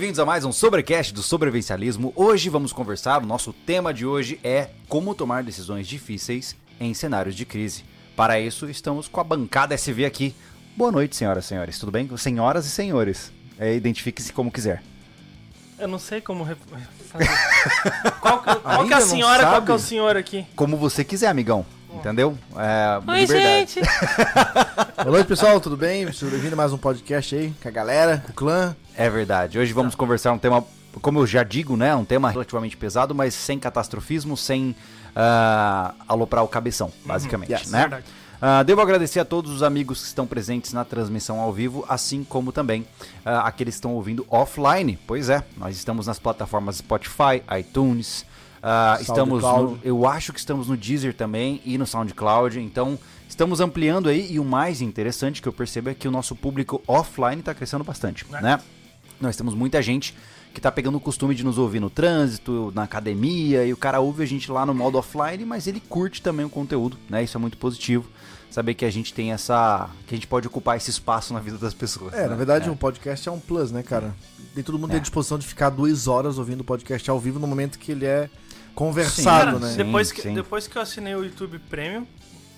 bem-vindos 0.00 0.18
a 0.18 0.24
mais 0.24 0.46
um 0.46 0.50
Sobrecast 0.50 1.12
do 1.12 1.22
Sobrevivencialismo. 1.22 2.10
Hoje 2.16 2.48
vamos 2.48 2.72
conversar, 2.72 3.22
o 3.22 3.26
nosso 3.26 3.52
tema 3.52 3.92
de 3.92 4.06
hoje 4.06 4.40
é 4.42 4.70
como 4.88 5.14
tomar 5.14 5.42
decisões 5.42 5.86
difíceis 5.86 6.56
em 6.80 6.94
cenários 6.94 7.36
de 7.36 7.44
crise. 7.44 7.84
Para 8.16 8.40
isso, 8.40 8.66
estamos 8.70 9.08
com 9.08 9.20
a 9.20 9.24
bancada 9.24 9.74
SV 9.74 10.06
aqui. 10.06 10.34
Boa 10.74 10.90
noite, 10.90 11.14
senhoras 11.16 11.44
e 11.44 11.48
senhores. 11.48 11.78
Tudo 11.78 11.92
bem? 11.92 12.08
Senhoras 12.16 12.64
e 12.64 12.70
senhores. 12.70 13.30
É, 13.58 13.74
Identifique-se 13.74 14.32
como 14.32 14.50
quiser. 14.50 14.82
Eu 15.78 15.86
não 15.86 15.98
sei 15.98 16.22
como 16.22 16.44
re- 16.44 16.56
qual 18.22 18.42
que, 18.42 18.56
qual 18.56 18.86
que 18.86 18.94
é 18.94 18.96
a 18.96 19.00
senhora, 19.02 19.42
qual 19.44 19.62
que 19.62 19.70
é 19.70 19.74
o 19.74 19.78
senhor 19.78 20.16
aqui? 20.16 20.46
Como 20.56 20.78
você 20.78 21.04
quiser, 21.04 21.26
amigão. 21.28 21.66
Entendeu? 21.94 22.36
É, 22.56 23.10
Oi, 23.10 23.20
liberdade. 23.20 23.74
gente! 23.74 23.80
Boa 24.96 25.10
noite, 25.10 25.26
pessoal, 25.26 25.60
tudo 25.60 25.76
bem? 25.76 26.10
Seja 26.12 26.30
bem-vindo 26.30 26.54
a 26.54 26.56
mais 26.56 26.72
um 26.72 26.78
podcast 26.78 27.34
aí 27.34 27.52
com 27.60 27.68
a 27.68 27.70
galera, 27.70 28.22
com 28.26 28.32
o 28.32 28.34
clã. 28.34 28.76
É 28.96 29.10
verdade. 29.10 29.58
Hoje 29.58 29.72
vamos 29.72 29.94
conversar 29.94 30.32
um 30.32 30.38
tema, 30.38 30.64
como 31.02 31.18
eu 31.18 31.26
já 31.26 31.42
digo, 31.42 31.76
né? 31.76 31.94
Um 31.94 32.04
tema 32.04 32.30
relativamente 32.30 32.76
pesado, 32.76 33.14
mas 33.14 33.34
sem 33.34 33.58
catastrofismo, 33.58 34.36
sem 34.36 34.74
ah, 35.14 35.94
aloprar 36.06 36.44
o 36.44 36.48
cabeção, 36.48 36.92
basicamente, 37.04 37.52
yes, 37.52 37.70
né? 37.70 37.80
verdade. 37.80 38.04
Ah, 38.42 38.62
devo 38.62 38.80
agradecer 38.80 39.20
a 39.20 39.24
todos 39.24 39.52
os 39.52 39.62
amigos 39.62 40.00
que 40.00 40.06
estão 40.06 40.26
presentes 40.26 40.72
na 40.72 40.82
transmissão 40.82 41.40
ao 41.40 41.52
vivo, 41.52 41.84
assim 41.86 42.24
como 42.24 42.52
também 42.52 42.86
ah, 43.24 43.40
aqueles 43.40 43.74
que 43.74 43.78
estão 43.78 43.92
ouvindo 43.94 44.26
offline. 44.30 44.98
Pois 45.06 45.28
é, 45.28 45.44
nós 45.58 45.76
estamos 45.76 46.06
nas 46.06 46.18
plataformas 46.18 46.76
Spotify, 46.76 47.42
iTunes, 47.58 48.24
ah, 48.62 48.98
estamos 49.00 49.42
no, 49.42 49.78
eu 49.82 50.06
acho 50.06 50.32
que 50.32 50.38
estamos 50.38 50.68
no 50.68 50.76
Deezer 50.76 51.14
também 51.14 51.60
e 51.64 51.78
no 51.78 51.86
SoundCloud, 51.86 52.58
então 52.60 52.98
estamos 53.28 53.60
ampliando 53.60 54.08
aí 54.08 54.30
e 54.32 54.38
o 54.38 54.44
mais 54.44 54.80
interessante 54.80 55.40
que 55.40 55.48
eu 55.48 55.52
percebo 55.52 55.88
é 55.90 55.94
que 55.94 56.06
o 56.06 56.10
nosso 56.10 56.34
público 56.36 56.82
offline 56.86 57.40
está 57.40 57.54
crescendo 57.54 57.84
bastante, 57.84 58.26
né? 58.30 58.60
Nós 59.20 59.36
temos 59.36 59.54
muita 59.54 59.80
gente 59.82 60.14
que 60.52 60.60
tá 60.60 60.72
pegando 60.72 60.96
o 60.96 61.00
costume 61.00 61.34
de 61.34 61.44
nos 61.44 61.58
ouvir 61.58 61.78
no 61.78 61.88
trânsito, 61.88 62.72
na 62.74 62.82
academia, 62.82 63.64
e 63.64 63.72
o 63.72 63.76
cara 63.76 64.00
ouve 64.00 64.22
a 64.22 64.26
gente 64.26 64.50
lá 64.50 64.66
no 64.66 64.74
modo 64.74 64.98
offline, 64.98 65.44
mas 65.44 65.66
ele 65.66 65.78
curte 65.80 66.20
também 66.20 66.44
o 66.44 66.50
conteúdo, 66.50 66.98
né? 67.08 67.22
Isso 67.22 67.36
é 67.36 67.40
muito 67.40 67.56
positivo. 67.56 68.08
Saber 68.50 68.74
que 68.74 68.84
a 68.84 68.90
gente 68.90 69.14
tem 69.14 69.30
essa. 69.30 69.88
que 70.08 70.14
a 70.14 70.16
gente 70.16 70.26
pode 70.26 70.48
ocupar 70.48 70.76
esse 70.76 70.90
espaço 70.90 71.32
na 71.32 71.38
vida 71.38 71.56
das 71.56 71.72
pessoas. 71.72 72.12
É, 72.14 72.22
né? 72.22 72.28
na 72.30 72.34
verdade, 72.34 72.68
o 72.68 72.74
podcast 72.74 73.28
é 73.28 73.30
um 73.30 73.38
plus, 73.38 73.70
né, 73.70 73.80
cara? 73.84 74.12
Nem 74.52 74.64
todo 74.64 74.76
mundo 74.76 74.88
tem 74.90 74.96
É. 74.96 74.98
a 74.98 75.02
disposição 75.02 75.38
de 75.38 75.46
ficar 75.46 75.70
duas 75.70 76.08
horas 76.08 76.36
ouvindo 76.36 76.62
o 76.62 76.64
podcast 76.64 77.08
ao 77.08 77.20
vivo 77.20 77.38
no 77.38 77.46
momento 77.46 77.78
que 77.78 77.92
ele 77.92 78.06
é 78.06 78.28
conversado, 78.80 79.44
Cara, 79.44 79.58
né? 79.58 79.70
sim. 79.72 79.76
depois, 79.76 80.10
que, 80.10 80.22
sim. 80.22 80.32
depois 80.32 80.66
que 80.66 80.78
eu 80.78 80.80
assinei 80.80 81.14
o 81.14 81.22
YouTube 81.22 81.58
Premium, 81.58 82.06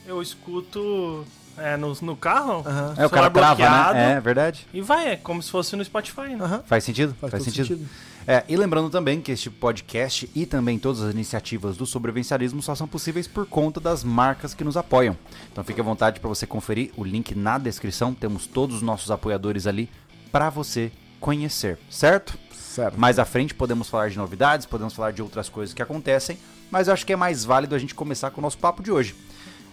eu 0.06 0.22
escuto 0.22 1.26
é, 1.58 1.76
no, 1.76 1.92
no 2.00 2.16
carro. 2.16 2.64
É, 2.96 3.04
o 3.04 3.10
cara 3.10 3.28
trava, 3.28 3.56
bloqueado, 3.56 3.94
né? 3.94 4.12
É 4.12 4.20
verdade. 4.20 4.64
e 4.72 4.80
vai, 4.80 5.14
é 5.14 5.16
como 5.16 5.42
se 5.42 5.50
fosse 5.50 5.74
no 5.74 5.84
Spotify, 5.84 6.36
né? 6.36 6.62
Faz 6.64 6.84
sentido? 6.84 7.12
Faz, 7.20 7.32
Faz, 7.32 7.42
sentido. 7.42 7.66
sentido. 7.66 7.88
É, 8.24 8.44
e 8.48 8.56
lembrando 8.56 8.88
também 8.88 9.20
que 9.20 9.32
este 9.32 9.50
podcast 9.50 10.30
e 10.32 10.46
também 10.46 10.78
todas 10.78 11.02
as 11.02 11.12
iniciativas 11.12 11.76
do 11.76 11.84
sobrevivencialismo 11.84 12.62
só 12.62 12.76
são 12.76 12.86
possíveis 12.86 13.26
por 13.26 13.44
conta 13.44 13.80
das 13.80 14.04
marcas 14.04 14.54
que 14.54 14.62
nos 14.62 14.76
apoiam. 14.76 15.18
Então 15.50 15.64
fique 15.64 15.80
à 15.80 15.84
vontade 15.84 16.20
para 16.20 16.28
você 16.28 16.46
conferir 16.46 16.92
o 16.96 17.02
link 17.02 17.34
na 17.34 17.58
descrição. 17.58 18.14
Temos 18.14 18.46
todos 18.46 18.76
os 18.76 18.82
nossos 18.82 19.10
apoiadores 19.10 19.66
ali 19.66 19.90
para 20.30 20.50
você 20.50 20.92
conhecer, 21.18 21.80
certo? 21.90 22.38
Certo. 22.72 22.98
Mais 22.98 23.18
à 23.18 23.24
frente 23.26 23.54
podemos 23.54 23.90
falar 23.90 24.08
de 24.08 24.16
novidades, 24.16 24.64
podemos 24.64 24.94
falar 24.94 25.10
de 25.10 25.20
outras 25.20 25.50
coisas 25.50 25.74
que 25.74 25.82
acontecem, 25.82 26.38
mas 26.70 26.88
eu 26.88 26.94
acho 26.94 27.04
que 27.04 27.12
é 27.12 27.16
mais 27.16 27.44
válido 27.44 27.74
a 27.74 27.78
gente 27.78 27.94
começar 27.94 28.30
com 28.30 28.40
o 28.40 28.42
nosso 28.42 28.56
papo 28.56 28.82
de 28.82 28.90
hoje. 28.90 29.14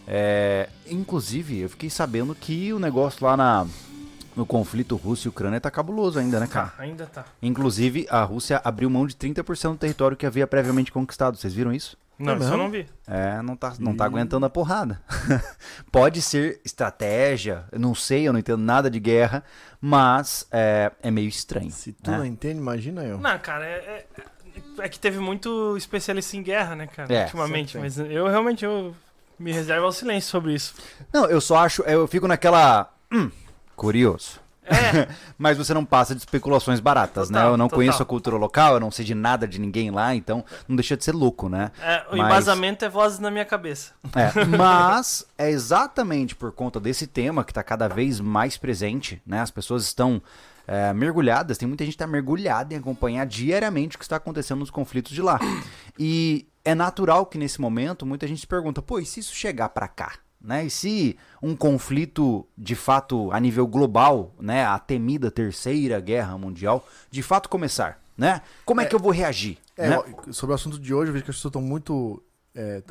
É, 0.06 0.68
inclusive, 0.86 1.60
eu 1.60 1.70
fiquei 1.70 1.90
sabendo 1.90 2.36
que 2.36 2.74
o 2.74 2.80
negócio 2.80 3.26
lá 3.26 3.38
na, 3.38 3.66
no 4.36 4.46
conflito 4.46 4.98
Rússia 4.98 5.28
e 5.28 5.30
Ucrânia 5.30 5.62
tá 5.62 5.72
cabuloso 5.72 6.20
ainda, 6.20 6.42
né, 6.42 6.48
cara? 6.48 6.68
Tá, 6.68 6.84
ainda 6.84 7.06
tá. 7.06 7.24
Inclusive, 7.42 8.06
a 8.10 8.22
Rússia 8.24 8.60
abriu 8.66 8.90
mão 8.90 9.08
de 9.08 9.16
30% 9.16 9.72
do 9.72 9.78
território 9.78 10.18
que 10.18 10.26
havia 10.26 10.46
previamente 10.46 10.92
conquistado. 10.92 11.38
Vocês 11.38 11.54
viram 11.54 11.72
isso? 11.72 11.98
Não, 12.20 12.34
É 12.34 12.38
isso 12.38 12.52
eu 12.52 12.58
não 12.58 12.70
vi. 12.70 12.86
É, 13.08 13.42
não 13.42 13.56
tá, 13.56 13.74
não 13.80 13.96
tá 13.96 14.04
aguentando 14.04 14.46
a 14.46 14.50
porrada. 14.50 15.02
Pode 15.90 16.22
ser 16.22 16.60
estratégia, 16.66 17.64
eu 17.72 17.80
não 17.80 17.96
sei, 17.96 18.28
eu 18.28 18.34
não 18.34 18.40
entendo 18.40 18.62
nada 18.62 18.90
de 18.90 19.00
guerra, 19.00 19.42
mas 19.80 20.46
é, 20.52 20.92
é 21.02 21.10
meio 21.10 21.30
estranho. 21.30 21.72
Se 21.72 21.94
tu 21.94 22.12
né? 22.12 22.18
não 22.18 22.26
entende, 22.26 22.60
imagina 22.60 23.04
eu. 23.06 23.18
Não, 23.18 23.40
cara, 23.40 23.66
é, 23.66 23.70
é, 23.78 24.06
é 24.80 24.90
que 24.90 25.00
teve 25.00 25.18
muito 25.20 25.78
especialista 25.78 26.36
em 26.36 26.44
guerra, 26.44 26.76
né, 26.76 26.88
cara, 26.88 27.14
É, 27.14 27.24
ultimamente. 27.24 27.78
Mas 27.78 27.98
eu 27.98 28.28
realmente 28.28 28.66
eu 28.66 28.94
me 29.40 29.54
reservo 29.54 29.86
ao 29.86 29.92
silêncio 29.92 30.30
sobre 30.30 30.54
isso. 30.54 30.76
Não, 31.14 31.26
eu 31.26 31.40
só 31.40 31.58
acho, 31.58 31.82
eu 31.84 32.06
fico 32.06 32.28
naquela. 32.28 32.94
Hum, 33.12 33.32
curioso. 33.76 34.39
É, 34.70 35.08
Mas 35.38 35.58
você 35.58 35.74
não 35.74 35.84
passa 35.84 36.14
de 36.14 36.22
especulações 36.22 36.80
baratas, 36.80 37.30
né? 37.30 37.40
Total, 37.40 37.54
Eu 37.54 37.58
não 37.58 37.66
total. 37.68 37.78
conheço 37.80 38.04
a 38.04 38.06
cultura 38.06 38.38
local, 38.38 38.76
eu 38.76 38.80
não 38.80 38.92
sei 38.92 39.04
de 39.04 39.16
nada 39.16 39.48
de 39.48 39.60
ninguém 39.60 39.90
lá, 39.92 40.14
então 40.16 40.46
não 40.68 40.76
deixa 40.76 40.96
de 40.96 41.04
ser 41.04 41.14
louco, 41.14 41.50
né? 41.50 41.72
é, 41.82 42.04
o 42.12 42.18
Mas- 42.18 42.26
embasamento 42.28 42.86
é 42.86 42.90
vozes 42.90 43.20
na 43.20 43.32
minha 43.32 43.46
cabeça. 43.46 43.92
É, 44.16 44.46
mas 44.46 45.26
é 45.38 45.50
exatamente 45.50 46.36
por 46.36 46.52
conta 46.52 46.80
desse 46.80 47.08
tema 47.08 47.44
que 47.44 47.52
está 47.52 47.64
cada 47.64 47.88
vez 47.88 48.20
mais 48.20 48.58
presente, 48.58 49.22
né? 49.26 49.42
As 49.42 49.52
pessoas 49.52 49.84
estão 49.86 50.22
é, 50.68 50.94
mergulhadas, 50.94 51.58
tem 51.58 51.68
muita 51.68 51.84
gente 51.84 51.94
que 51.94 52.04
está 52.04 52.06
mergulhada 52.08 52.74
em 52.74 52.78
acompanhar 52.78 53.26
diariamente 53.26 53.96
o 53.96 54.00
que 54.00 54.06
está 54.06 54.18
acontecendo 54.18 54.60
nos 54.60 54.70
conflitos 54.70 55.12
de 55.14 55.22
lá. 55.22 55.40
E 55.98 56.48
é 56.64 56.76
natural 56.76 57.26
que 57.26 57.38
nesse 57.40 57.60
momento 57.60 58.06
muita 58.06 58.28
gente 58.28 58.42
se 58.42 58.48
pergunta, 58.48 58.80
pô, 58.82 59.00
e 59.00 59.06
se 59.06 59.20
isso 59.20 59.34
chegar 59.34 59.70
para 59.70 59.88
cá? 59.88 60.12
Né? 60.42 60.66
E 60.66 60.70
se 60.70 61.18
um 61.42 61.56
conflito 61.56 62.46
de 62.58 62.76
fato 62.76 63.30
a 63.32 63.40
nível 63.40 63.68
global, 63.68 64.34
né, 64.40 64.66
a 64.66 64.80
temida 64.80 65.30
terceira 65.30 66.00
guerra 66.00 66.38
mundial, 66.38 66.88
de 67.12 67.22
fato 67.22 67.50
começar, 67.50 68.02
né? 68.18 68.42
Como 68.66 68.82
é, 68.82 68.86
que 68.86 68.96
eu 68.96 69.00
vou 69.00 69.12
reagir? 69.12 69.58
É, 69.78 69.90
né? 69.90 69.98
ó, 69.98 70.32
sobre 70.32 70.52
o 70.52 70.56
assunto 70.56 70.78
de 70.78 70.94
hoje, 70.94 71.10
eu 71.10 71.14
vejo 71.14 71.26
que 71.26 71.32
as 71.32 71.38
pessoas 71.38 71.52
estão 71.52 71.62
muito. 71.62 72.22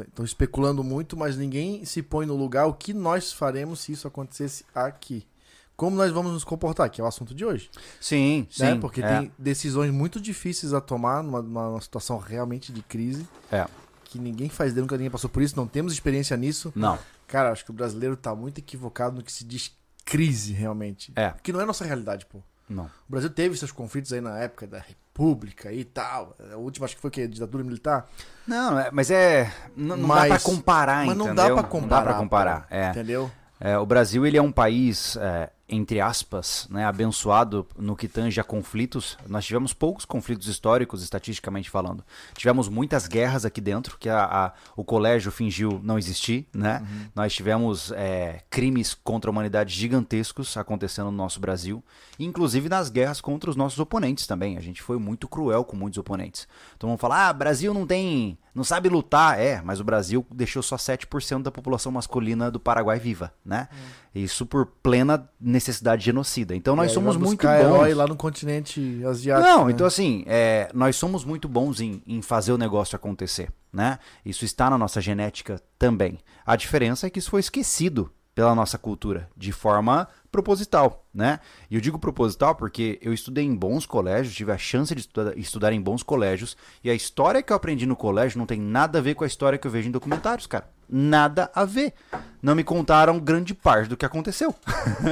Estão 0.08 0.24
especulando 0.24 0.82
muito, 0.82 1.14
mas 1.14 1.36
ninguém 1.36 1.84
se 1.84 2.02
põe 2.02 2.24
no 2.24 2.34
lugar 2.34 2.66
o 2.66 2.72
que 2.72 2.94
nós 2.94 3.32
faremos 3.32 3.80
se 3.80 3.92
isso 3.92 4.08
acontecesse 4.08 4.64
aqui. 4.74 5.26
Como 5.76 5.94
nós 5.94 6.10
vamos 6.10 6.32
nos 6.32 6.42
comportar, 6.42 6.88
que 6.88 7.00
é 7.00 7.04
o 7.04 7.06
assunto 7.06 7.34
de 7.34 7.44
hoje. 7.44 7.68
Sim, 8.00 8.46
sim. 8.50 8.62
né? 8.62 8.74
Porque 8.76 9.02
é, 9.02 9.06
tem 9.06 9.32
decisões 9.36 9.92
muito 9.92 10.18
difíceis 10.18 10.72
a 10.72 10.80
tomar 10.80 11.22
numa, 11.22 11.42
numa 11.42 11.80
situação 11.82 12.18
realmente 12.18 12.72
de 12.72 12.82
crise. 12.82 13.28
é. 13.52 13.66
Que 14.04 14.18
ninguém 14.18 14.48
faz 14.48 14.70
ideia, 14.70 14.80
nunca 14.80 14.96
ninguém 14.96 15.10
passou 15.10 15.28
por 15.28 15.42
isso, 15.42 15.54
não 15.54 15.66
temos 15.66 15.92
experiência 15.92 16.34
nisso. 16.34 16.72
Não. 16.74 16.98
Cara, 17.28 17.52
acho 17.52 17.64
que 17.64 17.70
o 17.70 17.74
brasileiro 17.74 18.16
tá 18.16 18.34
muito 18.34 18.58
equivocado 18.58 19.16
no 19.16 19.22
que 19.22 19.30
se 19.30 19.44
diz 19.44 19.72
crise 20.04 20.52
realmente. 20.52 21.12
É. 21.14 21.32
Que 21.42 21.52
não 21.52 21.60
é 21.60 21.64
nossa 21.66 21.84
realidade, 21.84 22.26
pô. 22.26 22.40
Não. 22.68 22.84
O 22.86 23.10
Brasil 23.10 23.30
teve 23.30 23.56
seus 23.56 23.70
conflitos 23.70 24.12
aí 24.12 24.20
na 24.20 24.38
época 24.38 24.66
da 24.66 24.78
República 24.78 25.72
e 25.72 25.84
tal. 25.84 26.36
A 26.52 26.56
última 26.56 26.84
acho 26.86 26.96
que 26.96 27.00
foi 27.00 27.08
o 27.08 27.12
quê? 27.12 27.26
Ditadura 27.28 27.62
militar? 27.64 28.06
Não, 28.46 28.78
é- 28.78 28.90
mas 28.90 29.10
é. 29.10 29.52
Não, 29.76 29.96
não 29.96 30.08
dá 30.08 30.14
Mas- 30.14 30.28
pra 30.42 30.52
comparar, 30.52 31.06
mas 31.06 31.16
não 31.16 31.26
entendeu? 31.26 31.34
dá 31.34 31.42
pra 31.44 31.54
Não 31.54 31.62
dá 31.62 31.68
comparar, 31.68 32.04
pra 32.04 32.14
comparar. 32.14 32.60
pô. 32.68 32.74
É. 32.74 32.90
Entendeu? 32.90 33.30
É, 33.60 33.78
o 33.78 33.86
Brasil 33.86 34.26
ele 34.26 34.36
é 34.36 34.42
um 34.42 34.52
país, 34.52 35.16
é, 35.16 35.50
entre 35.68 36.00
aspas, 36.00 36.66
né, 36.70 36.84
abençoado 36.86 37.66
no 37.76 37.94
que 37.94 38.08
tange 38.08 38.40
a 38.40 38.44
conflitos. 38.44 39.18
Nós 39.26 39.44
tivemos 39.44 39.74
poucos 39.74 40.06
conflitos 40.06 40.46
históricos, 40.48 41.02
estatisticamente 41.02 41.68
falando. 41.68 42.02
Tivemos 42.34 42.70
muitas 42.70 43.06
guerras 43.06 43.44
aqui 43.44 43.60
dentro, 43.60 43.98
que 43.98 44.08
a, 44.08 44.24
a- 44.24 44.52
o 44.74 44.82
colégio 44.82 45.30
fingiu 45.30 45.78
não 45.84 45.98
existir. 45.98 46.46
Né? 46.54 46.82
Nós 47.14 47.34
tivemos 47.34 47.92
é, 47.92 48.40
crimes 48.48 48.94
contra 48.94 49.30
a 49.30 49.32
humanidade 49.32 49.74
gigantescos 49.74 50.56
acontecendo 50.56 51.10
no 51.10 51.16
nosso 51.18 51.38
Brasil, 51.38 51.84
inclusive 52.18 52.68
nas 52.70 52.88
guerras 52.88 53.20
contra 53.20 53.50
os 53.50 53.56
nossos 53.56 53.78
oponentes 53.78 54.26
também. 54.26 54.56
A 54.56 54.60
gente 54.62 54.80
foi 54.80 54.98
muito 54.98 55.28
cruel 55.28 55.64
com 55.64 55.76
muitos 55.76 55.98
oponentes. 55.98 56.48
Então 56.78 56.88
vamos 56.88 57.00
falar, 57.00 57.28
ah, 57.28 57.32
Brasil 57.32 57.74
não 57.74 57.86
tem. 57.86 58.38
não 58.54 58.64
sabe 58.64 58.88
lutar. 58.88 59.38
É, 59.38 59.60
mas 59.62 59.80
o 59.80 59.84
Brasil 59.84 60.26
deixou 60.30 60.62
só 60.62 60.76
7% 60.76 61.42
da 61.42 61.50
população 61.50 61.92
masculina 61.92 62.50
do 62.50 62.58
Paraguai 62.58 62.98
viva, 62.98 63.34
né? 63.44 63.68
Isso 64.14 64.46
por 64.46 64.64
plena 64.66 65.28
necessidade 65.38 65.57
genocida. 65.98 66.54
Então 66.54 66.74
nós 66.76 66.92
somos 66.92 67.16
muito 67.16 67.40
buscar 67.40 67.60
herói 67.60 67.88
bons. 67.88 67.96
lá 67.96 68.06
no 68.06 68.16
continente 68.16 69.02
asiático. 69.04 69.48
Não, 69.48 69.66
né? 69.66 69.72
então 69.72 69.86
assim, 69.86 70.24
é, 70.26 70.70
nós 70.74 70.96
somos 70.96 71.24
muito 71.24 71.48
bons 71.48 71.80
em, 71.80 72.02
em 72.06 72.22
fazer 72.22 72.52
o 72.52 72.58
negócio 72.58 72.96
acontecer, 72.96 73.50
né? 73.72 73.98
Isso 74.24 74.44
está 74.44 74.70
na 74.70 74.78
nossa 74.78 75.00
genética 75.00 75.60
também. 75.78 76.18
A 76.44 76.56
diferença 76.56 77.06
é 77.06 77.10
que 77.10 77.18
isso 77.18 77.30
foi 77.30 77.40
esquecido 77.40 78.10
pela 78.38 78.54
nossa 78.54 78.78
cultura 78.78 79.28
de 79.36 79.50
forma 79.50 80.06
proposital, 80.30 81.04
né? 81.12 81.40
E 81.68 81.74
eu 81.74 81.80
digo 81.80 81.98
proposital 81.98 82.54
porque 82.54 82.96
eu 83.02 83.12
estudei 83.12 83.44
em 83.44 83.52
bons 83.52 83.84
colégios, 83.84 84.32
tive 84.32 84.52
a 84.52 84.56
chance 84.56 84.94
de 84.94 85.00
estudar, 85.00 85.36
estudar 85.36 85.72
em 85.72 85.80
bons 85.80 86.04
colégios 86.04 86.56
e 86.84 86.88
a 86.88 86.94
história 86.94 87.42
que 87.42 87.52
eu 87.52 87.56
aprendi 87.56 87.84
no 87.84 87.96
colégio 87.96 88.38
não 88.38 88.46
tem 88.46 88.60
nada 88.60 89.00
a 89.00 89.02
ver 89.02 89.16
com 89.16 89.24
a 89.24 89.26
história 89.26 89.58
que 89.58 89.66
eu 89.66 89.70
vejo 89.72 89.88
em 89.88 89.90
documentários, 89.90 90.46
cara. 90.46 90.70
Nada 90.88 91.50
a 91.54 91.64
ver. 91.64 91.92
Não 92.42 92.54
me 92.54 92.64
contaram 92.64 93.18
grande 93.18 93.54
parte 93.54 93.88
do 93.88 93.96
que 93.96 94.06
aconteceu. 94.06 94.54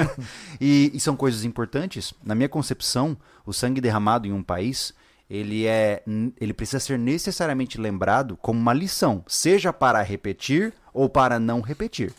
e, 0.60 0.90
e 0.94 1.00
são 1.00 1.16
coisas 1.16 1.44
importantes. 1.44 2.14
Na 2.24 2.34
minha 2.34 2.48
concepção, 2.48 3.16
o 3.44 3.52
sangue 3.52 3.80
derramado 3.80 4.26
em 4.26 4.32
um 4.32 4.42
país 4.42 4.94
ele 5.28 5.66
é 5.66 6.02
ele 6.40 6.54
precisa 6.54 6.78
ser 6.78 6.98
necessariamente 6.98 7.80
lembrado 7.80 8.36
como 8.36 8.60
uma 8.60 8.72
lição, 8.72 9.24
seja 9.26 9.72
para 9.72 10.00
repetir 10.02 10.72
ou 10.94 11.08
para 11.08 11.38
não 11.38 11.60
repetir. 11.60 12.12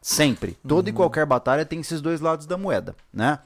Sempre. 0.00 0.56
Toda 0.66 0.90
e 0.90 0.92
qualquer 0.92 1.24
batalha 1.24 1.64
tem 1.64 1.80
esses 1.80 2.00
dois 2.00 2.20
lados 2.20 2.46
da 2.46 2.58
moeda, 2.58 2.94
né? 3.12 3.38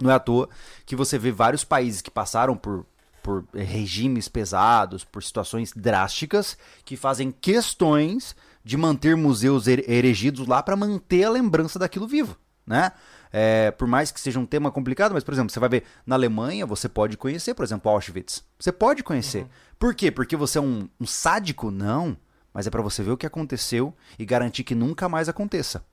Não 0.00 0.10
é 0.10 0.14
à 0.14 0.18
toa 0.18 0.48
que 0.86 0.96
você 0.96 1.18
vê 1.18 1.30
vários 1.30 1.62
países 1.62 2.00
que 2.00 2.10
passaram 2.10 2.56
por, 2.56 2.86
por 3.22 3.44
regimes 3.54 4.28
pesados, 4.28 5.04
por 5.04 5.22
situações 5.22 5.72
drásticas, 5.76 6.56
que 6.86 6.96
fazem 6.96 7.30
questões 7.30 8.34
de 8.64 8.76
manter 8.76 9.16
museus 9.16 9.66
her- 9.66 9.84
erigidos 9.88 10.46
lá 10.46 10.62
para 10.62 10.76
manter 10.76 11.24
a 11.24 11.30
lembrança 11.30 11.78
daquilo 11.78 12.06
vivo, 12.06 12.36
né? 12.66 12.92
É, 13.32 13.70
por 13.70 13.86
mais 13.86 14.10
que 14.10 14.20
seja 14.20 14.40
um 14.40 14.46
tema 14.46 14.72
complicado, 14.72 15.12
mas, 15.12 15.22
por 15.22 15.32
exemplo, 15.32 15.52
você 15.52 15.60
vai 15.60 15.68
ver 15.68 15.84
na 16.04 16.16
Alemanha, 16.16 16.66
você 16.66 16.88
pode 16.88 17.16
conhecer, 17.16 17.54
por 17.54 17.64
exemplo, 17.64 17.90
Auschwitz. 17.90 18.42
Você 18.58 18.72
pode 18.72 19.04
conhecer. 19.04 19.46
Por 19.78 19.94
quê? 19.94 20.10
Porque 20.10 20.36
você 20.36 20.58
é 20.58 20.60
um, 20.60 20.88
um 21.00 21.06
sádico? 21.06 21.70
Não. 21.70 22.16
Mas 22.52 22.66
é 22.66 22.70
para 22.70 22.82
você 22.82 23.04
ver 23.04 23.12
o 23.12 23.16
que 23.16 23.26
aconteceu 23.26 23.94
e 24.18 24.24
garantir 24.24 24.64
que 24.64 24.74
nunca 24.74 25.08
mais 25.08 25.28
aconteça. 25.28 25.84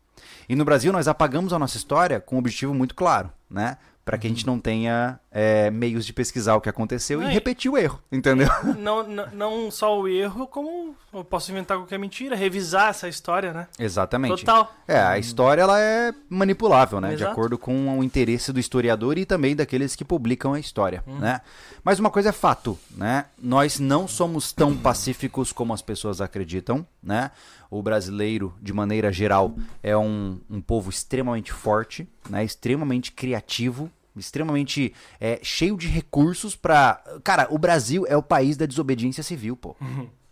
E 0.50 0.56
no 0.56 0.66
Brasil, 0.66 0.92
nós 0.92 1.08
apagamos 1.08 1.54
a 1.54 1.60
nossa 1.60 1.78
história 1.78 2.20
com 2.20 2.38
um 2.38 2.40
objetivo 2.40 2.74
muito 2.74 2.96
claro, 2.96 3.32
né? 3.48 3.78
Para 4.04 4.18
que 4.18 4.26
a 4.26 4.30
gente 4.30 4.48
não 4.48 4.60
tenha 4.60 5.20
é, 5.40 5.70
meios 5.70 6.04
de 6.04 6.12
pesquisar 6.14 6.56
o 6.56 6.62
que 6.62 6.68
aconteceu 6.68 7.22
Não, 7.22 7.30
e 7.30 7.32
repetir 7.32 7.70
o 7.70 7.78
erro, 7.78 8.02
entendeu? 8.12 8.50
Não, 8.80 9.08
não, 9.08 9.28
não 9.34 9.72
só 9.72 10.00
o 10.00 10.08
erro, 10.08 10.48
como 10.48 10.96
eu 11.14 11.24
posso 11.24 11.52
inventar 11.52 11.78
qualquer 11.78 12.00
mentira, 12.00 12.36
revisar 12.36 12.90
essa 12.90 13.08
história, 13.08 13.54
né? 13.54 13.68
Exatamente. 13.78 14.44
Total. 14.44 14.74
É, 14.88 15.00
a 15.00 15.20
história 15.20 15.62
ela 15.62 15.80
é 15.80 16.12
manipulável, 16.28 17.00
né? 17.00 17.10
De 17.10 17.16
Exato. 17.16 17.32
acordo 17.32 17.58
com 17.58 18.00
o 18.00 18.04
interesse 18.04 18.52
do 18.52 18.60
historiador 18.60 19.18
e 19.20 19.26
também 19.26 19.56
daqueles 19.56 19.96
que 19.96 20.04
publicam 20.04 20.54
a 20.54 20.60
história, 20.60 21.04
né? 21.06 21.42
Mas 21.84 22.00
uma 22.00 22.10
coisa 22.10 22.30
é 22.30 22.32
fato, 22.32 22.78
né? 22.96 23.26
Nós 23.40 23.80
não 23.80 24.08
somos 24.08 24.52
tão 24.52 24.76
pacíficos 24.76 25.52
como 25.52 25.72
as 25.72 25.84
pessoas 25.84 26.20
acreditam, 26.20 26.86
né? 27.02 27.30
O 27.70 27.84
brasileiro, 27.84 28.56
de 28.60 28.74
maneira 28.74 29.12
geral, 29.12 29.54
é 29.84 29.96
um, 29.96 30.40
um 30.50 30.62
povo 30.62 30.90
extremamente 30.90 31.52
forte, 31.52 32.08
né? 32.28 32.44
Extremamente 32.44 33.12
criativo, 33.12 33.92
extremamente 34.20 34.94
é, 35.20 35.40
cheio 35.42 35.78
de 35.78 35.88
recursos 35.88 36.56
pra... 36.56 37.02
Cara, 37.24 37.48
o 37.50 37.58
Brasil 37.58 38.06
é 38.08 38.16
o 38.16 38.24
país 38.24 38.58
da 38.58 38.66
desobediência 38.66 39.24
civil, 39.24 39.56
pô. 39.56 39.76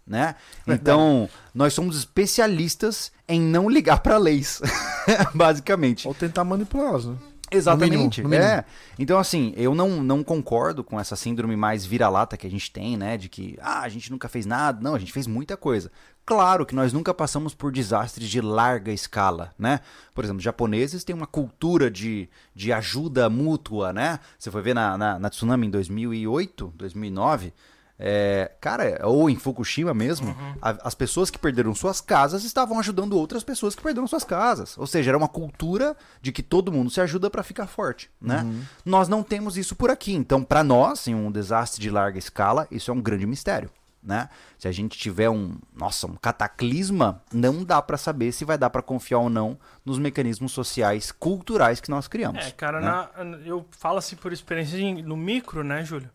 Né? 0.06 0.36
Então, 0.68 1.28
nós 1.54 1.74
somos 1.74 1.98
especialistas 1.98 3.12
em 3.28 3.42
não 3.42 3.68
ligar 3.68 4.02
para 4.02 4.18
leis, 4.18 4.62
basicamente. 5.34 6.08
Ou 6.08 6.14
tentar 6.14 6.44
manipulá-las, 6.44 7.06
né? 7.06 7.18
Exatamente. 7.52 7.92
No 7.92 7.98
mínimo, 7.98 8.24
no 8.24 8.30
mínimo. 8.30 8.60
É. 8.60 8.66
Então, 8.98 9.20
assim, 9.20 9.54
eu 9.56 9.76
não, 9.76 10.04
não 10.04 10.24
concordo 10.24 10.84
com 10.84 11.00
essa 11.00 11.16
síndrome 11.16 11.56
mais 11.56 11.86
vira-lata 11.86 12.38
que 12.38 12.48
a 12.48 12.50
gente 12.50 12.72
tem, 12.72 12.98
né? 12.98 13.18
De 13.18 13.30
que, 13.30 13.58
ah, 13.62 13.82
a 13.82 13.90
gente 13.90 14.12
nunca 14.12 14.28
fez 14.28 14.46
nada. 14.46 14.82
Não, 14.82 14.96
a 14.96 15.00
gente 15.00 15.14
fez 15.14 15.28
muita 15.28 15.56
coisa. 15.56 15.92
Claro 16.26 16.66
que 16.66 16.74
nós 16.74 16.92
nunca 16.92 17.14
passamos 17.14 17.54
por 17.54 17.72
desastres 17.72 18.28
de 18.30 18.42
larga 18.42 18.92
escala, 18.92 19.54
né? 19.60 19.80
Por 20.14 20.24
exemplo, 20.24 20.40
os 20.40 20.44
japoneses 20.44 21.04
têm 21.04 21.16
uma 21.16 21.28
cultura 21.28 21.92
de, 21.92 22.28
de 22.56 22.74
ajuda 22.74 23.30
mútua, 23.30 23.94
né? 23.94 24.20
Você 24.38 24.50
foi 24.50 24.62
ver 24.64 24.74
na, 24.74 24.98
na, 24.98 25.20
na 25.20 25.30
tsunami 25.30 25.68
em 25.68 25.70
2008, 25.70 26.74
2009. 26.76 27.54
É, 27.98 28.52
cara, 28.60 29.00
ou 29.08 29.30
em 29.30 29.38
Fukushima 29.38 29.94
mesmo, 29.94 30.36
a- 30.62 30.78
as 30.84 30.94
pessoas 30.94 31.30
que 31.30 31.40
perderam 31.40 31.74
suas 31.74 32.02
casas 32.02 32.44
estavam 32.44 32.78
ajudando 32.80 33.14
outras 33.18 33.42
pessoas 33.44 33.74
que 33.74 33.82
perderam 33.82 34.06
suas 34.08 34.24
casas. 34.26 34.78
Ou 34.78 34.86
seja, 34.86 35.12
era 35.12 35.18
uma 35.18 35.30
cultura 35.30 35.96
de 36.22 36.32
que 36.34 36.44
todo 36.44 36.72
mundo 36.74 36.90
se 36.90 37.00
ajuda 37.00 37.30
para 37.30 37.42
ficar 37.44 37.68
forte, 37.68 38.10
né? 38.20 38.46
Nós 38.84 39.08
não 39.08 39.24
temos 39.24 39.58
isso 39.58 39.76
por 39.76 39.90
aqui. 39.90 40.14
Então, 40.14 40.44
para 40.44 40.64
nós, 40.64 41.08
em 41.08 41.16
um 41.16 41.32
desastre 41.32 41.82
de 41.82 41.90
larga 41.90 42.20
escala, 42.20 42.68
isso 42.70 42.92
é 42.92 42.94
um 42.94 43.02
grande 43.02 43.26
mistério, 43.26 43.70
né? 44.04 44.28
Se 44.60 44.68
a 44.68 44.72
gente 44.74 44.98
tiver 44.98 45.30
um, 45.30 45.56
nossa, 45.74 46.06
um 46.06 46.16
cataclisma, 46.16 47.22
não 47.34 47.64
dá 47.64 47.82
para 47.82 47.98
saber 47.98 48.32
se 48.34 48.44
vai 48.44 48.58
dar 48.58 48.70
para 48.70 48.82
confiar 48.82 49.20
ou 49.20 49.30
não 49.30 49.58
nos 49.86 49.98
mecanismos 50.00 50.52
sociais, 50.52 51.12
culturais 51.14 51.80
que 51.80 51.90
nós 51.90 52.08
criamos. 52.10 52.46
É, 52.46 52.52
cara, 52.52 52.82
né? 52.82 52.88
na- 53.24 53.38
eu 53.46 53.66
falo 53.72 53.98
assim 54.00 54.16
por 54.18 54.34
experiência 54.34 54.78
no 55.04 55.16
micro, 55.16 55.64
né, 55.64 55.84
Júlio? 55.84 56.10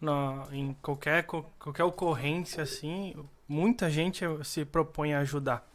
Na- 0.00 0.46
em 0.52 0.74
qualquer, 0.80 1.24
qualquer 1.24 1.84
ocorrência, 1.84 2.62
assim, 2.62 3.14
muita 3.46 3.90
gente 3.90 4.24
se 4.44 4.64
propõe 4.64 5.12
a 5.12 5.20
ajudar. 5.20 5.68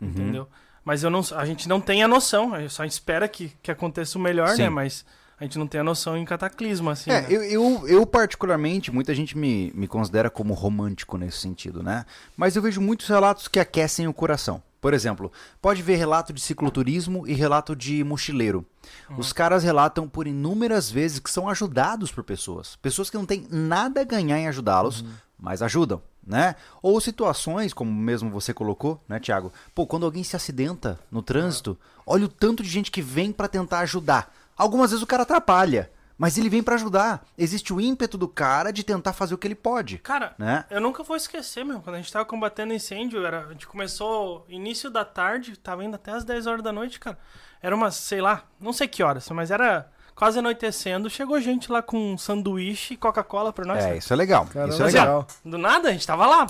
Uhum. 0.00 0.08
Entendeu? 0.08 0.48
Mas 0.84 1.04
eu 1.04 1.10
não, 1.10 1.20
a 1.36 1.46
gente 1.46 1.68
não 1.68 1.80
tem 1.80 2.02
a 2.02 2.08
noção, 2.08 2.54
a 2.54 2.60
gente 2.60 2.72
só 2.72 2.84
espera 2.84 3.28
que, 3.28 3.52
que 3.62 3.70
aconteça 3.70 4.18
o 4.18 4.20
melhor, 4.20 4.48
Sim. 4.48 4.62
né? 4.62 4.68
Mas 4.68 5.04
a 5.38 5.44
gente 5.44 5.58
não 5.58 5.66
tem 5.66 5.80
a 5.80 5.84
noção 5.84 6.16
em 6.16 6.24
cataclisma, 6.24 6.92
assim. 6.92 7.10
É, 7.10 7.20
né? 7.20 7.26
eu, 7.30 7.42
eu, 7.44 7.88
eu 7.88 8.06
particularmente, 8.06 8.90
muita 8.90 9.14
gente 9.14 9.38
me, 9.38 9.70
me 9.74 9.86
considera 9.86 10.28
como 10.28 10.54
romântico 10.54 11.16
nesse 11.16 11.38
sentido, 11.38 11.82
né? 11.82 12.04
Mas 12.36 12.56
eu 12.56 12.62
vejo 12.62 12.80
muitos 12.80 13.08
relatos 13.08 13.46
que 13.48 13.60
aquecem 13.60 14.08
o 14.08 14.14
coração. 14.14 14.62
Por 14.82 14.92
exemplo, 14.92 15.30
pode 15.60 15.80
ver 15.80 15.94
relato 15.94 16.32
de 16.32 16.40
cicloturismo 16.40 17.24
e 17.24 17.34
relato 17.34 17.76
de 17.76 18.02
mochileiro. 18.02 18.66
Os 19.16 19.32
caras 19.32 19.62
relatam 19.62 20.08
por 20.08 20.26
inúmeras 20.26 20.90
vezes 20.90 21.20
que 21.20 21.30
são 21.30 21.48
ajudados 21.48 22.10
por 22.10 22.24
pessoas. 22.24 22.74
Pessoas 22.74 23.08
que 23.08 23.16
não 23.16 23.24
têm 23.24 23.46
nada 23.48 24.00
a 24.00 24.04
ganhar 24.04 24.40
em 24.40 24.48
ajudá-los, 24.48 25.04
mas 25.38 25.62
ajudam, 25.62 26.02
né? 26.26 26.56
Ou 26.82 27.00
situações, 27.00 27.72
como 27.72 27.92
mesmo 27.92 28.28
você 28.28 28.52
colocou, 28.52 29.00
né, 29.08 29.20
Tiago? 29.20 29.52
Pô, 29.72 29.86
quando 29.86 30.04
alguém 30.04 30.24
se 30.24 30.34
acidenta 30.34 30.98
no 31.12 31.22
trânsito, 31.22 31.78
olha 32.04 32.24
o 32.24 32.28
tanto 32.28 32.60
de 32.60 32.68
gente 32.68 32.90
que 32.90 33.00
vem 33.00 33.30
pra 33.30 33.46
tentar 33.46 33.78
ajudar. 33.80 34.34
Algumas 34.56 34.90
vezes 34.90 35.04
o 35.04 35.06
cara 35.06 35.22
atrapalha, 35.22 35.92
mas 36.22 36.38
ele 36.38 36.48
vem 36.48 36.62
pra 36.62 36.76
ajudar. 36.76 37.24
Existe 37.36 37.74
o 37.74 37.80
ímpeto 37.80 38.16
do 38.16 38.28
cara 38.28 38.72
de 38.72 38.84
tentar 38.84 39.12
fazer 39.12 39.34
o 39.34 39.38
que 39.38 39.46
ele 39.46 39.54
pode, 39.56 39.98
Cara, 39.98 40.34
né? 40.38 40.64
eu 40.70 40.80
nunca 40.80 41.02
vou 41.02 41.16
esquecer, 41.16 41.64
meu. 41.64 41.80
Quando 41.80 41.96
a 41.96 41.98
gente 41.98 42.12
tava 42.12 42.24
combatendo 42.24 42.72
incêndio, 42.72 43.26
era, 43.26 43.46
a 43.46 43.52
gente 43.52 43.66
começou 43.66 44.46
início 44.48 44.88
da 44.88 45.04
tarde, 45.04 45.56
tava 45.58 45.84
indo 45.84 45.96
até 45.96 46.12
as 46.12 46.24
10 46.24 46.46
horas 46.46 46.62
da 46.62 46.70
noite, 46.72 47.00
cara. 47.00 47.18
Era 47.60 47.74
umas, 47.74 47.96
sei 47.96 48.20
lá, 48.20 48.44
não 48.60 48.72
sei 48.72 48.86
que 48.86 49.02
horas, 49.02 49.28
mas 49.30 49.50
era 49.50 49.90
quase 50.14 50.38
anoitecendo. 50.38 51.10
Chegou 51.10 51.40
gente 51.40 51.70
lá 51.72 51.82
com 51.82 52.16
sanduíche 52.16 52.94
e 52.94 52.96
Coca-Cola 52.96 53.52
pra 53.52 53.64
nós. 53.64 53.78
É, 53.78 53.82
cara. 53.88 53.96
isso 53.96 54.12
é 54.12 54.16
legal. 54.16 54.46
Caramba, 54.46 54.72
isso 54.72 54.82
é 54.82 54.86
Assim, 54.86 54.96
legal. 54.98 55.26
do 55.44 55.58
nada, 55.58 55.88
a 55.88 55.92
gente 55.92 56.06
tava 56.06 56.26
lá, 56.26 56.46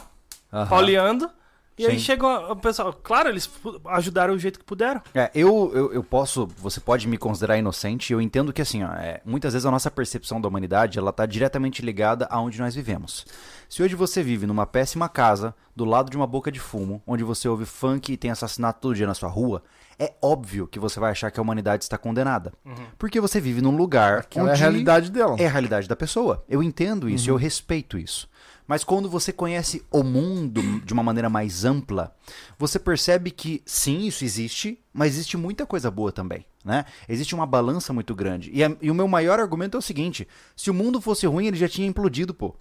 pauleando. 0.69 1.31
E 1.79 1.87
aí 1.87 1.99
Sim. 1.99 2.05
chegou 2.05 2.31
o 2.51 2.57
pessoal. 2.57 2.93
Claro, 2.93 3.29
eles 3.31 3.49
ajudaram 3.87 4.35
o 4.35 4.39
jeito 4.39 4.59
que 4.59 4.65
puderam. 4.65 5.01
É, 5.15 5.31
eu, 5.35 5.73
eu, 5.75 5.93
eu 5.95 6.05
posso, 6.05 6.47
você 6.59 6.81
pode 6.81 7.09
me 7.09 7.17
considerar 7.17 7.57
inocente, 7.57 8.13
eu 8.13 8.21
entendo 8.21 8.53
que 8.53 8.61
assim, 8.61 8.85
ó, 8.85 8.93
é, 8.93 9.21
muitas 9.25 9.55
vezes 9.55 9.65
a 9.65 9.71
nossa 9.71 9.91
percepção 9.91 10.41
da 10.41 10.49
humanidade, 10.49 10.99
ela 10.99 11.13
tá 11.13 11.25
diretamente 11.25 11.81
ligada 11.83 12.27
aonde 12.31 12.61
nós 12.61 12.75
vivemos. 12.75 13.25
Se 13.69 13.83
hoje 13.83 13.95
você 13.95 14.23
vive 14.23 14.47
numa 14.47 14.67
péssima 14.67 15.09
casa, 15.09 15.55
do 15.75 15.87
lado 15.87 16.11
de 16.11 16.17
uma 16.17 16.27
boca 16.27 16.53
de 16.53 16.61
fumo, 16.61 17.03
onde 17.07 17.25
você 17.25 17.49
ouve 17.49 17.65
funk 17.65 18.13
e 18.13 18.17
tem 18.19 18.31
assassinato 18.31 18.81
todo 18.81 18.95
dia 18.95 19.07
na 19.07 19.15
sua 19.15 19.31
rua, 19.31 19.63
é 19.99 20.13
óbvio 20.21 20.67
que 20.67 20.79
você 20.79 21.01
vai 21.01 21.11
achar 21.11 21.31
que 21.31 21.41
a 21.41 21.43
humanidade 21.43 21.85
está 21.85 21.97
condenada. 21.97 22.53
Porque 22.99 23.21
você 23.21 23.41
vive 23.41 23.63
num 23.63 23.75
lugar 23.77 24.19
Aquela 24.19 24.49
é 24.49 24.51
a 24.51 24.53
onde 24.53 24.61
realidade 24.61 25.11
dela. 25.11 25.37
é 25.39 25.47
a 25.47 25.51
realidade 25.51 25.89
da 25.89 25.97
pessoa. 25.97 26.45
Eu 26.49 26.63
entendo 26.63 27.09
isso, 27.09 27.31
eu 27.31 27.37
respeito 27.37 27.97
isso. 27.97 28.29
Mas 28.73 28.83
quando 28.85 29.07
você 29.07 29.35
conhece 29.35 29.85
o 29.91 30.03
mundo 30.03 30.63
de 30.83 30.95
uma 30.95 31.03
maneira 31.03 31.29
mais 31.29 31.63
ampla, 31.63 32.17
você 32.59 32.79
percebe 32.79 33.31
que 33.31 33.61
sim, 33.67 34.07
isso 34.07 34.25
existe, 34.25 34.79
mas 34.95 35.13
existe 35.13 35.37
muita 35.37 35.67
coisa 35.67 35.91
boa 35.91 36.11
também, 36.11 36.47
né? 36.65 36.87
Existe 37.07 37.35
uma 37.35 37.45
balança 37.45 37.93
muito 37.93 38.15
grande. 38.15 38.51
E, 38.51 38.65
a- 38.65 38.75
e 38.81 38.91
o 38.91 38.95
meu 38.95 39.07
maior 39.07 39.39
argumento 39.39 39.77
é 39.77 39.79
o 39.79 39.83
seguinte: 39.83 40.27
se 40.57 40.71
o 40.71 40.75
mundo 40.75 41.03
fosse 41.03 41.27
ruim, 41.27 41.49
ele 41.49 41.59
já 41.59 41.69
tinha 41.69 41.87
implodido, 41.87 42.33
pô. 42.33 42.57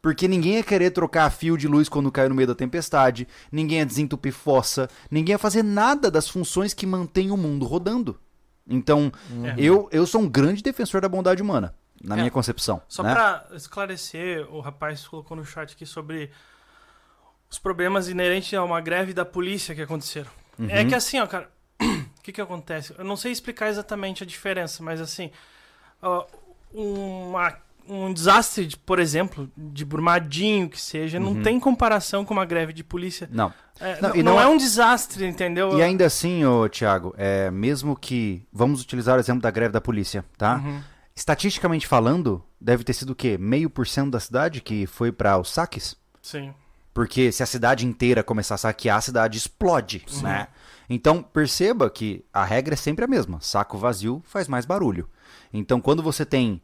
Porque 0.00 0.26
ninguém 0.26 0.54
ia 0.54 0.62
querer 0.62 0.92
trocar 0.92 1.28
fio 1.28 1.58
de 1.58 1.68
luz 1.68 1.90
quando 1.90 2.10
cai 2.10 2.26
no 2.26 2.34
meio 2.34 2.48
da 2.48 2.54
tempestade, 2.54 3.28
ninguém 3.52 3.80
ia 3.80 3.84
desentupir 3.84 4.32
fossa, 4.32 4.88
ninguém 5.10 5.34
ia 5.34 5.38
fazer 5.38 5.62
nada 5.62 6.10
das 6.10 6.26
funções 6.26 6.72
que 6.72 6.86
mantêm 6.86 7.30
o 7.30 7.36
mundo 7.36 7.66
rodando. 7.66 8.18
Então, 8.66 9.12
É. 9.44 9.56
eu, 9.58 9.90
eu 9.92 10.06
sou 10.06 10.22
um 10.22 10.26
grande 10.28 10.62
defensor 10.62 11.02
da 11.02 11.08
bondade 11.08 11.42
humana, 11.42 11.74
na 12.02 12.14
É. 12.14 12.18
minha 12.18 12.30
concepção. 12.30 12.80
Só 12.88 13.02
né? 13.02 13.12
pra 13.14 13.46
esclarecer, 13.52 14.46
o 14.52 14.60
rapaz 14.60 15.06
colocou 15.06 15.36
no 15.36 15.44
chat 15.44 15.72
aqui 15.74 15.84
sobre 15.86 16.30
os 17.50 17.58
problemas 17.58 18.08
inerentes 18.08 18.54
a 18.54 18.64
uma 18.64 18.80
greve 18.80 19.12
da 19.12 19.24
polícia 19.24 19.74
que 19.74 19.82
aconteceram. 19.82 20.30
Uhum. 20.58 20.68
É 20.70 20.84
que 20.84 20.94
assim, 20.94 21.18
ó, 21.20 21.26
cara, 21.26 21.50
o 21.80 21.84
que 22.22 22.32
que 22.32 22.40
acontece? 22.40 22.94
Eu 22.96 23.04
não 23.04 23.16
sei 23.16 23.32
explicar 23.32 23.68
exatamente 23.68 24.22
a 24.22 24.26
diferença, 24.26 24.82
mas 24.82 25.00
assim, 25.00 25.30
ó, 26.00 26.26
uma- 26.72 27.56
um 27.88 28.12
desastre, 28.12 28.66
de, 28.66 28.76
por 28.76 29.00
exemplo, 29.00 29.50
de 29.56 29.84
Brumadinho 29.84 30.68
que 30.68 30.80
seja, 30.80 31.18
não 31.18 31.42
tem 31.42 31.58
comparação 31.58 32.24
com 32.24 32.32
uma 32.32 32.44
greve 32.44 32.72
de 32.72 32.84
polícia. 32.84 33.28
Não. 33.32 33.52
É, 33.80 33.94
Uhum. 33.94 33.98
Não, 34.02 34.14
e 34.16 34.22
não 34.22 34.32
não 34.34 34.40
é 34.40 34.44
é- 34.44 34.46
um 34.46 34.56
desastre, 34.56 35.26
entendeu? 35.26 35.76
E 35.76 35.82
ainda 35.82 36.06
assim, 36.06 36.44
ô 36.44 36.68
Thiago, 36.68 37.14
é, 37.18 37.50
mesmo 37.50 37.96
que. 37.96 38.46
Vamos 38.52 38.80
utilizar 38.82 39.16
o 39.16 39.20
exemplo 39.20 39.42
da 39.42 39.50
greve 39.50 39.72
da 39.72 39.80
polícia, 39.80 40.24
tá? 40.38 40.56
Uhum. 40.56 40.80
Estatisticamente 41.20 41.86
falando, 41.86 42.42
deve 42.58 42.82
ter 42.82 42.94
sido 42.94 43.10
o 43.10 43.14
quê? 43.14 43.36
Meio 43.36 43.68
por 43.68 43.86
cento 43.86 44.12
da 44.12 44.18
cidade 44.18 44.62
que 44.62 44.86
foi 44.86 45.12
para 45.12 45.36
os 45.36 45.50
saques? 45.50 45.94
Sim. 46.22 46.54
Porque 46.94 47.30
se 47.30 47.42
a 47.42 47.46
cidade 47.46 47.86
inteira 47.86 48.22
começar 48.22 48.54
a 48.54 48.58
saquear, 48.58 48.96
a 48.96 49.02
cidade 49.02 49.36
explode, 49.36 50.02
né? 50.22 50.48
Então, 50.88 51.22
perceba 51.22 51.90
que 51.90 52.24
a 52.32 52.42
regra 52.42 52.72
é 52.72 52.76
sempre 52.76 53.04
a 53.04 53.06
mesma. 53.06 53.38
Saco 53.42 53.76
vazio 53.76 54.22
faz 54.24 54.48
mais 54.48 54.64
barulho. 54.64 55.10
Então, 55.52 55.78
quando 55.78 56.02
você 56.02 56.24
tem... 56.24 56.58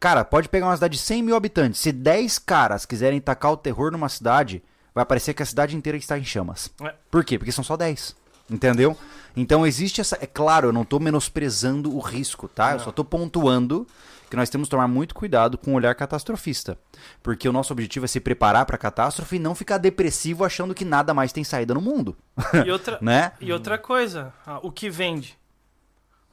Cara, 0.00 0.24
pode 0.24 0.48
pegar 0.48 0.66
uma 0.66 0.74
cidade 0.74 0.96
de 0.96 1.04
100 1.04 1.22
mil 1.22 1.36
habitantes. 1.36 1.80
Se 1.80 1.92
10 1.92 2.40
caras 2.40 2.84
quiserem 2.84 3.20
tacar 3.20 3.52
o 3.52 3.56
terror 3.56 3.92
numa 3.92 4.08
cidade, 4.08 4.64
vai 4.92 5.06
parecer 5.06 5.32
que 5.32 5.44
a 5.44 5.46
cidade 5.46 5.76
inteira 5.76 5.96
está 5.96 6.18
em 6.18 6.24
chamas. 6.24 6.72
É. 6.82 6.92
Por 7.08 7.24
quê? 7.24 7.38
Porque 7.38 7.52
são 7.52 7.62
só 7.62 7.76
10. 7.76 8.16
Entendeu? 8.50 8.98
Então 9.36 9.66
existe 9.66 10.00
essa. 10.00 10.16
É 10.20 10.26
claro, 10.26 10.68
eu 10.68 10.72
não 10.72 10.84
tô 10.84 10.98
menosprezando 10.98 11.94
o 11.94 12.00
risco, 12.00 12.48
tá? 12.48 12.72
Eu 12.72 12.80
só 12.80 12.90
tô 12.90 13.04
pontuando 13.04 13.86
que 14.30 14.36
nós 14.36 14.50
temos 14.50 14.66
que 14.66 14.70
tomar 14.70 14.88
muito 14.88 15.14
cuidado 15.14 15.56
com 15.58 15.72
o 15.72 15.74
olhar 15.74 15.94
catastrofista. 15.94 16.78
Porque 17.22 17.48
o 17.48 17.52
nosso 17.52 17.72
objetivo 17.72 18.06
é 18.06 18.08
se 18.08 18.18
preparar 18.18 18.64
para 18.66 18.76
a 18.76 18.78
catástrofe 18.78 19.36
e 19.36 19.38
não 19.38 19.54
ficar 19.54 19.78
depressivo 19.78 20.44
achando 20.44 20.74
que 20.74 20.84
nada 20.84 21.14
mais 21.14 21.32
tem 21.32 21.44
saída 21.44 21.74
no 21.74 21.80
mundo. 21.80 22.16
E 22.64 22.70
outra, 22.70 22.98
né? 23.02 23.32
e 23.40 23.52
outra 23.52 23.78
coisa, 23.78 24.32
ah, 24.46 24.58
o 24.62 24.72
que 24.72 24.90
vende? 24.90 25.38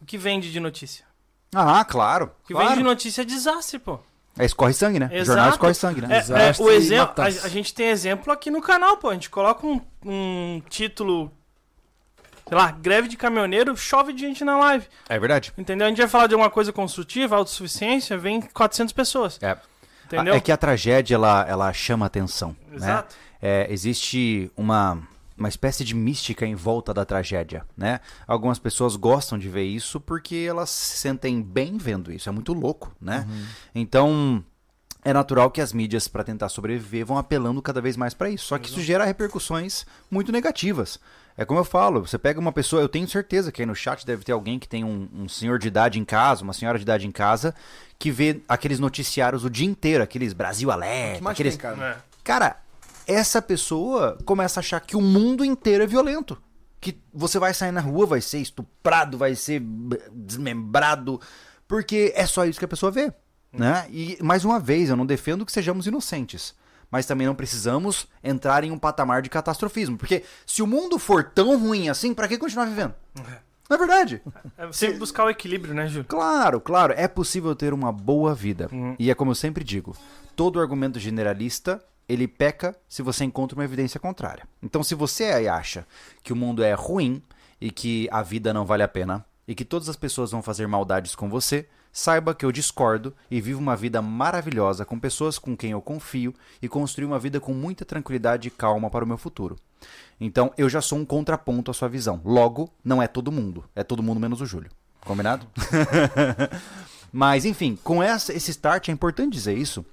O 0.01 0.05
que 0.05 0.17
vende 0.17 0.51
de 0.51 0.59
notícia? 0.59 1.05
Ah, 1.53 1.85
claro. 1.85 2.31
O 2.43 2.47
que 2.47 2.53
claro. 2.53 2.69
vende 2.69 2.79
de 2.79 2.83
notícia 2.83 3.21
é 3.21 3.25
desastre, 3.25 3.79
pô. 3.79 3.99
É, 4.37 4.45
escorre 4.45 4.73
sangue, 4.73 4.99
né? 4.99 5.09
Exato. 5.11 5.25
Jornal 5.25 5.49
escorre 5.49 5.73
sangue, 5.75 6.01
né? 6.01 6.07
É, 6.17 6.49
é, 6.49 6.53
o 6.59 6.71
exemplo, 6.71 7.23
a, 7.23 7.25
a 7.25 7.49
gente 7.49 7.73
tem 7.73 7.89
exemplo 7.89 8.33
aqui 8.33 8.49
no 8.49 8.61
canal, 8.61 8.97
pô. 8.97 9.09
A 9.09 9.13
gente 9.13 9.29
coloca 9.29 9.65
um, 9.67 9.79
um 10.03 10.61
título, 10.67 11.31
sei 12.47 12.57
lá, 12.57 12.71
greve 12.71 13.07
de 13.07 13.17
caminhoneiro, 13.17 13.75
chove 13.75 14.13
de 14.13 14.21
gente 14.21 14.43
na 14.43 14.57
live. 14.57 14.85
É 15.07 15.19
verdade. 15.19 15.53
Entendeu? 15.57 15.87
A 15.87 15.89
gente 15.89 15.99
vai 15.99 16.07
falar 16.07 16.27
de 16.27 16.33
alguma 16.33 16.49
coisa 16.49 16.71
construtiva, 16.71 17.35
autossuficiência, 17.35 18.17
vem 18.17 18.41
400 18.41 18.93
pessoas. 18.93 19.39
É. 19.41 19.57
Entendeu? 20.05 20.33
É 20.33 20.39
que 20.39 20.51
a 20.51 20.57
tragédia, 20.57 21.15
ela, 21.15 21.45
ela 21.47 21.73
chama 21.73 22.05
atenção. 22.05 22.55
Né? 22.69 22.75
Exato. 22.75 23.15
É, 23.41 23.67
existe 23.69 24.51
uma, 24.55 25.01
uma 25.37 25.49
espécie 25.49 25.83
de 25.83 25.95
mística 25.95 26.45
em 26.45 26.55
volta 26.55 26.93
da 26.93 27.03
tragédia, 27.03 27.65
né? 27.75 27.99
Algumas 28.27 28.59
pessoas 28.59 28.95
gostam 28.95 29.37
de 29.37 29.49
ver 29.49 29.63
isso 29.63 29.99
porque 29.99 30.45
elas 30.47 30.69
se 30.69 30.97
sentem 30.97 31.41
bem 31.41 31.77
vendo 31.77 32.11
isso. 32.11 32.29
É 32.29 32.31
muito 32.31 32.53
louco, 32.53 32.95
né? 33.01 33.27
Então, 33.73 34.43
é 35.03 35.11
natural 35.11 35.51
que 35.51 35.59
as 35.59 35.73
mídias, 35.73 36.07
para 36.07 36.23
tentar 36.23 36.47
sobreviver, 36.49 37.05
vão 37.05 37.17
apelando 37.17 37.61
cada 37.61 37.81
vez 37.81 37.97
mais 37.97 38.13
para 38.13 38.29
isso. 38.29 38.45
Só 38.45 38.57
que 38.57 38.69
isso 38.69 38.81
gera 38.81 39.03
repercussões 39.03 39.85
muito 40.09 40.31
negativas. 40.31 40.99
É 41.35 41.43
como 41.45 41.59
eu 41.59 41.63
falo, 41.63 42.05
você 42.05 42.17
pega 42.17 42.39
uma 42.39 42.51
pessoa, 42.51 42.81
eu 42.81 42.89
tenho 42.89 43.07
certeza 43.07 43.51
que 43.51 43.61
aí 43.61 43.65
no 43.65 43.75
chat 43.75 44.05
deve 44.05 44.23
ter 44.23 44.31
alguém 44.31 44.59
que 44.59 44.67
tem 44.67 44.83
um, 44.83 45.09
um 45.13 45.27
senhor 45.27 45.57
de 45.57 45.67
idade 45.67 45.99
em 45.99 46.05
casa, 46.05 46.43
uma 46.43 46.53
senhora 46.53 46.77
de 46.77 46.83
idade 46.83 47.07
em 47.07 47.11
casa, 47.11 47.55
que 47.97 48.11
vê 48.11 48.41
aqueles 48.47 48.79
noticiários 48.79 49.43
o 49.43 49.49
dia 49.49 49.65
inteiro, 49.65 50.03
aqueles 50.03 50.33
Brasil 50.33 50.69
Alerta, 50.69 51.29
aqueles... 51.29 51.57
tem, 51.57 51.61
cara? 51.61 51.89
É. 51.89 51.97
Cara, 52.23 52.57
essa 53.07 53.41
pessoa 53.41 54.17
começa 54.25 54.59
a 54.59 54.61
achar 54.61 54.79
que 54.79 54.95
o 54.95 55.01
mundo 55.01 55.43
inteiro 55.43 55.83
é 55.83 55.87
violento. 55.87 56.41
Que 56.79 56.97
você 57.13 57.39
vai 57.39 57.53
sair 57.53 57.71
na 57.71 57.81
rua, 57.81 58.05
vai 58.05 58.21
ser 58.21 58.39
estuprado, 58.39 59.17
vai 59.17 59.35
ser 59.35 59.61
desmembrado, 60.11 61.19
porque 61.67 62.11
é 62.15 62.25
só 62.25 62.45
isso 62.45 62.59
que 62.59 62.65
a 62.65 62.69
pessoa 62.69 62.91
vê. 62.91 63.11
Né? 63.51 63.87
E, 63.89 64.17
mais 64.21 64.43
uma 64.43 64.59
vez, 64.59 64.89
eu 64.89 64.95
não 64.95 65.05
defendo 65.05 65.45
que 65.45 65.51
sejamos 65.51 65.87
inocentes. 65.87 66.55
Mas 66.93 67.07
também 67.07 67.25
não 67.25 67.33
precisamos 67.33 68.07
entrar 68.23 68.63
em 68.63 68.69
um 68.69 68.77
patamar 68.77 69.23
de 69.23 69.29
catastrofismo. 69.29 69.97
Porque 69.97 70.23
se 70.45 70.61
o 70.61 70.67
mundo 70.67 70.99
for 70.99 71.23
tão 71.23 71.57
ruim 71.59 71.89
assim, 71.89 72.13
pra 72.13 72.27
que 72.27 72.37
continuar 72.37 72.65
vivendo? 72.65 72.93
Não 73.67 73.75
é 73.75 73.77
verdade? 73.79 74.21
É 74.55 74.71
sempre 74.71 74.99
buscar 74.99 75.23
o 75.25 75.29
equilíbrio, 75.31 75.73
né, 75.73 75.87
Júlio? 75.87 76.05
Claro, 76.05 76.61
claro, 76.61 76.93
é 76.95 77.07
possível 77.07 77.55
ter 77.55 77.73
uma 77.73 77.91
boa 77.91 78.35
vida. 78.35 78.69
E 78.99 79.09
é 79.09 79.15
como 79.15 79.31
eu 79.31 79.35
sempre 79.35 79.63
digo, 79.63 79.97
todo 80.35 80.61
argumento 80.61 80.99
generalista, 80.99 81.83
ele 82.07 82.27
peca 82.27 82.75
se 82.87 83.01
você 83.01 83.23
encontra 83.23 83.57
uma 83.57 83.65
evidência 83.65 83.99
contrária. 83.99 84.47
Então, 84.61 84.83
se 84.83 84.93
você 84.93 85.23
aí 85.23 85.47
acha 85.47 85.87
que 86.21 86.31
o 86.31 86.35
mundo 86.35 86.63
é 86.63 86.73
ruim 86.73 87.23
e 87.59 87.71
que 87.71 88.07
a 88.11 88.21
vida 88.21 88.53
não 88.53 88.67
vale 88.67 88.83
a 88.83 88.87
pena 88.87 89.25
e 89.47 89.55
que 89.55 89.65
todas 89.65 89.89
as 89.89 89.95
pessoas 89.95 90.29
vão 90.29 90.43
fazer 90.43 90.67
maldades 90.67 91.15
com 91.15 91.27
você, 91.27 91.67
saiba 91.93 92.33
que 92.33 92.43
eu 92.43 92.51
discordo 92.51 93.15
e 93.29 93.39
vivo 93.39 93.59
uma 93.59 93.75
vida 93.75 94.01
maravilhosa 94.01 94.83
com 94.83 94.99
pessoas 94.99 95.37
com 95.37 95.55
quem 95.55 95.71
eu 95.71 95.81
confio 95.81 96.33
e 96.59 96.67
construir 96.67 97.05
uma 97.05 97.19
vida 97.19 97.39
com 97.39 97.53
muita 97.53 97.85
tranquilidade 97.85 98.47
e 98.47 98.51
calma 98.51 98.89
para 98.89 99.05
o 99.05 99.07
meu 99.07 99.17
futuro. 99.17 99.55
Então, 100.19 100.51
eu 100.57 100.67
já 100.67 100.81
sou 100.81 100.97
um 100.97 101.05
contraponto 101.05 101.69
à 101.69 101.73
sua 101.73 101.87
visão. 101.87 102.19
Logo, 102.25 102.69
não 102.83 103.01
é 103.01 103.07
todo 103.07 103.31
mundo. 103.31 103.63
É 103.75 103.83
todo 103.83 104.01
mundo 104.01 104.19
menos 104.19 104.41
o 104.41 104.45
Júlio. 104.45 104.71
Combinado? 105.01 105.45
Mas, 107.13 107.45
enfim, 107.45 107.77
com 107.83 108.01
essa, 108.01 108.33
esse 108.33 108.49
start 108.49 108.89
é 108.89 108.91
importante 108.91 109.33
dizer 109.33 109.55
isso, 109.55 109.85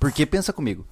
porque 0.00 0.26
pensa 0.26 0.52
comigo. 0.52 0.84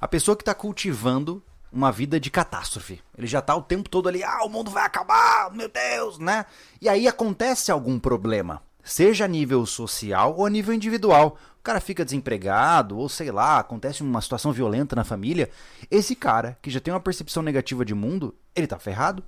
A 0.00 0.08
pessoa 0.08 0.34
que 0.34 0.42
está 0.42 0.54
cultivando 0.54 1.42
uma 1.72 1.92
vida 1.92 2.18
de 2.18 2.30
catástrofe. 2.30 3.00
Ele 3.16 3.26
já 3.26 3.40
tá 3.40 3.54
o 3.54 3.62
tempo 3.62 3.88
todo 3.88 4.08
ali, 4.08 4.24
ah, 4.24 4.44
o 4.44 4.48
mundo 4.48 4.70
vai 4.70 4.84
acabar, 4.84 5.50
meu 5.52 5.68
Deus, 5.68 6.18
né? 6.18 6.44
E 6.80 6.88
aí 6.88 7.06
acontece 7.06 7.70
algum 7.70 7.98
problema, 7.98 8.62
seja 8.82 9.24
a 9.24 9.28
nível 9.28 9.64
social 9.66 10.34
ou 10.36 10.46
a 10.46 10.50
nível 10.50 10.74
individual. 10.74 11.36
O 11.58 11.62
cara 11.62 11.80
fica 11.80 12.04
desempregado, 12.04 12.96
ou 12.96 13.08
sei 13.08 13.30
lá, 13.30 13.58
acontece 13.58 14.02
uma 14.02 14.20
situação 14.20 14.50
violenta 14.52 14.96
na 14.96 15.04
família. 15.04 15.50
Esse 15.90 16.14
cara, 16.16 16.56
que 16.62 16.70
já 16.70 16.80
tem 16.80 16.92
uma 16.92 17.00
percepção 17.00 17.42
negativa 17.42 17.84
de 17.84 17.94
mundo, 17.94 18.34
ele 18.54 18.66
tá 18.66 18.78
ferrado. 18.78 19.22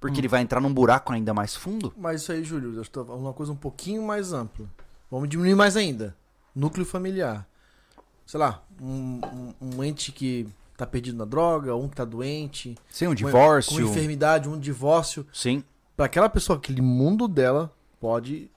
Porque 0.00 0.20
ele 0.20 0.28
vai 0.28 0.40
entrar 0.42 0.60
num 0.60 0.72
buraco 0.72 1.12
ainda 1.12 1.34
mais 1.34 1.56
fundo. 1.56 1.92
Mas 1.96 2.22
isso 2.22 2.30
aí, 2.30 2.44
Júlio, 2.44 2.72
eu 2.76 2.82
estou 2.82 3.04
falando 3.04 3.22
uma 3.22 3.32
coisa 3.32 3.50
um 3.50 3.56
pouquinho 3.56 4.00
mais 4.00 4.32
ampla. 4.32 4.66
Vamos 5.10 5.28
diminuir 5.28 5.56
mais 5.56 5.76
ainda. 5.76 6.14
Núcleo 6.54 6.86
familiar. 6.86 7.44
Sei 8.24 8.38
lá, 8.38 8.62
um, 8.80 9.20
um- 9.24 9.54
um 9.60 9.82
ente 9.82 10.12
que 10.12 10.46
tá 10.76 10.86
perdido 10.86 11.18
na 11.18 11.24
droga, 11.24 11.74
um 11.74 11.88
que 11.88 11.96
tá 11.96 12.04
doente. 12.04 12.76
Sim, 12.88 13.06
um 13.06 13.08
uma- 13.08 13.14
divórcio. 13.16 13.74
Com 13.86 13.90
enfermidade, 13.90 14.48
um 14.48 14.56
divórcio. 14.56 15.26
Sim. 15.32 15.64
Pra 15.96 16.06
aquela 16.06 16.28
pessoa, 16.28 16.58
aquele 16.58 16.80
mundo 16.80 17.26
dela 17.26 17.72
pode 17.98 18.48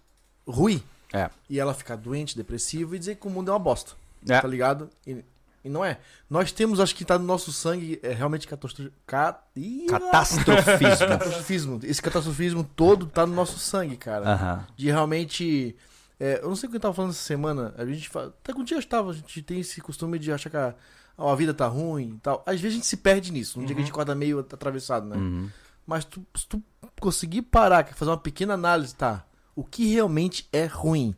ruir. 0.51 0.81
É. 1.13 1.29
E 1.50 1.60
ela 1.60 1.74
ficar 1.74 1.96
doente, 1.98 2.38
depressiva 2.38 2.96
e 2.96 3.00
dizer 3.00 3.15
que 3.15 3.27
o 3.27 3.29
mundo 3.29 3.50
é 3.50 3.53
uma 3.53 3.60
bosta. 3.60 3.93
É. 4.27 4.39
Tá 4.39 4.48
ligado? 4.48 4.89
E, 5.05 5.24
e 5.63 5.70
não 5.70 5.84
é. 5.84 6.00
Nós 6.29 6.51
temos, 6.51 6.79
acho 6.79 6.96
que 6.96 7.03
tá 7.03 7.17
no 7.20 7.25
nosso 7.25 7.51
sangue, 7.51 8.00
é 8.01 8.13
realmente 8.13 8.48
catastro... 8.48 8.91
Ca... 9.05 9.41
Ih, 9.55 9.88
Catastrofismo. 9.89 11.08
catastrofismo. 11.08 11.79
Esse 11.84 12.01
catastrofismo 12.01 12.63
todo 12.63 13.08
tá 13.08 13.25
no 13.25 13.34
nosso 13.34 13.60
sangue, 13.60 13.98
cara. 13.98 14.65
De 14.77 14.88
realmente. 14.88 15.75
é, 16.20 16.39
eu 16.41 16.50
não 16.50 16.55
sei 16.55 16.67
o 16.67 16.70
que 16.70 16.77
eu 16.77 16.81
tava 16.81 16.93
falando 16.93 17.12
essa 17.12 17.24
semana. 17.24 17.74
A 17.77 17.86
gente 17.86 18.08
fala. 18.10 18.27
Até 18.27 18.53
com 18.53 18.62
o 18.62 18.63
dia 18.63 18.77
estava, 18.79 19.12
a 19.12 19.13
gente 19.13 19.41
tem 19.41 19.60
esse 19.60 19.81
costume 19.81 20.17
de 20.17 20.31
achar 20.31 20.50
que 20.50 20.58
a, 20.58 20.74
a 21.17 21.36
vida 21.36 21.53
tá 21.53 21.67
ruim 21.67 22.15
e 22.15 22.20
tal. 22.20 22.41
Às 22.46 22.62
vezes 22.62 22.75
a 22.75 22.77
gente 22.77 22.88
se 22.88 22.98
perde 22.98 23.31
nisso. 23.31 23.60
Um 23.60 23.65
dia 23.65 23.75
que 23.75 23.81
a 23.81 23.86
gente 23.86 23.91
acorda 23.91 24.15
meio 24.15 24.39
atravessado, 24.39 25.08
né? 25.08 25.17
Uhum. 25.17 25.50
Mas 25.86 26.05
tu, 26.05 26.25
se 26.36 26.48
tu 26.48 26.63
conseguir 27.00 27.41
parar, 27.41 27.86
fazer 27.93 28.10
uma 28.12 28.17
pequena 28.17 28.53
análise, 28.53 28.96
tá? 28.96 29.25
O 29.55 29.63
que 29.63 29.93
realmente 29.93 30.48
é 30.51 30.65
ruim? 30.65 31.15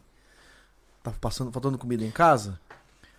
Tá 1.03 1.11
passando, 1.19 1.51
faltando 1.51 1.77
comida 1.77 2.03
em 2.03 2.11
casa? 2.11 2.59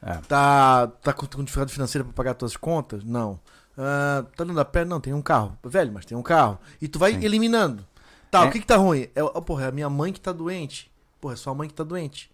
É. 0.03 0.15
Tá, 0.29 0.87
tá 1.03 1.13
com, 1.13 1.27
com 1.27 1.43
dificuldade 1.45 1.73
financeira 1.73 2.05
pra 2.05 2.13
pagar 2.13 2.35
tuas 2.35 2.57
contas? 2.57 3.05
Não. 3.05 3.39
Ah, 3.77 4.25
tá 4.37 4.45
dando 4.45 4.59
a 4.61 4.65
pé? 4.65 4.85
Não, 4.85 5.01
tem 5.01 5.13
um 5.13 5.23
carro. 5.23 5.57
Velho, 5.65 5.93
mas 5.93 6.05
tem 6.05 6.17
um 6.17 6.23
carro. 6.23 6.59
E 6.81 6.89
tu 6.89 6.99
vai 6.99 7.13
Sim. 7.13 7.25
eliminando. 7.25 7.85
Tá, 8.31 8.45
É. 8.45 8.49
o 8.49 8.51
que 8.51 8.61
que 8.61 8.67
tá 8.67 8.77
ruim? 8.77 9.09
É, 9.15 9.23
oh, 9.23 9.41
porra, 9.43 9.65
é 9.65 9.69
a 9.69 9.73
minha 9.73 9.89
mãe 9.89 10.13
que 10.13 10.21
tá 10.21 10.33
doente. 10.33 10.91
Porra, 11.21 11.35
é 11.35 11.37
sua 11.37 11.55
mãe 11.55 11.69
que 11.69 11.75
tá 11.75 11.85
doente. 11.85 12.31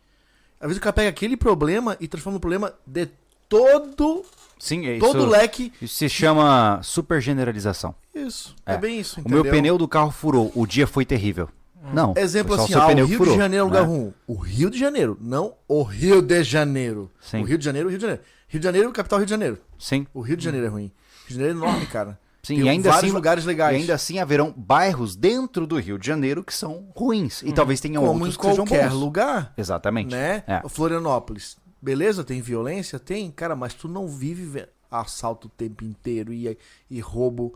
Às 0.61 0.67
vezes 0.69 0.79
o 0.79 0.83
cara 0.83 0.93
pega 0.93 1.09
aquele 1.09 1.37
problema 1.37 1.97
e 2.01 2.07
transforma 2.09 2.35
no 2.35 2.41
problema 2.41 2.73
de 2.87 3.09
todo, 3.49 4.25
Sim, 4.59 4.87
é 4.87 4.97
isso. 4.97 5.07
todo 5.07 5.23
o 5.25 5.27
leque. 5.27 5.73
Isso 5.81 5.97
se 5.97 6.09
chama 6.09 6.81
supergeneralização. 6.83 7.95
Isso, 8.15 8.55
É. 8.67 8.75
é, 8.75 8.79
bem 8.79 9.01
isso, 9.01 9.19
O 9.19 9.21
entendeu? 9.21 9.43
meu 9.43 9.53
pneu 9.53 9.79
do 9.79 9.89
carro 9.89 10.11
furou, 10.11 10.53
o 10.55 10.67
dia 10.67 10.87
foi 10.87 11.05
terrível. 11.05 11.49
Não. 11.95 12.13
Exemplo 12.17 12.55
assim, 12.55 12.75
ah, 12.75 12.87
o 12.89 13.05
Rio 13.07 13.19
furou, 13.19 13.33
de 13.33 13.39
Janeiro 13.39 13.63
é 13.63 13.65
um 13.65 13.69
lugar 13.69 13.83
né? 13.83 13.89
ruim. 13.89 14.15
O 14.27 14.35
Rio 14.35 14.71
de 14.71 14.79
Janeiro, 14.79 15.17
não 15.21 15.55
o 15.67 15.83
Rio 15.83 16.21
de 16.21 16.43
Janeiro. 16.43 17.11
Sim. 17.21 17.41
O 17.41 17.45
Rio 17.45 17.57
de 17.59 17.65
Janeiro, 17.65 17.89
o 17.89 17.91
Rio 17.91 17.99
de 17.99 18.03
Janeiro. 18.03 18.23
Rio 18.49 18.61
de 18.61 18.65
Janeiro, 18.65 18.93
capital 18.93 19.19
Rio 19.19 19.27
de 19.27 19.31
Janeiro. 19.31 19.59
Sim, 19.79 20.07
O 20.13 20.21
Rio 20.21 20.37
de 20.37 20.45
Janeiro 20.45 20.67
é 20.67 20.71
ruim. 20.71 20.83
Rio 21.27 21.29
de 21.29 21.35
Janeiro 21.35 21.55
é 21.55 21.63
enorme, 21.63 21.87
cara. 21.87 22.19
sim. 22.43 22.57
Tem 22.57 22.65
e 22.65 22.69
ainda 22.69 22.91
vários 22.91 23.05
assim, 23.05 23.15
lugares 23.15 23.45
legais. 23.45 23.77
E 23.77 23.81
ainda 23.81 23.95
assim 23.95 24.19
haverão 24.19 24.53
bairros 24.57 25.17
dentro 25.17 25.67
do 25.67 25.79
Rio 25.79 25.99
de 25.99 26.07
Janeiro 26.07 26.43
que 26.45 26.53
são 26.55 26.89
ruins. 26.95 27.43
E 27.43 27.53
talvez 27.53 27.81
tenham 27.81 28.03
Como 28.05 28.19
em 28.19 28.23
outros 28.23 28.37
que 28.37 28.43
sejam 28.47 28.67
qualquer 28.67 28.91
bons. 28.91 28.97
lugar, 28.99 29.55
Exatamente. 29.57 30.11
né? 30.11 30.43
É. 30.47 30.63
Florianópolis. 30.69 31.57
Beleza, 31.81 32.23
tem 32.25 32.43
violência? 32.43 32.99
Tem, 32.99 33.31
cara, 33.31 33.57
mas 33.57 33.73
tu 33.73 33.89
não 33.89 34.07
vive 34.07 34.45
ve- 34.45 34.69
assalto 34.91 35.47
o 35.47 35.51
tempo 35.51 35.83
inteiro 35.85 36.31
e, 36.33 36.59
e 36.91 37.01
roubo, 37.01 37.55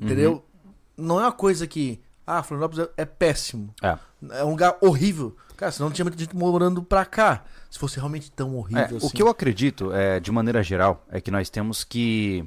entendeu? 0.00 0.44
Uhum. 0.96 1.06
Não 1.06 1.18
é 1.20 1.24
uma 1.24 1.32
coisa 1.32 1.66
que, 1.66 2.00
ah, 2.28 2.42
Florianópolis 2.42 2.86
é, 2.96 3.02
é 3.02 3.04
péssimo. 3.06 3.74
É. 3.82 3.96
É 4.30 4.44
um 4.44 4.50
lugar 4.50 4.76
horrível. 4.82 5.34
Cara, 5.56 5.72
senão 5.72 5.88
não 5.88 5.94
tinha 5.94 6.04
muita 6.04 6.18
gente 6.18 6.36
morando 6.36 6.82
pra 6.82 7.04
cá. 7.04 7.42
Se 7.70 7.78
fosse 7.78 7.96
realmente 7.96 8.30
tão 8.30 8.54
horrível 8.56 8.82
É, 8.82 8.96
assim. 8.96 9.06
O 9.06 9.10
que 9.10 9.22
eu 9.22 9.28
acredito, 9.28 9.92
é, 9.92 10.20
de 10.20 10.30
maneira 10.30 10.62
geral, 10.62 11.04
é 11.10 11.20
que 11.20 11.30
nós 11.30 11.48
temos 11.48 11.84
que 11.84 12.44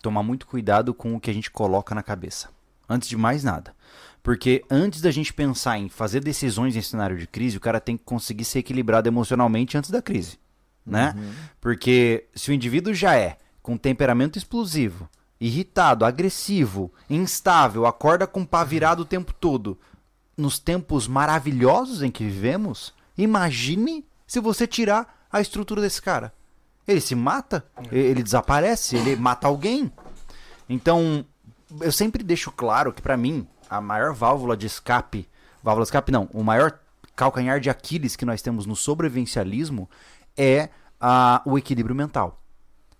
tomar 0.00 0.22
muito 0.22 0.46
cuidado 0.46 0.94
com 0.94 1.14
o 1.14 1.20
que 1.20 1.30
a 1.30 1.34
gente 1.34 1.50
coloca 1.50 1.94
na 1.94 2.02
cabeça. 2.02 2.48
Antes 2.88 3.08
de 3.08 3.16
mais 3.16 3.42
nada. 3.42 3.74
Porque 4.22 4.64
antes 4.70 5.00
da 5.00 5.10
gente 5.10 5.32
pensar 5.32 5.78
em 5.78 5.88
fazer 5.88 6.20
decisões 6.20 6.76
em 6.76 6.80
cenário 6.82 7.18
de 7.18 7.26
crise, 7.26 7.56
o 7.56 7.60
cara 7.60 7.80
tem 7.80 7.96
que 7.96 8.04
conseguir 8.04 8.44
ser 8.44 8.60
equilibrado 8.60 9.08
emocionalmente 9.08 9.76
antes 9.76 9.90
da 9.90 10.00
crise. 10.00 10.38
Né? 10.86 11.14
Porque 11.60 12.26
se 12.34 12.50
o 12.50 12.54
indivíduo 12.54 12.94
já 12.94 13.16
é 13.16 13.38
com 13.62 13.76
temperamento 13.76 14.38
explosivo, 14.38 15.08
irritado, 15.46 16.06
agressivo, 16.06 16.90
instável, 17.08 17.84
acorda 17.84 18.26
com 18.26 18.40
o 18.40 18.46
pá 18.46 18.64
virado 18.64 19.02
o 19.02 19.04
tempo 19.04 19.30
todo, 19.34 19.78
nos 20.34 20.58
tempos 20.58 21.06
maravilhosos 21.06 22.02
em 22.02 22.10
que 22.10 22.24
vivemos, 22.24 22.94
imagine 23.16 24.06
se 24.26 24.40
você 24.40 24.66
tirar 24.66 25.26
a 25.30 25.42
estrutura 25.42 25.82
desse 25.82 26.00
cara. 26.00 26.32
Ele 26.88 27.00
se 27.00 27.14
mata, 27.14 27.62
ele 27.92 28.22
desaparece, 28.22 28.96
ele 28.96 29.16
mata 29.16 29.46
alguém. 29.46 29.92
Então, 30.66 31.24
eu 31.78 31.92
sempre 31.92 32.22
deixo 32.22 32.50
claro 32.50 32.90
que 32.90 33.02
pra 33.02 33.16
mim, 33.16 33.46
a 33.68 33.82
maior 33.82 34.14
válvula 34.14 34.56
de 34.56 34.66
escape, 34.66 35.28
válvula 35.62 35.84
de 35.84 35.88
escape 35.88 36.10
não, 36.10 36.26
o 36.32 36.42
maior 36.42 36.78
calcanhar 37.14 37.60
de 37.60 37.68
Aquiles 37.68 38.16
que 38.16 38.24
nós 38.24 38.40
temos 38.40 38.64
no 38.64 38.74
sobrevivencialismo 38.74 39.90
é 40.36 40.70
a, 40.98 41.42
o 41.44 41.58
equilíbrio 41.58 41.94
mental. 41.94 42.40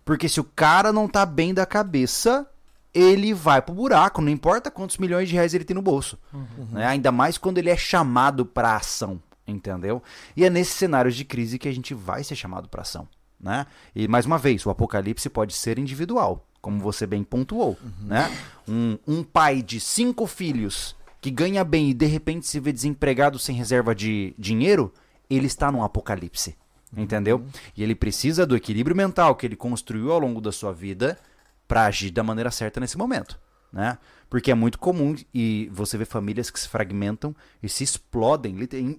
Porque 0.05 0.29
se 0.29 0.41
o 0.41 0.45
cara 0.45 0.93
não 0.93 1.09
tá 1.09 1.25
bem 1.25 1.55
da 1.55 1.65
cabeça, 1.65 2.47
ele 2.93 3.35
vai 3.35 3.61
pro 3.61 3.75
buraco, 3.75 4.23
não 4.23 4.31
importa 4.31 4.71
quantos 4.71 4.99
milhões 4.99 5.29
de 5.29 5.35
reais 5.35 5.55
ele 5.55 5.65
tem 5.65 5.75
no 5.75 5.83
bolso. 5.83 6.19
Uhum. 6.33 6.69
Né? 6.73 6.87
Ainda 6.87 7.11
mais 7.11 7.37
quando 7.37 7.59
ele 7.59 7.71
é 7.71 7.77
chamado 7.77 8.47
para 8.47 8.77
ação, 8.77 9.21
entendeu? 9.47 10.03
E 10.37 10.45
é 10.45 10.51
nesses 10.51 10.75
cenários 10.75 11.17
de 11.17 11.25
crise 11.25 11.59
que 11.59 11.69
a 11.69 11.73
gente 11.73 11.95
vai 11.95 12.23
ser 12.23 12.37
chamado 12.37 12.69
para 12.69 12.83
ação. 12.83 13.09
Né? 13.41 13.67
E 13.95 14.07
mais 14.07 14.25
uma 14.25 14.39
vez, 14.39 14.65
o 14.65 14.71
apocalipse 14.71 15.29
pode 15.29 15.55
ser 15.55 15.79
individual, 15.79 16.47
como 16.63 16.79
você 16.79 17.07
bem 17.07 17.25
pontuou. 17.25 17.77
Né? 18.01 18.31
Um, 18.67 18.97
um 19.07 19.23
pai 19.23 19.61
de 19.61 19.81
cinco 19.81 20.27
filhos 20.27 20.97
que 21.21 21.31
ganha 21.31 21.65
bem 21.65 21.91
e 21.91 21.95
de 21.95 22.07
repente 22.07 22.47
se 22.47 22.61
vê 22.61 22.73
desempregado 22.73 23.39
sem 23.39 23.57
reserva 23.57 23.95
de 23.95 24.35
dinheiro, 24.39 24.93
ele 25.29 25.47
está 25.47 25.73
num 25.73 25.83
apocalipse. 25.83 26.57
Entendeu? 26.97 27.45
E 27.77 27.83
ele 27.83 27.95
precisa 27.95 28.47
do 28.47 28.55
equilíbrio 28.57 28.95
mental 28.97 29.35
que 29.35 29.45
ele 29.47 29.57
construiu 29.57 30.13
ao 30.13 30.19
longo 30.19 30.41
da 30.41 30.53
sua 30.53 30.73
vida 30.73 31.19
para 31.67 31.87
agir 31.87 32.11
da 32.11 32.23
maneira 32.23 32.51
certa 32.51 32.79
nesse 32.79 32.97
momento, 32.99 33.39
né? 33.73 33.99
Porque 34.31 34.51
é 34.51 34.55
muito 34.55 34.79
comum 34.79 35.15
e 35.33 35.69
você 35.73 35.97
vê 35.99 36.05
famílias 36.05 36.51
que 36.51 36.59
se 36.61 36.69
fragmentam 36.69 37.35
e 37.63 37.69
se 37.69 37.83
explodem, 37.85 38.57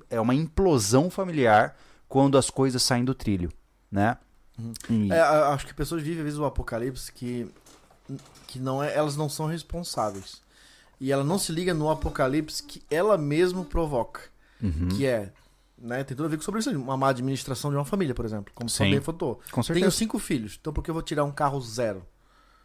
é 0.09 0.19
uma 0.19 0.33
implosão 0.35 1.09
familiar 1.09 1.75
quando 2.07 2.37
as 2.37 2.49
coisas 2.49 2.81
saem 2.83 3.03
do 3.05 3.13
trilho, 3.13 3.51
né? 3.91 4.17
E- 4.89 5.11
É, 5.11 5.19
acho 5.19 5.65
que 5.67 5.73
pessoas 5.73 6.01
vivem, 6.01 6.19
às 6.19 6.23
vezes, 6.25 6.39
o 6.39 6.45
apocalipse 6.45 7.11
que, 7.11 7.47
que 8.47 8.59
não 8.59 8.81
é, 8.81 8.95
elas 8.95 9.15
não 9.17 9.27
são 9.29 9.45
responsáveis. 9.47 10.41
E 10.99 11.11
ela 11.11 11.23
não 11.23 11.37
se 11.37 11.51
liga 11.51 11.73
no 11.73 11.89
apocalipse 11.89 12.63
que 12.63 12.81
ela 12.89 13.17
mesma 13.17 13.65
provoca. 13.65 14.21
Uhum. 14.63 14.87
Que 14.95 15.05
é, 15.05 15.31
né, 15.85 16.03
tem 16.03 16.15
tudo 16.17 16.25
a 16.25 16.29
ver 16.29 16.37
com 16.37 16.43
sobre 16.43 16.59
isso, 16.59 16.71
uma 16.71 16.97
má 16.97 17.09
administração 17.09 17.69
de 17.71 17.77
uma 17.77 17.85
família, 17.85 18.13
por 18.15 18.25
exemplo. 18.25 18.51
Como 18.55 18.69
Sim. 18.69 18.91
bem 18.91 19.01
falou. 19.01 19.35
Com 19.51 19.61
Tenho 19.61 19.63
certeza. 19.63 19.91
cinco 19.91 20.17
filhos, 20.19 20.57
então 20.59 20.73
por 20.73 20.83
que 20.83 20.89
eu 20.89 20.93
vou 20.93 21.03
tirar 21.03 21.23
um 21.23 21.31
carro 21.31 21.61
zero? 21.61 22.03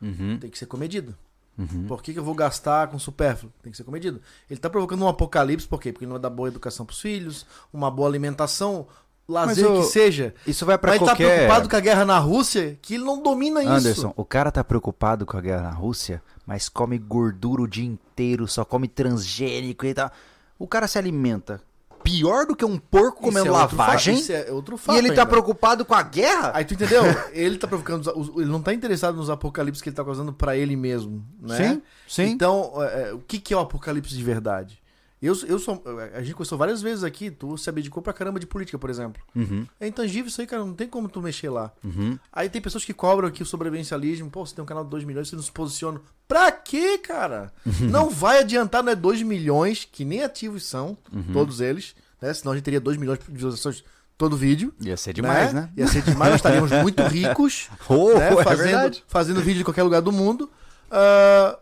Uhum, 0.00 0.38
Tem 0.38 0.48
que 0.50 0.58
ser 0.58 0.66
comedido. 0.66 1.14
uhum. 1.58 1.84
Por 1.86 2.02
que, 2.02 2.12
que 2.12 2.18
eu 2.18 2.24
vou 2.24 2.34
gastar 2.34 2.88
com 2.88 2.98
supérfluo? 2.98 3.52
Tem 3.62 3.70
que 3.70 3.76
ser 3.76 3.84
comedido. 3.84 4.20
Ele 4.48 4.58
tá 4.58 4.70
provocando 4.70 5.02
um 5.04 5.08
apocalipse, 5.08 5.66
por 5.68 5.80
quê? 5.80 5.92
Porque 5.92 6.04
ele 6.04 6.08
não 6.10 6.14
vai 6.18 6.22
dar 6.22 6.30
boa 6.30 6.48
educação 6.48 6.86
pros 6.86 7.00
filhos, 7.00 7.44
uma 7.72 7.90
boa 7.90 8.08
alimentação, 8.08 8.86
lazer 9.28 9.68
Mas 9.68 9.78
o- 9.78 9.82
que 9.82 9.88
seja. 9.92 10.34
Isso 10.46 10.64
vai 10.64 10.78
Mas 10.82 10.90
ele 10.92 10.98
tá 11.00 11.04
qualquer... 11.04 11.36
preocupado 11.36 11.68
com 11.68 11.76
a 11.76 11.80
guerra 11.80 12.04
na 12.06 12.18
Rússia, 12.18 12.78
que 12.80 12.94
ele 12.94 13.04
não 13.04 13.22
domina 13.22 13.60
isso. 13.62 13.70
Anderson, 13.70 14.14
o 14.16 14.24
cara 14.24 14.50
tá 14.50 14.64
preocupado 14.64 15.26
com 15.26 15.36
a 15.36 15.40
guerra 15.42 15.62
na 15.64 15.70
Rússia, 15.70 16.22
mas 16.46 16.68
come 16.70 16.96
gordura 16.98 17.60
o 17.62 17.68
dia 17.68 17.84
inteiro, 17.84 18.48
só 18.48 18.64
come 18.64 18.88
transgênico 18.88 19.84
e 19.84 19.92
tal. 19.92 20.10
O 20.58 20.66
cara 20.66 20.88
se 20.88 20.96
alimenta 20.98 21.60
pior 22.02 22.46
do 22.46 22.56
que 22.56 22.64
um 22.64 22.78
porco 22.78 23.22
comendo 23.22 23.48
é 23.48 23.50
fa- 23.50 23.58
lavagem. 23.58 24.14
Isso 24.16 24.32
é 24.32 24.50
outro 24.50 24.76
fato 24.76 24.96
E 24.96 24.98
ele 24.98 25.08
tá 25.08 25.22
ainda. 25.22 25.26
preocupado 25.26 25.84
com 25.84 25.94
a 25.94 26.02
guerra? 26.02 26.52
Aí 26.54 26.64
tu 26.64 26.74
entendeu? 26.74 27.02
Ele 27.32 27.56
tá 27.58 27.66
provocando. 27.68 28.00
os- 28.16 28.28
Ele 28.36 28.50
não 28.50 28.60
tá 28.62 28.72
interessado 28.72 29.16
nos 29.16 29.28
apocalipses 29.30 29.82
que 29.82 29.88
ele 29.88 29.96
tá 29.96 30.04
causando 30.04 30.32
pra 30.32 30.56
ele 30.56 30.74
mesmo, 30.76 31.24
né? 31.40 31.56
Sim, 31.56 31.82
sim. 32.08 32.30
Então, 32.32 32.72
é, 32.82 33.08
é, 33.10 33.12
o 33.12 33.18
que, 33.20 33.38
que 33.38 33.52
é 33.54 33.56
o 33.56 33.60
apocalipse 33.60 34.14
de 34.16 34.22
verdade? 34.24 34.79
Eu, 35.22 35.34
eu 35.46 35.58
sou. 35.58 35.82
A 36.14 36.20
gente 36.22 36.32
conversou 36.34 36.56
várias 36.56 36.80
vezes 36.80 37.04
aqui, 37.04 37.30
tu 37.30 37.58
se 37.58 37.68
abdicou 37.68 38.02
pra 38.02 38.12
caramba 38.12 38.40
de 38.40 38.46
política, 38.46 38.78
por 38.78 38.88
exemplo. 38.88 39.22
Uhum, 39.36 39.66
É 39.78 39.86
intangível 39.86 40.28
isso 40.28 40.40
aí, 40.40 40.46
cara, 40.46 40.64
não 40.64 40.72
tem 40.72 40.88
como 40.88 41.08
tu 41.08 41.20
mexer 41.20 41.50
lá. 41.50 41.70
uhum. 41.84 42.18
Aí 42.32 42.48
tem 42.48 42.60
pessoas 42.62 42.84
que 42.84 42.94
cobram 42.94 43.28
aqui 43.28 43.42
o 43.42 43.46
sobrevivencialismo. 43.46 44.30
Pô, 44.30 44.46
você 44.46 44.54
tem 44.54 44.62
um 44.62 44.66
canal 44.66 44.82
de 44.84 44.90
2 44.90 45.04
milhões, 45.04 45.28
você 45.28 45.36
não 45.36 45.42
se 45.42 45.52
posiciona. 45.52 46.00
Pra 46.26 46.50
quê, 46.50 46.96
cara? 46.98 47.52
não 47.80 48.08
vai 48.08 48.38
adiantar, 48.40 48.82
não 48.82 48.92
é 48.92 48.96
2 48.96 49.22
milhões, 49.22 49.86
que 49.90 50.04
nem 50.04 50.22
ativos 50.22 50.64
são, 50.64 50.96
todos 51.32 51.60
eles, 51.60 51.94
né? 52.22 52.32
Senão 52.32 52.52
a 52.52 52.54
gente 52.56 52.64
teria 52.64 52.80
2 52.80 52.96
milhões 52.96 53.18
de 53.18 53.24
visualizações 53.30 53.84
todo 54.16 54.36
vídeo. 54.36 54.72
Ia 54.80 54.96
ser 54.96 55.12
demais, 55.12 55.52
né? 55.52 55.70
Ia 55.76 55.86
ser 55.86 56.02
demais, 56.02 56.30
nós 56.32 56.38
estaríamos 56.40 56.70
muito 56.72 57.02
ricos, 57.08 57.68
Oh, 57.88 58.14
né? 58.18 58.32
é 58.32 58.42
fazendo, 58.44 58.64
verdade. 58.64 59.04
fazendo 59.08 59.40
vídeo 59.42 59.60
em 59.60 59.64
qualquer 59.64 59.82
lugar 59.82 60.00
do 60.00 60.12
mundo. 60.12 60.50
Ah, 60.90 61.58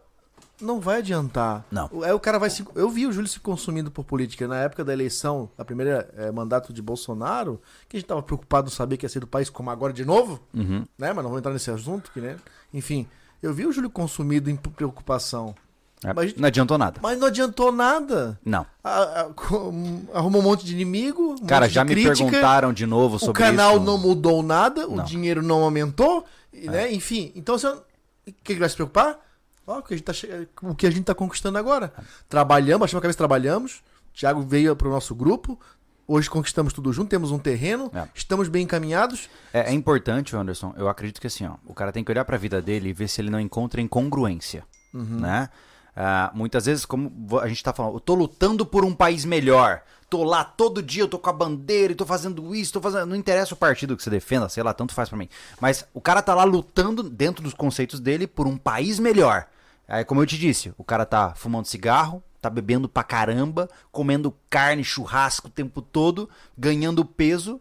não 0.60 0.80
vai 0.80 0.98
adiantar. 0.98 1.64
Não. 1.70 1.88
Aí 2.02 2.12
o 2.12 2.20
cara 2.20 2.38
vai 2.38 2.50
se. 2.50 2.64
Eu 2.74 2.88
vi 2.90 3.06
o 3.06 3.12
Júlio 3.12 3.28
se 3.28 3.38
consumindo 3.40 3.90
por 3.90 4.04
política. 4.04 4.46
Na 4.48 4.56
época 4.58 4.84
da 4.84 4.92
eleição, 4.92 5.48
da 5.56 5.64
primeira 5.64 6.08
eh, 6.16 6.30
mandato 6.32 6.72
de 6.72 6.82
Bolsonaro, 6.82 7.60
que 7.88 7.96
a 7.96 8.00
gente 8.00 8.08
tava 8.08 8.22
preocupado 8.22 8.68
em 8.68 8.72
saber 8.72 8.96
que 8.96 9.04
ia 9.04 9.08
ser 9.08 9.20
do 9.20 9.26
país 9.26 9.48
como 9.50 9.70
agora 9.70 9.92
de 9.92 10.04
novo, 10.04 10.40
Uhum. 10.54 10.84
né? 10.98 11.12
Mas 11.12 11.16
não 11.16 11.24
vamos 11.24 11.38
entrar 11.38 11.52
nesse 11.52 11.70
assunto, 11.70 12.10
que, 12.12 12.20
né? 12.20 12.36
Enfim, 12.74 13.06
eu 13.42 13.52
vi 13.54 13.66
o 13.66 13.72
Júlio 13.72 13.88
consumido 13.90 14.50
em 14.50 14.56
preocupação. 14.56 15.54
É, 16.04 16.12
Mas- 16.14 16.34
Não 16.36 16.46
adiantou 16.46 16.78
nada. 16.78 17.00
Mas 17.02 17.18
não 17.18 17.26
adiantou 17.26 17.72
nada. 17.72 18.38
Não. 18.44 18.64
A- 18.84 19.02
a- 19.22 19.28
arrumou 20.14 20.40
um 20.40 20.44
monte 20.44 20.64
de 20.64 20.72
inimigo. 20.72 21.34
um 21.42 21.46
Cara, 21.46 21.68
já 21.68 21.82
me 21.84 21.90
crítica. 21.92 22.14
perguntaram 22.16 22.72
de 22.72 22.86
novo 22.86 23.16
O 23.16 23.18
sobre 23.18 23.42
canal 23.42 23.76
isso. 23.76 23.84
não 23.84 23.98
mudou 23.98 24.42
nada, 24.42 24.86
o 24.88 24.94
Não. 24.96 25.02
É. 25.02 25.06
dinheiro 25.06 25.42
não 25.42 25.62
aumentou, 25.64 26.24
e, 26.52 26.68
né? 26.70 26.92
Enfim, 26.92 27.32
então 27.34 27.58
você, 27.58 27.66
o 27.68 27.82
que 28.44 28.52
ele 28.52 28.60
vai 28.60 28.68
se 28.68 28.76
preocupar? 28.76 29.18
Ó, 29.68 29.78
o, 29.78 29.82
que 29.82 29.92
a 29.94 29.96
gente 29.96 30.04
tá, 30.06 30.12
che- 30.12 30.48
o 30.62 30.74
que 30.74 30.86
a 30.86 30.90
gente 30.90 31.04
tá 31.04 31.14
conquistando 31.14 31.58
agora. 31.58 31.92
Trabalhamos, 32.28 32.84
achamos 32.86 32.98
a 33.00 33.02
cabeça 33.02 33.18
trabalhamos. 33.18 33.82
O 34.14 34.18
Thiago 34.18 34.40
veio 34.40 34.74
pro 34.74 34.90
nosso 34.90 35.14
grupo. 35.14 35.58
Hoje 36.06 36.30
conquistamos 36.30 36.72
tudo 36.72 36.90
junto, 36.90 37.10
temos 37.10 37.30
um 37.30 37.38
terreno, 37.38 37.90
É. 37.94 38.08
estamos 38.14 38.48
bem 38.48 38.62
encaminhados. 38.62 39.28
É, 39.52 39.68
é 39.70 39.72
importante, 39.74 40.34
Anderson. 40.34 40.72
Eu 40.78 40.88
acredito 40.88 41.20
que 41.20 41.26
assim, 41.26 41.46
ó, 41.46 41.56
o 41.66 41.74
cara 41.74 41.92
tem 41.92 42.02
que 42.02 42.10
olhar 42.10 42.24
pra 42.24 42.38
vida 42.38 42.62
dele 42.62 42.88
e 42.88 42.92
ver 42.94 43.08
se 43.08 43.20
ele 43.20 43.28
não 43.28 43.38
encontra 43.38 43.78
incongruência, 43.78 44.64
Uhum. 44.94 45.20
né? 45.20 45.50
Ah, 45.94 46.30
muitas 46.32 46.64
vezes, 46.64 46.86
como 46.86 47.38
a 47.40 47.46
gente 47.48 47.62
tá 47.62 47.74
falando, 47.74 47.94
eu 47.96 48.00
tô 48.00 48.14
lutando 48.14 48.64
por 48.64 48.86
um 48.86 48.94
país 48.94 49.26
melhor. 49.26 49.82
Tô 50.08 50.22
lá 50.24 50.42
todo 50.44 50.82
dia, 50.82 51.02
eu 51.02 51.08
tô 51.08 51.18
com 51.18 51.28
a 51.28 51.32
bandeira 51.32 51.94
tô 51.94 52.06
fazendo 52.06 52.54
isso, 52.54 52.72
tô 52.72 52.80
fazendo. 52.80 53.04
Não 53.04 53.16
interessa 53.16 53.52
o 53.52 53.56
partido 53.56 53.94
que 53.94 54.02
você 54.02 54.08
defenda, 54.08 54.48
sei 54.48 54.62
lá, 54.62 54.72
tanto 54.72 54.94
faz 54.94 55.10
pra 55.10 55.18
mim. 55.18 55.28
Mas 55.60 55.84
o 55.92 56.00
cara 56.00 56.22
tá 56.22 56.34
lá 56.34 56.44
lutando 56.44 57.02
dentro 57.02 57.42
dos 57.42 57.52
conceitos 57.52 58.00
dele 58.00 58.26
por 58.26 58.46
um 58.46 58.56
país 58.56 58.98
melhor. 58.98 59.46
Aí, 59.88 60.04
como 60.04 60.20
eu 60.20 60.26
te 60.26 60.36
disse, 60.36 60.72
o 60.76 60.84
cara 60.84 61.06
tá 61.06 61.34
fumando 61.34 61.64
cigarro, 61.64 62.22
tá 62.42 62.50
bebendo 62.50 62.88
pra 62.88 63.02
caramba, 63.02 63.68
comendo 63.90 64.34
carne, 64.50 64.84
churrasco 64.84 65.48
o 65.48 65.50
tempo 65.50 65.80
todo, 65.80 66.28
ganhando 66.56 67.04
peso. 67.04 67.58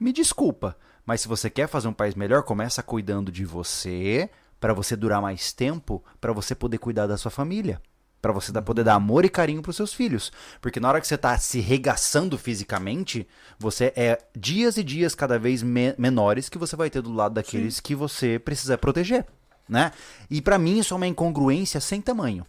Me 0.00 0.12
desculpa, 0.12 0.76
mas 1.04 1.20
se 1.20 1.28
você 1.28 1.50
quer 1.50 1.68
fazer 1.68 1.86
um 1.88 1.92
país 1.92 2.14
melhor, 2.14 2.42
começa 2.42 2.82
cuidando 2.82 3.30
de 3.30 3.44
você, 3.44 4.30
pra 4.58 4.72
você 4.72 4.96
durar 4.96 5.20
mais 5.20 5.52
tempo, 5.52 6.02
pra 6.20 6.32
você 6.32 6.54
poder 6.54 6.78
cuidar 6.78 7.06
da 7.06 7.16
sua 7.16 7.30
família, 7.30 7.80
Pra 8.22 8.32
você 8.32 8.50
poder 8.60 8.82
dar 8.82 8.94
amor 8.94 9.24
e 9.24 9.28
carinho 9.28 9.62
pros 9.62 9.76
seus 9.76 9.92
filhos, 9.94 10.32
porque 10.60 10.80
na 10.80 10.88
hora 10.88 11.00
que 11.00 11.06
você 11.06 11.16
tá 11.18 11.38
se 11.38 11.60
regaçando 11.60 12.36
fisicamente, 12.36 13.28
você 13.56 13.92
é 13.94 14.18
dias 14.36 14.76
e 14.78 14.82
dias 14.82 15.14
cada 15.14 15.38
vez 15.38 15.62
me- 15.62 15.94
menores 15.96 16.48
que 16.48 16.58
você 16.58 16.74
vai 16.74 16.90
ter 16.90 17.02
do 17.02 17.12
lado 17.12 17.34
daqueles 17.34 17.78
que 17.78 17.94
você 17.94 18.36
precisa 18.38 18.76
proteger, 18.76 19.24
né? 19.68 19.92
E 20.30 20.40
pra 20.40 20.58
mim 20.58 20.78
isso 20.78 20.94
é 20.94 20.96
uma 20.96 21.06
incongruência 21.06 21.80
sem 21.80 22.00
tamanho. 22.00 22.46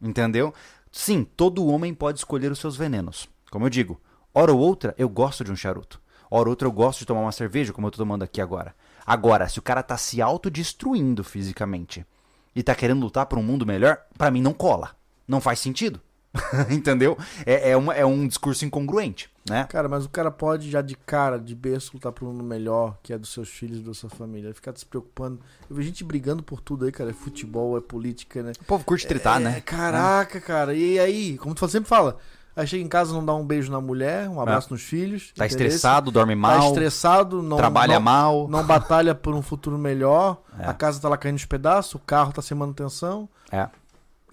Entendeu? 0.00 0.52
Sim, 0.90 1.24
todo 1.24 1.66
homem 1.66 1.92
pode 1.92 2.18
escolher 2.18 2.52
os 2.52 2.58
seus 2.58 2.76
venenos. 2.76 3.28
Como 3.50 3.66
eu 3.66 3.70
digo, 3.70 4.00
hora 4.32 4.52
ou 4.52 4.58
outra 4.58 4.94
eu 4.96 5.08
gosto 5.08 5.44
de 5.44 5.50
um 5.50 5.56
charuto. 5.56 6.00
Hora 6.30 6.48
ou 6.48 6.50
outra 6.50 6.66
eu 6.66 6.72
gosto 6.72 7.00
de 7.00 7.06
tomar 7.06 7.20
uma 7.20 7.32
cerveja, 7.32 7.72
como 7.72 7.86
eu 7.86 7.90
tô 7.90 7.98
tomando 7.98 8.22
aqui 8.22 8.40
agora. 8.40 8.74
Agora, 9.06 9.48
se 9.48 9.58
o 9.58 9.62
cara 9.62 9.82
tá 9.82 9.96
se 9.96 10.22
autodestruindo 10.22 11.22
fisicamente 11.22 12.06
e 12.54 12.62
tá 12.62 12.74
querendo 12.74 13.02
lutar 13.02 13.26
por 13.26 13.38
um 13.38 13.42
mundo 13.42 13.66
melhor, 13.66 13.98
pra 14.16 14.30
mim 14.30 14.40
não 14.40 14.52
cola. 14.52 14.96
Não 15.26 15.40
faz 15.40 15.58
sentido. 15.58 16.00
Entendeu? 16.70 17.16
É, 17.46 17.70
é, 17.70 17.76
uma- 17.76 17.94
é 17.94 18.04
um 18.04 18.26
discurso 18.26 18.64
incongruente, 18.64 19.30
né? 19.48 19.64
Cara, 19.70 19.88
mas 19.88 20.04
o 20.04 20.08
cara 20.08 20.30
pode 20.30 20.70
já 20.70 20.82
de 20.82 20.96
cara, 20.96 21.38
de 21.38 21.54
berço, 21.54 21.92
lutar 21.94 22.10
por 22.12 22.26
um 22.26 22.32
mundo 22.32 22.42
melhor, 22.44 22.96
que 23.02 23.12
é 23.12 23.18
dos 23.18 23.32
seus 23.32 23.48
filhos 23.48 23.78
e 23.78 23.82
da 23.82 23.94
sua 23.94 24.10
família. 24.10 24.52
Ficar 24.54 24.76
se 24.76 24.84
preocupando. 24.84 25.38
Eu 25.70 25.76
vejo 25.76 25.88
gente 25.88 26.02
brigando 26.04 26.42
por 26.42 26.60
tudo 26.60 26.84
aí, 26.86 26.92
cara. 26.92 27.10
É 27.10 27.12
futebol, 27.12 27.78
é 27.78 27.80
política, 27.80 28.42
né? 28.42 28.52
O 28.60 28.64
povo 28.64 28.84
curte 28.84 29.06
tritar, 29.06 29.40
É, 29.40 29.44
né? 29.44 29.60
Caraca, 29.60 30.40
cara. 30.40 30.74
E 30.74 30.98
aí, 30.98 31.38
como 31.38 31.54
tu 31.54 31.68
sempre 31.68 31.88
fala, 31.88 32.16
aí 32.56 32.66
chega 32.66 32.82
em 32.82 32.88
casa 32.88 33.12
não 33.12 33.24
dá 33.24 33.34
um 33.34 33.44
beijo 33.46 33.70
na 33.70 33.80
mulher, 33.80 34.28
um 34.28 34.40
abraço 34.40 34.72
nos 34.72 34.82
filhos. 34.82 35.32
Tá 35.36 35.46
entendeu? 35.46 35.66
estressado, 35.68 36.10
dorme 36.10 36.34
Tá 36.34 36.40
mal, 36.40 36.68
estressado, 36.68 37.42
não 37.42 37.56
trabalha 37.56 37.94
não, 37.94 38.00
mal. 38.00 38.48
não 38.48 38.64
batalha 38.64 39.14
por 39.14 39.34
um 39.34 39.42
futuro 39.42 39.78
melhor. 39.78 40.42
É. 40.56 40.66
A 40.68 40.72
casa 40.72 41.00
tá 41.00 41.08
lá 41.08 41.16
caindo 41.16 41.34
nos 41.34 41.44
pedaços, 41.44 41.94
o 41.96 41.98
carro 41.98 42.32
tá 42.32 42.40
sem 42.40 42.56
manutenção. 42.56 43.28
É. 43.50 43.68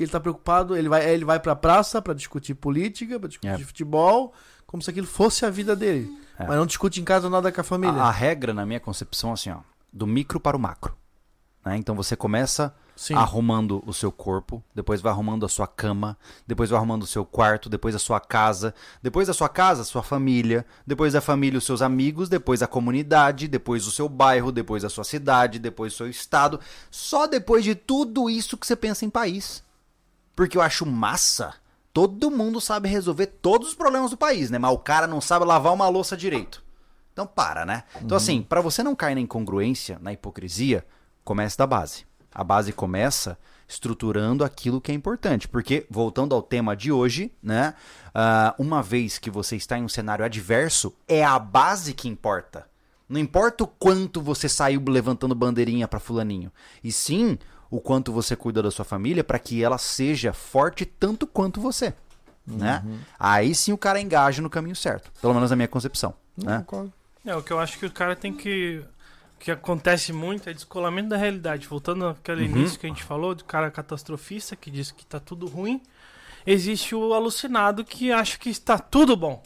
Ele 0.03 0.11
tá 0.11 0.19
preocupado, 0.19 0.75
ele 0.75 0.89
vai, 0.89 1.09
ele 1.09 1.25
vai 1.25 1.39
pra 1.39 1.55
praça 1.55 2.01
pra 2.01 2.13
discutir 2.13 2.53
política, 2.55 3.19
pra 3.19 3.27
discutir 3.29 3.47
É. 3.49 3.57
futebol, 3.57 4.33
como 4.65 4.81
se 4.81 4.89
aquilo 4.89 5.07
fosse 5.07 5.45
a 5.45 5.49
vida 5.49 5.75
dele. 5.75 6.09
É. 6.37 6.47
Mas 6.47 6.57
não 6.57 6.65
discute 6.65 6.99
em 7.01 7.03
casa 7.03 7.29
nada 7.29 7.51
com 7.51 7.61
a 7.61 7.63
família. 7.63 8.01
A, 8.01 8.07
a 8.07 8.11
regra, 8.11 8.53
na 8.53 8.65
minha 8.65 8.79
concepção, 8.79 9.33
assim, 9.33 9.51
ó, 9.51 9.57
do 9.91 10.07
micro 10.07 10.39
para 10.39 10.55
o 10.57 10.59
macro. 10.59 10.95
né? 11.65 11.77
Então 11.77 11.93
você 11.95 12.15
começa 12.15 12.73
Sim. 12.95 13.13
arrumando 13.15 13.83
o 13.85 13.93
seu 13.93 14.11
corpo, 14.11 14.63
depois 14.73 15.01
vai 15.01 15.11
arrumando 15.11 15.45
a 15.45 15.49
sua 15.49 15.67
cama, 15.67 16.17
depois 16.47 16.69
vai 16.69 16.77
arrumando 16.77 17.03
o 17.03 17.07
seu 17.07 17.23
quarto, 17.25 17.69
depois 17.69 17.93
a 17.95 17.99
sua 17.99 18.19
casa, 18.19 18.73
depois 19.03 19.27
da 19.27 19.33
sua 19.33 19.49
casa, 19.49 19.81
a 19.81 19.85
sua 19.85 20.01
família, 20.03 20.65
depois 20.87 21.13
da 21.13 21.21
família, 21.21 21.57
os 21.57 21.63
seus 21.65 21.81
amigos, 21.81 22.29
depois 22.29 22.61
a 22.63 22.67
comunidade, 22.67 23.47
depois 23.47 23.85
o 23.85 23.91
seu 23.91 24.07
bairro, 24.09 24.51
depois 24.51 24.83
a 24.83 24.89
sua 24.89 25.03
cidade, 25.03 25.59
depois 25.59 25.93
o 25.93 25.97
seu 25.97 26.09
estado. 26.09 26.59
Só 26.89 27.27
depois 27.27 27.63
de 27.63 27.75
tudo 27.75 28.29
isso 28.29 28.57
que 28.57 28.65
você 28.65 28.75
pensa 28.75 29.05
em 29.05 29.09
país. 29.09 29.63
Porque 30.41 30.57
eu 30.57 30.61
acho 30.63 30.87
massa 30.87 31.53
todo 31.93 32.31
mundo 32.31 32.59
sabe 32.59 32.89
resolver 32.89 33.27
todos 33.27 33.67
os 33.67 33.75
problemas 33.75 34.09
do 34.09 34.17
país, 34.17 34.49
né? 34.49 34.57
Mas 34.57 34.73
o 34.73 34.79
cara 34.79 35.05
não 35.05 35.21
sabe 35.21 35.45
lavar 35.45 35.71
uma 35.71 35.87
louça 35.87 36.17
direito. 36.17 36.63
Então 37.13 37.27
para, 37.27 37.63
né? 37.63 37.83
Então 38.01 38.17
assim, 38.17 38.41
para 38.41 38.59
você 38.59 38.81
não 38.81 38.95
cair 38.95 39.13
na 39.13 39.21
incongruência, 39.21 39.99
na 40.01 40.11
hipocrisia, 40.11 40.83
comece 41.23 41.55
da 41.55 41.67
base. 41.67 42.07
A 42.33 42.43
base 42.43 42.73
começa 42.73 43.37
estruturando 43.67 44.43
aquilo 44.43 44.81
que 44.81 44.91
é 44.91 44.95
importante, 44.95 45.47
porque 45.47 45.85
voltando 45.91 46.33
ao 46.33 46.41
tema 46.41 46.75
de 46.75 46.91
hoje, 46.91 47.31
né? 47.43 47.75
ah, 48.11 48.55
uma 48.57 48.81
vez 48.81 49.19
que 49.19 49.29
você 49.29 49.55
está 49.55 49.77
em 49.77 49.83
um 49.83 49.89
cenário 49.89 50.25
adverso, 50.25 50.91
é 51.07 51.23
a 51.23 51.37
base 51.37 51.93
que 51.93 52.09
importa. 52.09 52.67
Não 53.07 53.19
importa 53.19 53.63
o 53.63 53.67
quanto 53.67 54.19
você 54.19 54.49
saiu 54.49 54.81
levantando 54.87 55.35
bandeirinha 55.35 55.87
para 55.87 55.99
fulaninho, 55.99 56.51
e 56.83 56.91
sim 56.91 57.37
o 57.71 57.79
quanto 57.81 58.11
você 58.11 58.35
cuida 58.35 58.61
da 58.61 58.69
sua 58.69 58.85
família 58.85 59.23
para 59.23 59.39
que 59.39 59.63
ela 59.63 59.77
seja 59.79 60.31
forte 60.33 60.85
tanto 60.85 61.25
quanto 61.25 61.59
você, 61.59 61.93
né? 62.45 62.83
Aí 63.17 63.55
sim 63.55 63.71
o 63.73 63.77
cara 63.77 63.99
engaja 63.99 64.41
no 64.41 64.49
caminho 64.49 64.75
certo, 64.75 65.09
pelo 65.21 65.33
menos 65.33 65.49
na 65.49 65.55
minha 65.55 65.67
concepção, 65.67 66.13
né? 66.37 66.57
Concordo. 66.59 66.93
É, 67.25 67.35
o 67.35 67.41
que 67.41 67.51
eu 67.51 67.59
acho 67.59 67.79
que 67.79 67.85
o 67.85 67.91
cara 67.91 68.15
tem 68.15 68.33
que. 68.33 68.83
O 69.35 69.43
que 69.43 69.49
acontece 69.51 70.11
muito 70.13 70.49
é 70.49 70.53
descolamento 70.53 71.09
da 71.09 71.17
realidade. 71.17 71.67
Voltando 71.67 72.07
àquele 72.07 72.43
Uhum. 72.43 72.57
início 72.57 72.79
que 72.79 72.85
a 72.85 72.89
gente 72.89 73.03
falou, 73.03 73.33
do 73.33 73.43
cara 73.43 73.71
catastrofista 73.71 74.55
que 74.55 74.69
diz 74.69 74.91
que 74.91 75.03
tá 75.05 75.19
tudo 75.19 75.47
ruim. 75.47 75.81
Existe 76.45 76.93
o 76.95 77.13
alucinado 77.13 77.83
que 77.85 78.11
acha 78.11 78.37
que 78.37 78.49
está 78.49 78.77
tudo 78.77 79.15
bom. 79.15 79.41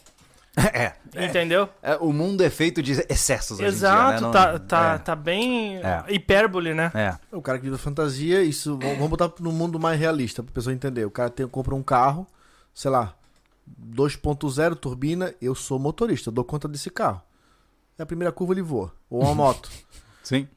É, 0.57 0.93
Entendeu? 1.27 1.67
é, 1.81 1.95
o 1.97 2.11
mundo 2.13 2.41
é 2.41 2.49
feito 2.49 2.81
de 2.81 2.93
excessos 3.09 3.59
hoje 3.59 3.63
em 3.63 3.65
dia, 3.69 3.77
Exato, 3.77 4.13
né? 4.13 4.21
Não- 4.21 4.31
tá, 4.31 4.59
tá, 4.59 4.93
é, 4.93 4.97
tá 4.99 5.15
bem 5.15 5.77
É. 5.77 6.03
hipérbole, 6.09 6.73
né? 6.73 6.91
é. 6.93 7.17
O 7.35 7.41
cara 7.41 7.57
que 7.57 7.65
vive 7.65 7.77
fantasia, 7.77 8.41
isso. 8.43 8.77
Vamos 8.77 9.09
botar 9.09 9.31
no 9.39 9.51
mundo 9.51 9.79
mais 9.79 9.99
realista, 9.99 10.41
pra 10.43 10.53
pessoa 10.53 10.73
entender. 10.73 11.05
O 11.05 11.11
cara 11.11 11.29
tem, 11.29 11.47
compra 11.47 11.75
um 11.75 11.83
carro, 11.83 12.25
sei 12.73 12.89
lá, 12.91 13.15
2.0 13.93 14.75
turbina, 14.75 15.33
eu 15.41 15.55
sou 15.55 15.79
motorista, 15.79 16.29
eu 16.29 16.33
dou 16.33 16.43
conta 16.43 16.67
desse 16.67 16.89
carro. 16.89 17.21
É 17.97 18.03
a 18.03 18.05
primeira 18.05 18.31
curva 18.31 18.53
ele 18.53 18.61
voa. 18.61 18.93
Ou 19.09 19.21
uma 19.23 19.33
moto. 19.35 19.69
Sim. 20.23 20.47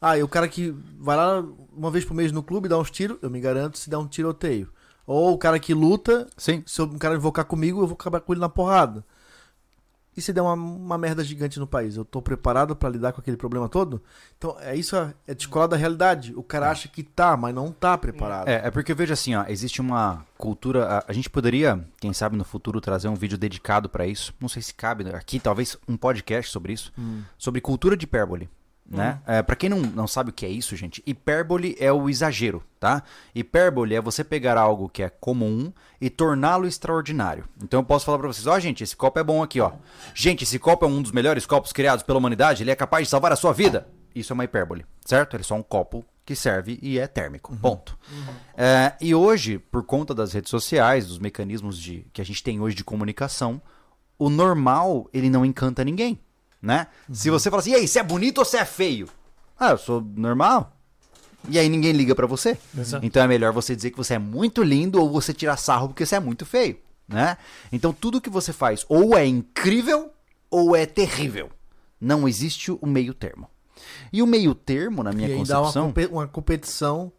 Ah, 0.00 0.16
e 0.18 0.22
o 0.22 0.28
cara 0.28 0.46
que 0.48 0.74
vai 0.98 1.16
lá 1.16 1.44
uma 1.72 1.90
vez 1.90 2.04
por 2.04 2.14
mês 2.14 2.30
no 2.32 2.42
clube 2.42 2.66
e 2.66 2.68
dá 2.68 2.78
uns 2.78 2.90
tiros, 2.90 3.18
eu 3.22 3.30
me 3.30 3.40
garanto 3.40 3.78
se 3.78 3.88
dá 3.90 3.98
um 3.98 4.06
tiroteio. 4.06 4.70
Ou 5.06 5.32
o 5.34 5.38
cara 5.38 5.58
que 5.58 5.72
luta, 5.72 6.26
Sim. 6.36 6.62
se 6.66 6.80
um 6.82 6.98
cara 6.98 7.14
invocar 7.16 7.44
comigo, 7.44 7.80
eu 7.82 7.86
vou 7.86 7.94
acabar 7.94 8.20
com 8.20 8.32
ele 8.32 8.40
na 8.40 8.48
porrada. 8.48 9.04
E 10.16 10.22
se 10.22 10.32
der 10.32 10.40
uma, 10.40 10.54
uma 10.54 10.96
merda 10.96 11.22
gigante 11.22 11.58
no 11.58 11.66
país? 11.66 11.96
Eu 11.96 12.04
tô 12.04 12.22
preparado 12.22 12.74
pra 12.74 12.88
lidar 12.88 13.12
com 13.12 13.20
aquele 13.20 13.36
problema 13.36 13.68
todo? 13.68 14.02
Então, 14.38 14.56
é 14.60 14.74
isso, 14.74 14.96
é 15.26 15.34
descolar 15.34 15.66
da 15.66 15.76
realidade. 15.76 16.32
O 16.34 16.42
cara 16.42 16.70
acha 16.70 16.88
que 16.88 17.02
tá, 17.02 17.36
mas 17.36 17.54
não 17.54 17.70
tá 17.70 17.98
preparado. 17.98 18.48
É, 18.48 18.66
é 18.66 18.70
porque 18.70 18.92
eu 18.92 18.96
vejo 18.96 19.12
assim, 19.12 19.34
ó, 19.34 19.44
existe 19.46 19.80
uma 19.80 20.24
cultura. 20.38 20.86
A, 20.86 21.04
a 21.08 21.12
gente 21.12 21.28
poderia, 21.28 21.84
quem 22.00 22.12
sabe 22.12 22.36
no 22.36 22.44
futuro, 22.44 22.80
trazer 22.80 23.08
um 23.08 23.14
vídeo 23.14 23.36
dedicado 23.36 23.88
pra 23.88 24.06
isso. 24.06 24.32
Não 24.40 24.48
sei 24.48 24.62
se 24.62 24.72
cabe 24.72 25.08
aqui, 25.10 25.38
talvez 25.38 25.76
um 25.86 25.96
podcast 25.96 26.50
sobre 26.50 26.72
isso. 26.72 26.92
Sobre 27.36 27.60
cultura 27.60 27.96
de 27.96 28.04
hipérbole. 28.04 28.48
Né? 28.88 29.20
É, 29.26 29.42
para 29.42 29.56
quem 29.56 29.68
não, 29.68 29.80
não 29.80 30.06
sabe 30.06 30.30
o 30.30 30.32
que 30.32 30.46
é 30.46 30.48
isso, 30.48 30.76
gente, 30.76 31.02
hipérbole 31.04 31.76
é 31.80 31.92
o 31.92 32.08
exagero, 32.08 32.62
tá? 32.78 33.02
Hipérbole 33.34 33.96
é 33.96 34.00
você 34.00 34.22
pegar 34.22 34.56
algo 34.56 34.88
que 34.88 35.02
é 35.02 35.08
comum 35.08 35.72
e 36.00 36.08
torná-lo 36.08 36.68
extraordinário. 36.68 37.48
Então 37.60 37.80
eu 37.80 37.84
posso 37.84 38.04
falar 38.04 38.18
pra 38.18 38.28
vocês, 38.28 38.46
ó, 38.46 38.56
gente, 38.60 38.84
esse 38.84 38.94
copo 38.94 39.18
é 39.18 39.24
bom 39.24 39.42
aqui, 39.42 39.60
ó. 39.60 39.72
Gente, 40.14 40.44
esse 40.44 40.56
copo 40.58 40.84
é 40.84 40.88
um 40.88 41.02
dos 41.02 41.10
melhores 41.10 41.44
copos 41.44 41.72
criados 41.72 42.04
pela 42.04 42.18
humanidade, 42.18 42.62
ele 42.62 42.70
é 42.70 42.76
capaz 42.76 43.04
de 43.04 43.10
salvar 43.10 43.32
a 43.32 43.36
sua 43.36 43.52
vida. 43.52 43.88
Isso 44.14 44.32
é 44.32 44.34
uma 44.34 44.44
hipérbole, 44.44 44.86
certo? 45.04 45.34
Ele 45.34 45.42
é 45.42 45.44
só 45.44 45.56
um 45.56 45.64
copo 45.64 46.04
que 46.24 46.36
serve 46.36 46.78
e 46.80 46.98
é 46.98 47.06
térmico. 47.06 47.56
Ponto. 47.56 47.98
É, 48.56 48.94
e 49.00 49.14
hoje, 49.14 49.58
por 49.58 49.84
conta 49.84 50.14
das 50.14 50.32
redes 50.32 50.50
sociais, 50.50 51.06
dos 51.06 51.18
mecanismos 51.18 51.78
de, 51.78 52.06
que 52.12 52.20
a 52.20 52.24
gente 52.24 52.42
tem 52.42 52.60
hoje 52.60 52.74
de 52.74 52.84
comunicação, 52.84 53.60
o 54.18 54.30
normal, 54.30 55.08
ele 55.12 55.28
não 55.28 55.44
encanta 55.44 55.84
ninguém, 55.84 56.18
né? 56.60 56.86
Se 57.12 57.30
você 57.30 57.50
fala 57.50 57.60
assim, 57.60 57.72
e 57.72 57.74
aí, 57.74 57.88
você 57.88 57.98
é 57.98 58.02
bonito 58.02 58.38
ou 58.38 58.44
você 58.44 58.58
é 58.58 58.64
feio? 58.64 59.08
Ah, 59.58 59.70
eu 59.70 59.78
sou 59.78 60.00
normal. 60.00 60.76
E 61.48 61.58
aí 61.58 61.68
ninguém 61.68 61.92
liga 61.92 62.14
pra 62.14 62.26
você. 62.26 62.58
Exato. 62.76 63.04
Então 63.04 63.22
é 63.22 63.28
melhor 63.28 63.52
você 63.52 63.76
dizer 63.76 63.90
que 63.90 63.96
você 63.96 64.14
é 64.14 64.18
muito 64.18 64.62
lindo 64.62 65.00
ou 65.00 65.10
você 65.10 65.32
tirar 65.32 65.56
sarro 65.56 65.88
porque 65.88 66.04
você 66.04 66.16
é 66.16 66.20
muito 66.20 66.44
feio, 66.44 66.78
né? 67.08 67.36
Então 67.72 67.92
tudo 67.92 68.20
que 68.20 68.30
você 68.30 68.52
faz 68.52 68.84
ou 68.88 69.16
é 69.16 69.24
incrível 69.24 70.10
ou 70.50 70.74
é 70.74 70.86
terrível. 70.86 71.50
Não 72.00 72.28
existe 72.28 72.70
o 72.70 72.86
meio 72.86 73.14
termo. 73.14 73.48
E 74.12 74.22
o 74.22 74.26
meio 74.26 74.54
termo, 74.54 75.02
na 75.02 75.12
minha 75.12 75.28
e 75.28 75.32
aí 75.32 75.44
dá 75.44 75.60
uma, 75.60 75.72
concepção... 75.72 76.12
uma 76.12 76.26
competição 76.26 77.12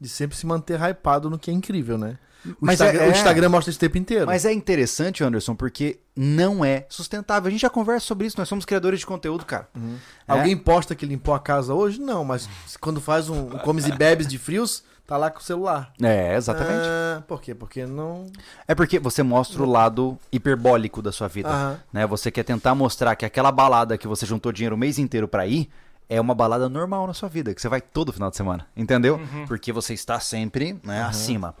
de 0.00 0.08
sempre 0.08 0.36
se 0.36 0.46
manter 0.46 0.80
hypado 0.80 1.28
no 1.28 1.38
que 1.38 1.50
é 1.50 1.54
incrível, 1.54 1.98
né? 1.98 2.18
O, 2.44 2.56
Mas 2.60 2.80
Instagram, 2.80 3.02
é- 3.04 3.08
o 3.08 3.10
Instagram 3.10 3.48
mostra 3.48 3.70
isso 3.70 3.78
o 3.78 3.80
tempo 3.80 3.98
inteiro. 3.98 4.26
Mas 4.26 4.44
é 4.44 4.52
interessante, 4.52 5.22
Anderson, 5.22 5.54
porque 5.54 6.00
não 6.16 6.64
é 6.64 6.86
sustentável. 6.88 7.48
A 7.48 7.50
gente 7.50 7.60
já 7.60 7.70
conversa 7.70 8.06
sobre 8.06 8.26
isso, 8.26 8.38
nós 8.38 8.48
somos 8.48 8.64
criadores 8.64 9.00
de 9.00 9.06
conteúdo, 9.06 9.44
cara. 9.44 9.68
É. 9.76 10.32
Alguém 10.32 10.56
posta 10.56 10.94
que 10.94 11.06
limpou 11.06 11.34
a 11.34 11.40
casa 11.40 11.74
hoje? 11.74 12.00
Não, 12.00 12.24
mas 12.24 12.48
quando 12.80 13.00
faz 13.00 13.28
um, 13.28 13.46
um 13.46 13.58
comes 13.58 13.86
e 13.86 13.92
bebes 13.92 14.26
de 14.26 14.38
frios, 14.38 14.82
tá 15.06 15.16
lá 15.16 15.30
com 15.30 15.38
o 15.40 15.42
celular. 15.42 15.92
É, 16.02 16.34
exatamente. 16.36 16.86
Ah, 16.86 17.22
por 17.26 17.40
quê? 17.40 17.54
Porque 17.54 17.86
não. 17.86 18.26
É 18.66 18.74
porque 18.74 18.98
você 18.98 19.22
mostra 19.22 19.62
o 19.62 19.66
lado 19.66 20.18
hiperbólico 20.30 21.00
da 21.00 21.12
sua 21.12 21.28
vida. 21.28 21.48
Aham. 21.48 21.80
Né? 21.92 22.06
Você 22.06 22.30
quer 22.30 22.42
tentar 22.44 22.74
mostrar 22.74 23.14
que 23.16 23.24
aquela 23.24 23.52
balada 23.52 23.96
que 23.96 24.08
você 24.08 24.26
juntou 24.26 24.52
dinheiro 24.52 24.74
o 24.74 24.78
mês 24.78 24.98
inteiro 24.98 25.28
pra 25.28 25.46
ir 25.46 25.70
é 26.08 26.20
uma 26.20 26.34
balada 26.34 26.68
normal 26.68 27.06
na 27.06 27.14
sua 27.14 27.28
vida, 27.28 27.54
que 27.54 27.62
você 27.62 27.68
vai 27.70 27.80
todo 27.80 28.12
final 28.12 28.28
de 28.28 28.36
semana, 28.36 28.66
entendeu? 28.76 29.18
Porque 29.46 29.72
você 29.72 29.94
está 29.94 30.20
sempre 30.20 30.78
né, 30.84 31.02
acima. 31.02 31.54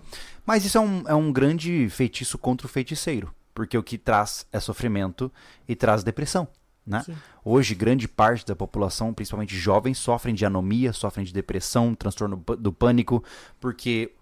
Mas 0.44 0.64
isso 0.64 0.78
é 0.78 0.80
um, 0.80 1.04
é 1.08 1.14
um 1.14 1.32
grande 1.32 1.88
feitiço 1.88 2.36
contra 2.36 2.66
o 2.66 2.70
feiticeiro, 2.70 3.32
porque 3.54 3.76
o 3.78 3.82
que 3.82 3.96
traz 3.96 4.46
é 4.52 4.58
sofrimento 4.58 5.30
e 5.68 5.76
traz 5.76 6.02
depressão. 6.02 6.48
Né? 6.84 7.04
Hoje, 7.44 7.74
grande 7.74 8.08
parte 8.08 8.44
da 8.44 8.56
população, 8.56 9.14
principalmente 9.14 9.56
jovens, 9.56 9.98
sofrem 9.98 10.34
de 10.34 10.44
anomia, 10.44 10.92
sofrem 10.92 11.24
de 11.24 11.32
depressão, 11.32 11.94
transtorno 11.94 12.44
do 12.58 12.72
pânico, 12.72 13.22
porque 13.60 14.12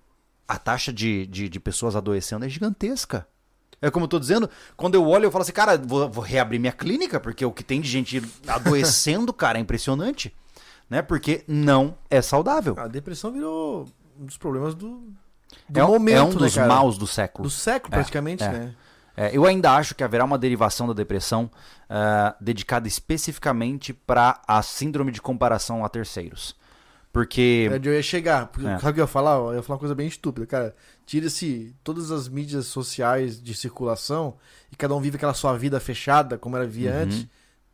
a 0.47 0.59
taxa 0.59 0.93
de, 0.93 1.27
de, 1.27 1.49
de 1.49 1.61
pessoas 1.61 1.97
adoecendo 1.97 2.45
é 2.45 2.49
gigantesca. 2.49 3.27
É 3.81 3.91
como 3.91 4.05
eu 4.05 4.09
tô 4.09 4.19
dizendo, 4.19 4.51
quando 4.77 4.95
eu 4.95 5.07
olho, 5.07 5.25
eu 5.25 5.31
falo 5.31 5.41
assim, 5.41 5.53
cara, 5.53 5.79
vou, 5.79 6.11
vou 6.11 6.23
reabrir 6.23 6.59
minha 6.59 6.73
clínica, 6.73 7.19
porque 7.19 7.45
o 7.45 7.53
que 7.53 7.65
tem 7.65 7.81
de 7.81 7.89
gente 7.89 8.23
adoecendo, 8.47 9.33
cara, 9.33 9.59
é 9.59 9.63
impressionante. 9.63 10.35
Né? 10.89 11.01
Porque 11.01 11.45
não 11.49 11.97
é 12.11 12.21
saudável. 12.21 12.75
A 12.77 12.89
depressão 12.89 13.33
virou 13.33 13.87
um 14.19 14.27
dos 14.27 14.37
problemas 14.37 14.75
do, 14.75 15.15
do 15.69 15.81
É, 15.81 15.85
um- 15.85 15.89
momento, 15.89 16.17
é 16.19 16.23
um 16.23 16.29
né, 16.31 16.35
dos 16.37 16.55
cara? 16.55 16.67
maus 16.69 16.99
do 16.99 17.07
século. 17.07 17.45
Do 17.45 17.51
século, 17.51 17.93
É, 17.95 17.97
praticamente, 17.99 18.43
é. 18.43 18.49
né? 18.53 18.75
É, 19.17 19.37
eu 19.37 19.45
ainda 19.45 19.73
acho 19.73 19.95
que 19.95 20.03
haverá 20.05 20.25
uma 20.25 20.39
derivação 20.39 20.87
da 20.87 20.95
depressão 20.95 21.51
ah, 21.89 22.35
dedicada 22.41 22.87
especificamente 22.89 23.93
para 23.93 24.41
a 24.47 24.63
síndrome 24.63 25.11
de 25.13 25.21
comparação 25.21 25.85
a 25.85 25.89
terceiros. 25.89 26.55
Porque. 27.13 27.69
É 27.71 27.75
onde 27.75 27.89
eu 27.89 27.95
ia 27.95 28.03
chegar. 28.03 28.47
Porque, 28.47 28.67
É. 28.69 28.79
Sabe 28.79 28.91
o 28.91 28.95
que 28.95 29.01
eu 29.01 29.05
ia 29.05 29.09
falar? 29.09 29.33
Eu 29.37 29.55
ia 29.55 29.63
falar 29.63 29.75
uma 29.75 29.81
coisa 29.81 29.95
bem 29.97 30.07
estúpida, 30.07 30.47
cara. 30.47 30.75
Tira-se 31.05 31.75
todas 31.83 32.11
as 32.13 32.29
mídias 32.29 32.67
sociais 32.67 33.43
de 33.43 33.53
circulação 33.55 34.37
e 34.71 34.77
cada 34.77 34.95
um 34.95 35.01
vive 35.01 35.17
aquela 35.17 35.35
sua 35.35 35.57
vida 35.59 35.81
fechada, 35.81 36.39
como 36.39 36.57
era 36.57 36.67
via 36.67 36.93
Uhum. 36.93 37.03
antes. 37.03 37.27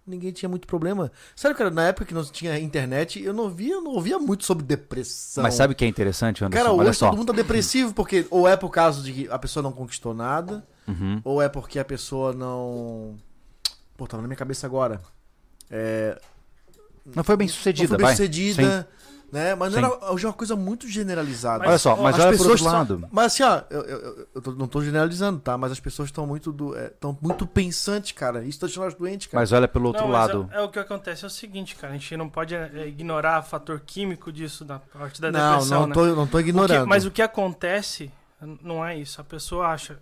Ninguém 0.06 0.30
tinha 0.30 0.48
muito 0.48 0.66
problema. 0.68 1.10
Sério, 1.34 1.56
cara, 1.56 1.68
na 1.70 1.88
época 1.88 2.04
que 2.04 2.14
não 2.14 2.24
tinha 2.24 2.56
internet, 2.60 3.20
eu 3.20 3.32
não 3.32 3.50
via, 3.50 3.80
não 3.80 3.92
ouvia 3.92 4.18
muito 4.20 4.44
sobre 4.44 4.64
depressão. 4.64 5.42
Mas 5.42 5.54
sabe 5.54 5.72
o 5.72 5.76
que 5.76 5.84
é 5.84 5.88
interessante, 5.88 6.44
Anderson? 6.44 6.62
Cara, 6.64 6.72
Olha 6.74 6.90
hoje 6.90 6.98
só. 6.98 7.08
todo 7.08 7.18
mundo 7.18 7.26
tá 7.28 7.32
depressivo, 7.32 7.92
porque 7.92 8.24
ou 8.30 8.46
é 8.46 8.56
por 8.56 8.70
causa 8.70 9.02
de 9.02 9.12
que 9.12 9.28
a 9.28 9.38
pessoa 9.38 9.62
não 9.62 9.72
conquistou 9.72 10.14
nada, 10.14 10.64
Uhum. 10.86 11.20
ou 11.24 11.42
é 11.42 11.48
porque 11.48 11.78
a 11.80 11.84
pessoa 11.84 12.32
não. 12.32 13.16
Pô, 13.96 14.06
tava 14.06 14.22
na 14.22 14.28
minha 14.28 14.36
cabeça 14.36 14.64
agora. 14.66 15.00
É, 15.68 16.16
Não 17.14 17.24
foi 17.24 17.36
bem 17.36 17.48
não 17.48 17.54
sucedida, 17.54 17.88
foi 17.88 17.96
bem 17.96 18.06
vai. 18.06 18.16
Né? 19.32 19.54
Mas 19.54 19.72
não 19.74 19.80
Sim. 19.80 19.96
era, 19.98 20.12
hoje 20.12 20.24
é 20.24 20.28
uma 20.28 20.34
coisa 20.34 20.54
muito 20.56 20.88
generalizada. 20.88 21.66
Olha 21.66 21.78
só, 21.78 21.96
mas 21.96 22.14
As 22.14 22.20
olha 22.20 22.30
por 22.32 22.38
pessoas 22.38 22.48
outro 22.60 22.64
são- 22.64 22.72
lado. 22.72 23.08
Mas 23.10 23.26
assim, 23.26 23.42
ó, 23.42 23.62
eu, 23.70 23.80
eu- 23.82 23.98
eu- 24.00 24.28
eu 24.36 24.42
tô- 24.42 24.52
não 24.52 24.66
tô 24.68 24.82
generalizando, 24.84 25.40
tá? 25.40 25.58
Mas 25.58 25.72
as 25.72 25.80
pessoas 25.80 26.08
estão 26.08 26.26
muito 26.26 26.52
do, 26.52 26.76
é, 26.76 26.88
tão 26.90 27.16
muito 27.20 27.46
pensantes, 27.46 28.12
cara. 28.12 28.44
Isso 28.44 28.60
tá 28.60 28.66
deixando 28.66 28.84
elas 28.84 28.94
doentes, 28.94 29.26
cara. 29.26 29.40
Mas 29.42 29.52
olha 29.52 29.66
pelo 29.68 29.86
outro 29.88 30.02
Não, 30.02 30.10
mas 30.10 30.28
lado. 30.28 30.48
É, 30.52 30.58
é 30.58 30.60
o 30.62 30.68
que 30.68 30.78
acontece 30.78 31.24
é 31.24 31.26
o 31.26 31.30
seguinte, 31.30 31.74
cara. 31.76 31.92
A 31.92 31.96
gente 31.96 32.16
não 32.16 32.28
pode 32.28 32.54
é, 32.54 32.86
ignorar 32.86 33.40
o 33.40 33.42
fator 33.42 33.80
químico 33.80 34.32
disso 34.32 34.64
da 34.64 34.78
parte 34.78 35.20
da 35.20 35.30
não, 35.32 35.50
depressão, 35.50 35.80
não 35.80 35.86
né? 35.88 35.94
tô, 35.94 36.06
não 36.06 36.26
tô 36.26 36.38
O 36.38 36.42
que- 36.42 36.48
ignorando. 36.48 36.86
mas 36.86 37.04
o 37.04 37.10
que 37.10 37.22
acontece 37.22 38.10
não 38.62 38.84
é 38.84 38.96
isso. 38.96 39.20
A 39.20 39.24
pessoa 39.24 39.68
acha. 39.68 39.98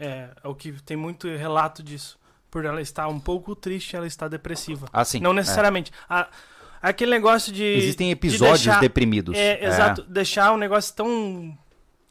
É, 0.00 0.28
é 0.42 0.48
o 0.48 0.54
que 0.54 0.72
tem 0.82 0.96
muito 0.96 1.26
relato 1.28 1.82
disso. 1.82 2.18
Por 2.50 2.64
ela 2.64 2.80
estar 2.80 3.08
um 3.08 3.20
pouco 3.20 3.54
triste, 3.54 3.94
ela 3.96 4.06
está 4.06 4.26
depressiva. 4.28 4.86
Assim, 4.92 5.20
não 5.20 5.32
necessariamente. 5.34 5.92
A- 6.08 6.28
aquele 6.82 7.10
negócio 7.10 7.52
de. 7.52 7.62
Existem 7.64 8.06
de 8.08 8.12
episódios 8.12 8.62
deixar- 8.64 8.80
deprimidos. 8.80 9.36
É, 9.36 9.64
exato. 9.66 10.02
Deixar 10.04 10.52
um 10.52 10.56
negócio 10.56 10.94
tão 10.94 11.56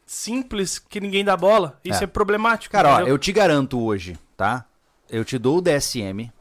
simples 0.05 0.79
que 0.79 0.99
ninguém 0.99 1.23
dá 1.23 1.35
bola. 1.35 1.79
Isso 1.83 2.01
É. 2.01 2.03
é, 2.03 2.07
problemático. 2.07 2.71
Cara, 2.71 2.95
ó, 2.95 2.99
eu 3.01 3.17
te 3.17 3.31
garanto 3.31 3.79
hoje, 3.79 4.17
tá? 4.35 4.65
Eu 5.09 5.23
te 5.25 5.37
dou 5.37 5.57
o 5.57 5.61
DSM, 5.61 6.31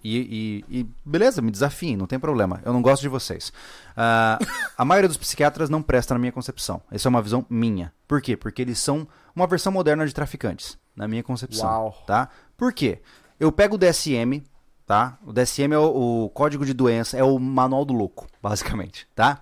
E, 0.00 0.64
e- 0.70 0.78
e 0.78 0.86
beleza, 1.04 1.42
me 1.42 1.50
desafiem, 1.50 1.96
não 1.96 2.06
tem 2.06 2.20
problema. 2.20 2.60
Eu 2.64 2.72
não 2.72 2.80
gosto 2.80 3.02
de 3.02 3.08
vocês. 3.08 3.52
Ah, 3.96 4.38
a 4.78 4.84
maioria 4.84 5.08
dos 5.08 5.16
psiquiatras 5.16 5.68
não 5.68 5.82
presta 5.82 6.14
na 6.14 6.20
minha 6.20 6.30
concepção. 6.30 6.80
Essa 6.90 7.08
é 7.08 7.10
uma 7.10 7.20
visão 7.20 7.44
minha. 7.50 7.92
Por 8.06 8.22
quê? 8.22 8.36
Porque 8.36 8.62
eles 8.62 8.78
são 8.78 9.08
uma 9.34 9.44
versão 9.48 9.72
moderna 9.72 10.06
de 10.06 10.14
traficantes, 10.14 10.78
na 10.94 11.08
minha 11.08 11.22
concepção. 11.24 11.66
Uau. 11.68 12.04
Tá? 12.06 12.28
Por 12.56 12.72
quê? 12.72 13.00
Eu 13.40 13.50
pego 13.50 13.74
o 13.74 13.78
DSM, 13.78 14.44
tá? 14.88 15.18
O 15.24 15.32
DSM 15.34 15.72
é 15.74 15.78
o, 15.78 16.24
o 16.24 16.30
código 16.30 16.64
de 16.64 16.72
doença, 16.72 17.16
é 17.16 17.22
o 17.22 17.38
manual 17.38 17.84
do 17.84 17.92
louco, 17.92 18.26
basicamente, 18.42 19.06
tá? 19.14 19.40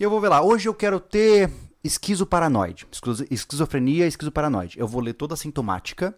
E 0.00 0.02
eu 0.02 0.08
vou 0.10 0.20
ver 0.20 0.28
lá, 0.30 0.40
hoje 0.42 0.68
eu 0.68 0.74
quero 0.74 0.98
ter 0.98 1.50
esquizoparanoide, 1.84 2.86
esquizo- 2.90 3.26
esquizofrenia, 3.30 4.06
esquizoparanoide. 4.06 4.78
Eu 4.80 4.88
vou 4.88 5.02
ler 5.02 5.12
toda 5.12 5.34
a 5.34 5.36
sintomática, 5.36 6.14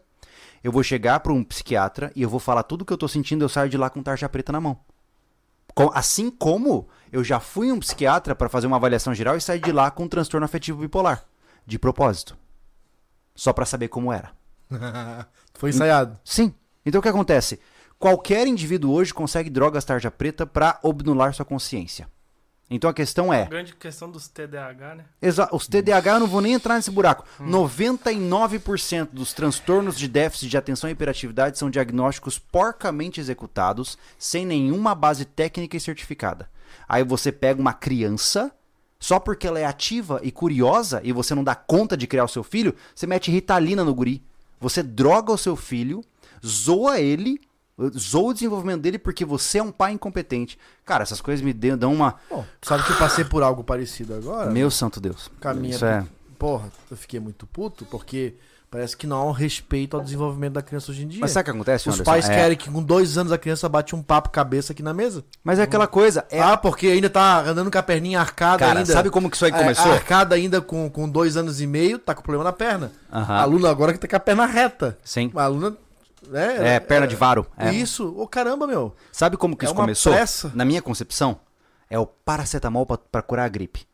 eu 0.63 0.71
vou 0.71 0.83
chegar 0.85 1.19
para 1.21 1.33
um 1.33 1.43
psiquiatra 1.43 2.13
e 2.15 2.23
eu 2.23 2.29
vou 2.31 2.39
falar 2.41 2.63
tudo 2.63 2.85
que 2.85 2.93
eu 2.93 2.97
tô 2.97 3.09
sentindo, 3.09 3.45
eu 3.45 3.49
saio 3.49 3.69
de 3.69 3.77
lá 3.77 3.91
com 3.91 4.03
tarja 4.03 4.29
preta 4.29 4.53
na 4.53 4.61
mão. 4.61 4.79
Assim 5.93 6.31
como 6.31 6.89
eu 7.13 7.23
já 7.23 7.39
fui 7.39 7.71
um 7.71 7.79
psiquiatra 7.79 8.35
para 8.35 8.49
fazer 8.49 8.67
uma 8.67 8.77
avaliação 8.77 9.15
geral 9.15 9.37
e 9.37 9.41
saí 9.41 9.61
de 9.61 9.71
lá 9.73 9.91
com 9.91 10.05
um 10.05 10.09
transtorno 10.09 10.45
afetivo 10.45 10.81
bipolar, 10.81 11.25
de 11.67 11.79
propósito. 11.79 12.37
Só 13.35 13.53
para 13.53 13.65
saber 13.67 13.89
como 13.89 14.13
era. 14.13 14.33
Foi 15.55 15.71
ensaiado. 15.71 16.19
Sim. 16.25 16.53
Então 16.85 16.99
o 16.99 17.03
que 17.03 17.09
acontece? 17.09 17.61
Qualquer 17.99 18.47
indivíduo 18.47 18.93
hoje 18.93 19.13
consegue 19.13 19.51
drogas 19.51 19.85
tarja 19.85 20.11
preta 20.11 20.47
para 20.47 20.79
obnular 20.83 21.35
sua 21.35 21.45
consciência. 21.45 22.09
Então 22.71 22.91
a 22.91 22.95
questão 22.95 23.33
é, 23.33 23.47
Grande 23.47 23.75
questão 23.75 24.11
dos 24.11 24.29
TDAH, 24.29 24.95
né? 24.97 25.05
Exa 25.23 25.49
os 25.53 25.67
TDAH 25.67 26.13
eu 26.13 26.21
não 26.21 26.27
vou 26.27 26.43
nem 26.43 26.53
entrar 26.53 26.75
nesse 26.75 26.91
buraco. 26.91 27.25
99% 27.41 29.09
dos 29.11 29.33
transtornos 29.33 29.99
de 29.99 30.07
déficit 30.07 30.51
de 30.51 30.57
atenção 30.57 30.89
e 30.89 30.93
hiperatividade 30.93 31.59
são 31.59 31.71
diagnósticos 31.71 32.39
porcamente 32.39 33.21
executados, 33.21 33.97
sem 34.19 34.45
nenhuma 34.45 34.95
base 34.95 35.25
técnica 35.25 35.77
e 35.77 35.81
certificada. 35.81 36.49
Aí 36.87 37.03
você 37.03 37.33
pega 37.33 37.59
uma 37.59 37.73
criança, 37.73 38.53
só 39.01 39.19
porque 39.19 39.47
ela 39.47 39.59
é 39.59 39.65
ativa 39.65 40.21
e 40.23 40.31
curiosa 40.31 41.01
e 41.03 41.11
você 41.11 41.35
não 41.35 41.43
dá 41.43 41.55
conta 41.55 41.97
de 41.97 42.07
criar 42.07 42.25
o 42.25 42.29
seu 42.29 42.45
filho, 42.45 42.75
você 42.95 43.07
mete 43.07 43.31
ritalina 43.31 43.83
no 43.83 43.95
guri. 43.95 44.23
Você 44.61 44.83
droga 44.83 45.33
o 45.33 45.39
seu 45.39 45.57
filho, 45.57 46.05
zoa 46.45 47.01
ele, 47.01 47.41
zoa 47.99 48.31
o 48.31 48.35
desenvolvimento 48.35 48.81
dele 48.81 48.99
porque 48.99 49.25
você 49.25 49.59
é 49.59 49.63
um 49.63 49.71
pai 49.71 49.93
incompetente. 49.93 50.59
Cara, 50.85 51.03
essas 51.03 51.21
coisas 51.21 51.45
me 51.45 51.53
dão 51.53 51.93
uma. 51.93 52.17
Bom, 52.31 52.45
sabe 52.63 52.83
que 52.85 52.93
eu 52.93 52.97
passei 52.97 53.25
por 53.25 53.43
algo 53.43 53.63
parecido 53.63 54.15
agora? 54.15 54.51
Meu 54.51 54.71
santo 54.71 55.01
Deus. 55.01 55.31
Caminha. 55.41 55.75
Isso 55.75 55.85
é. 55.85 56.05
Porra, 56.39 56.69
eu 56.91 56.97
fiquei 56.97 57.19
muito 57.21 57.47
puto 57.47 57.85
porque 57.87 58.35
parece 58.71 58.97
que 58.97 59.07
não 59.07 59.17
há 59.17 59.25
um 59.25 59.33
respeito 59.33 59.97
ao 59.97 60.03
desenvolvimento 60.03 60.53
da 60.53 60.63
criança 60.63 60.91
hoje 60.93 61.03
em 61.05 61.09
dia. 61.09 61.21
Mas 61.21 61.31
sabe 61.31 61.43
o 61.43 61.45
que 61.47 61.51
acontece, 61.57 61.89
Os 61.89 61.95
Anderson? 61.97 62.11
pais 62.11 62.29
É- 62.29 62.35
querem 62.35 62.57
que 62.57 62.71
com 62.71 62.83
dois 62.83 63.17
anos 63.19 63.33
a 63.33 63.39
criança 63.39 63.69
bate 63.69 63.95
um 63.97 64.03
papo 64.03 64.29
cabeça 64.31 64.73
aqui 64.73 64.83
na 64.83 64.93
mesa. 64.95 65.25
Mas 65.43 65.59
é 65.59 65.63
aquela 65.63 65.87
coisa. 65.87 66.25
É, 66.31 66.41
Ah, 66.41 66.57
porque 66.57 66.87
ainda 66.87 67.09
tá 67.11 67.41
andando 67.41 67.71
com 67.71 67.79
a 67.79 67.83
perninha 67.83 68.21
arcada 68.21 68.59
cara, 68.59 68.79
ainda. 68.81 68.93
sabe 68.93 69.11
como 69.11 69.29
que 69.31 69.37
isso 69.37 69.45
aí 69.47 69.53
É, 69.53 69.59
começou? 69.59 69.91
arcada 69.91 70.35
ainda 70.35 70.61
com, 70.61 70.89
com 70.91 71.09
dois 71.09 71.37
anos 71.37 71.61
e 71.61 71.67
meio, 71.67 71.99
tá 71.99 72.15
com 72.15 72.23
problema 72.23 72.45
na 72.45 72.53
perna. 72.53 72.93
Aham. 73.13 73.35
A 73.35 73.41
aluna 73.43 73.71
agora 73.71 73.93
que 73.93 73.99
tá 73.99 74.07
com 74.07 74.17
a 74.17 74.21
perna 74.21 74.47
reta. 74.47 74.99
Sim. 75.03 75.33
A 75.35 75.43
aluna. 75.45 75.77
Né, 76.29 76.75
É, 76.77 76.81
perna 76.81 77.07
de 77.07 77.17
varo. 77.17 77.47
É. 77.57 77.73
Isso. 77.73 78.15
Ô, 78.17 78.27
caramba, 78.27 78.67
meu. 78.67 78.95
Sabe 79.13 79.37
como 79.37 79.57
que 79.57 79.65
É 79.65 79.67
isso 79.67 79.75
começou? 79.75 80.13
pressa. 80.13 80.53
Na 80.55 80.65
minha 80.65 80.83
concepção, 80.83 81.41
é 81.91 81.99
o 81.99 82.07
paracetamol 82.07 82.87
pra, 82.87 82.99
pra 82.99 83.23
curar 83.23 83.47
a 83.47 83.49
gripe. 83.49 83.87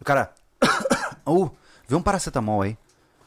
O 0.00 0.04
cara. 0.04 0.32
Ou, 1.24 1.54
vê 1.86 1.94
um 1.94 2.02
paracetamol 2.02 2.62
aí. 2.62 2.76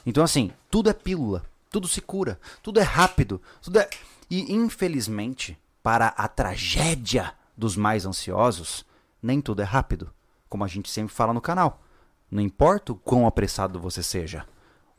Então, 0.05 0.23
assim, 0.23 0.51
tudo 0.69 0.89
é 0.89 0.93
pílula. 0.93 1.43
Tudo 1.69 1.87
se 1.87 2.01
cura. 2.01 2.39
Tudo 2.61 2.79
é 2.79 2.83
rápido. 2.83 3.41
Tudo 3.61 3.79
é. 3.79 3.89
E, 4.29 4.53
infelizmente, 4.53 5.57
para 5.83 6.07
a 6.07 6.27
tragédia 6.27 7.33
dos 7.55 7.75
mais 7.75 8.05
ansiosos, 8.05 8.85
nem 9.21 9.39
tudo 9.41 9.61
é 9.61 9.65
rápido. 9.65 10.09
Como 10.49 10.63
a 10.63 10.67
gente 10.67 10.89
sempre 10.89 11.13
fala 11.13 11.33
no 11.33 11.41
canal. 11.41 11.81
Não 12.29 12.41
importa 12.41 12.91
o 12.91 12.95
quão 12.95 13.27
apressado 13.27 13.79
você 13.79 14.01
seja. 14.01 14.45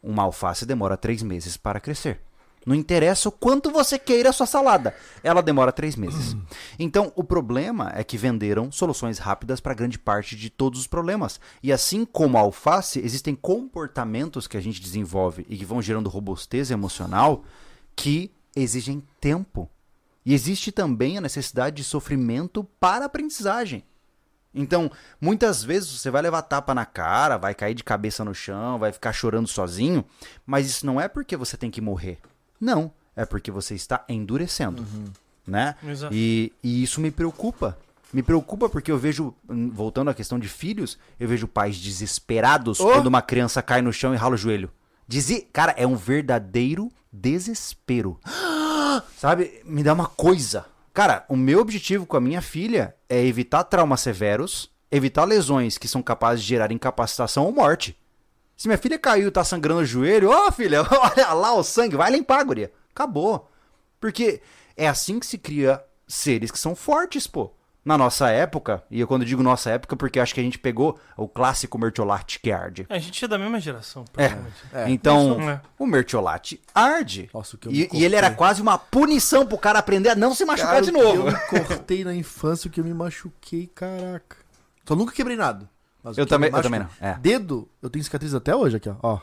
Uma 0.02 0.22
alface 0.24 0.66
demora 0.66 0.96
três 0.96 1.22
meses 1.22 1.56
para 1.56 1.80
crescer. 1.80 2.20
Não 2.64 2.74
interessa 2.74 3.28
o 3.28 3.32
quanto 3.32 3.70
você 3.70 3.98
queira 3.98 4.30
a 4.30 4.32
sua 4.32 4.46
salada. 4.46 4.94
Ela 5.22 5.42
demora 5.42 5.72
três 5.72 5.96
meses. 5.96 6.36
Então, 6.78 7.12
o 7.16 7.24
problema 7.24 7.92
é 7.94 8.04
que 8.04 8.16
venderam 8.16 8.70
soluções 8.70 9.18
rápidas 9.18 9.60
para 9.60 9.74
grande 9.74 9.98
parte 9.98 10.36
de 10.36 10.48
todos 10.48 10.80
os 10.80 10.86
problemas. 10.86 11.40
E 11.62 11.72
assim 11.72 12.04
como 12.04 12.38
a 12.38 12.40
alface, 12.40 13.00
existem 13.00 13.34
comportamentos 13.34 14.46
que 14.46 14.56
a 14.56 14.60
gente 14.60 14.80
desenvolve 14.80 15.44
e 15.48 15.56
que 15.56 15.64
vão 15.64 15.82
gerando 15.82 16.08
robustez 16.08 16.70
emocional 16.70 17.44
que 17.96 18.30
exigem 18.54 19.02
tempo. 19.20 19.68
E 20.24 20.32
existe 20.32 20.70
também 20.70 21.18
a 21.18 21.20
necessidade 21.20 21.76
de 21.76 21.84
sofrimento 21.84 22.62
para 22.78 23.06
aprendizagem. 23.06 23.84
Então, 24.54 24.90
muitas 25.20 25.64
vezes 25.64 25.88
você 25.90 26.10
vai 26.10 26.22
levar 26.22 26.42
tapa 26.42 26.74
na 26.74 26.84
cara, 26.84 27.38
vai 27.38 27.54
cair 27.54 27.74
de 27.74 27.82
cabeça 27.82 28.24
no 28.24 28.34
chão, 28.34 28.78
vai 28.78 28.92
ficar 28.92 29.12
chorando 29.12 29.48
sozinho, 29.48 30.04
mas 30.44 30.66
isso 30.66 30.84
não 30.84 31.00
é 31.00 31.08
porque 31.08 31.36
você 31.36 31.56
tem 31.56 31.70
que 31.70 31.80
morrer. 31.80 32.18
Não, 32.62 32.92
é 33.16 33.24
porque 33.26 33.50
você 33.50 33.74
está 33.74 34.04
endurecendo, 34.08 34.86
né? 35.44 35.74
Exato. 35.84 36.14
E, 36.14 36.52
e 36.62 36.80
isso 36.80 37.00
me 37.00 37.10
preocupa. 37.10 37.76
Me 38.12 38.22
preocupa 38.22 38.68
porque 38.68 38.92
eu 38.92 38.96
vejo, 38.96 39.34
hum, 39.50 39.68
voltando 39.68 40.10
à 40.10 40.14
questão 40.14 40.38
de 40.38 40.48
filhos, 40.48 40.96
eu 41.18 41.26
vejo 41.26 41.48
pais 41.48 41.76
desesperados 41.76 42.78
Oh! 42.78 42.84
quando 42.84 43.08
uma 43.08 43.20
criança 43.20 43.60
cai 43.62 43.82
no 43.82 43.92
chão 43.92 44.14
e 44.14 44.16
rala 44.16 44.34
o 44.34 44.38
joelho. 44.38 44.70
Desi... 45.08 45.40
Cara, 45.52 45.74
é 45.76 45.84
um 45.84 45.96
verdadeiro 45.96 46.88
desespero. 47.12 48.20
Sabe, 49.18 49.60
me 49.64 49.82
dá 49.82 49.92
uma 49.92 50.06
coisa. 50.06 50.66
Cara, 50.94 51.24
o 51.28 51.36
meu 51.36 51.58
objetivo 51.58 52.06
com 52.06 52.16
a 52.16 52.20
minha 52.20 52.40
filha 52.40 52.94
é 53.08 53.24
evitar 53.24 53.64
traumas 53.64 54.02
severos, 54.02 54.70
evitar 54.88 55.24
lesões 55.24 55.78
que 55.78 55.88
são 55.88 56.00
capazes 56.00 56.44
de 56.44 56.48
gerar 56.50 56.70
incapacitação 56.70 57.44
ou 57.44 57.52
morte. 57.52 57.96
Se 58.56 58.68
minha 58.68 58.78
filha 58.78 58.98
caiu 58.98 59.28
e 59.28 59.30
tá 59.30 59.42
sangrando 59.42 59.80
o 59.80 59.84
joelho, 59.84 60.30
ó 60.30 60.52
filha, 60.52 60.82
olha 60.90 61.32
lá 61.32 61.54
o 61.54 61.62
sangue, 61.62 61.96
vai 61.96 62.10
limpar, 62.10 62.44
guria. 62.44 62.72
Acabou. 62.94 63.50
Porque 64.00 64.40
é 64.76 64.88
assim 64.88 65.18
que 65.18 65.26
se 65.26 65.38
cria 65.38 65.82
seres 66.06 66.50
que 66.50 66.58
são 66.58 66.74
fortes, 66.74 67.26
pô. 67.26 67.52
Na 67.84 67.98
nossa 67.98 68.30
época, 68.30 68.84
e 68.88 69.00
eu 69.00 69.08
quando 69.08 69.24
digo 69.24 69.42
nossa 69.42 69.68
época, 69.68 69.96
porque 69.96 70.20
eu 70.20 70.22
acho 70.22 70.32
que 70.32 70.38
a 70.38 70.42
gente 70.42 70.56
pegou 70.56 71.00
o 71.16 71.26
clássico 71.26 71.76
Mertiolate 71.76 72.38
que 72.38 72.52
arde. 72.52 72.86
A 72.88 72.96
gente 72.96 73.24
é 73.24 73.26
da 73.26 73.36
mesma 73.36 73.58
geração, 73.58 74.04
É. 74.16 74.38
É. 74.72 74.88
Então, 74.88 75.32
Isso, 75.32 75.50
é. 75.50 75.60
o 75.76 75.84
Mertiolate 75.84 76.62
arde. 76.72 77.28
Nossa, 77.34 77.56
o 77.56 77.58
que 77.58 77.66
eu 77.66 77.72
me 77.72 77.78
e, 77.78 77.88
e 77.92 78.04
ele 78.04 78.14
era 78.14 78.30
quase 78.30 78.62
uma 78.62 78.78
punição 78.78 79.44
pro 79.44 79.58
cara 79.58 79.80
aprender 79.80 80.10
a 80.10 80.14
não 80.14 80.32
se 80.32 80.44
machucar 80.44 80.74
Cara, 80.74 80.84
de 80.84 80.92
novo. 80.92 81.26
Eu 81.28 81.32
me 81.32 81.38
cortei 81.48 82.04
na 82.04 82.14
infância, 82.14 82.68
o 82.68 82.70
que 82.70 82.78
eu 82.78 82.84
me 82.84 82.94
machuquei, 82.94 83.66
caraca. 83.66 84.36
Só 84.86 84.94
nunca 84.94 85.12
quebrei 85.12 85.36
nada. 85.36 85.68
Mas 86.02 86.18
Eu 86.18 86.24
que 86.26 86.30
também- 86.30 86.50
eu 86.52 86.62
também 86.62 86.80
não, 86.80 86.88
é. 87.00 87.14
Dedo, 87.20 87.68
eu 87.80 87.88
tenho 87.88 88.04
cicatriz 88.04 88.34
até 88.34 88.54
hoje 88.54 88.76
aqui, 88.76 88.88
ó. 88.88 88.96
ó. 89.02 89.18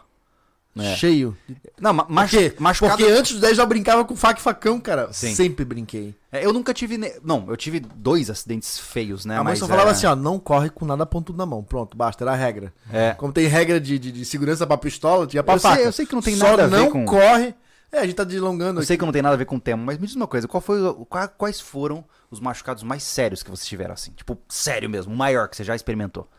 É. 0.77 0.95
Cheio. 0.95 1.35
Não, 1.81 1.91
ma- 1.91 2.05
Por 2.05 2.13
machucado. 2.59 2.97
Porque 2.97 3.11
antes 3.11 3.31
dos 3.33 3.41
10 3.41 3.51
eu 3.53 3.57
já 3.57 3.65
brincava 3.65 4.05
com 4.05 4.15
faca 4.15 4.39
e 4.39 4.43
facão, 4.43 4.79
cara. 4.79 5.11
Sim. 5.11 5.33
Sempre 5.35 5.65
brinquei. 5.65 6.15
É, 6.31 6.45
Eu 6.45 6.53
nunca 6.53 6.73
tive. 6.73 6.95
ne- 6.97 7.15
Não, 7.23 7.43
eu 7.49 7.57
tive 7.57 7.79
dois 7.79 8.29
acidentes 8.29 8.77
feios, 8.77 9.25
né? 9.25 9.33
a 9.35 9.43
mãe 9.43 9.51
mas 9.53 9.59
só 9.59 9.67
falava 9.67 9.89
é- 9.89 9.91
assim, 9.91 10.05
ó, 10.05 10.15
não 10.15 10.39
corre 10.39 10.69
com 10.69 10.85
nada 10.85 11.05
pontudo 11.07 11.37
na 11.37 11.45
mão. 11.45 11.63
Pronto, 11.63 11.97
basta, 11.97 12.23
era 12.23 12.31
a 12.31 12.35
regra. 12.35 12.71
É. 12.93 13.13
Como 13.13 13.33
tem 13.33 13.47
regra 13.47 13.79
de, 13.81 13.97
de, 13.99 14.11
de 14.11 14.23
segurança 14.23 14.65
pra 14.65 14.77
pistola, 14.77 15.25
tinha 15.27 15.43
pra 15.43 15.55
Eu 15.55 15.59
sei- 15.59 15.69
faca. 15.71 15.81
eu 15.83 15.91
sei 15.91 16.05
que 16.05 16.13
não 16.15 16.21
tem 16.21 16.35
Só 16.35 16.45
nada 16.51 16.63
a 16.65 16.67
ver 16.67 16.77
não 16.77 16.91
com- 16.91 17.03
corre. 17.05 17.55
É, 17.91 17.97
a 17.99 18.03
gente 18.05 18.15
tá 18.15 18.23
delongando 18.23 18.75
Eu 18.77 18.81
aqui. 18.81 18.87
sei 18.87 18.97
que 18.97 19.03
não 19.03 19.11
tem 19.11 19.23
nada 19.23 19.33
a 19.33 19.37
ver 19.37 19.45
com 19.45 19.55
o 19.55 19.59
tema, 19.59 19.83
mas 19.83 19.97
me 19.97 20.05
diz 20.05 20.15
uma 20.15 20.27
coisa: 20.27 20.47
qual 20.47 20.61
foi, 20.61 20.79
o- 20.81 21.03
qua- 21.05 21.27
quais 21.27 21.59
foram 21.59 22.05
os 22.29 22.39
machucados 22.39 22.83
mais 22.83 23.01
sérios 23.01 23.41
que 23.41 23.49
vocês 23.49 23.67
tiveram 23.67 23.95
assim? 23.95 24.11
Tipo, 24.11 24.37
sério 24.47 24.87
mesmo, 24.87 25.11
o 25.13 25.17
maior 25.17 25.49
que 25.49 25.57
você 25.57 25.63
já 25.63 25.75
experimentou? 25.75 26.29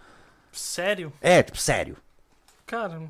Sério? 0.52 1.12
É, 1.20 1.42
tipo, 1.42 1.58
sério. 1.58 1.96
Cara, 2.66 3.00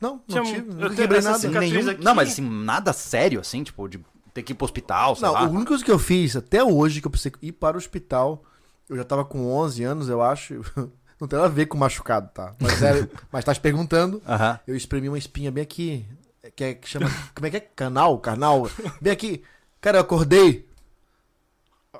Não, 0.00 0.20
Tinha 0.28 0.42
não 0.42 0.48
um- 0.48 0.54
tive, 0.54 0.68
eu 0.68 0.74
não 0.74 0.80
tenho 0.80 0.94
quebrei 0.94 1.18
essa 1.18 1.30
nada. 1.30 1.40
cicatriz 1.40 1.72
Nenhum, 1.72 1.90
aqui. 1.90 2.04
Não, 2.04 2.14
mas 2.14 2.28
assim, 2.30 2.42
nada 2.48 2.92
sério, 2.92 3.40
assim, 3.40 3.62
tipo, 3.64 3.88
de 3.88 4.00
ter 4.32 4.42
que 4.42 4.52
ir 4.52 4.54
pro 4.54 4.64
hospital, 4.64 5.16
sei 5.16 5.26
Não, 5.26 5.32
lá. 5.32 5.40
a 5.40 5.44
única 5.44 5.66
coisa 5.66 5.84
que 5.84 5.90
eu 5.90 5.98
fiz 5.98 6.36
até 6.36 6.62
hoje, 6.62 7.00
que 7.00 7.06
eu 7.06 7.10
precisei 7.10 7.32
ir 7.42 7.52
para 7.52 7.76
o 7.76 7.78
hospital, 7.78 8.44
eu 8.88 8.96
já 8.96 9.04
tava 9.04 9.24
com 9.24 9.50
11 9.52 9.82
anos, 9.82 10.08
eu 10.08 10.22
acho. 10.22 10.60
Não 11.20 11.26
tem 11.26 11.36
nada 11.36 11.50
a 11.50 11.52
ver 11.52 11.66
com 11.66 11.76
machucado, 11.76 12.30
tá? 12.32 12.54
Mas, 12.60 12.80
era, 12.80 13.10
mas 13.32 13.44
tá 13.44 13.52
se 13.52 13.58
perguntando. 13.60 14.22
Aham. 14.26 14.60
Eu 14.68 14.76
espremi 14.76 15.08
uma 15.08 15.18
espinha 15.18 15.50
bem 15.50 15.62
aqui. 15.64 16.06
Que, 16.54 16.62
é, 16.64 16.74
que 16.74 16.88
chama. 16.88 17.10
Como 17.34 17.46
é 17.46 17.50
que 17.50 17.56
é? 17.56 17.60
Canal? 17.60 18.18
Carnal? 18.20 18.70
Bem 19.00 19.12
aqui. 19.12 19.42
Cara, 19.80 19.98
eu 19.98 20.02
acordei. 20.02 20.64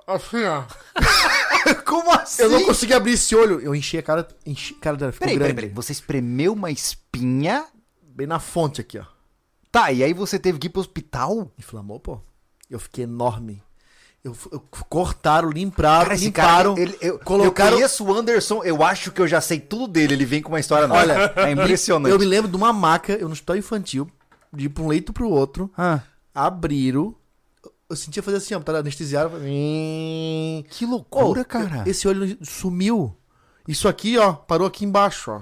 Assim, 0.07 0.45
ó. 0.45 0.63
Como 1.85 2.11
assim? 2.13 2.43
Eu 2.43 2.51
não 2.51 2.65
consegui 2.65 2.93
abrir 2.95 3.13
esse 3.13 3.35
olho. 3.35 3.61
Eu 3.61 3.75
enchi 3.75 3.99
a 3.99 4.03
cara. 4.03 4.27
Enchi, 4.47 4.75
cara 4.75 4.97
dela 4.97 5.13
ficou 5.13 5.27
Peraí, 5.27 5.39
grande. 5.39 5.55
peraí, 5.55 5.69
peraí. 5.71 5.75
Você 5.77 5.93
espremeu 5.93 6.53
uma 6.53 6.71
espinha. 6.71 7.65
Bem 8.03 8.27
na 8.27 8.39
fonte 8.41 8.81
aqui, 8.81 8.99
ó. 8.99 9.05
Tá, 9.71 9.93
e 9.93 10.03
aí 10.03 10.13
você 10.13 10.39
teve 10.39 10.59
que 10.59 10.67
ir 10.67 10.71
pro 10.71 10.81
hospital? 10.81 11.53
Inflamou, 11.59 12.01
pô. 12.01 12.21
Eu 12.71 12.79
fiquei 12.79 13.05
enorme. 13.05 13.63
Eu, 14.25 14.37
eu- 14.51 14.61
cortaram, 14.89 15.49
limparam, 15.51 16.09
Cara, 16.09 16.17
limparam. 16.19 16.75
cara, 16.75 16.81
ele, 16.89 16.99
eu, 17.01 17.19
colocaram- 17.21 17.71
eu 17.71 17.77
conheço 17.77 18.05
o 18.05 18.13
Anderson, 18.15 18.65
eu 18.65 18.83
acho 18.83 19.13
que 19.13 19.21
eu 19.21 19.29
já 19.29 19.41
sei 19.41 19.61
tudo 19.61 19.87
dele. 19.87 20.15
Ele 20.15 20.25
vem 20.27 20.43
com 20.43 20.49
uma 20.49 20.59
história 20.59 20.89
nova. 20.89 21.01
Olha, 21.01 21.33
é 21.37 21.53
impressionante. 21.53 22.11
Eu 22.13 22.19
me 22.19 22.25
lembro 22.25 22.51
de 22.51 22.57
uma 22.57 22.73
maca, 22.73 23.13
eu 23.13 23.29
no 23.29 23.33
hospital 23.33 23.57
infantil, 23.57 24.11
de 24.53 24.67
ir 24.67 24.69
pra 24.71 24.83
um 24.83 24.89
leito 24.89 25.13
pro 25.13 25.29
outro, 25.31 25.71
Ah, 25.79 26.01
abriram, 26.35 27.15
eu 27.89 27.97
sentia 27.97 28.23
fazer 28.23 28.37
assim, 28.39 28.55
ó, 28.55 28.61
tá 28.61 28.77
anestesiado. 28.79 29.37
Hum. 29.41 30.63
Que 30.71 30.85
loucura, 30.85 31.41
Ô, 31.43 31.45
cara. 31.45 31.85
Esse 31.87 32.07
olho 32.07 32.37
sumiu. 32.43 33.15
Isso 33.67 33.89
aqui, 33.89 34.17
ó, 34.19 34.33
parou 34.33 34.67
aqui 34.67 34.85
embaixo, 34.85 35.31
ó. 35.31 35.41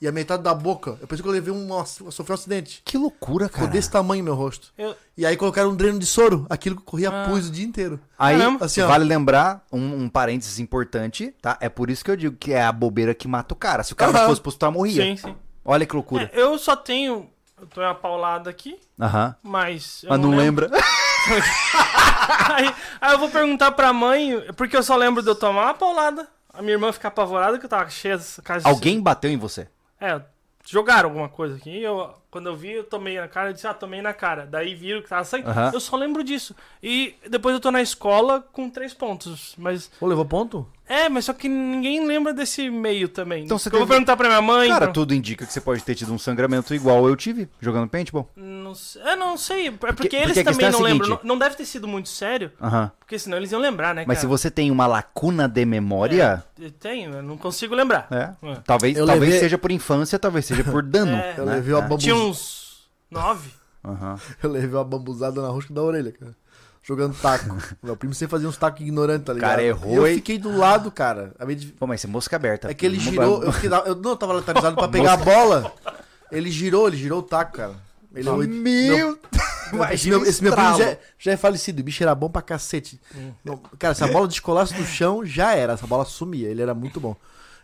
E 0.00 0.06
a 0.06 0.12
metade 0.12 0.44
da 0.44 0.54
boca. 0.54 0.96
Eu 1.00 1.08
pensei 1.08 1.24
que 1.24 1.28
eu 1.28 1.32
levei 1.32 1.52
um. 1.52 1.68
Sofri 1.84 2.30
um 2.30 2.34
acidente. 2.34 2.82
Que 2.84 2.96
loucura, 2.96 3.46
Ficou 3.46 3.62
cara. 3.62 3.72
desse 3.72 3.90
tamanho 3.90 4.22
meu 4.22 4.34
rosto. 4.36 4.72
Eu- 4.78 4.94
E 5.16 5.26
aí 5.26 5.36
colocaram 5.36 5.70
um 5.70 5.74
dreno 5.74 5.98
de 5.98 6.06
soro. 6.06 6.46
Aquilo 6.48 6.76
que 6.76 6.82
corria 6.84 7.10
Ah. 7.10 7.28
pus 7.28 7.48
o 7.48 7.50
dia 7.50 7.66
inteiro. 7.66 7.98
Aí, 8.16 8.38
Caramba. 8.38 8.64
Assim, 8.66 8.80
ó. 8.80 8.86
vale 8.86 9.04
lembrar 9.04 9.66
um, 9.72 10.02
um 10.04 10.08
parênteses 10.08 10.60
importante, 10.60 11.34
tá? 11.42 11.58
É 11.60 11.68
por 11.68 11.90
isso 11.90 12.04
que 12.04 12.12
eu 12.12 12.16
digo 12.16 12.36
que 12.38 12.52
é 12.52 12.62
a 12.62 12.70
bobeira 12.70 13.12
que 13.12 13.26
mata 13.26 13.52
o 13.54 13.56
cara. 13.56 13.82
Se 13.82 13.92
o 13.92 13.96
cara 13.96 14.12
não 14.12 14.20
fosse 14.20 14.40
hospital, 14.46 14.70
morria. 14.70 15.02
Sim, 15.02 15.16
sim. 15.16 15.34
Olha 15.64 15.84
que 15.84 15.94
loucura. 15.96 16.30
É, 16.32 16.40
eu 16.42 16.56
só 16.58 16.76
tenho. 16.76 17.28
Eu 17.60 17.66
tô 17.66 17.80
uma 17.80 17.94
paulada 17.94 18.48
aqui, 18.50 18.78
Aham. 19.00 19.34
mas. 19.42 20.02
Eu 20.04 20.10
Mas 20.10 20.20
não 20.20 20.30
lembro. 20.30 20.66
lembra? 20.70 20.78
aí, 22.54 22.74
aí 23.00 23.12
eu 23.12 23.18
vou 23.18 23.28
perguntar 23.30 23.72
pra 23.72 23.92
mãe, 23.92 24.40
porque 24.56 24.76
eu 24.76 24.82
só 24.82 24.96
lembro 24.96 25.22
de 25.22 25.28
eu 25.28 25.34
tomar 25.34 25.64
uma 25.64 25.74
paulada, 25.74 26.26
a 26.52 26.60
minha 26.62 26.74
irmã 26.74 26.92
ficar 26.92 27.08
apavorada 27.08 27.58
que 27.58 27.64
eu 27.64 27.68
tava 27.68 27.88
cheia 27.90 28.16
dessa 28.16 28.40
casa 28.42 28.64
de- 28.64 28.68
Alguém 28.70 29.00
bateu 29.00 29.30
em 29.30 29.36
você. 29.36 29.68
É, 30.00 30.20
jogaram 30.64 31.08
alguma 31.08 31.28
coisa 31.28 31.56
aqui. 31.56 31.70
e 31.70 31.82
Eu, 31.82 32.14
quando 32.30 32.48
eu 32.48 32.56
vi, 32.56 32.72
eu 32.72 32.84
tomei 32.84 33.18
na 33.18 33.26
cara. 33.28 33.48
Eu 33.50 33.52
disse, 33.52 33.66
ah, 33.66 33.74
tomei 33.74 34.00
na 34.00 34.12
cara. 34.12 34.46
Daí 34.46 34.74
viram 34.74 35.02
que 35.02 35.08
tava 35.08 35.24
saindo. 35.24 35.48
Aham. 35.50 35.70
Eu 35.74 35.80
só 35.80 35.96
lembro 35.96 36.22
disso. 36.22 36.54
E 36.82 37.14
depois 37.28 37.54
eu 37.54 37.60
tô 37.60 37.70
na 37.70 37.82
escola 37.82 38.40
com 38.52 38.70
três 38.70 38.94
pontos. 38.94 39.54
Mas. 39.58 39.90
Pô, 39.98 40.06
levou 40.06 40.24
ponto? 40.24 40.66
É, 40.88 41.08
mas 41.08 41.26
só 41.26 41.32
que 41.32 41.48
ninguém 41.48 42.06
lembra 42.06 42.32
desse 42.32 42.70
meio 42.70 43.08
também. 43.08 43.44
Então 43.44 43.58
você 43.58 43.68
eu 43.68 43.72
vou 43.72 43.80
teve- 43.80 43.90
perguntar 43.90 44.16
pra 44.16 44.28
minha 44.28 44.40
mãe. 44.40 44.68
Cara, 44.68 44.86
pra- 44.86 44.92
tudo 44.94 45.14
indica 45.14 45.44
que 45.46 45.52
você 45.52 45.60
pode 45.60 45.82
ter 45.82 45.94
tido 45.94 46.12
um 46.12 46.18
sangramento 46.18 46.74
igual 46.74 47.06
eu 47.08 47.14
tive, 47.14 47.48
jogando 47.60 47.88
paintball. 47.88 48.28
Não 48.34 48.74
sei, 48.74 49.02
eu 49.02 49.16
não 49.16 49.36
sei. 49.36 49.68
É 49.68 49.70
porque, 49.70 49.92
porque 49.94 50.16
eles 50.16 50.32
questão 50.34 50.52
também 50.52 50.66
é 50.66 50.70
não 50.70 50.80
lembram. 50.80 51.06
seguinte- 51.06 51.24
Não, 51.24 51.34
não 51.34 51.38
deve 51.38 51.56
ter 51.56 51.64
sido 51.66 51.86
muito 51.86 52.08
sério. 52.08 52.50
Aham. 52.60 52.90
Porque 52.98 53.18
senão 53.18 53.36
eles 53.36 53.52
iam 53.52 53.60
lembrar, 53.60 53.94
né, 53.94 54.04
Mas 54.06 54.18
se 54.18 54.26
você 54.26 54.50
tem 54.50 54.70
uma 54.70 54.86
lacuna 54.86 55.46
de 55.48 55.64
memória, 55.64 56.42
Eu 56.58 56.70
tenho, 56.70 57.14
eu 57.14 57.22
não 57.22 57.36
consigo 57.36 57.74
lembrar. 57.74 58.06
é, 58.10 58.34
É. 58.48 58.54
talvez, 58.64 58.96
Eu 58.96 59.06
talvez 59.06 59.24
levei- 59.26 59.40
seja 59.40 59.58
por 59.58 59.70
infância, 59.70 60.18
talvez 60.18 60.46
seja 60.46 60.64
por 60.64 60.82
dano. 60.82 61.12
É. 61.18 61.34
Eu 61.36 61.44
né? 61.46 61.54
levei 61.56 61.74
uma 61.74 61.80
É. 61.84 61.88
bambu... 61.88 61.98
Tinha 61.98 62.14
uns 62.16 62.88
nove. 63.10 63.50
Aham. 63.84 64.18
Eu 64.42 64.50
levei 64.50 64.70
uma 64.70 64.84
bambuzada 64.84 65.40
na 65.40 65.48
rosca 65.48 65.72
da 65.72 65.82
orelha, 65.82 66.12
cara. 66.12 66.34
Jogando 66.88 67.14
taco. 67.20 67.54
Meu 67.82 67.94
primo 67.96 68.14
sempre 68.14 68.30
fazia 68.30 68.48
uns 68.48 68.56
tacos 68.56 68.80
ignorantes, 68.80 69.26
tá 69.26 69.34
ligado? 69.34 69.50
Cara, 69.50 69.62
errou, 69.62 70.06
eu 70.06 70.14
fiquei 70.14 70.38
do 70.38 70.56
lado, 70.56 70.90
cara. 70.90 71.34
A 71.38 71.44
de- 71.44 71.66
Pô, 71.72 71.86
mas 71.86 72.00
você 72.00 72.06
é 72.06 72.10
mosca 72.10 72.34
aberta. 72.36 72.70
É 72.70 72.72
que 72.74 72.86
ele 72.86 72.98
girou. 72.98 73.42
Eu, 73.44 73.52
fiquei, 73.52 73.68
eu 73.70 73.94
não 73.94 74.10
eu 74.12 74.16
tava 74.16 74.32
lateralizado 74.32 74.74
pra 74.74 74.88
pegar 74.88 75.12
a 75.12 75.16
bola. 75.18 75.70
Ele 76.32 76.50
girou, 76.50 76.88
ele 76.88 76.96
girou 76.96 77.18
o 77.20 77.22
taco, 77.22 77.52
cara. 77.52 77.74
Ele 78.14 78.24
Meu 78.30 78.38
Meu, 78.48 79.18
Imagina 79.70 79.92
esse 79.94 80.08
meu, 80.08 80.22
esse 80.24 80.42
meu 80.42 80.52
primo 80.54 80.78
já, 80.78 80.84
é- 80.84 81.00
já 81.18 81.32
é 81.32 81.36
falecido. 81.36 81.80
O 81.80 81.84
bicho 81.84 82.02
era 82.02 82.14
bom 82.14 82.30
pra 82.30 82.40
cacete. 82.40 82.98
Não, 83.44 83.58
cara, 83.78 83.94
se 83.94 84.02
a 84.02 84.08
bola 84.08 84.26
descolasse 84.26 84.72
do 84.72 84.84
chão, 84.84 85.24
já 85.26 85.54
era. 85.54 85.74
Essa 85.74 85.86
bola 85.86 86.06
sumia. 86.06 86.48
Ele 86.48 86.62
era 86.62 86.72
muito 86.72 86.98
bom. 86.98 87.14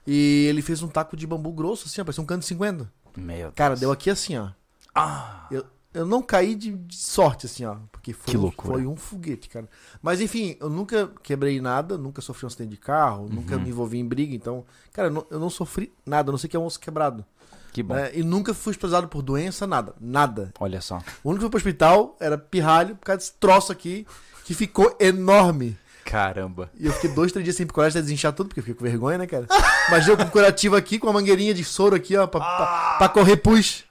E 0.06 0.44
ele 0.50 0.60
fez 0.60 0.82
um 0.82 0.88
taco 0.88 1.16
de 1.16 1.26
bambu 1.26 1.50
grosso, 1.50 1.86
assim, 1.86 1.98
ó, 2.02 2.04
parecia 2.04 2.22
um 2.22 2.26
canto 2.26 2.40
de 2.40 2.46
50. 2.46 2.86
Meu 3.16 3.50
Cara, 3.56 3.70
Deus. 3.70 3.80
deu 3.80 3.90
aqui 3.90 4.10
assim, 4.10 4.36
ó. 4.36 4.48
Ah, 4.94 5.46
Eu, 5.50 5.64
eu 5.94 6.04
não 6.04 6.20
caí 6.20 6.54
de, 6.54 6.72
de 6.72 6.96
sorte, 6.96 7.46
assim, 7.46 7.64
ó. 7.64 7.76
Porque 7.90 8.12
foi, 8.12 8.34
foi 8.52 8.86
um 8.86 8.96
foguete, 8.96 9.48
cara. 9.48 9.68
Mas 10.02 10.20
enfim, 10.20 10.56
eu 10.60 10.68
nunca 10.68 11.10
quebrei 11.22 11.60
nada, 11.60 11.96
nunca 11.96 12.20
sofri 12.20 12.44
um 12.44 12.48
acidente 12.48 12.70
de 12.72 12.76
carro, 12.76 13.28
nunca 13.30 13.56
Uhum. 13.56 13.62
me 13.62 13.68
envolvi 13.70 13.98
em 13.98 14.06
briga. 14.06 14.34
Então, 14.34 14.64
cara, 14.92 15.08
eu 15.08 15.12
não, 15.12 15.26
eu 15.30 15.38
não 15.40 15.48
sofri 15.48 15.92
nada, 16.04 16.30
a 16.30 16.32
não 16.32 16.38
sei 16.38 16.50
que 16.50 16.56
é 16.56 16.60
um 16.60 16.66
osso 16.66 16.78
quebrado. 16.80 17.24
que 17.72 17.82
bom. 17.82 17.94
né? 17.94 18.10
E 18.14 18.22
nunca 18.22 18.52
fui 18.52 18.70
hospitalizado 18.72 19.08
por 19.08 19.22
doença, 19.22 19.66
nada. 19.66 19.94
Nada. 20.00 20.52
Olha 20.60 20.80
só. 20.80 20.98
O 21.22 21.30
único 21.30 21.36
que 21.36 21.40
foi 21.40 21.50
pro 21.50 21.58
hospital 21.58 22.16
era 22.20 22.36
pirralho 22.36 22.96
por 22.96 23.06
causa 23.06 23.18
desse 23.18 23.32
troço 23.34 23.72
aqui, 23.72 24.06
que 24.44 24.52
ficou 24.54 24.94
enorme. 25.00 25.76
Caramba. 26.04 26.70
E 26.78 26.86
eu 26.86 26.92
fiquei 26.92 27.10
dois, 27.10 27.32
três 27.32 27.44
dias 27.44 27.56
sem 27.56 27.66
coragem 27.66 28.00
de 28.00 28.02
desinchar 28.06 28.32
tudo, 28.32 28.48
porque 28.48 28.60
eu 28.60 28.64
fiquei 28.64 28.74
com 28.78 28.84
vergonha, 28.84 29.18
né, 29.18 29.26
cara? 29.26 29.46
Mas 29.90 30.06
eu 30.06 30.16
com 30.16 30.26
curativo 30.28 30.76
aqui, 30.76 30.98
com 30.98 31.06
uma 31.06 31.14
mangueirinha 31.14 31.54
de 31.54 31.64
soro 31.64 31.96
aqui, 31.96 32.16
ó, 32.16 32.26
pra, 32.26 32.40
pra, 32.40 32.94
pra 32.98 33.08
correr 33.08 33.36
pus. 33.38 33.84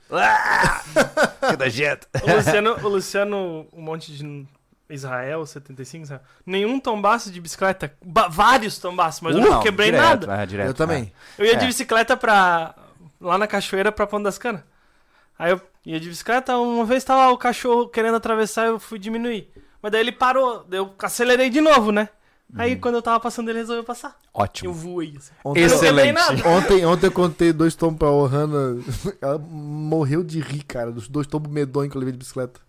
Que 1.49 1.55
da 1.57 1.67
jeito. 1.69 2.07
O 2.23 2.35
Luciano, 2.35 2.77
o 2.83 2.87
Luciano, 2.87 3.67
um 3.73 3.81
monte 3.81 4.11
de 4.15 4.45
Israel, 4.89 5.45
75, 5.45 6.03
Israel. 6.03 6.21
nenhum 6.45 6.79
tombaço 6.79 7.31
de 7.31 7.41
bicicleta. 7.41 7.91
Ba- 8.05 8.27
vários 8.27 8.77
tombaços, 8.77 9.21
mas 9.21 9.35
eu 9.35 9.41
não 9.41 9.59
quebrei 9.59 9.91
direto, 9.91 10.27
nada. 10.27 10.43
É, 10.43 10.45
direto, 10.45 10.67
eu 10.67 10.73
também. 10.73 11.11
Eu 11.37 11.45
ia 11.45 11.53
É. 11.53 11.55
de 11.55 11.65
bicicleta 11.65 12.15
pra. 12.15 12.75
lá 13.19 13.37
na 13.37 13.47
cachoeira 13.47 13.91
pra 13.91 14.05
Ponta 14.07 14.25
das 14.25 14.37
Canas. 14.37 14.61
Aí 15.37 15.51
eu 15.51 15.61
ia 15.85 15.99
de 15.99 16.09
bicicleta, 16.09 16.55
uma 16.57 16.85
vez 16.85 17.03
tava 17.03 17.31
o 17.33 17.37
cachorro 17.37 17.87
querendo 17.87 18.15
atravessar, 18.15 18.67
eu 18.67 18.79
fui 18.79 18.99
diminuir. 18.99 19.51
Mas 19.83 19.91
daí 19.91 19.99
ele 20.01 20.13
parou, 20.13 20.63
daí 20.67 20.79
eu 20.79 20.91
acelerei 20.99 21.49
de 21.49 21.59
novo, 21.61 21.91
né? 21.91 22.07
Aí 22.55 22.75
quando 22.75 22.95
eu 22.95 23.01
tava 23.01 23.19
passando, 23.19 23.49
ele 23.49 23.59
resolveu 23.59 23.83
passar. 23.83 24.15
Ótimo. 24.33 24.69
Eu 24.69 24.73
voei. 24.73 25.15
Assim. 25.17 25.31
Ontem, 25.43 25.63
Excelente. 25.63 26.11
nada. 26.13 26.47
ontem, 26.47 26.85
ontem 26.85 27.07
eu 27.07 27.11
contei 27.11 27.51
dois 27.51 27.73
tombos 27.75 27.97
pra 27.97 28.09
Ohana. 28.11 28.77
Ela 29.19 29.37
morreu 29.39 30.23
de 30.23 30.39
rir, 30.39 30.63
cara, 30.63 30.91
dos 30.91 31.07
dois 31.07 31.25
tombos 31.27 31.51
medonhos 31.51 31.91
que 31.91 31.97
eu 31.97 31.99
levei 31.99 32.11
de 32.11 32.17
bicicleta. 32.19 32.59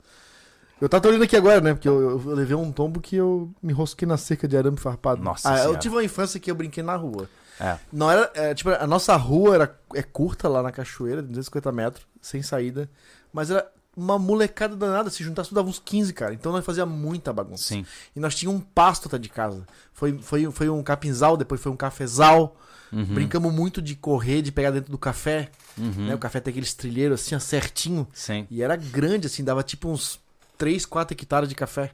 Eu 0.80 0.88
tava 0.88 1.06
olhando 1.08 1.22
aqui 1.24 1.36
agora, 1.36 1.60
né? 1.60 1.72
Porque 1.74 1.88
eu, 1.88 2.00
eu- 2.00 2.30
eu 2.30 2.34
levei 2.34 2.56
um 2.56 2.72
tombo 2.72 2.98
que 3.00 3.14
eu 3.16 3.50
me 3.62 3.72
rosquei 3.72 4.08
na 4.08 4.16
cerca 4.16 4.48
de 4.48 4.56
arame 4.56 4.76
farpado. 4.78 5.22
Nossa 5.22 5.52
ah, 5.52 5.64
eu 5.64 5.78
tive 5.78 5.94
uma 5.94 6.04
infância 6.04 6.40
que 6.40 6.50
eu 6.50 6.54
brinquei 6.54 6.82
na 6.82 6.96
rua. 6.96 7.28
É. 7.60 7.78
Não 7.92 8.10
era. 8.10 8.30
é, 8.34 8.54
tipo, 8.54 8.70
a 8.70 8.86
nossa 8.86 9.14
rua 9.16 9.54
era, 9.54 9.78
é 9.94 10.02
curta 10.02 10.48
lá 10.48 10.62
na 10.62 10.72
cachoeira, 10.72 11.22
250 11.22 11.70
metros, 11.72 12.06
sem 12.20 12.42
saída. 12.42 12.90
Mas 13.32 13.50
era 13.50 13.70
uma 13.96 14.18
molecada 14.18 14.74
danada. 14.76 15.10
Se 15.10 15.22
juntasse, 15.24 15.48
tudo 15.50 15.56
dava 15.56 15.68
uns 15.68 15.78
15, 15.78 16.12
cara. 16.12 16.34
Então 16.34 16.52
nós 16.52 16.64
fazia 16.64 16.84
muita 16.86 17.32
bagunça. 17.32 17.64
Sim. 17.64 17.86
E 18.14 18.20
nós 18.20 18.34
tínhamos 18.34 18.60
um 18.60 18.64
pasto 18.74 19.06
até 19.08 19.18
de 19.18 19.28
casa. 19.28 19.66
Foi, 19.92 20.18
foi, 20.18 20.50
foi 20.50 20.68
um 20.68 20.82
capinzal, 20.82 21.36
depois 21.36 21.60
foi 21.60 21.70
um 21.72 21.76
cafezal. 21.76 22.56
Uhum. 22.92 23.04
Brincamos 23.04 23.52
muito 23.52 23.82
de 23.82 23.94
correr, 23.96 24.40
de 24.42 24.52
pegar 24.52 24.70
dentro 24.70 24.90
do 24.92 24.98
café. 24.98 25.50
Uhum. 25.76 26.06
Né? 26.06 26.14
O 26.14 26.18
café 26.18 26.38
tem 26.40 26.50
aqueles 26.52 26.74
trilheiros 26.74 27.20
assim, 27.20 27.34
ó, 27.34 27.38
certinho. 27.38 28.06
Sim. 28.12 28.46
E 28.50 28.62
era 28.62 28.76
grande, 28.76 29.26
assim, 29.26 29.42
dava 29.42 29.62
tipo 29.62 29.88
uns 29.88 30.20
3, 30.58 30.86
4 30.86 31.14
hectares 31.14 31.48
de 31.48 31.54
café. 31.54 31.92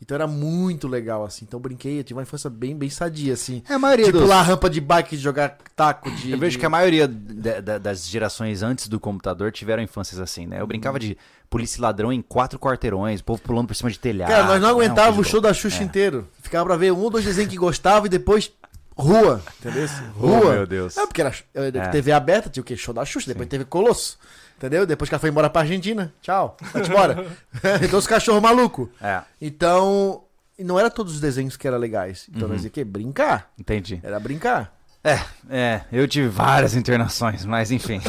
Então 0.00 0.14
era 0.14 0.28
muito 0.28 0.86
legal, 0.86 1.24
assim. 1.24 1.44
Então 1.44 1.58
eu 1.58 1.62
brinquei, 1.62 1.98
eu 1.98 2.04
tive 2.04 2.14
uma 2.16 2.22
infância 2.22 2.48
bem, 2.48 2.74
bem 2.76 2.88
sadia, 2.88 3.34
assim. 3.34 3.64
É 3.68 3.74
a 3.74 3.78
maioria 3.80 4.06
De 4.06 4.12
dos... 4.12 4.22
pular 4.22 4.42
rampa 4.42 4.70
de 4.70 4.80
bike, 4.80 5.16
de 5.16 5.22
jogar 5.22 5.58
taco, 5.74 6.08
de. 6.12 6.30
Eu 6.30 6.38
vejo 6.38 6.52
de- 6.52 6.58
que 6.60 6.64
a 6.66 6.70
maioria 6.70 7.08
da- 7.08 7.60
da- 7.60 7.78
das 7.78 8.06
gerações 8.08 8.62
antes 8.62 8.86
do 8.86 9.00
computador 9.00 9.50
tiveram 9.50 9.82
infâncias 9.82 10.20
assim, 10.20 10.46
né? 10.46 10.60
Eu 10.60 10.68
brincava 10.68 11.00
de 11.00 11.18
polícia 11.50 11.78
e 11.78 11.82
ladrão 11.82 12.12
em 12.12 12.20
quatro 12.22 12.58
quarteirões, 12.58 13.20
o 13.20 13.24
povo 13.24 13.40
pulando 13.40 13.68
por 13.68 13.74
cima 13.74 13.90
de 13.90 13.98
telhado. 13.98 14.28
Cara, 14.30 14.44
nós 14.44 14.60
não 14.60 14.68
É, 14.68 14.72
um 14.72 14.76
aguentávamos 14.76 15.26
o 15.26 15.30
show 15.30 15.40
da 15.40 15.52
Xuxa 15.54 15.82
É. 15.82 15.84
inteiro. 15.84 16.28
Ficava 16.42 16.64
pra 16.66 16.76
ver 16.76 16.92
um 16.92 16.98
ou 17.00 17.10
dois 17.10 17.24
desenhos 17.24 17.50
que 17.50 17.56
gostava 17.56 18.06
e 18.06 18.10
depois 18.10 18.52
rua, 18.96 19.42
entendeu? 19.60 19.86
Oh, 20.20 20.26
Rua. 20.26 20.52
meu 20.54 20.66
Deus. 20.66 20.96
É, 20.96 21.06
porque 21.06 21.20
era 21.20 21.32
eh, 21.54 21.70
É. 21.74 21.88
TV 21.88 22.12
aberta, 22.12 22.50
tinha 22.50 22.60
o 22.60 22.64
quê? 22.64 22.76
Show 22.76 22.92
da 22.92 23.04
Xuxa, 23.04 23.28
depois 23.28 23.48
teve 23.48 23.64
Colosso. 23.64 24.18
Entendeu? 24.56 24.84
Depois 24.84 25.08
que 25.08 25.14
ela 25.14 25.20
foi 25.20 25.30
embora 25.30 25.48
pra 25.48 25.60
Argentina. 25.62 26.12
Tchau. 26.20 26.56
Vai-te 26.72 26.90
embora. 26.90 27.24
então 27.80 27.96
os 27.98 28.08
cachorros 28.08 28.42
malucos. 28.42 28.88
É, 29.00 29.22
Então. 29.40 30.24
E 30.58 30.64
não 30.64 30.76
era 30.76 30.90
todos 30.90 31.14
os 31.14 31.20
desenhos 31.20 31.56
que 31.56 31.68
eram 31.68 31.78
legais. 31.78 32.26
Então 32.28 32.42
Uhum. 32.42 32.48
nós 32.48 32.56
dizia 32.56 32.70
que 32.70 32.82
brincar. 32.82 33.48
entendi. 33.56 34.00
Era 34.02 34.18
brincar. 34.18 34.76
É, 35.04 35.20
é, 35.48 35.80
eu 35.92 36.06
tive 36.08 36.28
várias 36.28 36.74
internações, 36.74 37.44
mas 37.44 37.70
enfim. 37.70 38.00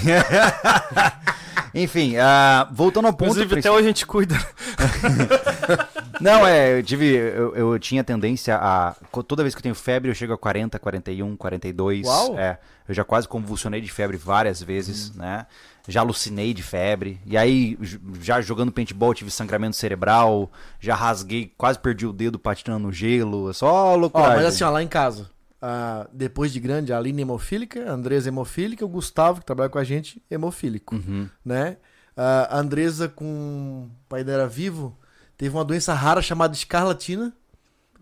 enfim, 1.74 2.18
ah, 2.18 2.68
voltando 2.72 3.06
ao 3.06 3.14
ponto. 3.14 3.32
Inclusive, 3.32 3.60
até 3.60 3.72
hoje 3.72 3.84
a 3.86 3.88
gente 3.88 4.06
cuida. 4.06 4.36
Não, 6.20 6.46
é, 6.46 6.80
eu 6.80 6.84
tive. 6.84 7.06
Eu, 7.16 7.56
eu 7.56 7.80
tinha 7.80 8.04
tendência 8.04 8.58
a. 8.58 8.96
Toda 9.28 9.44
vez 9.44 9.56
que 9.56 9.60
eu 9.60 9.64
tenho 9.64 9.76
febre, 9.76 10.10
eu 10.10 10.16
chego 10.16 10.34
a 10.34 10.38
40, 10.38 10.78
41, 10.78 11.38
42. 11.38 12.06
Uau! 12.08 12.38
É. 12.38 12.58
Eu 12.88 12.94
já 12.96 13.04
quase 13.04 13.28
convulsionei 13.28 13.80
de 13.80 13.92
febre 13.92 14.18
várias 14.18 14.62
vezes, 14.62 15.14
né? 15.14 15.46
Já 15.88 16.02
alucinei 16.02 16.54
de 16.54 16.64
febre. 16.64 17.22
E 17.26 17.38
aí, 17.38 17.78
já 18.22 18.42
jogando 18.42 18.72
paintball, 18.72 19.14
tive 19.14 19.32
sangramento 19.32 19.76
cerebral. 19.76 20.52
Já 20.80 20.96
rasguei, 20.96 21.54
quase 21.58 21.80
perdi 21.80 22.06
o 22.06 22.12
dedo 22.12 22.38
patinando 22.38 22.88
no 22.88 22.92
gelo. 22.92 23.50
É 23.50 23.54
só 23.54 23.68
Ó, 23.68 23.96
loucura. 23.96 24.30
mas 24.30 24.46
assim, 24.46 24.64
ó, 24.64 24.72
lá 24.72 24.84
em 24.84 24.88
casa. 24.88 25.30
Ah, 25.62 26.08
depois 26.14 26.52
de 26.54 26.60
grande, 26.60 26.94
a 26.94 26.98
Aline 26.98 27.22
hemofílica, 27.22 27.90
a 27.90 27.94
Andresa 27.94 28.30
hemofílica, 28.30 28.86
o 28.86 28.90
Gustavo, 28.90 29.40
que 29.40 29.46
trabalha 29.46 29.70
com 29.70 29.78
a 29.80 29.84
gente, 29.84 30.24
hemofílico. 30.30 30.96
Uhum. 30.96 31.30
né? 31.44 31.78
Ah, 32.16 32.58
a 32.58 32.60
Andresa, 32.60 33.08
com 33.08 33.88
o 33.88 33.92
pai 34.10 34.24
dela 34.24 34.48
vivo, 34.48 34.98
teve 35.38 35.56
uma 35.56 35.64
doença 35.64 35.94
rara 35.94 36.22
chamada 36.22 36.54
escarlatina. 36.56 37.34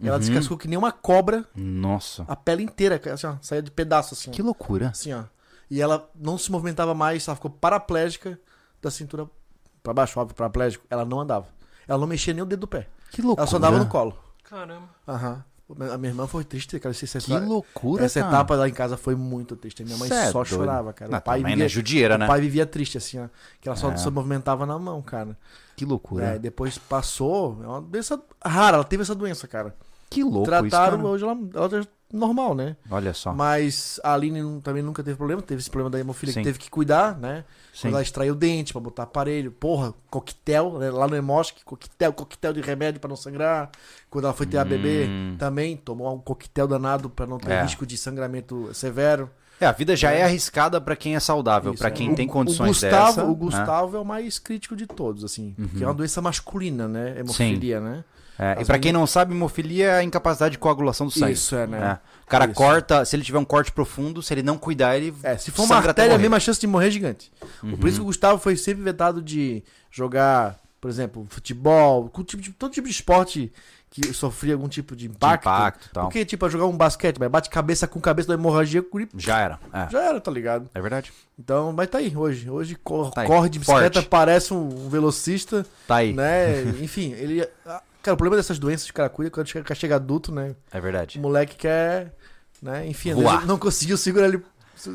Ela 0.02 0.14
Uhum. 0.14 0.20
descascou 0.20 0.58
que 0.58 0.68
nem 0.68 0.78
uma 0.78 0.92
cobra, 0.92 1.44
Nossa. 1.56 2.24
a 2.28 2.36
pele 2.36 2.62
inteira, 2.64 3.02
assim, 3.12 3.26
ó, 3.28 3.36
saía 3.42 3.62
de 3.64 3.72
pedaço, 3.72 4.14
assim. 4.14 4.30
Que 4.30 4.44
loucura. 4.44 4.90
Assim, 4.90 5.12
ó. 5.14 5.24
E 5.72 5.82
ela 5.82 6.08
não 6.16 6.38
se 6.38 6.52
movimentava 6.52 6.94
mais, 6.94 7.28
ela 7.28 7.36
ficou 7.36 7.50
paraplégica 7.50 8.40
da 8.82 8.92
cintura 8.92 9.28
pra 9.82 9.94
baixo, 9.94 10.20
óbvio, 10.20 10.36
paraplégico. 10.36 10.86
Ela 10.90 11.04
não 11.04 11.20
andava. 11.20 11.48
Ela 11.88 11.98
não 12.00 12.06
mexia 12.08 12.32
nem 12.34 12.44
o 12.44 12.46
dedo 12.46 12.62
do 12.62 12.68
pé. 12.68 12.88
Que 13.12 13.22
loucura. 13.22 13.42
Ela 13.44 13.50
só 13.50 13.58
andava 13.58 13.78
no 13.80 13.88
colo. 13.88 14.18
Caramba. 14.44 14.88
Aham. 15.08 15.44
A 15.92 15.98
minha 15.98 16.12
irmã 16.12 16.26
foi 16.28 16.46
triste, 16.46 16.80
cara. 16.80 16.96
Essa, 16.96 17.20
Que 17.20 17.38
loucura, 17.38 18.06
essa 18.06 18.22
cara. 18.22 18.32
etapa 18.34 18.56
lá 18.56 18.70
em 18.70 18.74
casa 18.74 18.96
foi 18.96 19.16
muito 19.16 19.56
triste. 19.58 19.82
A 19.84 19.86
minha 19.86 19.98
mãe 19.98 20.08
Cê 20.08 20.16
é 20.16 20.32
só 20.32 20.46
chorava, 20.46 20.94
cara. 20.94 21.12
Não, 21.12 21.18
o 21.18 21.22
pai 21.22 21.40
vivia, 21.40 21.56
né? 21.58 21.68
Judiera, 21.68 22.16
o 22.16 22.18
né? 22.18 22.26
pai 22.28 22.40
vivia 22.40 22.66
triste, 22.66 22.98
assim, 22.98 23.20
ó. 23.20 23.28
Que 23.60 23.68
ela 23.68 23.76
só 23.76 23.92
É. 23.92 23.98
se 23.98 24.10
movimentava 24.10 24.66
na 24.66 24.80
mão, 24.80 25.02
cara. 25.02 25.38
Que 25.76 25.84
loucura. 25.84 26.26
É, 26.26 26.40
depois 26.40 26.78
passou. 26.78 27.60
É 27.64 27.68
uma 27.68 27.82
doença 27.82 28.22
rara, 28.44 28.78
ela 28.78 28.84
teve 28.86 29.04
essa 29.04 29.14
doença, 29.14 29.46
cara. 29.46 29.76
Que 30.10 30.24
louco 30.24 30.46
Trataram, 30.46 31.00
isso, 31.00 31.08
hoje 31.08 31.24
ela, 31.26 31.38
ela 31.54 31.88
normal, 32.12 32.56
né? 32.56 32.76
Olha 32.90 33.14
só. 33.14 33.34
Mas 33.34 34.00
a 34.04 34.14
Aline 34.14 34.62
também 34.62 34.82
nunca 34.82 35.04
teve 35.04 35.18
problema. 35.18 35.42
Teve 35.42 35.60
esse 35.62 35.70
problema 35.70 35.90
da 35.90 36.00
hemofília 36.00 36.34
Sim. 36.34 36.40
que 36.42 36.46
teve 36.46 36.60
que 36.60 36.70
cuidar, 36.70 37.18
né? 37.18 37.44
Sim. 37.74 37.84
Quando 37.90 37.94
ela 37.96 38.02
extraiu 38.02 38.34
o 38.34 38.36
dente 38.36 38.72
pra 38.74 38.82
botar 38.82 39.04
aparelho. 39.04 39.52
Porra, 39.52 39.94
coquetel, 40.10 40.80
né? 40.80 40.90
lá 40.90 41.08
no 41.08 41.16
Emosc, 41.16 41.56
coquetel, 41.66 42.14
coquetel 42.14 42.54
de 42.54 42.62
remédio 42.62 43.00
pra 43.00 43.10
não 43.10 43.16
sangrar. 43.16 43.70
Quando 44.10 44.26
ela 44.26 44.34
foi 44.34 44.46
ter 44.46 44.58
a 44.58 44.66
bebê, 44.66 45.06
Hum. 45.08 45.36
também 45.38 45.76
tomou 45.78 46.14
um 46.16 46.20
coquetel 46.20 46.68
danado 46.68 47.10
pra 47.10 47.26
não 47.26 47.38
ter 47.38 47.52
É. 47.52 47.62
risco 47.62 47.86
de 47.86 47.98
sangramento 47.98 48.70
severo. 48.74 49.30
É, 49.60 49.66
a 49.66 49.72
vida 49.72 49.96
já 49.96 50.12
é, 50.12 50.24
arriscada 50.24 50.80
pra 50.80 50.96
quem 50.96 51.16
é 51.16 51.20
saudável, 51.20 51.74
pra 51.74 51.88
é. 51.88 51.92
quem 51.92 52.12
O- 52.12 52.16
tem 52.16 52.28
condições 52.28 52.70
o 52.70 52.72
Gustavo, 52.86 53.06
dessa. 53.08 53.24
O 53.26 53.30
né? 53.30 53.36
Gustavo 53.36 53.98
é 53.98 54.00
o 54.00 54.06
mais 54.06 54.38
crítico 54.40 54.76
de 54.76 54.86
todos, 54.86 55.24
assim. 55.24 55.54
Porque 55.58 55.84
é 55.84 55.88
uma 55.88 55.94
doença 55.94 56.22
masculina, 56.22 56.88
né? 56.88 57.16
Hemofilia, 57.20 57.80
né? 57.80 58.04
É, 58.40 58.62
e 58.62 58.66
pra 58.66 58.78
quem 58.78 58.92
não 58.92 59.08
sabe, 59.08 59.34
hemofilia 59.34 59.88
é 59.88 59.98
a 59.98 60.04
incapacidade 60.04 60.52
de 60.52 60.58
coagulação 60.60 61.08
do 61.08 61.12
sangue. 61.12 61.32
Isso, 61.34 61.56
é, 61.56 61.66
né? 61.66 62.00
É. 62.04 62.24
O 62.24 62.28
cara 62.30 62.46
Isso. 62.46 62.54
corta, 62.54 63.04
se 63.04 63.16
ele 63.16 63.24
tiver 63.24 63.40
um 63.40 63.46
corte 63.46 63.72
profundo, 63.72 64.22
se 64.22 64.32
ele 64.32 64.44
não 64.44 64.60
cuidar, 64.60 64.96
ele. 64.96 65.12
É, 65.24 65.36
se 65.38 65.50
for 65.50 65.64
uma 65.64 65.78
artéria, 65.78 66.14
a 66.14 66.20
mesma 66.20 66.40
chance 66.40 66.60
de 66.60 66.68
morrer 66.68 66.88
é 66.90 66.92
gigante. 66.92 67.32
Uhum. 67.64 67.78
Por 67.78 67.88
isso 67.90 67.98
que 67.98 68.04
o 68.04 68.06
Gustavo 68.06 68.38
foi 68.40 68.56
sempre 68.56 68.84
vetado 68.84 69.24
de 69.24 69.64
jogar, 69.90 70.60
por 70.80 70.88
exemplo, 70.88 71.26
futebol, 71.30 72.12
tipo 72.28 72.38
de- 72.44 72.52
todo 72.52 72.72
tipo 72.72 72.88
de 72.88 72.94
esporte 72.94 73.52
que 73.90 74.14
sofria 74.14 74.54
algum 74.54 74.68
tipo 74.68 74.96
de 74.96 75.08
De 75.08 75.14
impacto. 75.16 75.44
impacto 75.44 75.86
e 75.88 75.90
tal. 75.92 76.04
Porque, 76.06 76.26
tipo, 76.26 76.50
jogar 76.50 76.66
um 76.66 76.76
basquete, 76.78 77.18
mas 77.20 77.30
bate 77.30 77.50
cabeça 77.50 77.88
com 77.88 78.00
cabeça 78.00 78.28
da 78.28 78.34
hemorragia, 78.34 78.84
Já 79.16 79.40
era. 79.40 79.60
É. 79.74 79.90
já 79.90 80.02
era, 80.04 80.20
tá 80.22 80.30
ligado? 80.32 80.70
É 80.74 80.82
verdade. 80.82 81.12
Então, 81.40 81.72
mas 81.72 81.88
tá 81.90 81.98
aí, 82.00 82.16
hoje. 82.16 82.50
Hoje 82.50 82.76
cor- 82.76 83.12
Tá 83.12 83.24
corre 83.26 83.50
de 83.50 83.60
bicicleta, 83.60 84.00
forte. 84.02 84.10
parece 84.10 84.54
um 84.54 84.90
velocista, 84.90 85.66
Tá 85.88 85.98
aí. 85.98 86.14
né? 86.14 86.62
Enfim, 86.82 87.14
ele. 87.14 87.48
ah, 87.66 87.82
Cara, 88.04 88.14
o 88.14 88.18
problema 88.18 88.38
dessas 88.38 88.58
doenças 88.60 88.88
o 88.90 88.94
cara 88.94 89.10
cuida, 89.10 89.30
quando 89.32 89.48
chega, 89.48 89.76
chega 89.76 89.96
adulto, 89.96 90.32
né? 90.32 90.56
É 90.72 90.80
O 90.80 90.82
verdade. 90.82 91.20
moleque 91.20 91.56
quer, 91.58 92.14
né? 92.62 92.88
Enfim, 92.88 93.14
não 93.46 93.58
conseguiu 93.58 93.98
segurar 93.98 94.28
ele 94.28 94.42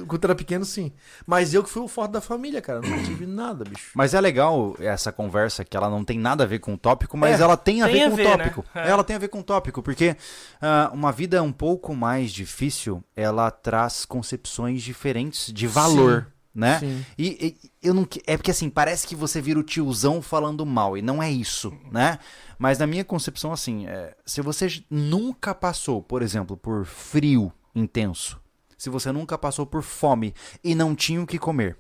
quando 0.07 0.25
era 0.25 0.35
pequeno, 0.35 0.65
sim. 0.65 0.93
Mas 1.27 1.53
eu 1.55 1.63
que 1.63 1.71
fui 1.71 1.83
o 1.83 1.89
forte 1.89 2.13
da 2.13 2.21
família, 2.21 2.61
cara. 2.63 2.81
Nunca 2.81 3.03
tive 3.05 3.27
nada, 3.27 3.65
bicho. 3.65 3.91
Mas 3.95 4.15
é 4.15 4.21
legal 4.21 4.75
essa 4.79 5.11
conversa 5.13 5.65
que 5.65 5.77
ela 5.77 5.89
não 5.91 6.05
tem 6.05 6.19
nada 6.19 6.45
a 6.45 6.47
ver 6.47 6.59
com 6.59 6.75
o 6.75 6.79
tópico, 6.79 7.17
mas 7.17 7.41
É, 7.41 7.43
ela 7.43 7.57
tem 7.57 7.83
a 7.83 7.87
tem 7.87 7.95
ver 7.95 8.03
a 8.05 8.11
com 8.11 8.17
ver, 8.17 8.27
o 8.27 8.31
né? 8.31 8.37
tópico. 8.37 8.65
É. 8.75 8.89
Ela 8.91 9.05
tem 9.05 9.17
a 9.17 9.19
ver 9.19 9.29
com 9.29 9.41
o 9.41 9.45
tópico, 9.45 9.83
porque 9.83 10.17
ah, 10.61 10.91
uma 10.93 11.13
vida 11.13 11.43
um 11.43 11.53
pouco 11.53 11.95
mais 11.95 12.31
difícil, 12.33 13.03
ela 13.17 13.51
traz 13.51 14.05
concepções 14.05 14.83
diferentes 14.83 15.53
de 15.53 15.67
valor, 15.67 16.29
né? 16.55 16.79
Sim. 16.81 17.05
E, 17.19 17.57
e 17.63 17.71
eu 17.89 17.95
não 17.95 18.05
que- 18.05 18.23
é 18.27 18.37
porque 18.37 18.51
assim, 18.51 18.69
parece 18.69 19.07
que 19.07 19.17
você 19.17 19.41
vira 19.41 19.59
o 19.59 19.63
tiozão 19.63 20.21
falando 20.21 20.65
mal, 20.67 20.97
e 20.99 21.03
não 21.03 21.23
é 21.23 21.31
isso, 21.31 21.73
né? 21.91 22.19
Mas 22.59 22.79
na 22.79 22.87
minha 22.87 23.05
concepção, 23.05 23.53
assim, 23.53 23.87
é, 23.87 24.15
se 24.25 24.41
você 24.41 24.69
nunca 24.91 25.55
passou, 25.55 26.03
por 26.03 26.23
exemplo, 26.23 26.57
por 26.57 26.85
frio 26.85 27.53
intenso, 27.75 28.41
se 28.83 28.91
você 28.91 29.13
nunca 29.13 29.39
passou 29.39 29.65
por 29.65 29.81
fome 29.81 30.35
e 30.65 30.75
não 30.75 30.93
tinha 30.93 31.23
o 31.23 31.27
que 31.27 31.39
comer, 31.39 31.77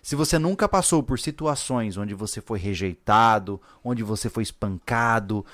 se 0.00 0.14
você 0.14 0.38
nunca 0.38 0.68
passou 0.68 1.02
por 1.02 1.18
situações 1.18 1.96
onde 1.96 2.14
você 2.14 2.40
foi 2.40 2.56
rejeitado, 2.56 3.60
onde 3.82 4.04
você 4.04 4.30
foi 4.30 4.44
espancado, 4.44 5.44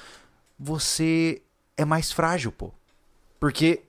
você 0.59 1.41
é 1.79 1.85
mais 1.87 2.13
frágil, 2.13 2.53
pô. 2.53 2.75
Porque 3.41 3.85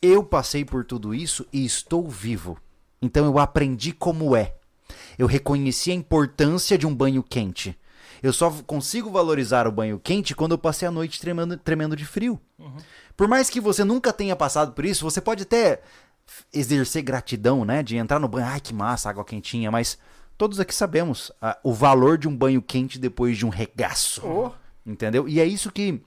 eu 0.00 0.24
passei 0.24 0.64
por 0.64 0.86
tudo 0.86 1.14
isso 1.14 1.46
e 1.52 1.66
estou 1.66 2.08
vivo. 2.08 2.56
Então 3.02 3.26
eu 3.26 3.38
aprendi 3.38 3.92
como 3.92 4.34
é. 4.34 4.54
Eu 5.18 5.26
reconheci 5.26 5.90
a 5.90 5.94
importância 5.94 6.78
de 6.78 6.86
um 6.86 6.94
banho 6.94 7.22
quente. 7.22 7.78
Eu 8.22 8.32
só 8.32 8.50
consigo 8.66 9.10
valorizar 9.10 9.66
o 9.68 9.72
banho 9.72 10.00
quente 10.02 10.34
quando 10.34 10.52
eu 10.52 10.58
passei 10.58 10.88
a 10.88 10.90
noite 10.90 11.20
tremendo, 11.20 11.58
tremendo 11.58 11.94
de 11.94 12.06
frio. 12.06 12.40
Por 13.14 13.28
mais 13.28 13.50
que 13.50 13.60
você 13.60 13.84
nunca 13.84 14.14
tenha 14.14 14.34
passado 14.34 14.72
por 14.72 14.86
isso, 14.86 15.04
você 15.04 15.20
pode 15.20 15.42
até 15.42 15.82
exercer 16.52 17.02
gratidão, 17.02 17.64
né? 17.64 17.82
De 17.82 17.96
entrar 17.96 18.18
no 18.18 18.28
banho, 18.28 18.46
ai 18.46 18.60
que 18.60 18.74
massa, 18.74 19.10
água 19.10 19.24
quentinha, 19.24 19.70
mas 19.70 19.98
todos 20.36 20.60
aqui 20.60 20.74
sabemos 20.74 21.32
ah, 21.40 21.58
o 21.62 21.72
valor 21.72 22.16
de 22.16 22.28
um 22.28 22.36
banho 22.36 22.62
quente 22.62 22.98
depois 22.98 23.36
de 23.36 23.44
um 23.44 23.50
regaço. 23.50 24.26
Oh. 24.26 24.52
Entendeu? 24.86 25.28
E 25.28 25.40
é 25.40 25.44
isso 25.44 25.70
que 25.70 26.02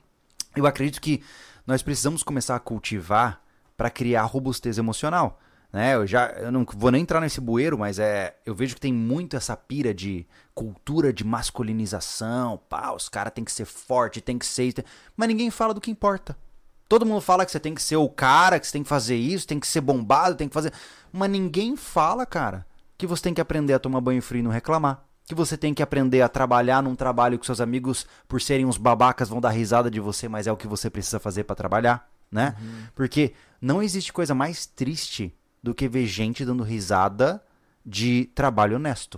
eu 0.55 0.65
acredito 0.65 1.01
que 1.01 1.23
nós 1.65 1.81
precisamos 1.81 2.23
começar 2.23 2.55
a 2.55 2.59
cultivar 2.59 3.41
para 3.77 3.89
criar 3.89 4.23
robustez 4.23 4.77
emocional. 4.77 5.39
Né? 5.71 5.95
Eu 5.95 6.05
já 6.05 6.27
eu 6.31 6.51
não 6.51 6.65
vou 6.75 6.91
nem 6.91 7.01
entrar 7.01 7.21
nesse 7.21 7.39
bueiro, 7.39 7.77
mas 7.77 7.97
é 7.97 8.35
eu 8.45 8.53
vejo 8.53 8.75
que 8.75 8.81
tem 8.81 8.93
muito 8.93 9.37
essa 9.37 9.55
pira 9.55 9.93
de 9.93 10.27
cultura 10.53 11.13
de 11.13 11.23
masculinização. 11.23 12.59
Pá, 12.69 12.91
os 12.91 13.07
caras 13.07 13.33
têm 13.33 13.45
que 13.45 13.51
ser 13.51 13.65
forte, 13.65 14.19
tem 14.19 14.37
que 14.37 14.45
ser. 14.45 14.73
Mas 15.15 15.27
ninguém 15.27 15.49
fala 15.49 15.73
do 15.73 15.81
que 15.81 15.91
importa. 15.91 16.35
Todo 16.91 17.05
mundo 17.05 17.21
fala 17.21 17.45
que 17.45 17.51
você 17.53 17.59
tem 17.59 17.73
que 17.73 17.81
ser 17.81 17.95
o 17.95 18.09
cara, 18.09 18.59
que 18.59 18.67
você 18.67 18.73
tem 18.73 18.83
que 18.83 18.89
fazer 18.89 19.15
isso, 19.15 19.47
tem 19.47 19.61
que 19.61 19.65
ser 19.65 19.79
bombado, 19.79 20.35
tem 20.35 20.49
que 20.49 20.53
fazer. 20.53 20.73
Mas 21.09 21.29
ninguém 21.29 21.77
fala, 21.77 22.25
cara, 22.25 22.67
que 22.97 23.07
você 23.07 23.23
tem 23.23 23.33
que 23.33 23.39
aprender 23.39 23.71
a 23.71 23.79
tomar 23.79 24.01
banho 24.01 24.21
frio 24.21 24.39
e 24.39 24.43
não 24.43 24.51
reclamar. 24.51 25.01
Que 25.25 25.33
você 25.33 25.55
tem 25.55 25.73
que 25.73 25.81
aprender 25.81 26.21
a 26.21 26.27
trabalhar 26.27 26.83
num 26.83 26.93
trabalho 26.93 27.39
que 27.39 27.45
seus 27.45 27.61
amigos, 27.61 28.05
por 28.27 28.41
serem 28.41 28.65
uns 28.65 28.75
babacas, 28.75 29.29
vão 29.29 29.39
dar 29.39 29.51
risada 29.51 29.89
de 29.89 30.01
você, 30.01 30.27
mas 30.27 30.47
é 30.47 30.51
o 30.51 30.57
que 30.57 30.67
você 30.67 30.89
precisa 30.89 31.17
fazer 31.17 31.45
pra 31.45 31.55
trabalhar, 31.55 32.11
né? 32.29 32.57
Porque 32.93 33.35
não 33.61 33.81
existe 33.81 34.11
coisa 34.11 34.35
mais 34.35 34.65
triste 34.65 35.33
do 35.63 35.73
que 35.73 35.87
ver 35.87 36.05
gente 36.07 36.43
dando 36.43 36.61
risada 36.61 37.41
de 37.85 38.25
trabalho 38.35 38.75
honesto. 38.75 39.17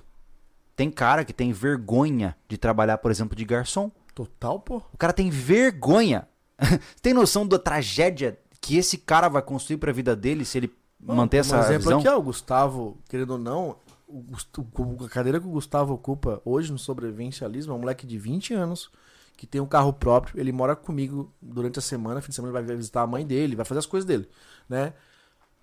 Tem 0.75 0.91
cara 0.91 1.25
que 1.25 1.33
tem 1.33 1.51
vergonha 1.51 2.37
de 2.47 2.55
trabalhar, 2.55 2.99
por 2.99 3.09
exemplo, 3.09 3.35
de 3.35 3.43
garçom. 3.45 3.89
Total, 4.13 4.59
pô. 4.59 4.79
O 4.93 4.97
cara 4.97 5.11
tem 5.11 5.31
vergonha. 5.31 6.27
tem 7.01 7.13
noção 7.13 7.47
da 7.47 7.57
tragédia 7.59 8.37
que 8.61 8.77
esse 8.77 8.97
cara 8.97 9.27
vai 9.27 9.41
construir 9.41 9.77
pra 9.77 9.91
vida 9.91 10.15
dele 10.15 10.45
se 10.45 10.57
ele 10.57 10.73
manter 10.99 11.37
um 11.37 11.39
essa 11.41 11.59
exemplo 11.59 11.83
visão? 11.83 11.99
aqui, 11.99 12.07
ó, 12.07 12.17
o 12.17 12.21
Gustavo, 12.23 12.97
querendo 13.09 13.31
ou 13.31 13.37
não, 13.37 13.75
o- 14.07 14.23
a 15.05 15.09
cadeira 15.09 15.39
que 15.39 15.47
o 15.47 15.51
Gustavo 15.51 15.93
ocupa 15.93 16.41
hoje 16.45 16.71
no 16.71 16.77
sobrevivencialismo 16.79 17.73
é 17.73 17.75
um 17.75 17.79
moleque 17.79 18.05
de 18.07 18.17
20 18.17 18.53
anos 18.53 18.89
que 19.35 19.47
tem 19.47 19.59
um 19.59 19.65
carro 19.65 19.91
próprio, 19.91 20.39
ele 20.39 20.51
mora 20.51 20.75
comigo 20.75 21.33
durante 21.41 21.79
a 21.79 21.81
semana, 21.81 22.21
fim 22.21 22.29
de 22.29 22.35
semana 22.35 22.57
ele 22.57 22.65
vai 22.67 22.75
visitar 22.77 23.01
a 23.01 23.07
mãe 23.07 23.25
dele, 23.25 23.55
vai 23.55 23.65
fazer 23.65 23.79
as 23.79 23.85
coisas 23.85 24.07
dele, 24.07 24.29
né? 24.69 24.93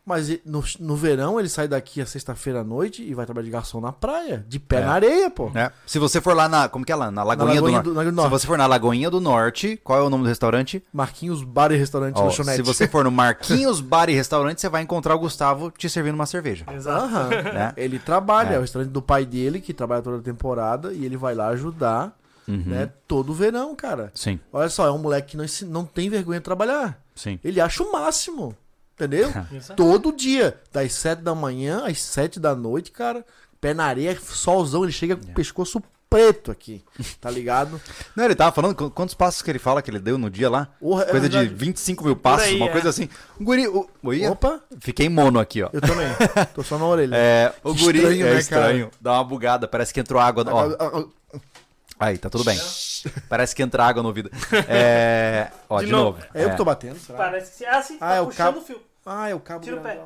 Mas 0.05 0.29
no, 0.45 0.65
no 0.81 0.97
verão 0.97 1.39
ele 1.39 1.49
sai 1.49 1.69
daqui 1.69 2.01
a 2.01 2.07
sexta-feira 2.07 2.61
à 2.63 2.65
noite 2.65 3.03
e 3.03 3.15
vai 3.15 3.25
trabalhar 3.27 3.45
de 3.45 3.51
garçom 3.51 3.81
na 3.81 3.93
praia, 3.93 4.45
de 4.49 4.59
pé 4.59 4.77
É. 4.81 4.85
na 4.85 4.93
areia, 4.93 5.31
pô. 5.31 5.51
É. 5.55 5.71
Se 5.87 5.99
você 5.99 6.21
for 6.21 6.35
lá 6.35 6.49
na. 6.49 6.69
Como 6.69 6.85
que 6.85 6.91
é 6.91 6.97
lá? 6.97 7.11
Na 7.11 7.23
Lagoinha, 7.23 7.55
Lagoinha 7.57 7.83
do, 7.83 7.91
do- 7.91 7.95
Norte. 7.95 8.05
na- 8.07 8.11
do 8.11 8.17
Norte. 8.17 8.29
Se 8.29 8.41
você 8.41 8.47
for 8.47 8.59
na 8.59 8.67
Lagoinha 8.67 9.11
do 9.11 9.21
Norte, 9.21 9.79
qual 9.85 9.99
é 9.99 10.03
o 10.03 10.11
nome 10.11 10.25
do 10.25 10.29
restaurante? 10.29 10.83
Marquinhos 10.93 11.43
Bar 11.45 11.71
e 11.73 11.77
Restaurante 11.77 12.17
Ó, 12.19 12.25
Lanchonete. 12.25 12.57
se 12.57 12.63
você 12.63 12.89
for 12.89 13.05
no 13.05 13.11
Marquinhos 13.11 13.81
Bar 13.83 14.09
e 14.09 14.15
Restaurante, 14.15 14.61
você 14.61 14.69
vai 14.69 14.83
encontrar 14.83 15.15
o 15.15 15.19
Gustavo 15.19 15.71
te 15.71 15.89
servindo 15.89 16.15
uma 16.15 16.27
cerveja. 16.27 16.65
Exato. 16.75 17.05
Aham. 17.05 17.29
Né? 17.29 17.73
Ele 17.77 17.99
trabalha, 17.99 18.51
É. 18.53 18.55
é 18.55 18.59
o 18.59 18.63
restaurante 18.63 18.91
do 18.91 19.03
pai 19.03 19.25
dele, 19.27 19.61
que 19.61 19.73
trabalha 19.75 20.03
toda 20.03 20.17
a 20.19 20.23
temporada, 20.23 20.93
e 20.93 21.05
ele 21.05 21.17
vai 21.17 21.35
lá 21.35 21.49
ajudar, 21.49 22.17
Uhum. 22.49 22.65
né, 22.67 22.91
todo 23.07 23.31
o 23.31 23.35
verão, 23.35 23.77
cara. 23.77 24.11
Sim, 24.15 24.41
Olha 24.53 24.69
só, 24.69 24.87
é 24.87 24.91
um 24.91 24.99
moleque 24.99 25.33
que 25.33 25.37
não, 25.37 25.45
não 25.71 25.85
tem 25.85 26.09
vergonha 26.11 26.41
de 26.41 26.45
trabalhar. 26.45 26.99
sim. 27.15 27.39
Ele 27.45 27.61
acha 27.61 27.83
o 27.85 27.93
máximo, 27.93 28.57
entendeu? 29.05 29.29
Exato. 29.53 29.75
todo 29.77 30.13
dia, 30.13 30.59
das 30.73 30.93
7 30.93 31.23
da 31.23 31.35
manhã 31.35 31.85
às 31.87 32.01
7 32.01 32.39
da 32.41 32.55
noite, 32.55 32.91
cara, 32.91 33.25
pé 33.61 33.73
na 33.75 33.85
areia, 33.85 34.19
solzão, 34.21 34.83
ele 34.85 34.93
chega 34.93 35.15
É. 35.15 35.17
com 35.17 35.25
o 35.31 35.35
pescoço 35.35 35.83
preto 36.09 36.51
aqui, 36.51 36.83
tá 37.21 37.31
ligado? 37.31 37.81
Não, 38.17 38.25
ele 38.25 38.35
tava 38.35 38.51
falando 38.51 38.75
qu- 38.75 38.91
quantos 38.91 39.15
passos 39.15 39.43
que 39.43 39.51
ele 39.51 39.61
fala 39.61 39.81
que 39.81 39.89
ele 39.91 40.01
deu 40.01 40.19
no 40.19 40.29
dia 40.29 40.51
lá? 40.51 40.67
Porra, 40.81 41.05
é 41.05 41.07
coisa 41.07 41.29
de 41.29 41.37
verdade. 41.39 41.55
25 41.57 42.05
mil 42.05 42.17
passos, 42.17 42.49
aí, 42.49 42.57
uma 42.57 42.67
é. 42.67 42.73
coisa 42.73 42.89
assim. 42.89 43.09
O 43.39 43.45
guri. 43.45 43.69
O, 43.69 43.89
Oi? 44.03 44.27
Opa, 44.27 44.61
Fiquei 44.81 45.09
mono 45.09 45.39
aqui, 45.39 45.63
ó. 45.63 45.71
eu 45.73 45.81
também, 45.81 46.09
tô 46.53 46.65
só 46.65 46.77
na 46.79 46.85
orelha. 46.87 47.15
É, 47.15 47.53
o 47.63 47.73
Que 47.75 47.81
guri 47.85 47.99
estranho, 47.99 48.27
é 48.27 48.31
né, 48.35 48.39
estranho. 48.41 48.91
Dá 49.01 49.13
uma 49.13 49.25
bugada, 49.25 49.69
parece 49.69 49.95
que 49.95 50.01
entrou 50.01 50.21
água. 50.21 50.45
Ó, 50.49 51.05
aí, 51.99 52.19
tá 52.19 52.29
tudo 52.29 52.43
bem. 52.45 52.59
Parece 53.31 53.55
que 53.55 53.63
entra 53.63 53.85
água 53.85 54.03
no 54.03 54.09
ouvido. 54.09 54.31
É, 54.69 55.49
ó, 55.69 55.79
de, 55.81 55.87
De 55.87 55.93
novo. 55.93 56.19
novo. 56.19 56.29
É 56.35 56.45
eu 56.45 56.51
que 56.51 56.57
tô 56.57 56.65
batendo, 56.65 56.99
será? 56.99 57.17
Parece 57.17 57.51
que 57.53 57.57
se. 57.59 57.65
Ah, 57.67 57.83
sim, 57.83 57.97
Ah, 58.01 58.09
tá 58.09 58.15
é 58.17 58.21
o 58.21 58.27
puxando 58.27 58.37
cabo- 58.47 58.59
o 58.59 58.63
fio. 58.63 58.81
Ah, 59.13 59.29
é 59.29 59.35
o 59.35 59.41
cabo 59.41 59.65
Tira 59.65 59.77
o 59.77 59.81
pé. 59.81 59.99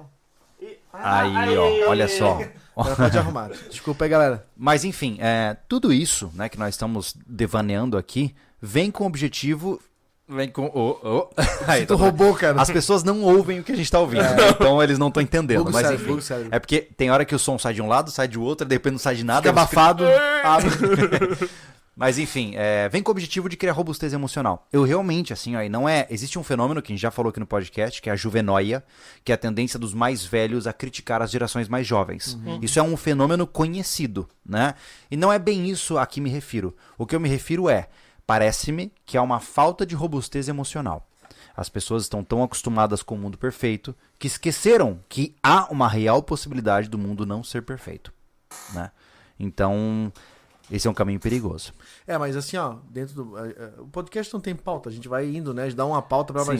E- 0.62 0.78
Ah, 0.90 1.20
Aí, 1.42 1.58
ó, 1.58 1.90
olha 1.90 2.08
só. 2.08 2.40
Pode 2.74 3.18
arrumar. 3.18 3.50
Desculpa 3.70 4.04
aí, 4.06 4.10
galera. 4.10 4.46
Mas 4.56 4.82
enfim, 4.82 5.18
é, 5.20 5.54
tudo 5.68 5.92
isso 5.92 6.30
né, 6.34 6.48
que 6.48 6.58
nós 6.58 6.70
estamos 6.74 7.14
devaneando 7.26 7.98
aqui 7.98 8.34
vem 8.62 8.90
com 8.90 9.04
o 9.04 9.06
objetivo. 9.06 9.78
Vem 10.26 10.48
com. 10.48 10.70
Oh, 10.74 10.96
oh. 11.02 11.28
Aí, 11.70 11.84
Tu 11.84 11.94
tá- 11.94 12.02
roubou, 12.02 12.32
cara. 12.34 12.58
As 12.58 12.70
pessoas 12.70 13.04
não 13.04 13.20
ouvem 13.20 13.60
o 13.60 13.62
que 13.62 13.72
a 13.72 13.76
gente 13.76 13.90
tá 13.92 14.00
ouvindo, 14.00 14.22
né? 14.22 14.48
então 14.58 14.82
eles 14.82 14.98
não 14.98 15.08
estão 15.08 15.22
entendendo. 15.22 15.64
Bugo 15.64 15.72
Mas 15.72 15.90
enfim. 15.90 16.16
É 16.50 16.58
porque 16.58 16.80
tem 16.80 17.10
hora 17.10 17.26
que 17.26 17.34
o 17.34 17.38
som 17.38 17.58
sai 17.58 17.74
de 17.74 17.82
um 17.82 17.86
lado, 17.88 18.10
sai 18.10 18.26
de 18.26 18.38
outro, 18.38 18.66
e 18.66 18.68
de 18.70 18.74
repente 18.74 18.92
não 18.92 18.98
sai 18.98 19.16
de 19.16 19.22
nada. 19.24 19.42
Fica 19.46 19.50
aí 19.50 19.66
você 19.66 19.76
abafado. 19.76 20.04
abre. 20.42 20.70
Mas 21.96 22.18
enfim, 22.18 22.54
é, 22.56 22.88
vem 22.88 23.02
com 23.02 23.10
o 23.10 23.12
objetivo 23.12 23.48
de 23.48 23.56
criar 23.56 23.72
robustez 23.72 24.12
emocional. 24.12 24.66
Eu 24.72 24.82
realmente, 24.82 25.32
assim, 25.32 25.54
aí 25.54 25.68
não 25.68 25.88
é. 25.88 26.06
Existe 26.10 26.38
um 26.38 26.42
fenômeno 26.42 26.82
que 26.82 26.92
a 26.92 26.94
gente 26.94 27.02
já 27.02 27.10
falou 27.10 27.30
aqui 27.30 27.38
no 27.38 27.46
podcast, 27.46 28.02
que 28.02 28.10
é 28.10 28.12
a 28.12 28.16
juvenóia, 28.16 28.82
que 29.24 29.30
é 29.30 29.34
a 29.34 29.38
tendência 29.38 29.78
dos 29.78 29.94
mais 29.94 30.24
velhos 30.24 30.66
a 30.66 30.72
criticar 30.72 31.22
as 31.22 31.30
gerações 31.30 31.68
mais 31.68 31.86
jovens. 31.86 32.36
Isso 32.60 32.80
é 32.80 32.82
um 32.82 32.96
fenômeno 32.96 33.46
conhecido, 33.46 34.28
né? 34.44 34.74
E 35.08 35.16
não 35.16 35.32
é 35.32 35.38
bem 35.38 35.70
isso 35.70 35.96
a 35.96 36.04
que 36.04 36.20
me 36.20 36.30
refiro. 36.30 36.76
O 36.98 37.06
que 37.06 37.14
eu 37.14 37.20
me 37.20 37.28
refiro 37.28 37.68
é, 37.68 37.88
parece-me 38.26 38.92
que 39.06 39.16
há 39.16 39.22
uma 39.22 39.38
falta 39.38 39.86
de 39.86 39.94
robustez 39.94 40.48
emocional. 40.48 41.08
As 41.56 41.68
pessoas 41.68 42.02
estão 42.02 42.24
tão 42.24 42.42
acostumadas 42.42 43.02
com 43.02 43.14
o 43.14 43.18
mundo 43.18 43.38
perfeito 43.38 43.94
que 44.18 44.26
esqueceram 44.26 44.98
que 45.08 45.36
há 45.40 45.70
uma 45.70 45.86
real 45.86 46.20
possibilidade 46.20 46.88
do 46.88 46.98
mundo 46.98 47.24
não 47.24 47.44
ser 47.44 47.62
perfeito, 47.62 48.12
né? 48.72 48.90
Então, 49.38 50.12
esse 50.70 50.86
é 50.88 50.90
um 50.90 50.94
caminho 50.94 51.20
perigoso. 51.20 51.72
É, 52.06 52.16
mas 52.16 52.36
assim, 52.36 52.56
ó, 52.56 52.76
dentro 52.90 53.14
do. 53.24 53.38
é, 53.38 53.48
é, 53.50 53.70
O 53.80 53.86
podcast 53.86 54.32
não 54.32 54.40
tem 54.40 54.54
pauta, 54.54 54.88
a 54.88 54.92
gente 54.92 55.08
vai 55.08 55.26
indo, 55.28 55.52
né? 55.52 55.62
A 55.62 55.64
gente 55.66 55.76
dá 55.76 55.84
uma 55.86 56.00
pauta 56.02 56.32
pra 56.32 56.42
va- 56.42 56.54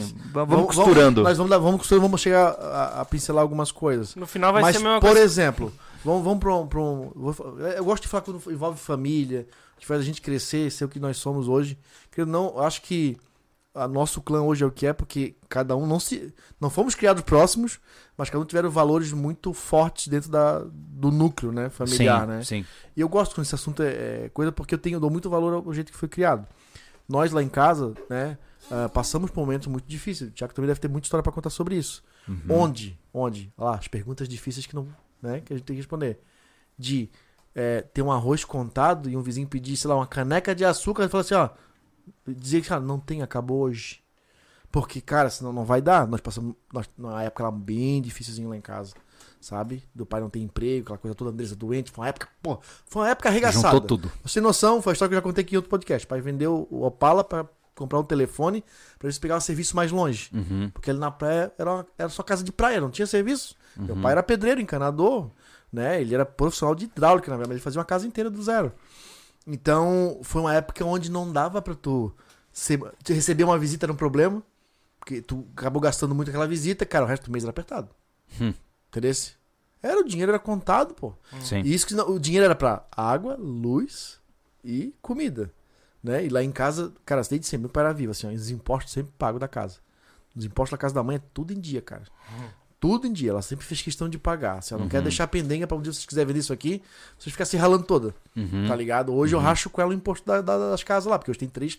vamos 0.45 0.67
costurando. 0.75 1.23
nós 1.23 1.37
vamos, 1.37 1.49
dar- 1.49 1.57
vamos 1.57 1.77
costurando, 1.79 2.05
vamos 2.07 2.21
chegar 2.21 2.49
a, 2.49 3.01
a 3.01 3.05
pincelar 3.05 3.41
algumas 3.41 3.71
coisas. 3.71 4.15
No 4.15 4.27
final 4.27 4.53
vai 4.53 4.61
mas, 4.61 4.75
ser 4.75 4.81
a 4.81 4.85
mesma 4.85 4.99
por 4.99 5.07
coisa. 5.09 5.21
exemplo, 5.23 5.73
vamos, 6.03 6.23
vamos 6.23 6.39
pra 6.39 6.55
um. 6.55 6.67
pra 6.67 6.79
um- 6.79 7.11
vou 7.15 7.33
fa- 7.33 7.43
eu 7.43 7.83
gosto 7.85 8.03
de 8.03 8.09
falar 8.09 8.21
quando 8.21 8.41
envolve 8.51 8.79
família, 8.79 9.47
que 9.77 9.85
faz 9.85 9.99
a 9.99 10.03
gente 10.03 10.21
crescer, 10.21 10.71
ser 10.71 10.85
o 10.85 10.89
que 10.89 10.99
nós 10.99 11.17
somos 11.17 11.47
hoje. 11.47 11.77
Que 12.11 12.21
eu 12.21 12.25
não. 12.25 12.45
eu 12.55 12.61
acho 12.63 12.81
que 12.83 13.17
a 13.75 13.87
nosso 13.87 14.21
clã 14.21 14.41
hoje 14.41 14.63
é 14.63 14.67
o 14.67 14.71
que 14.71 14.87
é, 14.87 14.93
porque 14.93 15.35
cada 15.49 15.75
um 15.75 15.85
não 15.85 15.99
se. 15.99 16.33
Não 16.59 16.69
fomos 16.69 16.95
criados 16.95 17.21
próximos, 17.23 17.79
mas 18.17 18.29
cada 18.29 18.41
um 18.41 18.45
tiveram 18.45 18.69
valores 18.69 19.11
muito 19.11 19.53
fortes 19.53 20.07
dentro 20.07 20.31
da, 20.31 20.59
do 20.71 21.11
núcleo, 21.11 21.51
né? 21.51 21.69
Familiar, 21.69 22.21
sim, 22.21 22.27
né? 22.27 22.43
sim. 22.43 22.65
E 22.95 23.01
eu 23.01 23.09
gosto 23.09 23.35
quando 23.35 23.45
esse 23.45 23.53
assunto 23.53 23.83
é, 23.83 24.25
é 24.25 24.29
coisa 24.33 24.51
porque 24.51 24.73
eu 24.73 24.79
tenho 24.79 24.95
eu 24.95 24.99
dou 24.99 25.09
muito 25.09 25.29
valor 25.29 25.53
ao 25.53 25.73
jeito 25.73 25.91
que 25.91 25.97
foi 25.97 26.07
criado. 26.07 26.47
Nós 27.07 27.31
lá 27.31 27.43
em 27.43 27.49
casa, 27.49 27.93
né, 28.09 28.37
ah, 28.71 28.89
passamos 28.89 29.29
por 29.29 29.41
momentos 29.41 29.67
muito 29.67 29.85
difíceis. 29.85 30.29
O 30.29 30.33
Tiago 30.33 30.53
também 30.53 30.67
deve 30.67 30.79
ter 30.79 30.87
muita 30.87 31.05
história 31.05 31.21
pra 31.21 31.31
contar 31.31 31.49
sobre 31.49 31.75
isso. 31.75 32.03
Uhum. 32.27 32.41
Onde? 32.49 32.99
Onde? 33.13 33.53
Olha 33.57 33.71
lá, 33.71 33.75
as 33.77 33.87
perguntas 33.87 34.27
difíceis 34.27 34.65
que 34.65 34.73
não, 34.73 34.87
né, 35.21 35.41
que 35.41 35.53
a 35.53 35.57
gente 35.57 35.65
tem 35.65 35.75
que 35.75 35.81
responder. 35.81 36.19
De 36.77 37.09
é, 37.53 37.81
ter 37.81 38.01
um 38.01 38.11
arroz 38.11 38.43
contado 38.43 39.09
e 39.09 39.15
um 39.15 39.21
vizinho 39.21 39.47
pedir, 39.47 39.77
sei 39.77 39.89
lá, 39.89 39.95
uma 39.95 40.07
caneca 40.07 40.55
de 40.55 40.65
açúcar 40.65 41.05
e 41.05 41.09
falar 41.09 41.21
assim, 41.21 41.35
ó, 41.35 41.49
dizer 42.27 42.61
que, 42.61 42.69
cara, 42.69 42.81
não 42.81 42.99
tem, 42.99 43.21
acabou 43.21 43.61
hoje. 43.61 44.01
Porque, 44.71 44.99
cara, 44.99 45.29
senão 45.29 45.53
não 45.53 45.63
vai 45.63 45.81
dar. 45.81 46.07
Nós 46.07 46.19
passamos 46.21 46.55
nós, 46.73 46.89
numa 46.97 47.23
época 47.23 47.43
lá 47.43 47.51
bem 47.51 48.01
difícilzinho 48.01 48.49
lá 48.49 48.57
em 48.57 48.61
casa. 48.61 48.93
Sabe? 49.39 49.83
Do 49.93 50.05
pai 50.05 50.19
não 50.19 50.29
ter 50.29 50.39
emprego, 50.39 50.85
aquela 50.85 50.97
coisa 50.97 51.13
toda, 51.15 51.29
Andressa 51.31 51.55
doente. 51.55 51.91
Foi 51.91 52.03
uma 52.03 52.09
época, 52.09 52.27
pô, 52.41 52.59
foi 52.87 53.03
uma 53.03 53.09
época 53.09 53.29
arregaçada. 53.29 53.67
Juntou 53.75 53.81
tudo. 53.81 54.11
Ter 54.33 54.41
noção, 54.41 54.81
foi 54.81 54.91
a 54.91 54.93
história 54.93 55.09
que 55.09 55.13
eu 55.15 55.17
já 55.19 55.21
contei 55.21 55.43
aqui 55.43 55.53
em 55.53 55.57
outro 55.57 55.69
podcast. 55.69 56.05
O 56.05 56.09
pai 56.09 56.19
vendeu 56.19 56.67
o 56.71 56.83
Opala 56.83 57.23
pra 57.23 57.47
comprar 57.75 57.99
um 57.99 58.03
telefone 58.03 58.63
pra 58.97 59.05
eles 59.07 59.19
pegar 59.19 59.37
o 59.37 59.41
serviço 59.41 59.75
mais 59.75 59.91
longe. 59.91 60.29
Uhum. 60.33 60.69
Porque 60.73 60.89
ele 60.89 60.97
na 60.99 61.11
praia 61.11 61.53
era, 61.59 61.71
uma- 61.73 61.85
era 61.97 62.09
só 62.09 62.23
casa 62.23 62.43
de 62.43 62.51
praia, 62.51 62.81
não 62.81 62.89
tinha 62.89 63.05
serviço. 63.05 63.55
Uhum. 63.77 63.85
Meu 63.85 63.95
pai 63.97 64.13
era 64.13 64.23
pedreiro, 64.23 64.59
encanador, 64.59 65.29
né? 65.71 66.01
Ele 66.01 66.15
era 66.15 66.25
profissional 66.25 66.73
de 66.73 66.85
hidráulica, 66.85 67.29
na 67.29 67.37
verdade, 67.37 67.49
mas 67.49 67.55
ele 67.57 67.63
fazia 67.63 67.79
uma 67.79 67.85
casa 67.85 68.07
inteira 68.07 68.29
do 68.31 68.41
zero. 68.41 68.71
Então, 69.47 70.19
foi 70.23 70.41
uma 70.41 70.53
época 70.53 70.83
onde 70.85 71.09
não 71.11 71.31
dava 71.31 71.61
pra 71.61 71.75
tu 71.75 72.11
ser- 72.51 72.79
receber 73.07 73.43
uma 73.43 73.59
visita 73.59 73.85
era 73.85 73.93
um 73.93 73.95
problema, 73.97 74.41
porque 74.99 75.21
tu 75.21 75.45
acabou 75.55 75.81
gastando 75.81 76.15
muito 76.15 76.29
aquela 76.29 76.47
visita, 76.47 76.85
cara, 76.85 77.05
o 77.05 77.07
resto 77.07 77.25
do 77.25 77.31
mês 77.31 77.43
era 77.43 77.51
apertado. 77.51 77.89
Hum. 78.41 78.53
Entendeu? 78.89 79.11
Era, 79.83 79.99
o 80.01 80.03
dinheiro 80.03 80.31
era 80.31 80.39
contado, 80.39 80.95
pô. 80.95 81.13
Sim. 81.41 81.61
E 81.63 81.73
isso 81.73 81.85
que 81.85 81.93
não- 81.93 82.09
o 82.09 82.19
dinheiro 82.19 82.45
era 82.45 82.55
pra 82.55 82.85
água, 82.91 83.35
luz 83.35 84.19
e 84.63 84.95
comida. 85.01 85.51
Né? 86.03 86.25
E 86.25 86.29
lá 86.29 86.43
em 86.43 86.51
casa, 86.51 86.91
cara, 87.05 87.21
desde 87.21 87.45
sempre, 87.47 87.69
era 87.75 87.93
vivo, 87.93 88.11
assim, 88.11 88.27
ó, 88.27 88.31
os 88.31 88.49
impostos 88.49 88.93
sempre 88.93 89.11
pago 89.17 89.37
da 89.37 89.47
casa. 89.47 89.77
Os 90.35 90.43
impostos 90.45 90.71
da 90.71 90.77
casa 90.77 90.93
da 90.95 91.03
mãe 91.03 91.17
é 91.17 91.21
tudo 91.33 91.53
em 91.53 91.59
dia, 91.59 91.81
cara. 91.81 92.03
Tudo 92.87 93.07
em 93.07 93.13
dia. 93.13 93.31
Ela 93.31 93.41
sempre 93.41 93.65
fez 93.65 93.81
questão 93.81 94.07
de 94.07 94.17
pagar. 94.19 94.61
Se 94.61 94.73
ela 94.73 94.81
não 94.83 94.89
quer 94.89 95.01
deixar 95.01 95.27
pendenga 95.27 95.65
pra 95.65 95.75
um 95.77 95.81
dia 95.81 95.91
vocês 95.91 96.05
quiserem 96.05 96.27
vender 96.27 96.39
isso 96.39 96.53
aqui, 96.53 96.81
vocês 97.17 97.31
ficar 97.31 97.45
se 97.45 97.57
ralando 97.57 97.83
toda. 97.83 98.13
Uhum. 98.35 98.65
Tá 98.67 98.75
ligado? 98.75 99.13
Hoje 99.13 99.35
eu 99.35 99.39
racho 99.39 99.69
com 99.69 99.81
ela 99.81 99.91
o 99.91 99.93
imposto 99.93 100.25
da- 100.27 100.41
da- 100.41 100.69
das 100.71 100.83
casas 100.83 101.09
lá, 101.09 101.17
porque 101.17 101.31
hoje 101.31 101.39
tem 101.39 101.49
três, 101.49 101.77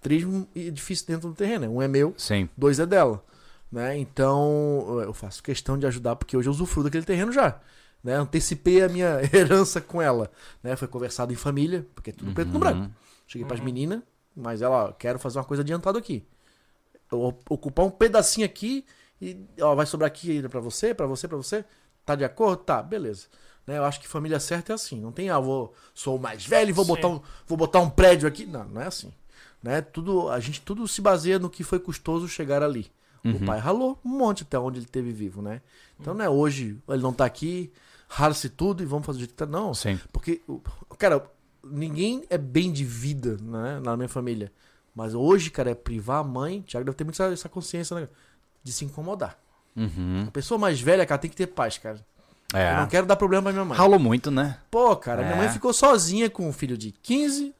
três 0.00 0.24
edifícios 0.54 1.06
dentro 1.06 1.28
do 1.28 1.34
terreno. 1.34 1.62
né? 1.66 1.68
Um 1.68 1.82
é 1.82 1.88
meu, 1.88 2.14
Sim. 2.16 2.48
dois 2.56 2.78
é 2.78 2.86
dela. 2.86 3.24
Né? 3.72 3.98
Então, 3.98 5.00
eu 5.04 5.12
faço 5.12 5.42
questão 5.42 5.76
de 5.76 5.86
ajudar, 5.86 6.14
porque 6.16 6.36
hoje 6.36 6.48
eu 6.48 6.52
usufruo 6.52 6.84
daquele 6.84 7.04
terreno 7.04 7.32
já. 7.32 7.58
Né? 8.04 8.14
Antecipei 8.14 8.82
a 8.82 8.88
minha 8.88 9.18
herança 9.34 9.80
com 9.80 10.00
ela. 10.00 10.30
Né? 10.62 10.76
Foi 10.76 10.86
conversado 10.86 11.32
em 11.32 11.36
família, 11.36 11.84
porque 11.94 12.10
é 12.10 12.12
tudo 12.12 12.32
preto 12.32 12.50
no 12.52 12.58
branco. 12.60 12.90
Cheguei 13.26 13.46
pras 13.48 13.58
meninas, 13.60 14.00
mas 14.36 14.62
ela, 14.62 14.84
ó, 14.84 14.92
quero 14.92 15.18
fazer 15.18 15.38
uma 15.38 15.44
coisa 15.44 15.62
adiantada 15.62 15.98
aqui. 15.98 16.22
Eu 17.10 17.34
ocupar 17.48 17.84
um 17.86 17.90
pedacinho 17.90 18.44
aqui 18.46 18.84
e 19.30 19.62
ó, 19.62 19.74
vai 19.74 19.86
sobrar 19.86 20.06
aqui 20.08 20.30
ainda 20.32 20.48
pra 20.48 20.60
você, 20.60 20.94
pra 20.94 21.06
você, 21.06 21.26
pra 21.28 21.36
você. 21.36 21.64
Tá 22.04 22.14
de 22.14 22.24
acordo? 22.24 22.62
Tá, 22.64 22.82
beleza. 22.82 23.26
Né? 23.66 23.78
Eu 23.78 23.84
acho 23.84 24.00
que 24.00 24.06
família 24.08 24.38
certa 24.38 24.72
é 24.72 24.74
assim. 24.74 25.00
Não 25.00 25.10
tem, 25.12 25.30
ah, 25.30 25.38
vou, 25.40 25.72
sou 25.94 26.16
o 26.16 26.20
mais 26.20 26.44
velho 26.46 26.68
e 26.70 26.72
vou 26.72 26.84
Sim. 26.84 26.90
botar, 26.92 27.08
um, 27.08 27.20
vou 27.46 27.56
botar 27.58 27.80
um 27.80 27.88
prédio 27.88 28.28
aqui. 28.28 28.44
Não, 28.44 28.64
não 28.64 28.80
é 28.82 28.86
assim. 28.86 29.12
Né? 29.62 29.80
Tudo, 29.80 30.28
a 30.28 30.38
gente 30.40 30.60
tudo 30.60 30.86
se 30.86 31.00
baseia 31.00 31.38
no 31.38 31.48
que 31.48 31.64
foi 31.64 31.78
custoso 31.78 32.28
chegar 32.28 32.62
ali. 32.62 32.90
O 33.24 33.42
pai 33.42 33.58
ralou 33.58 33.98
um 34.04 34.10
monte 34.10 34.42
até 34.42 34.58
onde 34.58 34.80
ele 34.80 34.86
teve 34.86 35.10
vivo, 35.10 35.40
né? 35.40 35.62
Então 35.98 36.12
não 36.12 36.22
é 36.22 36.28
hoje, 36.28 36.78
ele 36.86 37.00
não 37.02 37.10
tá 37.10 37.24
aqui, 37.24 37.72
rala-se 38.06 38.50
tudo 38.50 38.82
e 38.82 38.86
vamos 38.86 39.06
fazer 39.06 39.16
do 39.16 39.20
jeito 39.20 39.30
que 39.30 39.36
tá. 39.38 39.46
Não, 39.46 39.72
Sim. 39.72 39.98
porque, 40.12 40.42
o- 40.46 40.60
cara, 40.98 41.24
ninguém 41.64 42.22
é 42.28 42.36
bem 42.36 42.70
de 42.70 42.84
vida, 42.84 43.38
né? 43.40 43.80
Na 43.80 43.96
minha 43.96 44.10
família. 44.10 44.52
Mas 44.94 45.14
hoje, 45.14 45.48
cara, 45.50 45.70
é 45.70 45.74
privar 45.74 46.20
a 46.20 46.22
mãe. 46.22 46.60
Tiago 46.60 46.84
deve 46.84 46.98
ter 46.98 47.04
muito 47.04 47.14
essa, 47.14 47.32
essa 47.32 47.48
consciência, 47.48 47.98
né? 47.98 48.08
De 48.64 48.72
se 48.72 48.84
incomodar. 48.84 49.38
Uhum. 49.76 50.24
A 50.26 50.30
pessoa 50.32 50.58
mais 50.58 50.80
velha, 50.80 51.04
cara, 51.06 51.18
tem 51.20 51.30
que 51.30 51.36
ter 51.36 51.46
paz, 51.46 51.78
cara. 51.78 52.00
Eu 52.52 52.76
não 52.76 52.84
É. 52.84 52.86
quero 52.86 53.06
dar 53.06 53.16
problema 53.16 53.42
pra 53.44 53.52
minha 53.52 53.64
mãe. 53.64 53.76
Ralou 53.76 53.98
muito, 53.98 54.30
né? 54.30 54.58
Pô, 54.70 54.96
cara, 54.96 55.22
É. 55.22 55.24
minha 55.26 55.36
mãe 55.36 55.48
ficou 55.50 55.72
sozinha 55.72 56.30
com 56.30 56.48
um 56.48 56.52
filho 56.52 56.76
de 56.78 56.92
15, 56.92 57.54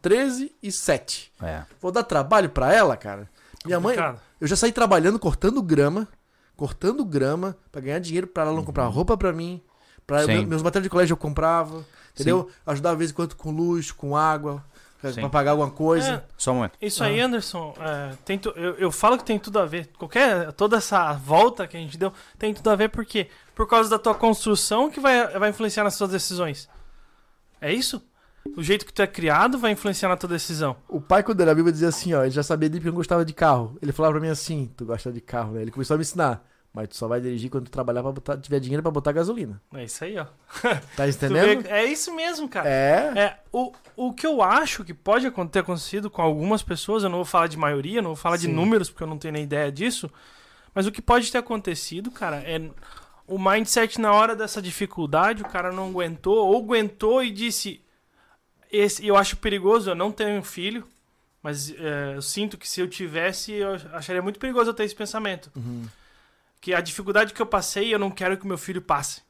13 0.00 0.54
e 0.62 0.70
7. 0.72 1.32
É. 1.40 1.62
Vou 1.80 1.90
dar 1.92 2.02
trabalho 2.02 2.50
pra 2.50 2.72
ela, 2.72 2.96
cara. 2.96 3.28
Minha 3.64 3.78
mãe, 3.80 3.94
Complicado. 3.96 4.20
eu 4.40 4.46
já 4.48 4.56
saí 4.56 4.72
trabalhando, 4.72 5.18
cortando 5.18 5.62
grama, 5.62 6.08
cortando 6.56 7.04
grama 7.04 7.56
pra 7.70 7.80
ganhar 7.80 7.98
dinheiro 8.00 8.26
pra 8.26 8.42
ela 8.42 8.52
não 8.52 8.64
comprar 8.64 8.86
roupa 8.86 9.16
pra 9.16 9.32
mim, 9.32 9.60
para 10.06 10.24
Sim. 10.24 10.44
meus 10.46 10.62
materiais 10.62 10.84
de 10.84 10.90
colégio 10.90 11.12
eu 11.14 11.16
comprava, 11.16 11.84
entendeu? 12.12 12.50
Ajudar 12.66 12.90
de 12.90 12.96
vez 12.96 13.10
em 13.10 13.14
quando 13.14 13.36
com 13.36 13.52
luz, 13.52 13.92
com 13.92 14.16
água, 14.16 14.64
pra- 15.02 15.12
Sim. 15.12 15.20
pra 15.20 15.28
pagar 15.28 15.50
alguma 15.50 15.70
coisa. 15.70 16.12
É, 16.14 16.22
Só 16.38 16.52
um 16.52 16.54
momento. 16.54 16.78
Isso 16.80 17.04
aí, 17.04 17.20
Anderson, 17.20 17.74
é, 17.78 18.14
tem 18.24 18.38
tu- 18.38 18.52
eu, 18.56 18.74
eu 18.76 18.90
falo 18.90 19.18
que 19.18 19.24
tem 19.24 19.38
tudo 19.38 19.58
a 19.58 19.66
ver. 19.66 19.88
Qualquer, 19.98 20.50
toda 20.52 20.78
essa 20.78 21.12
volta 21.12 21.66
que 21.66 21.76
a 21.76 21.80
gente 21.80 21.98
deu 21.98 22.10
tem 22.38 22.54
tudo 22.54 22.70
a 22.70 22.76
ver 22.76 22.88
porque 22.88 23.28
por 23.54 23.68
causa 23.68 23.90
da 23.90 23.98
tua 23.98 24.14
construção 24.14 24.90
que 24.90 24.98
vai, 25.00 25.26
vai 25.38 25.50
influenciar 25.50 25.84
nas 25.84 25.94
suas 25.94 26.10
decisões. 26.10 26.68
É 27.60 27.72
isso? 27.72 28.02
O 28.56 28.62
jeito 28.62 28.84
que 28.84 28.92
tu 28.92 29.02
é 29.02 29.06
criado 29.06 29.56
vai 29.58 29.70
influenciar 29.70 30.08
na 30.08 30.16
tua 30.16 30.28
decisão. 30.28 30.76
O 30.88 31.00
pai, 31.00 31.22
quando 31.22 31.40
era 31.40 31.54
vivo, 31.54 31.70
dizia 31.70 31.88
assim, 31.88 32.12
ó, 32.12 32.22
ele 32.22 32.30
já 32.32 32.42
sabia 32.42 32.68
desde 32.68 32.82
que 32.84 32.88
eu 32.88 32.92
gostava 32.92 33.24
de 33.24 33.32
carro. 33.32 33.76
Ele 33.80 33.92
falava 33.92 34.14
pra 34.14 34.20
mim 34.20 34.28
assim, 34.30 34.68
tu 34.76 34.84
gosta 34.84 35.12
de 35.12 35.20
carro, 35.20 35.52
né? 35.52 35.62
Ele 35.62 35.70
começou 35.70 35.94
a 35.94 35.98
me 35.98 36.02
ensinar. 36.02 36.44
Mas 36.74 36.88
tu 36.88 36.96
só 36.96 37.06
vai 37.06 37.20
dirigir 37.20 37.50
quando 37.50 37.64
tu 37.66 37.70
trabalhar 37.70 38.02
pra 38.02 38.12
botar, 38.12 38.38
tiver 38.38 38.58
dinheiro 38.58 38.82
pra 38.82 38.90
botar 38.90 39.12
gasolina. 39.12 39.60
É 39.74 39.84
isso 39.84 40.02
aí, 40.04 40.16
ó. 40.18 40.24
Tá 40.96 41.06
entendendo? 41.06 41.62
vê- 41.62 41.68
é 41.68 41.84
isso 41.84 42.14
mesmo, 42.14 42.48
cara. 42.48 42.68
É. 42.68 43.12
É, 43.14 43.38
o, 43.52 43.72
o 43.94 44.12
que 44.14 44.26
eu 44.26 44.40
acho 44.42 44.82
que 44.82 44.94
pode 44.94 45.30
ter 45.50 45.58
acontecido 45.58 46.08
com 46.08 46.22
algumas 46.22 46.62
pessoas, 46.62 47.02
eu 47.02 47.10
não 47.10 47.18
vou 47.18 47.24
falar 47.26 47.46
de 47.46 47.58
maioria, 47.58 48.00
não 48.00 48.10
vou 48.10 48.16
falar 48.16 48.38
de 48.38 48.46
Sim. 48.46 48.54
números, 48.54 48.88
porque 48.88 49.02
eu 49.02 49.06
não 49.08 49.18
tenho 49.18 49.34
nem 49.34 49.44
ideia 49.44 49.70
disso, 49.70 50.10
mas 50.74 50.86
o 50.86 50.92
que 50.92 51.02
pode 51.02 51.30
ter 51.30 51.38
acontecido, 51.38 52.10
cara, 52.10 52.36
é 52.36 52.58
o 53.26 53.38
mindset 53.38 54.00
na 54.00 54.12
hora 54.12 54.34
dessa 54.34 54.62
dificuldade, 54.62 55.42
o 55.42 55.48
cara 55.48 55.70
não 55.72 55.88
aguentou, 55.90 56.36
ou 56.48 56.56
aguentou 56.56 57.22
e 57.22 57.30
disse: 57.30 57.82
esse, 58.70 59.06
Eu 59.06 59.16
acho 59.16 59.36
perigoso, 59.36 59.90
eu 59.90 59.94
não 59.94 60.10
tenho 60.10 60.38
um 60.38 60.42
filho, 60.42 60.86
mas 61.42 61.70
é, 61.70 62.14
eu 62.16 62.22
sinto 62.22 62.56
que 62.56 62.66
se 62.66 62.80
eu 62.80 62.88
tivesse, 62.88 63.52
eu 63.52 63.74
acharia 63.92 64.22
muito 64.22 64.40
perigoso 64.40 64.70
eu 64.70 64.74
ter 64.74 64.84
esse 64.84 64.94
pensamento. 64.94 65.50
Uhum. 65.54 65.84
Que 66.62 66.72
a 66.72 66.80
dificuldade 66.80 67.34
que 67.34 67.42
eu 67.42 67.46
passei, 67.46 67.92
eu 67.92 67.98
não 67.98 68.08
quero 68.10 68.38
que 68.38 68.44
o 68.44 68.48
meu 68.48 68.56
filho 68.56 68.80
passe. 68.80 69.20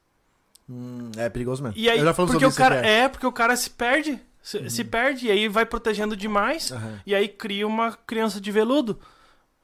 Hum, 0.68 1.10
é 1.16 1.28
perigoso 1.30 1.62
mesmo. 1.62 1.76
E 1.78 1.88
aí, 1.88 1.98
eu 1.98 2.04
já 2.04 2.12
porque 2.12 2.44
o 2.44 2.52
cara 2.52 2.78
aqui, 2.80 2.86
é, 2.88 3.08
porque 3.08 3.26
o 3.26 3.32
cara 3.32 3.56
se 3.56 3.70
perde, 3.70 4.20
se, 4.42 4.68
se 4.68 4.84
perde 4.84 5.26
e 5.26 5.30
aí 5.30 5.48
vai 5.48 5.64
protegendo 5.64 6.14
demais 6.14 6.70
Aham. 6.70 7.00
e 7.06 7.14
aí 7.14 7.26
cria 7.26 7.66
uma 7.66 7.92
criança 7.92 8.38
de 8.40 8.52
veludo. 8.52 9.00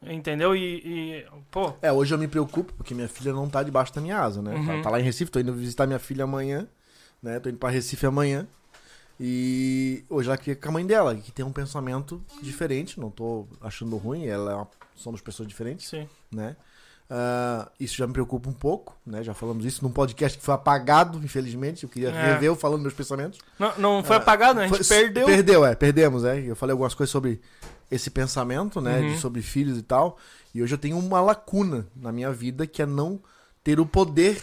Entendeu? 0.02 0.56
E, 0.56 0.76
e, 0.84 1.26
pô, 1.50 1.74
É, 1.82 1.92
hoje 1.92 2.14
eu 2.14 2.18
me 2.18 2.26
preocupo, 2.26 2.72
porque 2.72 2.94
minha 2.94 3.08
filha 3.08 3.32
não 3.34 3.50
tá 3.50 3.62
debaixo 3.62 3.92
da 3.94 4.00
minha 4.00 4.18
asa, 4.18 4.40
né? 4.40 4.54
Uhum. 4.54 4.66
Tá, 4.66 4.82
tá 4.84 4.90
lá 4.90 4.98
em 4.98 5.02
Recife, 5.02 5.30
tô 5.30 5.38
indo 5.38 5.52
visitar 5.52 5.86
minha 5.86 5.98
filha 5.98 6.24
amanhã, 6.24 6.66
né? 7.22 7.38
Tô 7.38 7.50
indo 7.50 7.58
pra 7.58 7.68
Recife 7.68 8.06
amanhã. 8.06 8.46
E 9.20 10.04
hoje 10.08 10.28
ela 10.28 10.38
queria 10.38 10.56
com 10.56 10.68
a 10.68 10.72
mãe 10.72 10.86
dela, 10.86 11.14
que 11.16 11.32
tem 11.32 11.44
um 11.44 11.52
pensamento 11.52 12.24
diferente, 12.40 13.00
não 13.00 13.10
tô 13.10 13.46
achando 13.60 13.96
ruim, 13.96 14.26
ela 14.26 14.52
é 14.52 14.54
uma- 14.54 14.68
somos 14.94 15.20
pessoas 15.20 15.48
diferentes, 15.48 15.88
sim. 15.88 16.08
né? 16.30 16.56
Ah, 17.10 17.70
isso 17.80 17.96
já 17.96 18.06
me 18.06 18.12
preocupa 18.12 18.50
um 18.50 18.52
pouco, 18.52 18.94
né? 19.06 19.22
Já 19.22 19.32
falamos 19.32 19.64
isso 19.64 19.82
num 19.82 19.90
podcast 19.90 20.36
que 20.38 20.44
foi 20.44 20.54
apagado, 20.54 21.18
infelizmente. 21.24 21.84
Eu 21.84 21.88
queria 21.88 22.10
É. 22.10 22.32
rever 22.34 22.48
eu 22.48 22.56
falando 22.56 22.82
meus 22.82 22.92
pensamentos. 22.94 23.38
Não, 23.58 23.72
não 23.78 24.04
foi 24.04 24.16
apagado, 24.16 24.58
né? 24.58 24.66
A 24.66 24.68
gente 24.68 24.84
Foi- 24.84 24.96
perdeu. 24.96 25.26
Perdeu, 25.26 25.64
é, 25.64 25.74
perdemos, 25.74 26.24
é. 26.24 26.38
Eu 26.40 26.54
falei 26.54 26.72
algumas 26.72 26.94
coisas 26.94 27.10
sobre 27.10 27.40
esse 27.90 28.10
pensamento, 28.10 28.80
né? 28.80 28.98
Uhum. 29.00 29.12
de- 29.14 29.18
sobre 29.20 29.40
filhos 29.40 29.78
e 29.78 29.82
tal. 29.82 30.18
E 30.54 30.62
hoje 30.62 30.74
eu 30.74 30.78
tenho 30.78 30.98
uma 30.98 31.20
lacuna 31.20 31.86
na 31.96 32.12
minha 32.12 32.30
vida 32.30 32.66
que 32.66 32.82
é 32.82 32.86
não 32.86 33.18
ter 33.64 33.80
o 33.80 33.86
poder 33.86 34.42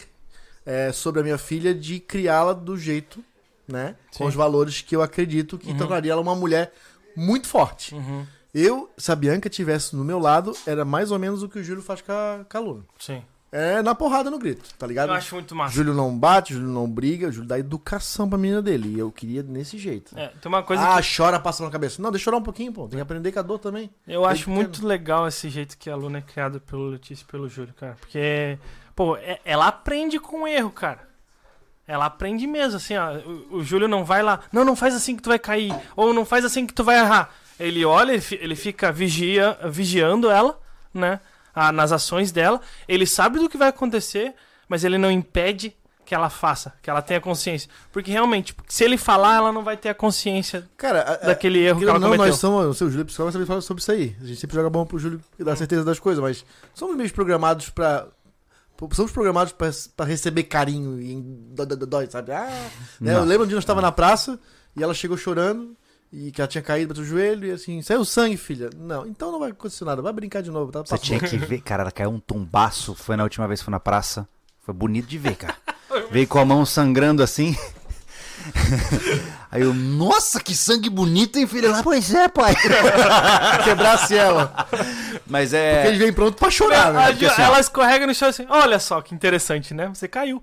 é, 0.64 0.90
sobre 0.90 1.20
a 1.20 1.22
minha 1.22 1.38
filha 1.38 1.72
de 1.72 2.00
criá-la 2.00 2.52
do 2.52 2.76
jeito, 2.76 3.22
né? 3.68 3.94
Sim. 4.10 4.18
Com 4.18 4.24
os 4.26 4.34
valores 4.34 4.80
que 4.82 4.96
eu 4.96 5.02
acredito 5.02 5.56
que 5.56 5.72
tornaria 5.74 6.10
ela 6.10 6.20
uma 6.20 6.34
mulher 6.34 6.72
muito 7.16 7.46
forte. 7.46 7.94
Uhum, 7.94 8.26
Eu, 8.58 8.90
se 8.96 9.12
a 9.12 9.14
Bianca 9.14 9.50
tivesse 9.50 9.94
no 9.94 10.02
meu 10.02 10.18
lado, 10.18 10.56
era 10.66 10.82
mais 10.82 11.10
ou 11.10 11.18
menos 11.18 11.42
o 11.42 11.48
que 11.48 11.58
o 11.58 11.62
Júlio 11.62 11.82
faz 11.82 12.00
com 12.00 12.10
a, 12.10 12.40
com 12.50 12.56
a 12.56 12.60
Luna. 12.60 12.84
sim. 12.98 13.22
É 13.52 13.80
na 13.80 13.94
porrada 13.94 14.28
no 14.28 14.38
grito, 14.38 14.68
tá 14.76 14.86
ligado? 14.86 15.10
Eu 15.10 15.14
acho 15.14 15.34
muito 15.34 15.54
massa. 15.54 15.74
Júlio 15.74 15.94
não 15.94 16.18
bate, 16.18 16.52
Júlio 16.52 16.68
não 16.68 16.90
briga, 16.90 17.30
Júlio 17.30 17.48
dá 17.48 17.58
educação 17.58 18.28
pra 18.28 18.36
menina 18.36 18.60
dele. 18.60 18.94
E 18.96 18.98
eu 18.98 19.10
queria 19.10 19.42
desse 19.42 19.78
jeito. 19.78 20.18
É, 20.18 20.28
tem 20.28 20.48
uma 20.48 20.62
coisa 20.64 20.82
ah, 20.82 21.00
que 21.00 21.16
chora, 21.16 21.38
passa 21.38 21.64
na 21.64 21.70
cabeça. 21.70 22.02
Não, 22.02 22.10
deixa 22.10 22.22
eu 22.22 22.24
chorar 22.24 22.38
um 22.38 22.42
pouquinho, 22.42 22.72
pô. 22.72 22.88
Tem 22.88 22.98
que 22.98 23.02
aprender 23.02 23.30
com 23.30 23.38
a 23.38 23.42
dor 23.42 23.58
também. 23.58 23.88
eu 24.06 24.26
acho 24.26 24.40
pequeno. 24.40 24.56
muito 24.56 24.86
legal 24.86 25.28
esse 25.28 25.48
jeito 25.48 25.78
que 25.78 25.88
a 25.88 25.94
Luna 25.94 26.18
é 26.18 26.22
criada 26.22 26.58
pelo 26.58 26.88
Letícia 26.88 27.22
e 27.22 27.26
pelo 27.30 27.48
Júlio, 27.48 27.72
cara. 27.72 27.96
Porque, 28.00 28.58
pô, 28.94 29.16
é- 29.16 29.40
ela 29.44 29.68
aprende 29.68 30.18
com 30.18 30.46
erro, 30.46 30.70
cara. 30.70 31.08
Ela 31.86 32.06
aprende 32.06 32.46
mesmo, 32.48 32.76
assim, 32.76 32.96
ó. 32.96 33.14
O, 33.14 33.58
o 33.58 33.64
Júlio 33.64 33.86
não 33.86 34.04
vai 34.04 34.22
lá, 34.22 34.40
não, 34.52 34.64
não 34.64 34.74
faz 34.74 34.94
assim 34.94 35.14
que 35.14 35.22
tu 35.22 35.28
vai 35.28 35.38
cair. 35.38 35.72
Ou 35.94 36.12
não 36.12 36.24
faz 36.26 36.44
assim 36.44 36.66
que 36.66 36.74
tu 36.74 36.82
vai 36.82 36.98
errar. 36.98 37.32
Ele 37.58 37.84
olha, 37.84 38.12
ele, 38.12 38.20
fi- 38.20 38.38
ele 38.40 38.54
fica 38.56 38.92
vigia, 38.92 39.56
vigiando 39.70 40.30
ela, 40.30 40.58
né? 40.92 41.20
a- 41.54 41.72
nas 41.72 41.90
ações 41.92 42.30
dela. 42.30 42.60
Ele 42.86 43.06
sabe 43.06 43.38
do 43.38 43.48
que 43.48 43.56
vai 43.56 43.68
acontecer, 43.68 44.34
mas 44.68 44.84
ele 44.84 44.98
não 44.98 45.10
impede 45.10 45.74
que 46.04 46.14
ela 46.14 46.28
faça, 46.30 46.72
que 46.82 46.88
ela 46.90 47.00
tenha 47.02 47.20
consciência. 47.20 47.68
Porque 47.90 48.10
realmente, 48.12 48.54
se 48.68 48.84
ele 48.84 48.96
falar, 48.98 49.36
ela 49.36 49.50
não 49.52 49.64
vai 49.64 49.76
ter 49.76 49.88
a 49.88 49.94
consciência 49.94 50.68
Cara, 50.76 51.00
a- 51.00 51.12
a- 51.14 51.16
daquele 51.28 51.58
erro 51.60 51.78
que 51.80 51.84
ela 51.84 51.98
não, 51.98 52.08
cometeu. 52.08 52.26
nós 52.26 52.36
somos. 52.38 52.66
O 52.66 52.74
seu 52.74 52.88
Júlio 52.88 53.02
é 53.02 53.04
psicólogo 53.06 53.32
sabe 53.32 53.46
falar 53.46 53.60
sobre 53.62 53.80
isso 53.80 53.90
aí. 53.90 54.14
A 54.20 54.24
gente 54.24 54.38
sempre 54.38 54.54
joga 54.54 54.70
bom 54.70 54.84
pro 54.86 54.98
Júlio 54.98 55.20
e 55.38 55.42
dá 55.42 55.56
certeza 55.56 55.82
das 55.82 55.98
coisas, 55.98 56.22
mas 56.22 56.44
somos 56.74 56.94
meio 56.96 57.12
programados 57.12 57.70
pra. 57.70 58.06
Somos 58.92 59.10
programados 59.10 59.52
pra, 59.54 59.70
pra 59.96 60.04
receber 60.04 60.42
carinho 60.44 61.00
e 61.00 61.16
dó- 61.54 61.64
dó- 61.64 61.74
dó- 61.76 61.86
dói, 61.86 62.06
sabe? 62.10 62.30
Ah, 62.32 62.44
né? 63.00 63.12
Não. 63.14 63.20
Eu 63.20 63.24
lembro 63.24 63.46
dia 63.46 63.56
nós 63.56 63.64
estava 63.64 63.80
na 63.80 63.90
praça 63.90 64.38
e 64.76 64.82
ela 64.82 64.92
chegou 64.92 65.16
chorando 65.16 65.74
e 66.12 66.30
que 66.30 66.40
ela 66.40 66.48
tinha 66.48 66.62
caído 66.62 66.94
pro 66.94 67.04
joelho 67.04 67.46
e 67.46 67.50
assim, 67.52 67.82
saiu 67.82 68.04
sangue, 68.04 68.36
filha. 68.36 68.70
Não, 68.76 69.06
então 69.06 69.32
não 69.32 69.38
vai 69.38 69.50
acontecer 69.50 69.84
nada, 69.84 70.00
vai 70.00 70.12
brincar 70.12 70.42
de 70.42 70.50
novo, 70.50 70.70
tá? 70.72 70.80
Você 70.80 70.90
Passa 70.90 71.02
tinha 71.02 71.18
que 71.20 71.36
ver, 71.36 71.60
cara, 71.60 71.82
ela 71.82 71.92
caiu 71.92 72.10
um 72.10 72.20
tombaço. 72.20 72.94
Foi 72.94 73.16
na 73.16 73.22
última 73.22 73.46
vez 73.46 73.60
que 73.60 73.64
foi 73.64 73.72
na 73.72 73.80
praça. 73.80 74.28
Foi 74.60 74.74
bonito 74.74 75.06
de 75.06 75.18
ver, 75.18 75.36
cara. 75.36 75.56
Veio 76.10 76.26
com 76.26 76.38
a 76.38 76.44
mão 76.44 76.64
sangrando 76.64 77.22
assim. 77.22 77.56
Aí 79.50 79.62
eu, 79.62 79.72
nossa, 79.72 80.40
que 80.40 80.54
sangue 80.54 80.90
bonito, 80.90 81.38
hein, 81.38 81.46
filho? 81.46 81.68
Ela, 81.68 81.82
pois 81.82 82.12
é, 82.12 82.28
pai. 82.28 82.54
quebrasse 83.64 84.14
ela. 84.16 84.66
Mas 85.26 85.50
Porque 85.50 85.56
é. 85.56 85.86
eles 85.86 85.98
vêm 85.98 86.12
pronto 86.12 86.36
pra 86.36 86.50
chorar, 86.50 86.92
né? 86.92 87.12
Ju- 87.14 87.26
assim, 87.26 87.42
ela 87.42 87.60
escorrega 87.60 88.06
no 88.06 88.14
chão 88.14 88.28
assim, 88.28 88.46
olha 88.48 88.78
só 88.78 89.00
que 89.00 89.14
interessante, 89.14 89.72
né? 89.72 89.88
Você 89.88 90.06
caiu. 90.06 90.42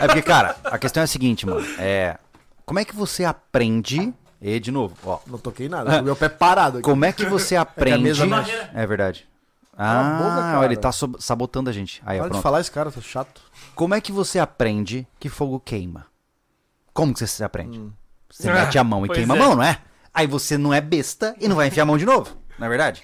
É 0.00 0.06
porque, 0.06 0.22
cara, 0.22 0.56
a 0.64 0.78
questão 0.78 1.00
é 1.00 1.04
a 1.04 1.06
seguinte, 1.06 1.46
mano. 1.46 1.66
É. 1.78 2.16
Como 2.64 2.78
é 2.78 2.84
que 2.84 2.94
você 2.94 3.24
aprende. 3.24 4.12
E 4.46 4.60
de 4.60 4.70
novo, 4.70 4.94
ó. 5.06 5.18
Não 5.26 5.38
toquei 5.38 5.70
nada, 5.70 6.02
meu 6.02 6.14
pé 6.14 6.28
parado 6.28 6.76
aqui. 6.78 6.84
Como 6.84 7.02
é 7.04 7.12
que 7.12 7.24
você 7.24 7.56
aprende. 7.56 8.02
mesa 8.02 8.26
não- 8.26 8.44
É 8.74 8.86
verdade. 8.86 9.26
Boca, 9.72 9.82
Ah, 9.82 10.56
ó, 10.60 10.64
ele 10.64 10.76
tá 10.76 10.90
sabotando 11.18 11.70
a 11.70 11.72
gente. 11.72 12.02
Aí, 12.04 12.18
ó, 12.18 12.20
Para 12.20 12.24
de 12.28 12.30
pronto. 12.32 12.42
falar 12.42 12.60
esse 12.60 12.70
cara, 12.70 12.90
tá 12.92 13.00
chato. 13.00 13.40
Como 13.74 13.94
é 13.94 14.00
que 14.00 14.12
você 14.12 14.38
aprende 14.38 15.06
que 15.18 15.28
fogo 15.30 15.58
queima? 15.58 16.06
Como 16.92 17.12
que 17.14 17.26
você 17.26 17.42
aprende? 17.42 17.78
Hum. 17.80 17.90
Você 18.30 18.48
Ah, 18.50 18.54
mete 18.54 18.78
a 18.78 18.84
mão 18.84 19.04
e 19.04 19.08
pois 19.08 19.18
queima 19.18 19.34
é. 19.34 19.38
a 19.38 19.42
mão, 19.42 19.56
não 19.56 19.62
é? 19.62 19.78
Aí 20.12 20.26
você 20.26 20.56
não 20.58 20.72
é 20.74 20.80
besta 20.80 21.34
e 21.40 21.48
não 21.48 21.56
vai 21.56 21.66
enfiar 21.68 21.82
a 21.84 21.86
mão 21.86 21.96
de 21.98 22.04
novo, 22.06 22.36
não 22.58 22.66
é 22.66 22.68
verdade? 22.70 23.02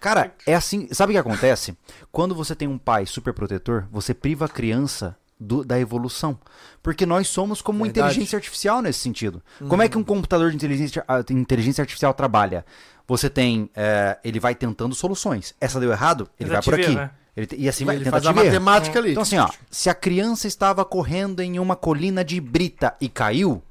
Cara, 0.00 0.32
é 0.46 0.54
assim. 0.54 0.86
Sabe 0.92 1.12
o 1.12 1.14
que 1.14 1.18
acontece? 1.18 1.76
Quando 2.12 2.34
você 2.34 2.54
tem 2.54 2.68
um 2.68 2.76
pai 2.78 3.06
super 3.06 3.32
protetor, 3.32 3.88
você 3.90 4.12
priva 4.12 4.44
a 4.44 4.48
criança 4.48 5.16
do- 5.38 5.64
da 5.64 5.78
evolução. 5.78 6.38
Porque 6.82 7.04
nós 7.06 7.28
somos 7.28 7.60
como 7.62 7.78
uma 7.78 7.86
inteligência 7.88 8.36
artificial 8.36 8.80
nesse 8.82 9.00
sentido. 9.00 9.42
Como 9.68 9.82
é 9.82 9.88
que 9.88 9.98
um 9.98 10.04
computador 10.04 10.50
de 10.50 10.56
inteligência, 10.56 11.04
inteligência 11.30 11.82
artificial 11.82 12.12
trabalha? 12.14 12.64
Você 13.06 13.28
tem. 13.28 13.68
é, 13.74 14.18
ele 14.24 14.40
vai 14.40 14.54
tentando 14.54 14.94
soluções. 14.94 15.54
Essa 15.60 15.78
deu 15.80 15.90
errado, 15.92 16.28
ele 16.40 16.50
vai 16.50 16.62
por 16.62 16.74
aqui. 16.74 16.90
e 16.92 16.94
né? 16.94 17.10
Ele 17.36 17.48
e 17.56 17.68
assim 17.68 17.84
vai 17.84 17.96
ele 17.96 18.04
faz 18.08 18.24
a 18.26 18.32
matemática 18.32 18.98
ali. 18.98 19.10
Então, 19.10 19.22
assim, 19.22 19.38
ó, 19.38 19.48
se 19.70 19.90
a 19.90 19.94
criança 19.94 20.46
estava 20.46 20.84
correndo 20.84 21.40
em 21.40 21.58
uma 21.58 21.74
colina 21.74 22.24
de 22.24 22.40
brita 22.40 22.94
e 23.00 23.08
caiu, 23.08 23.54
o 23.54 23.62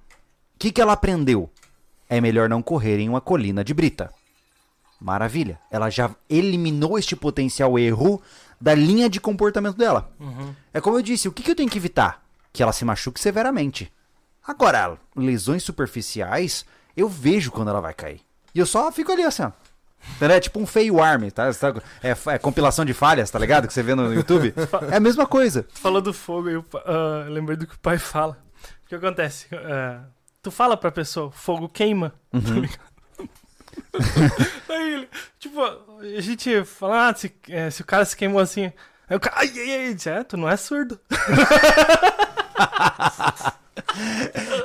que, 0.60 0.72
que 0.72 0.82
ela 0.82 0.94
aprendeu? 0.94 1.50
É 2.10 2.20
melhor 2.20 2.50
não 2.50 2.62
correr 2.62 3.00
em 3.00 3.08
uma 3.10 3.22
colina 3.22 3.64
de 3.64 3.74
brita. 3.74 4.12
Maravilha. 5.00 5.60
Ela 5.72 5.90
já 5.90 6.12
eliminou 6.30 6.98
este 7.00 7.16
potencial 7.16 7.78
erro 7.80 8.22
da 8.64 8.74
linha 8.74 9.10
de 9.10 9.20
comportamento 9.20 9.76
dela. 9.76 10.10
É 10.74 10.80
como 10.80 10.98
eu 10.98 11.02
disse, 11.02 11.28
o 11.28 11.34
que, 11.34 11.44
que 11.44 11.52
eu 11.52 11.56
tenho 11.56 11.70
que 11.70 11.78
evitar? 11.78 12.24
Que 12.54 12.64
ela 12.64 12.72
se 12.72 12.86
machuque 12.86 13.20
severamente. 13.20 13.92
Agora, 14.48 14.98
lesões 15.14 15.64
superficiais, 15.64 16.66
eu 16.96 17.10
vejo 17.10 17.52
quando 17.52 17.68
ela 17.68 17.82
vai 17.82 17.94
cair. 17.94 18.22
E 18.56 18.60
eu 18.60 18.66
só 18.66 18.90
fico 18.90 19.12
ali 19.12 19.24
assim, 19.24 19.44
ó. 19.44 19.52
É 20.22 20.40
tipo 20.40 20.62
um 20.62 20.66
fail 20.66 21.02
arm, 21.02 21.28
tá? 21.30 21.50
É, 22.02 22.16
é 22.34 22.38
compilação 22.38 22.86
de 22.86 22.94
falhas, 22.94 23.30
tá 23.30 23.38
ligado? 23.38 23.68
Que 23.68 23.74
você 23.74 23.84
vê 23.84 23.96
no 23.96 24.14
YouTube. 24.14 24.54
É 24.90 24.96
a 24.96 25.00
mesma 25.00 25.26
coisa. 25.26 25.68
Falou 25.76 26.02
do 26.02 26.14
fogo 26.14 26.50
e 26.50 26.54
eu 26.54 26.66
ah, 26.86 27.26
lembrei 27.28 27.58
do 27.58 27.68
que 27.68 27.76
o 27.76 27.80
pai 27.80 27.98
fala. 27.98 28.38
O 28.86 28.88
que 28.88 28.96
acontece? 28.96 29.48
Ah, 29.54 30.04
tu 30.42 30.52
fala 30.52 30.78
pra 30.78 30.90
pessoa, 30.90 31.32
fogo 31.32 31.68
queima. 31.68 32.14
Uhum. 32.32 32.68
Aí 34.70 34.94
ele, 34.94 35.10
tipo, 35.40 35.62
a 35.62 36.22
gente 36.22 36.64
fala, 36.66 37.10
ah, 37.10 37.16
se, 37.16 37.34
eh, 37.50 37.70
se 37.70 37.82
o 37.82 37.86
cara 37.86 38.06
se 38.06 38.16
queimou 38.16 38.42
assim. 38.42 38.72
Aí 39.10 39.18
o 39.18 39.20
cara, 39.20 39.36
ai, 39.40 39.52
ai, 39.56 39.88
ai, 39.88 39.98
é, 40.06 40.24
tu 40.24 40.38
não 40.38 40.50
é 40.50 40.58
surdo. 40.58 41.00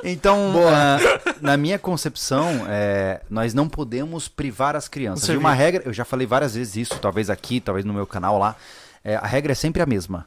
Então, 0.05 0.53
ah, 0.69 0.99
na 1.41 1.57
minha 1.57 1.79
concepção, 1.79 2.65
é, 2.69 3.21
nós 3.29 3.53
não 3.53 3.69
podemos 3.69 4.29
privar 4.29 4.77
as 4.77 4.89
crianças. 4.89 5.29
De 5.29 5.37
uma 5.37 5.53
regra, 5.53 5.83
eu 5.85 5.93
já 5.93 6.05
falei 6.05 6.27
várias 6.27 6.55
vezes 6.55 6.77
isso, 6.77 6.99
talvez 6.99 7.29
aqui, 7.29 7.61
talvez 7.61 7.85
no 7.85 7.93
meu 7.93 8.07
canal 8.07 8.39
lá. 8.39 8.57
é, 9.05 9.17
a 9.17 9.27
regra 9.27 9.53
é 9.53 9.55
sempre 9.55 9.83
a 9.83 9.87
mesma. 9.87 10.27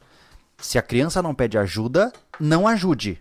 Se 0.58 0.78
a 0.78 0.82
criança 0.82 1.22
não 1.22 1.34
pede 1.34 1.58
ajuda, 1.58 2.12
não 2.38 2.68
ajude. 2.68 3.20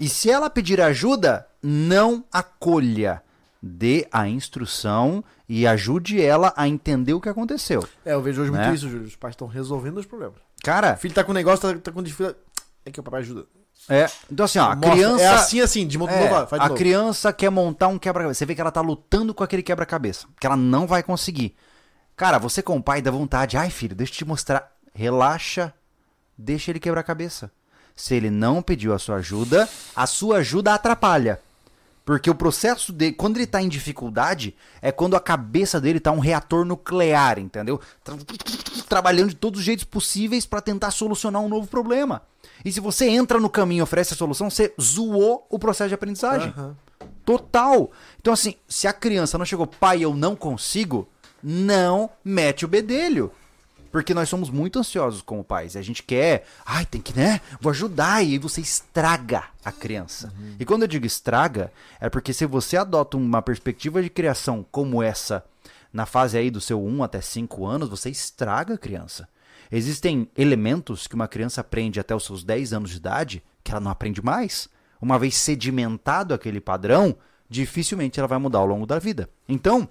E 0.00 0.08
se 0.08 0.30
ela 0.30 0.48
pedir 0.48 0.80
ajuda, 0.80 1.46
não 1.62 2.24
acolha. 2.32 3.22
Dê 3.66 4.06
a 4.12 4.28
instrução 4.28 5.24
e 5.48 5.66
ajude 5.66 6.20
ela 6.20 6.52
a 6.54 6.68
entender 6.68 7.14
o 7.14 7.20
que 7.20 7.30
aconteceu. 7.30 7.82
É, 8.04 8.12
eu 8.12 8.20
vejo 8.20 8.42
hoje 8.42 8.50
Né? 8.50 8.62
muito 8.62 8.76
isso, 8.76 8.90
Júlio. 8.90 9.06
Os 9.06 9.16
pais 9.16 9.32
estão 9.32 9.46
resolvendo 9.48 9.96
os 9.96 10.04
problemas. 10.04 10.36
Cara, 10.62 10.92
O 10.94 10.96
filho 10.98 11.14
tá 11.14 11.24
com 11.24 11.30
um 11.30 11.34
negócio, 11.34 11.72
tá, 11.72 11.78
tá 11.80 11.90
com 11.92 12.02
dificuldade. 12.02 12.36
É 12.84 12.90
que 12.90 13.00
o 13.00 13.02
papai 13.02 13.20
ajuda. 13.20 13.46
é. 13.88 14.06
Então, 14.30 14.44
assim, 14.44 14.58
ó, 14.58 14.64
a 14.64 14.76
Mostra. 14.76 14.90
criança. 14.90 15.24
É 15.24 15.28
assim, 15.28 15.60
assim, 15.60 15.86
de, 15.86 15.96
É, 15.96 15.98
novo, 15.98 16.10
de 16.46 16.54
a 16.56 16.58
novo. 16.68 16.74
criança 16.74 17.32
quer 17.32 17.50
montar 17.50 17.88
um 17.88 17.98
quebra-cabeça. 17.98 18.38
Você 18.38 18.44
vê 18.46 18.54
que 18.54 18.60
ela 18.60 18.70
tá 18.70 18.82
lutando 18.82 19.32
com 19.32 19.42
aquele 19.42 19.62
quebra-cabeça. 19.62 20.26
Que 20.38 20.46
ela 20.46 20.56
não 20.56 20.86
vai 20.86 21.02
conseguir. 21.02 21.56
Cara, 22.16 22.38
você 22.38 22.62
com 22.62 22.76
o 22.76 22.82
pai 22.82 23.00
dá 23.00 23.10
vontade. 23.10 23.56
Ai, 23.56 23.70
filho, 23.70 23.94
deixa 23.96 24.12
eu 24.12 24.16
te 24.18 24.24
mostrar. 24.26 24.70
Relaxa. 24.94 25.72
Deixa 26.36 26.70
ele 26.70 26.80
quebrar 26.80 27.00
a 27.00 27.04
cabeça. 27.04 27.50
Se 27.96 28.14
ele 28.14 28.28
não 28.30 28.60
pediu 28.60 28.92
a 28.92 28.98
sua 28.98 29.16
ajuda, 29.16 29.66
a 29.96 30.06
sua 30.06 30.38
ajuda 30.38 30.74
atrapalha. 30.74 31.40
Porque 32.04 32.28
o 32.28 32.34
processo 32.34 32.92
dele, 32.92 33.12
quando 33.14 33.38
ele 33.38 33.46
tá 33.46 33.62
em 33.62 33.68
dificuldade, 33.68 34.54
é 34.82 34.92
quando 34.92 35.16
a 35.16 35.20
cabeça 35.20 35.80
dele 35.80 35.98
tá 35.98 36.12
um 36.12 36.18
reator 36.18 36.64
nuclear, 36.64 37.38
entendeu? 37.38 37.80
Tra- 38.02 38.14
Trabalhando 38.88 39.30
de 39.30 39.36
todos 39.36 39.60
os 39.60 39.64
jeitos 39.64 39.84
possíveis 39.84 40.44
para 40.44 40.60
tentar 40.60 40.90
solucionar 40.90 41.40
um 41.40 41.48
novo 41.48 41.66
problema. 41.66 42.22
E 42.62 42.70
se 42.70 42.78
você 42.78 43.08
entra 43.08 43.40
no 43.40 43.48
caminho 43.48 43.80
e 43.80 43.82
oferece 43.82 44.12
a 44.12 44.16
solução, 44.16 44.50
você 44.50 44.74
zoou 44.80 45.46
o 45.48 45.58
processo 45.58 45.88
de 45.88 45.94
aprendizagem. 45.94 46.48
Aham. 46.56 46.76
Total. 47.24 47.90
Então, 48.20 48.34
assim, 48.34 48.54
se 48.68 48.86
a 48.86 48.92
criança 48.92 49.38
não 49.38 49.46
chegou, 49.46 49.66
pai, 49.66 50.02
eu 50.02 50.14
não 50.14 50.36
consigo, 50.36 51.08
não 51.42 52.10
mete 52.22 52.66
o 52.66 52.68
bedelho. 52.68 53.32
Porque 53.94 54.12
nós 54.12 54.28
somos 54.28 54.50
muito 54.50 54.80
ansiosos 54.80 55.22
como 55.22 55.44
pais. 55.44 55.76
E 55.76 55.78
a 55.78 55.82
gente 55.82 56.02
quer, 56.02 56.44
ai, 56.66 56.84
tem 56.84 57.00
que, 57.00 57.16
né? 57.16 57.40
Vou 57.60 57.70
ajudar. 57.70 58.24
E 58.24 58.32
aí 58.32 58.38
você 58.38 58.60
estraga 58.60 59.44
a 59.64 59.70
criança. 59.70 60.34
E 60.58 60.64
quando 60.64 60.82
eu 60.82 60.88
digo 60.88 61.06
estraga, 61.06 61.72
é 62.00 62.10
porque 62.10 62.32
se 62.32 62.44
você 62.44 62.76
adota 62.76 63.16
uma 63.16 63.40
perspectiva 63.40 64.02
de 64.02 64.10
criação 64.10 64.66
como 64.68 65.00
essa, 65.00 65.44
na 65.92 66.06
fase 66.06 66.36
aí 66.36 66.50
do 66.50 66.60
seu 66.60 66.84
1 66.84 67.04
até 67.04 67.20
5 67.20 67.64
anos, 67.64 67.88
você 67.88 68.10
estraga 68.10 68.74
a 68.74 68.78
criança. 68.78 69.28
Existem 69.70 70.28
elementos 70.36 71.06
que 71.06 71.14
uma 71.14 71.28
criança 71.28 71.60
aprende 71.60 72.00
até 72.00 72.16
os 72.16 72.24
seus 72.24 72.42
10 72.42 72.72
anos 72.72 72.90
de 72.90 72.96
idade 72.96 73.44
que 73.62 73.70
ela 73.70 73.80
não 73.80 73.92
aprende 73.92 74.20
mais. 74.20 74.68
Uma 75.00 75.20
vez 75.20 75.36
sedimentado 75.36 76.34
aquele 76.34 76.60
padrão, 76.60 77.14
dificilmente 77.48 78.18
ela 78.18 78.26
vai 78.26 78.38
mudar 78.40 78.58
ao 78.58 78.66
longo 78.66 78.86
da 78.86 78.98
vida. 78.98 79.30
Então, 79.48 79.88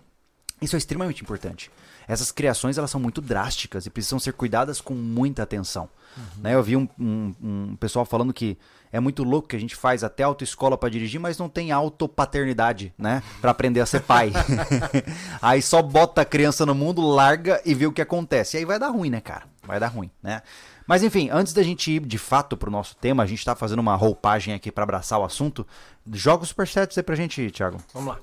Isso 0.61 0.77
é 0.77 0.79
extremamente 0.79 1.21
importante. 1.21 1.69
Essas 2.07 2.31
criações 2.31 2.77
elas 2.77 2.91
são 2.91 2.99
muito 2.99 3.21
drásticas 3.21 3.85
e 3.85 3.89
precisam 3.89 4.19
ser 4.19 4.33
cuidadas 4.33 4.81
com 4.81 4.93
muita 4.93 5.43
atenção. 5.43 5.89
Né? 6.37 6.53
Eu 6.53 6.61
vi 6.61 6.75
um, 6.77 6.87
um- 6.99 7.33
um 7.41 7.75
pessoal 7.75 8.05
falando 8.05 8.33
que 8.33 8.57
é 8.91 8.99
muito 8.99 9.23
louco 9.23 9.47
que 9.47 9.55
a 9.55 9.59
gente 9.59 9.75
faz 9.75 10.03
até 10.03 10.21
autoescola 10.21 10.77
para 10.77 10.89
dirigir, 10.89 11.19
mas 11.19 11.37
não 11.39 11.49
tem 11.49 11.71
autopaternidade, 11.71 12.93
né? 12.97 13.23
Para 13.41 13.49
aprender 13.49 13.79
a 13.79 13.85
ser 13.87 14.01
pai. 14.01 14.31
aí 15.41 15.61
só 15.61 15.81
bota 15.81 16.21
a 16.21 16.25
criança 16.25 16.65
no 16.65 16.75
mundo, 16.75 17.01
larga 17.01 17.59
e 17.65 17.73
vê 17.73 17.87
o 17.87 17.91
que 17.91 18.01
acontece. 18.01 18.55
E 18.55 18.59
aí 18.59 18.65
vai 18.65 18.77
dar 18.77 18.89
ruim, 18.89 19.09
né, 19.09 19.19
cara? 19.21 19.45
Vai 19.65 19.79
dar 19.79 19.87
ruim, 19.87 20.11
né? 20.21 20.41
Mas 20.85 21.01
enfim, 21.01 21.29
antes 21.31 21.53
da 21.53 21.63
gente 21.63 21.91
ir 21.91 22.01
de 22.05 22.17
fato 22.17 22.57
pro 22.57 22.69
nosso 22.69 22.95
tema, 22.97 23.23
a 23.23 23.25
gente 23.25 23.43
tá 23.43 23.55
fazendo 23.55 23.79
uma 23.79 23.95
roupagem 23.95 24.53
aqui 24.53 24.71
para 24.71 24.83
abraçar 24.83 25.17
o 25.19 25.23
assunto. 25.23 25.65
Joga 26.11 26.43
os 26.43 26.49
superchats 26.49 26.97
aí 26.97 27.03
pra 27.03 27.15
gente, 27.15 27.49
Thiago. 27.49 27.77
Vamos 27.93 28.09
lá. 28.09 28.19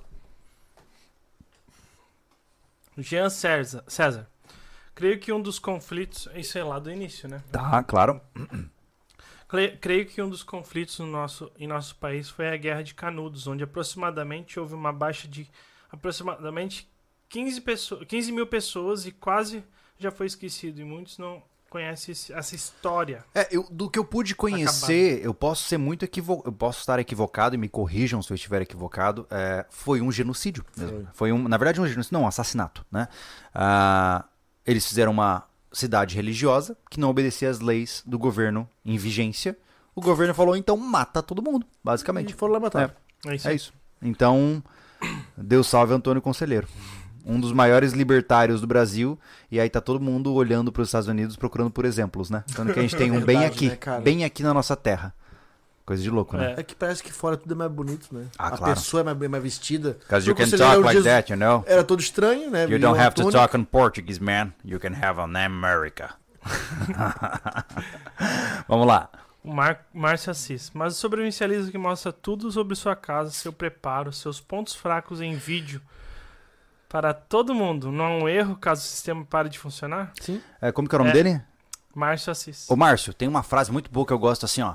Jean 3.02 3.28
César. 3.30 3.84
César. 3.86 4.28
Creio 4.94 5.18
que 5.18 5.32
um 5.32 5.40
dos 5.40 5.58
conflitos. 5.58 6.28
Isso 6.34 6.58
é 6.58 6.64
lá 6.64 6.78
do 6.78 6.90
início, 6.90 7.28
né? 7.28 7.42
Tá, 7.50 7.82
claro. 7.82 8.20
Cre- 9.48 9.76
Creio 9.80 10.06
que 10.06 10.20
um 10.22 10.28
dos 10.28 10.42
conflitos 10.42 10.98
no 10.98 11.06
nosso, 11.06 11.50
em 11.58 11.66
nosso 11.66 11.96
país 11.96 12.28
foi 12.28 12.48
a 12.48 12.56
Guerra 12.56 12.82
de 12.82 12.94
Canudos, 12.94 13.46
onde 13.46 13.64
aproximadamente 13.64 14.58
houve 14.60 14.74
uma 14.74 14.92
baixa 14.92 15.26
de 15.26 15.48
aproximadamente 15.90 16.88
15, 17.28 17.60
pessoas, 17.60 18.04
15 18.06 18.32
mil 18.32 18.46
pessoas 18.46 19.06
e 19.06 19.12
quase 19.12 19.64
já 19.98 20.10
foi 20.10 20.26
esquecido. 20.26 20.80
E 20.80 20.84
muitos 20.84 21.18
não 21.18 21.42
conhecem 21.70 22.12
esse- 22.12 22.32
essa 22.32 22.54
história. 22.54 23.24
É, 23.34 23.46
eu- 23.50 23.66
do 23.70 23.88
que 23.88 23.98
eu 23.98 24.04
pude 24.04 24.34
conhecer, 24.34 25.24
eu 25.24 25.32
posso 25.32 25.62
ser 25.68 25.78
muito 25.78 26.04
equivocado, 26.04 26.48
eu 26.48 26.52
posso 26.52 26.80
estar 26.80 26.98
equivocado 26.98 27.54
e 27.54 27.58
me 27.58 27.68
corrijam 27.68 28.20
se 28.20 28.30
eu 28.30 28.34
estiver 28.34 28.60
equivocado. 28.60 29.26
é, 29.30 29.64
foi 29.70 30.00
um 30.00 30.10
genocídio 30.10 30.64
mesmo. 30.76 31.06
Foi 31.14 31.30
um, 31.32 31.46
na 31.48 31.56
verdade, 31.56 31.80
um 31.80 31.86
genocídio, 31.86 32.12
não, 32.18 32.24
um 32.24 32.26
assassinato, 32.26 32.84
né? 32.90 33.06
Ah, 33.54 34.24
eles 34.66 34.84
fizeram 34.86 35.12
uma 35.12 35.44
cidade 35.72 36.16
religiosa 36.16 36.76
que 36.90 36.98
não 36.98 37.08
obedecia 37.08 37.48
às 37.48 37.60
leis 37.60 38.02
do 38.04 38.18
governo 38.18 38.68
em 38.84 38.98
vigência. 38.98 39.56
O 39.94 40.00
governo 40.00 40.34
falou, 40.34 40.56
então 40.56 40.76
mata 40.76 41.22
todo 41.22 41.40
mundo, 41.42 41.64
E 41.64 41.76
basicamente. 41.84 42.34
foram 42.34 42.54
lá 42.54 42.60
matar. 42.60 42.94
É 43.26 43.34
isso. 43.36 43.48
É 43.48 43.54
isso. 43.54 43.72
Então, 44.02 44.62
Deus 45.36 45.66
salve 45.68 45.92
Antônio 45.94 46.20
Conselheiro. 46.22 46.66
Um 47.24 47.38
dos 47.38 47.52
maiores 47.52 47.92
libertários 47.92 48.60
do 48.60 48.66
Brasil. 48.66 49.18
E 49.50 49.60
aí 49.60 49.68
tá 49.68 49.80
todo 49.80 50.00
mundo 50.00 50.32
olhando 50.32 50.72
para 50.72 50.82
os 50.82 50.88
Estados 50.88 51.08
Unidos 51.08 51.36
procurando 51.36 51.70
por 51.70 51.84
exemplos, 51.84 52.30
né? 52.30 52.44
Sendo 52.46 52.72
que 52.72 52.78
a 52.78 52.82
gente 52.82 52.96
tem 52.96 53.10
um 53.10 53.20
bem 53.20 53.40
Verdade, 53.40 53.68
aqui, 53.68 53.90
né, 53.90 54.00
bem 54.00 54.24
aqui 54.24 54.42
na 54.42 54.54
nossa 54.54 54.76
terra. 54.76 55.14
Coisa 55.84 56.02
de 56.02 56.10
louco, 56.10 56.36
né? 56.36 56.54
É. 56.56 56.60
É 56.60 56.62
que 56.62 56.74
parece 56.74 57.02
que 57.02 57.12
fora 57.12 57.36
tudo 57.36 57.52
é 57.52 57.56
mais 57.56 57.70
bonito, 57.70 58.06
né? 58.12 58.26
Ah, 58.38 58.48
a 58.48 58.56
claro. 58.56 58.74
pessoa 58.74 59.00
é 59.00 59.04
mais, 59.04 59.16
bem 59.16 59.28
mais 59.28 59.42
vestida. 59.42 59.96
Because 60.00 60.28
you 60.28 60.36
Porque 60.36 60.50
can 60.50 60.56
talk 60.56 60.82
like 60.82 60.96
Jesus- 60.96 61.04
that, 61.04 61.32
you 61.32 61.36
know? 61.36 61.64
Era 61.66 61.82
todo 61.82 61.98
estranho, 61.98 62.48
né? 62.48 62.62
You 62.62 62.68
Vinha 62.68 62.78
don't 62.78 63.00
have 63.00 63.14
to 63.16 63.30
talk 63.30 63.56
in 63.56 63.64
Portuguese, 63.64 64.22
man. 64.22 64.52
You 64.64 64.78
can 64.78 64.92
have 64.92 65.20
an 65.20 65.36
America. 65.36 66.14
Vamos 68.68 68.86
lá. 68.86 69.10
O 69.42 69.52
Mar 69.52 69.86
Márcio 69.92 70.30
Assis. 70.30 70.70
Mas 70.72 70.94
o 70.94 70.96
sobrevivencialismo 70.96 71.72
que 71.72 71.78
mostra 71.78 72.12
tudo 72.12 72.52
sobre 72.52 72.76
sua 72.76 72.94
casa, 72.94 73.30
seu 73.30 73.52
preparo, 73.52 74.12
seus 74.12 74.40
pontos 74.40 74.74
fracos 74.74 75.20
em 75.20 75.34
vídeo 75.34 75.80
para 76.90 77.14
todo 77.14 77.54
mundo. 77.54 77.90
Não 77.92 78.04
é 78.04 78.08
um 78.24 78.28
erro 78.28 78.56
caso 78.56 78.82
o 78.82 78.84
sistema 78.84 79.24
pare 79.24 79.48
de 79.48 79.58
funcionar? 79.58 80.12
Sim. 80.20 80.42
É, 80.60 80.70
como 80.72 80.88
que 80.88 80.94
é 80.94 80.98
o 80.98 80.98
nome 80.98 81.10
É. 81.10 81.14
dele? 81.14 81.42
Márcio 81.94 82.30
Assis. 82.32 82.68
Ô, 82.68 82.74
Márcio, 82.76 83.14
tem 83.14 83.28
uma 83.28 83.42
frase 83.44 83.70
muito 83.72 83.90
boa 83.90 84.04
que 84.04 84.12
eu 84.12 84.18
gosto 84.18 84.44
assim, 84.44 84.60
ó. 84.60 84.74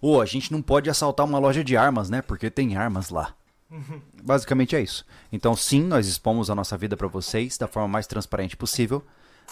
Ô, 0.00 0.20
a 0.20 0.24
gente 0.26 0.52
não 0.52 0.62
pode 0.62 0.88
assaltar 0.88 1.26
uma 1.26 1.38
loja 1.38 1.62
de 1.64 1.76
armas, 1.76 2.08
né? 2.08 2.22
Porque 2.22 2.48
tem 2.48 2.76
armas 2.76 3.10
lá. 3.10 3.34
Basicamente 4.22 4.76
é 4.76 4.80
isso. 4.80 5.04
Então, 5.32 5.54
sim, 5.56 5.82
nós 5.82 6.06
expomos 6.06 6.48
a 6.48 6.54
nossa 6.54 6.76
vida 6.78 6.96
para 6.96 7.08
vocês 7.08 7.58
da 7.58 7.66
forma 7.66 7.88
mais 7.88 8.06
transparente 8.06 8.56
possível, 8.56 9.04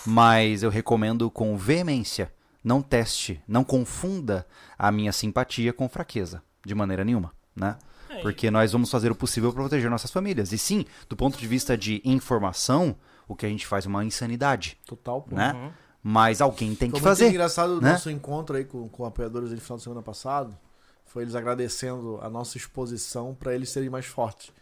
mas 0.06 0.62
eu 0.62 0.70
recomendo 0.70 1.28
com 1.28 1.56
veemência, 1.56 2.32
não 2.62 2.80
teste, 2.80 3.40
não 3.48 3.64
confunda 3.64 4.46
a 4.78 4.92
minha 4.92 5.12
simpatia 5.12 5.72
com 5.72 5.88
fraqueza, 5.88 6.40
de 6.64 6.74
maneira 6.74 7.04
nenhuma, 7.04 7.32
né? 7.54 7.76
É, 8.08 8.20
Porque 8.22 8.50
nós 8.50 8.72
vamos 8.72 8.90
fazer 8.90 9.10
o 9.10 9.14
possível 9.14 9.52
para 9.52 9.62
proteger 9.62 9.90
nossas 9.90 10.10
famílias. 10.10 10.52
E 10.52 10.58
sim, 10.58 10.84
do 11.08 11.16
ponto 11.16 11.36
de 11.38 11.46
vista 11.46 11.76
de 11.76 12.00
informação, 12.04 12.96
o 13.26 13.34
que 13.34 13.44
a 13.46 13.48
gente 13.48 13.66
faz 13.66 13.84
é 13.84 13.88
uma 13.88 14.04
insanidade, 14.04 14.78
Total, 14.86 15.22
pô. 15.22 15.34
né? 15.34 15.52
Uhum. 15.52 15.70
Mas 16.02 16.40
alguém 16.40 16.74
tem 16.74 16.88
que 16.90 17.00
Foi 17.00 17.08
muito 17.08 17.18
fazer. 17.18 17.28
engraçado 17.30 17.78
o 17.78 17.80
né? 17.80 17.92
nosso 17.92 18.08
encontro 18.10 18.56
aí 18.56 18.64
com, 18.64 18.88
com 18.88 19.04
apoiadores 19.04 19.50
no 19.50 19.60
final 19.60 19.76
de 19.78 19.82
semana 19.82 20.02
passado. 20.02 20.56
Foi 21.04 21.22
eles 21.24 21.34
agradecendo 21.34 22.18
a 22.22 22.30
nossa 22.30 22.56
exposição 22.56 23.34
para 23.34 23.54
eles 23.54 23.70
serem 23.70 23.90
mais 23.90 24.06
fortes. 24.06 24.52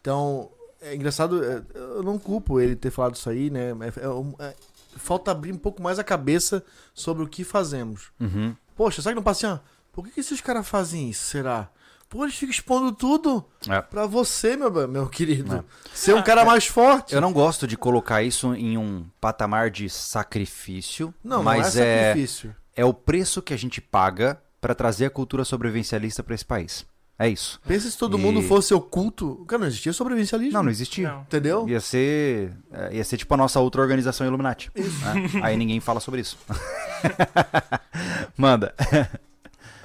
Então, 0.00 0.50
é 0.80 0.94
engraçado, 0.94 1.44
é, 1.44 1.62
eu 1.74 2.02
não 2.02 2.18
culpo 2.18 2.60
ele 2.60 2.76
ter 2.76 2.90
falado 2.90 3.14
isso 3.14 3.28
aí, 3.28 3.50
né? 3.50 3.70
É- 3.70 4.44
é 4.44 4.46
é- 4.48 4.54
falta 4.96 5.30
abrir 5.30 5.52
um 5.52 5.58
pouco 5.58 5.82
mais 5.82 5.98
a 5.98 6.04
cabeça 6.04 6.64
sobre 6.94 7.22
o 7.22 7.28
que 7.28 7.44
fazemos. 7.44 8.10
Uhum. 8.18 8.54
Poxa, 8.74 9.02
sabe 9.02 9.12
que 9.14 9.16
não 9.16 9.22
passa 9.22 9.46
assim, 9.48 9.60
ó, 9.60 9.66
por 9.92 10.04
que, 10.06 10.12
que 10.12 10.20
esses 10.20 10.40
caras 10.40 10.66
fazem 10.66 11.10
isso, 11.10 11.24
será? 11.24 11.68
Pô, 12.08 12.24
eles 12.24 12.36
ficam 12.36 12.52
expondo 12.52 12.92
tudo 12.92 13.44
É. 13.68 13.80
pra 13.82 14.06
você, 14.06 14.56
meu, 14.56 14.70
meu 14.88 15.06
querido. 15.08 15.56
É. 15.56 15.64
Ser 15.92 16.14
um 16.14 16.22
cara 16.22 16.44
mais 16.44 16.66
forte. 16.66 17.14
Eu 17.14 17.20
não 17.20 17.32
gosto 17.32 17.66
de 17.66 17.76
colocar 17.76 18.22
isso 18.22 18.54
em 18.54 18.78
um 18.78 19.04
patamar 19.20 19.70
de 19.70 19.90
sacrifício, 19.90 21.12
Não, 21.22 21.42
mas 21.42 21.74
não 21.74 21.82
é 21.82 21.86
é, 21.86 22.06
sacrifício. 22.08 22.54
é 22.76 22.84
o 22.84 22.94
preço 22.94 23.42
que 23.42 23.52
a 23.52 23.56
gente 23.58 23.80
paga 23.80 24.40
para 24.60 24.74
trazer 24.74 25.06
a 25.06 25.10
cultura 25.10 25.44
sobrevivencialista 25.44 26.22
para 26.22 26.34
esse 26.34 26.44
país. 26.44 26.86
É 27.18 27.26
isso. 27.28 27.58
Pensa 27.66 27.90
se 27.90 27.96
todo 27.96 28.18
E- 28.18 28.20
mundo 28.20 28.42
fosse 28.42 28.74
oculto. 28.74 29.42
Cara, 29.48 29.60
não 29.60 29.66
existia 29.66 29.90
sobrevivencialismo. 29.92 30.52
Não, 30.52 30.62
não 30.62 30.70
existia. 30.70 31.08
Não. 31.10 31.20
Entendeu? 31.22 31.66
Ia 31.66 31.80
ser, 31.80 32.52
é, 32.70 32.94
ia 32.96 33.04
ser 33.04 33.16
tipo 33.16 33.32
a 33.32 33.36
nossa 33.38 33.58
outra 33.58 33.80
organização 33.80 34.26
Illuminati. 34.26 34.70
né? 34.76 35.40
Aí 35.42 35.56
ninguém 35.56 35.80
fala 35.80 35.98
sobre 35.98 36.20
isso. 36.20 36.36
Manda. 38.36 38.74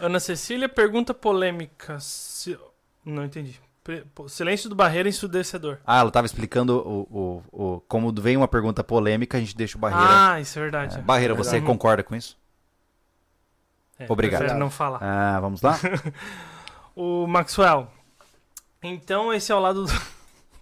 Ana 0.02 0.20
Cecília 0.20 0.68
pergunta 0.68 1.14
polêmica. 1.14 2.00
Se- 2.00 2.58
Não 3.06 3.24
entendi. 3.24 3.60
Silêncio 4.28 4.70
do 4.70 4.76
Barreira 4.76 5.10
ensurdecedor. 5.10 5.78
Ah, 5.86 6.00
ela 6.00 6.12
tava 6.12 6.26
explicando 6.28 6.78
o, 6.78 7.02
o, 7.12 7.44
o- 7.76 7.82
como 7.88 8.14
vem 8.14 8.38
uma 8.38 8.48
pergunta 8.48 8.84
polêmica, 8.84 9.38
a 9.38 9.40
gente 9.42 9.56
deixa 9.58 9.78
o 9.78 9.82
Barreira. 9.82 10.34
Ah, 10.34 10.40
isso 10.40 10.58
é 10.60 10.62
verdade. 10.62 10.98
É, 11.00 11.02
Barreira, 11.02 11.34
você 11.34 11.52
Verdade. 11.52 11.66
concorda 11.72 12.04
com 12.04 12.16
isso? 12.16 12.38
É, 13.98 14.06
obrigado. 14.10 14.54
não 14.58 14.70
falar. 14.70 15.00
Ah, 15.02 15.40
vamos 15.40 15.62
lá? 15.62 15.78
O 16.94 17.26
Maxwell. 17.26 17.88
Então 18.84 19.34
esse 19.34 19.50
é 19.50 19.56
o 19.56 19.60
lado 19.62 19.86
do... 19.86 19.92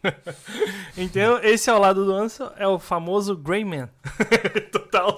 então 0.95 1.39
esse 1.39 1.69
é 1.69 1.73
o 1.73 1.79
lado 1.79 2.05
do 2.05 2.13
Anson, 2.13 2.51
é 2.55 2.67
o 2.67 2.77
famoso 2.77 3.35
Greyman. 3.35 3.89
Total. 4.71 5.17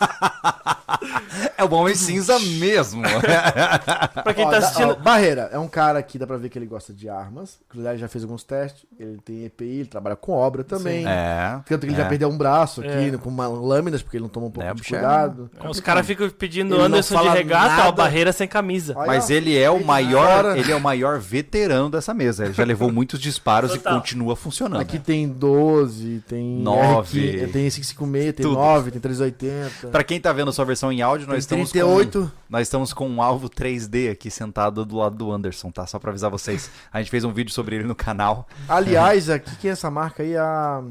É 1.58 1.64
o 1.64 1.72
Homem 1.72 1.94
Cinza 1.94 2.38
mesmo. 2.38 3.02
Pra 4.22 4.34
quem 4.34 4.44
Ó, 4.44 4.50
tá 4.50 4.58
assistindo... 4.58 4.90
ó, 4.92 4.94
Barreira 4.94 5.48
é 5.52 5.58
um 5.58 5.68
cara 5.68 6.02
que 6.02 6.18
dá 6.18 6.26
pra 6.26 6.36
ver 6.36 6.48
que 6.50 6.58
ele 6.58 6.66
gosta 6.66 6.92
de 6.92 7.08
armas. 7.08 7.58
Inclusive, 7.66 7.92
ele 7.92 7.98
já 7.98 8.08
fez 8.08 8.24
alguns 8.24 8.44
testes. 8.44 8.84
Ele 8.98 9.18
tem 9.24 9.44
EPI, 9.44 9.64
ele 9.80 9.86
trabalha 9.86 10.16
com 10.16 10.32
obra 10.32 10.62
também. 10.62 11.06
É. 11.06 11.58
Tanto 11.66 11.80
que 11.80 11.92
ele 11.92 11.94
é. 11.94 12.02
já 12.04 12.08
perdeu 12.08 12.28
um 12.28 12.36
braço 12.36 12.80
aqui 12.82 13.14
É. 13.14 13.16
com 13.16 13.28
uma, 13.30 13.48
lâminas, 13.48 14.02
porque 14.02 14.16
ele 14.18 14.22
não 14.24 14.28
toma 14.28 14.46
um 14.46 14.50
pouco 14.50 14.68
É, 14.68 14.74
de 14.74 14.82
é- 14.82 14.84
cuidado. 14.86 15.50
Os 15.68 15.80
caras 15.80 16.06
ficam 16.06 16.28
pedindo 16.28 16.74
Ele 16.74 16.84
Anderson 16.84 17.22
de 17.22 17.28
regata, 17.28 17.74
ó, 17.74 17.76
nada. 17.78 17.92
Barreira 17.92 18.32
sem 18.32 18.46
camisa. 18.46 18.94
Aí, 18.98 19.06
Mas 19.06 19.30
ó, 19.30 19.32
ele 19.32 19.56
é 19.58 19.70
o 19.70 19.76
ele 19.76 19.84
maior, 19.84 20.42
fora. 20.44 20.58
ele 20.58 20.70
é 20.72 20.76
o 20.76 20.80
maior 20.80 21.18
veterano 21.18 21.88
dessa 21.90 22.12
mesa. 22.12 22.44
Ele 22.44 22.54
já 22.54 22.64
levou 22.64 22.92
muitos 22.92 23.18
disparos 23.20 23.72
Total. 23.72 23.94
e 23.94 23.96
continua 24.00 24.36
funcionando. 24.36 24.80
Aqui 24.80 24.98
tem 24.98 25.26
12, 25.28 26.22
tem 26.28 26.58
Nove. 26.60 27.18
R15, 27.46 27.52
tem 27.52 27.70
556, 27.70 28.34
tem 28.34 28.42
Tudo. 28.44 28.54
9, 28.56 28.90
tem 28.90 29.00
380. 29.00 29.85
Pra 29.90 30.04
quem 30.04 30.20
tá 30.20 30.32
vendo 30.32 30.48
a 30.48 30.52
sua 30.52 30.64
versão 30.64 30.90
em 30.92 31.02
áudio, 31.02 31.26
nós 31.26 31.38
estamos 31.38 31.70
38. 31.70 32.20
com 32.20 32.30
nós 32.48 32.62
estamos 32.62 32.92
com 32.92 33.08
um 33.08 33.20
alvo 33.22 33.48
3D 33.50 34.10
aqui 34.10 34.30
sentado 34.30 34.84
do 34.84 34.96
lado 34.96 35.16
do 35.16 35.32
Anderson, 35.32 35.70
tá? 35.70 35.86
Só 35.86 35.98
pra 35.98 36.10
avisar 36.10 36.30
vocês. 36.30 36.70
A 36.92 36.98
gente 36.98 37.10
fez 37.10 37.24
um 37.24 37.32
vídeo 37.32 37.52
sobre 37.52 37.76
ele 37.76 37.84
no 37.84 37.94
canal. 37.94 38.48
Aliás, 38.68 39.28
aqui 39.30 39.54
que 39.56 39.68
é 39.68 39.72
essa 39.72 39.90
marca 39.90 40.22
aí? 40.22 40.36
A. 40.36 40.82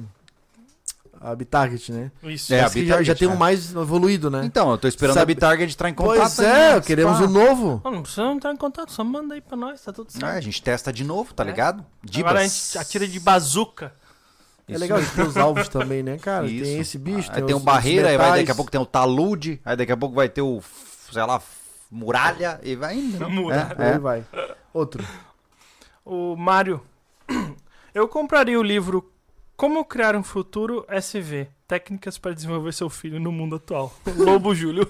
A 1.22 1.34
Bitarget, 1.34 1.92
né? 1.92 2.12
Isso. 2.24 2.54
É, 2.54 2.60
a 2.60 2.70
que 2.70 2.80
já, 2.86 2.98
Bitarget, 2.98 3.06
já 3.08 3.16
tem 3.16 3.28
um 3.28 3.32
né? 3.32 3.38
mais 3.38 3.74
evoluído, 3.74 4.30
né? 4.30 4.42
Então, 4.46 4.70
eu 4.70 4.78
tô 4.78 4.88
esperando 4.88 5.16
Sabe- 5.16 5.32
a 5.32 5.36
Bitarget 5.36 5.74
entrar 5.74 5.90
em 5.90 5.94
contato. 5.94 6.18
pois 6.18 6.38
né? 6.38 6.76
é, 6.78 6.82
queremos 6.82 7.18
Pá. 7.18 7.24
um 7.24 7.30
novo. 7.30 7.82
Mano, 7.84 7.96
não 7.96 8.04
precisa 8.04 8.28
entrar 8.28 8.54
em 8.54 8.58
contato, 8.58 8.92
só 8.92 9.04
manda 9.04 9.34
aí 9.34 9.42
pra 9.42 9.58
nós, 9.58 9.82
tá 9.82 9.92
tudo 9.92 10.10
É, 10.10 10.20
certo. 10.20 10.26
a 10.38 10.42
gente 10.42 10.62
testa 10.62 10.94
de 10.94 11.04
novo, 11.04 11.34
tá 11.34 11.44
É. 11.44 11.48
ligado? 11.48 11.84
Dibas. 12.04 12.30
Agora 12.32 12.40
a 12.46 12.48
gente 12.48 12.78
atira 12.78 13.08
de 13.08 13.20
bazuca. 13.20 13.92
É 14.68 14.72
Isso 14.74 14.82
legal 14.82 14.98
a 14.98 15.02
gente 15.02 15.14
ter 15.16 15.22
os 15.28 15.38
alvos 15.38 15.68
também, 15.70 16.02
né, 16.02 16.18
cara? 16.18 16.48
Isso. 16.48 16.64
Tem 16.64 16.80
esse 16.80 16.98
bicho, 16.98 17.30
Aí 17.30 17.36
tem, 17.38 17.46
tem 17.48 17.56
os- 17.56 17.62
o 17.62 17.66
Barreira, 17.66 18.10
aí 18.10 18.18
vai, 18.18 18.40
daqui 18.40 18.52
a 18.52 18.56
pouco 18.56 18.72
tem 18.72 18.82
o 18.82 18.86
Talude, 18.86 19.62
aí 19.64 19.76
daqui 19.78 19.92
a 19.92 19.98
pouco 19.98 20.16
vai 20.16 20.28
ter 20.28 20.42
o, 20.42 20.62
sei 21.12 21.24
lá, 21.24 21.40
Muralha, 21.92 22.60
e 22.64 22.76
vai 22.76 22.96
indo. 22.98 23.20
não? 23.20 23.30
Muralha. 23.32 23.76
É, 23.78 23.84
é. 23.84 23.94
Aí 23.94 24.00
vai. 24.00 24.24
Outro. 24.74 25.04
O 26.08 26.36
Mário. 26.36 26.82
Eu 27.94 28.08
compraria 28.08 28.60
o 28.60 28.64
livro 28.64 29.12
Como 29.58 29.84
Criar 29.86 30.16
um 30.16 30.22
Futuro 30.22 30.86
SV. 30.88 31.48
Técnicas 31.68 32.20
para 32.20 32.32
desenvolver 32.36 32.72
seu 32.74 32.92
filho 32.92 33.20
no 33.20 33.32
mundo 33.32 33.56
atual. 33.56 33.92
Lobo 34.16 34.54
Júlio. 34.54 34.88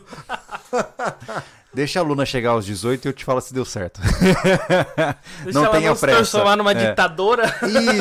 Deixa 1.76 2.00
a 2.00 2.04
Luna 2.04 2.26
chegar 2.26 2.52
aos 2.52 2.66
18 2.66 3.06
e 3.06 3.10
eu 3.10 3.14
te 3.14 3.26
falo 3.26 3.42
se 3.42 3.54
deu 3.54 3.66
certo. 3.66 4.00
Deixa 5.44 5.60
Não 5.60 5.66
ela 5.66 5.76
tenha 5.76 5.90
não 5.90 5.96
se 5.96 6.02
pressa. 6.02 6.18
transformar 6.20 6.56
numa 6.56 6.72
É. 6.72 6.90
ditadora. 6.90 7.44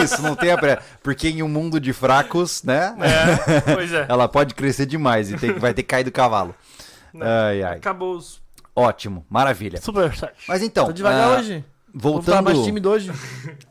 Isso, 0.02 0.22
não 0.22 0.36
tenha 0.36 0.56
pressa. 0.56 0.82
Porque 1.02 1.28
em 1.28 1.42
um 1.42 1.48
mundo 1.48 1.80
de 1.80 1.92
fracos, 1.92 2.62
né? 2.62 2.94
É, 3.00 3.60
pois 3.74 3.92
é. 3.92 4.06
Ela 4.08 4.28
pode 4.28 4.54
crescer 4.54 4.86
demais 4.86 5.30
e 5.30 5.36
tem- 5.36 5.52
vai 5.58 5.74
ter 5.74 5.82
que 5.82 5.88
cair 5.88 6.04
do 6.04 6.12
cavalo. 6.12 6.54
Não. 7.12 7.26
Ai, 7.26 7.62
ai. 7.62 7.76
Acabou 7.76 8.16
os 8.16 8.40
Ótimo, 8.76 9.24
maravilha. 9.30 9.80
super 9.80 10.12
chat. 10.12 10.32
Mas 10.48 10.62
então, 10.62 10.86
Tô 10.86 10.92
devagar 10.92 11.28
ah, 11.34 11.38
hoje. 11.38 11.64
Voltando. 11.96 12.42
mais 12.42 12.58
tímido 12.64 12.90
hoje. 12.90 13.12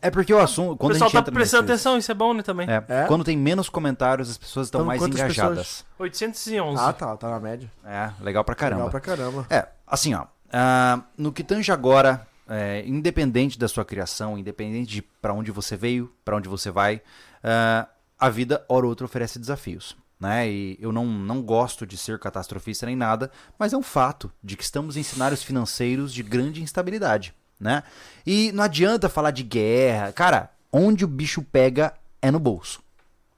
É 0.01 0.09
porque 0.09 0.33
o 0.33 0.39
assunto. 0.39 0.71
O 0.71 0.77
Quando 0.77 0.91
a 0.91 0.93
pessoal 0.93 1.09
gente 1.09 1.13
tá 1.15 1.19
entra 1.19 1.33
prestando 1.33 1.63
nesses- 1.63 1.81
atenção, 1.85 1.97
isso 1.97 2.09
é 2.09 2.15
bom, 2.15 2.33
né, 2.33 2.41
também. 2.41 2.65
É, 2.69 2.81
É? 2.87 3.03
Quando 3.05 3.21
tem 3.25 3.37
menos 3.37 3.67
comentários, 3.67 4.29
as 4.29 4.37
pessoas 4.37 4.67
estão 4.67 4.79
Então, 4.79 4.85
mais 4.87 5.01
engajadas. 5.01 5.83
811. 5.99 6.81
Ah, 6.81 6.93
tá. 6.93 7.17
Tá 7.17 7.29
na 7.29 7.39
média. 7.41 7.69
É, 7.85 8.09
legal 8.21 8.45
pra 8.45 8.55
caramba. 8.55 8.85
Legal 8.85 8.91
pra 8.91 8.99
caramba. 9.01 9.45
É, 9.49 9.67
assim, 9.93 10.15
ó. 10.15 10.25
ah, 10.51 11.03
no 11.15 11.31
que 11.31 11.43
tange 11.43 11.71
agora, 11.71 12.27
é, 12.49 12.83
independente 12.85 13.59
da 13.59 13.67
sua 13.67 13.85
criação, 13.85 14.37
independente 14.37 14.89
de 14.91 15.01
pra 15.01 15.33
onde 15.33 15.51
você 15.51 15.77
veio, 15.77 16.11
pra 16.25 16.35
onde 16.35 16.49
você 16.49 16.71
vai, 16.71 17.01
ah, 17.43 17.87
a 18.19 18.29
vida, 18.29 18.65
hora 18.67 18.85
ou 18.85 18.89
outra, 18.89 19.05
oferece 19.05 19.37
desafios. 19.37 19.95
Né? 20.19 20.49
E 20.49 20.77
eu 20.81 20.91
não, 20.91 21.05
não 21.05 21.41
gosto 21.41 21.85
de 21.85 21.97
ser 21.97 22.17
catastrofista 22.17 22.85
nem 22.85 22.95
nada, 22.95 23.29
mas 23.59 23.73
é 23.73 23.77
um 23.77 23.83
fato 23.83 24.31
de 24.43 24.57
que 24.57 24.63
estamos 24.63 24.97
em 24.97 25.03
cenários 25.03 25.43
financeiros 25.43 26.13
de 26.13 26.23
grande 26.23 26.63
instabilidade. 26.63 27.35
Né? 27.59 27.83
E 28.25 28.51
não 28.51 28.63
adianta 28.63 29.09
falar 29.09 29.31
de 29.31 29.43
guerra. 29.43 30.11
Cara, 30.11 30.51
onde 30.71 31.05
o 31.05 31.07
bicho 31.07 31.41
pega 31.43 31.93
é 32.21 32.31
no 32.31 32.39
bolso. 32.39 32.81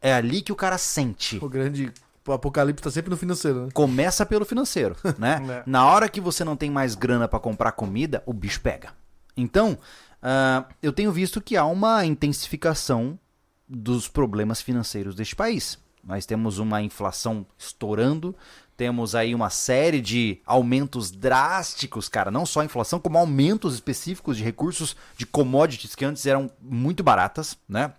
É 0.01 0.14
ali 0.14 0.41
que 0.41 0.51
o 0.51 0.56
cara 0.56 0.78
sente. 0.78 1.38
O 1.43 1.49
grande 1.49 1.91
o 2.28 2.34
apocalipse 2.34 2.84
tá 2.84 2.92
sempre 2.92 3.10
no 3.10 3.18
financeiro, 3.18 3.66
né? 3.66 3.70
Começa 3.74 4.26
pelo 4.26 4.46
financeiro, 4.46 4.96
né? 5.18 5.42
É. 5.50 5.64
Na 5.66 5.86
hora 5.86 6.10
que 6.10 6.20
você 6.20 6.44
não 6.44 6.56
tem 6.56 6.70
mais 6.70 6.96
grana 6.96 7.28
pra 7.28 7.40
comprar 7.40 7.72
comida, 7.74 8.24
o 8.26 8.34
bicho 8.34 8.62
pega. 8.62 8.94
Então, 9.38 9.78
ah, 10.22 10.66
eu 10.82 10.92
tenho 10.92 11.12
visto 11.12 11.40
que 11.40 11.56
há 11.56 11.66
uma 11.66 12.06
intensificação 12.06 13.20
dos 13.68 14.08
problemas 14.08 14.62
financeiros 14.62 15.16
deste 15.16 15.36
país. 15.36 15.78
Nós 16.04 16.26
temos 16.26 16.60
uma 16.60 16.82
inflação 16.82 17.46
estourando, 17.58 18.36
temos 18.78 19.16
aí 19.16 19.34
uma 19.34 19.50
série 19.50 20.02
de 20.02 20.40
aumentos 20.46 21.10
drásticos, 21.10 22.10
cara, 22.10 22.30
não 22.30 22.46
só 22.46 22.62
a 22.62 22.66
inflação, 22.66 23.00
como 23.00 23.18
aumentos 23.18 23.74
específicos 23.76 24.38
de 24.38 24.44
recursos 24.44 24.96
de 25.18 25.26
commodities 25.26 25.96
que 25.96 26.06
antes 26.06 26.26
eram 26.26 26.50
muito 26.62 27.04
baratas, 27.04 27.58
né? 27.68 27.94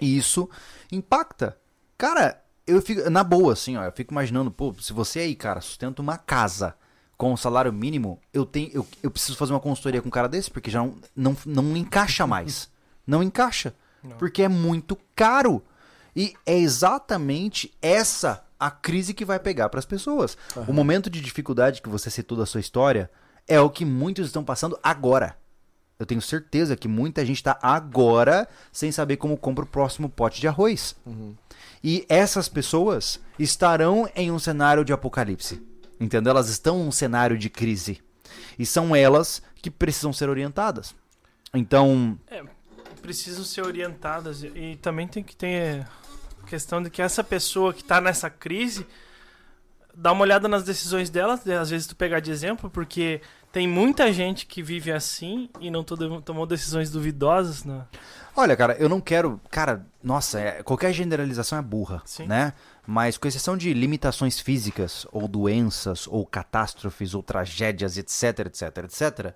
E 0.00 0.16
isso 0.16 0.48
impacta. 0.90 1.56
Cara, 1.96 2.41
eu 2.66 2.80
fico, 2.80 3.08
na 3.10 3.24
boa, 3.24 3.52
assim, 3.52 3.76
ó, 3.76 3.84
eu 3.84 3.92
fico 3.92 4.12
imaginando, 4.12 4.50
pô, 4.50 4.74
se 4.80 4.92
você 4.92 5.20
aí, 5.20 5.34
cara, 5.34 5.60
sustenta 5.60 6.00
uma 6.00 6.16
casa 6.16 6.74
com 7.16 7.32
um 7.32 7.36
salário 7.36 7.72
mínimo, 7.72 8.20
eu 8.32 8.44
tenho, 8.44 8.70
eu, 8.72 8.86
eu 9.02 9.10
preciso 9.10 9.36
fazer 9.36 9.52
uma 9.52 9.60
consultoria 9.60 10.02
com 10.02 10.08
um 10.08 10.12
cara 10.12 10.28
desse, 10.28 10.50
porque 10.50 10.70
já 10.70 10.80
não, 10.80 10.96
não, 11.14 11.36
não 11.46 11.76
encaixa 11.76 12.26
mais. 12.26 12.70
Não 13.04 13.20
encaixa. 13.20 13.74
Porque 14.16 14.44
é 14.44 14.48
muito 14.48 14.96
caro. 15.16 15.60
E 16.14 16.34
é 16.46 16.56
exatamente 16.56 17.72
essa 17.82 18.44
a 18.58 18.70
crise 18.70 19.12
que 19.12 19.24
vai 19.24 19.40
pegar 19.40 19.68
para 19.68 19.80
as 19.80 19.84
pessoas. 19.84 20.38
O 20.68 20.72
momento 20.72 21.10
de 21.10 21.20
dificuldade 21.20 21.82
que 21.82 21.88
você 21.88 22.08
citou 22.10 22.38
da 22.38 22.46
sua 22.46 22.60
história 22.60 23.10
é 23.48 23.60
o 23.60 23.68
que 23.68 23.84
muitos 23.84 24.26
estão 24.26 24.44
passando 24.44 24.78
agora. 24.84 25.36
Eu 26.02 26.06
tenho 26.06 26.20
certeza 26.20 26.74
que 26.76 26.88
muita 26.88 27.24
gente 27.24 27.36
está 27.36 27.56
agora 27.62 28.48
sem 28.72 28.90
saber 28.90 29.16
como 29.18 29.36
compra 29.36 29.64
o 29.64 29.68
próximo 29.68 30.08
pote 30.08 30.40
de 30.40 30.48
arroz. 30.48 30.96
E 31.82 32.04
essas 32.08 32.48
pessoas 32.48 33.20
estarão 33.38 34.08
em 34.16 34.30
um 34.30 34.38
cenário 34.38 34.84
de 34.84 34.92
apocalipse. 34.92 35.62
Entendeu? 36.00 36.30
Elas 36.32 36.48
estão 36.48 36.80
em 36.80 36.88
um 36.88 36.92
cenário 36.92 37.38
de 37.38 37.48
crise. 37.48 38.02
E 38.58 38.66
são 38.66 38.94
elas 38.96 39.40
que 39.62 39.70
precisam 39.70 40.12
ser 40.12 40.28
orientadas. 40.28 40.94
Então, 41.54 42.18
Precisam 43.00 43.44
ser 43.44 43.62
orientadas. 43.64 44.42
E, 44.42 44.76
também 44.82 45.06
tem 45.06 45.22
que 45.22 45.34
ter 45.36 45.86
a 46.42 46.46
questão 46.46 46.82
de 46.82 46.90
que 46.90 47.00
essa 47.02 47.22
pessoa 47.22 47.72
que 47.72 47.82
tá 47.84 48.00
nessa 48.00 48.28
crise 48.30 48.86
dá 49.94 50.10
uma 50.12 50.22
olhada 50.22 50.48
nas 50.48 50.62
decisões 50.62 51.10
dela, 51.10 51.36
de- 51.36 51.52
às 51.52 51.68
vezes 51.70 51.86
tu 51.86 51.94
pegar 51.94 52.20
de 52.20 52.30
exemplo, 52.30 52.70
porque 52.70 53.20
tem 53.52 53.68
muita 53.68 54.12
gente 54.12 54.46
que 54.46 54.62
vive 54.62 54.90
assim 54.90 55.48
e 55.60 55.70
não 55.70 55.84
to- 55.84 56.22
tomou 56.22 56.46
decisões 56.46 56.90
duvidosas, 56.90 57.64
né? 57.64 57.84
Olha, 58.34 58.56
cara, 58.56 58.74
eu 58.78 58.88
não 58.88 59.00
quero. 59.00 59.38
Cara, 59.50 59.86
nossa, 60.02 60.40
é- 60.40 60.62
qualquer 60.62 60.92
generalização 60.92 61.58
é 61.58 61.62
burra, 61.62 62.02
Sim. 62.06 62.26
né? 62.26 62.54
Mas 62.86 63.18
com 63.18 63.28
exceção 63.28 63.56
de 63.56 63.72
limitações 63.74 64.40
físicas, 64.40 65.06
ou 65.12 65.28
doenças, 65.28 66.06
ou 66.08 66.26
catástrofes, 66.26 67.14
ou 67.14 67.22
tragédias, 67.22 67.98
etc, 67.98 68.46
etc, 68.46 68.78
etc, 68.84 69.34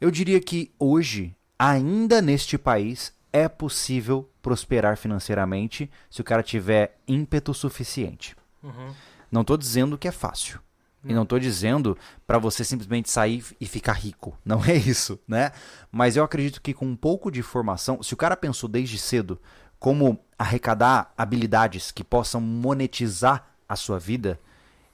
eu 0.00 0.10
diria 0.10 0.40
que 0.40 0.72
hoje, 0.78 1.36
ainda 1.58 2.20
neste 2.22 2.56
país, 2.56 3.12
é 3.32 3.48
possível 3.48 4.28
prosperar 4.40 4.96
financeiramente 4.96 5.90
se 6.10 6.20
o 6.20 6.24
cara 6.24 6.42
tiver 6.42 6.98
ímpeto 7.06 7.54
suficiente. 7.54 8.34
Uhum. 8.62 8.92
Não 9.30 9.44
tô 9.44 9.56
dizendo 9.56 9.96
que 9.96 10.08
é 10.08 10.12
fácil. 10.12 10.58
E 11.04 11.12
não 11.12 11.26
tô 11.26 11.38
dizendo 11.38 11.96
pra 12.26 12.38
você 12.38 12.64
simplesmente 12.64 13.10
sair 13.10 13.44
e 13.60 13.66
ficar 13.66 13.94
rico. 13.94 14.38
Não 14.44 14.64
é 14.64 14.74
isso, 14.76 15.18
né? 15.26 15.50
Mas 15.90 16.16
eu 16.16 16.22
acredito 16.22 16.60
que 16.62 16.72
com 16.72 16.86
um 16.86 16.94
pouco 16.96 17.30
de 17.30 17.42
formação, 17.42 18.02
se 18.02 18.14
o 18.14 18.16
cara 18.16 18.36
pensou 18.36 18.68
desde 18.68 18.96
cedo 18.98 19.40
como 19.80 20.18
arrecadar 20.38 21.12
habilidades 21.18 21.90
que 21.90 22.04
possam 22.04 22.40
monetizar 22.40 23.46
a 23.68 23.74
sua 23.76 23.98
vida, 23.98 24.38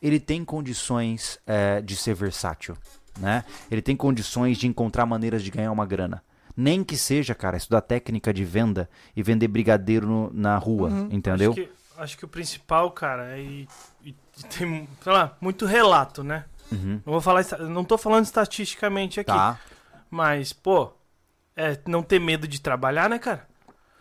ele 0.00 0.18
tem 0.20 0.44
condições 0.44 1.38
eh, 1.46 1.80
de 1.82 1.96
ser 1.96 2.14
versátil, 2.14 2.76
né? 3.18 3.44
Ele 3.70 3.82
tem 3.82 3.96
condições 3.96 4.56
de 4.58 4.66
encontrar 4.66 5.04
maneiras 5.06 5.42
de 5.42 5.50
ganhar 5.50 5.72
uma 5.72 5.84
grana. 5.86 6.22
Nem 6.56 6.82
que 6.82 6.96
seja, 6.96 7.34
cara, 7.34 7.56
estudar 7.56 7.80
técnica 7.82 8.32
de 8.32 8.44
venda 8.44 8.88
e 9.14 9.22
vender 9.22 9.46
brigadeiro 9.48 10.06
no- 10.06 10.30
na 10.32 10.56
rua, 10.58 10.90
entendeu? 11.10 11.52
Acho 11.52 11.60
que, 11.60 11.68
acho 11.98 12.16
que 12.16 12.24
o 12.24 12.28
principal, 12.28 12.90
cara, 12.90 13.36
é 13.36 13.40
e, 13.40 13.68
e- 14.04 14.12
tem, 14.56 14.88
sei 15.02 15.12
lá, 15.12 15.36
muito 15.40 15.66
relato, 15.66 16.22
né? 16.24 16.44
Uhum. 16.72 17.00
Não 17.04 17.12
vou 17.12 17.20
falar, 17.20 17.44
não 17.68 17.84
tô 17.84 17.96
falando 17.98 18.24
estatisticamente 18.24 19.20
aqui, 19.20 19.30
Tá. 19.32 19.58
mas, 20.10 20.52
pô, 20.52 20.92
é 21.56 21.78
não 21.86 22.02
ter 22.02 22.18
medo 22.20 22.46
de 22.46 22.60
trabalhar, 22.60 23.08
né, 23.10 23.18
cara? 23.18 23.46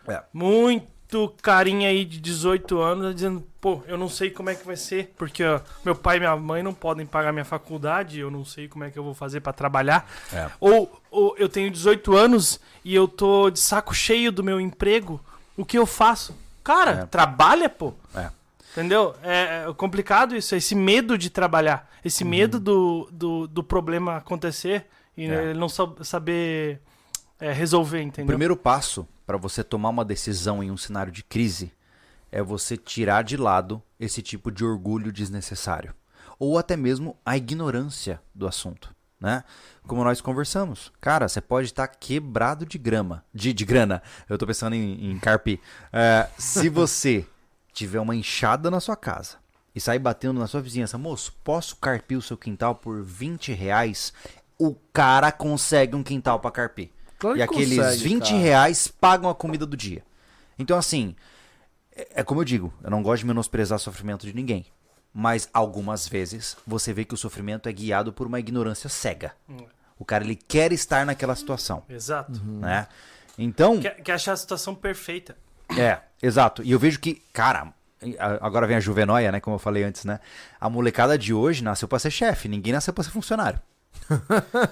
É. 0.06 0.22
Muito 0.32 1.34
carinha 1.42 1.88
aí 1.88 2.04
de 2.04 2.20
18 2.20 2.78
anos 2.80 3.14
dizendo, 3.14 3.42
pô, 3.60 3.82
eu 3.86 3.96
não 3.98 4.08
sei 4.08 4.30
como 4.30 4.50
é 4.50 4.54
que 4.54 4.64
vai 4.66 4.76
ser, 4.76 5.12
porque 5.16 5.42
ó, 5.44 5.60
meu 5.84 5.94
pai 5.94 6.16
e 6.18 6.20
minha 6.20 6.36
mãe 6.36 6.62
não 6.62 6.72
podem 6.74 7.04
pagar 7.06 7.32
minha 7.32 7.44
faculdade, 7.44 8.20
eu 8.20 8.30
não 8.30 8.44
sei 8.44 8.68
como 8.68 8.84
é 8.84 8.90
que 8.90 8.98
eu 8.98 9.02
vou 9.04 9.14
fazer 9.14 9.40
pra 9.40 9.52
trabalhar. 9.52 10.08
É. 10.32 10.48
Ou, 10.60 11.02
ou 11.10 11.34
eu 11.38 11.48
tenho 11.48 11.70
18 11.70 12.14
anos 12.16 12.60
e 12.84 12.94
eu 12.94 13.08
tô 13.08 13.50
de 13.50 13.58
saco 13.58 13.94
cheio 13.94 14.30
do 14.30 14.44
meu 14.44 14.60
emprego, 14.60 15.18
o 15.56 15.64
que 15.64 15.76
eu 15.78 15.86
faço? 15.86 16.36
Cara, 16.68 16.90
É. 16.90 17.06
trabalha, 17.06 17.68
pô. 17.68 17.94
É. 18.14 18.30
Entendeu? 18.72 19.14
É, 19.22 19.64
é 19.68 19.74
complicado 19.74 20.36
isso, 20.36 20.54
esse 20.54 20.74
medo 20.74 21.16
de 21.16 21.30
trabalhar, 21.30 21.90
esse 22.04 22.22
Uhum. 22.24 22.30
medo 22.30 22.60
do, 22.60 23.08
do, 23.10 23.48
do 23.48 23.64
problema 23.64 24.18
acontecer 24.18 24.86
e 25.16 25.24
É. 25.24 25.44
ele 25.50 25.58
não 25.58 25.68
sa- 25.68 25.88
saber 26.02 26.80
é, 27.40 27.52
resolver, 27.52 27.98
O 27.98 28.02
entendeu? 28.02 28.26
primeiro 28.26 28.56
passo 28.56 29.06
para 29.26 29.36
você 29.38 29.64
tomar 29.64 29.88
uma 29.88 30.04
decisão 30.04 30.62
em 30.62 30.70
um 30.70 30.76
cenário 30.76 31.10
de 31.12 31.22
crise 31.24 31.72
é 32.30 32.42
você 32.42 32.76
tirar 32.76 33.22
de 33.24 33.36
lado 33.36 33.80
esse 33.98 34.20
tipo 34.20 34.50
de 34.52 34.64
orgulho 34.64 35.10
desnecessário 35.12 35.94
ou 36.38 36.58
até 36.58 36.76
mesmo 36.76 37.16
a 37.24 37.36
ignorância 37.36 38.20
do 38.34 38.46
assunto, 38.46 38.94
né? 39.20 39.42
Como 39.86 40.04
nós 40.04 40.20
conversamos, 40.20 40.92
cara, 41.00 41.28
você 41.28 41.40
pode 41.40 41.66
estar 41.66 41.88
quebrado 41.88 42.64
de 42.64 42.78
grama, 42.78 43.24
de, 43.34 43.52
de 43.52 43.64
grana. 43.64 44.02
Eu 44.28 44.38
tô 44.38 44.46
pensando 44.46 44.74
em, 44.74 45.10
em 45.10 45.18
carpir. 45.18 45.60
É, 45.92 46.28
se 46.38 46.68
você 46.70 47.26
tiver 47.72 48.00
uma 48.00 48.14
enxada 48.14 48.70
na 48.70 48.80
sua 48.80 48.96
casa 48.96 49.36
e 49.74 49.80
sair 49.80 49.98
batendo 49.98 50.38
na 50.38 50.46
sua 50.46 50.60
vizinhança, 50.60 50.98
moço, 50.98 51.34
posso 51.42 51.76
carpir 51.76 52.18
o 52.18 52.22
seu 52.22 52.36
quintal 52.36 52.74
por 52.74 53.02
20 53.02 53.52
reais? 53.52 54.12
O 54.58 54.74
cara 54.92 55.32
consegue 55.32 55.94
um 55.94 56.02
quintal 56.02 56.40
para 56.40 56.50
carpir. 56.50 56.90
Claro 57.18 57.36
e 57.36 57.38
que 57.38 57.42
aqueles 57.42 57.78
consegue, 57.78 58.04
20 58.04 58.28
cara. 58.28 58.38
reais 58.38 58.88
pagam 58.88 59.30
a 59.30 59.34
comida 59.34 59.66
do 59.66 59.76
dia. 59.76 60.04
Então, 60.58 60.76
assim, 60.76 61.14
é, 61.94 62.20
é 62.20 62.24
como 62.24 62.40
eu 62.40 62.44
digo, 62.44 62.72
eu 62.82 62.90
não 62.90 63.02
gosto 63.02 63.20
de 63.20 63.26
menosprezar 63.26 63.76
o 63.76 63.80
sofrimento 63.80 64.26
de 64.26 64.34
ninguém. 64.34 64.66
Mas 65.12 65.48
algumas 65.52 66.06
vezes 66.06 66.56
você 66.66 66.92
vê 66.92 67.04
que 67.04 67.14
o 67.14 67.16
sofrimento 67.16 67.68
é 67.68 67.72
guiado 67.72 68.12
por 68.12 68.26
uma 68.26 68.38
ignorância 68.38 68.88
cega. 68.88 69.32
Hum. 69.48 69.56
O 69.98 70.04
cara 70.04 70.22
ele 70.24 70.36
quer 70.36 70.72
estar 70.72 71.04
naquela 71.04 71.34
situação, 71.34 71.82
Exato. 71.88 72.40
né? 72.44 72.86
Então, 73.36 73.80
Quer, 73.80 74.00
quer 74.02 74.12
achar 74.12 74.32
a 74.32 74.36
situação 74.36 74.74
perfeita. 74.74 75.36
é, 75.76 75.98
exato. 76.22 76.62
E 76.62 76.70
eu 76.70 76.78
vejo 76.78 77.00
que, 77.00 77.22
cara, 77.32 77.72
agora 78.40 78.66
vem 78.66 78.76
a 78.76 78.80
juvenóia, 78.80 79.32
né? 79.32 79.40
Como 79.40 79.54
eu 79.56 79.58
falei 79.60 79.82
antes, 79.82 80.04
né? 80.04 80.20
A 80.60 80.68
molecada 80.70 81.16
de 81.18 81.32
hoje 81.34 81.64
nasceu 81.64 81.88
pra 81.88 81.98
ser 81.98 82.10
chefe, 82.12 82.48
ninguém 82.48 82.72
nasceu 82.72 82.92
pra 82.92 83.02
ser 83.02 83.10
funcionário. 83.10 83.60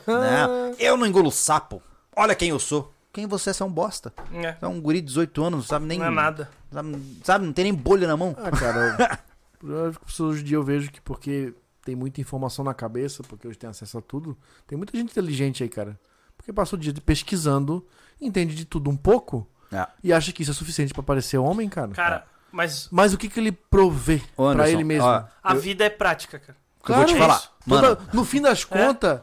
né? 0.06 0.74
Eu 0.78 0.96
não 0.96 1.06
engulo 1.06 1.30
sapo. 1.32 1.82
Olha 2.14 2.34
quem 2.34 2.50
eu 2.50 2.58
sou. 2.58 2.92
Quem 3.12 3.26
você 3.26 3.50
é, 3.50 3.52
você 3.52 3.62
é 3.62 3.66
um 3.66 3.70
bosta. 3.72 4.12
É, 4.32 4.56
É 4.60 4.66
um 4.66 4.80
guri 4.80 5.00
de 5.00 5.06
18 5.06 5.42
anos, 5.44 5.58
não 5.60 5.64
sabe 5.66 5.86
nem. 5.86 5.98
não 5.98 6.06
é 6.06 6.10
nada. 6.10 6.50
Sabe, 6.72 7.18
sabe, 7.24 7.46
não 7.46 7.52
tem 7.52 7.64
nem 7.64 7.74
bolha 7.74 8.06
na 8.06 8.16
mão. 8.16 8.36
Ah, 8.38 8.50
cara, 8.50 9.20
eu, 9.62 9.92
eu, 9.92 10.24
hoje 10.26 10.40
em 10.42 10.44
dia 10.44 10.56
eu 10.56 10.62
vejo 10.62 10.90
que 10.90 11.00
porque 11.00 11.54
tem 11.84 11.94
muita 11.94 12.20
informação 12.20 12.64
na 12.64 12.74
cabeça, 12.74 13.22
porque 13.22 13.46
hoje 13.46 13.58
tem 13.58 13.70
acesso 13.70 13.98
a 13.98 14.02
tudo. 14.02 14.36
Tem 14.66 14.76
muita 14.76 14.96
gente 14.96 15.10
inteligente 15.10 15.62
aí, 15.62 15.68
cara. 15.68 15.98
Porque 16.36 16.52
passa 16.52 16.74
o 16.74 16.78
dia 16.78 16.92
pesquisando, 17.04 17.86
entende 18.20 18.54
de 18.54 18.64
tudo 18.64 18.90
um 18.90 18.96
pouco 18.96 19.48
É. 19.72 19.86
e 20.02 20.12
acha 20.12 20.32
que 20.32 20.42
isso 20.42 20.50
é 20.50 20.54
suficiente 20.54 20.92
pra 20.92 21.02
parecer 21.02 21.38
homem, 21.38 21.68
cara. 21.68 21.92
Cara, 21.92 22.26
mas 22.52 22.88
Mas 22.90 23.14
o 23.14 23.18
que, 23.18 23.28
que 23.28 23.38
ele 23.40 23.52
provê 23.52 24.20
Anderson, 24.38 24.70
ele 24.72 24.84
mesmo? 24.84 25.06
ó, 25.06 25.24
a 25.42 25.54
eu- 25.54 25.60
vida 25.60 25.84
é 25.84 25.90
prática, 25.90 26.38
cara. 26.38 26.56
eu 26.88 26.94
vou 26.94 27.04
te 27.04 27.14
Claro, 27.14 27.18
falar. 27.32 27.38
isso. 27.38 27.50
Mano, 27.66 27.96
Toda- 27.96 28.12
no 28.12 28.24
fim 28.24 28.40
das 28.40 28.64
contas, 28.64 29.20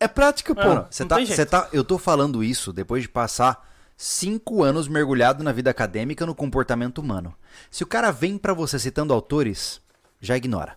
é, 0.00 0.08
prática, 0.08 0.54
pô. 0.54 0.84
Você 0.90 1.04
Não 1.04 1.08
tá, 1.08 1.46
tá, 1.46 1.68
eu 1.72 1.84
tô 1.84 1.98
falando 1.98 2.42
isso 2.42 2.72
depois 2.72 3.02
de 3.02 3.08
passar 3.08 3.73
cinco 3.96 4.62
anos 4.62 4.88
mergulhado 4.88 5.42
na 5.42 5.52
vida 5.52 5.70
acadêmica 5.70 6.26
no 6.26 6.34
comportamento 6.34 6.98
humano. 6.98 7.34
Se 7.70 7.82
o 7.82 7.86
cara 7.86 8.10
vem 8.10 8.36
pra 8.38 8.54
você 8.54 8.78
citando 8.78 9.12
autores, 9.12 9.80
já 10.20 10.36
ignora. 10.36 10.76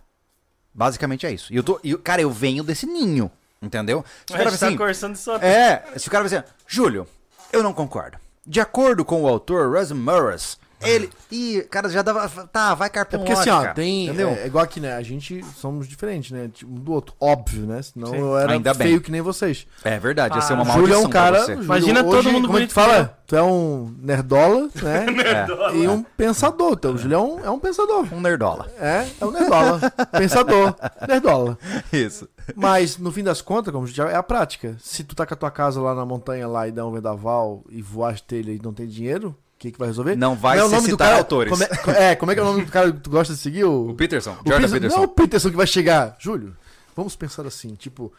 Basicamente 0.72 1.26
é 1.26 1.32
isso. 1.32 1.52
E 1.52 1.56
eu 1.56 1.62
tô, 1.62 1.80
e, 1.82 1.96
cara, 1.96 2.22
eu 2.22 2.30
venho 2.30 2.62
desse 2.62 2.86
ninho, 2.86 3.30
entendeu? 3.60 4.04
Se 4.26 4.34
o 4.34 4.36
cara 4.36 4.50
tá 4.50 4.66
assim, 4.66 4.76
conversando 4.76 5.14
isso 5.14 5.32
é, 5.32 5.84
se 5.96 6.08
o 6.08 6.10
cara 6.10 6.24
vai 6.28 6.38
dizer, 6.38 6.44
Júlio, 6.66 7.06
eu 7.52 7.62
não 7.62 7.72
concordo. 7.72 8.18
De 8.46 8.60
acordo 8.60 9.04
com 9.04 9.22
o 9.22 9.28
autor 9.28 9.76
Russell 9.76 9.96
Morris, 9.96 10.58
ele. 10.82 11.10
Ih, 11.30 11.62
cara, 11.70 11.88
já 11.88 12.02
dava. 12.02 12.28
Tá, 12.46 12.74
vai 12.74 12.86
É 12.86 12.90
carpão 12.90 13.20
porque 13.20 13.32
assim, 13.32 13.50
ó, 13.50 13.72
tem. 13.72 14.06
Entendeu? 14.06 14.28
É, 14.30 14.42
é 14.42 14.46
igual 14.46 14.64
aqui, 14.64 14.80
né? 14.80 14.94
A 14.94 15.02
gente 15.02 15.44
somos 15.56 15.86
diferentes, 15.88 16.30
né? 16.30 16.48
Tipo, 16.52 16.70
um 16.72 16.76
do 16.76 16.92
outro. 16.92 17.14
Óbvio, 17.20 17.66
né? 17.66 17.82
Senão 17.82 18.08
Sim. 18.08 18.16
eu 18.18 18.38
era 18.38 18.52
Ainda 18.52 18.72
bem. 18.74 18.88
feio 18.88 19.00
que 19.00 19.10
nem 19.10 19.20
vocês. 19.20 19.66
É 19.84 19.98
verdade, 19.98 20.36
ia 20.36 20.40
ser 20.42 20.52
Ah, 20.54 20.56
uma 20.56 20.64
O 20.64 20.66
maldição 20.66 20.86
Júlio 20.86 21.04
é 21.04 21.06
um 21.06 21.10
cara. 21.10 21.40
Júlio, 21.46 21.62
Imagina 21.62 22.02
todo 22.04 22.14
hoje, 22.16 22.28
mundo 22.30 22.46
como 22.46 22.58
é 22.58 22.60
bonito 22.60 22.70
tu 22.70 22.74
fala? 22.74 23.18
Tu 23.26 23.36
é 23.36 23.42
um 23.42 23.94
nerdola, 24.00 24.68
né? 24.82 25.06
É, 25.72 25.76
E 25.76 25.86
um 25.88 26.02
pensador. 26.02 26.72
Então, 26.72 26.94
o 26.94 26.98
Júlio 26.98 27.14
é 27.14 27.18
um, 27.20 27.44
é 27.44 27.50
um 27.50 27.58
pensador. 27.58 28.06
um 28.12 28.20
nerdola. 28.20 28.70
É, 28.80 29.06
é 29.20 29.24
um 29.24 29.30
nerdola. 29.30 29.80
pensador. 30.12 30.74
Nerdola. 31.06 31.58
Isso. 31.92 32.26
Mas, 32.56 32.96
no 32.96 33.12
fim 33.12 33.22
das 33.22 33.42
contas, 33.42 33.72
como 33.72 33.86
já 33.86 34.08
é 34.08 34.16
a 34.16 34.22
prática. 34.22 34.76
Se 34.80 35.04
tu 35.04 35.14
tá 35.14 35.26
com 35.26 35.34
a 35.34 35.36
tua 35.36 35.50
casa 35.50 35.80
lá 35.80 35.94
na 35.94 36.06
montanha 36.06 36.48
lá 36.48 36.66
e 36.66 36.72
dá 36.72 36.86
um 36.86 36.90
vendaval 36.92 37.62
e 37.68 37.82
voar 37.82 38.12
as 38.14 38.20
telhas 38.22 38.56
e 38.58 38.62
não 38.62 38.72
tem 38.72 38.86
dinheiro, 38.86 39.36
que, 39.58 39.72
que 39.72 39.78
vai 39.78 39.88
resolver? 39.88 40.16
Não 40.16 40.34
vai 40.36 40.58
é 40.58 40.62
o 40.64 40.68
se 40.68 40.74
nome 40.74 40.86
do 40.88 40.90
citar 40.92 41.08
cara? 41.08 41.18
autores. 41.18 41.50
Como 41.50 41.62
é, 41.96 42.10
é, 42.10 42.14
como 42.14 42.30
é 42.30 42.34
que 42.34 42.40
é 42.40 42.42
o 42.42 42.46
nome 42.46 42.64
do 42.64 42.70
cara 42.72 42.92
que 42.92 43.00
tu 43.00 43.10
gosta 43.10 43.34
de 43.34 43.40
seguir? 43.40 43.64
O, 43.64 43.90
O 43.90 43.94
Peterson, 43.94 44.30
o 44.30 44.34
Jordan 44.34 44.52
Peterson- 44.54 44.74
Peterson. 44.74 44.96
Não 44.96 45.02
é 45.02 45.06
o 45.06 45.08
Peterson 45.08 45.50
que 45.50 45.56
vai 45.56 45.66
chegar. 45.66 46.16
Júlio, 46.18 46.56
vamos 46.96 47.16
pensar 47.16 47.46
assim, 47.46 47.74
tipo... 47.74 48.12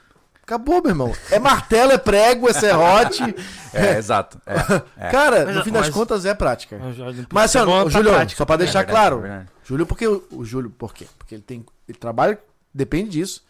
Acabou, 0.43 0.81
meu 0.81 0.89
irmão. 0.89 1.13
É 1.29 1.37
martelo, 1.37 1.91
é 1.91 1.97
prego, 1.99 2.49
é 2.49 2.53
serrote. 2.53 3.23
É, 3.71 3.97
exato. 3.99 4.41
É, 4.47 4.55
é. 5.07 5.09
Cara, 5.11 5.45
Mas- 5.45 5.55
no 5.57 5.63
fim 5.63 5.71
das 5.71 5.85
mas- 5.87 5.93
contas 5.95 6.25
é 6.25 6.33
prática. 6.33 6.79
Mas 7.31 7.45
assim, 7.55 7.59
é 7.59 7.61
ó, 7.61 7.65
bom 7.67 7.79
o 7.81 7.83
pra 7.83 7.91
Júlio, 7.91 8.11
prática. 8.13 8.37
só 8.37 8.45
pra 8.45 8.55
deixar 8.57 8.79
É 8.79 8.83
verdade, 8.85 8.91
claro. 9.09 9.17
é 9.19 9.21
verdade. 9.29 9.49
Júlio, 9.63 9.85
porque 9.85 10.07
o, 10.07 10.23
o 10.31 10.43
Júlio, 10.43 10.71
por 10.71 10.91
quê? 10.91 11.05
Porque 11.19 11.35
ele 11.35 11.43
tem. 11.43 11.63
Ele 11.87 11.97
trabalha, 11.99 12.39
depende 12.73 13.11
disso. 13.11 13.43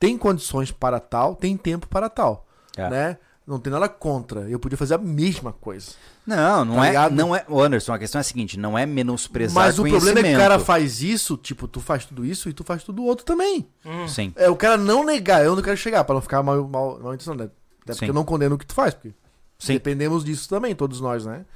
Tem 0.00 0.16
condições 0.16 0.70
para 0.70 0.98
tal, 0.98 1.34
tem 1.36 1.54
tempo 1.54 1.86
para 1.86 2.08
tal. 2.08 2.46
É. 2.78 2.88
Né? 2.88 3.18
Não 3.48 3.58
tem 3.58 3.72
nada 3.72 3.88
contra. 3.88 4.40
Eu 4.42 4.58
podia 4.60 4.76
fazer 4.76 4.94
a 4.94 4.98
mesma 4.98 5.54
coisa. 5.54 5.92
Não, 6.26 6.66
não 6.66 6.74
Tá 6.76 6.84
é, 6.84 6.88
ligado? 6.88 7.14
não 7.14 7.34
é. 7.34 7.46
Anderson, 7.48 7.94
a 7.94 7.98
questão 7.98 8.18
é 8.18 8.20
a 8.20 8.24
seguinte: 8.24 8.58
não 8.58 8.76
é 8.76 8.84
menosprezar 8.84 9.64
Mas 9.64 9.78
o 9.78 9.84
problema 9.84 10.20
é 10.20 10.22
que 10.22 10.34
o 10.34 10.38
cara 10.38 10.58
faz 10.58 11.00
isso, 11.02 11.34
tipo, 11.38 11.66
tu 11.66 11.80
faz 11.80 12.04
tudo 12.04 12.26
isso 12.26 12.50
e 12.50 12.52
tu 12.52 12.62
faz 12.62 12.84
tudo 12.84 13.02
outro 13.02 13.24
também. 13.24 13.66
Sim. 14.06 14.34
É 14.36 14.50
o 14.50 14.54
cara 14.56 14.76
não 14.76 15.02
negar, 15.02 15.42
eu 15.42 15.56
não 15.56 15.62
quero 15.62 15.78
chegar, 15.78 16.04
pra 16.04 16.14
não 16.14 16.20
ficar 16.20 16.42
mal, 16.42 16.68
mal, 16.68 17.00
mal 17.00 17.14
intencionado. 17.14 17.44
né? 17.44 17.50
Até 17.84 17.92
porque 17.94 18.04
Sim. 18.04 18.10
eu 18.10 18.14
não 18.14 18.24
condeno 18.24 18.54
o 18.54 18.58
que 18.58 18.66
tu 18.66 18.74
faz, 18.74 18.92
porque 18.92 19.14
Sim. 19.58 19.72
dependemos 19.72 20.22
disso 20.22 20.46
também, 20.46 20.74
todos 20.74 21.00
nós, 21.00 21.24
né? 21.24 21.46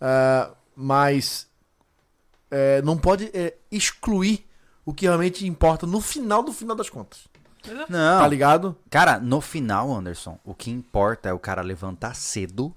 Ah, 0.00 0.50
mas 0.74 1.46
é, 2.50 2.80
não 2.80 2.96
pode 2.96 3.30
é, 3.34 3.54
excluir 3.70 4.46
o 4.86 4.94
que 4.94 5.04
realmente 5.04 5.46
importa 5.46 5.86
no 5.86 6.00
final 6.00 6.42
do 6.42 6.54
final 6.54 6.74
das 6.74 6.88
contas. 6.88 7.26
Não. 7.88 8.20
Tá 8.20 8.28
ligado? 8.28 8.76
Cara, 8.90 9.18
no 9.18 9.40
final, 9.40 9.92
Anderson, 9.92 10.38
o 10.44 10.54
que 10.54 10.70
importa 10.70 11.28
é 11.28 11.32
o 11.32 11.38
cara 11.38 11.62
levantar 11.62 12.14
cedo 12.14 12.74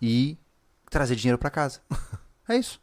e 0.00 0.36
trazer 0.90 1.16
dinheiro 1.16 1.38
pra 1.38 1.50
casa. 1.50 1.80
É 2.46 2.58
isso. 2.58 2.78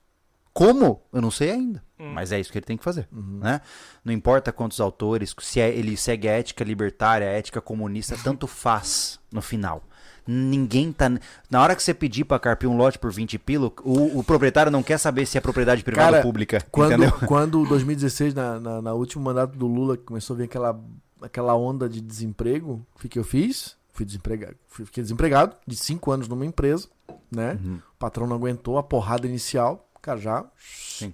Como? 0.52 1.04
Eu 1.14 1.22
não 1.22 1.30
sei 1.30 1.52
ainda. 1.52 1.84
Mas 2.00 2.32
é 2.32 2.40
isso 2.40 2.52
que 2.52 2.58
ele 2.58 2.66
tem 2.66 2.78
que 2.78 2.84
fazer. 2.84 3.08
Né? 3.12 3.62
Não 4.04 4.12
importa 4.12 4.52
quantos 4.52 4.82
autores, 4.82 5.36
se 5.40 5.60
é- 5.60 5.70
ele 5.70 5.96
segue 5.96 6.28
a 6.28 6.32
ética 6.32 6.64
libertária, 6.64 7.28
a 7.28 7.32
ética 7.32 7.62
comunista, 7.62 8.18
tanto 8.24 8.48
faz 8.48 9.20
no 9.32 9.40
final. 9.40 9.84
Ninguém 10.26 10.92
tá. 10.92 11.12
Na 11.50 11.62
hora 11.62 11.76
que 11.76 11.84
você 11.84 11.94
pedir 11.94 12.26
pra 12.26 12.40
carpir 12.40 12.68
um 12.68 12.76
lote 12.76 12.98
por 12.98 13.12
20 13.12 13.38
pila, 13.38 13.72
o, 13.84 14.20
o 14.20 14.24
proprietário 14.24 14.72
não 14.72 14.82
quer 14.82 14.98
saber 14.98 15.26
se 15.28 15.38
é 15.38 15.42
propriedade 15.42 15.84
privada 15.84 16.08
Cara, 16.08 16.18
ou 16.18 16.24
pública. 16.24 16.60
Quando, 16.72 16.94
Entendeu? 16.94 17.12
quando 17.28 17.66
2016, 17.68 18.34
na, 18.34 18.60
na, 18.60 18.82
na 18.82 18.94
último 18.94 19.24
mandato 19.24 19.56
do 19.58 19.68
Lula, 19.68 19.96
começou 19.96 20.34
a 20.34 20.38
vir 20.38 20.44
aquela, 20.46 20.80
aquela 21.22 21.56
onda 21.56 21.88
de 21.88 22.02
desemprego, 22.02 22.86
o 22.96 23.08
que, 23.08 23.18
eu 23.18 23.24
fiz? 23.24 23.78
Fui 23.94 24.06
desempregado. 24.06 24.56
Fiquei 24.68 25.04
desempregado 25.04 25.56
de 25.66 25.76
cinco 25.76 26.12
anos 26.12 26.28
numa 26.28 26.46
empresa, 26.46 26.88
né? 27.30 27.60
Uhum. 27.64 27.76
O 27.76 27.98
patrão 28.00 28.28
não 28.28 28.36
aguentou 28.36 28.78
a 28.78 28.84
porrada 28.84 29.28
inicial. 29.28 29.88
Cara, 30.02 30.20
já. 30.20 30.46
Sim. 30.58 31.14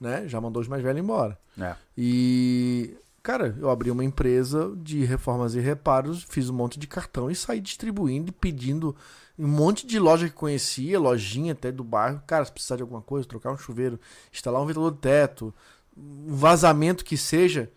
Né? 0.00 0.26
Já 0.28 0.40
mandou 0.40 0.62
os 0.62 0.68
mais 0.68 0.82
velhos 0.82 1.02
embora. 1.02 1.38
É. 1.60 1.74
E, 1.96 2.96
cara, 3.22 3.54
eu 3.58 3.68
abri 3.70 3.90
uma 3.90 4.04
empresa 4.04 4.72
de 4.76 5.04
reformas 5.04 5.54
e 5.54 5.60
reparos, 5.60 6.24
fiz 6.28 6.48
um 6.48 6.54
monte 6.54 6.78
de 6.78 6.86
cartão 6.86 7.30
e 7.30 7.34
saí 7.34 7.60
distribuindo 7.60 8.30
e 8.30 8.32
pedindo 8.32 8.96
um 9.38 9.48
monte 9.48 9.86
de 9.86 9.98
loja 9.98 10.28
que 10.28 10.34
conhecia, 10.34 10.98
lojinha 10.98 11.52
até 11.52 11.70
do 11.70 11.84
bairro. 11.84 12.22
Cara, 12.26 12.44
se 12.44 12.52
precisar 12.52 12.76
de 12.76 12.82
alguma 12.82 13.02
coisa, 13.02 13.28
trocar 13.28 13.52
um 13.52 13.58
chuveiro, 13.58 13.98
instalar 14.32 14.62
um 14.62 14.66
ventilador 14.66 14.92
de 14.92 14.98
teto, 14.98 15.54
um 15.96 16.34
vazamento 16.34 17.04
que 17.04 17.16
seja, 17.16 17.70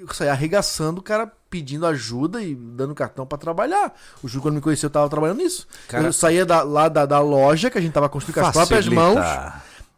eu 0.00 0.08
saí 0.14 0.28
arregaçando 0.28 1.00
o 1.00 1.02
cara 1.02 1.30
pedindo 1.48 1.86
ajuda 1.86 2.42
e 2.42 2.54
dando 2.54 2.94
cartão 2.94 3.26
pra 3.26 3.38
trabalhar. 3.38 3.94
O 4.22 4.28
Júlio, 4.28 4.42
quando 4.42 4.54
me 4.56 4.60
conheceu, 4.60 4.88
eu 4.88 4.92
tava 4.92 5.08
trabalhando 5.08 5.38
nisso. 5.38 5.66
Cara- 5.88 6.06
eu 6.06 6.12
saía 6.12 6.44
da- 6.44 6.62
lá 6.62 6.88
da, 6.88 7.06
da 7.06 7.20
loja 7.20 7.70
que 7.70 7.78
a 7.78 7.80
gente 7.80 7.92
tava 7.92 8.08
construindo 8.08 8.34
com 8.34 8.40
as 8.40 8.52
próprias 8.52 8.86
mãos. 8.88 9.18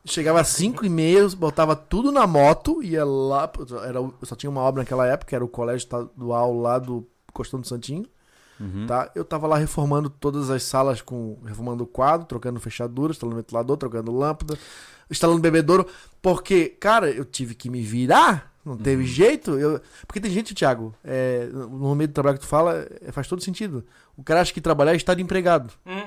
Chegava 0.05 0.41
às 0.41 0.49
5 0.49 0.87
e 0.87 0.89
meia, 0.89 1.29
botava 1.31 1.77
tudo 1.77 2.11
na 2.13 2.27
moto, 2.27 2.83
ia 2.83 3.05
lá. 3.05 3.51
Era, 3.87 4.01
o- 4.01 4.15
só 4.23 4.35
tinha 4.35 4.49
uma 4.49 4.61
obra 4.63 4.83
naquela 4.83 5.07
época, 5.07 5.29
que 5.31 5.35
era 5.35 5.45
o 5.45 5.49
colégio 5.49 5.79
estadual 5.85 6.55
lá 6.59 6.79
do 6.79 7.07
Costão 7.33 7.61
do 7.61 7.67
Santinho. 7.67 8.07
Uhum. 8.61 8.87
Tá? 8.87 9.11
Eu 9.15 9.25
tava 9.25 9.47
lá 9.47 9.57
reformando 9.59 10.09
todas 10.11 10.51
as 10.51 10.63
salas, 10.63 11.01
com 11.03 11.39
reformando 11.45 11.85
o 11.85 11.87
quadro, 11.87 12.27
trocando 12.27 12.59
fechadura, 12.59 13.13
instalando 13.13 13.37
ventilador, 13.37 13.77
trocando 13.77 14.11
lâmpada, 14.17 14.59
instalando 15.11 15.41
bebedouro. 15.41 15.87
Porque, 16.23 16.69
cara, 16.81 17.11
eu 17.11 17.25
tive 17.25 17.55
que 17.55 17.69
me 17.71 17.83
virar, 17.83 18.48
não 18.65 18.77
teve 18.77 19.05
jeito. 19.07 19.59
Eu... 19.59 19.81
Porque 20.07 20.21
tem 20.21 20.31
gente, 20.31 20.55
Thiago, 20.55 20.95
é, 21.05 21.47
no 21.53 21.95
meio 21.95 22.09
do 22.09 22.15
trabalho 22.15 22.39
que 22.39 22.45
tu 22.45 22.49
fala, 22.49 22.87
é, 23.01 23.11
faz 23.13 23.27
todo 23.27 23.43
sentido. 23.43 23.85
O 24.17 24.23
cara 24.23 24.41
acha 24.41 24.53
que 24.53 24.61
trabalhar 24.61 24.93
é 24.93 24.97
estar 24.97 25.19
empregado. 25.19 25.73
Hum. 25.87 26.03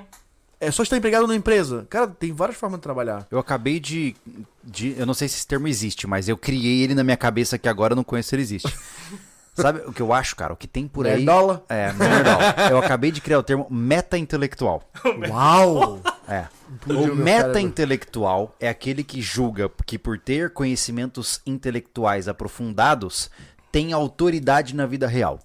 É 0.59 0.69
só 0.69 0.83
estar 0.83 0.95
empregado 0.95 1.25
na 1.25 1.35
empresa. 1.35 1.87
Cara, 1.89 2.07
tem 2.07 2.31
várias 2.31 2.55
formas 2.57 2.77
de 2.79 2.83
trabalhar. 2.83 3.25
Eu 3.31 3.39
acabei 3.39 3.79
de, 3.79 4.15
de- 4.63 4.93
Eu 4.95 5.07
não 5.07 5.13
sei 5.15 5.27
se 5.27 5.37
esse 5.37 5.47
termo 5.47 5.67
existe, 5.67 6.05
mas 6.05 6.29
eu 6.29 6.37
criei 6.37 6.83
ele 6.83 6.93
na 6.93 7.03
minha 7.03 7.17
cabeça 7.17 7.57
que 7.57 7.67
agora 7.67 7.93
eu 7.93 7.95
não 7.95 8.03
conheço 8.03 8.29
se 8.29 8.35
ele 8.35 8.43
existe. 8.43 8.71
Sabe 9.53 9.81
o 9.85 9.91
que 9.91 10.01
eu 10.01 10.13
acho, 10.13 10.35
cara? 10.35 10.53
O 10.53 10.55
que 10.55 10.67
tem 10.67 10.87
por 10.87 11.05
aí. 11.05 11.17
Nerdola? 11.17 11.63
É, 11.67 11.91
não, 11.93 12.69
Eu 12.69 12.77
acabei 12.77 13.11
de 13.11 13.19
criar 13.19 13.37
o 13.39 13.43
termo 13.43 13.67
meta-intelectual. 13.69 14.81
Uau! 15.29 15.99
É. 16.27 16.45
O 16.87 17.15
meta-intelectual 17.15 18.55
é 18.59 18.69
aquele 18.69 19.03
que 19.03 19.21
julga 19.21 19.69
que 19.85 19.97
por 19.99 20.17
ter 20.17 20.51
conhecimentos 20.53 21.41
intelectuais 21.45 22.27
aprofundados 22.27 23.29
tem 23.71 23.93
autoridade 23.93 24.75
na 24.75 24.85
vida 24.85 25.07
real. 25.07 25.39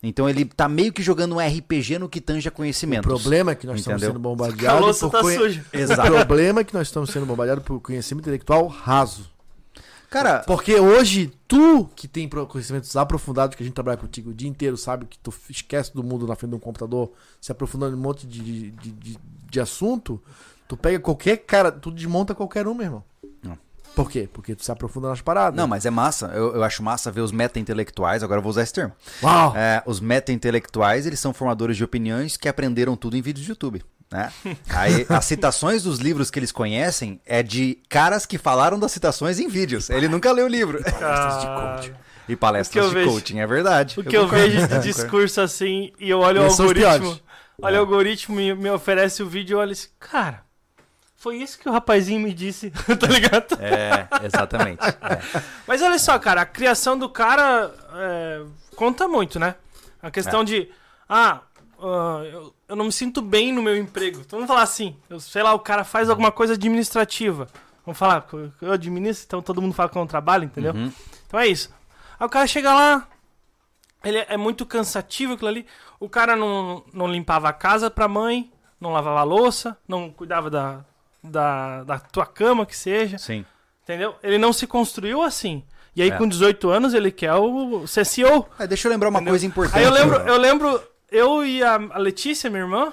Então 0.00 0.28
ele 0.28 0.44
tá 0.44 0.68
meio 0.68 0.92
que 0.92 1.02
jogando 1.02 1.34
um 1.34 1.38
RPG 1.40 1.98
no 1.98 2.08
que 2.08 2.20
tange 2.20 2.46
a 2.48 2.52
O 2.52 2.54
conhecimentos. 2.54 3.04
problema 3.06 3.50
é 3.50 3.54
que 3.56 3.66
nós 3.66 3.80
estamos 3.80 4.00
Entendeu? 4.00 4.14
sendo 4.14 4.22
bombardeados 4.22 4.80
A 4.82 4.84
louça 4.84 5.06
por 5.06 5.10
tá 5.12 5.20
conhe- 5.22 5.36
suja. 5.38 5.64
O 5.72 5.76
Exato. 5.76 6.10
problema 6.12 6.60
é 6.60 6.64
que 6.64 6.74
nós 6.74 6.86
estamos 6.86 7.10
sendo 7.10 7.26
bombardeados 7.26 7.64
por 7.64 7.80
conhecimento 7.80 8.22
intelectual 8.24 8.66
raso. 8.68 9.28
Cara, 10.10 10.40
Porque 10.46 10.74
hoje, 10.74 11.32
tu 11.46 11.88
que 11.94 12.08
tem 12.08 12.28
conhecimentos 12.28 12.96
aprofundados, 12.96 13.54
que 13.54 13.62
a 13.62 13.66
gente 13.66 13.74
trabalha 13.74 13.98
contigo 13.98 14.30
o 14.30 14.34
dia 14.34 14.48
inteiro, 14.48 14.76
sabe 14.76 15.04
que 15.04 15.18
tu 15.18 15.32
esquece 15.50 15.94
do 15.94 16.02
mundo 16.02 16.26
na 16.26 16.34
frente 16.34 16.50
de 16.50 16.56
um 16.56 16.60
computador, 16.60 17.12
se 17.40 17.52
aprofundando 17.52 17.94
em 17.94 17.98
um 17.98 18.02
monte 18.02 18.26
de, 18.26 18.70
de, 18.70 18.90
de, 18.90 19.18
de 19.50 19.60
assunto, 19.60 20.20
tu 20.66 20.76
pega 20.76 20.98
qualquer 20.98 21.36
cara, 21.38 21.70
tu 21.70 21.90
desmonta 21.90 22.34
qualquer 22.34 22.66
um, 22.66 22.74
meu 22.74 22.84
irmão. 22.86 23.04
Não. 23.42 23.58
Por 23.94 24.10
quê? 24.10 24.28
Porque 24.32 24.54
tu 24.54 24.64
se 24.64 24.72
aprofunda 24.72 25.08
nas 25.08 25.20
paradas. 25.20 25.56
não, 25.56 25.66
mas 25.66 25.84
é 25.84 25.90
massa. 25.90 26.26
Eu, 26.28 26.54
eu 26.54 26.64
acho 26.64 26.82
massa 26.82 27.10
ver 27.10 27.20
os 27.20 27.32
meta-intelectuais. 27.32 28.22
Agora 28.22 28.38
eu 28.38 28.42
vou 28.42 28.50
usar 28.50 28.62
esse 28.62 28.72
termo. 28.72 28.92
Uau! 29.22 29.54
É, 29.56 29.82
os 29.84 30.00
meta-intelectuais, 30.00 31.06
eles 31.06 31.20
são 31.20 31.34
formadores 31.34 31.76
de 31.76 31.84
opiniões 31.84 32.36
que 32.36 32.48
aprenderam 32.48 32.96
tudo 32.96 33.16
em 33.16 33.20
vídeos 33.20 33.44
de 33.44 33.50
YouTube. 33.50 33.84
Né? 34.10 34.32
Aí, 34.70 35.04
as 35.08 35.24
citações 35.26 35.82
dos 35.82 35.98
livros 35.98 36.30
que 36.30 36.38
eles 36.38 36.50
conhecem 36.50 37.20
é 37.26 37.42
de 37.42 37.78
caras 37.88 38.24
que 38.24 38.38
falaram 38.38 38.78
das 38.78 38.90
citações 38.92 39.38
em 39.38 39.48
vídeos. 39.48 39.90
Ele 39.90 40.08
nunca 40.08 40.32
leu 40.32 40.46
o 40.46 40.48
livro. 40.48 40.80
Ah, 41.02 41.80
E 42.28 42.34
O 42.34 42.38
palestras 42.38 42.72
que 42.72 42.78
eu 42.78 42.88
de 42.88 42.94
vejo- 42.94 43.10
coaching, 43.10 43.38
é 43.40 43.46
verdade. 43.46 43.98
O 44.00 44.04
que 44.04 44.16
eu 44.16 44.24
concordo. 44.24 44.44
vejo 44.50 44.66
de 44.68 44.78
discurso 44.80 45.40
assim 45.40 45.92
e 46.00 46.08
eu 46.10 46.20
olho 46.20 46.42
o 46.42 46.44
algoritmo. 46.46 47.20
Olha 47.60 47.76
o 47.78 47.80
algoritmo 47.80 48.40
e 48.40 48.54
me 48.54 48.70
oferece 48.70 49.22
o 49.22 49.26
vídeo 49.28 49.54
e 49.54 49.56
eu 49.56 49.58
olho 49.60 49.72
assim, 49.72 49.88
cara, 49.98 50.42
foi 51.16 51.36
isso 51.36 51.58
que 51.58 51.68
o 51.68 51.72
rapazinho 51.72 52.20
me 52.20 52.32
disse, 52.32 52.70
tá 52.98 53.06
ligado? 53.08 53.58
É, 53.60 54.06
exatamente. 54.24 54.80
É. 54.86 55.42
Mas 55.66 55.82
olha 55.82 55.98
só, 55.98 56.18
cara, 56.18 56.42
a 56.42 56.46
criação 56.46 56.96
do 56.98 57.08
cara 57.08 57.72
é, 57.94 58.42
conta 58.76 59.08
muito, 59.08 59.38
né? 59.40 59.54
A 60.00 60.10
questão 60.10 60.44
de, 60.44 60.68
ah, 61.08 61.40
ah, 61.82 62.22
eu, 62.32 62.54
eu 62.68 62.76
não 62.76 62.84
me 62.84 62.92
sinto 62.92 63.20
bem 63.22 63.52
no 63.52 63.62
meu 63.62 63.76
emprego. 63.76 64.20
Então 64.20 64.38
vamos 64.38 64.48
falar 64.48 64.62
assim, 64.62 64.96
eu, 65.08 65.18
sei 65.18 65.42
lá, 65.42 65.54
o 65.54 65.58
cara 65.58 65.84
faz 65.84 66.08
alguma 66.10 66.30
coisa 66.30 66.54
administrativa. 66.54 67.48
Vamos 67.84 67.98
falar, 67.98 68.26
eu 68.60 68.72
administro, 68.72 69.24
então 69.26 69.40
todo 69.42 69.62
mundo 69.62 69.72
fala 69.74 69.88
que 69.88 69.96
é 69.96 70.00
um 70.00 70.06
trabalho, 70.06 70.44
entendeu? 70.44 70.74
Uhum. 70.74 70.92
Então 71.26 71.40
é 71.40 71.46
isso. 71.46 71.70
Aí 72.20 72.26
o 72.26 72.30
cara 72.30 72.46
chega 72.46 72.74
lá, 72.74 73.08
ele 74.04 74.18
é 74.28 74.36
muito 74.36 74.66
cansativo 74.66 75.32
aquilo 75.34 75.48
ali. 75.48 75.66
O 75.98 76.08
cara 76.08 76.36
não, 76.36 76.84
não 76.92 77.06
limpava 77.10 77.48
a 77.48 77.52
casa 77.52 77.90
pra 77.90 78.06
mãe, 78.06 78.52
não 78.80 78.92
lavava 78.92 79.20
a 79.20 79.24
louça, 79.24 79.76
não 79.88 80.10
cuidava 80.10 80.50
da, 80.50 80.84
da, 81.24 81.82
da 81.84 81.98
tua 81.98 82.26
cama, 82.26 82.66
que 82.66 82.76
seja. 82.76 83.16
Sim. 83.18 83.44
Entendeu? 83.84 84.14
Ele 84.22 84.36
não 84.36 84.52
se 84.52 84.66
construiu 84.66 85.22
assim. 85.22 85.64
E 85.96 86.02
aí, 86.02 86.10
É. 86.10 86.16
com 86.16 86.28
18 86.28 86.68
anos, 86.68 86.92
ele 86.94 87.10
quer 87.10 87.32
o 87.34 87.86
ser 87.86 88.04
CEO. 88.04 88.46
É, 88.58 88.66
deixa 88.66 88.86
eu 88.86 88.92
lembrar 88.92 89.08
uma 89.08 89.18
Entendeu? 89.18 89.32
coisa 89.32 89.46
importante. 89.46 89.78
Aí 89.78 89.84
eu 89.84 89.90
lembro, 89.90 90.16
eu 90.18 90.36
lembro, 90.36 90.82
eu 91.10 91.44
e 91.44 91.62
a 91.62 91.76
Letícia, 91.96 92.50
minha 92.50 92.62
irmã, 92.62 92.92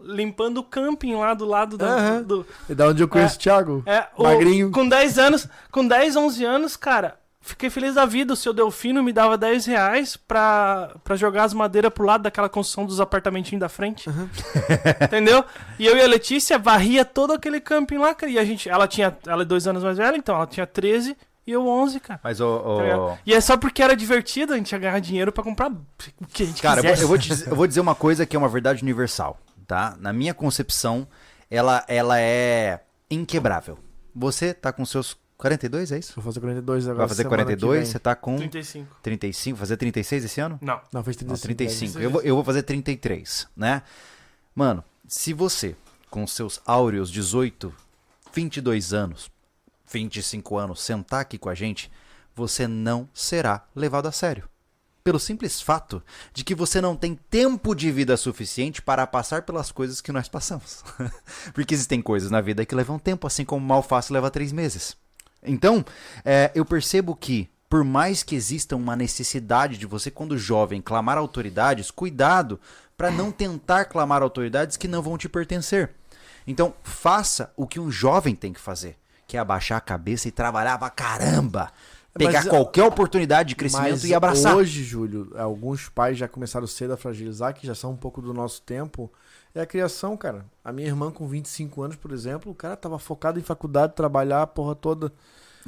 limpando 0.00 0.58
o 0.58 0.62
camping 0.64 1.14
lá 1.16 1.34
do 1.34 1.44
lado 1.44 1.76
da- 1.78 1.86
Aham. 1.96 2.22
do. 2.22 2.46
E 2.68 2.74
da 2.74 2.88
onde 2.88 3.02
eu 3.02 3.08
conheço 3.08 3.36
o 3.36 3.40
Thiago? 3.40 3.82
É, 3.86 4.06
o- 4.16 4.24
Magrinho. 4.24 4.70
Com 4.70 4.86
10 4.88 5.18
anos, 5.18 5.48
com 5.70 5.86
10, 5.86 6.16
11 6.16 6.44
anos, 6.44 6.76
cara, 6.76 7.18
fiquei 7.40 7.70
feliz 7.70 7.94
da 7.94 8.04
vida. 8.04 8.32
O 8.32 8.36
seu 8.36 8.52
Delfino 8.52 9.02
me 9.02 9.12
dava 9.12 9.38
10 9.38 9.64
reais 9.66 10.16
pra, 10.16 10.92
pra 11.02 11.16
jogar 11.16 11.44
as 11.44 11.54
madeiras 11.54 11.92
pro 11.92 12.04
lado 12.04 12.22
daquela 12.22 12.48
construção 12.48 12.84
dos 12.84 13.00
apartamentinhos 13.00 13.60
da 13.60 13.68
frente. 13.68 14.08
Entendeu? 15.02 15.44
E 15.78 15.86
eu 15.86 15.96
e 15.96 16.02
a 16.02 16.06
Letícia 16.06 16.58
varria 16.58 17.04
todo 17.04 17.32
aquele 17.32 17.60
camping 17.60 17.98
lá, 17.98 18.14
cara. 18.14 18.30
E 18.30 18.38
a 18.38 18.44
gente, 18.44 18.68
ela 18.68 18.86
tinha, 18.86 19.16
ela 19.26 19.42
é 19.42 19.46
dois 19.46 19.66
anos 19.66 19.82
mais 19.82 19.96
velha, 19.96 20.16
então 20.16 20.34
ela 20.36 20.46
tinha 20.46 20.66
13 20.66 21.16
e 21.46 21.52
eu 21.52 21.66
11, 21.66 22.00
cara. 22.00 22.20
Mas, 22.22 22.38
Tá 22.38 22.44
ligado? 22.44 23.18
E 23.24 23.32
é 23.32 23.40
só 23.40 23.56
porque 23.56 23.82
era 23.82 23.94
divertido, 23.94 24.52
a 24.52 24.56
gente 24.56 24.72
ia 24.72 24.78
ganhar 24.78 24.98
dinheiro 24.98 25.30
pra 25.30 25.44
comprar 25.44 25.70
o 25.70 25.76
que 26.32 26.42
a 26.42 26.46
gente 26.46 26.60
Cara, 26.60 26.80
eu 26.80 26.82
vou, 26.82 26.90
quisesse. 26.92 27.02
eu 27.02 27.08
vou 27.08 27.18
te 27.18 27.28
dizer, 27.28 27.48
eu 27.48 27.56
vou 27.56 27.66
dizer 27.66 27.80
uma 27.80 27.94
coisa 27.94 28.26
que 28.26 28.34
é 28.34 28.38
uma 28.38 28.48
verdade 28.48 28.82
universal, 28.82 29.38
tá? 29.66 29.96
Na 30.00 30.12
minha 30.12 30.34
concepção, 30.34 31.06
ela, 31.50 31.84
ela 31.86 32.18
é 32.20 32.82
inquebrável. 33.10 33.78
Você 34.14 34.52
tá 34.52 34.72
com 34.72 34.84
seus 34.84 35.16
42, 35.36 35.92
é 35.92 35.98
isso? 35.98 36.14
Vou 36.16 36.24
fazer 36.24 36.40
42 36.40 36.84
agora. 36.88 36.98
Vai 36.98 37.08
fazer 37.08 37.22
semana 37.22 37.42
que 37.44 37.44
42, 37.44 37.78
vem. 37.82 37.92
você 37.92 37.98
tá 37.98 38.14
com 38.16 38.36
35. 38.36 38.96
35, 39.02 39.58
fazer 39.58 39.76
36 39.76 40.24
esse 40.24 40.40
ano? 40.40 40.58
Não. 40.62 40.80
Não, 40.92 41.04
fez 41.04 41.16
Não, 41.20 41.36
35. 41.36 41.92
35. 41.92 41.98
é 42.00 42.04
Eu 42.04 42.10
vou, 42.10 42.22
eu 42.22 42.34
vou 42.34 42.42
fazer 42.44 42.62
33, 42.62 43.46
né? 43.56 43.82
Mano, 44.54 44.82
se 45.06 45.32
você, 45.34 45.76
com 46.10 46.26
seus 46.26 46.60
áureos 46.66 47.10
18, 47.10 47.72
22 48.32 48.94
anos, 48.94 49.30
25 49.88 50.56
anos, 50.56 50.82
sentar 50.82 51.20
aqui 51.20 51.38
com 51.38 51.48
a 51.48 51.54
gente, 51.54 51.90
você 52.34 52.68
não 52.68 53.08
será 53.14 53.64
levado 53.74 54.06
a 54.06 54.12
sério. 54.12 54.48
Pelo 55.02 55.20
simples 55.20 55.60
fato 55.60 56.02
de 56.34 56.42
que 56.42 56.54
você 56.54 56.80
não 56.80 56.96
tem 56.96 57.14
tempo 57.14 57.74
de 57.74 57.92
vida 57.92 58.16
suficiente 58.16 58.82
para 58.82 59.06
passar 59.06 59.42
pelas 59.42 59.70
coisas 59.70 60.00
que 60.00 60.10
nós 60.10 60.28
passamos. 60.28 60.82
Porque 61.54 61.74
existem 61.74 62.02
coisas 62.02 62.30
na 62.30 62.40
vida 62.40 62.66
que 62.66 62.74
levam 62.74 62.98
tempo, 62.98 63.26
assim 63.26 63.44
como 63.44 63.64
mal 63.64 63.82
fácil 63.82 64.14
leva 64.14 64.30
três 64.30 64.52
meses. 64.52 64.96
Então, 65.42 65.84
é, 66.24 66.50
eu 66.54 66.64
percebo 66.64 67.14
que, 67.14 67.48
por 67.70 67.84
mais 67.84 68.24
que 68.24 68.34
exista 68.34 68.74
uma 68.74 68.96
necessidade 68.96 69.78
de 69.78 69.86
você, 69.86 70.10
quando 70.10 70.36
jovem, 70.36 70.82
clamar 70.82 71.16
autoridades, 71.16 71.90
cuidado 71.90 72.60
para 72.96 73.10
não 73.10 73.30
tentar 73.30 73.84
clamar 73.84 74.22
autoridades 74.22 74.76
que 74.76 74.88
não 74.88 75.02
vão 75.02 75.16
te 75.16 75.28
pertencer. 75.28 75.92
Então, 76.46 76.74
faça 76.82 77.52
o 77.56 77.66
que 77.66 77.78
um 77.78 77.90
jovem 77.90 78.34
tem 78.34 78.52
que 78.52 78.60
fazer, 78.60 78.96
que 79.26 79.36
é 79.36 79.40
abaixar 79.40 79.78
a 79.78 79.80
cabeça 79.80 80.28
e 80.28 80.30
trabalhar 80.30 80.78
pra 80.78 80.90
caramba. 80.90 81.72
Pegar 82.16 82.44
Mas, 82.44 82.48
qualquer 82.48 82.84
oportunidade 82.84 83.50
de 83.50 83.56
crescimento 83.56 84.06
e 84.06 84.14
abraçar. 84.14 84.56
hoje, 84.56 84.82
Júlio, 84.82 85.32
alguns 85.36 85.88
pais 85.88 86.16
já 86.16 86.26
começaram 86.26 86.66
cedo 86.66 86.94
a 86.94 86.96
fragilizar, 86.96 87.52
que 87.52 87.66
já 87.66 87.74
são 87.74 87.92
um 87.92 87.96
pouco 87.96 88.22
do 88.22 88.32
nosso 88.32 88.62
tempo. 88.62 89.12
É 89.54 89.60
a 89.60 89.66
criação, 89.66 90.16
cara. 90.16 90.44
A 90.64 90.72
minha 90.72 90.88
irmã 90.88 91.10
com 91.10 91.26
25 91.26 91.82
anos, 91.82 91.96
por 91.96 92.12
exemplo, 92.12 92.52
o 92.52 92.54
cara 92.54 92.76
tava 92.76 92.98
focado 92.98 93.38
em 93.38 93.42
faculdade, 93.42 93.94
trabalhar 93.94 94.42
a 94.42 94.46
porra 94.46 94.74
toda. 94.74 95.12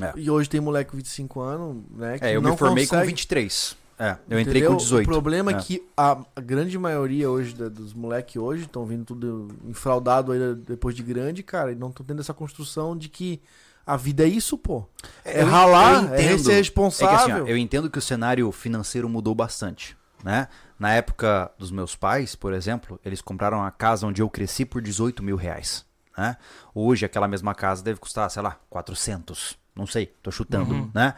É. 0.01 0.13
E 0.17 0.31
hoje 0.31 0.49
tem 0.49 0.61
moleque 0.61 0.91
com 0.91 0.97
25 0.97 1.41
anos, 1.41 1.83
né? 1.91 2.19
É, 2.21 2.35
eu 2.35 2.41
não 2.41 2.53
me 2.53 2.57
formei 2.57 2.87
com 2.87 2.91
consegue, 2.91 3.09
23. 3.09 3.77
É, 3.99 4.17
eu 4.31 4.39
entrei 4.39 4.63
com 4.63 4.69
entendeu? 4.75 4.77
18. 4.77 5.07
O 5.07 5.11
problema 5.13 5.51
é, 5.51 5.55
É. 5.55 5.59
que 5.59 5.83
a, 5.97 6.19
a 6.37 6.41
grande 6.41 6.79
maioria 6.79 7.29
hoje 7.29 7.55
da- 7.55 7.69
dos 7.69 7.93
moleques 7.93 8.37
hoje 8.37 8.63
estão 8.65 8.87
vindo 8.87 9.05
tudo 9.05 9.49
enfraudado 9.67 10.31
aí 10.33 10.55
depois 10.55 10.95
de 10.95 11.03
grande, 11.03 11.43
cara, 11.43 11.73
e 11.73 11.75
não 11.75 11.89
estão 11.89 12.07
tendo 12.07 12.21
essa 12.21 12.33
construção 12.33 12.97
de 12.97 13.09
que 13.09 13.41
a 13.85 13.97
vida 13.97 14.23
é 14.23 14.29
isso, 14.29 14.57
pô. 14.57 14.85
É 15.25 15.43
Eu- 15.43 15.47
ralar, 15.47 16.05
eu 16.05 16.15
é 16.15 16.39
ser 16.39 16.51
É 16.51 16.53
que 16.55 16.59
responsável. 16.59 17.17
assim, 17.17 17.33
ó, 17.33 17.47
eu 17.47 17.57
entendo 17.57 17.91
que 17.91 17.99
o 17.99 18.03
cenário 18.03 18.53
financeiro 18.53 19.09
mudou 19.09 19.35
bastante, 19.35 19.97
né? 20.23 20.47
Na 20.79 20.93
época 20.93 21.51
dos 21.59 21.73
meus 21.73 21.97
pais, 21.97 22.37
por 22.37 22.53
exemplo, 22.53 23.01
eles 23.05 23.21
compraram 23.21 23.65
a 23.65 23.71
casa 23.73 24.07
onde 24.07 24.23
eu 24.23 24.31
cresci 24.31 24.65
por 24.65 24.81
18 24.81 25.25
mil 25.25 25.35
reais, 25.37 25.85
né? 26.17 26.37
Hoje 26.73 27.05
aquela 27.05 27.27
mesma 27.27 27.53
casa 27.53 27.83
deve 27.83 27.99
custar, 27.99 28.31
sei 28.31 28.43
lá, 28.43 28.57
400, 28.71 29.59
não 29.75 29.87
sei, 29.89 30.07
tô 30.23 30.31
chutando, 30.31 30.89
né? 30.95 31.15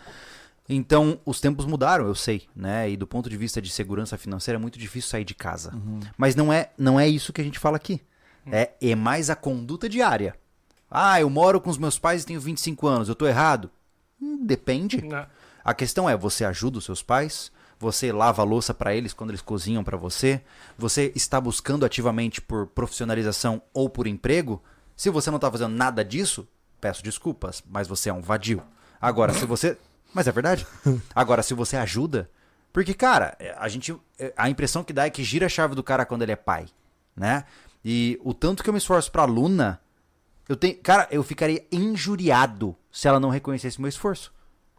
Então, 0.74 1.20
os 1.24 1.40
tempos 1.40 1.66
mudaram, 1.66 2.06
eu 2.06 2.14
sei, 2.14 2.48
né? 2.54 2.88
E 2.90 2.96
do 2.96 3.06
ponto 3.06 3.28
de 3.28 3.36
vista 3.36 3.60
de 3.60 3.70
segurança 3.70 4.16
financeira 4.16 4.58
é 4.58 4.60
muito 4.60 4.78
difícil 4.78 5.10
sair 5.10 5.24
de 5.24 5.34
casa. 5.34 5.72
Mas 6.16 6.36
não 6.36 6.52
é, 6.52 6.70
não 6.78 6.98
é 6.98 7.08
isso 7.08 7.32
que 7.32 7.40
a 7.40 7.44
gente 7.44 7.58
fala 7.58 7.76
aqui. 7.76 8.00
É, 8.46 8.70
é 8.80 8.94
mais 8.94 9.30
a 9.30 9.36
conduta 9.36 9.88
diária. 9.88 10.34
Ah, 10.90 11.20
eu 11.20 11.28
moro 11.28 11.60
com 11.60 11.70
os 11.70 11.78
meus 11.78 11.98
pais 11.98 12.22
e 12.22 12.26
tenho 12.26 12.40
25 12.40 12.86
anos, 12.86 13.08
eu 13.08 13.14
tô 13.14 13.26
errado? 13.26 13.70
Hum, 14.20 14.44
depende. 14.44 15.04
Né? 15.04 15.26
A 15.64 15.74
questão 15.74 16.08
é, 16.08 16.16
você 16.16 16.44
ajuda 16.44 16.78
os 16.78 16.84
seus 16.84 17.02
pais? 17.02 17.52
Você 17.78 18.12
lava 18.12 18.42
a 18.42 18.44
louça 18.44 18.74
para 18.74 18.94
eles 18.94 19.12
quando 19.12 19.30
eles 19.30 19.40
cozinham 19.40 19.82
para 19.82 19.96
você? 19.96 20.42
Você 20.76 21.12
está 21.14 21.40
buscando 21.40 21.86
ativamente 21.86 22.40
por 22.40 22.66
profissionalização 22.66 23.62
ou 23.72 23.88
por 23.88 24.06
emprego? 24.06 24.62
Se 24.96 25.08
você 25.08 25.30
não 25.30 25.36
está 25.36 25.50
fazendo 25.50 25.74
nada 25.74 26.04
disso, 26.04 26.46
peço 26.80 27.02
desculpas, 27.02 27.62
mas 27.66 27.88
você 27.88 28.10
é 28.10 28.12
um 28.12 28.20
vadio. 28.20 28.62
Agora, 29.00 29.32
se 29.32 29.46
você. 29.46 29.78
Mas 30.14 30.26
é 30.26 30.32
verdade. 30.32 30.66
Agora, 31.14 31.42
se 31.42 31.54
você 31.54 31.76
ajuda. 31.76 32.30
Porque, 32.72 32.94
cara, 32.94 33.36
é, 33.38 33.54
a 33.58 33.68
gente. 33.68 33.94
é, 34.18 34.32
A 34.36 34.48
impressão 34.48 34.84
que 34.84 34.92
dá 34.92 35.06
é 35.06 35.10
que 35.10 35.24
gira 35.24 35.46
a 35.46 35.48
chave 35.48 35.74
do 35.74 35.82
cara 35.82 36.04
quando 36.06 36.22
ele 36.22 36.32
é 36.32 36.36
pai. 36.36 36.66
Né? 37.16 37.44
E 37.84 38.18
o 38.24 38.32
tanto 38.34 38.62
que 38.62 38.68
eu 38.68 38.72
me 38.72 38.78
esforço 38.78 39.10
pra 39.10 39.22
aluna. 39.22 39.80
Eu 40.48 40.56
tenho. 40.56 40.76
Cara, 40.82 41.06
eu 41.10 41.22
ficaria 41.22 41.64
injuriado 41.70 42.76
se 42.90 43.06
ela 43.08 43.20
não 43.20 43.28
reconhecesse 43.30 43.80
meu 43.80 43.88
esforço. 43.88 44.32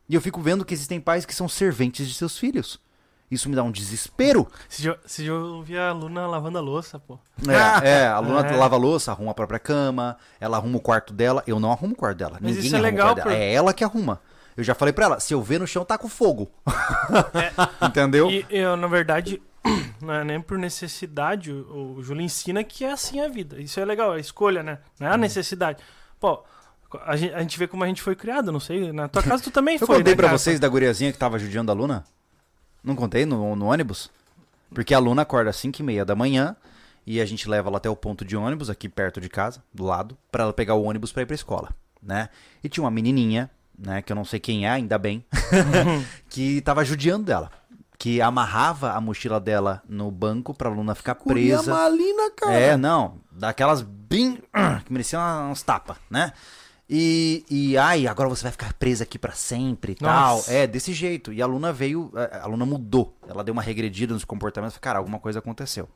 E 0.10 0.16
eu 0.16 0.22
fico 0.22 0.42
vendo 0.42 0.66
que 0.66 0.74
existem 0.74 1.00
pais 1.00 1.26
que 1.26 1.34
são 1.36 1.48
serventes 1.48 2.08
de 2.08 2.14
seus 2.14 2.38
filhos. 2.38 2.80
Isso 3.30 3.48
me 3.48 3.56
dá 3.56 3.64
um 3.64 3.72
desespero. 3.72 4.46
Se 4.68 4.86
eu, 4.86 4.98
se 5.06 5.26
eu 5.26 5.64
vi 5.64 5.78
a 5.78 5.94
Luna 5.94 6.28
lavando 6.28 6.58
a 6.58 6.62
louça, 6.62 7.00
pô. 7.00 7.18
É, 7.48 7.88
é, 8.04 8.08
a 8.08 8.20
Luna 8.20 8.46
É. 8.46 8.56
lava 8.58 8.76
a 8.76 8.78
louça, 8.80 9.12
arruma 9.12 9.32
a 9.32 9.34
própria 9.34 9.58
cama, 9.60 10.18
ela 10.38 10.58
arruma 10.58 10.78
o 10.78 10.82
quarto 10.82 11.14
dela. 11.14 11.42
Eu 11.48 11.58
não 11.58 11.72
arrumo 11.72 11.94
o 11.94 11.96
quarto 11.96 12.18
dela. 12.18 12.38
Mas 12.42 12.56
Ninguém 12.58 12.66
isso 12.66 12.76
é 12.76 12.80
arruma 12.80 12.90
legal 12.92 13.12
o 13.12 13.16
quarto 13.16 13.28
dela. 13.30 13.38
por- 13.38 13.42
É 13.42 13.54
ela 13.54 13.74
que 13.74 13.84
arruma. 13.86 14.22
Eu 14.58 14.64
já 14.64 14.76
falei 14.76 14.93
pra 14.93 15.06
ela, 15.06 15.20
se 15.20 15.34
eu 15.34 15.41
ver 15.41 15.60
no 15.60 15.68
chão, 15.68 15.84
tá 15.86 15.97
com 15.97 16.10
fogo. 16.10 16.52
Entendeu? 17.82 18.30
E 18.30 18.45
eu, 18.49 18.76
na 18.76 18.88
verdade, 18.88 19.41
não 20.02 20.14
é 20.14 20.24
nem 20.24 20.41
por 20.41 20.58
necessidade, 20.58 21.52
o, 21.52 21.95
o 21.97 22.04
Júlio 22.04 22.22
ensina 22.22 22.64
que 22.64 22.84
é 22.84 22.91
assim 22.91 23.20
a 23.22 23.28
vida. 23.28 23.60
Isso 23.62 23.80
é 23.80 23.86
legal, 23.86 24.14
é 24.14 24.18
a 24.18 24.20
escolha, 24.20 24.62
né? 24.64 24.80
Não 24.99 25.08
Uhum. 25.08 25.12
é 25.14 25.16
a 25.16 25.18
necessidade. 25.18 25.82
Pô, 26.20 26.43
a 27.06 27.16
gente, 27.16 27.34
a 27.34 27.39
gente 27.39 27.58
vê 27.58 27.68
como 27.68 27.84
a 27.84 27.88
gente 27.88 28.02
foi 28.02 28.16
criado, 28.16 28.52
não 28.52 28.60
sei. 28.60 28.91
Na 28.91 29.08
tua 29.08 29.24
casa 29.24 29.43
tu 29.43 29.52
também 29.52 29.78
Eu 29.82 29.88
foi, 29.88 29.97
contei 29.97 30.14
né, 30.14 30.18
pra 30.18 30.28
cara? 30.28 30.38
vocês 30.38 30.60
da 30.60 30.68
guriazinha 30.68 31.12
que 31.12 31.18
tava 31.18 31.39
judiando 31.39 31.72
a 31.72 31.76
Luna? 31.76 32.04
Não 32.84 32.95
contei 32.95 33.26
no, 33.26 33.56
no 33.56 33.66
ônibus? 33.68 34.10
Porque 34.74 34.93
a 34.93 34.99
Luna 34.99 35.22
acorda 35.24 35.49
às 35.49 35.56
5 35.58 35.82
e 35.82 35.84
meia 35.84 36.06
da 36.06 36.16
manhã 36.16 36.56
e 37.06 37.20
a 37.20 37.26
gente 37.26 37.49
leva 37.49 37.70
ela 37.70 37.78
até 37.78 37.89
o 37.89 37.95
ponto 37.95 38.24
de 38.24 38.36
ônibus, 38.38 38.70
aqui 38.70 38.88
perto 38.88 39.20
de 39.20 39.28
casa, 39.30 39.62
do 39.74 39.84
lado, 39.84 40.18
pra 40.32 40.43
ela 40.43 40.54
pegar 40.54 40.76
o 40.76 40.84
ônibus 40.84 41.11
pra 41.11 41.23
ir 41.23 41.26
pra 41.26 41.36
escola, 41.36 41.69
né? 42.02 42.30
E 42.64 42.69
tinha 42.69 42.84
uma 42.84 42.91
menininha, 42.91 43.49
né, 43.84 44.02
que 44.02 44.12
eu 44.12 44.16
não 44.16 44.24
sei 44.24 44.40
quem 44.40 44.66
é, 44.66 44.70
ainda 44.70 44.98
bem, 44.98 45.26
que 46.30 46.62
tava 46.62 46.86
judiando 46.86 47.26
dela. 47.26 47.52
Que 47.98 48.20
amarrava 48.20 48.94
a 48.94 49.02
mochila 49.02 49.40
dela 49.40 49.84
no 49.88 50.10
banco 50.10 50.56
pra 50.56 50.70
Luna 50.70 50.95
ficar 50.95 51.14
Guria 51.14 51.58
presa. 51.58 51.72
malina, 51.72 52.32
cara. 52.36 52.53
É, 52.53 52.76
não. 52.76 53.18
Daquelas 53.32 53.84
bem. 53.84 54.41
que 54.86 54.91
mereciam 54.91 55.52
uns 55.52 55.62
tapas, 55.62 55.98
né? 56.10 56.34
E, 56.90 57.45
e 57.49 57.78
ai, 57.78 58.08
agora 58.08 58.28
você 58.28 58.41
vai 58.44 58.52
ficar 58.52 58.74
presa 58.74 59.03
aqui 59.03 59.20
pra 59.20 59.34
sempre 59.34 59.91
e 59.91 59.95
tal. 59.95 60.44
É, 60.48 60.66
desse 60.66 60.94
jeito. 60.94 61.32
E 61.32 61.41
a 61.41 61.45
aluna 61.45 61.72
veio, 61.72 62.12
a 62.16 62.40
a 62.40 62.44
aluna 62.44 62.66
mudou. 62.66 63.16
Ela 63.30 63.44
deu 63.44 63.53
uma 63.53 63.62
regredida 63.62 64.14
nos 64.14 64.26
comportamentos. 64.26 64.78
Cara, 64.80 64.98
alguma 64.98 65.20
coisa 65.20 65.40
aconteceu. 65.40 65.88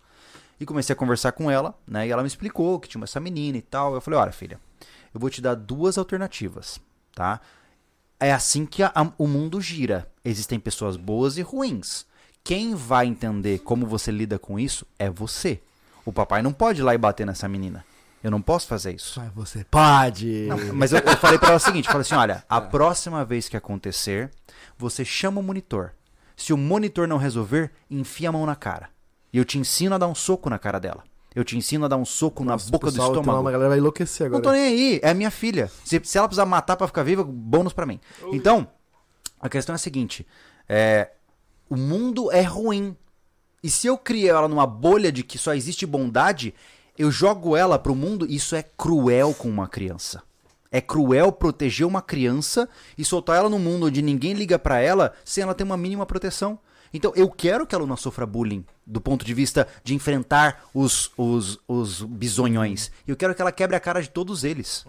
E 0.59 0.65
comecei 0.65 0.93
a 0.93 0.95
conversar 0.95 1.31
com 1.33 1.51
ela, 1.51 1.77
né? 1.87 2.07
E 2.07 2.11
ela 2.11 2.21
me 2.21 2.27
explicou 2.27 2.79
que 2.79 2.87
tinha 2.87 3.03
essa 3.03 3.19
menina 3.19 3.57
e 3.57 3.61
tal. 3.61 3.93
Eu 3.95 3.99
falei, 3.99 4.19
olha, 4.19 4.31
filha, 4.31 4.59
eu 5.13 5.19
vou 5.19 5.29
te 5.29 5.41
dar 5.41 5.55
duas 5.55 5.97
alternativas, 5.97 6.79
tá? 7.13 7.41
É 8.25 8.33
assim 8.33 8.65
que 8.65 8.81
a- 8.81 8.91
a- 8.95 9.11
o 9.17 9.27
mundo 9.27 9.61
gira. 9.61 10.07
Existem 10.23 10.59
pessoas 10.59 10.97
boas 10.97 11.37
e 11.37 11.41
ruins. 11.41 12.05
Quem 12.43 12.73
vai 12.75 13.05
entender 13.05 13.59
como 13.59 13.85
você 13.85 14.11
lida 14.11 14.39
com 14.39 14.59
isso 14.59 14.85
é 14.97 15.09
você. 15.09 15.61
O 16.03 16.11
papai 16.13 16.41
não 16.41 16.53
pode 16.53 16.81
ir 16.81 16.83
lá 16.83 16.93
e 16.93 16.97
bater 16.97 17.25
nessa 17.25 17.47
menina. 17.47 17.85
Eu 18.23 18.31
não 18.31 18.41
posso 18.41 18.65
fazer 18.67 18.95
isso. 18.95 19.19
Mas 19.19 19.31
você 19.33 19.63
pode. 19.63 20.47
Não, 20.49 20.57
mas 20.73 20.91
eu, 20.91 20.99
eu 20.99 21.17
falei 21.17 21.37
pra 21.37 21.49
ela 21.49 21.57
o 21.57 21.59
seguinte, 21.59 21.85
falei 21.87 22.01
assim, 22.01 22.15
olha, 22.15 22.43
a 22.49 22.59
próxima 22.59 23.23
vez 23.23 23.47
que 23.47 23.55
acontecer, 23.57 24.31
você 24.77 25.05
chama 25.05 25.39
o 25.39 25.43
monitor. 25.43 25.91
Se 26.35 26.51
o 26.51 26.57
monitor 26.57 27.07
não 27.07 27.17
resolver, 27.17 27.71
enfia 27.89 28.29
a 28.29 28.31
mão 28.31 28.45
na 28.45 28.55
cara. 28.55 28.89
E 29.31 29.37
eu 29.37 29.45
te 29.45 29.59
ensino 29.59 29.93
a 29.93 29.97
dar 29.99 30.07
um 30.07 30.15
soco 30.15 30.49
na 30.49 30.57
cara 30.57 30.79
dela. 30.79 31.03
Eu 31.35 31.43
te 31.43 31.57
ensino 31.57 31.83
a 31.83 31.87
dar 31.89 31.97
um 31.97 32.05
soco 32.05 32.43
Nossa, 32.45 32.65
na 32.65 32.71
boca 32.71 32.87
o 32.87 32.89
do 32.89 32.93
pessoal, 32.93 33.09
então, 33.11 33.21
estômago. 33.21 33.47
A 33.47 33.51
galera 33.51 33.69
vai 33.69 33.77
enlouquecer 33.77 34.29
Não 34.29 34.37
agora. 34.37 34.43
tô 34.43 34.51
nem 34.51 34.67
aí, 34.67 34.99
é 35.03 35.09
a 35.09 35.13
minha 35.13 35.29
filha. 35.29 35.69
Se, 35.83 35.99
se 36.03 36.17
ela 36.17 36.27
precisar 36.27 36.45
matar 36.45 36.77
pra 36.77 36.87
ficar 36.87 37.03
viva, 37.03 37.23
bônus 37.23 37.73
pra 37.73 37.85
mim. 37.85 37.99
Então, 38.31 38.65
a 39.39 39.49
questão 39.49 39.73
é 39.73 39.75
a 39.75 39.79
seguinte: 39.79 40.25
é, 40.69 41.11
o 41.69 41.75
mundo 41.75 42.31
é 42.31 42.41
ruim. 42.41 42.95
E 43.61 43.69
se 43.69 43.87
eu 43.87 43.97
criei 43.97 44.29
ela 44.29 44.47
numa 44.47 44.65
bolha 44.65 45.11
de 45.11 45.23
que 45.23 45.37
só 45.37 45.53
existe 45.53 45.85
bondade, 45.85 46.53
eu 46.97 47.11
jogo 47.11 47.57
ela 47.57 47.77
pro 47.77 47.95
mundo, 47.95 48.25
isso 48.29 48.55
é 48.55 48.63
cruel 48.63 49.33
com 49.33 49.49
uma 49.49 49.67
criança. 49.67 50.23
É 50.71 50.79
cruel 50.79 51.31
proteger 51.31 51.85
uma 51.85 52.01
criança 52.01 52.69
e 52.97 53.03
soltar 53.03 53.37
ela 53.37 53.49
no 53.49 53.59
mundo 53.59 53.87
onde 53.87 54.01
ninguém 54.01 54.33
liga 54.33 54.57
pra 54.59 54.79
ela 54.79 55.13
sem 55.23 55.41
ela 55.41 55.53
ter 55.53 55.63
uma 55.63 55.77
mínima 55.77 56.05
proteção. 56.05 56.59
Então, 56.97 57.11
eu 57.15 57.29
quero 57.29 57.65
que 57.67 57.75
a 57.75 57.77
Luna 57.77 57.95
sofra 57.97 58.25
bullying 58.25 58.65
do 58.85 59.01
ponto 59.01 59.25
de 59.25 59.33
vista 59.33 59.67
de 59.83 59.93
enfrentar 59.95 60.63
os, 60.73 61.11
os, 61.17 61.59
os 61.67 62.01
bisonhões. 62.01 62.91
E 63.07 63.11
eu 63.11 63.15
quero 63.15 63.33
que 63.35 63.41
ela 63.41 63.51
quebre 63.51 63.75
a 63.75 63.79
cara 63.79 64.01
de 64.01 64.09
todos 64.09 64.43
eles. 64.43 64.85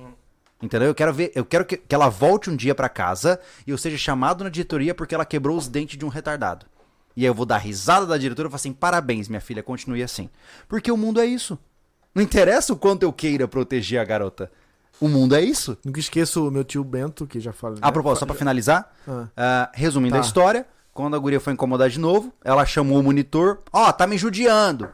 Entendeu? 0.63 0.89
Eu 0.89 0.95
quero 0.95 1.13
ver, 1.13 1.33
eu 1.35 1.45
quero 1.45 1.65
que, 1.65 1.77
que 1.77 1.95
ela 1.95 2.09
volte 2.09 2.49
um 2.49 2.57
dia 2.57 2.75
pra 2.75 2.89
casa 2.89 3.39
e 3.67 3.71
eu 3.71 3.77
seja 3.79 3.99
chamado 3.99 4.43
na 4.45 4.51
diretoria 4.51 4.95
porque 4.95 5.15
ela 5.15 5.25
quebrou 5.27 5.57
os 5.57 5.69
dentes 5.69 5.99
de 5.99 6.05
um 6.05 6.09
retardado. 6.09 6.65
E 7.15 7.23
aí 7.23 7.27
eu 7.27 7.35
vou 7.35 7.45
dar 7.47 7.59
risada 7.59 8.07
da 8.07 8.17
diretora 8.17 8.49
e 8.49 8.51
falar 8.51 8.57
assim: 8.57 8.73
parabéns, 8.73 9.29
minha 9.29 9.41
filha, 9.41 9.63
continue 9.63 10.03
assim. 10.03 10.31
Porque 10.69 10.91
o 10.93 10.97
mundo 10.97 11.21
é 11.21 11.27
isso. 11.27 11.59
Não 12.15 12.23
interessa 12.23 12.73
o 12.73 12.77
quanto 12.77 13.03
eu 13.03 13.13
queira 13.13 13.47
proteger 13.47 14.01
a 14.01 14.05
garota. 14.05 14.51
O 14.99 15.09
mundo 15.09 15.35
é 15.35 15.43
isso. 15.43 15.77
Nunca 15.85 16.01
esqueço 16.01 16.49
o 16.49 16.51
meu 16.51 16.65
tio 16.65 16.83
Bento, 16.83 17.27
que 17.27 17.39
já 17.39 17.53
falei. 17.53 17.79
A 17.83 17.93
propósito, 17.93 18.21
só 18.21 18.27
pra 18.27 18.35
finalizar, 18.35 18.91
Ah. 19.07 19.27
ah, 19.37 19.71
resumindo 19.75 20.17
a 20.17 20.21
Tá. 20.21 20.27
história, 20.27 20.67
quando 20.97 21.15
a 21.15 21.19
guria 21.19 21.39
foi 21.39 21.53
incomodar 21.53 21.91
de 21.91 22.01
novo, 22.01 22.33
ela 22.43 22.65
chamou 22.65 22.99
o 22.99 23.03
monitor, 23.03 23.59
ó, 23.71 23.93
tá 23.93 24.07
me 24.07 24.17
judiando. 24.17 24.89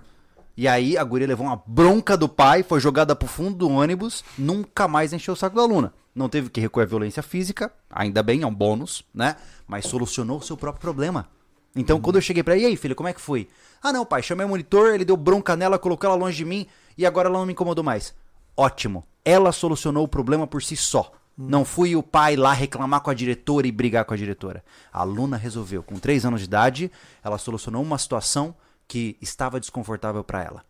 E 0.57 0.67
aí 0.67 0.99
a 0.99 1.05
guria 1.05 1.29
levou 1.29 1.47
uma 1.47 1.63
bronca 1.65 2.17
do 2.17 2.29
pai, 2.29 2.65
foi 2.65 2.81
jogada 2.81 3.15
pro 3.15 3.29
fundo 3.29 3.57
do 3.57 3.71
ônibus, 3.71 4.25
nunca 4.37 4.89
mais 4.89 5.13
encheu 5.13 5.33
o 5.33 5.37
saco 5.37 5.55
da 5.55 5.63
aluna. 5.63 5.95
Não 6.13 6.29
teve 6.29 6.51
que 6.51 6.61
recorrer 6.61 6.87
à 6.87 6.89
violência 6.89 7.23
física, 7.23 7.73
ainda 7.89 8.21
bem, 8.21 8.43
é 8.43 8.47
um 8.47 8.53
bônus, 8.53 9.05
né? 9.15 9.37
Mas 9.65 9.87
solucionou 9.87 10.39
o 10.39 10.43
seu 10.43 10.57
próprio 10.57 10.83
problema. 10.83 11.29
Então, 11.75 12.01
quando 12.01 12.17
eu 12.17 12.23
cheguei 12.23 12.43
pra 12.43 12.55
ela, 12.55 12.65
e 12.65 12.67
aí, 12.67 12.77
filha, 12.77 12.97
como 12.97 13.09
é 13.09 13.13
que 13.13 13.21
foi? 13.21 13.49
Ah, 13.81 13.93
não, 13.93 14.05
pai, 14.05 14.25
chamei 14.25 14.45
o 14.45 14.49
monitor, 14.49 14.93
ele 14.93 15.05
deu 15.05 15.17
bronca 15.17 15.55
nela, 15.55 15.79
colocou 15.79 16.11
ela 16.11 16.19
longe 16.19 16.37
de 16.37 16.45
mim 16.45 16.67
e 16.99 17.07
agora 17.07 17.29
ela 17.29 17.39
não 17.39 17.47
me 17.47 17.53
incomodou 17.53 17.85
mais. 17.85 18.13
Ótimo. 18.57 19.05
Ela 19.25 19.53
solucionou 19.53 20.03
o 20.03 20.09
problema 20.09 20.49
por 20.49 20.63
si 20.65 20.77
só. 20.77 21.13
Não 21.37 21.65
fui 21.65 21.97
o 21.97 22.03
pai 22.03 22.37
lá 22.37 22.53
reclamar 22.53 23.01
com 23.01 23.11
a 23.11 23.15
diretora 23.15 23.67
e 23.67 23.73
brigar 23.73 24.05
com 24.05 24.15
a 24.15 24.17
diretora. 24.17 24.65
A 24.93 25.01
aluna 25.01 25.37
resolveu. 25.37 25.83
Com 25.83 25.99
3 25.99 26.27
anos 26.27 26.41
de 26.41 26.47
idade, 26.47 26.91
ela 27.23 27.39
solucionou 27.39 27.83
uma 27.83 27.99
situação 27.99 28.55
que 28.87 29.17
estava 29.21 29.59
desconfortável 29.59 30.23
pra 30.23 30.43
ela. 30.43 30.65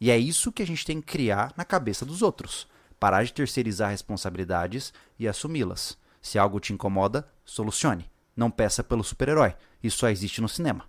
E 0.00 0.10
é 0.10 0.18
isso 0.18 0.52
que 0.52 0.62
a 0.62 0.66
gente 0.66 0.84
tem 0.84 1.00
que 1.00 1.06
criar 1.06 1.52
na 1.56 1.64
cabeça 1.64 2.04
dos 2.04 2.20
outros. 2.20 2.66
Parar 3.00 3.24
de 3.24 3.32
terceirizar 3.32 3.90
responsabilidades 3.90 4.92
e 5.18 5.26
assumi-las. 5.26 5.96
Se 6.20 6.38
algo 6.38 6.60
te 6.60 6.72
incomoda, 6.72 7.26
solucione. 7.44 8.10
Não 8.36 8.50
peça 8.50 8.84
pelo 8.84 9.04
super-herói. 9.04 9.54
Isso 9.82 9.98
só 9.98 10.08
existe 10.08 10.40
no 10.40 10.48
cinema, 10.48 10.84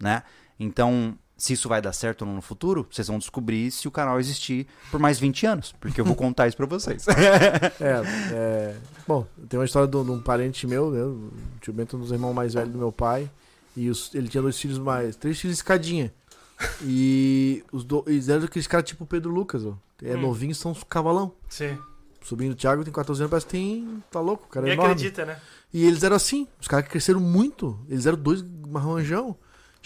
né? 0.00 0.22
Então, 0.58 1.18
se 1.36 1.52
isso 1.52 1.68
vai 1.68 1.82
dar 1.82 1.92
certo 1.92 2.22
ou 2.22 2.28
não 2.28 2.34
no 2.36 2.42
futuro, 2.42 2.86
vocês 2.90 3.08
vão 3.08 3.18
descobrir 3.18 3.70
se 3.70 3.86
o 3.86 3.90
canal 3.90 4.18
existir 4.18 4.66
por 4.90 4.98
mais 4.98 5.18
20 5.18 5.46
anos, 5.46 5.74
porque 5.80 6.00
eu 6.00 6.04
vou 6.04 6.14
contar 6.16 6.48
isso 6.48 6.56
pra 6.56 6.66
vocês. 6.66 7.04
É, 7.80 8.02
é. 8.32 8.76
Bom, 9.06 9.26
tem 9.48 9.58
uma 9.58 9.66
história 9.66 9.86
de 9.88 9.96
um 9.96 10.20
parente 10.20 10.66
meu, 10.66 10.90
né? 10.90 11.02
O 11.02 11.30
tio 11.60 11.72
Bento 11.72 11.96
é 11.96 11.98
um 11.98 12.02
dos 12.02 12.10
irmãos 12.12 12.32
mais 12.32 12.54
velhos 12.54 12.72
do 12.72 12.78
meu 12.78 12.90
pai. 12.90 13.30
E 13.76 13.90
os- 13.90 14.14
ele 14.14 14.28
tinha 14.28 14.42
dois 14.42 14.58
filhos 14.58 14.78
mais. 14.78 15.14
Três 15.16 15.38
filhos 15.38 15.56
escadinha. 15.58 16.12
E 16.82 17.62
os 17.70 17.84
do, 17.84 18.02
eles 18.06 18.28
eram 18.28 18.44
aqueles 18.44 18.66
caras 18.66 18.88
tipo 18.88 19.04
o 19.04 19.06
Pedro 19.06 19.30
Lucas, 19.30 19.64
ó. 19.64 19.74
É 20.02 20.16
Hum. 20.16 20.22
novinho, 20.22 20.54
são 20.54 20.70
uns 20.72 20.82
cavalão. 20.84 21.32
Sim. 21.48 21.78
O 22.22 22.26
sobrinho 22.26 22.54
do 22.54 22.56
Thiago 22.56 22.82
tem 22.82 22.92
14 22.92 23.20
anos, 23.22 23.30
parece 23.30 23.46
que 23.46 23.52
tem. 23.52 24.02
Tá 24.10 24.20
louco, 24.20 24.46
o 24.46 24.48
cara 24.48 24.66
é 24.66 24.70
E 24.70 24.72
enorme. 24.72 24.92
acredita, 24.92 25.24
né? 25.26 25.38
E 25.72 25.84
eles 25.84 26.02
eram 26.02 26.16
assim, 26.16 26.48
os 26.60 26.66
caras 26.66 26.86
que 26.86 26.90
cresceram 26.92 27.20
muito. 27.20 27.78
Eles 27.88 28.06
eram 28.06 28.18
dois 28.18 28.42
marranjão. 28.68 29.36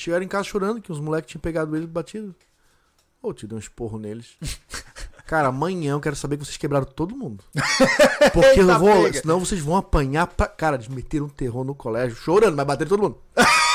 Chegaram 0.01 0.24
em 0.24 0.28
casa 0.28 0.44
chorando 0.44 0.81
que 0.81 0.90
os 0.90 0.98
moleques 0.98 1.31
tinham 1.31 1.43
pegado 1.43 1.77
eles 1.77 1.86
e 1.86 1.93
batido. 1.93 2.35
Ô, 3.22 3.35
te 3.35 3.47
dei 3.47 3.55
um 3.55 3.60
esporro 3.60 3.98
neles. 3.98 4.39
Cara, 5.27 5.48
amanhã 5.48 5.93
eu 5.93 6.01
quero 6.01 6.16
saber 6.16 6.39
que 6.39 6.44
vocês 6.47 6.56
quebraram 6.56 6.86
todo 6.86 7.14
mundo. 7.14 7.44
Porque 8.32 8.60
eu 8.60 8.78
vou. 8.78 9.02
pega. 9.02 9.20
Senão 9.20 9.39
vocês 9.39 9.60
vão 9.60 9.77
apanhar 9.77 10.27
pra. 10.27 10.47
Cara, 10.48 10.77
eles 10.77 10.89
meteram 10.89 11.27
um 11.27 11.28
terror 11.28 11.64
no 11.64 11.74
colégio, 11.74 12.16
chorando, 12.16 12.56
mas 12.56 12.66
bateram 12.66 12.89
todo 12.89 13.02
mundo. 13.02 13.18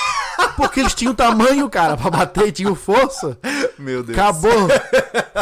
Porque 0.55 0.79
eles 0.79 0.93
tinham 0.93 1.13
tamanho, 1.13 1.69
cara, 1.69 1.95
pra 1.97 2.09
bater 2.09 2.47
e 2.47 2.51
tinham 2.51 2.75
força. 2.75 3.37
Meu 3.77 4.01
Deus. 4.03 4.17
Acabou. 4.17 4.67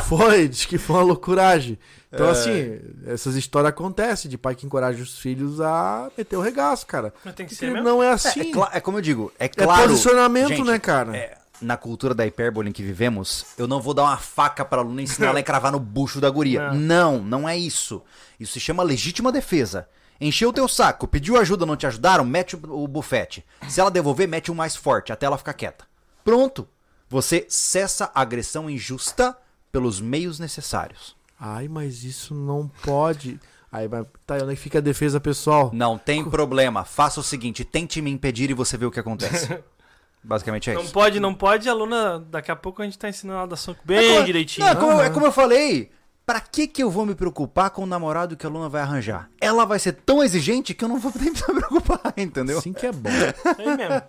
Foi, 0.08 0.48
diz 0.48 0.66
que 0.66 0.78
foi 0.78 0.96
uma 0.98 1.04
loucuragem. 1.04 1.78
Então, 2.12 2.30
assim, 2.30 2.80
essas 3.08 3.36
histórias 3.36 3.70
acontecem 3.70 4.30
de 4.30 4.38
pai 4.38 4.54
que 4.56 4.66
encoraja 4.66 5.02
os 5.02 5.18
filhos 5.18 5.60
a 5.60 6.12
meter 6.18 6.38
o 6.38 6.42
regaço, 6.42 6.86
cara. 6.86 7.12
Mas 7.26 7.34
tem 7.34 7.46
que 7.46 7.54
Porque 7.56 7.66
ser 7.66 7.72
mesmo. 7.72 7.88
não 7.88 8.04
é 8.04 8.08
É, 8.08 8.12
assim. 8.12 8.40
é 8.42 8.52
cla- 8.52 8.70
é 8.74 8.80
como 8.80 8.98
eu 8.98 9.02
digo, 9.02 9.32
é 9.40 9.46
É 9.46 9.48
claro. 9.50 9.84
posicionamento, 9.90 10.50
Gente, 10.50 10.64
né, 10.68 10.78
cara? 10.78 11.16
é, 11.18 11.38
na 11.60 11.76
cultura 11.76 12.14
da 12.14 12.24
hipérbole 12.26 12.70
em 12.70 12.72
que 12.72 12.84
vivemos, 12.84 13.46
eu 13.58 13.68
não 13.68 13.82
vou 13.82 13.96
dar 13.96 14.04
uma 14.04 14.18
faca 14.18 14.64
pra 14.64 14.80
aluna 14.82 15.02
e 15.02 15.06
ensinar 15.06 15.30
ela 15.30 15.40
a 15.40 15.44
cravar 15.44 15.72
no 15.72 15.80
bucho 15.80 16.22
da 16.22 16.30
guria. 16.30 16.70
Não. 16.74 17.18
não, 17.20 17.50
é 17.50 17.58
isso. 17.58 18.02
Isso 18.40 18.54
se 18.54 18.60
chama 18.60 18.84
legítima 18.84 19.32
defesa. 19.32 19.88
Encheu 20.26 20.50
o 20.50 20.54
teu 20.54 20.68
saco, 20.68 21.08
pediu 21.08 21.38
ajuda, 21.38 21.66
não 21.66 21.76
te 21.76 21.86
ajudaram, 21.86 22.24
mete 22.24 22.56
o, 22.56 22.84
o 22.84 22.88
bufete. 22.88 23.46
Se 23.68 23.82
ela 23.82 23.92
devolver, 23.92 24.28
mete 24.28 24.52
um 24.52 24.56
mais 24.56 24.76
forte, 24.76 25.12
até 25.12 25.26
ela 25.26 25.38
ficar 25.38 25.54
quieta. 25.54 25.86
Pronto. 26.24 26.68
Você 27.10 27.46
cessa 27.50 28.10
a 28.16 28.22
agressão 28.22 28.70
injusta 28.70 29.36
pelos 29.72 30.00
meios 30.00 30.40
necessários. 30.40 31.16
Ai, 31.40 31.68
mas 31.68 32.04
isso 32.04 32.34
não 32.34 32.72
pode. 32.84 33.40
Aí 33.72 33.88
vai. 33.88 34.06
Tá, 34.26 34.36
onde 34.36 34.54
é 34.54 34.56
que 34.56 34.62
fica 34.62 34.78
a 34.78 34.82
defesa 34.82 35.20
pessoal? 35.20 35.70
Não 35.74 35.98
tem 35.98 36.24
problema. 36.24 36.86
Faça 36.86 37.20
o 37.20 37.24
seguinte, 37.24 37.66
tente 37.66 38.02
me 38.02 38.10
impedir 38.12 38.50
e 38.50 38.54
você 38.54 38.78
vê 38.78 38.86
o 38.86 38.92
que 38.92 39.00
acontece. 39.00 39.62
Basicamente 40.24 40.70
é 40.70 40.74
Não 40.74 40.84
isso. 40.84 40.94
pode, 40.94 41.20
não 41.20 41.34
pode, 41.34 41.68
aluna. 41.68 42.26
Daqui 42.30 42.50
a 42.50 42.56
pouco 42.56 42.82
a 42.82 42.86
gente 42.86 42.98
tá 42.98 43.10
ensinando 43.10 43.40
a 43.40 43.46
dar 43.46 43.56
soco 43.58 43.82
bem 43.84 43.98
É 43.98 44.14
como- 44.14 44.26
direitinho. 44.26 44.66
Não, 44.66 44.72
é, 44.72 44.76
como, 44.76 44.92
é 44.94 45.06
Aham. 45.06 45.14
como 45.14 45.26
eu 45.26 45.32
falei. 45.34 45.92
Pra 46.26 46.40
que 46.40 46.68
que 46.68 46.82
eu 46.82 46.90
vou 46.90 47.06
me 47.06 47.16
preocupar 47.16 47.70
com 47.70 47.84
o 47.84 47.86
namorado 47.86 48.38
que 48.38 48.46
a 48.46 48.50
Luna 48.50 48.70
vai 48.70 48.82
arranjar? 48.82 49.30
Ela 49.42 49.66
vai 49.66 49.78
ser 49.78 49.92
tão 49.92 50.24
exigente 50.24 50.74
que 50.74 50.84
eu 50.84 50.88
não 50.88 50.98
vou 50.98 51.12
nem 51.20 51.32
me 51.32 51.42
preocupar, 51.42 52.14
entendeu? 52.16 52.60
Assim 52.60 52.72
que 52.72 52.88
é 52.88 52.94
bom. 52.94 53.10
É 53.10 53.78
mesmo. 53.78 54.02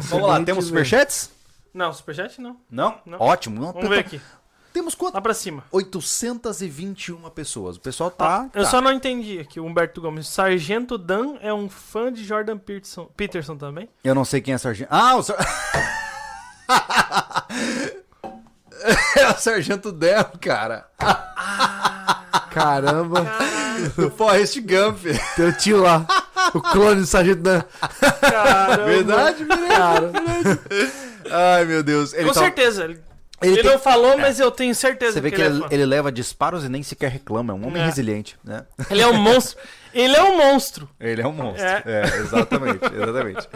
Vamos 0.00 0.28
lá, 0.28 0.44
temos 0.44 0.66
te 0.66 0.68
superchats? 0.68 1.30
Não, 1.72 1.92
superchat 1.92 2.38
não. 2.40 2.58
Não? 2.70 2.98
Não. 3.06 3.18
Ótimo. 3.18 3.60
Não, 3.60 3.72
Vamos 3.72 3.88
ver 3.88 4.00
aqui. 4.00 4.20
Temos 4.74 4.94
quanto? 4.94 5.14
Lá 5.14 5.22
pra 5.22 5.32
cima. 5.32 5.64
821 5.72 7.18
pessoas. 7.30 7.76
O 7.76 7.80
pessoal 7.80 8.10
tá... 8.10 8.50
Eu 8.54 8.64
tá. 8.64 8.70
só 8.70 8.82
não 8.82 8.92
entendi 8.92 9.38
aqui. 9.38 9.58
O 9.58 9.64
Humberto 9.64 10.02
Gomes. 10.02 10.28
Sargento 10.28 10.98
Dan 10.98 11.36
é 11.40 11.52
um 11.52 11.68
fã 11.68 12.12
de 12.12 12.24
Jordan 12.24 12.58
Peterson, 12.58 13.06
Peterson 13.16 13.56
também? 13.56 13.88
Eu 14.04 14.14
não 14.14 14.24
sei 14.24 14.42
quem 14.42 14.52
é 14.52 14.58
Sargento... 14.58 14.88
Ah, 14.92 15.16
o 15.16 15.22
Sar... 15.22 15.38
é 19.16 19.28
o 19.28 19.38
Sargento 19.38 19.90
Del, 19.92 20.24
cara. 20.40 20.86
Caramba. 22.50 23.26
Do 23.96 24.10
Forrest 24.10 24.58
Gump. 24.60 24.98
Teu 25.36 25.52
tio 25.56 25.82
lá. 25.82 26.06
O 26.54 26.60
clone 26.60 27.00
do 27.00 27.06
Sargento 27.06 27.42
Dan. 27.42 27.62
Caramba. 28.20 28.84
Verdade, 28.84 29.44
Cara. 29.44 30.12
Ai, 31.30 31.64
meu 31.64 31.82
Deus. 31.82 32.12
Ele 32.12 32.24
Com 32.26 32.32
tá- 32.32 32.40
certeza. 32.40 32.84
Ele, 32.84 33.00
Ele 33.40 33.62
tem- 33.62 33.70
não 33.70 33.78
falou, 33.78 34.18
mas 34.18 34.40
eu 34.40 34.50
tenho 34.50 34.74
certeza 34.74 35.12
Você 35.12 35.20
vê 35.20 35.30
que 35.30 35.40
ele, 35.40 35.56
ele, 35.58 35.64
é 35.64 35.74
ele 35.74 35.86
leva 35.86 36.10
disparos 36.10 36.64
e 36.64 36.68
nem 36.68 36.82
sequer 36.82 37.10
reclama. 37.10 37.52
É 37.52 37.56
um 37.56 37.66
homem 37.68 37.80
É. 37.82 37.84
resiliente, 37.86 38.36
né? 38.42 38.64
Ele 38.90 39.00
é 39.02 39.06
um 39.06 39.14
monstro. 39.14 39.56
Ele 39.98 40.16
é 40.16 40.22
um 40.22 40.36
monstro. 40.36 40.88
Ele 41.00 41.20
é 41.22 41.26
um 41.26 41.32
monstro. 41.32 41.66
É. 41.66 41.82
É, 41.86 42.16
exatamente, 42.18 42.80
exatamente. 42.84 43.48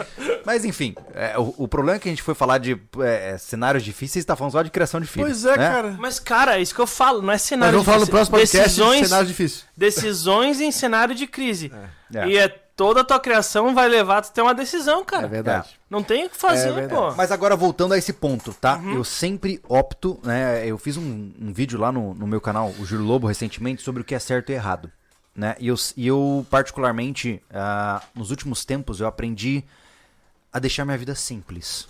Mas 0.45 0.65
enfim, 0.65 0.95
é, 1.15 1.39
o, 1.39 1.55
o 1.59 1.69
problema 1.69 1.97
é 1.97 2.01
que 2.01 2.09
a 2.09 2.13
gente 2.13 2.23
foi 2.23 2.35
falar 2.35 2.59
de 2.59 2.81
é, 3.01 3.37
cenários 3.39 3.85
difíceis 3.85 4.25
e 4.25 4.27
tá 4.27 4.35
falando 4.35 4.53
só 4.53 4.63
de 4.63 4.71
criação 4.71 5.01
de 5.01 5.07
filhos. 5.07 5.29
Pois 5.29 5.45
é, 5.45 5.57
né? 5.57 5.69
cara. 5.69 5.97
Mas, 5.99 6.19
cara, 6.19 6.59
é 6.59 6.63
isso 6.63 6.75
que 6.75 6.81
eu 6.81 6.87
falo. 6.87 7.23
Não 7.23 7.31
é 7.31 7.35
Nós 7.35 7.43
cenário 7.43 7.73
vamos 7.73 7.87
falar 7.87 7.99
no 7.99 8.05
difícil. 8.07 8.13
próximo 8.31 8.37
podcast 8.37 8.69
decisões, 8.69 9.01
de 9.03 9.07
cenário 9.09 9.27
difícil. 9.29 9.65
decisões 9.77 10.61
em 10.61 10.73
cenário 10.73 11.15
de 11.15 11.27
crise. 11.27 11.73
É. 12.15 12.27
E 12.27 12.37
é 12.37 12.49
toda 12.49 13.03
a 13.03 13.05
tua 13.05 13.21
criação 13.21 13.75
vai 13.75 13.89
levar 13.89 14.19
a 14.19 14.23
tu 14.23 14.33
ter 14.33 14.43
uma 14.43 14.55
decisão, 14.55 15.05
cara. 15.05 15.27
É 15.27 15.29
verdade. 15.29 15.69
Não 15.89 16.03
tem 16.03 16.27
o 16.27 16.31
que 16.31 16.37
fazer, 16.37 16.71
É 16.71 16.73
verdade. 16.73 16.95
pô. 16.95 17.15
Mas 17.15 17.31
agora 17.31 17.55
voltando 17.55 17.95
a 17.95 17.99
esse 17.99 18.13
ponto, 18.13 18.53
tá? 18.55 18.77
Uhum. 18.77 18.95
Eu 18.97 19.05
sempre 19.05 19.61
opto, 19.69 20.19
né? 20.25 20.67
Eu 20.67 20.77
fiz 20.77 20.97
um, 20.97 21.33
um 21.41 21.53
vídeo 21.53 21.79
lá 21.79 21.93
no, 21.93 22.15
no 22.15 22.27
meu 22.27 22.41
canal, 22.41 22.73
o 22.79 22.85
Júlio 22.85 23.05
Lobo, 23.07 23.27
recentemente, 23.27 23.83
sobre 23.83 24.03
o 24.03 24.05
que 24.05 24.15
é 24.15 24.19
certo 24.19 24.51
e 24.51 24.55
errado. 24.55 24.91
Né? 25.35 25.57
E, 25.59 25.69
eu, 25.69 25.77
eu, 25.97 26.47
particularmente, 26.51 27.43
ah, 27.51 28.03
nos 28.15 28.31
últimos 28.31 28.65
tempos, 28.65 29.01
eu 29.01 29.07
aprendi 29.07 29.65
a 30.53 30.59
deixar 30.59 30.85
minha 30.85 30.99
vida 30.99 31.15
simples. 31.15 31.89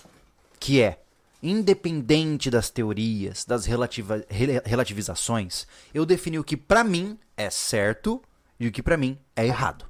Que 0.61 0.81
é, 0.81 1.03
independente 1.43 2.51
das 2.51 2.71
teorias, 2.71 3.45
das 3.45 3.67
relativa, 3.67 4.25
rela- 4.29 4.63
relativizações, 4.65 5.67
eu 5.93 6.07
defini 6.07 6.39
o 6.39 6.45
que 6.45 6.57
pra 6.57 6.85
mim 6.85 7.19
é 7.37 7.51
certo 7.51 8.23
e 8.61 8.69
o 8.69 8.73
que 8.73 8.83
pra 8.83 8.97
mim 8.97 9.19
é 9.35 9.45
errado. 9.45 9.87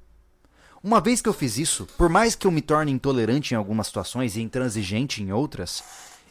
Uma 0.83 1.01
vez 1.01 1.21
que 1.21 1.29
eu 1.29 1.35
fiz 1.35 1.59
isso, 1.59 1.87
por 1.99 2.09
mais 2.09 2.35
que 2.35 2.47
eu 2.47 2.51
me 2.51 2.63
torne 2.63 2.91
intolerante 2.91 3.55
em 3.55 3.57
algumas 3.57 3.87
situações 3.87 4.35
e 4.35 4.43
intransigente 4.43 5.23
em 5.23 5.31
outras, 5.31 5.85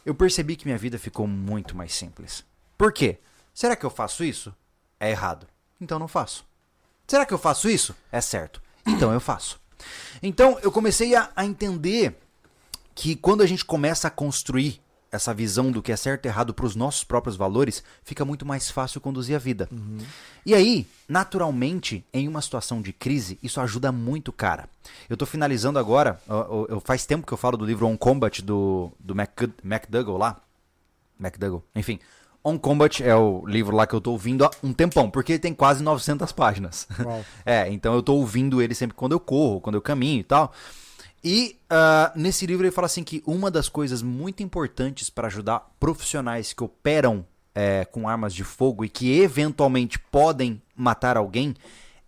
eu 0.04 0.14
percebi 0.14 0.56
que 0.56 0.66
minha 0.66 0.76
vida 0.76 0.98
ficou 0.98 1.26
muito 1.26 1.76
mais 1.76 1.94
simples. 1.94 2.44
Por 2.76 2.92
quê? 2.92 3.18
Será 3.54 3.76
que 3.76 3.86
eu 3.86 3.90
faço 3.90 4.24
isso? 4.24 4.52
É 4.98 5.10
errado. 5.10 5.46
Então 5.80 5.98
não 5.98 6.08
faço. 6.08 6.44
Será 7.06 7.26
que 7.26 7.34
eu 7.34 7.38
faço 7.38 7.68
isso? 7.68 7.94
É 8.10 8.20
certo. 8.20 8.60
Então 8.86 9.12
eu 9.12 9.20
faço. 9.20 9.60
Então 10.22 10.58
eu 10.62 10.70
comecei 10.72 11.14
a, 11.14 11.30
a 11.36 11.44
entender 11.44 12.16
que 12.94 13.16
quando 13.16 13.42
a 13.42 13.46
gente 13.46 13.64
começa 13.64 14.08
a 14.08 14.10
construir 14.10 14.80
essa 15.10 15.34
visão 15.34 15.70
do 15.70 15.82
que 15.82 15.92
é 15.92 15.96
certo 15.96 16.24
e 16.24 16.28
errado 16.28 16.54
para 16.54 16.64
os 16.64 16.74
nossos 16.74 17.04
próprios 17.04 17.36
valores, 17.36 17.82
fica 18.02 18.24
muito 18.24 18.46
mais 18.46 18.70
fácil 18.70 18.98
conduzir 18.98 19.36
a 19.36 19.38
vida. 19.38 19.68
Uhum. 19.70 19.98
E 20.46 20.54
aí, 20.54 20.86
naturalmente, 21.06 22.02
em 22.14 22.26
uma 22.26 22.40
situação 22.40 22.80
de 22.80 22.94
crise, 22.94 23.38
isso 23.42 23.60
ajuda 23.60 23.92
muito, 23.92 24.32
cara. 24.32 24.66
Eu 25.10 25.16
tô 25.16 25.26
finalizando 25.26 25.78
agora, 25.78 26.18
eu, 26.26 26.66
eu- 26.70 26.80
faz 26.80 27.04
tempo 27.04 27.26
que 27.26 27.32
eu 27.32 27.36
falo 27.36 27.58
do 27.58 27.66
livro 27.66 27.86
On 27.86 27.94
Combat 27.96 28.40
do, 28.40 28.90
do 28.98 29.14
McDougall 29.62 30.16
lá. 30.16 30.40
McDougall, 31.20 31.62
enfim. 31.74 31.98
On 32.44 32.58
Combat 32.58 33.02
é 33.02 33.14
o 33.14 33.46
livro 33.46 33.76
lá 33.76 33.86
que 33.86 33.94
eu 33.94 34.00
tô 34.00 34.12
ouvindo 34.12 34.44
há 34.44 34.50
um 34.62 34.72
tempão, 34.72 35.08
porque 35.08 35.32
ele 35.32 35.38
tem 35.38 35.54
quase 35.54 35.82
900 35.82 36.32
páginas. 36.32 36.88
Uau. 37.04 37.24
É, 37.46 37.70
então 37.72 37.94
eu 37.94 38.02
tô 38.02 38.14
ouvindo 38.14 38.60
ele 38.60 38.74
sempre 38.74 38.96
quando 38.96 39.12
eu 39.12 39.20
corro, 39.20 39.60
quando 39.60 39.76
eu 39.76 39.82
caminho 39.82 40.20
e 40.20 40.24
tal. 40.24 40.52
E 41.22 41.56
ah, 41.70 42.12
nesse 42.16 42.44
livro 42.46 42.66
ele 42.66 42.72
fala 42.72 42.86
assim 42.86 43.04
que 43.04 43.22
uma 43.24 43.50
das 43.50 43.68
coisas 43.68 44.02
muito 44.02 44.42
importantes 44.42 45.08
para 45.08 45.28
ajudar 45.28 45.70
profissionais 45.78 46.52
que 46.52 46.64
operam 46.64 47.24
é, 47.54 47.84
com 47.84 48.08
armas 48.08 48.34
de 48.34 48.42
fogo 48.42 48.84
e 48.84 48.88
que 48.88 49.20
eventualmente 49.20 49.98
podem 49.98 50.60
matar 50.74 51.16
alguém 51.16 51.54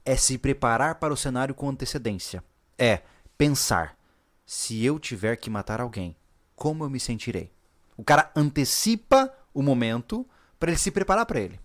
é 0.04 0.16
se 0.16 0.36
preparar 0.36 0.96
para 0.96 1.14
o 1.14 1.16
cenário 1.16 1.54
com 1.54 1.68
antecedência. 1.68 2.42
É 2.76 3.02
pensar: 3.38 3.96
se 4.44 4.84
eu 4.84 4.98
tiver 4.98 5.36
que 5.36 5.48
matar 5.48 5.80
alguém, 5.80 6.16
como 6.56 6.84
eu 6.84 6.90
me 6.90 6.98
sentirei? 6.98 7.52
O 7.96 8.02
cara 8.02 8.30
antecipa 8.34 9.32
o 9.54 9.62
momento 9.62 10.26
para 10.58 10.70
ele 10.70 10.78
se 10.78 10.90
preparar 10.90 11.24
para 11.24 11.40
ele. 11.40 11.58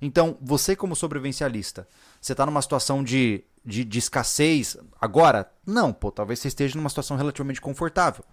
Então, 0.00 0.36
você 0.40 0.76
como 0.76 0.96
sobrevivencialista, 0.96 1.88
você 2.20 2.32
está 2.32 2.44
numa 2.46 2.62
situação 2.62 3.02
de, 3.02 3.44
de, 3.64 3.84
de 3.84 3.98
escassez 3.98 4.76
agora? 5.00 5.50
Não, 5.66 5.92
pô, 5.92 6.10
talvez 6.10 6.38
você 6.38 6.48
esteja 6.48 6.76
numa 6.76 6.88
situação 6.88 7.16
relativamente 7.16 7.60
confortável. 7.60 8.24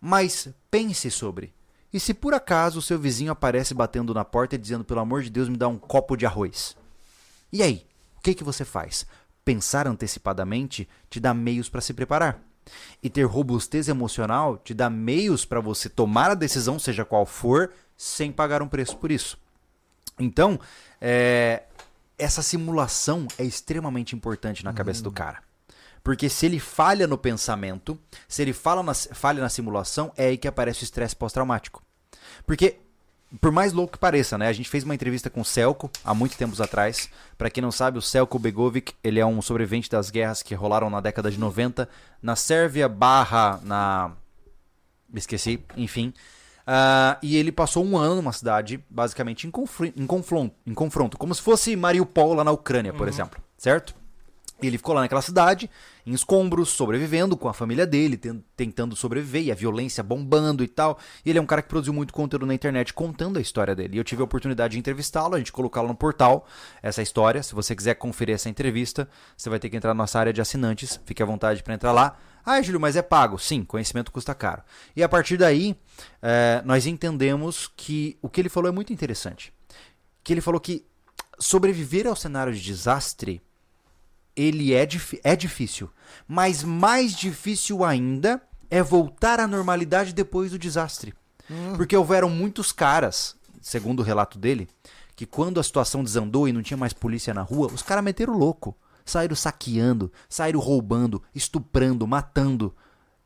Mas 0.00 0.48
pense 0.70 1.10
sobre. 1.10 1.52
E 1.92 1.98
se 1.98 2.12
por 2.12 2.34
acaso 2.34 2.78
o 2.78 2.82
seu 2.82 2.98
vizinho 2.98 3.32
aparece 3.32 3.72
batendo 3.72 4.12
na 4.12 4.24
porta 4.24 4.54
e 4.54 4.58
dizendo, 4.58 4.84
pelo 4.84 5.00
amor 5.00 5.22
de 5.22 5.30
Deus, 5.30 5.48
me 5.48 5.56
dá 5.56 5.66
um 5.66 5.78
copo 5.78 6.16
de 6.16 6.26
arroz? 6.26 6.76
E 7.52 7.62
aí? 7.62 7.86
O 8.18 8.20
que, 8.20 8.34
que 8.34 8.44
você 8.44 8.64
faz? 8.64 9.06
Pensar 9.44 9.86
antecipadamente 9.86 10.86
te 11.08 11.18
dá 11.18 11.32
meios 11.32 11.68
para 11.68 11.80
se 11.80 11.94
preparar. 11.94 12.42
E 13.02 13.08
ter 13.08 13.22
robustez 13.22 13.88
emocional 13.88 14.58
te 14.58 14.74
dá 14.74 14.90
meios 14.90 15.46
para 15.46 15.60
você 15.60 15.88
tomar 15.88 16.30
a 16.30 16.34
decisão, 16.34 16.78
seja 16.78 17.04
qual 17.04 17.24
for, 17.24 17.72
sem 17.98 18.30
pagar 18.30 18.62
um 18.62 18.68
preço 18.68 18.96
por 18.96 19.10
isso. 19.10 19.36
Então, 20.18 20.58
é, 21.00 21.64
essa 22.16 22.42
simulação 22.42 23.26
é 23.36 23.44
extremamente 23.44 24.14
importante 24.14 24.64
na 24.64 24.72
cabeça 24.72 25.02
do 25.02 25.10
cara. 25.10 25.42
Porque 26.02 26.28
se 26.28 26.46
ele 26.46 26.60
falha 26.60 27.08
no 27.08 27.18
pensamento, 27.18 27.98
se 28.28 28.40
ele 28.40 28.52
fala 28.52 28.82
na, 28.84 28.94
falha 28.94 29.42
na 29.42 29.48
simulação, 29.48 30.12
é 30.16 30.26
aí 30.26 30.38
que 30.38 30.46
aparece 30.46 30.82
o 30.82 30.84
estresse 30.84 31.14
pós-traumático. 31.14 31.82
Porque, 32.46 32.76
por 33.40 33.50
mais 33.50 33.72
louco 33.72 33.94
que 33.94 33.98
pareça, 33.98 34.38
né? 34.38 34.46
A 34.46 34.52
gente 34.52 34.68
fez 34.68 34.84
uma 34.84 34.94
entrevista 34.94 35.28
com 35.28 35.40
o 35.40 35.44
Celco 35.44 35.90
há 36.04 36.14
muito 36.14 36.36
tempos 36.36 36.60
atrás. 36.60 37.10
Pra 37.36 37.50
quem 37.50 37.60
não 37.60 37.72
sabe, 37.72 37.98
o 37.98 38.02
Celco 38.02 38.38
Begovic, 38.38 38.94
ele 39.02 39.18
é 39.18 39.26
um 39.26 39.42
sobrevivente 39.42 39.90
das 39.90 40.08
guerras 40.08 40.42
que 40.42 40.54
rolaram 40.54 40.88
na 40.88 41.00
década 41.00 41.30
de 41.30 41.38
90 41.38 41.88
na 42.22 42.36
Sérvia 42.36 42.88
barra 42.88 43.60
na... 43.62 44.12
Me 45.10 45.18
esqueci, 45.18 45.62
enfim. 45.76 46.14
Ah, 46.70 47.16
e 47.22 47.34
ele 47.34 47.50
passou 47.50 47.82
um 47.82 47.96
ano 47.96 48.16
numa 48.16 48.32
cidade, 48.32 48.84
basicamente 48.90 49.46
em, 49.46 49.52
em 49.96 50.06
confronto, 50.06 50.54
em 50.66 50.74
confronto, 50.74 51.16
como 51.16 51.34
se 51.34 51.40
fosse 51.40 51.74
Mariupol 51.74 52.34
lá 52.34 52.44
na 52.44 52.50
Ucrânia, 52.52 52.92
por 52.92 53.08
exemplo, 53.08 53.40
certo? 53.56 53.94
E 54.60 54.66
ele 54.66 54.76
ficou 54.76 54.94
lá 54.94 55.00
naquela 55.00 55.22
cidade, 55.22 55.70
em 56.04 56.12
escombros, 56.12 56.68
sobrevivendo 56.68 57.36
com 57.38 57.48
a 57.48 57.54
família 57.54 57.86
dele, 57.86 58.16
ten- 58.18 58.42
tentando 58.56 58.94
sobreviver, 58.96 59.44
e 59.44 59.52
a 59.52 59.54
violência 59.54 60.02
bombando 60.02 60.62
e 60.64 60.68
tal. 60.68 60.98
E 61.24 61.30
ele 61.30 61.38
é 61.38 61.42
um 61.42 61.46
cara 61.46 61.62
que 61.62 61.68
produziu 61.68 61.94
muito 61.94 62.12
conteúdo 62.12 62.44
na 62.44 62.52
internet 62.52 62.92
contando 62.92 63.38
a 63.38 63.40
história 63.40 63.74
dele. 63.74 63.94
E 63.96 63.98
eu 63.98 64.04
tive 64.04 64.20
a 64.20 64.24
oportunidade 64.24 64.72
de 64.72 64.78
entrevistá-lo, 64.78 65.36
a 65.36 65.38
gente 65.38 65.52
colocá-lo 65.52 65.86
no 65.88 65.94
portal, 65.94 66.44
essa 66.82 67.00
história. 67.00 67.40
Se 67.42 67.54
você 67.54 67.74
quiser 67.74 67.94
conferir 67.94 68.34
essa 68.34 68.48
entrevista, 68.50 69.08
você 69.36 69.48
vai 69.48 69.60
ter 69.60 69.70
que 69.70 69.76
entrar 69.76 69.90
na 69.94 70.02
nossa 70.02 70.18
área 70.18 70.32
de 70.32 70.40
assinantes. 70.40 71.00
Fique 71.06 71.22
à 71.22 71.26
vontade 71.26 71.62
para 71.62 71.72
entrar 71.74 71.92
lá. 71.92 72.16
Ah, 72.50 72.62
Júlio, 72.62 72.80
mas 72.80 72.96
é 72.96 73.02
pago. 73.02 73.38
Sim, 73.38 73.62
conhecimento 73.62 74.10
custa 74.10 74.34
caro. 74.34 74.62
E 74.96 75.02
a 75.02 75.08
partir 75.08 75.36
daí, 75.36 75.76
eh, 76.22 76.62
nós 76.64 76.86
entendemos 76.86 77.70
que 77.76 78.16
o 78.22 78.28
que 78.30 78.40
ele 78.40 78.48
falou 78.48 78.70
é 78.70 78.72
muito 78.72 78.90
interessante. 78.90 79.52
Que 80.24 80.32
ele 80.32 80.40
falou 80.40 80.58
que 80.58 80.86
sobreviver 81.38 82.06
ao 82.06 82.16
cenário 82.16 82.54
de 82.54 82.62
desastre 82.62 83.42
ele 84.34 84.72
é, 84.72 84.88
é 85.24 85.36
difícil. 85.36 85.90
Mas 86.26 86.64
mais 86.64 87.14
difícil 87.14 87.84
ainda 87.84 88.40
é 88.70 88.82
voltar 88.82 89.40
à 89.40 89.46
normalidade 89.46 90.14
depois 90.14 90.52
do 90.52 90.58
desastre. 90.58 91.12
Porque 91.76 91.94
houveram 91.94 92.30
muitos 92.30 92.72
caras, 92.72 93.36
segundo 93.60 94.00
o 94.00 94.02
relato 94.04 94.38
dele, 94.38 94.68
que 95.14 95.26
quando 95.26 95.60
a 95.60 95.62
situação 95.62 96.02
desandou 96.02 96.48
e 96.48 96.52
não 96.54 96.62
tinha 96.62 96.78
mais 96.78 96.94
polícia 96.94 97.34
na 97.34 97.42
rua, 97.42 97.70
os 97.70 97.82
caras 97.82 98.02
meteram 98.02 98.32
louco. 98.32 98.74
Saíram 99.08 99.34
saqueando, 99.34 100.12
saíram 100.28 100.60
roubando, 100.60 101.22
estuprando, 101.34 102.06
matando. 102.06 102.74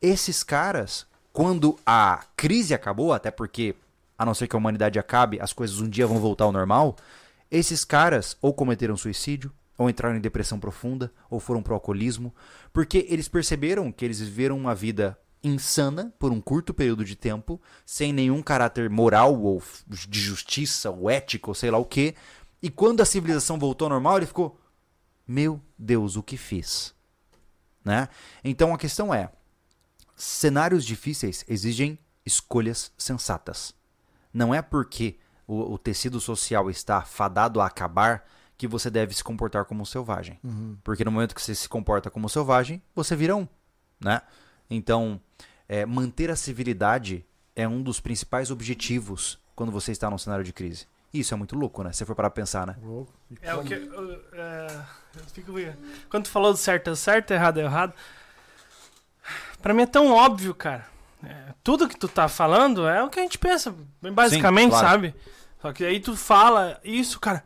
Esses 0.01 0.45
caras, 0.45 1.07
quando 1.33 1.77
a 1.85 2.25
crise 2.37 2.73
acabou, 2.73 3.13
até 3.13 3.31
porque, 3.31 3.75
a 4.17 4.25
não 4.25 4.33
ser 4.33 4.47
que 4.47 4.55
a 4.55 4.59
humanidade 4.59 4.99
acabe, 4.99 5.41
as 5.41 5.53
coisas 5.53 5.81
um 5.81 5.89
dia 5.89 6.07
vão 6.07 6.19
voltar 6.19 6.45
ao 6.45 6.53
normal, 6.53 6.97
esses 7.51 7.85
caras 7.85 8.37
ou 8.41 8.55
cometeram 8.55 8.97
suicídio, 8.97 9.53
ou 9.77 9.91
entraram 9.91 10.17
em 10.17 10.21
depressão 10.21 10.61
profunda, 10.61 11.13
ou 11.29 11.41
foram 11.41 11.63
pro 11.63 11.75
alcoolismo, 11.75 12.33
porque 12.73 13.05
eles 13.09 13.27
perceberam 13.27 13.91
que 13.91 14.05
eles 14.05 14.21
viveram 14.21 14.57
uma 14.57 14.75
vida 14.75 15.19
insana 15.43 16.15
por 16.19 16.31
um 16.31 16.41
curto 16.41 16.73
período 16.73 17.05
de 17.05 17.17
tempo, 17.17 17.61
sem 17.85 18.13
nenhum 18.13 18.41
caráter 18.41 18.89
moral 18.89 19.41
ou 19.43 19.61
de 19.89 20.21
justiça 20.21 20.91
ou 20.91 21.11
ético, 21.11 21.51
ou 21.51 21.55
sei 21.55 21.71
lá 21.71 21.79
o 21.79 21.85
que. 21.85 22.15
E 22.63 22.71
quando 22.71 23.01
a 23.01 23.05
civilização 23.05 23.59
voltou 23.59 23.87
ao 23.87 23.91
normal, 23.91 24.19
ele 24.19 24.27
ficou: 24.27 24.57
"Meu 25.33 25.61
Deus, 25.79 26.17
o 26.17 26.23
que 26.23 26.37
fiz?" 26.37 26.95
Né? 27.85 28.09
Então 28.45 28.75
a 28.75 28.79
questão 28.79 29.15
é: 29.15 29.31
cenários 30.15 30.85
difíceis 30.85 31.45
exigem 31.49 31.99
escolhas 32.25 32.93
sensatas. 32.99 33.75
Não 34.33 34.55
é 34.55 34.61
porque 34.63 35.19
o, 35.47 35.73
o 35.73 35.79
tecido 35.79 36.21
social 36.21 36.71
está 36.71 37.03
fadado 37.03 37.61
a 37.61 37.67
acabar 37.67 38.25
que 38.57 38.69
você 38.69 38.91
deve 38.91 39.15
se 39.15 39.25
comportar 39.25 39.65
como 39.65 39.83
um 39.83 39.85
selvagem. 39.85 40.39
Porque 40.85 41.05
no 41.05 41.11
momento 41.11 41.35
que 41.35 41.43
você 41.43 41.55
se 41.55 41.69
comporta 41.69 42.11
como 42.11 42.27
um 42.27 42.29
selvagem, 42.29 42.81
você 42.95 43.17
vira 43.17 43.35
um, 43.35 43.49
né? 44.01 44.23
Então, 44.71 45.21
é, 45.69 45.85
manter 45.85 46.31
a 46.31 46.37
civilidade 46.37 47.27
é 47.57 47.67
um 47.67 47.83
dos 47.83 47.99
principais 48.01 48.51
objetivos 48.51 49.39
quando 49.57 49.73
você 49.73 49.93
está 49.93 50.09
num 50.09 50.19
cenário 50.19 50.45
de 50.45 50.53
crise. 50.53 50.87
Isso 51.13 51.35
é 51.35 51.37
muito 51.37 51.55
louco, 51.55 51.83
né? 51.83 51.93
Se 51.93 51.99
você 51.99 52.05
for 52.07 52.15
parar 52.15 52.31
pra 52.31 52.43
pensar, 52.43 52.67
né? 52.67 52.77
Louco. 52.83 53.13
É 53.43 53.55
o 53.55 53.63
que. 53.63 53.75
eu- 53.75 54.23
é, 54.33 54.67
eu 55.17 55.25
fico- 55.33 55.53
quando 56.09 56.25
tu 56.25 56.31
falou 56.31 56.53
do 56.53 56.57
certo 56.59 56.91
é 56.91 56.95
certo, 56.95 57.33
errado 57.33 57.61
é 57.61 57.65
errado. 57.65 57.93
Pra 59.61 59.75
mim 59.75 59.83
é 59.83 59.87
tão 59.87 60.11
óbvio, 60.11 60.55
cara. 60.55 60.87
É, 61.25 61.53
tudo 61.63 61.89
que 61.89 61.97
tu 61.99 62.09
tá 62.09 62.29
falando 62.29 62.89
é 62.89 63.03
o 63.03 63.09
que 63.11 63.21
a 63.21 63.23
gente 63.23 63.39
pensa, 63.39 63.75
basicamente, 64.01 64.71
claro. 64.71 64.89
sabe? 64.89 65.15
Só 65.61 65.73
que 65.73 65.85
aí 65.85 66.01
tu 66.01 66.17
fala 66.17 66.81
isso, 66.83 67.21
cara. 67.21 67.45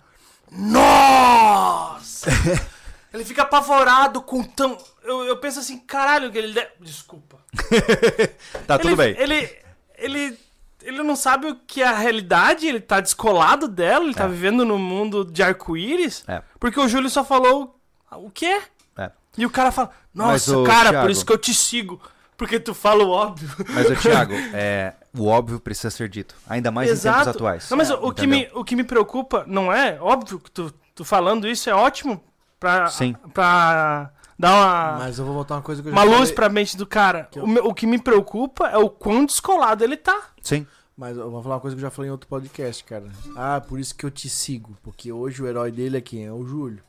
Nossa! 0.51 2.31
ele 3.13 3.25
fica 3.25 3.43
apavorado 3.43 4.23
com 4.23 4.43
tão. 4.43 4.79
Eu, 5.03 5.25
eu 5.25 5.37
penso 5.39 5.59
assim, 5.59 5.79
caralho, 5.79 6.31
que 6.33 6.39
ele. 6.39 6.53
de- 6.53 6.69
Desculpa. 6.81 7.39
Tá 8.67 8.75
ele, 8.77 8.83
tudo 8.83 8.97
bem. 8.97 9.15
Ele, 9.19 9.57
ele, 9.99 10.39
ele 10.83 11.03
não 11.03 11.17
sabe 11.17 11.47
o 11.49 11.57
que 11.67 11.83
é 11.83 11.87
a 11.89 11.97
realidade, 11.97 12.67
ele 12.67 12.81
tá 12.81 13.01
descolado 13.01 13.67
dela, 13.69 14.05
ele 14.05 14.15
tá 14.15 14.25
É. 14.25 14.29
vivendo 14.29 14.65
no 14.65 14.79
mundo 14.79 15.25
de 15.25 15.43
arco-íris. 15.43 16.25
É. 16.29 16.43
Porque 16.61 16.79
o 16.81 16.89
Júlio 16.89 17.11
só 17.11 17.25
falou 17.25 17.79
o 18.13 18.31
quê? 18.31 18.61
É. 18.97 19.11
E 19.37 19.45
o 19.45 19.51
cara 19.51 19.71
fala, 19.73 19.91
nossa, 20.15 20.53
cara, 20.65 20.91
Thiago- 20.91 21.01
por 21.07 21.11
isso 21.11 21.25
que 21.27 21.33
eu 21.33 21.39
te 21.39 21.53
sigo. 21.55 22.01
Porque 22.37 22.61
tu 22.61 22.75
fala 22.75 23.03
o 23.03 23.09
óbvio. 23.11 23.49
Mas, 23.71 23.91
ô, 23.91 23.95
Thiago, 23.97 24.35
é, 24.53 24.93
o 25.17 25.27
óbvio 25.27 25.59
precisa 25.59 25.91
ser 25.91 26.07
dito. 26.09 26.35
Ainda 26.47 26.71
mais 26.71 26.91
em 26.91 27.11
tempos 27.11 27.29
atuais. 27.29 27.71
Não, 27.71 27.79
mas 27.79 27.91
o, 27.91 28.13
que 28.13 28.27
me, 28.27 28.49
o 28.53 28.63
que 28.63 28.77
me 28.77 28.85
preocupa, 28.85 29.45
não 29.47 29.73
é? 29.73 29.99
Óbvio 30.01 30.39
que 30.39 30.51
tu, 30.51 30.71
tu 30.95 31.03
falando 31.05 31.49
isso 31.49 31.71
é 31.71 31.75
ótimo 31.75 32.23
pra, 32.61 32.89
Sim. 32.89 33.15
pra 33.33 34.11
dar 34.39 34.53
uma, 34.55 34.99
Mas 34.99 35.19
eu 35.19 35.25
vou 35.25 35.35
botar 35.35 35.55
uma 35.55 35.63
coisa 35.63 35.81
que 35.83 35.89
eu 35.89 35.93
uma 35.93 36.03
já 36.03 36.09
luz 36.09 36.19
falei. 36.21 36.35
pra 36.35 36.49
mente 36.51 36.77
do 36.77 36.87
cara. 36.87 37.27
eu- 37.35 37.45
O, 37.45 37.69
o 37.71 37.75
que 37.75 37.87
me 37.87 37.99
preocupa 37.99 38.69
é 38.69 38.77
o 38.77 38.91
quão 38.91 39.25
descolado 39.25 39.83
ele 39.83 39.97
tá. 39.97 40.21
Sim. 40.47 40.67
Mas 40.97 41.17
eu 41.17 41.31
vou 41.31 41.43
falar 41.43 41.57
uma 41.57 41.61
coisa 41.61 41.77
que 41.77 41.81
eu 41.81 41.87
já 41.87 41.91
falei 41.91 42.09
em 42.09 42.13
outro 42.13 42.29
podcast, 42.29 42.83
cara. 42.85 43.07
Ah, 43.37 43.61
por 43.61 43.79
isso 43.79 43.95
que 43.95 44.07
eu 44.07 44.11
te 44.11 44.31
sigo. 44.31 44.79
Porque 44.83 45.13
hoje 45.13 45.43
o 45.43 45.47
herói 45.47 45.71
dele 45.71 45.99
é 45.99 46.01
quem? 46.01 46.25
É 46.25 46.33
o 46.33 46.47
Júlio. 46.47 46.83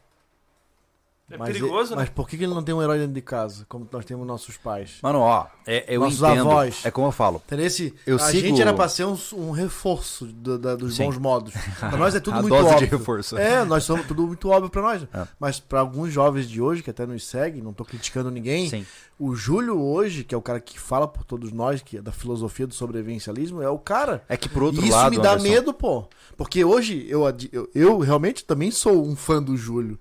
É 1.29 1.35
Mas 1.37 1.49
perigoso, 1.49 1.89
né? 1.89 1.97
Mas 1.97 2.09
por 2.09 2.25
que 2.29 2.37
ele 2.37 2.47
não 2.47 2.63
tem 2.63 2.73
um 2.73 2.81
herói 2.81 2.99
dentro 2.99 3.13
de 3.13 3.21
casa, 3.21 3.65
como 3.67 3.85
nós 3.91 4.05
temos 4.05 4.25
nossos 4.25 4.55
pais? 4.55 4.99
Mano, 5.03 5.19
ó, 5.19 5.45
é- 5.65 5.83
eu 5.93 5.99
Nossos 5.99 6.21
entendo. 6.21 6.49
avós. 6.49 6.85
É 6.85 6.89
como 6.89 7.07
eu 7.07 7.11
falo. 7.11 7.41
Esse, 7.51 7.93
Eu 8.05 8.15
a 8.15 8.19
sigo- 8.19 8.47
gente 8.47 8.61
era 8.61 8.73
pra 8.73 8.87
ser 8.87 9.03
um, 9.03 9.17
um 9.33 9.51
reforço 9.51 10.25
do- 10.25 10.57
da- 10.57 10.75
dos 10.77 10.95
Sim. 10.95 11.03
bons 11.03 11.17
modos. 11.17 11.53
Pra 11.81 11.97
nós 11.97 12.15
é 12.15 12.21
tudo 12.21 12.37
A 12.37 12.41
muito 12.41 12.53
dose 12.53 12.69
de 12.69 12.73
óbvio. 12.75 12.97
reforço. 12.97 13.37
É, 13.37 13.65
nós 13.65 13.83
somos 13.83 14.07
tudo 14.07 14.25
muito 14.25 14.47
óbvio 14.47 14.69
pra 14.69 14.81
nós. 14.81 15.03
É. 15.13 15.27
Mas 15.37 15.59
pra 15.59 15.81
alguns 15.81 16.13
jovens 16.13 16.47
de 16.49 16.61
hoje, 16.61 16.81
que 16.81 16.89
até 16.91 17.05
nos 17.05 17.25
seguem, 17.27 17.61
não 17.61 17.73
tô 17.73 17.83
criticando 17.83 18.31
ninguém, 18.31 18.69
Sim. 18.69 18.85
o 19.19 19.35
Júlio 19.35 19.77
hoje, 19.81 20.23
que 20.23 20.33
é 20.33 20.37
o 20.37 20.41
cara 20.41 20.61
que 20.61 20.79
fala 20.79 21.09
por 21.09 21.25
todos 21.25 21.51
nós, 21.51 21.81
que 21.81 21.97
é 21.97 22.01
da 22.01 22.13
filosofia 22.13 22.65
do 22.65 22.73
sobrevivencialismo, 22.73 23.61
é 23.61 23.69
o 23.69 23.77
cara. 23.77 24.23
É 24.29 24.37
que 24.37 24.47
por 24.47 24.63
outro 24.63 24.81
e 24.81 24.87
isso 24.87 24.95
lado. 24.97 25.11
me 25.11 25.17
dá 25.21 25.31
Anderson, 25.33 25.49
medo, 25.49 25.73
pô. 25.73 26.05
Porque 26.37 26.63
hoje 26.63 27.05
eu, 27.09 27.23
eu, 27.51 27.69
eu 27.75 27.97
realmente 27.99 28.45
também 28.45 28.71
sou 28.71 29.05
um 29.05 29.13
fã 29.13 29.43
do 29.43 29.57
Júlio. 29.57 29.99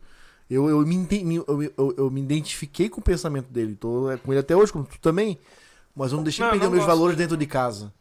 Eu, 0.48 0.68
eu, 0.68 0.80
me, 0.86 1.36
eu, 1.36 1.62
eu, 1.76 1.94
eu 1.96 2.10
me 2.10 2.20
identifiquei 2.20 2.88
com 2.88 3.00
o 3.00 3.04
pensamento 3.04 3.48
dele. 3.50 3.74
Tô 3.74 4.10
é, 4.10 4.16
com 4.16 4.32
ele 4.32 4.40
até 4.40 4.54
hoje, 4.54 4.72
como 4.72 4.84
tu 4.84 4.98
também. 5.00 5.38
Mas 5.94 6.12
eu 6.12 6.16
não 6.16 6.22
deixei 6.24 6.44
Não, 6.44 6.50
perder 6.52 6.66
não 6.66 6.72
meus 6.72 6.84
valores 6.86 7.16
dele. 7.16 7.26
dentro 7.26 7.36
de 7.36 7.46
casa. 7.46 7.92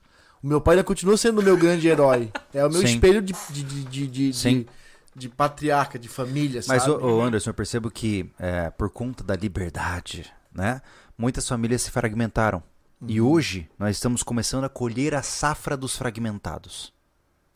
O 0.43 0.47
meu 0.47 0.61
pai 0.61 0.75
ainda 0.75 0.83
continua 0.83 1.17
sendo 1.17 1.39
o 1.39 1.43
meu 1.43 1.57
grande 1.57 1.87
herói. 1.87 2.31
É 2.53 2.63
o 2.65 2.69
meu 2.69 2.81
Sim. 2.81 2.87
espelho 2.93 3.21
de, 3.21 3.33
de, 3.49 3.63
de, 3.63 3.83
de, 3.85 4.07
de, 4.07 4.33
Sim. 4.33 4.59
de- 4.61 4.67
de 5.15 5.29
patriarca, 5.29 5.97
de 5.97 6.09
família, 6.09 6.61
Mas, 6.67 6.83
sabe? 6.83 7.01
ô, 7.03 7.19
ô, 7.19 7.21
Anderson, 7.21 7.49
eu 7.51 7.53
percebo 7.53 7.89
que 7.89 8.29
é, 8.37 8.69
por 8.69 8.89
conta 8.89 9.23
da 9.23 9.33
liberdade, 9.33 10.29
né? 10.53 10.81
Muitas 11.17 11.47
famílias 11.47 11.81
se 11.83 11.89
fragmentaram. 11.89 12.61
E 13.07 13.21
Uhum. 13.21 13.29
hoje 13.29 13.69
nós 13.79 13.95
estamos 13.95 14.21
começando 14.23 14.65
a 14.65 14.69
colher 14.69 15.15
a 15.15 15.21
safra 15.21 15.77
dos 15.77 15.95
fragmentados. 15.95 16.93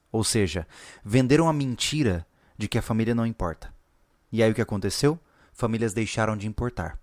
Ou 0.09 0.23
seja, 0.23 0.65
venderam 1.03 1.49
a 1.49 1.53
mentira 1.53 2.25
de 2.57 2.67
que 2.69 2.77
a 2.77 2.81
família 2.81 3.13
não 3.13 3.25
importa. 3.25 3.73
E 4.31 4.43
aí 4.43 4.51
o 4.51 4.55
que 4.55 4.61
aconteceu? 4.61 5.19
Famílias 5.53 5.93
deixaram 5.93 6.37
de 6.37 6.47
importar. 6.47 6.97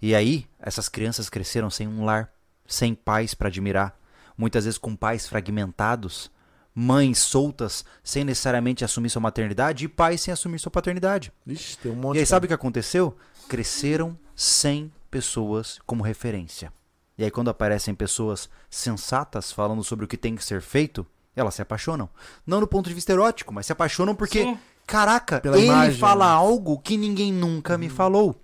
E 0.00 0.14
aí, 0.14 0.46
essas 0.58 0.88
crianças 0.88 1.28
cresceram 1.28 1.70
sem 1.70 1.88
um 1.88 2.04
lar, 2.04 2.32
sem 2.66 2.94
pais 2.94 3.34
para 3.34 3.48
admirar, 3.48 3.98
muitas 4.36 4.64
vezes 4.64 4.78
com 4.78 4.94
pais 4.94 5.26
fragmentados, 5.26 6.30
mães 6.74 7.18
soltas 7.18 7.84
sem 8.02 8.24
necessariamente 8.24 8.84
assumir 8.84 9.10
sua 9.10 9.20
maternidade 9.20 9.84
e 9.84 9.88
pais 9.88 10.20
sem 10.20 10.32
assumir 10.32 10.58
sua 10.58 10.70
paternidade. 10.70 11.32
Ixi, 11.46 11.78
tem 11.78 11.92
um 11.92 11.96
monte 11.96 12.16
E 12.16 12.20
aí 12.20 12.26
sabe 12.26 12.46
o 12.46 12.48
que 12.48 12.54
aconteceu? 12.54 13.16
Cresceram 13.48 14.18
sem 14.34 14.92
pessoas 15.10 15.78
como 15.84 16.02
referência. 16.02 16.72
E 17.18 17.24
aí 17.24 17.30
quando 17.30 17.50
aparecem 17.50 17.94
pessoas 17.94 18.48
sensatas 18.70 19.52
falando 19.52 19.84
sobre 19.84 20.04
o 20.04 20.08
que 20.08 20.16
tem 20.16 20.34
que 20.34 20.44
ser 20.44 20.62
feito, 20.62 21.06
elas 21.34 21.54
se 21.54 21.62
apaixonam. 21.62 22.08
Não 22.46 22.60
do 22.60 22.66
ponto 22.66 22.88
de 22.88 22.94
vista 22.94 23.12
erótico, 23.12 23.52
mas 23.52 23.66
se 23.66 23.72
apaixonam 23.72 24.14
porque, 24.14 24.42
Sim. 24.42 24.58
Caraca, 24.90 25.40
Pela 25.40 25.56
ele 25.56 25.66
imagem, 25.66 25.98
fala 25.98 26.26
né? 26.26 26.32
algo 26.32 26.76
que 26.80 26.96
ninguém 26.96 27.32
nunca 27.32 27.78
me 27.78 27.88
falou. 27.88 28.34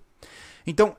Então, 0.65 0.95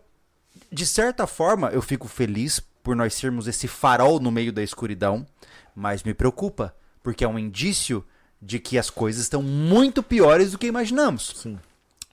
de 0.71 0.85
certa 0.85 1.27
forma, 1.27 1.69
eu 1.71 1.81
fico 1.81 2.07
feliz 2.07 2.61
por 2.83 2.95
nós 2.95 3.15
sermos 3.15 3.49
esse 3.49 3.67
farol 3.67 4.21
no 4.21 4.31
meio 4.31 4.53
da 4.53 4.63
escuridão, 4.63 5.27
mas 5.75 6.03
me 6.03 6.13
preocupa, 6.13 6.77
porque 7.03 7.25
é 7.25 7.29
um 7.29 7.39
indício 7.39 8.05
de 8.41 8.59
que 8.59 8.79
as 8.79 8.91
coisas 8.91 9.23
estão 9.23 9.43
muito 9.43 10.03
piores 10.03 10.53
do 10.53 10.59
que 10.59 10.67
imaginamos. 10.67 11.33
Sim. 11.37 11.59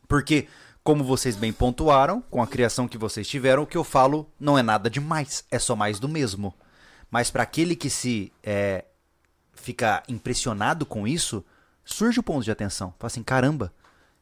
Porque, 0.08 0.48
como 0.82 1.04
vocês 1.04 1.36
bem 1.36 1.52
pontuaram, 1.52 2.22
com 2.32 2.42
a 2.42 2.48
criação 2.48 2.88
que 2.88 2.98
vocês 2.98 3.28
tiveram, 3.28 3.64
o 3.64 3.68
que 3.68 3.78
eu 3.78 3.84
falo 3.84 4.32
não 4.40 4.58
é 4.58 4.64
nada 4.64 4.90
demais, 4.90 5.44
é 5.52 5.60
só 5.60 5.76
mais 5.76 6.00
do 6.00 6.08
mesmo. 6.08 6.54
Mas 7.12 7.30
para 7.30 7.44
aquele 7.44 7.76
que 7.76 7.90
se 7.90 8.32
é, 8.42 8.86
fica 9.54 10.04
impressionado 10.08 10.86
com 10.86 11.06
isso, 11.06 11.44
surge 11.86 12.20
o 12.20 12.24
ponto 12.24 12.44
de 12.44 12.52
atenção. 12.52 12.94
Fala 13.00 13.08
assim, 13.08 13.24
caramba, 13.24 13.72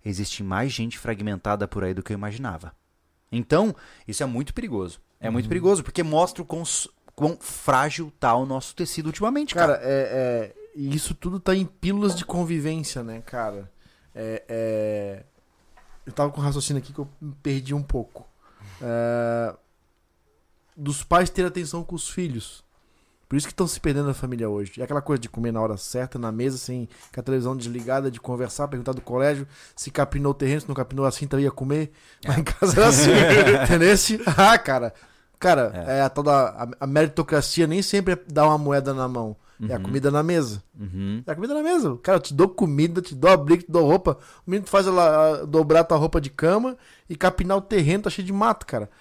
existe 0.06 0.44
mais 0.44 0.72
gente 0.72 0.99
fragmentada 0.99 1.68
por 1.68 1.84
aí 1.84 1.94
do 1.94 2.03
que 2.03 2.14
eu 2.14 2.18
imaginava. 2.18 2.76
Então, 3.31 3.76
isso 4.07 4.22
é 4.22 4.26
muito 4.26 4.53
perigoso. 4.53 5.02
É 5.19 5.30
muito 5.30 5.48
perigoso, 5.48 5.81
porque 5.84 6.03
mostra 6.03 6.44
o 6.44 6.45
quão, 6.45 6.64
quão 7.15 7.38
frágil 7.40 8.11
tá 8.19 8.35
o 8.35 8.45
nosso 8.45 8.76
tecido 8.76 9.07
ultimamente, 9.07 9.56
cara. 9.56 9.76
Cara, 9.77 9.85
é, 9.90 10.53
é- 10.56 10.64
isso 10.76 11.15
tudo 11.15 11.40
tá 11.40 11.56
em 11.56 11.65
pílulas 11.65 12.14
de 12.15 12.26
convivência, 12.26 13.02
né, 13.02 13.22
cara? 13.26 13.72
É, 14.14 14.44
é- 14.48 15.23
Eu 16.06 16.11
tava 16.11 16.31
com 16.31 16.41
um 16.41 16.44
raciocínio 16.44 16.81
aqui 16.84 16.91
que 16.91 16.99
eu 16.99 17.07
perdi 17.41 17.73
um 17.73 17.81
pouco. 17.81 18.27
É, 18.81 19.56
Dos 20.76 21.03
pais 21.03 21.30
ter 21.30 21.45
atenção 21.45 21.84
com 21.84 21.95
os 21.95 22.10
filhos. 22.10 22.64
Por 23.34 23.38
isso 23.38 23.48
que 23.48 23.54
estão 23.54 23.66
se 23.66 23.80
perdendo 23.80 24.06
na 24.06 24.14
família 24.14 24.48
hoje. 24.48 24.80
É 24.80 24.84
aquela 24.84 25.02
coisa 25.02 25.20
de 25.20 25.28
comer 25.28 25.52
na 25.52 25.60
hora 25.60 25.76
certa, 25.76 26.20
na 26.20 26.32
mesa, 26.32 26.56
sem 26.56 26.88
com 27.12 27.20
a 27.20 27.24
televisão 27.24 27.58
desligada, 27.58 28.12
de 28.12 28.22
conversar, 28.22 28.68
perguntar 28.68 28.92
do 28.92 29.02
colégio, 29.02 29.48
se 29.76 29.90
capinou 29.90 30.34
o 30.34 30.36
terreno, 30.36 30.62
se 30.62 30.68
não 30.68 30.76
capinou 30.76 31.04
assim, 31.04 31.26
então 31.26 31.40
ia 31.40 31.50
comer. 31.50 31.92
Mas 32.24 32.38
em 32.38 32.44
casa 32.44 32.80
era 32.80 32.90
assim. 32.90 33.10
Entendeu? 33.64 33.96
Ah, 34.38 34.56
cara. 34.60 34.94
Cara, 35.40 35.72
é. 35.88 36.04
a 36.04 36.10
tal 36.10 36.24
da 36.24 36.50
a, 36.50 36.68
a 36.82 36.86
meritocracia 36.86 37.66
nem 37.66 37.82
sempre 37.82 38.14
é 38.14 38.20
dar 38.32 38.46
uma 38.46 38.58
moeda 38.60 38.94
na 38.94 39.08
mão. 39.08 39.36
É 39.68 39.74
a 39.74 39.80
comida 39.80 40.12
na 40.12 40.22
mesa. 40.22 40.62
Uhum. 40.80 41.24
É 41.26 41.32
a 41.32 41.34
comida 41.34 41.56
na 41.56 41.64
mesa. 41.64 41.98
Cara, 42.04 42.20
eu 42.20 42.22
te 42.22 42.36
dou 42.36 42.50
comida, 42.50 43.02
te 43.02 43.16
dou 43.16 43.32
abrigo, 43.32 43.64
te 43.64 43.72
dou 43.72 43.88
roupa. 43.88 44.20
O 44.46 44.52
menino 44.52 44.68
faz 44.68 44.86
ela 44.86 45.44
dobrar 45.48 45.86
tua 45.86 45.98
roupa 45.98 46.22
de 46.22 46.30
cama 46.30 46.78
e 47.10 47.16
capinar 47.16 47.58
o 47.58 47.62
terreno, 47.62 48.04
tá 48.04 48.12
cheio 48.12 48.28
de 48.28 48.34
mato, 48.34 48.68
cara. 48.68 48.92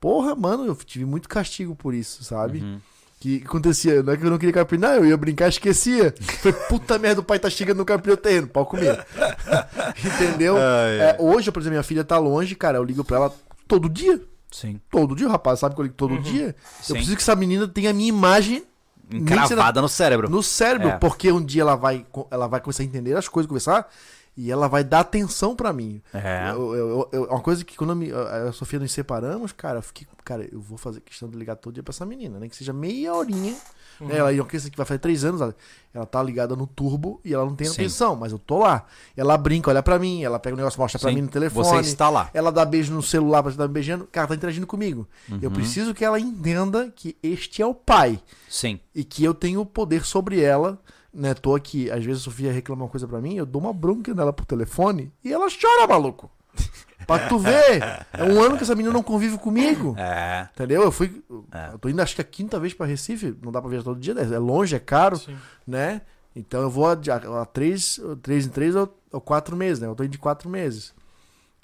Porra, 0.00 0.34
mano, 0.34 0.64
eu 0.64 0.74
tive 0.76 1.04
muito 1.04 1.28
castigo 1.28 1.76
por 1.76 1.92
isso, 1.92 2.24
sabe? 2.24 2.62
Uhum. 2.62 2.80
Que 3.22 3.40
acontecia, 3.46 4.02
não 4.02 4.12
é 4.12 4.16
que 4.16 4.26
eu 4.26 4.30
não 4.30 4.36
queria 4.36 4.52
capinar, 4.52 4.96
eu 4.96 5.06
ia 5.06 5.16
brincar 5.16 5.46
e 5.46 5.50
esquecia. 5.50 6.12
Foi 6.40 6.52
puta 6.52 6.98
merda, 6.98 7.20
o 7.20 7.24
pai 7.24 7.38
tá 7.38 7.48
chegando 7.48 7.78
no 7.78 7.84
capinou 7.84 8.14
o 8.14 8.20
terreno, 8.20 8.48
pau 8.48 8.66
comer. 8.66 9.06
Entendeu? 10.04 10.56
Ai, 10.56 10.98
É, 11.00 11.16
hoje, 11.20 11.52
por 11.52 11.60
exemplo, 11.60 11.74
minha 11.74 11.84
filha 11.84 12.02
tá 12.02 12.18
longe, 12.18 12.56
cara, 12.56 12.78
eu 12.78 12.84
ligo 12.84 13.04
pra 13.04 13.18
ela 13.18 13.34
todo 13.68 13.88
dia. 13.88 14.20
Sim. 14.50 14.80
Todo 14.90 15.14
dia, 15.14 15.28
o 15.28 15.30
rapaz 15.30 15.60
sabe 15.60 15.76
que 15.76 15.80
eu 15.80 15.84
ligo 15.84 15.94
todo 15.94 16.18
dia. 16.18 16.46
Uhum. 16.46 16.52
Sim. 16.82 16.92
Eu 16.92 16.94
preciso 16.96 17.16
que 17.16 17.22
essa 17.22 17.36
menina 17.36 17.68
tenha 17.68 17.90
a 17.90 17.92
minha 17.92 18.08
imagem 18.08 18.64
Encravada 19.08 19.80
no 19.80 19.88
cérebro. 19.88 20.28
no 20.28 20.42
cérebro, 20.42 20.88
É. 20.88 20.96
porque 20.96 21.30
um 21.30 21.44
dia 21.44 21.62
ela 21.62 21.76
vai, 21.76 22.04
ela 22.28 22.48
vai 22.48 22.60
começar 22.60 22.82
a 22.82 22.86
entender 22.86 23.16
as 23.16 23.28
coisas, 23.28 23.46
conversar, 23.48 23.88
e 24.36 24.50
ela 24.50 24.66
vai 24.68 24.82
dar 24.82 25.00
atenção 25.00 25.54
pra 25.54 25.72
mim. 25.72 26.00
É. 26.14 26.50
Eu- 26.52 26.74
eu- 26.74 26.88
eu- 26.88 27.08
eu- 27.12 27.24
uma 27.24 27.40
coisa 27.40 27.64
que 27.64 27.76
quando 27.76 27.90
eu 27.90 27.96
me- 27.96 28.08
eu 28.08 28.48
a 28.48 28.52
Sofia 28.52 28.78
nos 28.78 28.90
separamos, 28.92 29.52
cara, 29.52 29.78
eu 29.78 29.82
fiquei, 29.82 30.06
cara, 30.24 30.48
eu 30.50 30.60
vou 30.60 30.78
fazer 30.78 31.00
questão 31.00 31.28
de 31.28 31.36
ligar 31.36 31.56
todo 31.56 31.74
dia 31.74 31.82
pra 31.82 31.92
essa 31.92 32.06
menina, 32.06 32.38
nem 32.40 32.48
que 32.48 32.56
seja 32.56 32.72
meia 32.72 33.12
horinha. 33.14 33.54
Uhum. 34.00 34.08
Né? 34.08 34.16
Ela 34.16 34.32
é 34.32 34.36
uma 34.36 34.46
criança 34.46 34.70
que 34.70 34.76
vai 34.76 34.86
fazer 34.86 34.98
três 35.00 35.22
anos, 35.22 35.40
ela, 35.42 35.54
ela 35.92 36.06
tá 36.06 36.22
ligada 36.22 36.56
no 36.56 36.66
turbo 36.66 37.20
e 37.22 37.34
ela 37.34 37.44
não 37.44 37.54
tem 37.54 37.66
Sim. 37.68 37.74
atenção, 37.74 38.16
mas 38.16 38.32
eu 38.32 38.38
tô 38.38 38.58
lá. 38.58 38.86
Ela 39.14 39.36
brinca, 39.36 39.70
olha 39.70 39.82
pra 39.82 39.98
mim, 39.98 40.24
ela 40.24 40.38
pega 40.38 40.54
o 40.54 40.56
negócio, 40.56 40.80
mostra 40.80 40.98
pra 40.98 41.10
Sim. 41.10 41.16
mim 41.16 41.22
no 41.22 41.28
telefone. 41.28 41.68
Você 41.68 41.80
está 41.90 42.08
lá. 42.08 42.30
Ela 42.32 42.50
dá 42.50 42.64
beijo 42.64 42.92
no 42.92 43.02
celular 43.02 43.42
pra 43.42 43.52
estar 43.52 43.68
me 43.68 43.74
beijando. 43.74 44.08
Cara, 44.10 44.26
tá 44.28 44.34
interagindo 44.34 44.66
comigo. 44.66 45.06
Eu 45.42 45.50
Uhum. 45.50 45.54
preciso 45.54 45.92
que 45.94 46.04
ela 46.04 46.18
entenda 46.18 46.90
que 46.96 47.16
este 47.22 47.60
é 47.60 47.66
o 47.66 47.74
pai 47.74 48.18
Sim. 48.48 48.80
e 48.94 49.04
que 49.04 49.22
eu 49.22 49.34
tenho 49.34 49.64
poder 49.66 50.04
sobre 50.06 50.40
ela. 50.40 50.80
Né, 51.12 51.34
tô 51.34 51.54
aqui, 51.54 51.90
às 51.90 52.02
vezes 52.04 52.22
a 52.22 52.24
Sofia 52.24 52.50
reclama 52.50 52.84
uma 52.84 52.88
coisa 52.88 53.06
pra 53.06 53.20
mim, 53.20 53.34
eu 53.34 53.44
dou 53.44 53.60
uma 53.60 53.72
bronca 53.72 54.14
nela 54.14 54.32
por 54.32 54.46
telefone 54.46 55.12
e 55.22 55.30
ela 55.30 55.46
chora, 55.48 55.86
maluco. 55.86 56.30
pra 57.06 57.28
tu 57.28 57.38
ver. 57.38 57.82
É 58.12 58.24
um 58.24 58.42
ano 58.42 58.56
que 58.56 58.62
essa 58.62 58.74
menina 58.74 58.94
não 58.94 59.02
convive 59.02 59.36
comigo. 59.36 59.94
É. 59.98 60.48
Entendeu? 60.54 60.82
Eu 60.82 60.92
fui. 60.92 61.22
É. 61.52 61.70
Eu 61.74 61.78
tô 61.78 61.88
indo 61.88 62.00
acho 62.00 62.14
que 62.14 62.20
a 62.22 62.24
quinta 62.24 62.58
vez 62.58 62.72
pra 62.72 62.86
Recife, 62.86 63.36
não 63.42 63.52
dá 63.52 63.60
pra 63.60 63.68
viajar 63.68 63.84
todo 63.84 64.00
dia, 64.00 64.14
né? 64.14 64.22
é 64.22 64.38
longe, 64.38 64.74
é 64.74 64.78
caro, 64.78 65.16
Sim. 65.16 65.36
né? 65.66 66.00
Então 66.34 66.62
eu 66.62 66.70
vou 66.70 66.86
a, 66.86 66.92
a, 66.92 67.42
a 67.42 67.44
três, 67.44 68.00
três 68.22 68.46
em 68.46 68.48
três 68.48 68.74
ou, 68.74 68.98
ou 69.12 69.20
quatro 69.20 69.54
meses, 69.54 69.80
né? 69.80 69.88
Eu 69.88 69.94
tô 69.94 70.02
indo 70.04 70.12
de 70.12 70.18
quatro 70.18 70.48
meses. 70.48 70.94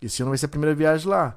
Esse 0.03 0.23
ano 0.23 0.31
vai 0.31 0.39
ser 0.39 0.47
a 0.47 0.51
primeira 0.51 0.75
viagem 0.75 1.09
lá. 1.09 1.37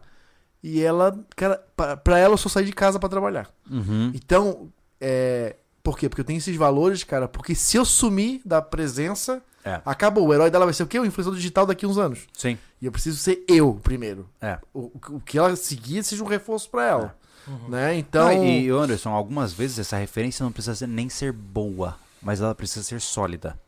E 0.63 0.81
ela, 0.81 1.17
cara, 1.35 1.63
pra, 1.75 1.97
pra 1.97 2.19
ela 2.19 2.33
eu 2.33 2.37
só 2.37 2.49
saí 2.49 2.65
de 2.65 2.73
casa 2.73 2.99
pra 2.99 3.09
trabalhar. 3.09 3.49
Uhum. 3.69 4.11
Então, 4.13 4.69
é. 4.99 5.55
Por 5.83 5.97
quê? 5.97 6.07
Porque 6.07 6.21
eu 6.21 6.25
tenho 6.25 6.37
esses 6.37 6.55
valores, 6.55 7.03
cara. 7.03 7.27
Porque 7.27 7.55
se 7.55 7.77
eu 7.77 7.85
sumir 7.85 8.41
da 8.45 8.61
presença, 8.61 9.41
É. 9.63 9.81
acabou. 9.85 10.27
O 10.27 10.33
herói 10.33 10.49
dela 10.51 10.65
vai 10.65 10.73
ser 10.73 10.83
o 10.83 10.87
quê? 10.87 10.99
O 10.99 11.05
influenciador 11.05 11.37
digital 11.37 11.65
daqui 11.65 11.85
a 11.85 11.87
uns 11.87 11.97
anos. 11.97 12.27
Sim. 12.37 12.57
E 12.81 12.85
eu 12.85 12.91
preciso 12.91 13.17
ser 13.17 13.43
eu 13.47 13.79
primeiro. 13.81 14.29
É. 14.39 14.59
O, 14.73 14.91
o 15.09 15.19
que 15.19 15.37
ela 15.37 15.55
seguir 15.55 16.03
seja 16.03 16.23
um 16.23 16.27
reforço 16.27 16.69
pra 16.69 16.85
ela. 16.85 17.15
Né? 17.67 17.95
Então. 17.97 18.25
Não, 18.27 18.43
e 18.45 18.69
Anderson, 18.69 19.09
algumas 19.09 19.51
vezes 19.51 19.79
essa 19.79 19.97
referência 19.97 20.43
não 20.43 20.51
precisa 20.51 20.85
nem 20.85 21.09
ser 21.09 21.31
boa, 21.31 21.97
mas 22.21 22.39
ela 22.41 22.53
precisa 22.53 22.83
ser 22.83 23.01
sólida. 23.01 23.59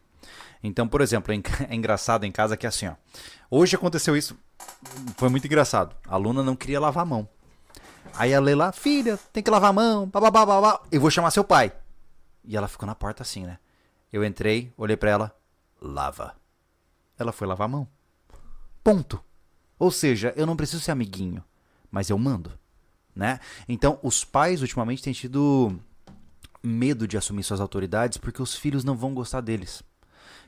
Então, 0.64 0.88
por 0.88 1.02
exemplo, 1.02 1.34
é 1.34 1.38
é 1.70 1.76
engraçado 1.76 2.24
em 2.24 2.32
casa 2.32 2.56
que 2.56 2.66
é 2.66 2.70
assim, 2.70 2.88
ó. 2.88 2.94
Hoje 3.50 3.76
aconteceu 3.76 4.16
isso, 4.16 4.38
foi 5.18 5.30
muito 5.30 5.46
engraçado. 5.46 5.96
A 6.08 6.14
aluna 6.14 6.42
não 6.44 6.56
queria 6.56 6.80
lavar 6.80 7.04
a 7.04 7.06
mão. 7.06 7.28
Aí 8.16 8.34
a 8.34 8.40
Lê 8.40 8.54
lá, 8.56 8.72
filha, 8.72 9.20
tem 9.32 9.42
que 9.44 9.50
lavar 9.50 9.72
a 9.72 9.74
mão, 9.74 10.08
babá, 10.08 10.30
babá. 10.30 10.80
Eu 10.92 11.02
vou 11.02 11.10
chamar 11.12 11.32
seu 11.32 11.44
pai. 11.44 11.72
E 12.46 12.56
ela 12.58 12.68
ficou 12.68 12.86
na 12.86 12.96
porta 12.96 13.24
assim, 13.24 13.46
né? 13.46 13.58
Eu 14.12 14.24
entrei, 14.24 14.72
olhei 14.78 14.96
pra 14.98 15.10
ela, 15.10 15.36
lava. 15.82 16.36
Ela 17.18 17.32
foi 17.32 17.48
lavar 17.48 17.66
a 17.66 17.72
mão. 17.72 17.88
Ponto. 18.84 19.20
Ou 19.80 19.90
seja, 19.92 20.34
eu 20.36 20.46
não 20.46 20.56
preciso 20.56 20.82
ser 20.82 20.92
amiguinho, 20.92 21.44
mas 21.92 22.10
eu 22.10 22.18
mando, 22.18 22.52
né? 23.16 23.40
Então, 23.68 24.00
os 24.04 24.24
pais 24.24 24.62
ultimamente 24.62 25.02
têm 25.02 25.14
tido 25.14 25.78
medo 26.62 27.08
de 27.08 27.18
assumir 27.18 27.44
suas 27.44 27.60
autoridades 27.60 28.18
porque 28.18 28.42
os 28.42 28.56
filhos 28.56 28.84
não 28.84 28.96
vão 28.96 29.14
gostar 29.14 29.42
deles. 29.42 29.84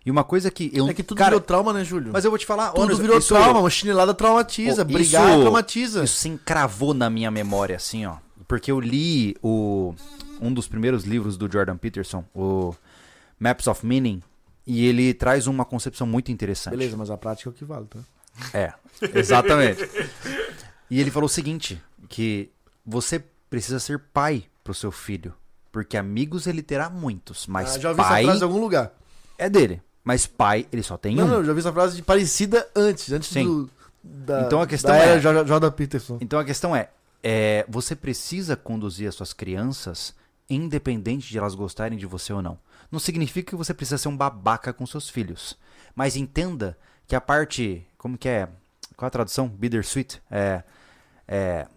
E 0.05 0.11
uma 0.11 0.23
coisa 0.23 0.51
que 0.51 0.69
eu. 0.73 0.87
É 0.87 0.93
que 0.93 1.01
tudo 1.01 1.17
cara, 1.17 1.31
virou 1.31 1.41
trauma, 1.41 1.73
né, 1.73 1.83
Júlio? 1.83 2.13
Mas 2.13 2.23
eu 2.23 2.29
vou 2.31 2.37
te 2.37 2.45
falar, 2.45 2.69
tudo 2.71 2.83
Anderson, 2.83 3.01
virou 3.01 3.17
isso- 3.17 3.33
trauma, 3.33 3.59
uma 3.59 3.69
chinelada 3.69 4.13
traumatiza, 4.13 4.85
Pô, 4.85 4.93
brigar 4.93 5.27
isso- 5.31 5.41
traumatiza. 5.41 6.03
Isso 6.03 6.15
se 6.17 6.29
encravou 6.29 6.93
na 6.93 7.09
minha 7.09 7.31
memória, 7.31 7.75
assim, 7.75 8.05
ó. 8.05 8.17
Porque 8.47 8.71
eu 8.71 8.79
li 8.79 9.35
o, 9.41 9.95
um 10.41 10.53
dos 10.53 10.67
primeiros 10.67 11.03
livros 11.03 11.37
do 11.37 11.51
Jordan 11.51 11.77
Peterson, 11.77 12.23
o 12.33 12.73
Maps 13.39 13.67
of 13.67 13.85
Meaning, 13.85 14.21
e 14.65 14.85
ele 14.85 15.13
traz 15.13 15.47
uma 15.47 15.63
concepção 15.65 16.05
muito 16.07 16.31
interessante. 16.31 16.71
Beleza, 16.71 16.97
mas 16.97 17.09
a 17.09 17.17
prática 17.17 17.49
é 17.49 17.51
o 17.51 17.53
que 17.53 17.63
vale, 17.65 17.85
tá? 17.87 17.99
É, 18.53 18.73
exatamente. 19.13 19.81
e 20.89 20.99
ele 20.99 21.11
falou 21.11 21.27
o 21.27 21.29
seguinte, 21.29 21.81
que 22.09 22.49
você 22.85 23.23
precisa 23.49 23.79
ser 23.79 23.99
pai 23.99 24.43
pro 24.63 24.73
seu 24.73 24.91
filho. 24.91 25.33
Porque 25.71 25.97
amigos 25.97 26.47
ele 26.47 26.61
terá 26.63 26.89
muitos, 26.89 27.47
mas 27.47 27.75
Ah, 27.75 27.79
já 27.79 27.89
ouvi 27.89 28.01
essa 28.01 28.09
pai 28.09 28.23
frase 28.23 28.39
em 28.39 28.43
algum 28.43 28.59
lugar. 28.59 28.93
é 29.37 29.49
dele. 29.49 29.81
Mas 30.03 30.25
pai, 30.25 30.67
ele 30.71 30.83
só 30.83 30.97
tem 30.97 31.15
Não, 31.15 31.25
um. 31.25 31.27
não, 31.27 31.43
já 31.43 31.49
ouvi 31.49 31.59
essa 31.59 31.73
frase 31.73 31.95
de 31.97 32.01
parecida 32.03 32.67
antes, 32.75 33.11
antes 33.11 33.29
Sim. 33.29 33.43
do. 33.45 33.69
Da, 34.03 34.41
Então 34.43 34.61
a 34.61 34.67
questão 34.67 34.93
é- 34.93 35.19
Jordan 35.19 35.71
Peterson. 35.71 36.17
Então 36.21 36.37
a 36.39 36.45
questão 36.45 36.75
é, 36.75 36.89
é, 37.23 37.65
você 37.67 37.95
precisa 37.95 38.55
conduzir 38.55 39.07
as 39.09 39.15
suas 39.15 39.33
crianças 39.33 40.13
independente 40.49 41.29
de 41.29 41.37
elas 41.37 41.55
gostarem 41.55 41.97
de 41.97 42.05
você 42.05 42.31
ou 42.33 42.41
não. 42.41 42.59
Não 42.91 42.99
significa 42.99 43.51
que 43.51 43.55
você 43.55 43.73
precisa 43.73 43.97
ser 43.97 44.07
um 44.07 44.17
babaca 44.17 44.71
com 44.71 44.85
seus 44.85 45.09
filhos. 45.09 45.57
Mas 45.95 46.15
entenda 46.15 46.77
que 47.07 47.15
a 47.15 47.21
parte. 47.21 47.85
Como 47.97 48.17
que 48.17 48.29
é? 48.29 48.47
Qual 48.95 49.07
a 49.07 49.11
tradução? 49.11 49.47
Bittersweet? 49.47 50.21
É. 50.29 50.63
É. 51.27 51.67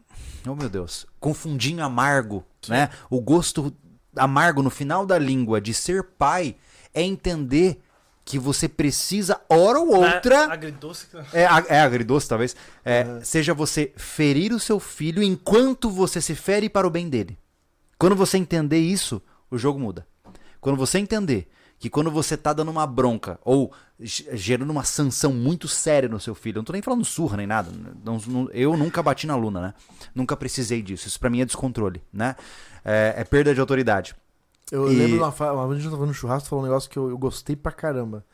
Oh 0.47 0.55
meu 0.55 0.69
Deus. 0.69 1.07
Confundinho 1.19 1.85
amargo, 1.85 2.45
né? 2.69 2.91
O 3.11 3.21
gosto 3.21 3.75
amargo 4.17 4.63
no 4.63 4.71
final 4.71 5.07
da 5.07 5.19
língua 5.19 5.61
de 5.61 5.73
ser 5.73 6.03
pai 6.03 6.57
é 6.93 7.03
entender 7.03 7.81
que 8.25 8.39
você 8.39 8.69
precisa, 8.69 9.41
hora 9.49 9.79
ou 9.79 9.89
outra. 9.89 10.49
Né? 10.49 10.53
Agridoce. 10.53 11.07
É, 11.33 11.45
é 11.45 11.81
agridoce, 11.81 12.29
talvez. 12.29 12.55
É, 12.85 13.21
Seja 13.23 13.55
você 13.55 13.91
ferir 13.97 14.53
o 14.53 14.61
seu 14.61 14.79
filho 14.79 15.23
enquanto 15.23 15.89
você 15.89 16.21
se 16.21 16.35
fere 16.35 16.69
para 16.69 16.87
o 16.87 16.91
bem 16.91 17.09
dele. 17.09 17.39
Quando 17.99 18.15
você 18.17 18.39
entender 18.39 18.79
isso, 18.79 19.21
o 19.51 19.59
jogo 19.59 19.79
muda. 19.79 20.07
Quando 20.61 20.77
você 20.77 20.99
entender 20.99 21.49
que 21.79 21.89
quando 21.89 22.11
você 22.11 22.37
tá 22.37 22.53
dando 22.53 22.71
uma 22.71 22.87
bronca 22.87 23.39
ou 23.45 23.73
ge- 24.01 24.27
gerando 24.33 24.71
uma 24.71 24.83
sanção 24.85 25.33
muito 25.33 25.69
séria 25.69 26.09
no 26.09 26.19
seu 26.19 26.35
filho, 26.35 26.57
eu 26.57 26.61
não 26.61 26.65
tô 26.65 26.73
nem 26.73 26.83
falando 26.83 27.05
surra 27.05 27.37
nem 27.37 27.47
nada. 27.47 27.71
não- 28.05 28.19
não- 28.27 28.51
eu 28.53 28.77
nunca 28.77 29.03
bati 29.03 29.27
na 29.27 29.37
luna, 29.37 29.61
né? 29.61 29.75
Nunca 30.15 30.37
precisei 30.37 30.83
disso. 30.83 31.07
Isso 31.09 31.19
pra 31.21 31.31
mim 31.31 31.41
é 31.41 31.45
descontrole, 31.45 32.03
né? 32.13 32.35
É, 32.85 33.15
é 33.19 33.25
perda 33.25 33.55
de 33.55 33.61
autoridade. 33.61 34.15
Eu 34.71 34.91
E- 34.93 34.95
lembro 34.97 35.13
de 35.19 35.23
uma, 35.43 35.53
uma 35.53 35.69
vez 35.69 35.79
a 35.81 35.83
gente 35.83 35.91
tava 35.93 36.05
no 36.07 36.13
churrasco, 36.15 36.49
falou 36.49 36.65
um 36.65 36.69
negócio 36.69 36.91
que 36.91 36.97
eu, 36.99 37.09
eu 37.11 37.17
gostei 37.19 37.55
pra 37.57 37.71
caramba. 37.73 38.25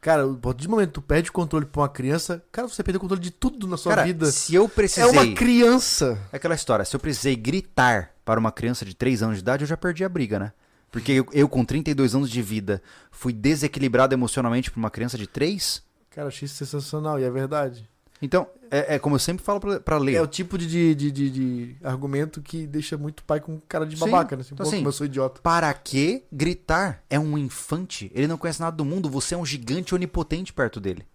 Cara, 0.00 0.26
do 0.26 0.68
momento 0.68 0.92
tu 0.92 1.02
perde 1.02 1.28
o 1.28 1.32
controle 1.32 1.66
pra 1.66 1.82
uma 1.82 1.88
criança, 1.88 2.42
cara, 2.52 2.68
você 2.68 2.82
perdeu 2.84 2.98
o 2.98 3.00
controle 3.00 3.20
de 3.20 3.32
tudo 3.32 3.66
na 3.66 3.76
sua 3.76 3.90
Cara, 3.94 4.04
vida. 4.06 4.26
se 4.30 4.54
eu 4.54 4.64
É 4.64 4.68
precisei. 4.68 5.10
uma 5.10 5.34
criança. 5.34 6.18
É 6.32 6.36
aquela 6.36 6.54
história, 6.54 6.84
se 6.84 6.94
eu 6.94 7.00
precisei 7.00 7.34
gritar 7.36 8.12
para 8.28 8.38
uma 8.38 8.52
criança 8.52 8.84
de 8.84 8.94
3 8.94 9.22
anos 9.22 9.36
de 9.38 9.40
idade, 9.40 9.64
eu 9.64 9.66
já 9.66 9.74
perdi 9.74 10.04
a 10.04 10.08
briga, 10.08 10.38
né? 10.38 10.52
Porque 10.92 11.12
eu, 11.12 11.26
eu, 11.32 11.48
com 11.48 11.64
32 11.64 12.14
anos 12.14 12.28
de 12.28 12.42
vida, 12.42 12.82
fui 13.10 13.32
desequilibrado 13.32 14.12
emocionalmente 14.14 14.70
por 14.70 14.78
uma 14.78 14.90
criança 14.90 15.16
de 15.16 15.26
3? 15.26 15.82
Cara, 16.10 16.28
achei 16.28 16.46
sensacional 16.46 17.18
e 17.18 17.24
é 17.24 17.30
verdade. 17.30 17.88
Então, 18.20 18.46
é, 18.70 18.96
é 18.96 18.98
como 18.98 19.14
eu 19.14 19.18
sempre 19.18 19.42
falo 19.42 19.60
pra, 19.60 19.80
pra 19.80 19.96
ler. 19.96 20.12
É 20.16 20.20
o 20.20 20.26
tipo 20.26 20.58
de, 20.58 20.66
de, 20.66 20.94
de, 20.94 21.10
de- 21.10 21.30
de 21.30 21.76
argumento 21.82 22.42
que 22.42 22.66
deixa 22.66 22.98
muito 22.98 23.24
pai 23.24 23.40
com 23.40 23.58
cara 23.66 23.86
de 23.86 23.96
Sim, 23.96 24.04
babaca, 24.04 24.36
né? 24.36 24.42
Assim, 24.42 24.54
então 24.54 24.66
assim, 24.66 24.84
eu 24.84 24.92
sou 24.92 25.06
idiota. 25.06 25.40
Para 25.40 25.72
que 25.72 26.22
gritar? 26.30 27.02
É 27.08 27.18
um 27.18 27.38
infante, 27.38 28.12
ele 28.14 28.26
não 28.26 28.36
conhece 28.36 28.60
nada 28.60 28.76
do 28.76 28.84
mundo, 28.84 29.08
você 29.08 29.34
é 29.34 29.38
um 29.38 29.46
gigante 29.46 29.94
onipotente 29.94 30.52
perto 30.52 30.78
dele. 30.78 31.06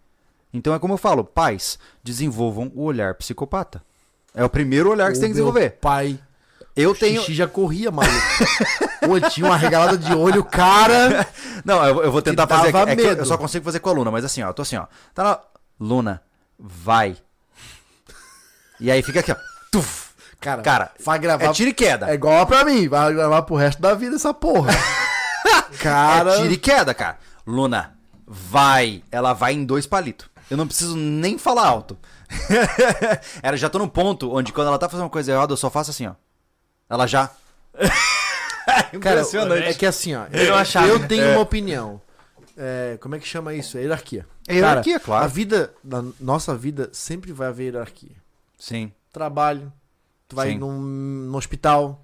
Então 0.51 0.73
é 0.73 0.79
como 0.79 0.95
eu 0.95 0.97
falo, 0.97 1.23
pais, 1.23 1.77
desenvolvam 2.03 2.71
o 2.73 2.81
olhar 2.81 3.13
psicopata. 3.13 3.83
É 4.33 4.43
o 4.43 4.49
primeiro 4.49 4.89
olhar 4.89 5.09
que 5.11 5.15
você 5.15 5.21
tem 5.21 5.29
que 5.29 5.33
O 5.33 5.35
desenvolver. 5.35 5.77
pai, 5.79 6.19
Eu 6.75 6.95
tenho. 6.95 7.21
xixi 7.21 7.35
já 7.35 7.47
corria, 7.47 7.91
maluco. 7.91 8.15
Pô, 9.05 9.19
tinha 9.29 9.45
uma 9.45 9.57
regalada 9.57 9.97
de 9.97 10.13
olho, 10.13 10.43
cara. 10.43 11.27
Não, 11.63 11.85
eu, 11.85 12.03
eu 12.03 12.11
vou 12.11 12.21
tentar 12.21 12.47
fazer 12.47 12.75
aqui. 12.75 12.91
É 12.91 12.95
medo. 12.95 13.21
eu 13.21 13.25
só 13.25 13.37
consigo 13.37 13.63
fazer 13.63 13.79
com 13.79 13.89
a 13.89 13.93
Luna, 13.93 14.09
mas 14.11 14.25
assim, 14.25 14.41
ó, 14.41 14.49
eu 14.49 14.53
tô 14.53 14.63
assim, 14.63 14.77
ó. 14.77 14.87
Tá 15.13 15.23
lá. 15.23 15.41
Luna, 15.79 16.21
vai. 16.57 17.15
E 18.79 18.89
aí 18.89 19.03
fica 19.03 19.19
aqui, 19.19 19.31
ó. 19.31 19.35
Tuf. 19.71 20.13
Cara, 20.39 20.61
Cara, 20.61 20.91
vai 20.99 21.19
gravar. 21.19 21.45
É 21.45 21.53
tiro 21.53 21.69
e 21.69 21.73
queda. 21.73 22.09
É 22.09 22.15
igual 22.15 22.45
pra 22.45 22.65
mim, 22.65 22.89
vai 22.89 23.13
gravar 23.13 23.43
pro 23.43 23.55
resto 23.55 23.81
da 23.81 23.93
vida 23.93 24.17
essa 24.17 24.33
porra. 24.33 24.73
cara. 25.79 26.33
É 26.33 26.41
tiro 26.41 26.53
e 26.53 26.57
queda, 26.57 26.93
cara. 26.93 27.17
Luna, 27.47 27.93
vai. 28.27 29.03
Ela 29.09 29.31
vai 29.33 29.53
em 29.53 29.63
dois 29.63 29.85
palitos. 29.85 30.27
Eu 30.51 30.57
não 30.57 30.67
preciso 30.67 30.97
nem 30.97 31.37
falar 31.37 31.65
alto. 31.65 31.97
ela 33.41 33.55
já 33.55 33.69
tô 33.69 33.79
no 33.79 33.87
ponto 33.87 34.35
onde 34.35 34.51
quando 34.51 34.67
ela 34.67 34.77
tá 34.77 34.89
fazendo 34.89 35.05
uma 35.05 35.09
coisa 35.09 35.31
errada, 35.31 35.53
eu 35.53 35.57
só 35.57 35.69
faço 35.69 35.91
assim, 35.91 36.07
ó. 36.07 36.13
Ela 36.93 37.07
já. 37.07 37.29
Cara, 38.65 38.89
Impressionante. 38.93 39.63
é 39.63 39.73
que 39.73 39.85
assim, 39.85 40.15
ó. 40.15 40.25
Virou 40.29 40.55
a 40.57 40.63
chave, 40.63 40.89
eu 40.89 41.07
tenho 41.07 41.23
É. 41.23 41.31
uma 41.31 41.41
opinião. 41.41 41.99
É, 42.57 42.97
como 43.01 43.15
é 43.15 43.19
que 43.19 43.27
chama 43.27 43.53
isso? 43.53 43.77
É 43.77 43.81
hierarquia. 43.81 44.25
É 44.47 44.55
hierarquia, 44.55 44.93
Cara, 44.93 45.05
claro. 45.05 45.25
A 45.25 45.27
vida, 45.27 45.73
na 45.83 46.03
nossa 46.19 46.55
vida, 46.55 46.89
sempre 46.93 47.33
vai 47.33 47.47
haver 47.47 47.73
hierarquia. 47.73 48.15
Sim. 48.57 48.91
Trabalho, 49.11 49.71
tu 50.27 50.35
vai 50.35 50.51
Sim. 50.51 50.59
num, 50.59 50.79
num 50.79 51.35
hospital. 51.35 51.99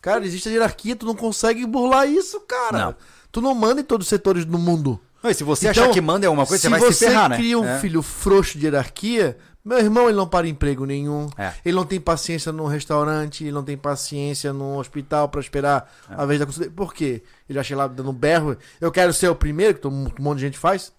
Cara, 0.00 0.24
existe 0.24 0.48
a 0.48 0.52
hierarquia, 0.52 0.96
tu 0.96 1.06
não 1.06 1.14
consegue 1.14 1.64
burlar 1.66 2.06
isso, 2.08 2.40
cara. 2.40 2.78
Não. 2.86 2.94
Tu 3.30 3.40
não 3.40 3.54
manda 3.54 3.80
em 3.80 3.84
todos 3.84 4.06
os 4.06 4.08
setores 4.10 4.44
do 4.44 4.58
mundo. 4.58 5.00
Não, 5.22 5.30
e 5.30 5.34
se 5.34 5.44
você 5.44 5.68
Então, 5.70 5.84
achar 5.84 5.92
que 5.92 6.00
manda 6.00 6.26
é 6.26 6.28
uma 6.28 6.44
coisa, 6.44 6.60
se 6.60 6.68
você 6.68 6.80
vai 6.80 6.92
se 6.92 7.06
ferrar, 7.06 7.30
né? 7.30 7.36
cria 7.36 7.56
um 7.58 7.64
É. 7.64 7.78
filho 7.78 8.02
frouxo 8.02 8.58
de 8.58 8.66
hierarquia, 8.66 9.38
meu 9.64 9.78
irmão, 9.78 10.08
ele 10.08 10.16
não 10.16 10.26
para 10.26 10.48
emprego 10.48 10.84
nenhum. 10.84 11.28
É. 11.38 11.52
Ele 11.64 11.76
não 11.76 11.84
tem 11.84 12.00
paciência 12.00 12.50
num 12.52 12.66
restaurante, 12.66 13.44
ele 13.44 13.52
não 13.52 13.62
tem 13.62 13.76
paciência 13.76 14.52
num 14.52 14.76
hospital 14.76 15.28
pra 15.28 15.40
esperar 15.40 15.92
É. 16.10 16.14
a 16.16 16.24
vez 16.26 16.40
da 16.40 16.46
consulta. 16.46 16.70
Por 16.70 16.92
quê? 16.92 17.22
Ele 17.48 17.58
acha 17.58 17.76
lá 17.76 17.86
dando 17.86 18.12
berro. 18.12 18.56
Eu 18.80 18.90
quero 18.90 19.12
ser 19.12 19.28
o 19.28 19.34
primeiro, 19.36 19.74
que 19.74 19.80
todo 19.80 19.94
um 19.94 20.08
monte 20.18 20.38
de 20.38 20.46
gente 20.46 20.58
faz. 20.58 20.92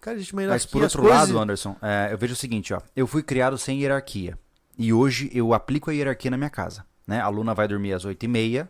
Cara, 0.00 0.16
existe 0.16 0.32
uma 0.32 0.42
hierarquia. 0.42 0.64
Mas 0.64 0.70
por 0.72 0.82
outro 0.82 1.02
coisas- 1.02 1.18
lado, 1.20 1.38
Anderson, 1.38 1.76
é, 1.82 2.08
eu 2.12 2.18
vejo 2.18 2.32
o 2.32 2.36
seguinte, 2.36 2.72
ó. 2.74 2.80
Eu 2.96 3.06
fui 3.06 3.22
criado 3.22 3.56
sem 3.58 3.80
hierarquia. 3.80 4.38
E 4.76 4.92
hoje 4.92 5.28
eu 5.34 5.52
aplico 5.54 5.90
a 5.90 5.94
hierarquia 5.94 6.30
na 6.30 6.36
minha 6.36 6.50
casa. 6.50 6.84
Né? 7.06 7.20
A 7.20 7.28
Luna 7.28 7.52
vai 7.54 7.66
dormir 7.66 7.92
às 7.94 8.04
8h30 8.04 8.68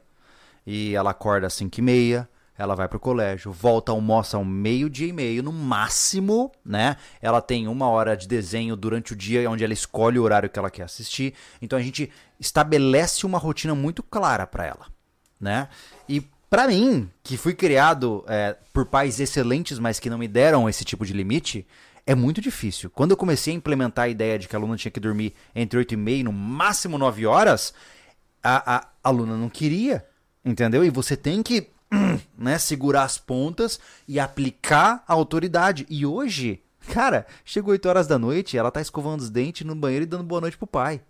e 0.67 0.95
ela 0.95 1.11
acorda 1.11 1.47
às 1.47 1.55
5h30. 1.55 2.27
Ela 2.59 2.75
vai 2.75 2.89
pro 2.89 2.99
colégio, 2.99 3.53
volta, 3.53 3.93
almoça 3.93 4.37
ao 4.37 4.45
meio-dia 4.45 5.07
e 5.07 5.13
meio, 5.13 5.45
no 5.45 5.53
máximo, 5.53 6.51
né? 6.65 6.97
Ela 7.23 7.41
tem 7.41 7.69
uma 7.69 7.89
hora 7.89 8.17
de 8.17 8.27
desenho 8.27 8.75
durante 8.75 9.13
o 9.13 9.17
dia, 9.17 9.49
onde 9.49 9.63
ela 9.63 9.73
escolhe 9.73 10.19
o 10.19 10.25
horário 10.25 10.51
que 10.51 10.59
ela 10.59 10.69
quer 10.69 10.83
assistir. 10.83 11.35
Então 11.63 11.79
a 11.79 11.83
gente 11.83 12.11
estabelece 12.41 13.25
uma 13.25 13.39
rotina 13.39 13.77
muito 13.77 14.03
clara 14.03 14.45
pra 14.45 14.67
ela, 14.67 14.87
né? 15.41 15.69
E 16.09 16.21
pra 16.51 16.67
mim, 16.67 17.09
que 17.23 17.37
fui 17.37 17.55
criado 17.55 18.25
é, 18.27 18.57
por 18.73 18.87
pais 18.87 19.21
excelentes, 19.21 19.79
mas 19.79 20.01
que 20.01 20.11
não 20.11 20.19
me 20.19 20.27
deram 20.27 20.69
esse 20.69 20.85
tipo 20.85 21.07
de 21.07 21.13
limite, 21.13 21.65
é 22.05 22.15
muito 22.15 22.41
difícil. 22.41 22.91
Quando 22.91 23.13
eu 23.13 23.17
comecei 23.17 23.53
a 23.53 23.57
implementar 23.57 24.07
a 24.07 24.09
ideia 24.09 24.37
de 24.37 24.49
que 24.49 24.57
a 24.57 24.59
aluna 24.59 24.77
tinha 24.77 24.91
que 24.91 24.99
dormir 24.99 25.33
entre 25.55 25.79
8 25.79 25.95
e 25.95 25.97
meia 25.97 26.25
no 26.25 26.33
máximo 26.33 26.99
9 26.99 27.25
horas, 27.25 27.73
a, 28.43 28.77
a 28.77 28.89
aluna 29.05 29.37
não 29.37 29.49
queria, 29.49 30.05
entendeu? 30.45 30.85
E 30.85 30.91
você 30.91 31.17
tem 31.17 31.41
que 31.41 31.69
né, 32.37 32.59
segurar 32.59 33.03
as 33.05 33.19
pontas 33.19 33.79
e 34.07 34.19
aplicar 34.21 35.03
a 35.07 35.13
autoridade. 35.13 35.87
E 35.89 36.05
hoje, 36.05 36.63
cara, 36.93 37.27
chegou 37.45 37.73
8 37.73 37.89
horas 37.89 38.07
da 38.07 38.19
noite, 38.19 38.57
ela 38.57 38.71
tá 38.71 38.81
escovando 38.81 39.21
os 39.21 39.31
dentes 39.31 39.67
no 39.67 39.75
banheiro 39.75 40.03
e 40.05 40.07
dando 40.07 40.25
boa 40.25 40.41
noite 40.41 40.57
pro 40.59 40.67
pai. 40.67 41.01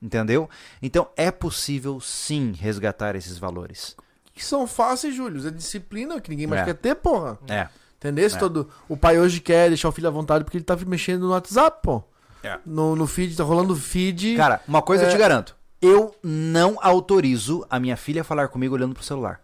Entendeu? 0.00 0.48
Então 0.80 1.08
é 1.16 1.30
possível 1.30 2.00
sim 2.00 2.52
resgatar 2.58 3.14
esses 3.14 3.38
valores. 3.38 3.96
Que 4.34 4.44
são 4.44 4.66
fáceis, 4.66 5.14
Júlio. 5.14 5.46
É 5.46 5.50
disciplina 5.50 6.20
que 6.20 6.30
ninguém 6.30 6.46
mais 6.46 6.62
É. 6.62 6.64
quer 6.64 6.74
ter, 6.74 6.94
porra. 6.96 7.38
É. 7.48 7.68
Entendeu? 7.98 8.26
É. 8.26 8.36
todo... 8.36 8.68
O 8.88 8.96
pai 8.96 9.18
hoje 9.20 9.40
quer 9.40 9.68
deixar 9.68 9.88
o 9.88 9.92
filho 9.92 10.08
à 10.08 10.10
vontade 10.10 10.42
porque 10.42 10.56
ele 10.56 10.64
tá 10.64 10.74
mexendo 10.86 11.22
no 11.22 11.30
WhatsApp, 11.30 11.78
pô. 11.82 12.02
É. 12.42 12.58
No, 12.66 12.96
no 12.96 13.06
feed, 13.06 13.36
tá 13.36 13.44
rolando 13.44 13.76
feed. 13.76 14.36
Cara, 14.36 14.60
uma 14.66 14.82
coisa 14.82 15.04
eu 15.04 15.08
É. 15.08 15.12
te 15.12 15.18
garanto. 15.18 15.54
Eu 15.80 16.12
não 16.22 16.78
autorizo 16.80 17.64
a 17.70 17.78
minha 17.78 17.96
filha 17.96 18.22
a 18.22 18.24
falar 18.24 18.48
comigo 18.48 18.74
olhando 18.74 18.94
pro 18.94 19.04
celular. 19.04 19.40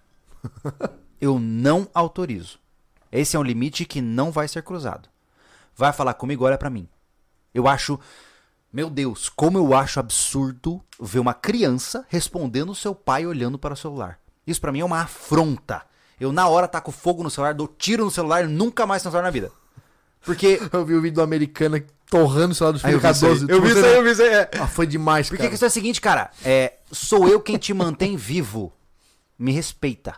Eu 1.20 1.38
não 1.38 1.88
autorizo. 1.94 2.58
Esse 3.10 3.36
é 3.36 3.38
um 3.38 3.42
limite 3.42 3.84
que 3.84 4.00
não 4.00 4.30
vai 4.30 4.46
ser 4.48 4.62
cruzado. 4.62 5.08
Vai 5.76 5.92
falar 5.92 6.14
comigo, 6.14 6.44
olha 6.44 6.58
pra 6.58 6.70
mim. 6.70 6.88
Eu 7.54 7.66
acho, 7.66 7.98
meu 8.72 8.90
Deus, 8.90 9.28
como 9.28 9.56
eu 9.58 9.74
acho 9.74 9.98
absurdo 10.00 10.82
ver 11.00 11.18
uma 11.18 11.32
criança 11.34 12.04
respondendo 12.08 12.70
o 12.70 12.74
seu 12.74 12.94
pai 12.94 13.26
olhando 13.26 13.58
para 13.58 13.74
o 13.74 13.76
celular. 13.76 14.18
Isso 14.46 14.60
pra 14.60 14.72
mim 14.72 14.80
é 14.80 14.84
uma 14.84 15.00
afronta. 15.02 15.82
Eu 16.20 16.32
na 16.32 16.48
hora 16.48 16.66
taco 16.68 16.90
fogo 16.90 17.22
no 17.22 17.30
celular, 17.30 17.54
dou 17.54 17.68
tiro 17.68 18.04
no 18.04 18.10
celular 18.10 18.44
e 18.44 18.48
nunca 18.48 18.86
mais 18.86 19.02
tenho 19.02 19.12
celular 19.12 19.26
na 19.28 19.30
vida. 19.32 19.50
Porque 20.22 20.60
Eu 20.72 20.84
vi 20.84 20.94
o 20.94 21.00
vídeo 21.00 21.14
do 21.16 21.22
americana 21.22 21.82
torrando 22.10 22.52
o 22.52 22.54
celular 22.54 22.72
do 22.72 22.86
Aí 22.86 22.92
filho 22.92 22.96
eu 22.96 23.00
vi 23.00 23.10
isso 23.10 23.24
aí. 23.26 23.30
14. 23.38 23.52
Eu 23.52 23.62
vi 23.62 23.68
isso 23.70 23.84
aí, 23.86 23.94
eu 23.96 24.02
vi 24.04 24.10
isso 24.10 24.22
aí. 24.22 24.28
é. 24.28 24.50
Ah, 24.60 24.66
foi 24.66 24.86
demais, 24.86 25.28
Porque 25.28 25.42
a 25.42 25.44
cara. 25.44 25.50
questão 25.50 25.66
é 25.66 25.68
a 25.68 25.70
seguinte, 25.70 26.00
cara. 26.00 26.30
É, 26.44 26.74
sou 26.90 27.28
eu 27.28 27.40
quem 27.40 27.56
te 27.56 27.72
mantém 27.72 28.16
vivo. 28.16 28.72
Me 29.38 29.52
respeita. 29.52 30.16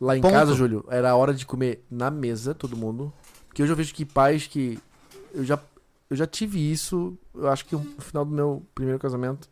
Lá 0.00 0.16
em 0.16 0.20
Ponto. 0.20 0.32
casa, 0.32 0.54
Júlio, 0.54 0.84
era 0.88 1.10
a 1.10 1.16
hora 1.16 1.34
de 1.34 1.44
comer 1.44 1.84
na 1.90 2.10
mesa, 2.10 2.54
todo 2.54 2.76
mundo. 2.76 3.12
Porque 3.48 3.62
hoje 3.62 3.72
eu 3.72 3.76
vejo 3.76 3.92
que 3.94 4.04
pais 4.04 4.46
que. 4.46 4.78
Eu 5.34 5.44
já, 5.44 5.58
eu 6.08 6.16
já 6.16 6.26
tive 6.26 6.58
isso, 6.72 7.18
eu 7.34 7.48
acho 7.48 7.64
que 7.64 7.74
no 7.74 7.82
final 8.00 8.24
do 8.24 8.30
meu 8.32 8.62
primeiro 8.74 8.98
casamento. 8.98 9.48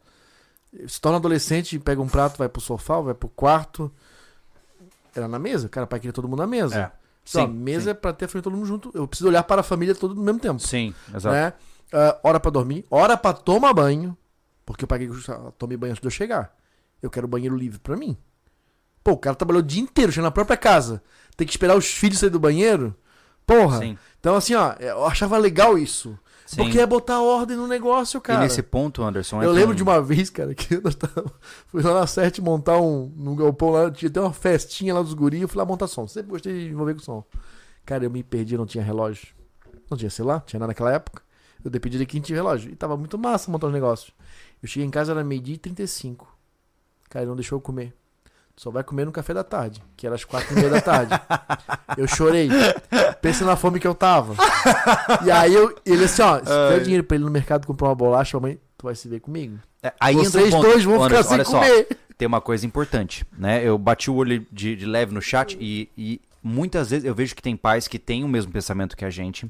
Se 0.86 1.00
torna 1.00 1.18
adolescente, 1.18 1.78
pega 1.78 2.00
um 2.00 2.08
prato, 2.08 2.38
vai 2.38 2.48
pro 2.48 2.60
sofá, 2.60 3.00
vai 3.00 3.14
pro 3.14 3.28
quarto. 3.28 3.90
Era 5.14 5.26
na 5.26 5.38
mesa. 5.38 5.68
Cara, 5.68 5.86
pai 5.86 5.98
queria 5.98 6.12
todo 6.12 6.28
mundo 6.28 6.40
na 6.40 6.46
mesa. 6.46 6.78
É. 6.78 6.92
Só, 7.24 7.44
Sim, 7.46 7.52
mesa 7.52 7.84
sim. 7.84 7.90
é 7.90 7.94
pra 7.94 8.12
ter 8.12 8.26
a 8.26 8.28
família 8.28 8.42
todo 8.44 8.54
mundo 8.56 8.66
junto. 8.66 8.90
Eu 8.94 9.08
preciso 9.08 9.28
olhar 9.28 9.42
para 9.42 9.60
a 9.62 9.64
família 9.64 9.94
todo 9.94 10.14
no 10.14 10.22
mesmo 10.22 10.38
tempo. 10.38 10.60
Sim, 10.60 10.94
exato. 11.14 11.34
Né? 11.34 11.52
Ah, 11.92 12.18
hora 12.22 12.38
pra 12.38 12.50
dormir, 12.50 12.84
hora 12.90 13.16
pra 13.16 13.32
tomar 13.32 13.72
banho. 13.72 14.16
Porque 14.64 14.84
eu 14.84 14.88
paguei 14.88 15.08
que 15.08 15.30
eu 15.30 15.52
tomei 15.58 15.76
banho 15.76 15.92
antes 15.92 16.00
de 16.00 16.06
eu 16.06 16.10
chegar. 16.10 16.54
Eu 17.02 17.08
quero 17.10 17.26
banheiro 17.26 17.56
livre 17.56 17.78
pra 17.78 17.96
mim. 17.96 18.16
Pô, 19.06 19.12
o 19.12 19.16
cara 19.16 19.36
trabalhou 19.36 19.62
o 19.62 19.64
dia 19.64 19.80
inteiro, 19.80 20.10
chega 20.10 20.24
na 20.24 20.32
própria 20.32 20.56
casa. 20.56 21.00
Tem 21.36 21.46
que 21.46 21.52
esperar 21.52 21.76
os 21.76 21.86
filhos 21.86 22.18
sair 22.18 22.28
do 22.30 22.40
banheiro. 22.40 22.92
Porra. 23.46 23.78
Sim, 23.78 23.96
Então, 24.18 24.34
assim, 24.34 24.52
ó, 24.56 24.72
eu 24.80 25.04
achava 25.06 25.38
legal 25.38 25.78
isso. 25.78 26.18
sim. 26.44 26.56
Porque 26.56 26.80
é 26.80 26.84
botar 26.84 27.20
ordem 27.22 27.56
no 27.56 27.68
negócio, 27.68 28.18
E 28.18 28.20
cara. 28.20 28.40
nesse 28.40 28.64
ponto, 28.64 29.04
Anderson, 29.04 29.40
Eu 29.40 29.50
é 29.50 29.52
lembro 29.52 29.68
tão- 29.68 29.76
de 29.76 29.82
uma 29.84 30.02
vez, 30.02 30.28
cara, 30.28 30.52
que 30.56 30.80
nós 30.82 30.96
tava, 30.96 31.24
fui 31.68 31.82
lá 31.82 31.94
na 32.00 32.04
Sete 32.08 32.42
montar 32.42 32.80
um. 32.80 33.12
No 33.16 33.36
galpão 33.36 33.70
lá, 33.70 33.88
tinha 33.92 34.08
até 34.08 34.20
uma 34.20 34.32
festinha 34.32 34.92
lá 34.92 35.00
dos 35.02 35.14
guris, 35.14 35.40
eu 35.40 35.46
fui 35.46 35.56
lá 35.58 35.64
montar 35.64 35.86
som. 35.86 36.08
Sempre 36.08 36.32
gostei 36.32 36.52
de 36.66 36.72
envolver 36.72 36.94
com 36.94 37.00
som. 37.00 37.24
Cara, 37.84 38.04
eu 38.04 38.10
me 38.10 38.24
perdi, 38.24 38.56
não 38.58 38.66
tinha 38.66 38.82
relógio. 38.82 39.28
Não 39.88 39.96
tinha 39.96 40.10
celular, 40.10 40.40
tinha 40.44 40.58
nada 40.58 40.70
naquela 40.70 40.92
época. 40.92 41.22
Eu 41.64 41.70
depedi 41.70 41.96
de 41.96 42.06
quem 42.06 42.20
tinha 42.20 42.34
relógio. 42.36 42.72
E 42.72 42.74
tava 42.74 42.96
muito 42.96 43.16
massa 43.16 43.52
montar 43.52 43.68
os 43.68 43.72
negócios. 43.72 44.10
Eu 44.60 44.68
cheguei 44.68 44.84
em 44.84 44.90
casa, 44.90 45.12
era 45.12 45.22
meio-dia 45.22 45.54
e 45.54 45.58
35. 45.58 46.26
Cara, 47.08 47.22
ele 47.22 47.28
não 47.28 47.36
deixou 47.36 47.56
eu 47.56 47.60
comer. 47.60 47.94
Só 48.56 48.70
vai 48.70 48.82
comer 48.82 49.04
no 49.04 49.12
café 49.12 49.34
da 49.34 49.44
tarde, 49.44 49.82
que 49.96 50.06
era 50.06 50.14
às 50.14 50.24
quatro 50.24 50.52
e 50.52 50.56
meia 50.56 50.70
da 50.70 50.80
tarde. 50.80 51.12
Eu 51.96 52.08
chorei. 52.08 52.48
Pensa 53.20 53.44
na 53.44 53.54
fome 53.54 53.78
que 53.78 53.86
eu 53.86 53.94
tava. 53.94 54.34
E 55.24 55.30
aí 55.30 55.52
eu, 55.54 55.74
ele 55.84 56.04
assim, 56.04 56.22
ó, 56.22 56.38
se 56.38 56.44
tiver 56.44 56.80
dinheiro 56.80 57.04
pra 57.04 57.16
ele 57.16 57.24
no 57.24 57.30
mercado 57.30 57.66
comprar 57.66 57.88
uma 57.88 57.94
bolacha, 57.94 58.38
mamãe, 58.38 58.58
tu 58.78 58.84
vai 58.86 58.94
se 58.94 59.08
ver 59.08 59.20
comigo. 59.20 59.58
É, 59.82 59.92
aí 60.00 60.14
Vocês 60.14 60.50
ponto. 60.50 60.66
dois 60.66 60.84
vão 60.84 61.04
ficar 61.04 61.22
sem 61.22 61.32
olha 61.34 61.44
só, 61.44 61.58
comer. 61.60 61.86
tem 62.16 62.26
uma 62.26 62.40
coisa 62.40 62.64
importante, 62.64 63.26
né? 63.36 63.62
Eu 63.62 63.76
bati 63.76 64.10
o 64.10 64.14
olho 64.14 64.46
de, 64.50 64.74
de 64.74 64.86
leve 64.86 65.12
no 65.12 65.20
chat 65.20 65.56
e, 65.60 65.90
e 65.96 66.20
muitas 66.42 66.88
vezes 66.90 67.04
eu 67.04 67.14
vejo 67.14 67.36
que 67.36 67.42
tem 67.42 67.56
pais 67.56 67.86
que 67.86 67.98
têm 67.98 68.24
o 68.24 68.28
mesmo 68.28 68.50
pensamento 68.50 68.96
que 68.96 69.04
a 69.04 69.10
gente, 69.10 69.46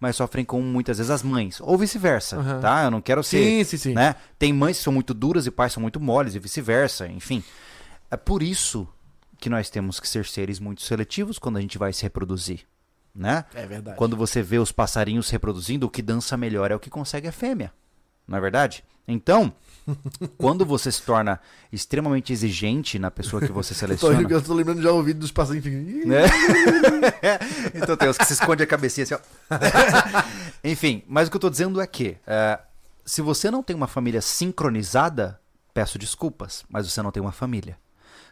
mas 0.00 0.16
sofrem 0.16 0.46
com 0.46 0.62
muitas 0.62 0.96
vezes 0.96 1.10
as 1.10 1.22
mães, 1.22 1.60
ou 1.60 1.76
vice-versa, 1.76 2.36
Aham. 2.38 2.60
tá? 2.60 2.84
Eu 2.84 2.90
não 2.90 3.02
quero 3.02 3.22
ser, 3.22 3.36
Sim, 3.44 3.64
sim, 3.64 3.76
sim. 3.76 3.92
né? 3.94 4.14
Tem 4.38 4.50
mães 4.50 4.78
que 4.78 4.82
são 4.84 4.92
muito 4.94 5.12
duras 5.12 5.46
e 5.46 5.50
pais 5.50 5.74
são 5.74 5.80
muito 5.82 6.00
moles 6.00 6.34
e 6.34 6.38
vice-versa, 6.38 7.06
enfim. 7.06 7.44
É 8.16 8.18
por 8.18 8.42
isso 8.42 8.88
que 9.38 9.50
nós 9.50 9.68
temos 9.68 10.00
que 10.00 10.08
ser 10.08 10.24
seres 10.24 10.58
muito 10.58 10.80
seletivos 10.80 11.38
quando 11.38 11.58
a 11.58 11.60
gente 11.60 11.76
vai 11.76 11.92
se 11.92 12.02
reproduzir, 12.02 12.60
né? 13.14 13.44
É 13.54 13.66
verdade. 13.66 13.98
Quando 13.98 14.16
você 14.16 14.42
vê 14.42 14.58
os 14.58 14.72
passarinhos 14.72 15.28
reproduzindo, 15.28 15.86
o 15.86 15.90
que 15.90 16.00
dança 16.00 16.34
melhor 16.34 16.70
é 16.70 16.74
o 16.74 16.80
que 16.80 16.88
consegue 16.88 17.28
a 17.28 17.32
fêmea. 17.32 17.70
Não 18.26 18.38
é 18.38 18.40
verdade? 18.40 18.82
Então, 19.06 19.52
quando 20.38 20.64
você 20.64 20.90
se 20.90 21.02
torna 21.02 21.38
extremamente 21.70 22.32
exigente 22.32 22.98
na 22.98 23.10
pessoa 23.10 23.42
que 23.42 23.52
você 23.52 23.74
Eu 23.74 23.76
tô, 23.98 24.08
seleciona. 24.08 24.30
eu 24.30 24.42
tô 24.42 24.54
lembrando 24.54 24.80
já 24.80 24.90
o 24.90 25.02
vídeo 25.02 25.20
dos 25.20 25.30
passarinhos. 25.30 26.06
Né? 26.06 26.22
então 27.74 27.98
tem 27.98 28.08
os 28.08 28.16
que 28.16 28.24
se 28.24 28.32
esconde 28.32 28.62
a 28.62 28.66
cabecinha 28.66 29.04
assim, 29.04 29.14
ó. 29.14 29.20
Enfim, 30.64 31.02
mas 31.06 31.28
o 31.28 31.30
que 31.30 31.36
eu 31.36 31.40
tô 31.40 31.50
dizendo 31.50 31.82
é 31.82 31.86
que 31.86 32.16
é, 32.26 32.58
se 33.04 33.20
você 33.20 33.50
não 33.50 33.62
tem 33.62 33.76
uma 33.76 33.86
família 33.86 34.22
sincronizada, 34.22 35.38
peço 35.74 35.98
desculpas, 35.98 36.64
mas 36.66 36.90
você 36.90 37.02
não 37.02 37.12
tem 37.12 37.22
uma 37.22 37.30
família. 37.30 37.76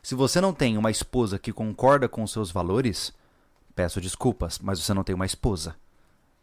Se 0.04 0.14
você 0.14 0.38
não 0.38 0.52
tem 0.52 0.76
uma 0.76 0.90
esposa 0.90 1.38
que 1.38 1.50
concorda 1.50 2.06
com 2.10 2.22
os 2.22 2.30
seus 2.30 2.50
valores, 2.50 3.10
peço 3.74 4.02
desculpas, 4.02 4.58
mas 4.58 4.78
você 4.78 4.92
não 4.92 5.02
tem 5.02 5.14
uma 5.14 5.24
esposa. 5.24 5.76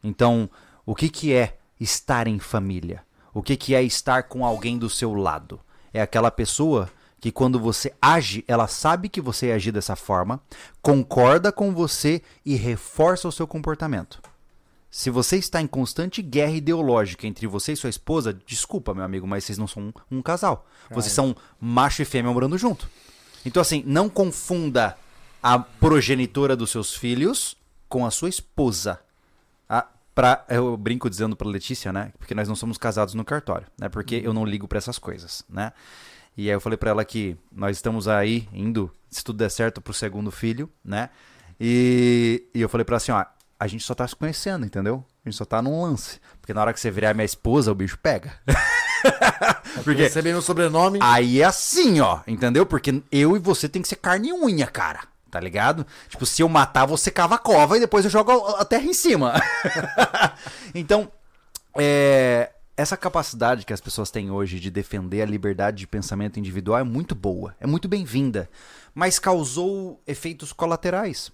Então, 0.03 0.49
o 0.83 0.95
que, 0.95 1.07
que 1.07 1.31
é 1.31 1.59
estar 1.79 2.27
em 2.27 2.39
família? 2.39 3.03
O 3.31 3.43
que, 3.43 3.55
que 3.55 3.75
é 3.75 3.83
estar 3.83 4.23
com 4.23 4.43
alguém 4.43 4.79
do 4.79 4.89
seu 4.89 5.13
lado? 5.13 5.59
É 5.93 6.01
aquela 6.01 6.31
pessoa 6.31 6.89
que 7.19 7.31
quando 7.31 7.59
você 7.59 7.93
age, 8.01 8.43
ela 8.47 8.67
sabe 8.67 9.07
que 9.07 9.21
você 9.21 9.49
ia 9.49 9.55
agir 9.55 9.71
dessa 9.71 9.95
forma, 9.95 10.41
concorda 10.81 11.51
com 11.51 11.71
você 11.71 12.23
e 12.43 12.55
reforça 12.55 13.27
o 13.27 13.31
seu 13.31 13.45
comportamento. 13.45 14.23
Se 14.89 15.11
você 15.11 15.37
está 15.37 15.61
em 15.61 15.67
constante 15.67 16.23
guerra 16.23 16.53
ideológica 16.53 17.27
entre 17.27 17.45
você 17.45 17.73
e 17.73 17.77
sua 17.77 17.91
esposa, 17.91 18.33
desculpa, 18.33 18.95
meu 18.95 19.03
amigo, 19.03 19.27
mas 19.27 19.43
vocês 19.43 19.59
não 19.59 19.67
são 19.67 19.83
um, 19.83 20.17
um 20.17 20.21
casal. 20.23 20.65
Vocês 20.89 21.13
são 21.13 21.35
macho 21.59 22.01
e 22.01 22.05
fêmea 22.05 22.33
morando 22.33 22.57
junto. 22.57 22.89
Então, 23.45 23.61
assim, 23.61 23.83
não 23.85 24.09
confunda 24.09 24.97
a 25.41 25.57
progenitora 25.57 26.55
dos 26.55 26.69
seus 26.69 26.95
filhos 26.95 27.57
com 27.89 28.05
a 28.05 28.11
sua 28.11 28.29
esposa. 28.29 28.99
Ah, 29.67 29.87
pra, 30.13 30.45
eu 30.49 30.77
brinco 30.77 31.09
dizendo 31.09 31.35
pra 31.35 31.47
Letícia, 31.47 31.91
né? 31.91 32.13
Porque 32.17 32.35
nós 32.35 32.47
não 32.47 32.55
somos 32.55 32.77
casados 32.77 33.13
no 33.13 33.25
cartório, 33.25 33.67
né? 33.79 33.89
Porque 33.89 34.21
eu 34.23 34.33
não 34.33 34.45
ligo 34.45 34.67
pra 34.67 34.77
essas 34.77 34.99
coisas, 34.99 35.43
né? 35.49 35.73
E 36.37 36.47
aí 36.47 36.55
eu 36.55 36.61
falei 36.61 36.77
pra 36.77 36.91
ela 36.91 37.03
que 37.03 37.35
nós 37.51 37.77
estamos 37.77 38.07
aí 38.07 38.47
indo, 38.53 38.91
se 39.09 39.23
tudo 39.23 39.37
der 39.37 39.49
certo, 39.49 39.81
pro 39.81 39.93
segundo 39.93 40.31
filho, 40.31 40.69
né? 40.83 41.09
E, 41.59 42.47
e 42.53 42.61
eu 42.61 42.69
falei 42.69 42.85
pra 42.85 42.93
ela 42.93 42.97
assim, 42.97 43.11
ó, 43.11 43.25
a 43.59 43.67
gente 43.67 43.83
só 43.83 43.93
tá 43.93 44.07
se 44.07 44.15
conhecendo, 44.15 44.65
entendeu? 44.65 45.05
A 45.23 45.29
gente 45.29 45.37
só 45.37 45.45
tá 45.45 45.61
num 45.61 45.81
lance. 45.83 46.19
Porque 46.39 46.53
na 46.53 46.61
hora 46.61 46.73
que 46.73 46.79
você 46.79 46.89
virar 46.89 47.13
minha 47.13 47.25
esposa, 47.25 47.71
o 47.71 47.75
bicho 47.75 47.97
pega. 48.01 48.33
Porque 49.83 50.03
Recebendo 50.03 50.37
o 50.37 50.41
sobrenome. 50.41 50.99
Aí 51.01 51.41
é 51.41 51.45
assim, 51.45 51.99
ó, 51.99 52.19
entendeu? 52.27 52.65
Porque 52.65 53.01
eu 53.11 53.35
e 53.35 53.39
você 53.39 53.67
tem 53.69 53.81
que 53.81 53.87
ser 53.87 53.95
carne 53.97 54.29
e 54.29 54.33
unha, 54.33 54.67
cara. 54.67 55.01
Tá 55.29 55.39
ligado? 55.39 55.87
Tipo, 56.09 56.25
se 56.25 56.41
eu 56.41 56.49
matar, 56.49 56.85
você 56.85 57.09
cava 57.09 57.35
a 57.35 57.37
cova 57.37 57.77
e 57.77 57.79
depois 57.79 58.03
eu 58.03 58.11
jogo 58.11 58.31
a 58.31 58.61
a 58.61 58.65
terra 58.65 58.83
em 58.83 58.93
cima. 58.93 59.41
então, 60.75 61.09
é, 61.77 62.51
essa 62.75 62.97
capacidade 62.97 63.65
que 63.65 63.73
as 63.73 63.79
pessoas 63.79 64.11
têm 64.11 64.29
hoje 64.29 64.59
de 64.59 64.69
defender 64.69 65.21
a 65.21 65.25
liberdade 65.25 65.77
de 65.77 65.87
pensamento 65.87 66.37
individual 66.37 66.79
é 66.79 66.83
muito 66.83 67.15
boa, 67.15 67.55
é 67.59 67.67
muito 67.67 67.87
bem-vinda, 67.87 68.49
mas 68.93 69.19
causou 69.19 70.01
efeitos 70.05 70.51
colaterais. 70.51 71.31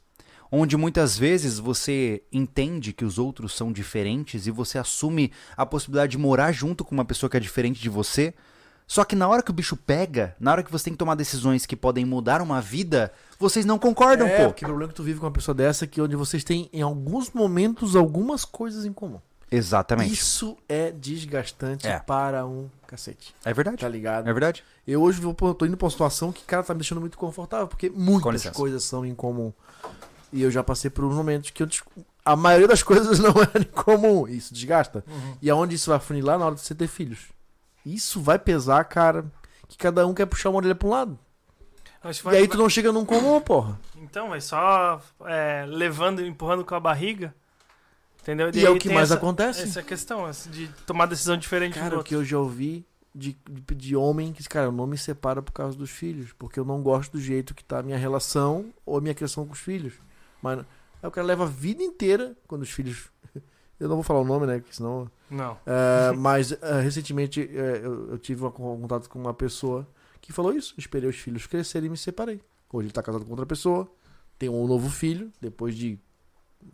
Onde 0.51 0.77
muitas 0.77 1.17
vezes 1.17 1.59
você 1.59 2.23
entende 2.31 2.93
que 2.93 3.03
os 3.03 3.17
outros 3.17 3.55
são 3.55 3.71
diferentes 3.71 4.47
e 4.47 4.51
você 4.51 4.77
assume 4.77 5.31
a 5.55 5.65
possibilidade 5.65 6.11
de 6.11 6.17
morar 6.17 6.51
junto 6.51 6.85
com 6.85 6.93
uma 6.95 7.05
pessoa 7.05 7.29
que 7.29 7.37
é 7.37 7.39
diferente 7.39 7.81
de 7.81 7.89
você. 7.89 8.33
Só 8.87 9.03
que 9.03 9.17
na 9.17 9.27
hora 9.27 9.43
que 9.43 9.51
o 9.51 9.53
bicho 9.53 9.75
pega, 9.75 10.33
na 10.39 10.51
hora 10.53 10.63
que 10.63 10.71
você 10.71 10.85
tem 10.85 10.93
que 10.93 10.97
tomar 10.97 11.15
decisões 11.15 11.65
que 11.65 11.75
podem 11.75 12.05
mudar 12.05 12.41
uma 12.41 12.61
vida, 12.61 13.11
vocês 13.37 13.65
não 13.65 13.77
concordam, 13.77 14.25
é, 14.25 14.45
pô. 14.47 14.53
que 14.53 14.63
problema 14.63 14.87
que 14.89 14.95
tu 14.95 15.03
vive 15.03 15.19
com 15.19 15.25
uma 15.25 15.31
pessoa 15.31 15.53
dessa 15.53 15.85
que 15.85 16.01
onde 16.01 16.15
vocês 16.15 16.41
têm, 16.45 16.69
em 16.71 16.81
alguns 16.81 17.31
momentos, 17.31 17.97
algumas 17.97 18.45
coisas 18.45 18.85
em 18.85 18.93
comum. 18.93 19.19
Exatamente. 19.51 20.13
Isso 20.13 20.57
é 20.67 20.91
desgastante 20.91 21.87
É. 21.87 21.99
para 21.99 22.45
um 22.45 22.69
cacete. 22.85 23.35
É 23.43 23.53
verdade. 23.53 23.77
Tá 23.77 23.89
ligado? 23.89 24.27
É 24.27 24.33
verdade. 24.33 24.63
Eu 24.85 25.01
hoje 25.01 25.19
vou, 25.19 25.33
tô 25.33 25.65
indo 25.65 25.75
pra 25.75 25.85
uma 25.85 25.91
situação 25.91 26.31
que, 26.31 26.43
cara, 26.43 26.63
tá 26.63 26.73
me 26.73 26.79
deixando 26.79 27.01
muito 27.01 27.17
confortável, 27.17 27.67
porque 27.67 27.89
muitas 27.89 28.49
coisas 28.49 28.83
são 28.83 29.05
em 29.05 29.15
comum. 29.15 29.51
E 30.31 30.41
eu 30.41 30.51
já 30.51 30.63
passei 30.63 30.89
por 30.89 31.05
uns 31.05 31.15
momentos 31.15 31.49
que 31.49 31.63
eu, 31.63 31.69
a 32.23 32.35
maioria 32.35 32.67
das 32.67 32.81
coisas 32.83 33.19
não 33.19 33.33
era 33.41 33.59
em 33.59 33.63
comum. 33.63 34.27
E 34.27 34.37
isso 34.37 34.53
desgasta. 34.53 35.03
E 35.41 35.49
aonde 35.49 35.75
isso 35.75 35.89
vai 35.89 35.99
funilar 35.99 36.37
na 36.37 36.45
hora 36.45 36.55
de 36.55 36.61
você 36.61 36.75
ter 36.75 36.87
filhos. 36.87 37.19
Isso 37.85 38.21
vai 38.21 38.37
pesar, 38.37 38.83
cara, 38.83 39.25
que 39.67 39.77
cada 39.77 40.05
um 40.05 40.13
quer 40.13 40.25
puxar 40.25 40.49
uma 40.49 40.57
orelha 40.57 40.75
pra 40.75 40.87
um 40.87 40.91
lado. 40.91 41.19
E 42.31 42.35
aí 42.35 42.47
tu 42.47 42.57
não 42.57 42.69
chega 42.69 42.91
num 42.91 43.05
comum, 43.05 43.39
porra. 43.41 43.79
Então, 43.97 44.29
vai 44.29 44.39
só 44.39 45.01
é, 45.25 45.65
levando, 45.67 46.23
empurrando 46.23 46.63
com 46.63 46.75
a 46.75 46.79
barriga. 46.79 47.33
Entendeu? 48.21 48.51
E 48.53 48.65
é 48.65 48.67
aí 48.67 48.73
o 48.73 48.77
que 48.77 48.89
mais 48.89 49.09
essa, 49.09 49.15
acontece. 49.15 49.63
Essa 49.63 49.81
questão, 49.81 50.27
essa 50.27 50.49
de 50.49 50.67
tomar 50.85 51.05
decisão 51.05 51.37
diferente 51.37 51.79
Cara, 51.79 51.97
o 51.97 52.03
que 52.03 52.13
eu 52.13 52.25
já 52.25 52.37
ouvi 52.37 52.85
de, 53.15 53.37
de, 53.49 53.75
de 53.75 53.95
homem 53.95 54.33
que, 54.33 54.43
cara, 54.43 54.65
eu 54.67 54.71
não 54.71 54.85
me 54.85 54.97
separo 54.97 55.41
por 55.41 55.53
causa 55.53 55.77
dos 55.77 55.89
filhos, 55.89 56.33
porque 56.37 56.59
eu 56.59 56.65
não 56.65 56.81
gosto 56.81 57.13
do 57.13 57.21
jeito 57.21 57.55
que 57.55 57.63
tá 57.63 57.79
a 57.79 57.83
minha 57.83 57.97
relação 57.97 58.73
ou 58.85 58.97
a 58.97 59.01
minha 59.01 59.15
criação 59.15 59.45
com 59.45 59.53
os 59.53 59.59
filhos. 59.59 59.93
Mas 60.41 60.59
aí 60.59 61.07
o 61.07 61.11
cara 61.11 61.25
leva 61.27 61.43
a 61.43 61.47
vida 61.47 61.81
inteira 61.83 62.35
quando 62.47 62.61
os 62.63 62.69
filhos. 62.71 63.09
Eu 63.79 63.87
não 63.87 63.95
vou 63.97 64.03
falar 64.03 64.21
o 64.21 64.25
nome, 64.25 64.47
né? 64.47 64.57
Porque 64.59 64.73
senão. 64.73 65.09
Não. 65.29 65.57
É, 65.65 66.11
mas 66.17 66.51
é, 66.51 66.81
recentemente 66.81 67.41
é, 67.41 67.81
eu, 67.83 68.11
eu 68.11 68.17
tive 68.17 68.43
um 68.43 68.49
contato 68.49 69.07
com 69.07 69.19
uma 69.19 69.33
pessoa 69.35 69.87
que 70.19 70.33
falou 70.33 70.51
isso. 70.51 70.73
Esperei 70.77 71.07
os 71.07 71.15
filhos 71.17 71.45
crescerem 71.45 71.85
e 71.87 71.89
me 71.91 71.97
separei. 71.97 72.41
Hoje 72.73 72.87
ele 72.87 72.93
tá 72.93 73.03
casado 73.03 73.23
com 73.23 73.29
outra 73.31 73.45
pessoa, 73.45 73.87
tem 74.39 74.49
um 74.49 74.65
novo 74.65 74.89
filho, 74.89 75.31
depois 75.39 75.75
de. 75.75 75.99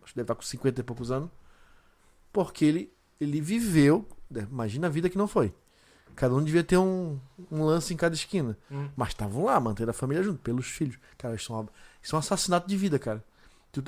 Acho 0.01 0.13
que 0.13 0.15
deve 0.15 0.23
estar 0.23 0.35
com 0.35 0.41
50 0.41 0.79
e 0.79 0.83
poucos 0.83 1.11
anos. 1.11 1.29
Porque 2.31 2.63
ele, 2.65 2.93
ele 3.19 3.41
viveu. 3.41 4.07
né, 4.29 4.47
Imagina 4.49 4.87
a 4.87 4.89
vida 4.89 5.09
que 5.09 5.17
não 5.17 5.27
foi. 5.27 5.53
Cada 6.15 6.33
um 6.35 6.43
devia 6.43 6.63
ter 6.63 6.77
um, 6.77 7.19
um 7.51 7.63
lance 7.65 7.93
em 7.93 7.97
cada 7.97 8.15
esquina. 8.15 8.57
Hum. 8.71 8.87
Mas 8.95 9.09
estavam 9.09 9.45
lá, 9.45 9.59
mantendo 9.59 9.89
a 9.91 9.93
família 9.93 10.23
junto, 10.23 10.39
pelos 10.39 10.67
filhos. 10.67 10.97
Cara, 11.17 11.35
isso 11.35 11.51
é, 11.51 11.55
uma- 11.55 11.69
isso 12.01 12.15
é 12.15 12.17
um 12.17 12.19
assassinato 12.19 12.67
de 12.67 12.77
vida, 12.77 12.97
cara. 12.99 13.23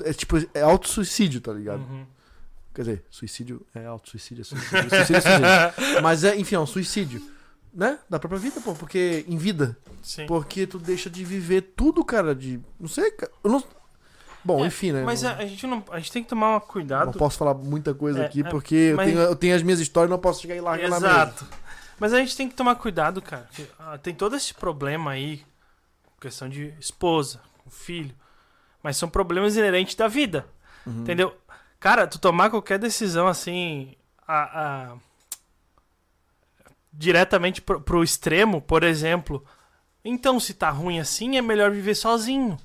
É 0.04 0.12
tipo, 0.12 0.36
é 0.54 0.62
auto-suicídio, 0.62 1.40
tá 1.40 1.52
ligado? 1.52 1.80
Uhum. 1.80 2.06
Quer 2.74 2.82
dizer, 2.82 3.04
suicídio 3.10 3.64
é 3.74 3.86
auto-suicídio, 3.86 4.42
é 4.42 4.44
suicídio, 4.44 4.90
suicídio, 4.90 5.16
é 5.16 5.20
suicídio. 5.20 6.02
Mas 6.02 6.24
é, 6.24 6.36
enfim, 6.36 6.56
é 6.56 6.60
um 6.60 6.66
suicídio. 6.66 7.22
Né? 7.72 7.98
Da 8.08 8.18
própria 8.18 8.38
vida, 8.38 8.60
pô. 8.60 8.74
Porque 8.74 9.24
em 9.28 9.36
vida. 9.36 9.76
Sim. 10.02 10.26
Porque 10.26 10.66
tu 10.66 10.78
deixa 10.78 11.10
de 11.10 11.22
viver 11.24 11.60
tudo, 11.76 12.04
cara. 12.04 12.34
De. 12.34 12.58
Não 12.80 12.88
sei, 12.88 13.10
cara. 13.10 13.30
Eu 13.44 13.50
não. 13.50 13.62
Bom, 14.42 14.64
É, 14.64 14.68
enfim, 14.68 14.92
né? 14.92 15.02
Mas 15.04 15.22
a, 15.24 15.34
não, 15.34 15.38
a 15.42 15.46
gente 15.46 15.66
não. 15.66 15.84
A 15.90 15.98
gente 15.98 16.12
tem 16.12 16.22
que 16.22 16.28
tomar 16.28 16.56
um 16.56 16.60
cuidado. 16.60 17.06
não 17.06 17.12
posso 17.12 17.36
falar 17.36 17.52
muita 17.54 17.92
coisa 17.94 18.22
É, 18.22 18.26
aqui, 18.26 18.40
é, 18.40 18.48
porque 18.48 18.74
eu, 18.74 18.96
mas- 18.96 19.06
tenho, 19.08 19.20
eu 19.20 19.36
tenho 19.36 19.54
as 19.56 19.62
minhas 19.62 19.80
histórias 19.80 20.08
e 20.08 20.12
não 20.12 20.18
posso 20.18 20.40
chegar 20.40 20.54
e 20.56 20.60
largar 20.60 20.88
na 20.88 21.00
mesa. 21.00 21.12
Exato. 21.12 21.46
Mas 21.98 22.12
a 22.12 22.18
gente 22.18 22.36
tem 22.36 22.48
que 22.48 22.54
tomar 22.54 22.74
cuidado, 22.76 23.20
cara. 23.20 23.48
ah, 23.78 23.98
tem 23.98 24.14
todo 24.14 24.36
esse 24.36 24.52
problema 24.54 25.10
aí, 25.12 25.42
questão 26.20 26.48
de 26.48 26.72
esposa, 26.80 27.40
filho. 27.70 28.14
Mas 28.86 28.96
são 28.96 29.08
problemas 29.08 29.56
inerentes 29.56 29.96
da 29.96 30.06
vida. 30.06 30.46
Uhum. 30.86 31.00
Entendeu? 31.02 31.36
Cara, 31.80 32.06
tu 32.06 32.20
tomar 32.20 32.50
qualquer 32.50 32.78
decisão 32.78 33.26
assim. 33.26 33.96
a- 34.28 34.92
a- 34.92 34.96
diretamente 36.92 37.60
pro, 37.60 37.80
pro 37.80 38.02
extremo, 38.04 38.60
por 38.62 38.82
exemplo. 38.84 39.44
Então, 40.04 40.38
se 40.38 40.54
tá 40.54 40.70
ruim 40.70 41.00
assim, 41.00 41.36
é 41.36 41.42
melhor 41.42 41.70
viver 41.72 41.94
sozinho. 41.96 42.56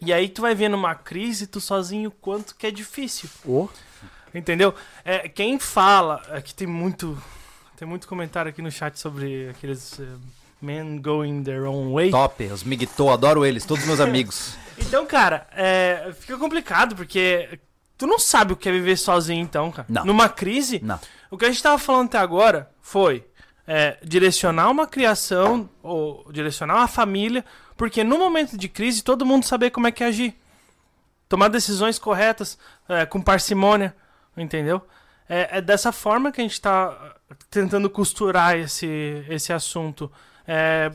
E 0.00 0.12
aí 0.14 0.28
tu 0.30 0.40
vai 0.42 0.54
ver 0.54 0.68
numa 0.70 0.94
crise, 0.94 1.46
tu 1.46 1.60
sozinho, 1.60 2.10
quanto 2.10 2.54
que 2.56 2.66
é 2.66 2.70
difícil. 2.70 3.28
Ô, 3.44 3.68
Entendeu? 4.34 4.74
É, 5.04 5.28
quem 5.28 5.58
fala. 5.58 6.16
Aqui 6.30 6.54
tem 6.54 6.66
muito. 6.66 7.20
Tem 7.76 7.86
muito 7.86 8.06
comentário 8.08 8.48
aqui 8.50 8.62
no 8.62 8.70
chat 8.70 8.98
sobre 8.98 9.48
aqueles 9.50 9.98
eh, 10.00 10.04
men 10.60 11.00
going 11.00 11.42
their 11.42 11.64
own 11.64 11.92
way. 11.92 12.10
Top, 12.10 12.42
os 12.44 12.62
Migtou, 12.62 13.10
adoro 13.10 13.44
eles, 13.44 13.64
todos 13.64 13.84
meus 13.84 14.00
amigos. 14.00 14.56
Então, 14.82 15.04
cara, 15.04 15.46
é, 15.54 16.10
fica 16.18 16.38
complicado, 16.38 16.96
porque 16.96 17.60
tu 17.98 18.06
não 18.06 18.18
sabe 18.18 18.54
o 18.54 18.56
que 18.56 18.66
é 18.66 18.72
viver 18.72 18.96
sozinho, 18.96 19.42
então, 19.42 19.70
cara. 19.70 19.86
Não. 19.90 20.06
Numa 20.06 20.26
crise, 20.26 20.80
Não. 20.82 20.98
o 21.30 21.36
que 21.36 21.44
a 21.44 21.48
gente 21.48 21.62
tava 21.62 21.76
falando 21.76 22.06
até 22.06 22.16
agora 22.16 22.70
foi 22.80 23.26
é, 23.66 23.98
direcionar 24.02 24.70
uma 24.70 24.86
criação, 24.86 25.68
ou 25.82 26.26
direcionar 26.32 26.76
uma 26.76 26.88
família, 26.88 27.44
porque 27.76 28.02
no 28.02 28.18
momento 28.18 28.56
de 28.56 28.70
crise 28.70 29.04
todo 29.04 29.26
mundo 29.26 29.44
saber 29.44 29.70
como 29.70 29.86
é 29.86 29.92
que 29.92 30.02
agir. 30.02 30.34
Tomar 31.28 31.48
decisões 31.48 31.98
corretas, 31.98 32.58
é, 32.88 33.04
com 33.04 33.20
parcimônia, 33.20 33.94
entendeu? 34.36 34.80
É, 35.28 35.58
é 35.58 35.60
dessa 35.60 35.92
forma 35.92 36.32
que 36.32 36.40
a 36.40 36.44
gente 36.44 36.60
tá 36.60 37.16
tentando 37.50 37.88
costurar 37.88 38.58
esse, 38.58 39.24
esse 39.28 39.52
assunto. 39.52 40.10
É, 40.52 40.90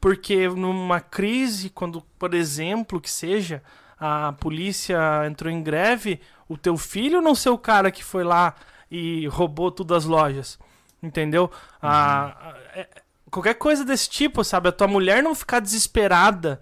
porque 0.00 0.48
numa 0.48 1.00
crise, 1.00 1.68
quando, 1.68 2.00
por 2.18 2.32
exemplo, 2.32 2.98
que 2.98 3.10
seja, 3.10 3.62
a 3.98 4.32
polícia 4.40 4.98
entrou 5.26 5.52
em 5.52 5.62
greve, 5.62 6.18
o 6.48 6.56
teu 6.56 6.78
filho 6.78 7.20
não 7.20 7.34
ser 7.34 7.50
o 7.50 7.58
cara 7.58 7.90
que 7.90 8.02
foi 8.02 8.24
lá 8.24 8.54
e 8.90 9.26
roubou 9.26 9.70
tudo 9.70 9.92
das 9.92 10.06
lojas. 10.06 10.58
Entendeu? 11.02 11.50
A- 11.80 12.24
a- 12.48 12.56
é- 12.74 12.88
qualquer 13.30 13.54
coisa 13.54 13.84
desse 13.84 14.08
tipo, 14.08 14.42
sabe? 14.42 14.70
A 14.70 14.72
tua 14.72 14.88
mulher 14.88 15.22
não 15.22 15.34
ficar 15.34 15.60
desesperada 15.60 16.58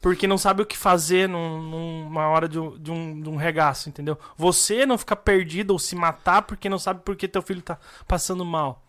porque 0.00 0.26
não 0.26 0.36
sabe 0.36 0.62
o 0.62 0.66
que 0.66 0.76
fazer 0.76 1.28
num- 1.28 1.62
numa 1.62 2.28
hora 2.28 2.46
de 2.48 2.58
de, 2.78 2.90
um, 2.90 3.20
de 3.22 3.28
um 3.30 3.36
regaço, 3.36 3.88
entendeu? 3.88 4.18
Você 4.36 4.84
não 4.84 4.98
ficar 4.98 5.16
perdido 5.16 5.70
ou 5.70 5.78
se 5.78 5.96
matar 5.96 6.42
porque 6.42 6.68
não 6.68 6.78
sabe 6.78 7.00
por 7.02 7.16
que 7.16 7.26
teu 7.28 7.40
filho 7.42 7.62
tá 7.62 7.78
passando 8.06 8.44
mal. 8.44 8.82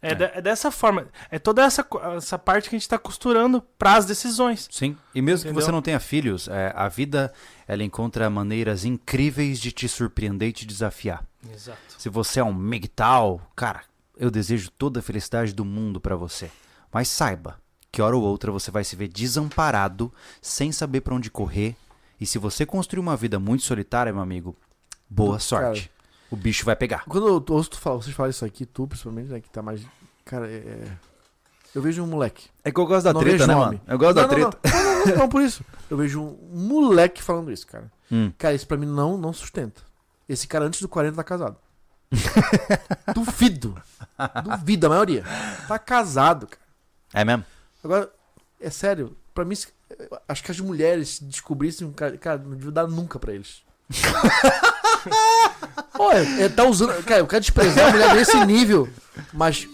É, 0.00 0.12
É. 0.12 0.14
de- 0.14 0.24
é 0.24 0.40
dessa 0.40 0.70
forma. 0.70 1.06
É 1.30 1.38
toda 1.38 1.62
essa, 1.64 1.84
essa 2.16 2.38
parte 2.38 2.68
que 2.70 2.76
a 2.76 2.78
gente 2.78 2.88
tá 2.88 2.96
costurando 2.98 3.60
pras 3.78 4.04
decisões. 4.06 4.68
Sim. 4.70 4.96
E 5.14 5.20
mesmo 5.20 5.42
que 5.44 5.48
Entendeu? 5.48 5.64
você 5.66 5.72
não 5.72 5.82
tenha 5.82 5.98
filhos, 5.98 6.46
é, 6.48 6.72
a 6.76 6.88
vida 6.88 7.32
ela 7.66 7.82
encontra 7.82 8.30
maneiras 8.30 8.84
incríveis 8.84 9.58
de 9.58 9.72
te 9.72 9.88
surpreender 9.88 10.50
e 10.50 10.52
te 10.52 10.66
desafiar. 10.66 11.24
Exato. 11.52 11.78
Se 11.98 12.08
você 12.08 12.38
é 12.40 12.44
um 12.44 12.52
MGTOW, 12.52 13.40
cara, 13.56 13.82
eu 14.16 14.30
desejo 14.30 14.70
toda 14.70 15.00
a 15.00 15.02
felicidade 15.02 15.52
do 15.52 15.64
mundo 15.64 16.00
pra 16.00 16.14
você. 16.16 16.50
Mas 16.92 17.08
saiba 17.08 17.58
que 17.90 18.00
hora 18.00 18.16
ou 18.16 18.22
outra 18.22 18.52
você 18.52 18.70
vai 18.70 18.84
se 18.84 18.94
ver 18.94 19.08
desamparado, 19.08 20.12
sem 20.40 20.70
saber 20.70 21.00
pra 21.00 21.14
onde 21.14 21.30
correr. 21.30 21.74
E 22.20 22.26
se 22.26 22.38
você 22.38 22.64
construir 22.66 23.00
uma 23.00 23.16
vida 23.16 23.38
muito 23.38 23.64
solitária, 23.64 24.12
meu 24.12 24.22
amigo, 24.22 24.56
boa 25.08 25.38
sorte. 25.38 25.90
O 26.30 26.36
bicho 26.36 26.64
vai 26.64 26.76
pegar. 26.76 27.04
Quando 27.06 27.26
eu 27.26 27.44
ouço 27.48 27.70
tu 27.70 27.78
falar, 27.78 27.96
vocês 27.96 28.14
falarem 28.14 28.30
isso 28.30 28.44
aqui, 28.44 28.66
tu 28.66 28.86
principalmente, 28.86 29.28
né, 29.28 29.40
que 29.40 29.48
tá 29.48 29.62
mais. 29.62 29.80
Cara, 30.24 30.50
é. 30.50 30.86
Eu 31.74 31.82
vejo 31.82 32.02
um 32.02 32.06
moleque. 32.06 32.48
É 32.64 32.70
que 32.70 32.80
eu 32.80 32.86
gosto 32.86 33.04
da 33.04 33.12
Não 33.12 33.20
treta, 33.20 33.46
né, 33.46 33.54
nome. 33.54 33.76
mano? 33.76 33.80
Eu 33.86 33.98
gosto 33.98 34.16
não, 34.16 34.28
da 34.28 34.36
não, 34.36 34.50
treta. 34.50 34.76
Não, 34.76 35.06
não, 35.06 35.16
não, 35.16 35.28
por 35.28 35.42
isso. 35.42 35.64
Eu 35.90 35.96
vejo 35.96 36.22
um 36.22 36.68
moleque 36.68 37.22
falando 37.22 37.52
isso, 37.52 37.66
cara. 37.66 37.90
Hum. 38.10 38.32
Cara, 38.38 38.54
isso 38.54 38.66
pra 38.66 38.76
mim 38.76 38.86
não, 38.86 39.16
não 39.16 39.32
sustenta. 39.32 39.82
Esse 40.28 40.46
cara 40.46 40.64
antes 40.64 40.80
do 40.80 40.88
40 40.88 41.16
tá 41.16 41.24
casado. 41.24 41.56
Duvido. 43.14 43.80
Duvido, 44.44 44.86
a 44.86 44.90
maioria. 44.90 45.24
Tá 45.66 45.78
casado, 45.78 46.46
cara. 46.46 46.62
É 47.12 47.24
mesmo? 47.24 47.44
Agora, 47.82 48.10
é 48.60 48.70
sério, 48.70 49.16
pra 49.34 49.44
mim, 49.44 49.54
acho 50.28 50.44
que 50.44 50.50
as 50.50 50.60
mulheres 50.60 51.16
se 51.16 51.24
descobrissem 51.24 51.90
cara, 51.92 52.18
cara, 52.18 52.38
não 52.38 52.56
devia 52.56 52.72
dar 52.72 52.86
nunca 52.86 53.18
pra 53.18 53.32
eles. 53.32 53.62
Olha, 55.98 56.44
é, 56.44 56.48
tá 56.48 56.64
usando. 56.64 57.02
Cara, 57.04 57.20
eu 57.20 57.26
quero 57.26 57.40
desprezar 57.40 57.88
a 57.88 57.90
mulher 57.90 58.14
nesse 58.14 58.44
nível, 58.46 58.88
mas. 59.32 59.68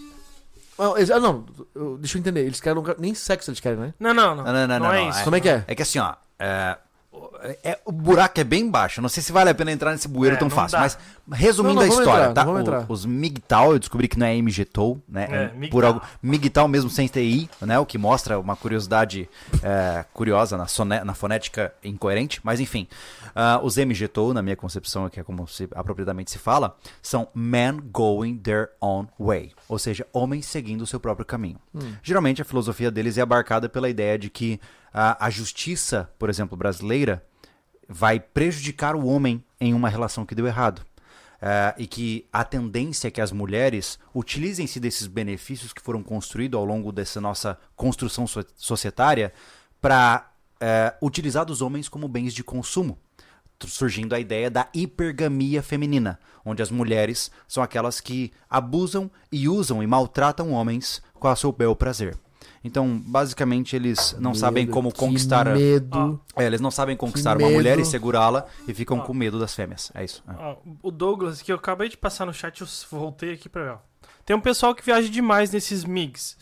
Ah, 0.79 1.21
não, 1.21 1.45
eu- 1.75 1.99
deixa 1.99 2.17
eu 2.17 2.21
entender. 2.21 2.41
Eles 2.41 2.61
querem. 2.61 2.83
Nem 2.99 3.15
sexo 3.15 3.51
eles 3.51 3.61
querem, 3.61 3.79
né? 3.79 3.95
Não, 3.99 4.13
não, 4.15 4.35
não. 4.35 4.45
Não, 4.45 4.53
não, 4.53 4.67
não, 4.67 4.79
não, 4.81 4.93
é 4.93 5.01
não, 5.03 5.11
isso. 5.11 5.25
Como 5.25 5.37
é 5.37 5.41
que 5.41 5.49
é? 5.49 5.65
É 5.67 5.75
que 5.75 5.83
assim, 5.83 5.99
ó. 5.99 6.15
É, 6.39 6.77
é- 7.63 7.79
o 7.85 7.93
buraco 7.93 8.41
é 8.41 8.45
bem 8.45 8.69
baixo. 8.71 9.01
Não 9.03 9.09
sei 9.09 9.23
se 9.23 9.31
vale 9.33 9.51
a 9.51 9.55
pena 9.55 9.71
entrar 9.73 9.93
nesse 9.93 10.09
bueiro 10.09 10.37
É, 10.37 10.39
tão 10.39 10.49
fácil. 10.51 10.79
dá. 10.79 10.83
Mas 10.83 10.99
resumindo 11.39 11.75
Não, 11.77 11.83
não, 11.87 11.91
a 11.91 11.99
história, 12.01 12.31
entrar, 12.31 12.45
tá? 12.45 12.87
O- 12.89 12.93
os 12.93 13.05
MGTOW, 13.07 13.73
eu 13.73 13.79
descobri 13.79 14.09
que 14.09 14.19
não 14.19 14.27
é 14.27 14.35
MGTOW, 14.37 15.01
né? 15.09 15.27
É, 15.31 15.35
É 15.35 15.45
MGTOW. 15.55 15.71
por 15.71 15.85
algo, 15.85 16.03
MGTOW 16.23 16.69
mesmo 16.69 16.91
sem 16.91 17.07
TI, 17.07 17.49
né? 17.63 17.79
O 17.79 17.87
que 17.87 17.97
mostra 17.99 18.39
uma 18.39 18.57
curiosidade 18.57 19.29
é, 19.63 20.05
curiosa 20.13 20.57
na, 20.57 21.05
na 21.05 21.15
fonética 21.15 21.73
incoerente. 21.83 22.41
Mas 22.43 22.61
enfim, 22.61 22.87
ah, 23.35 23.61
os 23.63 23.77
MGTOW, 23.77 24.35
na 24.35 24.43
minha 24.43 24.57
concepção, 24.57 25.09
que 25.09 25.19
é 25.21 25.23
como 25.23 25.47
se, 25.49 25.69
apropriadamente 25.75 26.31
se 26.31 26.39
fala, 26.39 26.77
são 27.03 27.29
men 27.35 27.81
going 27.93 28.37
their 28.39 28.71
own 28.81 29.07
way. 29.19 29.53
Ou 29.69 29.79
seja, 29.79 30.07
homens 30.13 30.47
seguindo 30.47 30.83
o 30.83 30.87
seu 30.87 31.01
próprio 31.01 31.25
caminho. 31.25 31.59
Geralmente 32.03 32.43
a 32.43 32.45
filosofia 32.45 32.91
deles 32.91 33.19
é 33.19 33.23
abarcada 33.23 33.69
pela 33.69 33.89
ideia 33.89 34.19
de 34.19 34.29
que 34.31 34.61
ah, 34.95 35.17
a 35.27 35.29
justiça, 35.29 36.09
por 36.19 36.31
exemplo, 36.31 36.57
brasileira, 36.57 37.23
vai 37.89 38.19
prejudicar 38.19 38.97
o 38.97 39.05
homem 39.07 39.45
em 39.61 39.75
uma 39.75 39.91
relação 39.91 40.25
que 40.25 40.35
deu 40.35 40.47
errado. 40.47 40.81
Eh, 41.43 41.75
e 41.79 41.87
que 41.87 42.27
a 42.33 42.43
tendência 42.43 43.09
é 43.09 43.11
que 43.11 43.21
as 43.21 43.31
mulheres 43.31 43.99
utilizem-se 44.15 44.81
desses 44.81 45.07
benefícios 45.07 45.75
que 45.75 45.83
foram 45.83 46.03
construídos 46.03 46.57
ao 46.57 46.65
longo 46.65 46.91
dessa 46.91 47.21
nossa 47.21 47.59
construção 47.77 48.27
so- 48.27 48.47
societária 48.57 49.31
para 49.79 50.31
utilizar 51.03 51.45
dos 51.45 51.61
homens 51.61 51.87
como 51.87 52.09
bens 52.09 52.33
de 52.33 52.43
consumo. 52.43 52.97
Surgindo 53.67 54.15
a 54.15 54.21
ideia 54.21 54.51
da 54.51 54.69
hipergamia 54.73 55.63
feminina, 55.63 56.19
onde 56.45 56.63
as 56.63 56.71
mulheres 56.71 57.31
são 57.47 57.63
aquelas 57.63 58.01
que 58.01 58.33
abusam 58.49 59.11
e 59.31 59.47
usam 59.47 59.83
e 59.83 59.87
maltratam 59.87 60.53
homens 60.53 61.03
com 61.13 61.29
a 61.29 61.37
seu 61.37 61.53
bel 61.53 61.77
prazer. 61.77 62.17
Então, 62.65 62.99
basicamente, 63.05 63.77
eles 63.77 64.17
não 64.19 64.35
sabem 64.35 64.65
Medo, 64.65 64.73
como 64.73 64.91
que 64.91 64.99
conquistar. 64.99 65.45
Medo. 65.55 66.19
é, 66.35 66.45
eles 66.47 66.61
não 66.63 66.71
sabem 66.71 66.97
conquistar 66.97 67.37
uma 67.37 67.51
mulher 67.51 67.79
e 67.79 67.85
segurá-la 67.85 68.47
e 68.67 68.73
ficam 68.73 68.99
Ó. 68.99 69.03
com 69.03 69.13
medo 69.13 69.39
das 69.39 69.55
fêmeas. 69.55 69.93
É 69.95 70.03
isso. 70.03 70.25
é. 70.27 70.33
Ó, 70.39 70.57
o 70.83 70.91
Douglas, 70.91 71.43
que 71.43 71.53
eu 71.53 71.57
acabei 71.57 71.91
de 71.91 71.97
passar 71.99 72.25
no 72.25 72.33
chat, 72.33 72.61
eu 72.63 72.67
voltei 72.91 73.35
aqui 73.35 73.49
pra 73.51 73.63
ver. 73.63 73.71
ó. 73.73 73.79
Tem 74.25 74.35
um 74.35 74.41
pessoal 74.41 74.75
que 74.75 74.83
viaja 74.83 75.09
demais 75.11 75.51
nesses 75.51 75.85
MIGs. 75.85 76.39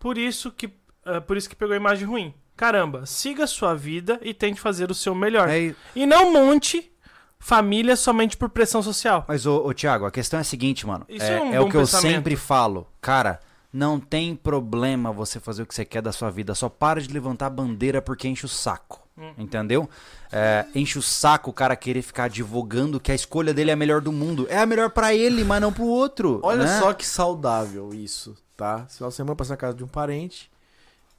Por 0.00 0.16
isso 0.16 0.50
que, 0.50 0.70
ah, 1.04 1.20
por 1.20 1.36
isso 1.36 1.48
que 1.48 1.54
pegou 1.54 1.74
a 1.74 1.76
imagem 1.76 2.06
ruim. 2.06 2.34
Caramba, 2.56 3.04
siga 3.04 3.44
a 3.44 3.46
sua 3.46 3.74
vida 3.74 4.18
e 4.22 4.32
tente 4.32 4.58
fazer 4.58 4.90
o 4.90 4.94
seu 4.94 5.14
melhor. 5.14 5.46
É, 5.50 5.74
E 5.94 6.06
não 6.06 6.32
monte 6.32 6.90
família 7.38 7.94
somente 7.96 8.34
por 8.36 8.48
pressão 8.48 8.82
social. 8.82 9.24
mas, 9.28 9.44
ô, 9.44 9.58
ô 9.66 9.74
Thiago, 9.74 10.06
a 10.06 10.10
questão 10.10 10.38
é 10.38 10.40
a 10.40 10.44
seguinte, 10.44 10.86
mano. 10.86 11.04
Isso 11.06 11.24
é 11.26 11.36
é 11.36 11.40
um 11.42 11.52
é 11.54 11.60
o 11.60 11.68
que 11.68 11.76
eu 11.76 11.80
pensamento. 11.82 12.14
sempre 12.14 12.34
falo. 12.36 12.86
Cara, 13.00 13.38
não 13.76 14.00
tem 14.00 14.34
problema 14.34 15.12
você 15.12 15.38
fazer 15.38 15.62
o 15.62 15.66
que 15.66 15.74
você 15.74 15.84
quer 15.84 16.00
da 16.00 16.10
sua 16.10 16.30
vida. 16.30 16.54
Só 16.54 16.68
para 16.68 16.98
de 17.00 17.12
levantar 17.12 17.46
a 17.46 17.50
bandeira 17.50 18.00
porque 18.00 18.26
enche 18.26 18.46
o 18.46 18.48
saco. 18.48 19.06
Hum. 19.18 19.34
Entendeu? 19.36 19.88
É, 20.32 20.66
enche 20.74 20.98
o 20.98 21.02
saco 21.02 21.50
o 21.50 21.52
cara 21.52 21.76
querer 21.76 22.00
ficar 22.00 22.24
advogando 22.24 22.98
que 22.98 23.12
a 23.12 23.14
escolha 23.14 23.52
dele 23.52 23.70
é 23.70 23.74
a 23.74 23.76
melhor 23.76 24.00
do 24.00 24.10
mundo. 24.10 24.46
É 24.48 24.58
a 24.58 24.66
melhor 24.66 24.90
pra 24.90 25.14
ele, 25.14 25.44
mas 25.44 25.60
não 25.60 25.72
pro 25.72 25.84
outro. 25.84 26.40
Olha 26.42 26.64
né? 26.64 26.80
só 26.80 26.94
que 26.94 27.04
saudável 27.04 27.92
isso, 27.92 28.34
tá? 28.56 28.86
Final 28.88 29.10
de 29.10 29.16
semana 29.16 29.36
passei 29.36 29.52
na 29.52 29.56
casa 29.58 29.76
de 29.76 29.84
um 29.84 29.88
parente 29.88 30.50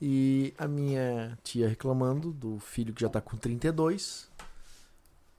e 0.01 0.53
a 0.57 0.67
minha 0.67 1.37
tia 1.43 1.67
reclamando 1.67 2.31
do 2.31 2.59
filho 2.59 2.93
que 2.93 3.01
já 3.01 3.09
tá 3.09 3.21
com 3.21 3.37
32. 3.37 4.27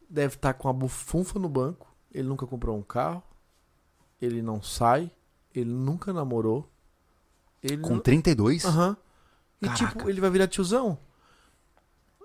Deve 0.08 0.36
estar 0.36 0.54
com 0.54 0.68
a 0.68 0.72
bufunfa 0.72 1.38
no 1.38 1.48
banco. 1.48 1.92
Ele 2.12 2.28
nunca 2.28 2.46
comprou 2.46 2.76
um 2.76 2.82
carro. 2.82 3.22
Ele 4.22 4.40
não 4.40 4.62
sai. 4.62 5.10
Ele 5.54 5.70
nunca 5.70 6.12
namorou. 6.12 6.68
Ele 7.62 7.76
Com 7.78 7.94
não- 7.94 8.00
32? 8.00 8.64
Aham. 8.64 8.96
E 9.60 9.66
Caraca. 9.66 9.86
tipo, 9.86 10.08
ele 10.10 10.20
vai 10.20 10.30
virar 10.30 10.46
tiozão. 10.46 10.96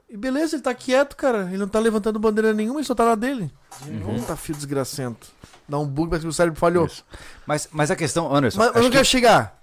E 0.09 0.15
beleza, 0.17 0.55
ele 0.55 0.61
tá 0.63 0.73
quieto, 0.75 1.15
cara. 1.15 1.47
Ele 1.49 1.57
não 1.57 1.67
tá 1.67 1.79
levantando 1.79 2.19
bandeira 2.19 2.53
nenhuma, 2.53 2.79
ele 2.79 2.85
só 2.87 2.93
tá 2.93 3.03
na 3.05 3.15
dele. 3.15 3.51
Uhum. 3.87 4.19
Puta 4.19 4.35
fio 4.35 4.53
desgracento. 4.55 5.27
Dá 5.67 5.79
um 5.79 5.87
bug, 5.87 6.09
parece 6.09 6.25
que 6.25 6.29
o 6.29 6.33
cérebro 6.33 6.59
falhou. 6.59 6.85
Isso. 6.85 7.03
Mas, 7.47 7.67
mas 7.71 7.89
a 7.89 7.95
questão, 7.95 8.33
Anderson. 8.33 8.59
Mas, 8.59 8.75
eu 8.75 8.83
que- 8.83 8.89
quero 8.91 9.05
chegar. 9.05 9.59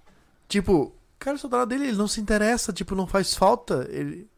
Tipo, 0.48 0.92
cara, 1.18 1.38
só 1.38 1.48
tá 1.48 1.58
na 1.58 1.64
dele, 1.64 1.84
ele 1.88 1.96
não 1.96 2.08
se 2.08 2.20
interessa, 2.20 2.72
tipo, 2.72 2.96
não 2.96 3.06
faz 3.06 3.34
falta. 3.36 3.86
Ele. 3.90 4.28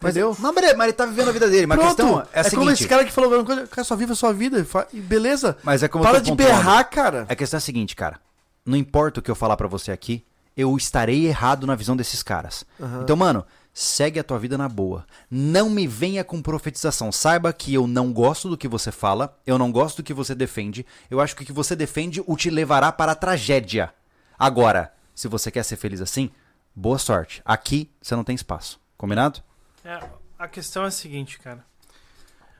Mas, 0.00 0.14
Entendeu? 0.16 0.36
não, 0.38 0.52
mas 0.52 0.64
ele 0.88 0.92
tá 0.92 1.06
vivendo 1.06 1.28
a 1.28 1.32
vida 1.32 1.48
dele. 1.48 1.66
Mas 1.66 1.78
a 1.78 1.80
Pronto. 1.82 1.96
questão 1.96 2.20
é 2.20 2.22
a 2.22 2.40
é 2.40 2.42
seguinte. 2.42 2.58
como 2.58 2.70
esse 2.70 2.86
cara 2.88 3.04
que 3.06 3.12
falou 3.12 3.32
alguma 3.32 3.46
coisa, 3.46 3.66
cara, 3.66 3.84
só 3.84 3.96
vive 3.96 4.12
a 4.12 4.16
sua 4.16 4.32
vida. 4.34 4.66
e 4.92 5.00
Beleza. 5.00 5.56
Mas 5.62 5.82
é 5.82 5.88
como 5.88 6.04
Para 6.04 6.20
de 6.20 6.30
pontuando. 6.30 6.52
berrar, 6.52 6.84
cara. 6.90 7.24
A 7.26 7.34
questão 7.34 7.56
é 7.56 7.58
a 7.58 7.60
seguinte, 7.62 7.96
cara. 7.96 8.20
Não 8.66 8.76
importa 8.76 9.20
o 9.20 9.22
que 9.22 9.30
eu 9.30 9.34
falar 9.34 9.56
pra 9.56 9.68
você 9.68 9.90
aqui, 9.92 10.22
eu 10.56 10.76
estarei 10.76 11.26
errado 11.26 11.66
na 11.66 11.74
visão 11.74 11.96
desses 11.96 12.22
caras. 12.22 12.64
Então, 13.02 13.16
mano, 13.16 13.44
segue 13.72 14.20
a 14.20 14.24
tua 14.24 14.38
vida 14.38 14.56
na 14.56 14.68
boa. 14.68 15.04
Não 15.30 15.68
me 15.68 15.86
venha 15.86 16.22
com 16.22 16.40
profetização. 16.40 17.10
Saiba 17.10 17.52
que 17.52 17.74
eu 17.74 17.86
não 17.86 18.12
gosto 18.12 18.48
do 18.48 18.56
que 18.56 18.68
você 18.68 18.92
fala, 18.92 19.36
eu 19.46 19.58
não 19.58 19.72
gosto 19.72 19.96
do 19.98 20.02
que 20.04 20.14
você 20.14 20.34
defende. 20.34 20.86
Eu 21.10 21.20
acho 21.20 21.34
que 21.34 21.42
o 21.42 21.46
que 21.46 21.52
você 21.52 21.74
defende 21.74 22.22
o 22.26 22.36
te 22.36 22.50
levará 22.50 22.92
para 22.92 23.12
a 23.12 23.16
tragédia. 23.16 23.92
Agora, 24.38 24.92
se 25.14 25.26
você 25.28 25.50
quer 25.50 25.64
ser 25.64 25.76
feliz 25.76 26.00
assim, 26.00 26.30
boa 26.74 26.98
sorte. 26.98 27.42
Aqui 27.44 27.90
você 28.00 28.14
não 28.14 28.22
tem 28.24 28.34
espaço. 28.36 28.80
Combinado? 28.96 29.40
É, 29.84 30.00
a 30.38 30.46
questão 30.48 30.84
é 30.84 30.86
a 30.86 30.90
seguinte, 30.90 31.38
cara. 31.40 31.64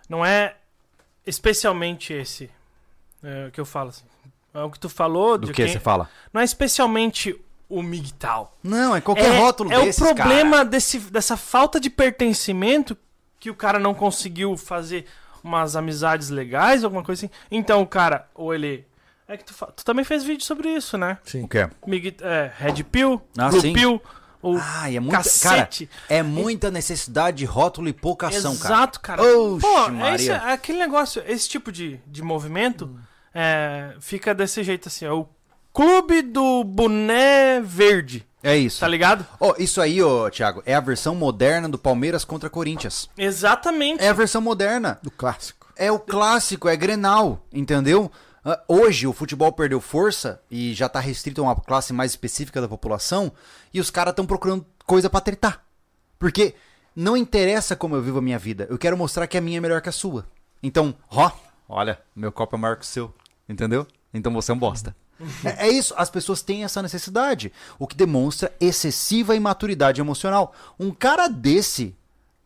Não 0.08 0.24
é 0.26 0.56
especialmente 1.26 2.12
esse 2.12 2.50
é, 3.22 3.50
que 3.52 3.60
eu 3.60 3.64
falo 3.64 3.88
assim. 3.90 4.04
É 4.52 4.62
o 4.62 4.70
que 4.70 4.78
tu 4.78 4.88
falou 4.88 5.36
Do 5.38 5.46
de 5.46 5.52
que 5.52 5.62
quem- 5.64 5.72
você 5.72 5.80
fala? 5.80 6.08
Não 6.32 6.40
é 6.40 6.44
especialmente 6.44 7.34
o 7.76 7.82
MGTOW. 7.82 8.50
Não, 8.62 8.94
é 8.96 9.00
qualquer 9.00 9.34
é, 9.34 9.38
rótulo 9.38 9.72
é 9.72 9.84
desses, 9.84 10.00
o 10.00 10.04
problema 10.14 10.58
cara. 10.58 10.64
desse, 10.64 10.98
dessa 10.98 11.36
falta 11.36 11.78
de 11.80 11.90
pertencimento 11.90 12.96
que 13.40 13.50
o 13.50 13.54
cara 13.54 13.78
não 13.78 13.94
conseguiu 13.94 14.56
fazer 14.56 15.06
umas 15.42 15.76
amizades 15.76 16.30
legais, 16.30 16.84
alguma 16.84 17.02
coisa 17.02 17.26
assim. 17.26 17.34
Então 17.50 17.82
o 17.82 17.86
cara, 17.86 18.28
ou 18.34 18.54
ele. 18.54 18.86
É 19.26 19.36
que 19.36 19.44
tu, 19.44 19.54
fa- 19.54 19.66
tu 19.74 19.84
também 19.84 20.04
fez 20.04 20.22
vídeo 20.22 20.44
sobre 20.44 20.68
isso, 20.70 20.96
né? 20.98 21.18
Sim. 21.24 21.44
O 21.44 21.48
quê? 21.48 21.68
Mig, 21.86 22.16
é, 22.20 22.50
Red 22.56 22.82
Pill, 22.84 23.20
Ah, 23.38 23.48
Blue 23.48 23.60
sim. 23.60 23.72
Pill, 23.72 24.02
o 24.42 24.56
Ah, 24.60 24.90
é 24.92 25.00
muita, 25.00 25.16
cara, 25.16 25.24
cacete. 25.64 25.88
é 26.10 26.22
muita 26.22 26.70
necessidade 26.70 27.38
de 27.38 27.44
rótulo 27.46 27.88
e 27.88 27.92
pouca 27.94 28.28
ação, 28.28 28.54
cara. 28.56 28.74
Exato, 28.74 29.00
cara. 29.00 29.22
Oxe, 29.22 29.60
Pô, 29.66 29.78
é, 29.86 29.90
Maria. 29.90 30.14
esse- 30.16 30.30
é 30.30 30.52
aquele 30.52 30.78
negócio, 30.78 31.22
esse 31.26 31.48
tipo 31.48 31.72
de, 31.72 31.98
de 32.06 32.22
movimento 32.22 32.94
é, 33.34 33.94
fica 34.00 34.34
desse 34.34 34.62
jeito 34.62 34.88
assim, 34.88 35.06
é 35.06 35.10
o 35.10 35.26
clube 35.74 36.22
do 36.22 36.62
boné 36.64 37.60
verde, 37.60 38.24
É 38.42 38.56
isso. 38.56 38.80
tá 38.80 38.88
ligado? 38.88 39.26
Ó, 39.40 39.54
isso 39.58 39.80
aí, 39.80 40.00
ô, 40.02 40.30
Thiago, 40.30 40.62
é 40.64 40.74
a 40.74 40.80
versão 40.80 41.14
moderna 41.14 41.68
do 41.68 41.76
Palmeiras 41.78 42.24
contra 42.24 42.48
Corinthians. 42.48 43.10
Exatamente. 43.18 44.02
É 44.02 44.08
a 44.08 44.12
versão 44.14 44.40
moderna. 44.40 44.98
Do 45.02 45.10
clássico. 45.10 45.66
É 45.76 45.90
o 45.90 45.98
clássico, 45.98 46.68
é 46.68 46.76
Grenal, 46.76 47.44
entendeu? 47.52 48.10
Ah, 48.44 48.60
Hoje 48.68 49.06
o 49.08 49.12
futebol 49.12 49.50
perdeu 49.52 49.80
força 49.80 50.40
e 50.50 50.72
já 50.72 50.88
tá 50.88 51.00
restrito 51.00 51.40
a 51.40 51.44
uma 51.44 51.56
classe 51.56 51.92
mais 51.92 52.12
específica 52.12 52.60
da 52.60 52.68
população 52.68 53.32
e 53.72 53.80
os 53.80 53.90
caras 53.90 54.12
estão 54.12 54.24
procurando 54.24 54.64
coisa 54.86 55.10
pra 55.10 55.20
tretar. 55.20 55.64
Porque 56.18 56.54
não 56.94 57.16
interessa 57.16 57.74
como 57.74 57.96
eu 57.96 58.02
vivo 58.02 58.18
a 58.18 58.22
minha 58.22 58.38
vida, 58.38 58.68
eu 58.70 58.78
quero 58.78 58.96
mostrar 58.96 59.26
que 59.26 59.36
a 59.36 59.40
minha 59.40 59.58
é 59.58 59.60
melhor 59.60 59.80
que 59.82 59.88
a 59.88 59.92
sua. 59.92 60.24
Então, 60.62 60.94
ó, 61.10 61.30
olha, 61.68 61.98
meu 62.14 62.30
copo 62.30 62.54
é 62.54 62.58
maior 62.58 62.76
que 62.76 62.84
o 62.84 62.86
seu, 62.86 63.12
entendeu? 63.48 63.84
Então 64.12 64.32
você 64.32 64.52
é 64.52 64.54
um 64.54 64.58
bosta. 64.58 64.94
É, 65.44 65.66
é 65.66 65.70
isso, 65.70 65.94
as 65.96 66.10
pessoas 66.10 66.42
têm 66.42 66.64
essa 66.64 66.82
necessidade, 66.82 67.52
o 67.78 67.86
que 67.86 67.96
demonstra 67.96 68.52
excessiva 68.60 69.34
imaturidade 69.36 70.00
emocional. 70.00 70.52
Um 70.78 70.90
cara 70.90 71.28
desse, 71.28 71.94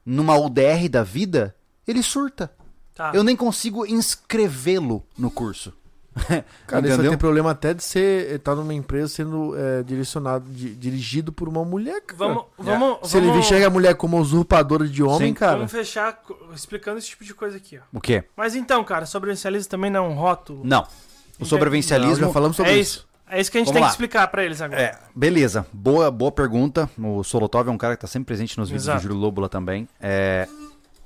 numa 0.04 0.36
UDR 0.38 0.88
da 0.90 1.02
vida, 1.02 1.54
ele 1.86 2.02
surta. 2.02 2.50
Tá. 2.94 3.12
Eu 3.14 3.22
nem 3.24 3.36
consigo 3.36 3.86
inscrevê-lo 3.86 5.04
no 5.16 5.30
curso. 5.30 5.72
Cara, 6.66 6.84
isso 6.84 6.94
Entendeu? 6.94 7.10
tem 7.12 7.18
problema 7.18 7.52
até 7.52 7.72
de 7.72 7.82
ser. 7.84 8.32
estar 8.34 8.56
numa 8.56 8.74
empresa 8.74 9.06
sendo 9.06 9.56
é, 9.56 9.84
direcionado, 9.84 10.50
di- 10.50 10.74
dirigido 10.74 11.32
por 11.32 11.48
uma 11.48 11.64
mulher, 11.64 12.00
cara. 12.02 12.18
Vamos, 12.18 12.44
vamos, 12.58 13.08
Se 13.08 13.16
ele 13.18 13.28
vamos, 13.28 13.46
enxerga 13.46 13.68
a 13.68 13.70
mulher 13.70 13.94
como 13.94 14.18
usurpadora 14.18 14.88
de 14.88 15.00
homem, 15.00 15.28
Sim. 15.28 15.34
cara. 15.34 15.56
vamos 15.58 15.70
fechar 15.70 16.20
explicando 16.52 16.98
esse 16.98 17.06
tipo 17.06 17.22
de 17.24 17.32
coisa 17.34 17.56
aqui, 17.56 17.78
ó. 17.78 17.96
O 17.96 18.00
quê? 18.00 18.24
Mas 18.36 18.56
então, 18.56 18.82
cara, 18.82 19.06
sobrevivencialismo 19.06 19.70
também 19.70 19.92
não 19.92 20.06
é 20.06 20.08
um 20.08 20.14
rótulo. 20.14 20.62
Não. 20.64 20.84
O 21.38 21.44
sobrevivencialismo. 21.44 22.26
Não, 22.26 22.32
falamos 22.32 22.56
sobre 22.56 22.72
é 22.72 22.76
isso. 22.78 22.98
isso. 22.98 23.08
É 23.30 23.40
isso 23.40 23.50
que 23.50 23.58
a 23.58 23.60
gente 23.60 23.66
Vamos 23.66 23.74
tem 23.76 23.82
lá. 23.82 23.88
que 23.88 23.92
explicar 23.92 24.26
pra 24.28 24.42
eles 24.42 24.60
agora. 24.62 24.80
É, 24.80 24.98
beleza. 25.14 25.66
Boa, 25.72 26.10
boa 26.10 26.32
pergunta. 26.32 26.88
O 26.98 27.22
Solotov 27.22 27.68
é 27.68 27.70
um 27.70 27.76
cara 27.76 27.94
que 27.94 28.00
tá 28.00 28.06
sempre 28.06 28.26
presente 28.26 28.56
nos 28.56 28.70
vídeos 28.70 28.84
Exato. 28.84 29.00
do 29.00 29.02
Júlio 29.02 29.18
Lóbula 29.18 29.48
também. 29.50 29.86
É, 30.00 30.48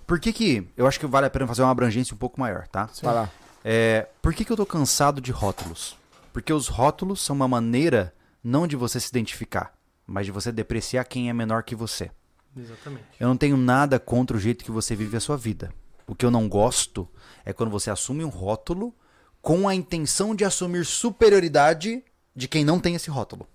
por 0.06 0.20
que 0.20 0.32
que... 0.32 0.68
Eu 0.76 0.86
acho 0.86 1.00
que 1.00 1.06
vale 1.06 1.26
a 1.26 1.30
pena 1.30 1.48
fazer 1.48 1.62
uma 1.62 1.70
abrangência 1.72 2.14
um 2.14 2.18
pouco 2.18 2.38
maior, 2.38 2.68
tá? 2.68 2.88
Vai 3.02 3.14
lá. 3.14 3.30
É, 3.64 4.06
por 4.20 4.32
que 4.32 4.44
que 4.44 4.52
eu 4.52 4.56
tô 4.56 4.64
cansado 4.64 5.20
de 5.20 5.32
rótulos? 5.32 5.96
Porque 6.32 6.52
os 6.52 6.68
rótulos 6.68 7.20
são 7.20 7.34
uma 7.34 7.48
maneira 7.48 8.14
não 8.42 8.68
de 8.68 8.76
você 8.76 9.00
se 9.00 9.08
identificar, 9.08 9.72
mas 10.06 10.26
de 10.26 10.32
você 10.32 10.52
depreciar 10.52 11.04
quem 11.04 11.28
é 11.28 11.32
menor 11.32 11.64
que 11.64 11.74
você. 11.74 12.10
Exatamente. 12.56 13.04
Eu 13.18 13.28
não 13.28 13.36
tenho 13.36 13.56
nada 13.56 13.98
contra 13.98 14.36
o 14.36 14.40
jeito 14.40 14.64
que 14.64 14.70
você 14.70 14.94
vive 14.94 15.16
a 15.16 15.20
sua 15.20 15.36
vida. 15.36 15.72
O 16.06 16.14
que 16.14 16.24
eu 16.24 16.30
não 16.30 16.48
gosto 16.48 17.08
é 17.44 17.52
quando 17.52 17.70
você 17.70 17.90
assume 17.90 18.24
um 18.24 18.28
rótulo 18.28 18.94
com 19.42 19.68
a 19.68 19.74
intenção 19.74 20.34
de 20.34 20.44
assumir 20.44 20.86
superioridade 20.86 22.02
de 22.34 22.48
quem 22.48 22.64
não 22.64 22.78
tem 22.78 22.94
esse 22.94 23.10
rótulo. 23.10 23.46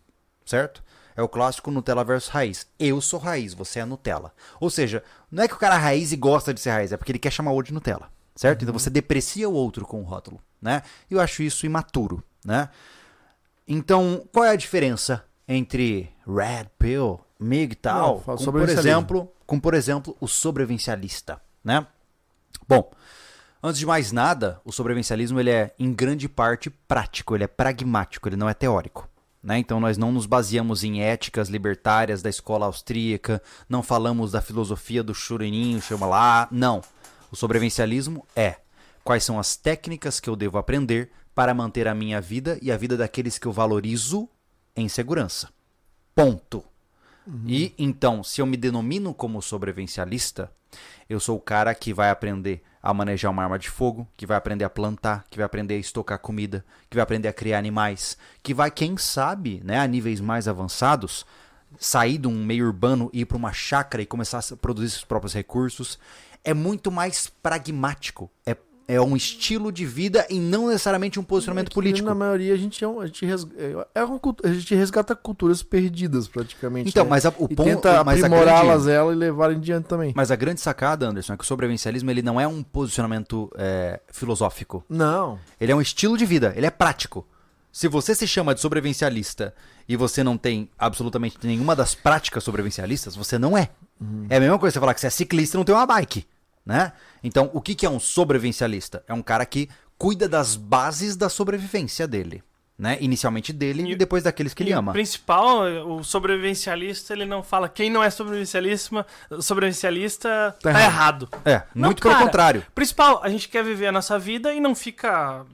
Certo? 0.46 0.84
É 1.16 1.22
o 1.24 1.28
clássico 1.28 1.72
Nutella 1.72 2.04
versus 2.04 2.30
raiz. 2.30 2.68
Eu 2.78 3.02
sou 3.02 3.20
raiz, 3.20 3.54
você 3.54 3.80
é 3.80 3.86
Nutella. 3.86 4.32
Ou 4.60 4.70
seja, 4.70 5.04
não 5.32 5.44
é 5.44 5.48
que 5.48 5.56
o 5.56 5.58
cara 5.58 5.76
é 5.76 5.80
raiz 5.80 6.12
e 6.12 6.16
gosta 6.16 6.54
de 6.54 6.60
ser 6.60 6.70
raiz, 6.70 6.92
é 6.92 6.98
porque 6.98 7.12
ele 7.12 7.18
quer 7.18 7.32
chamar 7.32 7.52
o 7.52 7.56
outro 7.56 7.70
de 7.70 7.74
Nutella. 7.74 8.12
Certo? 8.36 8.62
Então 8.62 8.74
você 8.74 8.92
deprecia 8.92 9.50
o 9.50 9.54
outro 9.54 9.84
com 9.84 10.00
o 10.00 10.04
rótulo, 10.04 10.40
né? 10.62 10.84
E 11.10 11.16
eu 11.16 11.20
acho 11.20 11.42
isso 11.42 11.66
imaturo, 11.66 12.24
né? 12.46 12.70
Então, 13.68 14.28
qual 14.32 14.46
é 14.46 14.52
a 14.52 14.56
diferença 14.56 15.26
entre 15.48 16.12
Red 16.28 16.68
Pill, 16.78 17.20
MGTOW, 17.40 18.24
Não, 18.28 18.38
com, 18.38 18.52
por 18.52 18.70
exemplo, 18.70 19.32
com, 19.46 19.60
por 19.60 19.74
exemplo, 19.74 20.16
o 20.20 20.28
sobrevivencialista, 20.28 21.42
né? 21.64 21.88
Bom, 22.68 22.92
antes 23.62 23.80
de 23.80 23.86
mais 23.86 24.12
nada, 24.12 24.62
o 24.64 24.72
sobrevivencialismo 24.72 25.40
ele 25.40 25.50
é 25.50 25.74
em 25.78 25.94
grande 25.94 26.28
parte 26.30 26.70
prático, 26.70 27.36
ele 27.36 27.44
é 27.44 27.48
pragmático, 27.48 28.28
ele 28.28 28.36
não 28.36 28.50
é 28.50 28.54
teórico. 28.54 29.10
Né? 29.42 29.60
Então 29.60 29.80
nós 29.80 29.98
não 29.98 30.12
nos 30.12 30.26
baseamos 30.26 30.84
em 30.84 31.02
éticas 31.02 31.50
libertárias 31.50 32.22
da 32.22 32.30
escola 32.30 32.66
austríaca, 32.66 33.42
não 33.70 33.82
falamos 33.82 34.32
da 34.32 34.42
filosofia 34.42 35.04
do 35.04 35.14
churininho, 35.14 35.82
chama 35.82 36.06
lá, 36.06 36.48
não. 36.52 36.82
O 37.32 37.36
sobrevivencialismo 37.36 38.26
é 38.36 38.58
quais 39.04 39.24
são 39.24 39.40
as 39.40 39.56
técnicas 39.56 40.20
que 40.20 40.30
eu 40.30 40.36
devo 40.36 40.58
aprender 40.58 41.12
para 41.34 41.54
manter 41.54 41.88
a 41.88 41.96
minha 41.96 42.20
vida 42.20 42.58
e 42.62 42.72
a 42.72 42.78
vida 42.78 42.98
daqueles 42.98 43.38
que 43.38 43.46
eu 43.46 43.52
valorizo 43.52 44.28
em 44.76 44.90
segurança. 44.90 45.50
Ponto. 46.16 46.64
E 47.46 47.74
então, 47.78 48.24
se 48.24 48.42
eu 48.42 48.46
me 48.46 48.56
denomino 48.56 49.14
como 49.14 49.42
sobrevivencialista, 49.42 50.50
eu 51.10 51.20
sou 51.20 51.38
o 51.38 51.42
cara 51.42 51.74
que 51.74 51.94
vai 51.94 52.10
aprender 52.10 52.62
a 52.82 52.94
manejar 52.94 53.30
uma 53.30 53.44
arma 53.44 53.60
de 53.60 53.70
fogo, 53.70 54.08
que 54.16 54.26
vai 54.26 54.38
aprender 54.38 54.64
a 54.64 54.70
plantar, 54.70 55.26
que 55.30 55.38
vai 55.38 55.46
aprender 55.46 55.76
a 55.76 55.78
estocar 55.78 56.20
comida, 56.20 56.64
que 56.90 56.96
vai 56.96 57.04
aprender 57.04 57.28
a 57.28 57.34
criar 57.34 57.58
animais, 57.58 58.18
que 58.42 58.54
vai, 58.54 58.72
quem 58.72 58.98
sabe, 58.98 59.62
né, 59.64 59.80
a 59.80 59.88
níveis 59.88 60.22
mais 60.22 60.48
avançados, 60.48 61.26
sair 61.80 62.18
de 62.18 62.28
um 62.28 62.46
meio 62.46 62.66
urbano 62.66 63.10
e 63.14 63.22
ir 63.22 63.26
para 63.26 63.38
uma 63.38 63.52
chácara 63.52 64.02
e 64.02 64.06
começar 64.06 64.40
a 64.40 64.56
produzir 64.56 64.92
seus 64.92 65.04
próprios 65.04 65.34
recursos. 65.34 66.00
É 66.44 66.54
muito 66.54 66.92
mais 66.92 67.28
pragmático. 67.28 68.30
É, 68.46 68.56
é 68.88 69.02
um 69.02 69.16
estilo 69.18 69.72
de 69.72 69.86
vida 69.86 70.26
e 70.30 70.40
não 70.40 70.68
necessariamente 70.68 71.20
um 71.20 71.24
posicionamento 71.24 71.68
É 71.68 71.70
que, 71.70 71.74
político. 71.76 72.08
Na 72.08 72.16
maioria 72.16 72.54
a 72.54 72.58
gente, 72.58 72.82
é 72.84 72.88
um- 72.88 73.02
a 73.02 73.06
gente, 73.06 73.26
res- 73.26 73.46
é 73.94 74.04
uma 74.04 74.18
cultu- 74.18 74.48
a 74.48 74.54
gente 74.54 74.74
resgata 74.74 75.14
culturas 75.16 75.62
perdidas, 75.62 76.28
praticamente. 76.28 76.90
Então, 76.90 77.04
né? 77.04 77.10
mas 77.10 77.26
a- 77.26 77.34
o 77.38 77.48
e 77.50 77.56
ponto- 77.56 77.64
tenta 77.66 78.00
aprimorá-las 78.00 78.88
ela 78.88 79.12
e 79.12 79.16
levar 79.16 79.52
em 79.52 79.60
diante 79.60 79.86
também. 79.88 80.14
Mas 80.16 80.32
a 80.32 80.36
grande 80.38 80.62
sacada, 80.62 81.06
Anderson, 81.08 81.34
é 81.34 81.38
que 81.38 81.44
o 81.44 81.48
sobrevivencialismo 81.48 82.10
ele 82.10 82.22
não 82.22 82.40
é 82.40 82.48
um 82.48 82.64
posicionamento 82.64 83.52
é, 83.58 84.00
filosófico. 84.12 84.84
Não. 84.90 85.38
Ele 85.60 85.72
é 85.72 85.76
um 85.76 85.82
estilo 85.82 86.18
de 86.18 86.26
vida, 86.26 86.54
ele 86.56 86.66
é 86.66 86.70
prático. 86.72 87.28
Se 87.72 87.88
você 87.88 88.16
se 88.16 88.26
chama 88.26 88.56
de 88.56 88.62
sobrevivencialista 88.62 89.54
e 89.88 89.96
você 89.96 90.24
não 90.24 90.38
tem 90.38 90.70
absolutamente 90.80 91.38
nenhuma 91.44 91.76
das 91.76 91.94
práticas 91.94 92.44
sobrevivencialistas, 92.44 93.16
você 93.16 93.38
não 93.38 93.58
é. 93.58 93.70
É 94.30 94.38
a 94.38 94.40
mesma 94.40 94.58
coisa 94.58 94.74
você 94.74 94.80
falar 94.80 94.94
que 94.94 95.02
você 95.02 95.08
é 95.08 95.12
ciclista 95.12 95.56
e 95.56 95.60
não 95.60 95.66
tem 95.66 95.76
uma 95.76 95.86
bike, 95.86 96.26
né? 96.68 96.92
Então, 97.24 97.50
o 97.54 97.62
que, 97.62 97.74
que 97.74 97.86
é 97.86 97.90
um 97.90 98.00
sobrevivencialista? 98.00 99.02
É 99.08 99.14
um 99.14 99.22
cara 99.22 99.46
que 99.46 99.70
cuida 99.98 100.28
das 100.28 100.56
bases 100.58 101.16
da 101.16 101.30
sobrevivência 101.30 102.06
dele, 102.08 102.44
né? 102.78 102.98
Inicialmente 103.00 103.54
dele 103.54 103.84
e, 103.84 103.92
E- 103.94 103.96
depois 103.96 104.22
daqueles 104.24 104.54
que 104.54 104.62
ele 104.64 104.72
E 104.72 104.74
O 104.76 104.80
ama. 104.80 104.92
principal, 104.92 105.62
o 105.88 106.04
sobrevivencialista, 106.04 107.14
ele 107.14 107.26
não 107.26 107.42
fala 107.42 107.70
quem 107.70 107.90
não 107.90 108.04
é 108.04 108.10
sobrevivencialista, 108.10 109.06
sobrevivencialista 109.40 110.56
tá, 110.62 110.74
Tá 110.74 110.82
errado. 110.82 111.30
É, 111.46 111.64
Não, 111.74 111.88
muito 111.88 112.02
pelo 112.02 112.14
cara, 112.14 112.26
contrário. 112.26 112.66
Principal, 112.76 113.22
a 113.24 113.30
gente 113.30 113.48
quer 113.50 113.64
viver 113.64 113.88
a 113.88 113.92
nossa 113.92 114.20
vida 114.20 114.54
e 114.54 114.60
não 114.60 114.76
fica 114.76 115.46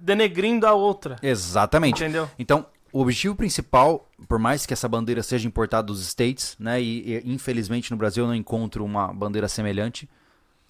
denegrindo 0.00 0.66
a 0.66 0.72
outra. 0.74 1.16
Exatamente. 1.22 2.02
Entendeu? 2.02 2.28
Então, 2.38 2.66
o 2.92 3.00
objetivo 3.00 3.36
principal, 3.36 4.08
por 4.28 4.38
mais 4.38 4.66
que 4.66 4.72
essa 4.72 4.88
bandeira 4.88 5.22
seja 5.22 5.46
importada 5.46 5.86
dos 5.86 6.00
States, 6.06 6.56
né, 6.58 6.80
e, 6.82 7.22
e, 7.24 7.32
infelizmente 7.32 7.90
no 7.90 7.96
Brasil 7.96 8.24
eu 8.24 8.28
não 8.28 8.34
encontro 8.34 8.84
uma 8.84 9.12
bandeira 9.12 9.46
semelhante, 9.48 10.08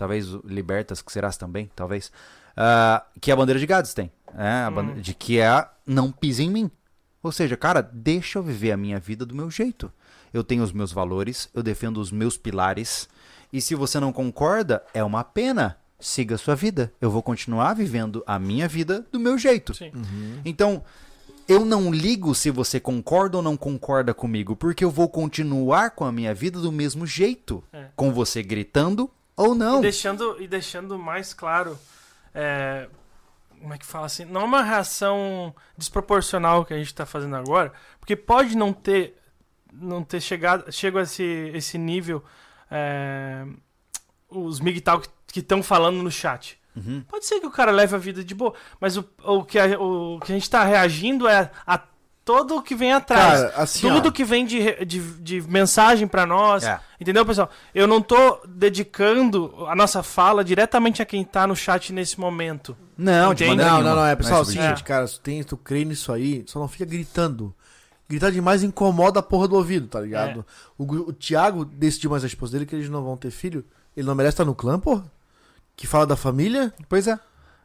talvez 0.01 0.32
o 0.32 0.40
Libertas, 0.47 1.02
que 1.02 1.12
serás 1.12 1.36
também, 1.36 1.70
talvez, 1.77 2.10
ah, 2.56 3.05
que 3.20 3.31
a 3.31 3.36
bandeira 3.36 3.60
de 3.60 3.66
Gades 3.66 3.93
tem, 3.93 4.10
é, 4.35 4.64
a 4.64 4.70
Hum. 4.70 4.94
de 4.94 5.12
que 5.12 5.39
é 5.39 5.47
a 5.47 5.70
não 5.86 6.10
pise 6.10 6.43
em 6.43 6.51
mim. 6.51 6.70
Ou 7.22 7.31
seja, 7.31 7.55
cara, 7.55 7.82
deixa 7.82 8.39
eu 8.39 8.43
viver 8.43 8.72
a 8.72 8.78
minha 8.78 8.98
vida 8.98 9.27
do 9.27 9.35
meu 9.35 9.51
jeito. 9.51 9.93
Eu 10.32 10.43
tenho 10.43 10.62
os 10.62 10.72
meus 10.72 10.90
valores, 10.90 11.51
eu 11.52 11.62
defendo 11.62 11.98
os 11.98 12.10
meus 12.10 12.39
pilares. 12.39 13.10
E 13.52 13.60
se 13.60 13.74
você 13.74 14.01
não 14.01 14.10
concorda, 14.10 14.82
é 14.94 15.05
uma 15.05 15.22
pena. 15.22 15.77
Siga 15.98 16.36
a 16.36 16.39
sua 16.39 16.55
vida. 16.55 16.90
Eu 16.98 17.10
vou 17.10 17.22
continuar 17.22 17.74
vivendo 17.74 18.24
a 18.27 18.39
minha 18.39 18.66
vida 18.66 19.05
do 19.12 19.20
meu 19.20 19.36
jeito. 19.36 19.74
Sim. 19.74 19.93
Então, 20.47 20.82
eu 21.47 21.62
não 21.66 21.93
ligo 21.93 22.35
se 22.35 22.51
você 22.51 22.81
concorda 22.81 23.36
ou 23.36 23.43
não 23.43 23.55
concorda 23.55 24.14
comigo, 24.14 24.56
porque 24.56 24.82
eu 24.82 24.90
vou 24.90 25.10
continuar 25.10 25.90
com 25.90 26.06
a 26.06 26.12
minha 26.12 26.32
vida 26.32 26.59
do 26.59 26.72
mesmo 26.72 27.06
jeito. 27.06 27.62
É. 27.70 27.89
Com 27.94 28.14
você 28.14 28.43
gritando 28.43 29.10
ou 29.40 29.54
não. 29.54 29.78
E 29.78 29.82
deixando, 29.82 30.36
e 30.40 30.46
deixando 30.46 30.98
mais 30.98 31.32
claro, 31.32 31.78
é, 32.34 32.88
como 33.60 33.74
é 33.74 33.78
que 33.78 33.86
fala 33.86 34.06
assim? 34.06 34.24
Não 34.24 34.42
é 34.42 34.44
uma 34.44 34.62
reação 34.62 35.54
desproporcional 35.76 36.64
que 36.64 36.74
a 36.74 36.78
gente 36.78 36.94
tá 36.94 37.06
fazendo 37.06 37.36
agora, 37.36 37.72
porque 37.98 38.16
pode 38.16 38.56
não 38.56 38.72
ter, 38.72 39.16
não 39.72 40.02
ter 40.02 40.20
chegado, 40.20 40.70
chego 40.72 40.98
a 40.98 41.02
esse, 41.02 41.50
esse 41.54 41.78
nível, 41.78 42.24
é, 42.70 43.46
os 44.28 44.60
MGTOW 44.60 45.02
que 45.26 45.40
estão 45.40 45.62
falando 45.62 46.02
no 46.02 46.10
chat. 46.10 46.58
Uhum. 46.76 47.02
Pode 47.08 47.26
ser 47.26 47.40
que 47.40 47.46
o 47.46 47.50
cara 47.50 47.70
leve 47.70 47.94
a 47.94 47.98
vida 47.98 48.22
de 48.22 48.34
boa, 48.34 48.54
mas 48.80 48.96
o, 48.96 49.04
o, 49.24 49.44
que, 49.44 49.58
a, 49.58 49.78
o 49.78 50.20
que 50.20 50.32
a 50.32 50.34
gente 50.34 50.48
tá 50.48 50.64
reagindo 50.64 51.26
é 51.26 51.50
a 51.66 51.78
todo 52.24 52.56
o 52.56 52.62
que 52.62 52.74
vem 52.74 52.92
atrás. 52.92 53.40
Cara, 53.42 53.52
assim, 53.56 53.88
Tudo 53.88 54.09
ó. 54.09 54.12
que 54.12 54.24
vem 54.24 54.44
de, 54.47 54.84
de, 54.84 55.01
de 55.20 55.42
mensagem 55.42 56.06
pra 56.06 56.24
nós. 56.26 56.62
É. 56.64 56.78
Entendeu, 57.01 57.24
pessoal? 57.26 57.51
Eu 57.74 57.86
não 57.86 58.01
tô 58.01 58.40
dedicando 58.47 59.52
a 59.68 59.74
nossa 59.74 60.02
fala 60.02 60.44
diretamente 60.44 61.02
a 61.02 61.06
quem 61.06 61.24
tá 61.24 61.47
no 61.47 61.56
chat 61.56 61.92
nesse 61.92 62.18
momento. 62.20 62.76
Não, 62.97 63.28
Não, 63.28 63.32
nenhuma. 63.34 63.80
não, 63.82 63.97
não. 63.97 64.06
É, 64.06 64.14
pessoal, 64.14 64.38
é 64.38 64.42
o 64.42 64.44
sobre 64.44 64.60
seguinte, 64.60 64.76
isso. 64.76 64.84
cara, 64.84 65.06
se 65.06 65.20
tem, 65.20 65.42
tu 65.42 65.56
crê 65.56 65.84
nisso 65.84 66.12
aí, 66.12 66.44
só 66.47 66.59
não 66.60 66.68
fica 66.68 66.84
gritando. 66.84 67.55
Gritar 68.09 68.30
demais 68.32 68.62
incomoda 68.62 69.20
a 69.20 69.22
porra 69.22 69.47
do 69.48 69.55
ouvido, 69.56 69.86
tá 69.86 70.01
ligado? 70.01 70.44
O, 70.76 70.84
Gu- 70.84 71.05
o 71.09 71.12
Thiago 71.12 71.64
decidiu 71.64 72.10
mais 72.10 72.24
a 72.24 72.26
esposa 72.26 72.52
dele 72.52 72.66
que 72.66 72.74
eles 72.74 72.88
não 72.88 73.02
vão 73.05 73.16
ter 73.16 73.30
filho. 73.30 73.64
Ele 73.97 74.06
não 74.06 74.14
merece 74.14 74.34
estar 74.34 74.44
no 74.44 74.55
clã, 74.55 74.78
porra? 74.80 75.05
Que 75.76 75.86
fala 75.86 76.06
da 76.06 76.16
família? 76.16 76.74
Pois 76.88 77.06
é. 77.06 77.18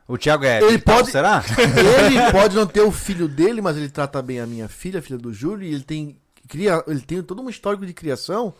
O 0.08 0.18
Thiago 0.18 0.46
é. 0.46 0.58
Ele 0.60 0.68
digital, 0.74 0.96
pode- 0.98 1.12
Será? 1.12 1.44
ele 2.06 2.32
pode 2.32 2.56
não 2.56 2.68
ter 2.68 2.82
o 2.82 2.92
filho 2.92 3.28
dele, 3.28 3.62
mas 3.62 3.76
ele 3.76 3.90
trata 3.90 4.22
bem 4.22 4.40
a 4.40 4.46
minha 4.46 4.68
filha, 4.68 5.00
a 5.00 5.02
filha 5.02 5.18
do 5.18 5.34
Júlio, 5.34 5.68
e 5.68 5.74
ele 5.74 5.84
tem, 5.84 6.16
cria, 6.48 6.84
ele 6.88 7.02
tem 7.02 7.24
todo 7.24 7.42
um 7.42 7.50
histórico 7.50 7.86
de 7.86 7.94
criação 7.94 8.54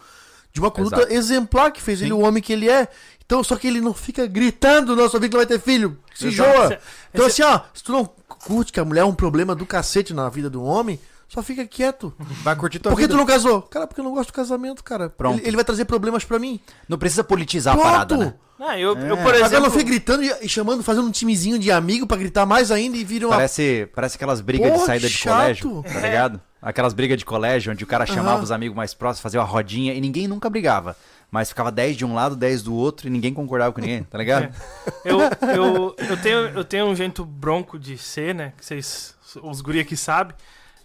de 0.52 0.60
uma 0.60 0.72
conduta 0.72 1.02
Exato. 1.02 1.14
exemplar 1.14 1.72
que 1.72 1.82
fez 1.82 2.00
Sim. 2.00 2.06
ele 2.06 2.14
o 2.14 2.20
homem 2.22 2.42
que 2.42 2.54
ele 2.54 2.70
é. 2.70 2.88
Então, 3.26 3.44
só 3.44 3.56
que 3.58 3.68
ele 3.68 3.82
não 3.82 3.94
fica 3.94 4.26
gritando, 4.26 4.96
não, 4.96 5.10
sua 5.10 5.20
vida 5.20 5.34
não 5.38 5.40
vai 5.40 5.46
ter 5.46 5.60
filho. 5.60 5.98
Se 6.16 6.28
Exato. 6.28 6.74
Esse- 6.74 6.80
Então, 7.14 7.26
assim, 7.26 7.44
ó, 7.44 7.60
se 7.74 7.84
tu 7.84 7.92
não 7.92 8.06
curte 8.06 8.72
que 8.72 8.80
a 8.80 8.86
mulher 8.86 9.02
é 9.02 9.06
um 9.06 9.14
problema 9.16 9.54
do 9.54 9.66
cacete 9.66 10.14
na 10.14 10.30
vida 10.30 10.50
do 10.50 10.64
homem, 10.64 11.00
só 11.28 11.42
fica 11.44 11.66
quieto. 11.66 12.14
Vai 12.44 12.56
curtir 12.56 12.80
tua 12.80 12.92
Por 12.92 12.98
que 12.98 13.04
vida. 13.04 13.14
tu 13.14 13.18
não 13.18 13.26
casou? 13.26 13.62
Cara, 13.64 13.88
porque 13.88 14.00
eu 14.02 14.06
não 14.06 14.14
gosto 14.14 14.30
do 14.30 14.34
casamento, 14.34 14.84
cara. 14.84 15.10
Pronto. 15.10 15.40
Ele, 15.40 15.48
ele 15.50 15.56
vai 15.56 15.66
trazer 15.66 15.86
problemas 15.86 16.24
pra 16.24 16.40
mim. 16.40 16.60
Não 16.88 16.98
precisa 16.98 17.24
politizar 17.24 17.74
a 17.74 17.78
Pronto. 17.78 17.92
parada, 17.92 18.18
né? 18.18 18.34
Ah, 18.60 18.80
eu, 18.80 18.98
eu, 18.98 19.18
É. 19.18 19.22
por 19.22 19.34
Agora 19.34 19.38
exemplo. 19.46 19.64
não 19.66 19.72
fica 19.72 19.84
gritando 19.84 20.24
e, 20.24 20.48
chamando, 20.48 20.82
fazendo 20.82 21.06
um 21.08 21.12
timezinho 21.12 21.60
de 21.60 21.70
amigo 21.72 22.08
pra 22.08 22.16
gritar 22.16 22.46
mais 22.46 22.72
ainda 22.72 22.96
e 22.96 23.04
vira 23.04 23.28
uma 23.28 23.36
Parece, 23.36 23.90
parece 23.94 24.16
aquelas 24.16 24.40
brigas 24.40 24.68
de 24.68 24.74
Porra, 24.76 24.86
saída 24.86 25.08
que 25.08 25.12
de 25.14 25.18
chato. 25.20 25.36
colégio, 25.36 25.84
tá 25.84 26.00
ligado? 26.00 26.42
Aquelas 26.62 26.94
brigas 26.94 27.18
de 27.18 27.26
colégio 27.26 27.72
onde 27.74 27.84
o 27.84 27.88
cara 27.88 28.06
chamava 28.06 28.36
Aham. 28.36 28.44
os 28.44 28.52
amigos 28.52 28.76
mais 28.76 28.94
próximos, 28.94 29.22
fazia 29.22 29.42
uma 29.42 29.46
rodinha 29.46 29.94
e 29.94 30.00
ninguém 30.00 30.26
nunca 30.28 30.50
brigava. 30.50 30.96
Mas 31.30 31.50
ficava 31.50 31.70
10 31.70 31.98
de 31.98 32.06
um 32.06 32.14
lado, 32.14 32.34
10 32.36 32.64
do 32.64 32.74
outro 32.74 33.08
e 33.08 33.10
ninguém 33.10 33.34
concordava 33.34 33.74
com 33.74 33.82
ninguém, 33.82 34.04
tá 34.04 34.18
ligado? 34.18 34.56
Eu, 35.04 35.20
eu, 35.54 35.96
eu, 36.10 36.18
tenho, 36.22 36.38
eu 36.48 36.64
tenho 36.64 36.86
um 36.86 36.96
jeito 36.96 37.26
bronco 37.26 37.78
de 37.78 37.98
ser, 37.98 38.34
né? 38.34 38.54
Que 38.58 38.66
vocês, 38.66 39.16
os 39.44 39.60
guri 39.60 39.82
aqui 39.82 39.98
sabem. 39.98 40.34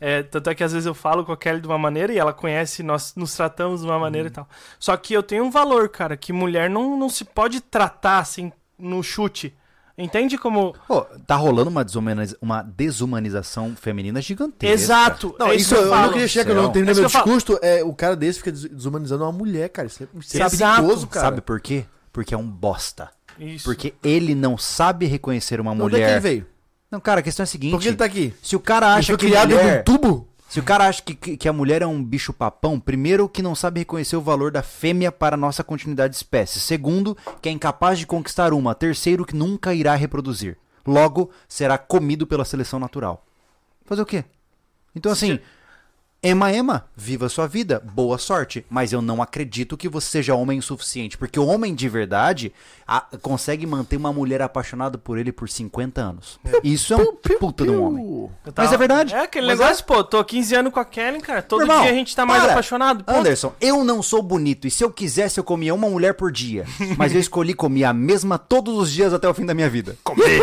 É, 0.01 0.23
tanto 0.23 0.49
é 0.49 0.55
que 0.55 0.65
às 0.65 0.73
vezes 0.73 0.87
eu 0.87 0.95
falo 0.95 1.25
com 1.27 1.33
a 1.33 1.37
Kelly 1.37 1.61
de 1.61 1.67
uma 1.67 1.77
maneira 1.79 2.11
e 2.13 2.19
ela 2.19 2.33
conhece, 2.33 2.83
nós 2.83 3.13
nos 3.15 3.35
tratamos 3.35 3.83
de 3.83 3.87
uma 3.87 3.99
maneira 3.99 4.29
Uhum. 4.29 4.33
e 4.33 4.35
tal. 4.35 4.49
Só 4.79 4.97
que 4.97 5.13
eu 5.13 5.23
tenho 5.23 5.45
um 5.45 5.51
valor, 5.51 5.89
cara, 5.91 6.17
que 6.17 6.33
mulher 6.33 6.71
não, 6.71 6.99
não 6.99 7.09
se 7.11 7.25
pode 7.25 7.61
tratar 7.61 8.19
assim 8.19 8.51
no 8.79 9.03
chute. 9.03 9.55
Entende 9.99 10.39
como. 10.39 10.75
Pô, 10.89 11.03
tá 11.27 11.37
rolando 11.37 11.69
uma, 11.69 11.85
desumaniz- 11.85 12.35
uma 12.41 12.63
desumanização 12.63 13.77
feminina 13.79 14.23
gigantesca. 14.23 14.73
Exato! 14.75 15.37
Não, 15.39 15.49
é 15.49 15.57
isso, 15.57 15.75
que 15.75 15.81
eu, 15.81 15.85
eu 15.85 15.91
não 15.95 16.13
queria 16.13 16.29
chegar, 16.29 16.45
que 16.47 16.51
eu 16.59 16.63
não 16.63 16.73
terminei 16.73 16.95
É 16.95 17.01
meu 17.01 17.07
discurso. 17.07 17.59
É, 17.61 17.85
o 17.85 17.93
cara 17.93 18.17
desse 18.17 18.39
fica 18.39 18.53
des- 18.53 18.65
desumanizando 18.71 19.25
uma 19.25 19.33
mulher, 19.33 19.69
cara. 19.69 19.87
Isso 19.89 20.03
é, 20.03 20.07
isso 20.19 20.43
é 20.43 20.49
perigoso, 20.49 21.07
cara. 21.07 21.27
Sabe 21.27 21.41
por 21.43 21.61
quê? 21.61 21.85
Porque 22.13 22.35
é 22.35 22.39
um 22.39 22.47
bosta. 22.49 23.11
Isso. 23.39 23.65
Porque 23.65 23.93
ele 24.03 24.35
não 24.35 24.57
sabe 24.57 25.05
reconhecer 25.07 25.61
uma 25.61 25.73
Onde 25.73 25.83
é 25.83 25.89
que 25.89 25.95
ele 25.97 26.05
mulher. 26.05 26.21
veio? 26.21 26.47
Não, 26.91 27.01
cara, 27.01 27.21
a 27.21 27.23
questão 27.23 27.43
é 27.43 27.45
a 27.45 27.47
seguinte. 27.47 27.71
Por 27.71 27.81
que 27.81 27.89
ele 27.89 27.97
tá 27.97 28.05
aqui? 28.05 28.35
Se 28.43 28.57
o 28.57 28.61
cara 28.61 28.95
acha 28.95 29.17
que 29.17 29.27
criado 29.27 29.51
mulher... 29.51 29.79
num 29.79 29.85
tubo? 29.85 30.29
Se 30.49 30.59
o 30.59 30.63
cara 30.65 30.89
acha 30.89 31.01
que, 31.01 31.15
que, 31.15 31.37
que 31.37 31.49
a 31.49 31.53
mulher 31.53 31.81
é 31.81 31.87
um 31.87 32.03
bicho 32.03 32.33
papão, 32.33 32.81
primeiro 32.81 33.29
que 33.29 33.41
não 33.41 33.55
sabe 33.55 33.81
reconhecer 33.81 34.17
o 34.17 34.21
valor 34.21 34.51
da 34.51 34.65
fêmea 34.65 35.13
para 35.13 35.35
a 35.35 35.39
nossa 35.39 35.63
continuidade 35.63 36.11
de 36.11 36.17
espécie. 36.17 36.59
Segundo, 36.59 37.17
que 37.41 37.49
é 37.49 37.53
incapaz 37.53 38.01
de 38.01 38.07
conquistar 38.07 38.53
uma. 38.53 38.75
Terceiro, 38.75 39.25
que 39.25 39.37
nunca 39.37 39.73
irá 39.73 39.95
reproduzir. 39.95 40.59
Logo, 40.85 41.31
será 41.47 41.79
comido 41.79 42.27
pela 42.27 42.45
seleção 42.45 42.81
natural. 42.81 43.25
Fazer 43.85 44.03
o 44.03 44.07
quê? 44.07 44.25
Então 44.93 45.13
assim, 45.13 45.39
Ema 46.23 46.53
Ema, 46.53 46.85
viva 46.95 47.31
sua 47.31 47.47
vida, 47.47 47.83
boa 47.95 48.19
sorte. 48.19 48.67
Mas 48.69 48.93
eu 48.93 49.01
não 49.01 49.23
acredito 49.23 49.75
que 49.75 49.89
você 49.89 50.07
seja 50.07 50.35
homem 50.35 50.59
o 50.59 50.63
suficiente. 50.63 51.17
Porque 51.17 51.41
o 51.41 51.47
homem 51.47 51.75
de 51.75 51.89
verdade 51.89 52.53
a- 52.87 53.07
consegue 53.23 53.67
manter 53.67 53.97
uma 53.97 54.13
mulher 54.13 54.43
apaixonada 54.43 54.99
por 54.99 55.17
ele 55.17 55.33
por 55.33 55.49
50 55.49 55.99
anos. 56.03 56.39
Isso 56.63 56.93
é 56.93 56.97
um 56.99 57.17
puta 57.39 57.65
de 57.65 57.71
um 57.71 57.83
homem. 57.83 58.05
Eu 58.05 58.31
Mas 58.45 58.55
tava- 58.55 58.75
é 58.75 58.77
verdade. 58.77 59.15
É 59.15 59.21
aquele 59.23 59.47
Mas 59.47 59.59
negócio, 59.59 59.83
pô, 59.87 60.05
tô 60.05 60.23
15 60.23 60.55
anos 60.55 60.75
com 60.75 60.79
a 60.81 60.85
Kelly, 60.85 61.23
cara. 61.23 61.41
Todo 61.41 61.63
irmão, 61.63 61.81
dia 61.81 61.91
a 61.91 61.95
gente 61.95 62.15
tá 62.15 62.27
mais 62.27 62.43
para. 62.43 62.53
apaixonado. 62.53 63.03
Ponto. 63.03 63.19
Anderson, 63.19 63.55
eu 63.59 63.83
não 63.83 64.03
sou 64.03 64.23
bonito 64.23 64.67
e 64.67 64.71
se 64.71 64.85
eu 64.85 64.91
quisesse 64.91 65.41
eu 65.41 65.45
comia 65.45 65.75
uma 65.75 65.89
mulher 65.89 66.13
por 66.13 66.31
dia. 66.31 66.67
Mas 66.99 67.15
eu 67.15 67.21
escolhi 67.21 67.55
comer 67.55 67.85
a 67.85 67.95
mesma 67.95 68.37
todos 68.37 68.77
os 68.77 68.93
dias 68.93 69.15
até 69.15 69.27
o 69.27 69.33
fim 69.33 69.47
da 69.47 69.55
minha 69.55 69.71
vida. 69.71 69.97
Comer. 70.05 70.39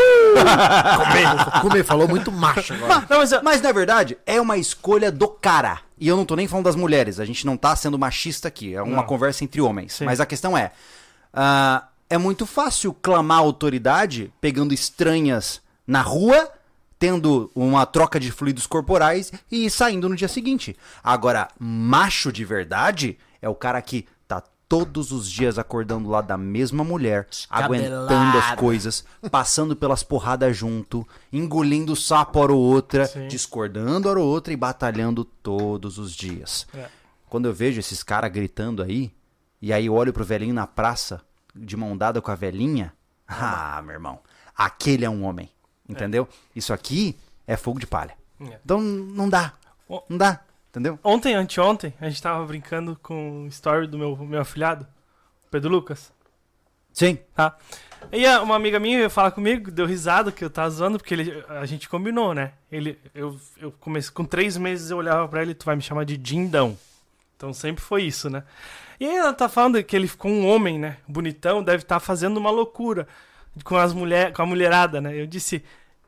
Comer. 0.98 1.62
Comer. 1.62 1.84
Falou 1.84 2.08
muito 2.08 2.32
macho 2.32 2.74
agora. 2.74 3.06
Não, 3.08 3.18
mas 3.20 3.32
eu- 3.32 3.44
Mas 3.44 3.62
na 3.62 3.72
verdade 3.72 4.18
é 4.26 4.42
uma 4.42 4.58
escolha 4.58 5.12
do 5.12 5.28
cara. 5.28 5.67
E 6.00 6.08
eu 6.08 6.16
não 6.16 6.26
tô 6.26 6.36
nem 6.36 6.48
falando 6.48 6.66
das 6.66 6.76
mulheres, 6.76 7.20
a 7.20 7.26
gente 7.26 7.46
não 7.46 7.58
tá 7.58 7.76
sendo 7.76 7.98
machista 7.98 8.48
aqui, 8.48 8.76
é 8.76 8.82
uma 8.82 8.98
Não. 8.98 9.04
conversa 9.04 9.44
entre 9.44 9.60
homens. 9.62 9.94
Sim. 9.94 10.06
Mas 10.06 10.20
a 10.20 10.26
questão 10.26 10.58
é: 10.58 10.72
ah, 11.34 11.88
é 12.10 12.18
muito 12.18 12.46
fácil 12.46 12.94
clamar 12.94 13.40
autoridade 13.40 14.32
pegando 14.40 14.74
estranhas 14.74 15.62
na 15.86 16.02
rua, 16.02 16.52
tendo 17.00 17.52
uma 17.56 17.86
troca 17.86 18.20
de 18.20 18.32
fluidos 18.32 18.66
corporais 18.68 19.32
e 19.52 19.70
saindo 19.70 20.08
no 20.10 20.16
dia 20.16 20.28
seguinte. 20.28 20.76
Agora, 21.04 21.48
macho 21.60 22.32
de 22.32 22.44
verdade 22.46 23.18
é 23.42 23.50
o 23.50 23.56
cara 23.56 23.82
que 23.82 24.08
todos 24.70 25.12
os 25.12 25.30
dias 25.30 25.58
acordando 25.58 26.10
lá 26.10 26.22
da 26.22 26.38
mesma 26.38 26.84
mulher, 26.84 27.28
aguentando 27.50 28.38
as 28.38 28.56
coisas, 28.56 29.06
passando 29.32 29.76
pelas 29.76 30.04
porradas 30.04 30.56
junto, 30.56 31.08
engolindo 31.32 31.96
sapo 31.96 32.40
hora 32.40 32.54
ou 32.54 32.62
outra, 32.62 33.06
Sim. 33.06 33.28
discordando 33.28 34.10
hora 34.10 34.20
ou 34.20 34.28
outra 34.28 34.52
e 34.52 34.58
batalhando 34.58 35.24
todos 35.24 35.98
os 35.98 36.14
dias. 36.14 36.68
É. 36.74 36.88
Quando 37.30 37.48
eu 37.48 37.54
vejo 37.54 37.80
esses 37.80 38.04
caras 38.04 38.32
gritando 38.32 38.84
aí, 38.84 39.12
e 39.62 39.72
aí 39.72 39.90
olho 39.90 40.14
pro 40.14 40.26
velhinho 40.26 40.54
na 40.54 40.68
praça, 40.68 41.22
de 41.56 41.76
mão 41.76 41.98
dada 41.98 42.22
com 42.22 42.32
a 42.32 42.36
velhinha, 42.36 42.94
ah, 43.28 43.82
meu 43.84 43.94
irmão, 43.94 44.20
aquele 44.56 45.06
é 45.06 45.10
um 45.10 45.24
homem, 45.24 45.50
entendeu? 45.88 46.28
Isso 46.56 46.74
aqui 46.74 47.18
é 47.46 47.56
fogo 47.58 47.80
de 47.80 47.88
palha. 47.88 48.16
É. 48.40 48.60
Então 48.64 48.82
não 48.82 49.30
dá, 49.30 49.54
não 50.10 50.18
dá, 50.18 50.42
entendeu? 50.70 51.00
Ontem, 51.04 51.34
anteontem, 51.34 51.94
a 52.00 52.10
gente 52.10 52.22
tava 52.22 52.46
brincando 52.46 52.98
com 53.02 53.44
o 53.44 53.48
story 53.48 53.88
do 53.88 53.98
meu, 53.98 54.16
meu 54.18 54.42
afilhado, 54.42 54.88
Pedro 55.50 55.70
Lucas, 55.72 56.12
Sim. 56.94 57.18
tá? 57.36 57.56
E 58.12 58.26
a- 58.26 58.42
uma 58.42 58.56
amiga 58.56 58.80
minha 58.80 58.98
veio 58.98 59.10
falar 59.10 59.32
comigo, 59.32 59.70
deu 59.72 59.86
risada 59.86 60.32
que 60.32 60.44
eu 60.44 60.50
tava 60.50 60.70
zoando, 60.70 60.98
porque 60.98 61.14
ele, 61.14 61.44
a 61.50 61.66
gente 61.66 61.88
combinou, 61.90 62.34
né? 62.34 62.54
Ele, 62.72 62.98
eu, 63.14 63.40
eu 63.60 63.72
comecei, 63.80 64.12
com 64.12 64.24
três 64.26 64.58
meses 64.58 64.90
eu 64.92 64.98
olhava 64.98 65.28
pra 65.28 65.42
ele, 65.42 65.54
tu 65.54 65.66
vai 65.66 65.76
me 65.76 65.82
chamar 65.82 66.06
de 66.06 66.18
Dindão. 66.18 66.78
Então 67.36 67.54
sempre 67.54 67.84
foi 67.84 68.04
isso, 68.04 68.30
né? 68.30 68.44
E 69.00 69.06
aí 69.06 69.16
ela 69.16 69.34
tá 69.34 69.48
falando 69.48 69.82
que 69.84 69.96
ele 69.96 70.08
ficou 70.08 70.32
um 70.32 70.48
homem, 70.48 70.80
né? 70.80 70.98
Bonitão, 71.08 71.64
deve 71.64 71.84
estar 71.84 72.00
fazendo 72.00 72.38
uma 72.38 72.50
loucura 72.50 73.08
com 73.64 73.76
as 73.78 73.94
mulher, 73.94 74.34
com 74.34 74.42
a 74.42 74.46
mulherada, 74.46 75.00
né? 75.00 75.16
Eu 75.16 75.28
disse, 75.28 75.64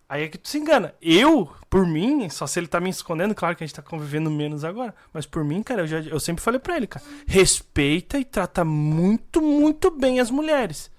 aí 0.09 0.23
é 0.23 0.27
que 0.27 0.37
tu 0.37 0.49
se 0.49 0.57
engana. 0.57 0.95
Eu, 0.99 1.49
por 1.69 1.85
mim, 1.85 2.27
só 2.29 2.47
se 2.47 2.59
ele 2.59 2.67
tá 2.67 2.79
me 2.79 2.89
escondendo, 2.89 3.35
claro 3.35 3.55
que 3.55 3.63
a 3.63 3.67
gente 3.67 3.75
tá 3.75 3.83
convivendo 3.83 4.31
menos 4.31 4.65
agora, 4.65 4.93
mas 5.13 5.27
por 5.27 5.43
mim, 5.43 5.61
cara, 5.61 5.83
eu, 5.83 5.87
já, 5.87 5.99
eu 5.99 6.19
sempre 6.19 6.43
falei 6.43 6.59
pra 6.59 6.75
ele, 6.75 6.87
cara, 6.87 7.05
respeita 7.27 8.17
e 8.17 8.25
trata 8.25 8.65
muito, 8.65 9.39
muito 9.41 9.91
bem 9.91 10.19
as 10.19 10.31
mulheres. 10.31 10.91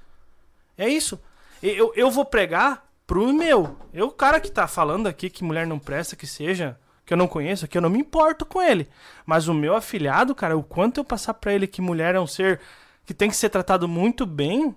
É 0.79 0.89
isso. 0.89 1.21
Eu, 1.61 1.93
eu 1.97 2.11
vou 2.11 2.25
pregar 2.25 2.89
pro 3.07 3.33
meu. 3.33 3.77
Eu, 3.93 4.07
o 4.07 4.13
cara 4.13 4.41
que 4.41 4.51
tá 4.51 4.69
falando 4.69 5.09
aqui 5.09 5.29
que 5.29 5.43
mulher 5.43 5.67
não 5.67 5.79
presta, 5.79 6.15
que 6.15 6.27
seja, 6.27 6.79
que 7.05 7.13
eu 7.13 7.19
não 7.19 7.27
conheço, 7.27 7.67
que 7.67 7.77
eu 7.77 7.83
não 7.83 7.91
me 7.91 7.99
importo 7.99 8.47
com 8.47 8.63
ele. 8.63 8.89
Mas 9.27 9.49
o 9.49 9.53
meu 9.53 9.75
afilhado, 9.75 10.35
cara, 10.35 10.57
o 10.57 10.63
quanto 10.63 11.01
eu 11.01 11.05
passar 11.05 11.35
pra 11.35 11.53
ele 11.53 11.67
que 11.67 11.83
mulher 11.83 12.15
é 12.15 12.21
um 12.21 12.27
ser 12.27 12.61
que 13.05 13.13
tem 13.13 13.29
que 13.29 13.37
ser 13.37 13.49
tratado 13.49 13.89
muito 13.89 14.25
bem. 14.25 14.75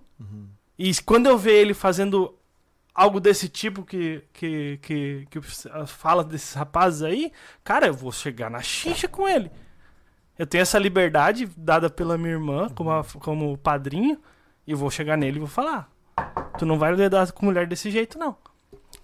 E 0.77 0.91
quando 1.05 1.27
eu 1.27 1.38
ver 1.38 1.61
ele 1.61 1.73
fazendo 1.73 2.34
algo 2.94 3.20
desse 3.20 3.48
tipo 3.49 3.84
que, 3.84 4.24
que, 4.34 4.80
que, 4.82 5.28
que 5.30 5.41
fala 5.88 6.24
desses 6.24 6.53
rapazes 6.53 7.02
aí, 7.02 7.32
cara, 7.64 7.88
eu 7.88 7.94
vou 7.94 8.11
chegar 8.11 8.49
na 8.49 8.61
xixa 8.61 9.07
com 9.07 9.28
ele. 9.28 9.52
Eu 10.38 10.48
tenho 10.48 10.61
essa 10.61 10.80
liberdade 10.80 11.49
dada 11.56 11.90
pela 11.90 12.18
minha 12.18 12.32
irmã 12.32 12.70
como, 12.70 12.91
a- 12.91 13.03
como 13.20 13.57
padrinho, 13.57 14.20
e 14.65 14.72
eu 14.72 14.78
vou 14.78 14.90
chegar 14.90 15.18
nele 15.18 15.38
e 15.38 15.40
vou 15.40 15.48
falar. 15.48 15.90
Tu 16.57 16.65
não 16.65 16.78
vai 16.80 16.94
lidar 16.94 17.32
com 17.32 17.45
mulher 17.45 17.68
desse 17.68 17.90
jeito, 17.91 18.18
não. 18.18 18.36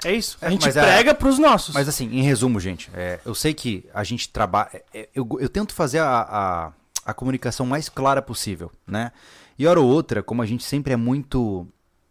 É 0.05 0.13
isso. 0.13 0.37
A 0.41 0.47
É, 0.47 0.51
gente 0.51 0.65
mas 0.65 0.75
é- 0.77 0.81
prega 0.81 1.13
pros 1.13 1.37
nossos. 1.37 1.73
Mas 1.75 1.87
assim, 1.89 2.05
em 2.11 2.21
resumo, 2.21 2.59
gente, 2.59 2.89
é, 2.93 3.19
eu 3.25 3.35
sei 3.35 3.53
que 3.53 3.87
a 3.93 4.03
gente 4.03 4.29
trabalha. 4.29 4.69
é, 4.93 5.09
eu, 5.13 5.27
eu 5.39 5.49
tento 5.49 5.73
fazer 5.73 5.99
a, 5.99 6.21
a, 6.21 6.71
a 7.05 7.13
comunicação 7.13 7.65
mais 7.65 7.89
clara 7.89 8.21
possível, 8.21 8.71
né? 8.87 9.11
E 9.57 9.67
hora 9.67 9.79
ou 9.81 9.87
outra, 9.87 10.23
como 10.23 10.41
a 10.41 10.45
gente 10.45 10.63
sempre 10.63 10.93
é 10.93 10.95
muito 10.95 11.67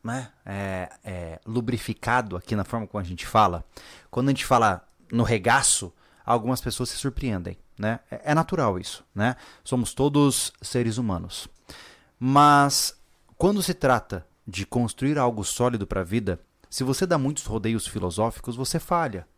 né, 0.08 0.30
é, 0.44 0.90
é, 1.04 1.40
lubrificado 1.44 2.34
aqui 2.34 2.56
na 2.56 2.64
forma 2.64 2.86
como 2.86 3.00
a 3.00 3.04
gente 3.04 3.26
fala, 3.26 3.62
quando 4.10 4.28
a 4.28 4.30
gente 4.30 4.46
fala 4.46 4.82
no 5.12 5.22
regaço, 5.22 5.92
algumas 6.24 6.62
pessoas 6.62 6.88
se 6.88 6.96
surpreendem, 6.96 7.58
né? 7.78 8.00
É, 8.10 8.32
é 8.32 8.34
natural 8.34 8.78
isso, 8.78 9.04
né? 9.14 9.36
Somos 9.62 9.92
todos 9.92 10.50
seres 10.62 10.96
humanos. 10.96 11.46
Mas 12.18 12.98
quando 13.36 13.62
se 13.62 13.74
trata 13.74 14.26
de 14.46 14.64
construir 14.64 15.18
algo 15.18 15.44
sólido 15.44 15.86
para 15.86 16.00
a 16.00 16.04
vida, 16.04 16.40
se 16.70 16.82
você 16.82 17.06
dá 17.06 17.18
muitos 17.18 17.44
rodeios 17.44 17.86
filosóficos, 17.86 18.56
você 18.56 18.78
falha. 18.78 19.28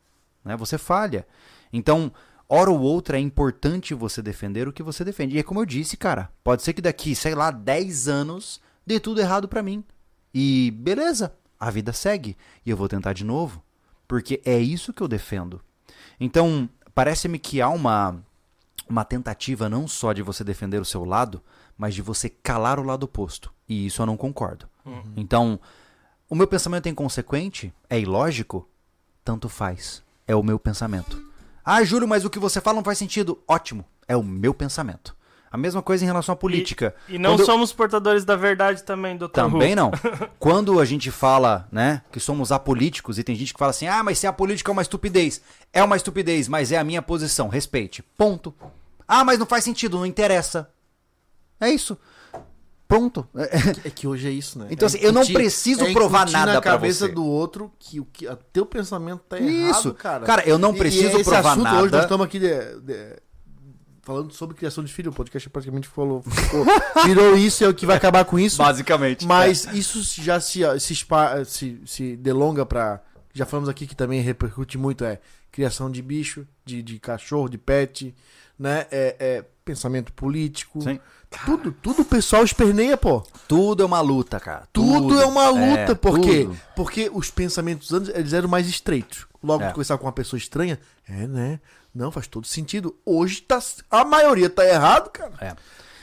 Né? 0.45 0.57
Você 0.57 0.79
falha. 0.79 1.27
Então, 1.73 2.13
hora 2.49 2.71
ou 2.71 2.81
outra 2.81 3.19
é 3.19 3.21
importante 3.21 3.93
você 3.93 4.23
defender 4.23 4.69
o 4.69 4.73
que 4.73 4.85
você 4.85 5.05
defende. 5.05 5.35
E 5.35 5.41
é 5.41 5.43
como 5.43 5.61
eu 5.61 5.67
disse, 5.67 5.97
cara, 5.97 6.31
pode 6.45 6.63
ser 6.63 6.73
que 6.73 6.81
daqui, 6.81 7.15
sei 7.17 7.35
lá, 7.35 7.51
10 7.51 8.07
anos 8.07 8.61
dê 8.87 9.01
tudo 9.01 9.21
errado 9.21 9.49
para 9.49 9.63
mim. 9.63 9.85
E 10.33 10.71
beleza, 10.73 11.35
a 11.59 11.71
vida 11.71 11.93
segue. 11.93 12.37
E 12.65 12.71
eu 12.71 12.77
vou 12.77 12.89
tentar 12.89 13.13
de 13.13 13.25
novo. 13.25 13.63
Porque 14.07 14.41
é 14.45 14.59
isso 14.59 14.93
que 14.93 15.03
eu 15.03 15.09
defendo. 15.09 15.61
Então, 16.19 16.69
parece-me 16.95 17.39
que 17.39 17.61
há 17.61 17.69
uma, 17.69 18.23
uma 18.89 19.05
tentativa 19.05 19.69
não 19.69 19.87
só 19.87 20.13
de 20.13 20.23
você 20.23 20.43
defender 20.43 20.81
o 20.81 20.85
seu 20.85 21.05
lado, 21.05 21.43
mas 21.77 21.95
de 21.95 22.03
você 22.03 22.29
calar 22.29 22.79
o 22.79 22.83
lado 22.83 23.05
oposto. 23.05 23.53
E 23.69 23.87
isso 23.87 24.03
eu 24.03 24.07
não 24.07 24.17
concordo. 24.17 24.69
Então, 25.17 25.61
o 26.29 26.35
meu 26.35 26.47
pensamento 26.47 26.87
é 26.87 26.91
inconsequente? 26.91 27.73
É 27.89 27.99
ilógico? 27.99 28.69
Tanto 29.25 29.49
faz. 29.49 30.03
É 30.27 30.35
o 30.35 30.43
meu 30.43 30.59
pensamento. 30.59 31.23
Ah, 31.65 31.83
Júlio, 31.85 32.09
mas 32.09 32.25
o 32.25 32.31
que 32.31 32.39
você 32.39 32.61
fala 32.61 32.77
não 32.77 32.85
faz 32.85 32.99
sentido. 32.99 33.43
Ótimo. 33.47 33.85
É 34.09 34.17
o 34.17 34.23
meu 34.23 34.53
pensamento. 34.53 35.17
A 35.53 35.57
mesma 35.57 35.83
coisa 35.83 36.05
em 36.05 36.07
relação 36.07 36.33
à 36.33 36.37
política. 36.37 36.95
E 37.09 37.19
não 37.19 37.31
Quando 37.33 37.41
eu- 37.41 37.47
somos 37.47 37.73
portadores 37.73 38.25
da 38.25 38.37
verdade 38.37 38.85
também, 38.85 39.17
doutor. 39.17 39.35
também 39.51 39.75
não. 39.75 39.91
Quando 40.39 40.79
a 40.79 40.85
gente 40.85 41.11
fala, 41.11 41.67
né, 41.73 42.03
que 42.13 42.21
somos 42.21 42.53
apolíticos 42.53 43.19
e 43.19 43.25
tem 43.25 43.35
gente 43.35 43.53
que 43.53 43.59
fala 43.59 43.71
assim: 43.71 43.89
"Ah, 43.89 44.03
mas 44.05 44.19
ser 44.19 44.29
apolítico 44.29 44.71
é 44.71 44.73
uma 44.73 44.83
estupidez". 44.83 45.41
É 45.73 45.83
uma 45.83 45.97
estupidez, 45.97 46.47
mas 46.47 46.71
é 46.71 46.79
a 46.79 46.85
minha 46.85 47.03
posição, 47.03 47.49
respeite. 47.49 48.01
Ponto. 48.17 48.55
Ah, 49.09 49.25
mas 49.25 49.41
não 49.41 49.47
faz 49.47 49.65
sentido, 49.65 49.99
não 49.99 50.07
interessa. 50.07 50.71
É 51.61 51.69
isso. 51.69 51.99
Pronto. 52.87 53.29
É 53.85 53.91
que 53.91 54.07
hoje 54.07 54.27
é 54.29 54.31
isso, 54.33 54.59
né? 54.59 54.67
Então, 54.71 54.87
É 54.87 54.89
assim, 54.89 54.99
eu 54.99 55.13
não 55.13 55.25
preciso 55.27 55.85
é 55.85 55.93
provar 55.93 56.29
nada 56.31 56.55
na 56.55 56.61
pra 56.61 56.73
cabeça 56.73 57.07
você. 57.07 57.13
do 57.13 57.25
outro 57.25 57.71
que 57.79 58.01
o 58.01 58.05
que 58.05 58.27
teu 58.53 58.67
pensamento 58.67 59.21
tá 59.29 59.39
Isso. 59.39 59.89
errado, 59.89 59.95
cara. 59.95 60.27
Cara, 60.27 60.43
eu 60.49 60.59
não 60.59 60.75
E- 60.75 60.79
preciso 60.79 61.17
e 61.17 61.21
esse 61.21 61.31
provar 61.31 61.51
assunto, 61.53 61.63
nada. 61.65 61.83
Hoje 61.83 61.93
nós 61.93 62.03
estamos 62.03 62.27
aqui 62.27 62.39
de- 62.41 62.81
de- 62.81 63.17
falando 64.03 64.33
sobre 64.33 64.57
criação 64.57 64.83
de 64.85 64.93
filho. 64.93 65.11
O 65.11 65.15
podcast 65.15 65.49
praticamente 65.51 65.89
falou, 65.89 66.23
ficou- 66.23 66.65
virou 67.05 67.37
isso, 67.37 67.65
é 67.65 67.69
o 67.69 67.75
que 67.75 67.87
vai 67.87 67.97
acabar 67.97 68.25
com 68.25 68.39
isso. 68.39 68.59
Basicamente. 68.59 69.27
Mas 69.27 69.65
isso 69.73 70.03
já 70.23 70.41
se, 70.41 70.61
se, 70.79 71.07
se, 71.47 71.81
se 71.87 72.17
delonga 72.17 72.65
pra. 72.67 73.01
Já 73.33 73.47
falamos 73.47 73.69
aqui 73.69 73.87
que 73.87 73.95
também 73.95 74.21
repercute 74.21 74.77
muito, 74.77 75.05
é 75.05 75.21
criação 75.53 75.91
de 75.91 76.03
bicho, 76.03 76.47
de, 76.65 76.83
de 76.83 76.99
cachorro, 76.99 77.49
de 77.49 77.59
pet, 77.59 78.15
né? 78.59 78.87
É, 78.91 79.17
é 79.19 79.45
pensamento 79.65 80.13
político. 80.13 80.83
Sim. 80.83 80.99
Tudo, 81.47 81.71
tudo 81.71 82.03
o 82.03 82.05
pessoal 82.05 82.43
esperneia, 82.43 82.97
pô. 82.97 83.23
Tudo 83.47 83.85
é 83.85 83.87
uma 83.87 84.01
luta, 84.01 84.41
cara. 84.41 84.65
Tudo, 84.73 85.21
é 85.21 85.25
uma 85.27 85.49
luta. 85.49 85.93
É, 85.93 85.95
por 85.95 86.19
quê? 86.19 86.45
tudo. 86.45 86.61
Porque 86.75 87.09
os 87.13 87.31
pensamentos 87.31 87.93
antes 87.93 88.11
eles 88.13 88.33
eram 88.33 88.49
mais 88.49 88.67
estreitos. 88.69 89.27
Logo 89.43 89.65
É. 89.65 89.71
conversar 89.71 89.97
com 89.99 90.07
uma 90.07 90.13
pessoa 90.13 90.39
estranha, 90.39 90.79
é, 91.09 91.27
né? 91.27 91.61
Não, 91.95 92.11
faz 92.13 92.27
todo 92.27 92.47
sentido. 92.47 92.97
Hoje 93.05 93.41
tá, 93.43 93.59
a 93.91 94.05
maioria 94.05 94.49
tá 94.51 94.65
errado, 94.67 95.11
cara. 95.11 95.33
É. 95.41 95.53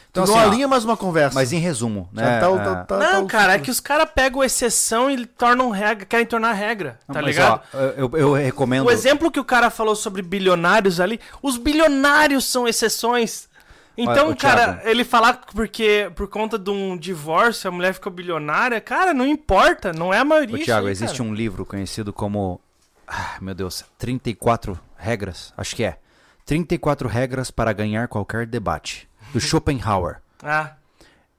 Então, 0.09 0.23
Então, 0.23 0.25
não 0.25 0.35
assim, 0.41 0.47
ó, 0.47 0.51
alinha 0.51 0.67
mais 0.67 0.83
uma 0.83 0.97
conversa. 0.97 1.35
Mas 1.35 1.53
em 1.53 1.59
resumo, 1.59 2.09
Já 2.13 2.21
né? 2.23 2.39
tá 2.39 2.47
é, 2.49 2.57
tá- 2.57 2.83
tá- 2.85 2.97
Não, 2.97 3.27
tá 3.27 3.31
cara, 3.37 3.53
é 3.53 3.59
que 3.59 3.69
os 3.69 3.79
caras 3.79 4.09
pegam 4.15 4.43
exceção 4.43 5.11
e 5.11 5.25
tornam 5.27 5.69
regra, 5.69 6.05
querem 6.05 6.25
tornar 6.25 6.53
regra, 6.53 6.97
não, 7.07 7.13
tá 7.13 7.21
mas, 7.21 7.35
ligado? 7.35 7.61
ó, 7.73 7.77
eu, 7.95 8.09
eu 8.13 8.33
recomendo. 8.33 8.87
O 8.87 8.91
exemplo 8.91 9.29
que 9.29 9.39
o 9.39 9.45
cara 9.45 9.69
falou 9.69 9.95
sobre 9.95 10.23
bilionários 10.23 10.99
ali, 10.99 11.19
os 11.43 11.57
bilionários 11.57 12.45
são 12.45 12.67
exceções. 12.67 13.47
Então, 13.95 14.27
Olha, 14.27 14.35
cara, 14.35 14.63
Thiago. 14.73 14.89
ele 14.89 15.03
falar 15.03 15.41
porque 15.53 16.11
por 16.15 16.27
conta 16.27 16.57
de 16.57 16.69
um 16.69 16.97
divórcio 16.97 17.67
a 17.67 17.71
mulher 17.71 17.93
ficou 17.93 18.11
bilionária, 18.11 18.79
cara, 18.81 19.13
não 19.13 19.25
importa, 19.25 19.91
não 19.93 20.11
é 20.13 20.19
a 20.19 20.25
maioria. 20.25 20.55
Ô, 20.55 20.59
Thiago, 20.65 20.87
aí, 20.87 20.91
existe 20.91 21.17
cara. 21.17 21.29
um 21.29 21.33
livro 21.33 21.65
conhecido 21.65 22.11
como. 22.11 22.59
Ah, 23.07 23.37
meu 23.41 23.55
Deus, 23.55 23.85
34 23.97 24.79
regras? 24.97 25.53
Acho 25.55 25.75
que 25.75 25.83
é. 25.83 25.99
34 26.45 27.07
regras 27.07 27.49
para 27.51 27.73
ganhar 27.73 28.07
qualquer 28.07 28.45
debate. 28.45 29.07
Do 29.33 29.39
Schopenhauer. 29.41 30.21
Ah, 30.43 30.75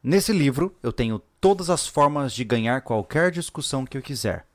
Nesse 0.03 0.33
livro, 0.33 0.75
eu 0.83 0.93
tenho 0.93 1.19
todas 1.41 1.69
as 1.69 1.87
formas 1.87 2.33
de 2.33 2.45
ganhar 2.45 2.81
qualquer 2.83 3.31
discussão 3.33 3.85
que 3.85 3.99
eu 3.99 4.03
quiser. 4.03 4.47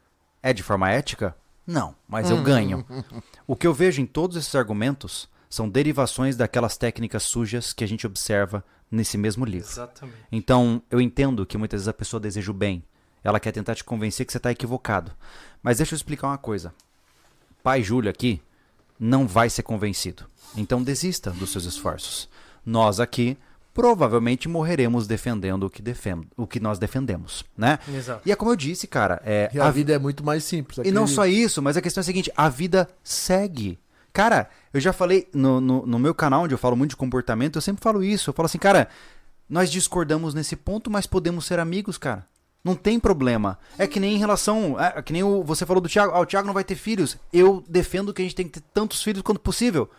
É 0.42 0.54
de 0.54 0.64
forma 0.64 0.90
ética? 0.90 1.36
Não, 1.68 1.96
mas 2.08 2.30
eu 2.30 2.42
ganho. 2.42 2.86
O 3.46 3.56
que 3.56 3.68
eu 3.68 3.74
vejo 3.74 4.02
em 4.02 4.06
todos 4.06 4.38
esses 4.38 4.56
argumentos 4.56 5.30
são 5.50 5.70
derivações 5.70 6.36
daquelas 6.38 6.78
técnicas 6.78 7.24
sujas 7.24 7.74
que 7.74 7.84
a 7.84 7.88
gente 7.88 8.08
observa 8.08 8.64
nesse 8.90 9.18
mesmo 9.18 9.44
livro. 9.46 9.70
exatamente. 9.70 10.18
Então, 10.32 10.82
eu 10.90 11.02
entendo 11.02 11.46
que 11.46 11.58
muitas 11.58 11.82
vezes 11.82 11.88
a 11.90 11.94
pessoa 11.94 12.20
deseja 12.22 12.50
o 12.50 12.54
bem. 12.54 12.84
Ela 13.24 13.40
quer 13.40 13.52
tentar 13.52 13.76
te 13.76 13.84
convencer 13.84 14.26
que 14.26 14.32
você 14.32 14.38
está 14.38 14.50
equivocado. 14.52 15.12
Mas 15.62 15.78
deixa 15.78 15.94
eu 15.94 15.98
explicar 15.98 16.28
uma 16.28 16.38
coisa. 16.38 16.74
Pai 17.64 17.82
Júlio 17.82 18.10
aqui 18.10 18.42
não 19.00 19.26
vai 19.26 19.50
ser 19.50 19.64
convencido. 19.64 20.26
Então 20.56 20.84
desista 20.84 21.32
dos 21.32 21.52
seus 21.52 21.64
esforços. 21.66 22.30
Nós 22.66 23.00
aqui 23.00 23.38
provavelmente 23.74 24.48
morreremos 24.48 25.08
defendendo 25.08 25.64
o 25.64 25.70
que, 25.70 25.82
defend 25.82 26.28
o 26.38 26.46
que 26.46 26.60
nós 26.60 26.78
defendemos, 26.78 27.44
né? 27.58 27.80
Exato. 27.92 28.22
E 28.26 28.32
é 28.32 28.36
como 28.36 28.52
eu 28.52 28.56
disse, 28.56 28.86
cara, 28.86 29.20
é, 29.26 29.50
E 29.52 29.60
a 29.60 29.72
vida 29.72 29.94
é 29.94 29.98
muito 29.98 30.24
mais 30.24 30.44
simples. 30.44 30.86
e 30.86 30.92
não 30.92 31.08
só 31.08 31.26
isso, 31.26 31.62
mas 31.62 31.76
a 31.76 31.82
questão 31.82 32.02
é 32.02 32.04
a 32.04 32.06
seguinte: 32.06 32.32
a 32.36 32.50
vida 32.50 32.88
segue. 33.04 33.80
Cara, 34.12 34.48
eu 34.72 34.80
já 34.80 34.94
falei 34.94 35.28
no, 35.34 35.60
no, 35.60 35.88
no 35.88 35.98
meu 35.98 36.14
canal, 36.14 36.44
onde 36.44 36.54
eu 36.54 36.58
falo 36.58 36.76
muito 36.76 36.92
de 36.92 36.98
comportamento, 36.98 37.56
eu 37.56 37.62
sempre 37.62 37.82
falo 37.82 38.04
isso. 38.04 38.30
Eu 38.30 38.34
falo 38.34 38.46
assim, 38.46 38.60
cara, 38.60 38.88
nós 39.50 39.72
discordamos 39.72 40.36
nesse 40.36 40.56
ponto, 40.56 40.92
mas 40.92 41.08
podemos 41.08 41.46
ser 41.46 41.60
amigos, 41.60 41.98
cara. 41.98 42.28
Não 42.64 42.76
tem 42.76 43.00
problema. 43.00 43.60
É 43.78 43.86
que 43.86 44.00
nem 44.00 44.16
em 44.16 44.20
relação. 44.20 44.80
É, 44.80 45.02
que 45.02 45.12
nem 45.12 45.22
o, 45.24 45.44
você 45.44 45.66
falou 45.66 45.82
do 45.82 45.90
Thiago. 45.90 46.14
Ah, 46.16 46.22
o 46.22 46.26
Thiago 46.26 46.48
não 46.48 46.54
vai 46.54 46.64
ter 46.64 46.76
filhos. 46.76 47.18
Eu 47.32 47.64
defendo 47.68 48.14
que 48.14 48.22
a 48.22 48.26
gente 48.26 48.36
tem 48.36 48.46
que 48.48 48.60
ter 48.60 48.64
tantos 48.74 49.04
filhos 49.04 49.22
quanto 49.22 49.42
possível. 49.42 49.90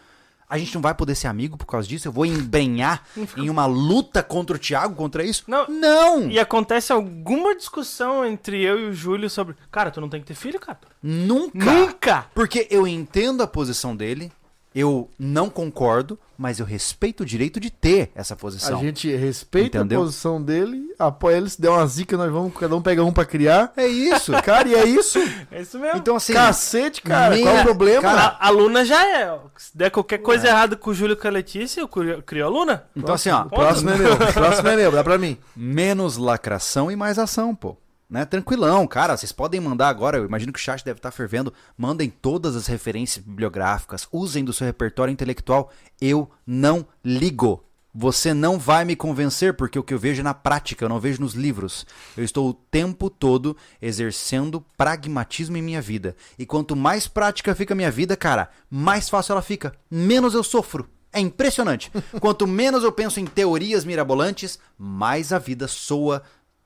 A 0.48 0.58
gente 0.58 0.74
não 0.74 0.82
vai 0.82 0.94
poder 0.94 1.14
ser 1.14 1.26
amigo 1.26 1.56
por 1.56 1.66
causa 1.66 1.88
disso? 1.88 2.06
Eu 2.06 2.12
vou 2.12 2.24
embrenhar 2.24 3.02
em 3.36 3.48
uma 3.48 3.66
luta 3.66 4.22
contra 4.22 4.54
o 4.56 4.58
Thiago, 4.58 4.94
contra 4.94 5.24
isso? 5.24 5.44
Não. 5.48 5.66
Não! 5.68 6.30
E 6.30 6.38
acontece 6.38 6.92
alguma 6.92 7.56
discussão 7.56 8.24
entre 8.24 8.62
eu 8.62 8.78
e 8.78 8.84
o 8.84 8.94
Júlio 8.94 9.28
sobre, 9.28 9.56
cara, 9.70 9.90
tu 9.90 10.00
não 10.00 10.08
tem 10.08 10.20
que 10.20 10.26
ter 10.26 10.34
filho, 10.34 10.60
cara. 10.60 10.78
Nunca! 11.02 11.72
Nunca! 11.72 12.26
Porque 12.34 12.68
eu 12.70 12.86
entendo 12.86 13.42
a 13.42 13.46
posição 13.46 13.96
dele, 13.96 14.30
eu 14.74 15.08
não 15.18 15.48
concordo, 15.48 16.18
mas 16.36 16.58
eu 16.58 16.66
respeito 16.66 17.22
o 17.22 17.26
direito 17.26 17.60
de 17.60 17.70
ter 17.70 18.10
essa 18.14 18.34
A 18.34 18.36
posição. 18.36 18.80
gente 18.80 19.14
respeita 19.14 19.78
Entendeu? 19.78 20.00
a 20.00 20.04
posição 20.04 20.42
dele, 20.42 20.92
apoia 20.98 21.36
ele, 21.36 21.48
se 21.48 21.60
der 21.60 21.68
uma 21.70 21.86
zica, 21.86 22.16
nós 22.16 22.32
vamos, 22.32 22.52
cada 22.58 22.74
um 22.74 22.82
pega 22.82 23.04
um 23.04 23.12
pra 23.12 23.24
criar. 23.24 23.72
É 23.76 23.86
isso. 23.86 24.32
Cara, 24.42 24.68
e 24.68 24.74
é 24.74 24.84
isso. 24.84 25.18
É 25.52 25.60
isso 25.62 25.78
mesmo. 25.78 25.98
Então, 25.98 26.16
assim. 26.16 26.32
Cacete, 26.32 27.02
cara. 27.02 27.36
Meu- 27.36 27.44
Qual 27.44 27.56
é 27.56 27.60
o 27.60 27.64
problema? 27.64 28.02
Cara, 28.02 28.36
a, 28.40 28.48
a 28.48 28.50
Luna 28.50 28.84
já 28.84 29.00
é. 29.06 29.38
Se 29.56 29.76
der 29.76 29.90
qualquer 29.90 30.18
coisa 30.18 30.48
errada 30.48 30.74
com 30.74 30.90
o 30.90 30.94
Júlio 30.94 31.12
e 31.12 31.16
com 31.16 31.28
a 31.28 31.30
Letícia, 31.30 31.80
eu 31.80 31.88
crio, 31.88 32.44
a 32.44 32.48
Luna. 32.48 32.84
então, 32.96 33.14
assim, 33.14 33.30
ó. 33.30 33.42
o 33.42 33.50
próximo 33.50 33.90
é 33.90 33.96
meu. 33.96 34.12
O 34.14 34.32
próximo 34.32 34.68
é 34.68 34.76
meu, 34.76 34.90
dá 34.90 35.04
pra 35.04 35.16
mim. 35.18 35.38
Menos 35.54 36.16
lacração 36.16 36.90
e 36.90 36.96
mais 36.96 37.16
ação, 37.18 37.54
pô. 37.54 37.76
Né? 38.08 38.24
Tranquilão, 38.24 38.86
cara. 38.86 39.16
Vocês 39.16 39.32
podem 39.32 39.60
mandar 39.60 39.88
agora. 39.88 40.18
Eu 40.18 40.26
imagino 40.26 40.52
que 40.52 40.58
o 40.58 40.62
chat 40.62 40.84
deve 40.84 40.98
estar 40.98 41.10
fervendo. 41.10 41.52
Mandem 41.76 42.10
todas 42.10 42.54
as 42.56 42.66
referências 42.66 43.24
bibliográficas. 43.24 44.06
Usem 44.12 44.44
do 44.44 44.52
seu 44.52 44.66
repertório 44.66 45.12
intelectual. 45.12 45.70
Eu 46.00 46.30
não 46.46 46.86
ligo. 47.04 47.64
Você 47.96 48.34
não 48.34 48.58
vai 48.58 48.84
me 48.84 48.96
convencer, 48.96 49.54
porque 49.54 49.78
o 49.78 49.82
que 49.82 49.94
eu 49.94 49.98
vejo 50.00 50.20
é 50.20 50.24
na 50.24 50.34
prática, 50.34 50.84
eu 50.84 50.88
não 50.88 50.98
vejo 50.98 51.20
nos 51.20 51.34
livros. 51.34 51.86
Eu 52.16 52.24
estou 52.24 52.48
o 52.48 52.52
tempo 52.52 53.08
todo 53.08 53.56
exercendo 53.80 54.60
pragmatismo 54.76 55.56
em 55.56 55.62
minha 55.62 55.80
vida. 55.80 56.16
E 56.36 56.44
quanto 56.44 56.74
mais 56.74 57.06
prática 57.06 57.54
fica 57.54 57.72
a 57.72 57.76
minha 57.76 57.92
vida, 57.92 58.16
cara, 58.16 58.50
mais 58.68 59.08
fácil 59.08 59.30
ela 59.30 59.42
fica. 59.42 59.76
Menos 59.88 60.34
eu 60.34 60.42
sofro. 60.42 60.90
É 61.12 61.20
impressionante. 61.20 61.92
Quanto 62.18 62.44
menos 62.44 62.82
eu 62.82 62.90
penso 62.90 63.20
em 63.20 63.24
teorias 63.24 63.84
mirabolantes, 63.84 64.58
mais 64.76 65.32
a 65.32 65.38
vida 65.38 65.68
soa 65.68 66.20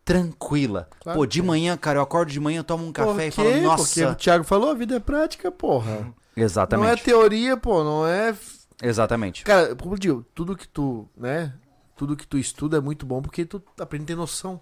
tranquila. 0.08 0.88
Claro 1.02 1.18
Pô, 1.18 1.26
de 1.26 1.40
é. 1.40 1.42
manhã, 1.42 1.76
cara, 1.76 1.98
eu 1.98 2.02
acordo 2.02 2.32
de 2.32 2.40
manhã, 2.40 2.62
tomo 2.62 2.86
um 2.86 2.92
café 2.92 3.26
e 3.26 3.30
falo, 3.30 3.50
Porque 3.50 3.60
nossa. 3.60 4.10
o 4.10 4.14
Thiago 4.14 4.42
falou, 4.42 4.70
a 4.70 4.74
vida 4.74 4.96
é 4.96 5.00
prática, 5.00 5.50
porra. 5.52 5.90
Não 5.90 6.14
é 6.34 6.44
Exatamente. 6.44 7.04
teoria, 7.04 7.56
pô, 7.58 7.84
não 7.84 8.06
é. 8.06 8.34
Exatamente. 8.82 9.44
Cara, 9.44 9.76
como 9.76 9.94
eu 9.94 9.98
digo, 9.98 10.24
tudo 10.34 10.56
que 10.56 10.66
tu, 10.66 11.06
né? 11.14 11.52
Tudo 11.94 12.16
que 12.16 12.26
tu 12.26 12.38
estuda 12.38 12.78
é 12.78 12.80
muito 12.80 13.04
bom 13.04 13.20
porque 13.20 13.44
tu 13.44 13.62
aprende 13.78 14.04
a 14.04 14.06
ter 14.06 14.16
noção. 14.16 14.60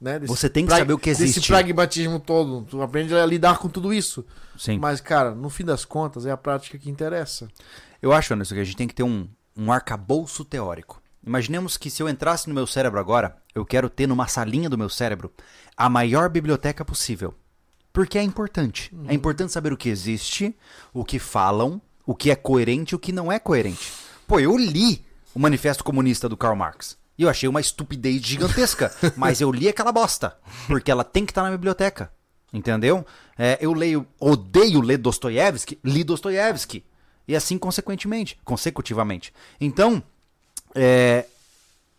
Né? 0.00 0.18
Desse 0.18 0.34
Você 0.34 0.48
tem 0.48 0.64
que 0.64 0.72
saber 0.72 0.92
o 0.92 0.98
que 0.98 1.10
existe. 1.10 1.46
pragmatismo 1.46 2.18
todo. 2.18 2.62
Tu 2.62 2.80
aprende 2.80 3.14
a 3.14 3.26
lidar 3.26 3.58
com 3.58 3.68
tudo 3.68 3.92
isso. 3.92 4.24
Sim. 4.56 4.78
Mas, 4.78 5.00
cara, 5.00 5.34
no 5.34 5.50
fim 5.50 5.64
das 5.64 5.84
contas, 5.84 6.24
é 6.24 6.30
a 6.30 6.36
prática 6.36 6.78
que 6.78 6.88
interessa. 6.88 7.48
Eu 8.00 8.12
acho, 8.12 8.32
Anderson, 8.32 8.54
que 8.54 8.60
a 8.60 8.64
gente 8.64 8.76
tem 8.76 8.88
que 8.88 8.94
ter 8.94 9.02
um, 9.02 9.28
um 9.56 9.70
arcabouço 9.70 10.44
teórico. 10.44 10.97
Imaginemos 11.26 11.76
que 11.76 11.90
se 11.90 12.02
eu 12.02 12.08
entrasse 12.08 12.48
no 12.48 12.54
meu 12.54 12.66
cérebro 12.66 12.98
agora, 12.98 13.36
eu 13.54 13.64
quero 13.64 13.90
ter 13.90 14.06
numa 14.06 14.28
salinha 14.28 14.70
do 14.70 14.78
meu 14.78 14.88
cérebro 14.88 15.32
a 15.76 15.88
maior 15.88 16.28
biblioteca 16.28 16.84
possível. 16.84 17.34
Porque 17.92 18.18
é 18.18 18.22
importante. 18.22 18.94
É 19.06 19.14
importante 19.14 19.52
saber 19.52 19.72
o 19.72 19.76
que 19.76 19.88
existe, 19.88 20.56
o 20.92 21.04
que 21.04 21.18
falam, 21.18 21.80
o 22.06 22.14
que 22.14 22.30
é 22.30 22.36
coerente 22.36 22.94
e 22.94 22.96
o 22.96 22.98
que 22.98 23.12
não 23.12 23.30
é 23.30 23.38
coerente. 23.38 23.92
Pô, 24.26 24.38
eu 24.38 24.56
li 24.56 25.04
o 25.34 25.38
Manifesto 25.38 25.82
Comunista 25.84 26.28
do 26.28 26.36
Karl 26.36 26.56
Marx. 26.56 26.96
E 27.18 27.22
eu 27.22 27.28
achei 27.28 27.48
uma 27.48 27.60
estupidez 27.60 28.22
gigantesca. 28.22 28.94
mas 29.16 29.40
eu 29.40 29.50
li 29.50 29.68
aquela 29.68 29.90
bosta. 29.90 30.36
Porque 30.66 30.90
ela 30.90 31.02
tem 31.02 31.26
que 31.26 31.32
estar 31.32 31.42
na 31.42 31.50
biblioteca. 31.50 32.12
Entendeu? 32.52 33.04
É, 33.36 33.58
eu 33.60 33.72
leio, 33.72 34.06
odeio 34.18 34.80
ler 34.80 34.98
Dostoiévski, 34.98 35.78
li 35.84 36.04
Dostoiévski. 36.04 36.84
E 37.26 37.36
assim 37.36 37.58
consequentemente, 37.58 38.38
consecutivamente. 38.44 39.34
Então, 39.60 40.02
é, 40.74 41.26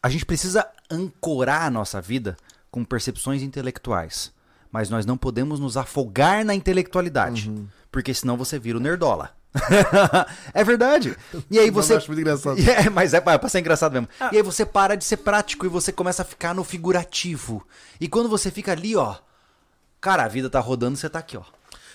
a 0.01 0.09
gente 0.09 0.25
precisa 0.25 0.67
ancorar 0.89 1.63
a 1.63 1.69
nossa 1.69 2.01
vida 2.01 2.37
com 2.71 2.83
percepções 2.83 3.41
intelectuais. 3.41 4.31
Mas 4.71 4.89
nós 4.89 5.05
não 5.05 5.17
podemos 5.17 5.59
nos 5.59 5.77
afogar 5.77 6.45
na 6.45 6.53
intelectualidade. 6.53 7.51
Porque 7.91 8.13
senão 8.13 8.37
você 8.37 8.59
vira 8.59 8.77
o 8.77 8.81
nerdola. 8.81 9.31
é 10.53 10.63
verdade. 10.63 11.17
E 11.49 11.57
aí 11.57 11.69
você. 11.71 11.93
Eu 11.93 11.97
acho 11.97 12.07
muito 12.07 12.21
engraçado. 12.21 12.57
É, 12.61 12.89
mas 12.89 13.13
é 13.13 13.21
pra 13.21 13.39
pra 13.39 13.49
ser 13.49 13.59
engraçado 13.59 13.93
mesmo. 13.93 14.07
E 14.31 14.37
aí 14.37 14.43
você 14.43 14.65
para 14.65 14.95
de 14.95 15.03
ser 15.03 15.17
prático 15.17 15.65
e 15.65 15.69
você 15.69 15.91
começa 15.91 16.21
a 16.21 16.25
ficar 16.25 16.53
no 16.53 16.63
figurativo. 16.63 17.65
E 17.99 18.07
quando 18.07 18.29
você 18.29 18.51
fica 18.51 18.71
ali, 18.71 18.95
ó. 18.95 19.15
Cara, 19.99 20.23
a 20.23 20.27
vida 20.27 20.49
tá 20.49 20.59
rodando, 20.59 20.95
você 20.95 21.09
tá 21.09 21.19
aqui, 21.19 21.35
ó. 21.35 21.43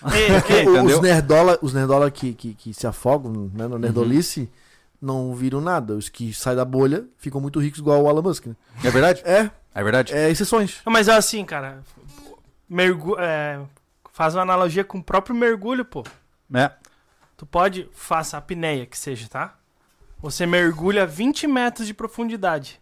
Entendeu? 0.03 0.83
Os 0.83 1.01
nerdola, 1.01 1.57
os 1.61 1.73
nerdola 1.73 2.11
que, 2.11 2.33
que, 2.33 2.53
que 2.53 2.73
se 2.73 2.85
afogam 2.85 3.49
né, 3.53 3.67
no 3.67 3.79
nerdolice 3.79 4.49
não 5.01 5.33
viram 5.35 5.61
nada. 5.61 5.93
Os 5.93 6.09
que 6.09 6.33
saem 6.33 6.55
da 6.57 6.65
bolha 6.65 7.05
ficam 7.17 7.39
muito 7.41 7.59
ricos, 7.59 7.79
igual 7.79 8.03
o 8.03 8.09
Elon 8.09 8.21
Musk. 8.21 8.45
Né? 8.47 8.55
É 8.83 8.89
verdade? 8.89 9.21
É, 9.25 9.51
É 9.73 9.83
verdade? 9.83 10.13
é 10.13 10.29
exceções. 10.29 10.81
Mas 10.85 11.07
é 11.07 11.15
assim, 11.15 11.43
cara. 11.45 11.81
Mergu 12.67 13.15
é, 13.19 13.61
faz 14.11 14.33
uma 14.35 14.41
analogia 14.41 14.83
com 14.83 14.97
o 14.97 15.03
próprio 15.03 15.35
mergulho, 15.35 15.85
pô. 15.85 16.03
É. 16.53 16.71
Tu 17.37 17.45
pode, 17.45 17.89
faça 17.93 18.37
a 18.37 18.39
apneia 18.39 18.85
que 18.85 18.97
seja, 18.97 19.27
tá? 19.27 19.55
Você 20.19 20.45
mergulha 20.45 21.05
20 21.05 21.45
metros 21.47 21.85
de 21.85 21.93
profundidade, 21.93 22.79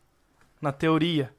na 0.61 0.71
teoria. 0.71 1.33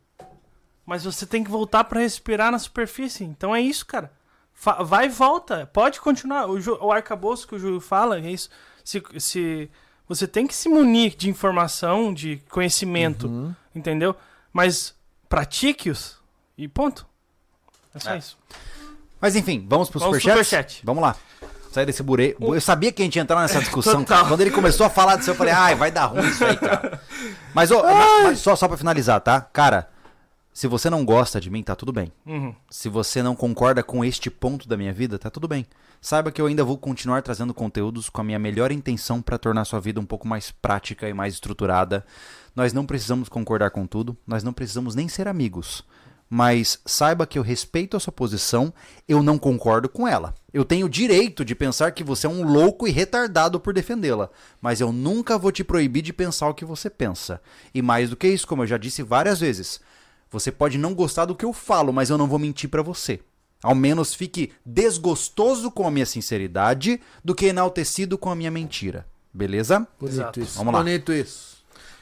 Mas 0.85 1.05
você 1.05 1.25
tem 1.25 1.43
que 1.43 1.51
voltar 1.51 1.85
pra 1.85 2.01
respirar 2.01 2.51
na 2.53 2.59
superfície. 2.59 3.25
Então 3.25 3.55
é 3.57 3.61
isso, 3.61 3.87
cara. 3.87 4.13
Fa- 4.53 4.83
vai 4.83 5.07
e 5.07 5.09
volta. 5.09 5.67
Pode 5.73 6.01
continuar. 6.01 6.47
O, 6.47 6.59
o 6.87 6.93
arcabouço 6.93 7.49
que 7.49 7.55
o 7.55 7.59
Júlio 7.59 7.81
fala 7.81 8.19
é 8.19 8.31
isso. 8.31 8.51
Se, 8.85 9.03
se 9.19 9.71
você 10.09 10.27
tem 10.27 10.47
que 10.47 10.55
se 10.55 10.69
munir 10.69 11.15
de 11.17 11.29
informação, 11.31 12.13
de 12.13 12.41
conhecimento, 12.51 13.27
Uhum. 13.27 13.55
entendeu? 13.75 14.15
Mas 14.53 14.95
pratique-os 15.29 16.17
e 16.57 16.69
ponto. 16.69 17.07
É 17.95 17.99
só 17.99 18.11
É. 18.13 18.19
isso. 18.19 18.37
Mas 19.21 19.35
enfim, 19.37 19.65
vamos 19.69 19.89
pro 19.89 19.99
Vamos 20.01 20.17
superchat? 20.19 20.45
superchat. 20.45 20.81
Vamos 20.85 21.03
lá. 21.03 21.17
Sair 21.73 21.87
desse 21.87 22.03
bureco. 22.05 22.55
Eu 22.55 22.61
sabia 22.61 22.93
que 22.93 23.03
a 23.03 23.05
gente 23.05 23.17
ia 23.17 23.23
entrar 23.23 23.41
nessa 23.41 23.59
discussão, 23.61 24.05
cara. 24.05 24.29
Quando 24.29 24.41
ele 24.43 24.51
começou 24.51 24.87
a 24.87 24.91
falar 24.91 25.17
disso, 25.17 25.31
eu 25.31 25.35
falei, 25.35 25.53
ai, 25.53 25.75
vai 25.75 25.91
dar 25.91 26.07
ruim 26.07 26.27
isso 26.29 26.45
aí, 26.45 26.57
cara. 26.57 27.01
Mas, 27.53 27.71
ô, 27.71 27.83
na- 27.83 28.23
mas 28.25 28.39
só, 28.39 28.55
só 28.55 28.69
pra 28.69 28.77
finalizar, 28.77 29.21
tá? 29.21 29.41
Cara, 29.41 29.89
se 30.55 30.69
você 30.69 30.89
não 30.89 31.05
gosta 31.05 31.41
de 31.41 31.51
mim, 31.51 31.65
tá 31.65 31.75
tudo 31.75 31.93
bem. 31.93 32.13
Uhum. 32.25 32.55
Se 32.71 32.89
você 32.89 33.21
não 33.25 33.35
concorda 33.35 33.83
com 33.83 34.05
este 34.05 34.31
ponto 34.31 34.69
da 34.69 34.77
minha 34.77 34.93
vida, 34.93 35.19
tá 35.19 35.29
tudo 35.29 35.49
bem. 35.49 35.67
Saiba 36.01 36.31
que 36.31 36.41
eu 36.41 36.47
ainda 36.47 36.63
vou 36.63 36.79
continuar 36.79 37.23
trazendo 37.23 37.53
conteúdos 37.53 38.09
com 38.09 38.21
a 38.21 38.25
minha 38.25 38.39
melhor 38.39 38.71
intenção 38.71 39.21
para 39.21 39.37
tornar 39.37 39.65
sua 39.65 39.81
vida 39.81 39.99
um 39.99 40.07
pouco 40.07 40.29
mais 40.29 40.53
prática 40.53 41.09
e 41.09 41.13
mais 41.13 41.35
estruturada. 41.35 42.07
Nós 42.55 42.73
não 42.73 42.87
precisamos 42.87 43.29
concordar 43.29 43.73
com 43.73 43.85
tudo, 43.85 44.17
nós 44.25 44.45
não 44.45 44.53
precisamos 44.53 44.95
nem 44.95 45.09
ser 45.09 45.27
amigos. 45.27 45.83
Mas 46.31 46.79
saiba 46.87 47.27
que 47.27 47.37
eu 47.37 47.43
respeito 47.43 47.97
a 47.97 48.01
sua 48.01 48.13
posição, 48.13 48.73
eu 49.09 49.25
não 49.25 49.37
concordo 49.37 49.89
com 49.89 50.07
ela. 50.07 50.35
Eu 50.53 50.65
tenho 50.65 50.87
o 50.87 50.91
direito 50.91 51.45
de 51.45 51.57
pensar 51.57 51.91
que 51.91 52.05
você 52.05 52.29
é 52.29 52.31
um 52.31 52.45
louco 52.45 52.87
e 52.87 52.93
retardado 52.93 53.59
por 53.59 53.75
defendê-la, 53.75 54.31
mas 54.61 54.81
eu 54.81 54.93
nunca 54.93 55.37
vou 55.37 55.51
te 55.51 55.65
proibir 55.65 56.03
de 56.03 56.13
pensar 56.13 56.49
o 56.49 56.55
que 56.55 56.65
você 56.65 56.89
pensa. 56.89 57.41
E 57.75 57.83
mais 57.83 58.09
do 58.09 58.17
que 58.17 58.29
isso, 58.29 58.47
como 58.47 58.63
eu 58.63 58.69
já 58.69 58.79
disse 58.79 59.03
várias 59.03 59.41
vezes, 59.41 59.81
você 60.35 60.51
pode 60.53 60.77
não 60.77 60.93
gostar 60.95 61.25
do 61.27 61.35
que 61.35 61.45
eu 61.45 61.53
falo, 61.53 61.93
mas 61.93 62.11
eu 62.11 62.19
não 62.19 62.27
vou 62.27 62.39
mentir 62.39 62.69
pra 62.69 62.83
você. 62.83 63.21
Ao 63.63 63.75
menos 63.75 64.13
fique 64.15 64.53
desgostoso 64.67 65.71
com 65.71 65.87
a 65.87 65.91
minha 65.91 66.05
sinceridade 66.05 67.01
do 67.25 67.35
que 67.35 67.47
enaltecido 67.47 68.19
com 68.19 68.29
a 68.31 68.35
minha 68.35 68.51
mentira. 68.51 69.07
Beleza? 69.33 69.87
Bonito 69.99 70.15
Exato. 70.17 70.41
isso. 70.41 70.59
Vamos 70.59 70.75
lá. 70.75 70.81
Bonito 70.81 71.13
isso. 71.13 71.55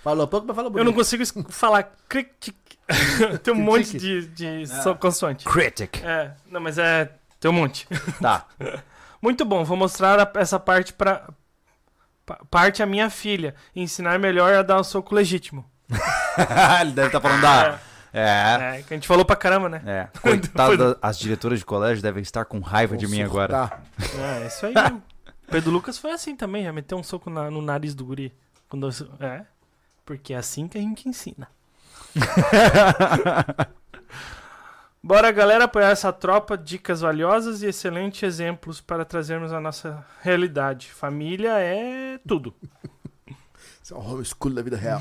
Falou 0.03 0.27
pouco, 0.27 0.47
mas 0.47 0.57
fala 0.57 0.69
bonito. 0.71 0.81
Eu 0.81 0.85
não 0.87 0.93
consigo 0.93 1.23
falar 1.51 1.93
critic. 2.09 2.57
tem 3.45 3.55
um 3.55 3.59
monte 3.59 3.97
de, 3.97 4.27
de 4.29 4.67
so- 4.67 4.95
consoante. 4.97 5.45
Critic. 5.45 6.03
É, 6.03 6.33
não, 6.51 6.61
mas 6.61 6.79
é. 6.79 7.13
Tem 7.39 7.51
um 7.51 7.55
monte. 7.55 7.87
Tá. 8.21 8.47
Muito 9.23 9.45
bom, 9.45 9.63
vou 9.65 9.77
mostrar 9.77 10.19
a- 10.19 10.41
essa 10.41 10.59
parte 10.59 10.93
pra. 10.93 11.29
pa- 12.27 12.41
Parte 12.51 12.83
a 12.83 12.87
minha 12.87 13.09
filha. 13.09 13.55
Ensinar 13.77 14.19
melhor 14.19 14.53
a 14.55 14.63
dar 14.63 14.79
o 14.79 14.85
soco 14.85 15.15
legítimo. 15.15 15.65
Ele 16.81 16.91
deve 16.93 17.07
estar 17.09 17.21
falando 17.21 17.41
da. 17.43 17.79
É. 18.13 18.79
É, 18.79 18.83
que 18.83 18.93
a 18.93 18.97
gente 18.97 19.09
falou 19.09 19.25
pra 19.25 19.35
caramba, 19.37 19.69
né? 19.69 19.83
É. 19.87 20.09
Coitada, 20.21 20.99
as 21.01 21.19
diretoras 21.19 21.59
de 21.61 21.65
colégio 21.65 22.03
devem 22.03 22.23
estar 22.23 22.45
com 22.45 22.61
raiva 22.61 22.97
de 22.97 23.07
mim 23.09 23.23
agora. 23.23 23.69
Tá. 23.69 23.81
É, 24.43 24.47
isso 24.47 24.67
aí 24.67 24.75
mesmo. 24.75 25.03
Pedro 25.51 25.71
Lucas 25.71 25.99
foi 25.99 26.13
assim 26.13 26.35
também, 26.37 26.65
já 26.65 26.73
meteu 26.73 26.97
um 26.99 27.03
soco 27.03 27.29
na- 27.31 27.51
no 27.51 27.61
nariz 27.63 27.95
do 27.95 28.05
guri. 28.05 28.33
Quando 28.69 28.89
eu- 28.89 29.27
é, 29.27 29.45
porque 30.05 30.33
é 30.35 30.37
assim 30.37 30.67
que 30.69 30.79
a 30.79 30.81
gente 30.81 31.09
ensina. 31.09 31.49
Bora, 35.05 35.33
galera, 35.33 35.65
apoiar 35.65 35.89
essa 35.91 36.13
tropa, 36.13 36.57
dicas 36.57 37.01
valiosas 37.01 37.61
e 37.63 37.67
excelentes 37.67 38.23
exemplos 38.23 38.81
para 38.81 39.05
trazermos 39.05 39.53
a 39.53 39.61
nossa 39.61 40.05
realidade. 40.21 40.93
Família 40.93 41.59
é 41.59 42.19
tudo. 42.27 42.55
Isso 43.83 43.95
é 43.95 43.97
o 43.97 44.01
homeschool 44.01 44.55
da 44.55 44.63
vida 44.63 44.77
real. 44.77 45.01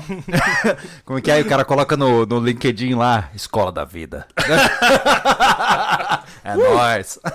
Como 1.04 1.18
é 1.18 1.22
que 1.22 1.30
é? 1.30 1.40
O 1.40 1.48
cara 1.48 1.64
coloca 1.64 1.96
no, 1.96 2.26
no 2.26 2.40
LinkedIn 2.40 2.94
lá, 2.94 3.30
Escola 3.32 3.70
da 3.70 3.84
Vida. 3.84 4.26
é 6.42 6.56
nóis. 6.56 7.20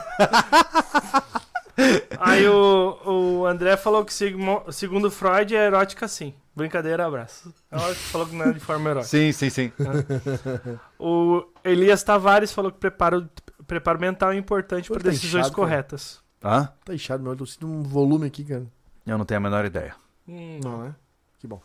Aí 2.19 2.47
o, 2.47 2.97
o 3.05 3.45
André 3.45 3.77
falou 3.77 4.03
que 4.03 4.11
segundo 4.13 5.11
Freud 5.11 5.55
é 5.55 5.65
erótica 5.67 6.07
sim. 6.07 6.33
Brincadeira, 6.55 7.05
abraço. 7.05 7.53
Ela 7.71 7.93
falou 7.93 8.27
que 8.27 8.35
não 8.35 8.45
é 8.45 8.51
de 8.51 8.59
forma 8.59 8.89
erótica. 8.89 9.09
Sim, 9.09 9.31
sim, 9.31 9.49
sim. 9.49 9.71
O 10.99 11.45
Elias 11.63 12.03
Tavares 12.03 12.51
falou 12.51 12.71
que 12.71 12.79
preparo, 12.79 13.29
preparo 13.67 13.99
mental 13.99 14.31
é 14.31 14.37
importante 14.37 14.89
para 14.89 14.99
tá 14.99 15.09
decisões 15.11 15.45
inchado, 15.45 15.55
cara. 15.55 15.67
corretas. 15.67 16.19
Hã? 16.43 16.69
Tá 16.83 16.95
inchado, 16.95 17.21
meu. 17.21 17.33
Eu 17.33 17.37
tô 17.37 17.45
sentindo 17.45 17.71
um 17.71 17.83
volume 17.83 18.25
aqui, 18.25 18.43
cara. 18.43 18.65
Eu 19.05 19.17
não 19.17 19.25
tenho 19.25 19.37
a 19.37 19.41
menor 19.41 19.65
ideia. 19.65 19.93
Hum, 20.27 20.59
Não, 20.63 20.83
né? 20.83 20.95
Que 21.39 21.47
bom. 21.47 21.61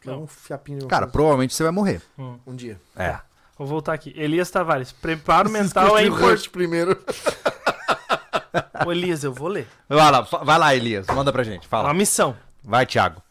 Quer 0.00 0.10
Não. 0.10 0.22
um 0.22 0.26
fiapinho 0.26 0.78
de 0.78 0.84
uma 0.84 0.90
Cara, 0.90 1.02
coisa. 1.06 1.12
provavelmente 1.12 1.54
você 1.54 1.62
vai 1.62 1.72
morrer. 1.72 2.02
hum. 2.18 2.38
Um 2.46 2.54
dia. 2.54 2.80
É. 2.96 3.18
Vou 3.58 3.66
voltar 3.66 3.92
aqui. 3.92 4.12
Elias 4.16 4.50
Tavares, 4.50 4.90
preparo 4.92 5.48
mental 5.50 5.96
é 5.98 6.02
o 6.02 6.06
importante. 6.06 6.30
Rush 6.32 6.48
primeiro. 6.48 7.00
Ô, 8.84 8.90
Elias, 8.92 9.22
eu 9.22 9.32
vou 9.32 9.48
ler. 9.48 9.68
Vai 9.88 10.10
lá, 10.10 10.24
fa- 10.24 10.38
vai 10.44 10.58
lá, 10.58 10.74
Elias. 10.74 11.06
Manda 11.06 11.32
pra 11.32 11.42
gente. 11.44 11.62
Uma 11.64 11.68
Fala. 11.68 11.94
missão. 11.94 12.36
Vai, 12.64 12.84
Thiago. 12.86 13.22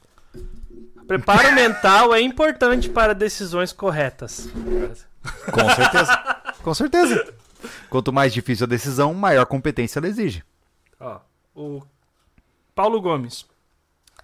Preparo 1.08 1.52
mental 1.54 2.14
é 2.14 2.22
importante 2.22 2.90
para 2.90 3.14
decisões 3.14 3.74
corretas. 3.74 4.48
Com 5.52 5.70
certeza. 5.76 6.44
Com 6.64 6.74
certeza. 6.74 7.34
Quanto 7.90 8.14
mais 8.14 8.34
difícil 8.34 8.66
a 8.66 8.70
decisão, 8.70 9.14
maior 9.14 9.46
competência 9.46 10.00
ela 10.00 10.08
exige. 10.08 10.44
Ó, 11.00 11.20
o 11.54 11.82
Paulo 12.74 13.02
Gomes. 13.02 13.46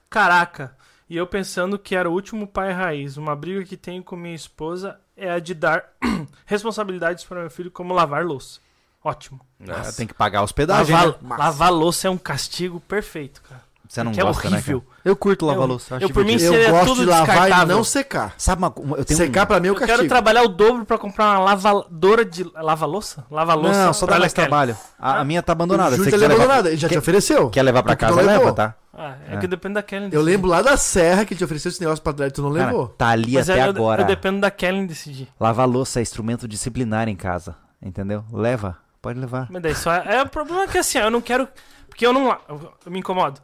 Caraca, 0.10 0.77
e 1.10 1.16
eu 1.16 1.26
pensando 1.26 1.80
que 1.80 1.96
era 1.96 2.10
o 2.10 2.14
último 2.14 2.48
pai 2.48 2.72
raiz. 2.72 3.18
Uma 3.18 3.36
briga 3.36 3.64
que 3.64 3.78
tenho 3.78 4.04
com 4.04 4.16
minha 4.16 4.36
esposa 4.36 5.00
é 5.16 5.32
a 5.32 5.40
de 5.40 5.54
dar 5.54 5.84
responsabilidades 6.46 7.24
para 7.24 7.42
meu 7.42 7.50
filho, 7.50 7.72
como 7.72 7.94
lavar 7.94 8.26
louça. 8.26 8.60
Ótimo. 9.04 9.40
É, 9.60 9.92
tem 9.94 10.06
que 10.06 10.14
pagar 10.14 10.44
hospedagem. 10.44 10.94
Lavar, 10.94 11.22
né? 11.22 11.36
lavar 11.38 11.72
louça 11.72 12.08
é 12.08 12.12
um 12.12 12.18
castigo 12.18 12.80
perfeito, 12.82 13.42
cara. 13.42 13.64
Você 13.88 14.04
não 14.04 14.12
que 14.12 14.20
é 14.20 14.24
gosta, 14.24 14.50
né, 14.50 14.58
horrível. 14.58 14.82
cara? 14.82 14.94
Eu 15.06 15.16
curto 15.16 15.46
lavar 15.46 15.64
Eu- 15.64 15.68
louça. 15.68 15.98
eu, 16.02 16.10
por 16.10 16.26
mim. 16.26 16.34
Eu 16.34 16.40
Seria 16.40 16.72
gosto 16.72 16.86
tudo 16.88 17.00
de 17.02 17.06
lavar 17.06 17.50
e 17.64 17.66
não 17.66 17.84
secar. 17.84 18.34
Sabe 18.38 18.62
uma, 18.62 18.74
uma- 18.76 18.98
eu 18.98 19.06
tenho 19.06 19.18
Secar 19.18 19.44
um... 19.44 19.46
pra 19.48 19.60
mim 19.62 19.68
é 19.68 19.72
o 19.72 19.74
Eu 19.74 19.76
castigo. 19.80 19.98
quero 20.00 20.10
trabalhar 20.10 20.44
o 20.44 20.48
dobro 20.50 20.86
pra 20.86 20.98
comprar 20.98 21.26
uma 21.38 21.40
lavadora 21.40 22.26
de. 22.26 22.44
Lava-louça? 22.54 23.24
Lava-louça. 23.32 23.86
Não, 23.86 23.94
só 23.94 24.06
dá 24.06 24.20
mais 24.20 24.34
trabalho. 24.34 24.76
A, 25.00 25.22
a 25.22 25.24
minha 25.24 25.42
tá 25.42 25.54
abandonada. 25.54 25.92
O 25.96 25.98
Júlio 25.98 26.04
Você 26.06 26.12
tá 26.12 26.18
quiser 26.18 26.28
lembrando 26.28 26.48
levar, 26.50 26.56
nada, 26.58 26.70
ele 26.70 26.78
já 26.78 26.90
te 26.90 26.98
ofereceu. 26.98 27.50
quer 27.50 27.64
levar 27.64 27.84
pra 27.84 27.96
casa, 27.96 28.16
levou. 28.22 28.46
leva, 28.46 28.54
tá? 28.54 28.76
Ah, 29.00 29.14
é, 29.30 29.38
que 29.38 29.48
depende 29.48 29.76
da 29.76 29.84
Kelly. 29.84 30.06
Eu 30.06 30.10
decidir. 30.10 30.26
lembro 30.26 30.50
lá 30.50 30.62
da 30.62 30.76
Serra 30.76 31.24
que 31.24 31.34
ele 31.34 31.38
te 31.38 31.44
ofereceu 31.44 31.70
esse 31.70 31.80
negócio 31.80 32.04
pra 32.04 32.12
trás 32.14 32.32
e 32.32 32.34
tu 32.34 32.42
não 32.42 32.52
Cara, 32.52 32.66
levou. 32.66 32.88
tá 32.88 33.10
ali 33.10 33.34
Mas 33.34 33.48
até 33.50 33.64
eu, 33.64 33.70
agora. 33.70 34.02
Eu 34.02 34.08
dependo 34.08 34.42
da 34.42 34.50
Kelly 34.50 34.88
decidir. 34.88 35.28
Lavar 35.40 35.68
louça 35.70 36.00
é 36.00 36.02
instrumento 36.02 36.48
disciplinar 36.48 37.08
em 37.08 37.16
casa. 37.16 37.56
Entendeu? 37.82 38.26
Leva. 38.34 38.76
Pode 39.00 39.20
levar. 39.20 39.48
Mas 39.52 39.62
daí 39.62 39.76
só. 39.76 39.94
É, 39.94 40.24
o 40.24 40.28
problema 40.28 40.64
é 40.64 40.68
que 40.68 40.80
assim, 40.80 40.98
eu 40.98 41.12
não 41.12 41.22
quero. 41.22 41.48
Porque 41.88 42.06
eu 42.08 42.12
não. 42.12 42.30
Eu, 42.50 42.74
eu 42.86 42.92
me 42.92 42.98
incomodo. 43.00 43.40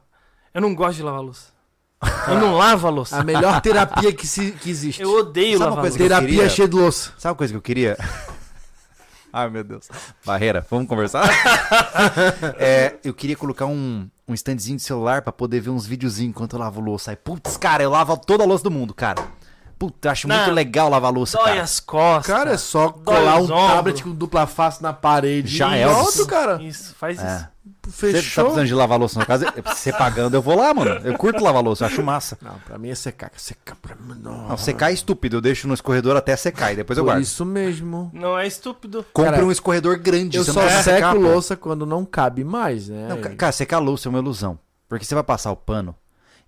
Eu 0.54 0.62
não 0.62 0.74
gosto 0.76 0.98
de 0.98 1.04
lavar 1.04 1.22
louça. 1.22 1.54
Eu 2.28 2.38
não 2.40 2.56
lavo 2.56 2.86
a 2.86 2.90
louça. 2.90 3.18
A 3.18 3.24
melhor 3.24 3.62
terapia 3.62 4.12
que, 4.12 4.28
se, 4.28 4.52
que 4.52 4.70
existe. 4.70 5.02
Eu 5.02 5.18
odeio 5.20 5.58
Sabe 5.58 5.70
uma 5.72 5.76
lavar 5.76 5.82
coisa 5.84 5.98
louça. 5.98 6.04
que 6.04 6.04
terapia 6.04 6.28
queria- 6.36 6.50
cheia 6.50 6.68
de 6.68 6.76
louça. 6.76 7.12
Sabe 7.18 7.32
uma 7.32 7.38
coisa 7.38 7.54
que 7.54 7.58
eu 7.58 7.62
queria? 7.62 7.98
Ai, 9.32 9.50
meu 9.50 9.64
Deus. 9.64 9.88
Barreira, 10.26 10.66
vamos 10.70 10.88
conversar? 10.88 11.28
É, 12.60 12.96
eu 13.04 13.14
queria 13.14 13.36
colocar 13.36 13.66
um, 13.66 14.08
um 14.28 14.34
standzinho 14.34 14.78
de 14.78 14.84
celular 14.84 15.22
pra 15.22 15.32
poder 15.32 15.60
ver 15.60 15.70
uns 15.72 15.86
videozinhos 15.88 16.30
enquanto 16.30 16.54
eu 16.54 16.60
lavo 16.60 16.80
louça. 16.82 17.12
Aí, 17.12 17.16
putz, 17.18 17.58
cara, 17.58 17.82
eu 17.82 17.90
lavo 17.90 18.16
toda 18.18 18.44
a 18.44 18.48
louça 18.48 18.64
do 18.64 18.72
mundo, 18.72 18.94
cara. 18.94 19.26
Puta, 19.78 20.12
acho 20.12 20.28
muito 20.28 20.48
Não. 20.48 20.54
legal 20.54 20.90
lavar 20.90 21.12
louça, 21.12 21.38
Dói 21.38 21.48
cara. 21.50 21.62
as 21.64 21.80
costas. 21.80 22.34
Cara, 22.36 22.52
é 22.54 22.58
só 22.58 22.90
colar 22.90 23.36
um 23.38 23.44
ombros. 23.44 23.68
tablet 23.72 24.04
com 24.04 24.12
dupla 24.12 24.48
face 24.48 24.82
na 24.82 24.94
parede. 24.94 25.58
Já 25.58 25.76
e 25.78 25.82
é, 25.82 25.88
pronto, 25.88 26.26
cara. 26.28 26.62
Isso, 26.64 26.96
faz 26.96 27.20
É. 27.20 27.36
isso. 27.36 27.54
Você 27.86 28.08
tá 28.08 28.18
Fechou. 28.18 28.44
precisando 28.46 28.68
de 28.68 28.74
lavar 28.74 28.98
louça 28.98 29.20
na 29.20 29.26
casa? 29.26 29.54
Você 29.66 29.92
pagando, 29.92 30.34
eu 30.36 30.42
vou 30.42 30.56
lá, 30.56 30.74
mano. 30.74 30.92
Eu 31.04 31.18
curto 31.18 31.44
lavar 31.44 31.62
louça, 31.62 31.84
eu 31.84 31.88
acho 31.88 32.02
massa. 32.02 32.38
Não, 32.42 32.56
pra 32.66 32.78
mim 32.78 32.90
é 32.90 32.96
secar. 32.96 33.30
Secar 33.36 33.76
pra 33.76 33.94
mim, 33.96 34.18
não. 34.22 34.48
Não, 34.50 34.58
secar 34.58 34.90
é 34.92 34.94
estúpido, 34.94 35.38
eu 35.38 35.42
deixo 35.42 35.68
no 35.68 35.74
escorredor 35.74 36.16
até 36.16 36.34
secar 36.38 36.72
e 36.72 36.78
depois 36.78 36.98
eu 36.98 37.04
Por 37.04 37.10
guardo. 37.12 37.22
isso 37.24 37.44
mesmo. 37.46 38.10
Não 38.14 38.38
é 38.40 38.48
estúpido. 38.48 39.06
Compre 39.12 39.32
Cara, 39.32 39.46
um 39.46 39.52
escorredor 39.52 40.00
grande, 40.00 40.38
Eu 40.38 40.46
você 40.46 40.54
só 40.54 40.62
vai 40.62 40.70
seco 40.70 40.84
secar, 40.96 41.14
pô. 41.14 41.20
louça 41.22 41.58
quando 41.58 41.86
não 41.86 42.06
cabe 42.06 42.44
mais, 42.46 42.88
né? 42.88 43.08
Não, 43.10 43.20
ca- 43.20 43.30
cara, 43.36 43.52
secar 43.52 43.80
louça 43.80 44.08
é 44.08 44.10
uma 44.10 44.20
ilusão. 44.20 44.58
Porque 44.88 45.04
você 45.06 45.14
vai 45.16 45.24
passar 45.24 45.52
o 45.52 45.56
pano 45.58 45.94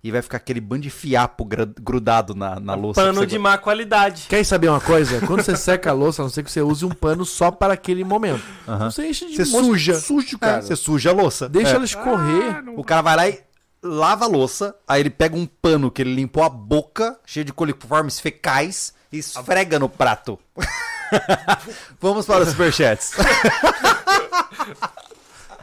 e 0.06 0.10
vai 0.12 0.22
ficar 0.22 0.36
aquele 0.36 0.60
bando 0.60 0.82
de 0.82 0.90
fiapo 0.90 1.44
grudado 1.44 2.34
na, 2.34 2.60
na 2.60 2.74
louça. 2.74 3.00
Pano 3.00 3.18
você 3.20 3.26
de 3.26 3.36
go- 3.36 3.42
má 3.42 3.58
qualidade. 3.58 4.26
Quer 4.28 4.44
saber 4.44 4.68
uma 4.68 4.80
coisa? 4.80 5.20
Quando 5.26 5.42
você 5.42 5.56
seca 5.56 5.90
a 5.90 5.92
louça, 5.92 6.22
a 6.22 6.24
não 6.24 6.30
ser 6.30 6.42
que 6.44 6.50
você 6.50 6.60
use 6.62 6.84
um 6.84 6.90
pano 6.90 7.24
só 7.24 7.50
para 7.50 7.74
aquele 7.74 8.04
momento. 8.04 8.42
Você 8.80 9.08
enche 9.08 9.26
de 9.26 9.36
Você 9.36 9.50
monte- 9.52 9.64
suja. 9.66 9.94
Sujo, 10.00 10.36
É, 10.36 10.38
cara. 10.38 10.62
você 10.62 10.76
suja 10.76 11.10
a 11.10 11.12
louça. 11.12 11.48
Deixa 11.48 11.72
É. 11.72 11.74
ela 11.74 11.84
escorrer. 11.84 12.62
O 12.76 12.84
cara 12.84 13.02
vai 13.02 13.16
lá 13.16 13.28
e 13.28 13.40
lava 13.82 14.24
a 14.24 14.28
louça, 14.28 14.74
aí 14.86 15.00
ele 15.00 15.10
pega 15.10 15.36
um 15.36 15.46
pano 15.46 15.90
que 15.90 16.02
ele 16.02 16.14
limpou 16.14 16.42
a 16.42 16.48
boca, 16.48 17.18
cheio 17.26 17.44
de 17.44 17.52
coliformes 17.52 18.18
fecais, 18.20 18.94
e 19.12 19.18
esfrega 19.18 19.78
no 19.78 19.88
prato. 19.88 20.38
Vamos 22.00 22.26
para 22.26 22.42
os 22.42 22.48
superchats. 22.50 23.12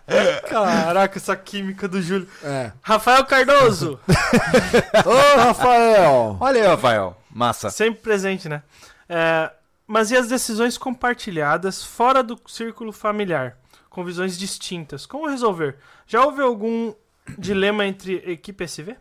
Caraca, 0.50 1.18
essa 1.18 1.36
química 1.36 1.88
do 1.88 2.02
Júlio. 2.02 2.28
É. 2.44 2.72
Rafael 2.82 3.26
Cardoso. 3.26 4.00
Ô, 5.06 5.40
Rafael! 5.40 6.38
Olha 6.40 6.62
aí, 6.62 6.68
Rafael. 6.68 7.18
Massa. 7.32 7.70
Sempre 7.70 8.02
presente, 8.02 8.48
né? 8.48 8.62
É, 9.08 9.52
mas 9.88 10.12
e 10.12 10.18
as 10.18 10.28
decisões 10.28 10.78
compartilhadas 10.78 11.84
fora 11.84 12.22
do 12.24 12.40
círculo 12.48 12.92
familiar, 12.92 13.58
com 13.90 14.04
visões 14.04 14.38
distintas? 14.38 15.06
Como 15.06 15.28
resolver? 15.28 15.78
Já 16.06 16.24
houve 16.24 16.42
algum 16.42 16.94
dilema 17.38 17.86
entre 17.86 18.16
equipe 18.26 18.64
SV? 18.64 18.98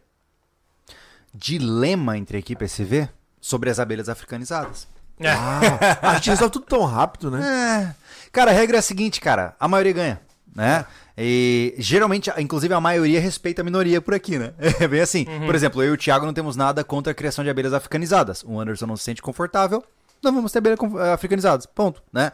Dilema 1.35 2.16
entre 2.16 2.39
equipe 2.39 2.65
SV 2.65 3.09
sobre 3.41 3.70
as 3.70 3.79
abelhas 3.79 4.09
africanizadas. 4.09 4.87
É. 5.19 5.31
Ah, 5.31 6.11
a 6.11 6.15
gente 6.15 6.31
resolve 6.31 6.53
tudo 6.53 6.66
tão 6.66 6.85
rápido, 6.85 7.31
né? 7.31 7.95
É. 7.97 8.03
Cara, 8.31 8.51
a 8.51 8.55
regra 8.55 8.77
é 8.77 8.81
a 8.81 8.83
seguinte, 8.83 9.20
cara. 9.20 9.55
A 9.59 9.69
maioria 9.69 9.93
ganha, 9.93 10.20
né? 10.55 10.85
E 11.16 11.74
geralmente, 11.79 12.31
inclusive, 12.39 12.73
a 12.74 12.81
maioria 12.81 13.20
respeita 13.20 13.62
a 13.62 13.65
minoria 13.65 14.01
por 14.01 14.15
aqui, 14.15 14.39
né? 14.39 14.53
É 14.81 14.89
bem 14.89 15.01
assim. 15.01 15.24
Por 15.47 15.55
exemplo, 15.55 15.83
eu 15.83 15.91
e 15.91 15.95
o 15.95 15.97
Thiago 15.97 16.27
não 16.27 16.33
temos 16.33 16.57
nada 16.57 16.83
contra 16.85 17.12
a 17.12 17.15
criação 17.15 17.45
de 17.45 17.51
abelhas 17.51 17.73
africanizadas. 17.73 18.43
O 18.47 18.59
Anderson 18.59 18.87
não 18.87 18.97
se 18.97 19.05
sente 19.05 19.23
confortável, 19.23 19.83
não 20.23 20.33
vamos 20.33 20.53
ter 20.53 20.59
abelhas 20.59 20.79
eh, 20.81 21.12
africanizadas. 21.12 21.66
Ponto, 21.66 22.03
né? 22.12 22.33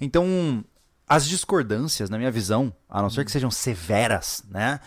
Então, 0.00 0.64
as 1.08 1.26
discordâncias, 1.26 2.08
na 2.08 2.16
minha 2.16 2.30
visão, 2.30 2.72
a 2.88 3.02
não 3.02 3.10
ser 3.10 3.24
que 3.24 3.30
sejam 3.30 3.50
severas, 3.50 4.42
né? 4.50 4.80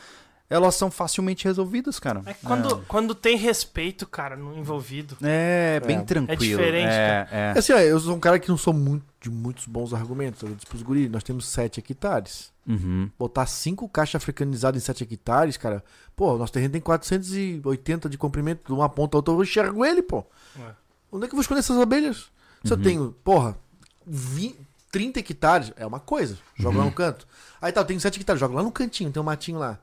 Elas 0.50 0.76
são 0.76 0.90
facilmente 0.90 1.44
resolvidas, 1.44 2.00
cara. 2.00 2.22
É 2.26 2.34
que 2.34 2.46
quando, 2.46 2.78
quando 2.88 3.14
tem 3.14 3.36
respeito, 3.36 4.08
cara, 4.08 4.38
no 4.38 4.58
envolvido. 4.58 5.18
É, 5.22 5.82
bem 5.86 5.98
É. 5.98 6.02
tranquilo. 6.04 6.32
É 6.32 6.36
diferente, 6.66 6.90
É, 6.94 7.28
é. 7.32 7.54
Assim, 7.60 7.74
ó, 7.74 7.78
eu 7.80 8.00
sou 8.00 8.16
um 8.16 8.20
cara 8.20 8.40
que 8.40 8.48
não 8.48 8.58
sou 8.58 8.74
muito, 8.74 9.06
de 9.20 9.30
muitos 9.30 9.66
bons 9.66 9.94
argumentos. 9.94 10.42
Eu 10.42 10.56
disse 10.56 10.66
pros 10.66 10.82
guri, 10.82 11.10
nós 11.10 11.22
temos 11.24 11.48
7 11.48 11.80
hectares. 11.82 12.52
Uhum. 12.66 13.10
Botar 13.20 13.46
5 13.46 13.90
caixas 13.90 14.16
africanizadas 14.16 14.82
em 14.82 14.86
7 14.86 15.04
hectares, 15.04 15.58
cara. 15.58 15.84
Pô, 16.16 16.38
nosso 16.38 16.54
terreno 16.54 16.72
tem 16.72 16.82
480 16.82 18.10
de 18.10 18.18
comprimento, 18.18 18.62
de 18.68 18.74
uma 18.74 18.88
ponta 18.90 19.16
a 19.16 19.20
outra, 19.20 19.34
eu 19.34 19.44
enxergo 19.44 19.84
ele, 19.86 20.02
pô. 20.02 20.26
É. 20.58 20.72
Onde 21.12 21.26
é 21.26 21.28
que 21.28 21.34
eu 21.34 21.38
vou 21.38 21.42
escolher 21.42 21.60
essas 21.60 21.78
abelhas? 21.80 22.28
Se 22.64 22.72
eu 22.74 22.78
tenho, 22.78 23.14
porra, 23.24 23.58
20, 24.06 24.58
30 24.92 25.20
hectares, 25.20 25.72
é 25.76 25.86
uma 25.86 26.00
coisa. 26.00 26.38
Jogo 26.56 26.78
lá 26.78 26.86
no 26.86 26.92
canto. 26.92 27.28
Aí 27.62 27.72
tá, 27.72 27.82
eu 27.82 27.86
tenho 27.86 28.00
7 28.00 28.18
hectares, 28.20 28.40
jogo 28.40 28.56
lá 28.56 28.64
no 28.64 28.72
cantinho, 28.72 29.12
tem 29.12 29.22
um 29.22 29.26
matinho 29.26 29.60
lá. 29.60 29.78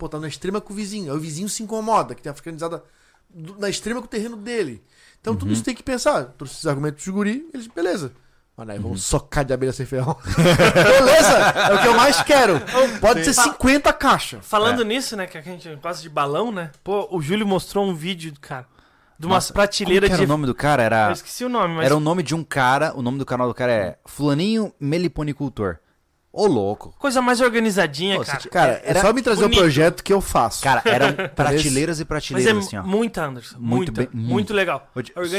Pô, 0.00 0.08
tá 0.08 0.18
na 0.18 0.26
extrema 0.28 0.62
com 0.62 0.72
o 0.72 0.76
vizinho. 0.76 1.12
Aí 1.12 1.16
o 1.18 1.20
vizinho 1.20 1.46
se 1.46 1.62
incomoda, 1.62 2.14
que 2.14 2.22
tem 2.22 2.30
africanizada 2.32 2.82
do- 3.28 3.58
na 3.58 3.68
extrema 3.68 4.00
com 4.00 4.06
o 4.06 4.10
terreno 4.10 4.34
dele. 4.34 4.82
Então 5.20 5.36
tudo 5.36 5.52
isso 5.52 5.62
tem 5.62 5.74
que 5.74 5.82
pensar. 5.82 6.24
Trouxe 6.38 6.54
esses 6.54 6.66
argumentos 6.66 7.04
de 7.04 7.10
guri, 7.10 7.46
eles, 7.52 7.66
beleza. 7.66 8.12
Mas 8.56 8.70
aí 8.70 8.78
vamos 8.78 9.04
socar 9.04 9.44
de 9.44 9.52
abelha 9.52 9.72
sem 9.74 9.84
ferrão. 9.84 10.16
beleza! 10.74 11.38
É 11.70 11.74
o 11.74 11.82
que 11.82 11.86
eu 11.88 11.94
mais 11.94 12.22
quero. 12.22 12.60
Pode 12.98 13.24
ser 13.26 13.34
50 13.34 13.92
caixas. 13.92 14.40
Falando 14.46 14.82
nisso, 14.84 15.16
né, 15.16 15.26
que 15.26 15.36
a 15.36 15.42
gente 15.42 15.74
gosta 15.76 16.02
de 16.02 16.08
balão, 16.08 16.50
né? 16.50 16.70
Pô, 16.82 17.06
o 17.10 17.20
Júlio 17.20 17.46
mostrou 17.46 17.86
um 17.86 17.94
vídeo, 17.94 18.32
cara, 18.40 18.66
de 19.18 19.26
umas 19.26 19.44
Nossa, 19.44 19.52
prateleiras 19.52 20.08
Como 20.08 20.16
que 20.16 20.22
era 20.22 20.26
de. 20.26 20.32
o 20.32 20.34
nome 20.34 20.46
do 20.46 20.54
cara? 20.54 20.82
Era... 20.82 21.08
Eu 21.08 21.12
esqueci 21.12 21.44
o 21.44 21.48
nome, 21.50 21.74
mas. 21.74 21.84
Era 21.86 21.94
o 21.96 22.00
nome 22.00 22.22
de 22.22 22.34
um 22.34 22.42
cara, 22.42 22.92
o 22.96 23.02
nome 23.02 23.18
do 23.18 23.26
canal 23.26 23.48
do 23.48 23.54
cara 23.54 23.70
é 23.72 23.98
Fulaninho 24.06 24.72
Meliponicultor. 24.80 25.76
Ô, 26.32 26.46
louco. 26.46 26.94
Coisa 26.96 27.20
mais 27.20 27.40
organizadinha, 27.40 28.16
Pô, 28.18 28.24
cara. 28.24 28.40
você- 28.40 28.48
Cara, 28.48 28.80
é 28.84 28.94
só 29.00 29.12
me 29.12 29.20
trazer 29.20 29.42
bonito. 29.42 29.58
o 29.58 29.60
projeto 29.62 30.04
que 30.04 30.12
eu 30.12 30.20
faço. 30.20 30.62
Cara, 30.62 30.80
eram 30.84 31.08
prateleiras 31.34 31.98
e 31.98 32.02
Mas 32.02 32.08
prateleiras, 32.08 32.54
é 32.54 32.58
assim, 32.66 32.76
ó. 32.76 32.82
muita, 32.84 33.24
Anderson. 33.24 33.56
Muito 33.58 33.76
Muito, 33.76 33.92
bem- 33.92 34.08
muito, 34.12 34.30
muito. 34.32 34.54
legal. 34.54 34.88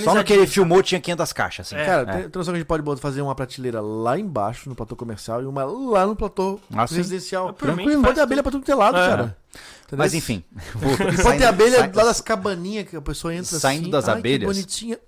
Só 0.03 0.13
no 0.15 0.23
que 0.25 0.33
ele 0.33 0.45
filmou 0.45 0.83
tinha 0.83 0.99
500 0.99 1.31
caixas, 1.31 1.67
assim. 1.67 1.77
É. 1.81 1.85
Cara, 1.85 2.01
É. 2.01 2.13
tem, 2.23 2.23
noção 2.35 2.43
que 2.53 2.57
a 2.57 2.59
gente 2.59 2.67
pode 2.67 2.83
botar- 2.83 3.01
fazer 3.01 3.21
uma 3.21 3.33
prateleira 3.33 3.79
lá 3.79 4.19
embaixo, 4.19 4.67
no 4.67 4.75
platô 4.75 4.95
comercial, 4.97 5.41
e 5.41 5.45
uma 5.45 5.63
lá 5.63 6.05
no 6.05 6.13
platô 6.13 6.59
Ah, 6.75 6.85
sim. 6.85 6.95
residencial. 6.97 7.47
Mim, 7.47 7.53
Tranquilo, 7.53 8.01
pode 8.03 8.15
ter 8.15 8.21
abelha 8.21 8.43
pra 8.43 8.51
tudo 8.51 8.65
que 8.65 8.71
é 8.71 8.75
lado, 8.75 8.97
É. 8.97 9.07
cara. 9.07 9.37
Entendeu? 9.85 9.97
Mas 9.97 10.13
enfim. 10.13 10.43
vou- 10.75 10.91
E 10.93 11.23
pode 11.23 11.37
ter 11.37 11.45
abelha 11.45 11.79
sai- 11.79 11.91
lá 11.93 12.03
das 12.03 12.19
cabaninhas 12.19 12.87
que 12.89 12.97
a 12.97 13.01
pessoa 13.01 13.33
entra 13.33 13.57
Saindo 13.59 13.83
assim. 13.83 13.91
das 13.91 14.09
ai, 14.09 14.15
que 14.15 14.19
abelhas. 14.19 14.45
bonitinha. 14.47 14.99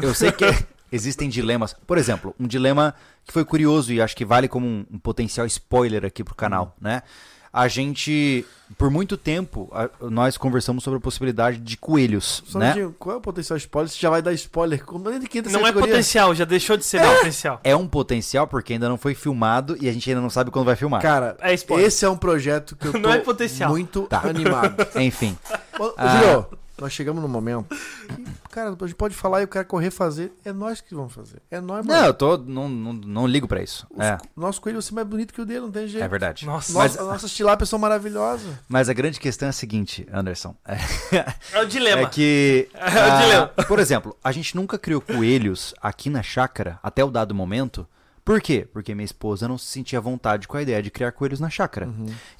Eu 0.00 0.12
sei 0.14 0.32
que 0.32 0.44
existem 0.90 1.28
dilemas. 1.28 1.74
Por 1.86 1.98
exemplo, 1.98 2.34
um 2.38 2.46
dilema 2.46 2.94
que 3.24 3.32
foi 3.32 3.44
curioso 3.44 3.92
e 3.92 4.00
acho 4.00 4.16
que 4.16 4.24
vale 4.24 4.48
como 4.48 4.66
um, 4.66 4.86
um 4.92 4.98
potencial 4.98 5.46
spoiler 5.46 6.04
aqui 6.04 6.22
pro 6.24 6.34
canal, 6.34 6.76
né? 6.80 7.02
A 7.52 7.68
gente, 7.68 8.44
por 8.76 8.90
muito 8.90 9.16
tempo, 9.16 9.70
a- 9.72 9.88
nós 10.10 10.36
conversamos 10.36 10.84
sobre 10.84 10.98
a 10.98 11.00
possibilidade 11.00 11.56
de 11.56 11.74
coelhos, 11.78 12.42
Só 12.46 12.58
né? 12.58 12.74
de- 12.74 12.88
qual 12.98 13.14
é 13.14 13.18
o 13.18 13.20
potencial 13.20 13.56
spoiler? 13.56 13.88
Você 13.90 13.98
já 13.98 14.10
vai 14.10 14.20
dar 14.20 14.34
spoiler. 14.34 14.84
Como 14.84 15.08
nem 15.08 15.18
que 15.22 15.38
entra 15.38 15.50
Não 15.50 15.60
é 15.60 15.62
categoria. 15.62 15.88
potencial, 15.94 16.34
já 16.34 16.44
deixou 16.44 16.76
de 16.76 16.84
ser 16.84 17.00
potencial. 17.00 17.58
É 17.64 17.74
um 17.74 17.88
potencial 17.88 18.46
porque 18.46 18.74
ainda 18.74 18.90
não 18.90 18.98
foi 18.98 19.14
filmado 19.14 19.74
e 19.80 19.88
a 19.88 19.92
gente 19.92 20.10
ainda 20.10 20.20
não 20.20 20.28
sabe 20.28 20.50
quando 20.50 20.66
vai 20.66 20.76
filmar. 20.76 21.00
Cara, 21.00 21.34
É 21.40 21.54
spoiler. 21.54 21.86
esse 21.86 22.04
é 22.04 22.10
um 22.10 22.16
projeto 22.18 22.76
que 22.76 22.88
eu 22.88 22.92
tô 22.92 22.98
Não 23.00 23.10
é 23.10 23.18
potencial. 23.20 23.70
muito 23.70 24.02
Tá. 24.02 24.20
animado. 24.28 24.76
Enfim. 25.00 25.34
Ô, 25.80 25.94
Ah. 25.96 26.18
Julio, 26.18 26.46
nós 26.78 26.92
chegamos 26.92 27.22
num 27.22 27.28
momento 27.28 27.66
que, 27.68 28.24
cara, 28.50 28.68
a 28.78 28.86
gente 28.86 28.94
pode 28.94 29.14
falar 29.14 29.40
e 29.40 29.44
o 29.44 29.48
cara 29.48 29.64
correr 29.64 29.90
fazer. 29.90 30.32
É 30.44 30.52
nós 30.52 30.80
que 30.80 30.94
vamos 30.94 31.12
fazer. 31.12 31.40
É 31.50 31.60
nós, 31.60 31.84
mano. 31.86 31.98
Não, 32.00 32.06
eu 32.06 32.14
tô. 32.14 32.36
Não, 32.36 32.68
não, 32.68 32.92
não 32.92 33.26
ligo 33.26 33.48
pra 33.48 33.62
isso. 33.62 33.86
Os- 33.90 34.04
É, 34.04 34.18
Nosso 34.36 34.60
coelho 34.60 34.76
vai 34.76 34.82
ser 34.82 34.94
mais 34.94 35.06
bonito 35.06 35.32
que 35.32 35.40
o 35.40 35.46
dele, 35.46 35.60
não 35.60 35.70
tem 35.70 35.86
jeito. 35.88 36.04
é 36.04 36.08
verdade. 36.08 36.44
Nossa. 36.46 36.72
Nossa, 36.72 36.98
Mas, 36.98 37.06
nossas 37.08 37.32
tilápias 37.32 37.68
são 37.68 37.78
maravilhosas. 37.78 38.46
mas 38.68 38.88
a 38.88 38.92
grande 38.92 39.18
questão 39.18 39.46
é 39.46 39.50
a 39.50 39.52
seguinte, 39.52 40.06
Anderson. 40.12 40.54
É, 40.64 40.76
É 41.58 41.60
o 41.62 41.66
dilema. 41.66 42.02
é 42.02 42.06
que. 42.06 42.68
É 42.74 43.14
o 43.16 43.20
dilema. 43.22 43.50
ah, 43.56 43.64
por 43.64 43.78
exemplo, 43.78 44.16
a 44.22 44.30
gente 44.32 44.54
nunca 44.54 44.78
criou 44.78 45.00
coelhos 45.00 45.74
aqui 45.80 46.10
na 46.10 46.22
chácara 46.22 46.78
até 46.82 47.02
o 47.04 47.10
dado 47.10 47.34
momento. 47.34 47.86
Por 48.24 48.40
quê? 48.40 48.68
Porque 48.72 48.92
minha 48.94 49.04
esposa 49.04 49.46
não 49.46 49.56
se 49.56 49.66
sentia 49.66 49.98
à 50.00 50.02
vontade 50.02 50.48
com 50.48 50.56
a 50.56 50.62
ideia 50.62 50.82
de 50.82 50.90
criar 50.90 51.12
coelhos 51.12 51.38
na 51.38 51.48
chácara. 51.48 51.88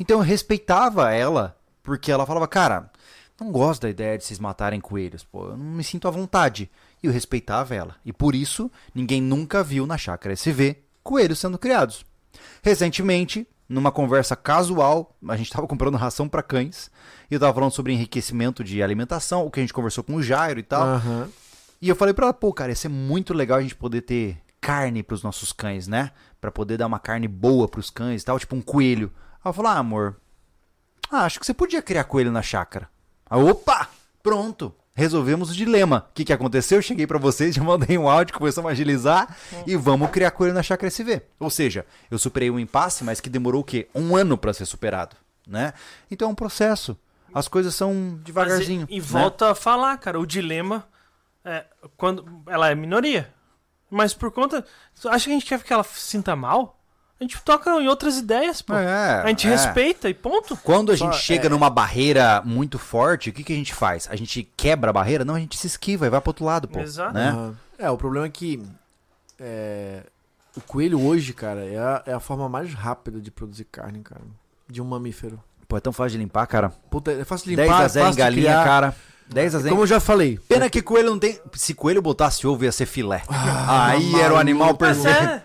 Então 0.00 0.18
eu 0.18 0.22
respeitava 0.24 1.12
ela, 1.12 1.56
porque 1.82 2.10
ela 2.10 2.26
falava, 2.26 2.48
cara, 2.48 2.90
não 3.40 3.52
gosto 3.52 3.82
da 3.82 3.90
ideia 3.90 4.16
de 4.16 4.24
vocês 4.24 4.38
matarem 4.38 4.80
coelhos, 4.80 5.22
pô, 5.24 5.48
eu 5.48 5.56
não 5.56 5.64
me 5.64 5.84
sinto 5.84 6.08
à 6.08 6.10
vontade. 6.10 6.70
E 7.02 7.06
eu 7.06 7.12
respeitava 7.12 7.74
ela. 7.74 7.96
E 8.04 8.12
por 8.12 8.34
isso, 8.34 8.70
ninguém 8.94 9.20
nunca 9.20 9.62
viu 9.62 9.86
na 9.86 9.98
chácara 9.98 10.32
SV 10.32 10.82
coelhos 11.02 11.38
sendo 11.38 11.58
criados. 11.58 12.04
Recentemente, 12.62 13.46
numa 13.68 13.92
conversa 13.92 14.34
casual, 14.34 15.16
a 15.28 15.36
gente 15.36 15.50
tava 15.50 15.66
comprando 15.66 15.96
ração 15.96 16.28
para 16.28 16.42
cães, 16.42 16.90
e 17.30 17.34
eu 17.34 17.40
tava 17.40 17.54
falando 17.54 17.72
sobre 17.72 17.92
enriquecimento 17.92 18.64
de 18.64 18.82
alimentação, 18.82 19.44
o 19.44 19.50
que 19.50 19.60
a 19.60 19.62
gente 19.62 19.72
conversou 19.72 20.02
com 20.02 20.14
o 20.14 20.22
Jairo 20.22 20.58
e 20.58 20.62
tal. 20.62 20.82
Aham. 20.82 21.28
E 21.80 21.88
eu 21.88 21.96
falei 21.96 22.14
pra 22.14 22.26
ela, 22.26 22.34
pô, 22.34 22.52
cara, 22.52 22.72
ia 22.72 22.76
ser 22.76 22.88
muito 22.88 23.34
legal 23.34 23.58
a 23.58 23.62
gente 23.62 23.76
poder 23.76 24.00
ter 24.00 24.38
carne 24.60 25.02
pros 25.02 25.22
nossos 25.22 25.52
cães, 25.52 25.86
né? 25.86 26.10
Pra 26.40 26.50
poder 26.50 26.78
dar 26.78 26.86
uma 26.86 26.98
carne 26.98 27.28
boa 27.28 27.68
pros 27.68 27.90
cães 27.90 28.22
e 28.22 28.24
tal, 28.24 28.38
tipo 28.38 28.56
um 28.56 28.62
coelho. 28.62 29.12
Ela 29.44 29.52
falou, 29.52 29.70
ah, 29.70 29.78
amor, 29.78 30.16
ah, 31.10 31.24
acho 31.24 31.38
que 31.38 31.46
você 31.46 31.54
podia 31.54 31.82
criar 31.82 32.04
coelho 32.04 32.32
na 32.32 32.42
chácara. 32.42 32.88
Ah, 33.28 33.38
opa! 33.38 33.88
Pronto! 34.22 34.74
Resolvemos 34.94 35.50
o 35.50 35.54
dilema. 35.54 36.06
O 36.10 36.14
que, 36.14 36.24
que 36.24 36.32
aconteceu? 36.32 36.78
Eu 36.78 36.82
cheguei 36.82 37.06
pra 37.06 37.18
vocês, 37.18 37.54
já 37.56 37.62
mandei 37.62 37.98
um 37.98 38.08
áudio, 38.08 38.34
começamos 38.34 38.68
a 38.68 38.72
agilizar 38.72 39.36
e 39.66 39.76
vamos 39.76 40.10
criar 40.10 40.30
coelho 40.30 40.54
na 40.54 40.62
chácara 40.62 40.88
SV. 40.88 41.22
Ou 41.38 41.50
seja, 41.50 41.84
eu 42.10 42.18
superei 42.18 42.50
um 42.50 42.58
impasse, 42.58 43.04
mas 43.04 43.20
que 43.20 43.28
demorou 43.28 43.60
o 43.60 43.64
quê? 43.64 43.88
Um 43.94 44.16
ano 44.16 44.38
pra 44.38 44.54
ser 44.54 44.64
superado, 44.64 45.14
né? 45.46 45.74
Então 46.10 46.28
é 46.28 46.32
um 46.32 46.34
processo. 46.34 46.98
As 47.34 47.46
coisas 47.46 47.74
são 47.74 48.18
devagarzinho. 48.24 48.86
E, 48.88 48.96
e 48.96 49.00
né? 49.00 49.06
volta 49.06 49.50
a 49.50 49.54
falar, 49.54 49.98
cara, 49.98 50.18
o 50.18 50.26
dilema 50.26 50.86
é 51.44 51.66
quando 51.96 52.42
ela 52.46 52.70
é 52.70 52.74
minoria. 52.74 53.32
Mas 53.90 54.14
por 54.14 54.30
conta. 54.30 54.64
Acha 55.04 55.26
que 55.26 55.30
a 55.30 55.34
gente 55.34 55.46
quer 55.46 55.62
que 55.62 55.72
ela 55.72 55.84
sinta 55.84 56.34
mal? 56.34 56.75
A 57.18 57.24
gente 57.24 57.40
toca 57.42 57.70
em 57.80 57.88
outras 57.88 58.18
ideias, 58.18 58.60
pô. 58.60 58.74
É, 58.74 59.22
a 59.22 59.28
gente 59.28 59.46
é. 59.46 59.50
respeita 59.50 60.08
e 60.08 60.12
ponto. 60.14 60.54
Quando 60.58 60.92
a 60.92 60.96
Só- 60.96 61.06
gente 61.10 61.22
chega 61.22 61.46
é- 61.46 61.48
numa 61.48 61.70
barreira 61.70 62.42
muito 62.44 62.78
forte, 62.78 63.30
o 63.30 63.32
que, 63.32 63.42
que 63.42 63.52
a 63.52 63.56
gente 63.56 63.72
faz? 63.74 64.06
A 64.10 64.16
gente 64.16 64.46
quebra 64.56 64.90
a 64.90 64.92
barreira? 64.92 65.24
Não, 65.24 65.34
a 65.34 65.38
gente 65.40 65.56
se 65.56 65.66
esquiva 65.66 66.06
e 66.06 66.10
vai 66.10 66.20
pro 66.20 66.30
outro 66.30 66.44
lado, 66.44 66.68
pô. 66.68 66.78
Exato. 66.78 67.14
Né? 67.14 67.54
É, 67.78 67.90
o 67.90 67.96
problema 67.96 68.26
é 68.26 68.30
que 68.30 68.62
é, 69.38 70.02
o 70.56 70.60
coelho 70.60 71.00
hoje, 71.00 71.32
cara, 71.32 71.64
é 71.64 71.78
a, 71.78 72.02
é 72.06 72.12
a 72.12 72.20
forma 72.20 72.48
mais 72.48 72.72
rápida 72.74 73.20
de 73.20 73.30
produzir 73.30 73.64
carne, 73.64 74.00
cara. 74.00 74.20
De 74.68 74.82
um 74.82 74.84
mamífero. 74.84 75.40
Pô, 75.68 75.76
é 75.76 75.80
tão 75.80 75.92
fácil 75.92 76.12
de 76.12 76.18
limpar, 76.18 76.46
cara. 76.46 76.68
Puta, 76.90 77.12
é 77.12 77.24
fácil 77.24 77.48
de 77.50 77.56
10 77.56 77.68
limpar, 77.68 77.82
a 77.82 77.84
é 77.84 77.88
0 77.88 78.04
em 78.04 78.08
fácil 78.08 78.16
de 78.16 78.22
galinha, 78.22 78.42
criar. 78.52 78.64
cara. 78.64 78.96
10 79.28 79.54
a 79.54 79.58
0. 79.58 79.70
Como 79.70 79.82
eu 79.82 79.86
já 79.86 79.98
falei. 79.98 80.38
Pena 80.48 80.70
que 80.70 80.80
coelho 80.80 81.10
não 81.10 81.18
tem. 81.18 81.40
Se 81.54 81.74
coelho 81.74 82.00
botasse 82.00 82.46
ovo, 82.46 82.62
ia 82.64 82.70
ser 82.70 82.86
filé. 82.86 83.22
Ah, 83.28 83.86
Aí 83.88 84.14
era 84.20 84.34
o 84.34 84.36
animal 84.36 84.76
Mas 84.78 84.98
perfeito. 85.02 85.28
é. 85.30 85.44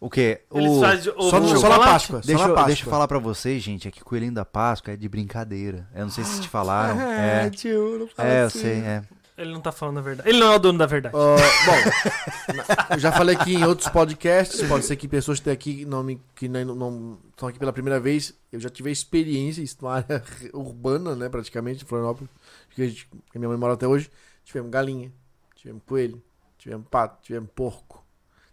O 0.00 0.08
quê? 0.08 0.42
Eles 0.54 0.70
O... 0.70 0.80
fazem 0.80 1.12
ovo 1.16 1.30
Só, 1.30 1.40
de 1.40 1.52
no, 1.52 1.58
só 1.58 1.68
na. 1.68 1.78
Páscoa. 1.78 2.20
Deixa, 2.24 2.38
só 2.38 2.44
na 2.44 2.50
eu, 2.50 2.54
Páscoa. 2.54 2.66
deixa 2.68 2.84
eu 2.86 2.90
falar 2.90 3.08
pra 3.08 3.18
vocês, 3.18 3.62
gente, 3.62 3.88
é 3.88 3.90
que 3.90 4.02
coelhinho 4.02 4.32
da 4.32 4.44
Páscoa 4.44 4.92
é 4.92 4.96
de 4.96 5.08
brincadeira. 5.08 5.88
Eu 5.94 6.02
não 6.02 6.10
sei 6.10 6.22
se 6.24 6.40
te 6.40 6.48
falaram. 6.48 6.98
É, 7.10 7.46
É, 7.46 7.50
tio, 7.50 7.98
não 7.98 8.06
fala 8.08 8.28
é 8.28 8.42
eu 8.42 8.46
assim. 8.46 8.60
sei, 8.60 8.78
é. 8.78 9.02
Ele 9.36 9.52
não 9.52 9.60
tá 9.60 9.70
falando 9.70 9.98
a 9.98 10.00
verdade. 10.00 10.28
Ele 10.28 10.40
não 10.40 10.52
é 10.52 10.56
o 10.56 10.58
dono 10.58 10.78
da 10.78 10.86
verdade. 10.86 11.14
Ó, 11.14 11.36
bom, 11.36 12.54
eu 12.94 12.98
já 12.98 13.12
falei 13.12 13.36
aqui 13.36 13.54
em 13.54 13.64
outros 13.64 13.88
podcasts, 13.88 14.60
pode 14.66 14.84
ser 14.84 14.96
que 14.96 15.06
pessoas 15.06 15.38
que 15.38 15.48
estão 15.48 15.52
aqui 15.52 15.84
não, 15.84 16.02
me, 16.02 16.20
que 16.34 16.48
não, 16.48 16.74
não 16.74 17.18
estão 17.30 17.48
aqui 17.48 17.56
pela 17.56 17.72
primeira 17.72 18.00
vez, 18.00 18.34
eu 18.52 18.58
já 18.58 18.68
tive 18.68 18.88
a 18.88 18.92
experiência, 18.92 19.62
isso 19.62 19.76
numa 19.80 19.94
área 19.94 20.24
urbana, 20.52 21.14
né, 21.14 21.28
praticamente, 21.28 21.84
em 21.84 21.86
Florianópolis, 21.86 22.28
que, 22.74 22.82
a 22.82 22.88
gente, 22.88 23.08
que 23.30 23.38
minha 23.38 23.48
mãe 23.48 23.56
mora 23.56 23.74
até 23.74 23.86
hoje, 23.86 24.10
tivemos 24.44 24.72
galinha, 24.72 25.12
tivemos 25.54 25.82
coelho, 25.86 26.20
tivemos 26.58 26.86
pato, 26.90 27.22
tivemos 27.22 27.48
porco, 27.54 28.04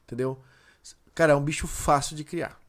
entendeu? 0.04 0.40
Cara, 1.16 1.34
é 1.34 1.36
um 1.36 1.42
bicho 1.42 1.66
fácil 1.66 2.16
de 2.16 2.24
criar, 2.24 2.60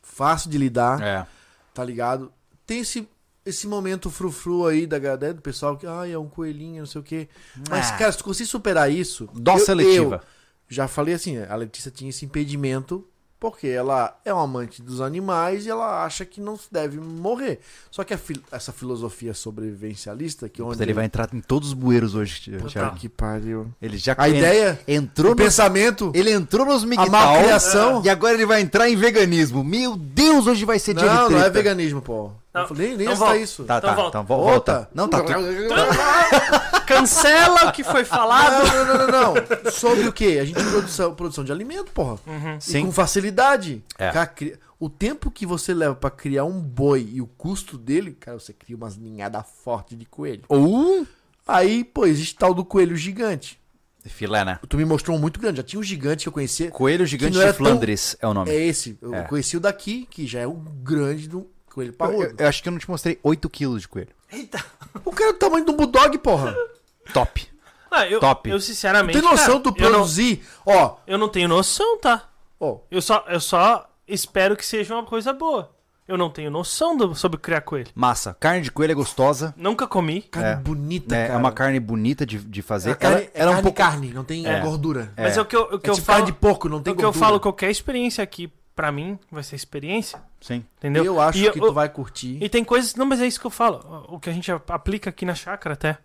fácil 0.00 0.48
de 0.48 0.56
lidar, 0.56 1.02
É. 1.02 1.26
tá 1.74 1.84
ligado? 1.84 2.32
Tem 2.64 2.78
esse, 2.80 3.08
esse 3.44 3.66
momento 3.66 4.08
frufru 4.08 4.66
aí 4.66 4.86
da, 4.86 4.98
né, 5.00 5.32
do 5.32 5.42
pessoal 5.42 5.76
que, 5.76 5.86
ai, 5.86 6.12
é 6.12 6.18
um 6.18 6.28
coelhinho, 6.28 6.80
não 6.80 6.86
sei 6.86 7.00
o 7.00 7.04
quê. 7.04 7.28
Mas, 7.68 7.90
Ah. 7.90 7.96
cara, 7.96 8.12
se 8.12 8.18
tu 8.18 8.24
conseguir 8.24 8.48
superar 8.48 8.90
isso. 8.90 9.28
Dó 9.34 9.54
eu- 9.54 9.58
seletiva. 9.58 10.22
eu 10.70 10.74
já 10.74 10.86
falei 10.88 11.14
assim, 11.14 11.38
a 11.42 11.56
Letícia 11.56 11.90
tinha 11.90 12.08
esse 12.10 12.24
impedimento 12.24 13.06
porque 13.42 13.66
ela 13.66 14.16
é 14.24 14.32
uma 14.32 14.44
amante 14.44 14.80
dos 14.80 15.00
animais 15.00 15.66
e 15.66 15.68
ela 15.68 16.04
acha 16.04 16.24
que 16.24 16.40
não 16.40 16.56
deve 16.70 16.96
morrer. 17.00 17.58
Só 17.90 18.04
que 18.04 18.14
a 18.14 18.16
fil- 18.18 18.40
essa 18.52 18.70
filosofia 18.72 19.34
sobrevivencialista, 19.34 20.48
que 20.48 20.62
onde. 20.62 20.80
Ele 20.80 20.92
vai 20.94 21.06
entrar 21.06 21.28
em 21.34 21.40
todos 21.40 21.70
os 21.70 21.74
bueiros 21.74 22.14
hoje, 22.14 22.52
Puta 22.52 22.68
Thiago. 22.70 22.94
que 22.96 23.08
pariu. 23.08 23.66
Ele 23.82 23.98
já 23.98 24.14
A 24.16 24.28
ideia, 24.28 24.78
entrou 24.86 25.32
o 25.32 25.34
no 25.34 25.36
pensamento, 25.36 26.12
Ele 26.14 26.30
entrou 26.30 26.64
nos 26.64 26.84
a 26.84 26.86
migtal 26.86 27.10
malcriação. 27.10 28.00
e 28.04 28.08
agora 28.08 28.34
ele 28.34 28.46
vai 28.46 28.60
entrar 28.60 28.88
em 28.88 28.94
veganismo. 28.94 29.64
Meu 29.64 29.96
Deus, 29.96 30.46
hoje 30.46 30.64
vai 30.64 30.78
ser 30.78 30.94
dia 30.94 31.02
de 31.08 31.12
Não, 31.12 31.22
não 31.30 31.38
é 31.38 31.40
treta. 31.40 31.50
veganismo, 31.50 32.00
pô. 32.00 32.30
Não, 32.54 32.60
Eu 32.62 32.68
falei, 32.68 32.88
nem 32.90 33.00
então 33.00 33.12
está 33.14 33.24
volta. 33.24 33.40
isso. 33.40 33.64
Tá, 33.64 33.78
Então 33.78 33.90
tá, 33.90 33.96
volta. 33.96 34.18
então 34.18 34.24
vo- 34.24 34.44
volta. 34.44 34.88
Não, 34.94 35.08
tá 35.08 35.20
tudo. 35.20 35.32
Cancela 37.00 37.66
o 37.68 37.72
que 37.72 37.82
foi 37.84 38.04
falado. 38.04 38.66
Não, 38.66 38.84
não, 38.84 38.96
não, 38.96 39.06
não, 39.06 39.34
não. 39.64 39.70
Sobre 39.72 40.06
o 40.08 40.12
quê? 40.12 40.38
A 40.40 40.44
gente 40.44 40.62
produção, 40.62 41.14
produção 41.14 41.44
de 41.44 41.52
alimento, 41.52 41.90
porra. 41.92 42.18
Uhum. 42.26 42.56
E 42.58 42.62
Sim. 42.62 42.86
com 42.86 42.92
facilidade. 42.92 43.82
É. 43.98 44.10
Cara, 44.10 44.32
o 44.78 44.88
tempo 44.90 45.30
que 45.30 45.46
você 45.46 45.72
leva 45.72 45.94
pra 45.94 46.10
criar 46.10 46.44
um 46.44 46.60
boi 46.60 47.08
e 47.12 47.20
o 47.20 47.26
custo 47.26 47.78
dele, 47.78 48.12
cara, 48.18 48.38
você 48.38 48.52
cria 48.52 48.76
umas 48.76 48.96
ninhadas 48.96 49.44
fortes 49.64 49.96
de 49.98 50.04
coelho. 50.04 50.42
Uh! 50.50 51.06
Aí, 51.46 51.84
pô, 51.84 52.06
existe 52.06 52.36
tal 52.36 52.52
do 52.54 52.64
coelho 52.64 52.96
gigante. 52.96 53.60
Filé, 54.04 54.44
né? 54.44 54.58
Tu 54.68 54.76
me 54.76 54.84
mostrou 54.84 55.16
um 55.16 55.20
muito 55.20 55.38
grande. 55.38 55.58
Já 55.58 55.62
tinha 55.62 55.78
um 55.78 55.82
gigante 55.82 56.24
que 56.24 56.28
eu 56.28 56.32
conhecia. 56.32 56.70
Coelho 56.72 57.06
gigante 57.06 57.32
de 57.34 57.40
era 57.40 57.52
tão- 57.52 57.64
Flandres 57.66 58.16
é 58.20 58.26
o 58.26 58.34
nome. 58.34 58.50
É 58.50 58.54
esse. 58.66 58.98
Eu 59.00 59.14
É. 59.14 59.22
conheci 59.22 59.56
o 59.56 59.60
daqui, 59.60 60.06
que 60.10 60.26
já 60.26 60.40
é 60.40 60.46
o 60.46 60.54
grande 60.54 61.28
do 61.28 61.48
coelho 61.72 61.90
Eu, 61.90 61.94
parrudo. 61.94 62.22
eu- 62.24 62.34
eu 62.36 62.48
acho 62.48 62.60
que 62.62 62.68
eu 62.68 62.72
não 62.72 62.80
te 62.80 62.90
mostrei 62.90 63.18
8 63.22 63.48
quilos 63.48 63.82
de 63.82 63.88
coelho. 63.88 64.08
Eita. 64.32 64.64
O 65.04 65.12
cara 65.12 65.30
é 65.30 65.32
do 65.32 65.38
tamanho 65.38 65.64
do 65.64 65.72
bulldog, 65.74 66.18
porra. 66.18 66.52
Top. 67.12 67.48
Ah, 67.90 68.06
eu, 68.06 68.20
Top. 68.20 68.48
eu 68.48 68.58
sinceramente. 68.60 69.20
Tem 69.20 69.28
noção 69.30 69.60
cara, 69.60 69.70
do 69.70 69.78
eu 69.78 69.82
não, 69.90 69.90
produzir? 69.98 70.46
Ó, 70.64 70.96
eu 71.06 71.18
não 71.18 71.28
tenho 71.28 71.48
noção, 71.48 71.98
tá? 71.98 72.24
ó. 72.58 72.78
Eu 72.90 73.02
só, 73.02 73.24
eu 73.28 73.40
só 73.40 73.88
espero 74.08 74.56
que 74.56 74.64
seja 74.64 74.94
uma 74.94 75.04
coisa 75.04 75.32
boa. 75.32 75.70
Eu 76.08 76.16
não 76.18 76.30
tenho 76.30 76.50
noção 76.50 76.96
do- 76.96 77.14
sobre 77.14 77.38
criar 77.38 77.60
coelho. 77.60 77.88
Massa. 77.94 78.36
Carne 78.40 78.60
de 78.62 78.70
coelho 78.72 78.92
é 78.92 78.94
gostosa. 78.94 79.54
Nunca 79.56 79.86
comi. 79.86 80.22
Carne 80.22 80.50
É. 80.50 80.56
bonita, 80.56 81.14
né? 81.14 81.22
cara. 81.26 81.34
É 81.34 81.36
uma 81.40 81.52
carne 81.52 81.78
bonita 81.80 82.26
de, 82.26 82.38
de 82.38 82.60
fazer. 82.62 82.90
É 82.90 82.94
carne, 82.94 83.16
ela, 83.16 83.24
é 83.24 83.30
ela 83.34 83.44
é 83.44 83.44
um 83.44 83.50
carne, 83.56 83.62
pouco. 83.62 83.76
carne, 83.78 84.12
não 84.12 84.24
tem 84.24 84.46
É. 84.46 84.60
gordura. 84.60 85.12
É. 85.16 85.22
Mas 85.24 85.36
é 85.36 85.40
o 85.40 85.44
que 85.44 85.54
eu, 85.56 85.62
o 85.62 85.78
que 85.78 85.86
É 85.88 85.90
eu 85.90 85.94
tipo 85.94 86.06
falo. 86.06 86.18
carne 86.18 86.26
de 86.32 86.38
porco, 86.38 86.68
não 86.68 86.82
tem 86.82 86.92
o 86.92 86.96
que 86.96 87.02
eu 87.04 87.08
gordura. 87.10 87.26
falo, 87.26 87.40
qualquer 87.40 87.70
experiência 87.70 88.22
aqui, 88.22 88.52
pra 88.74 88.90
mim, 88.90 89.18
vai 89.30 89.42
ser 89.42 89.54
experiência. 89.56 90.20
Sim. 90.40 90.64
Entendeu? 90.78 91.04
Eu 91.04 91.20
acho 91.20 91.38
E 91.38 91.50
que 91.50 91.58
eu- 91.60 91.66
tu 91.68 91.72
vai 91.72 91.88
curtir. 91.88 92.36
E 92.42 92.48
tem 92.48 92.64
coisas. 92.64 92.94
Não, 92.96 93.06
mas 93.06 93.20
é 93.20 93.26
isso 93.26 93.40
que 93.40 93.46
eu 93.46 93.50
falo. 93.50 94.06
O 94.08 94.18
que 94.18 94.28
a 94.28 94.32
gente 94.32 94.50
aplica 94.50 95.08
aqui 95.10 95.24
na 95.24 95.34
chácara 95.34 95.74
até. 95.74 95.98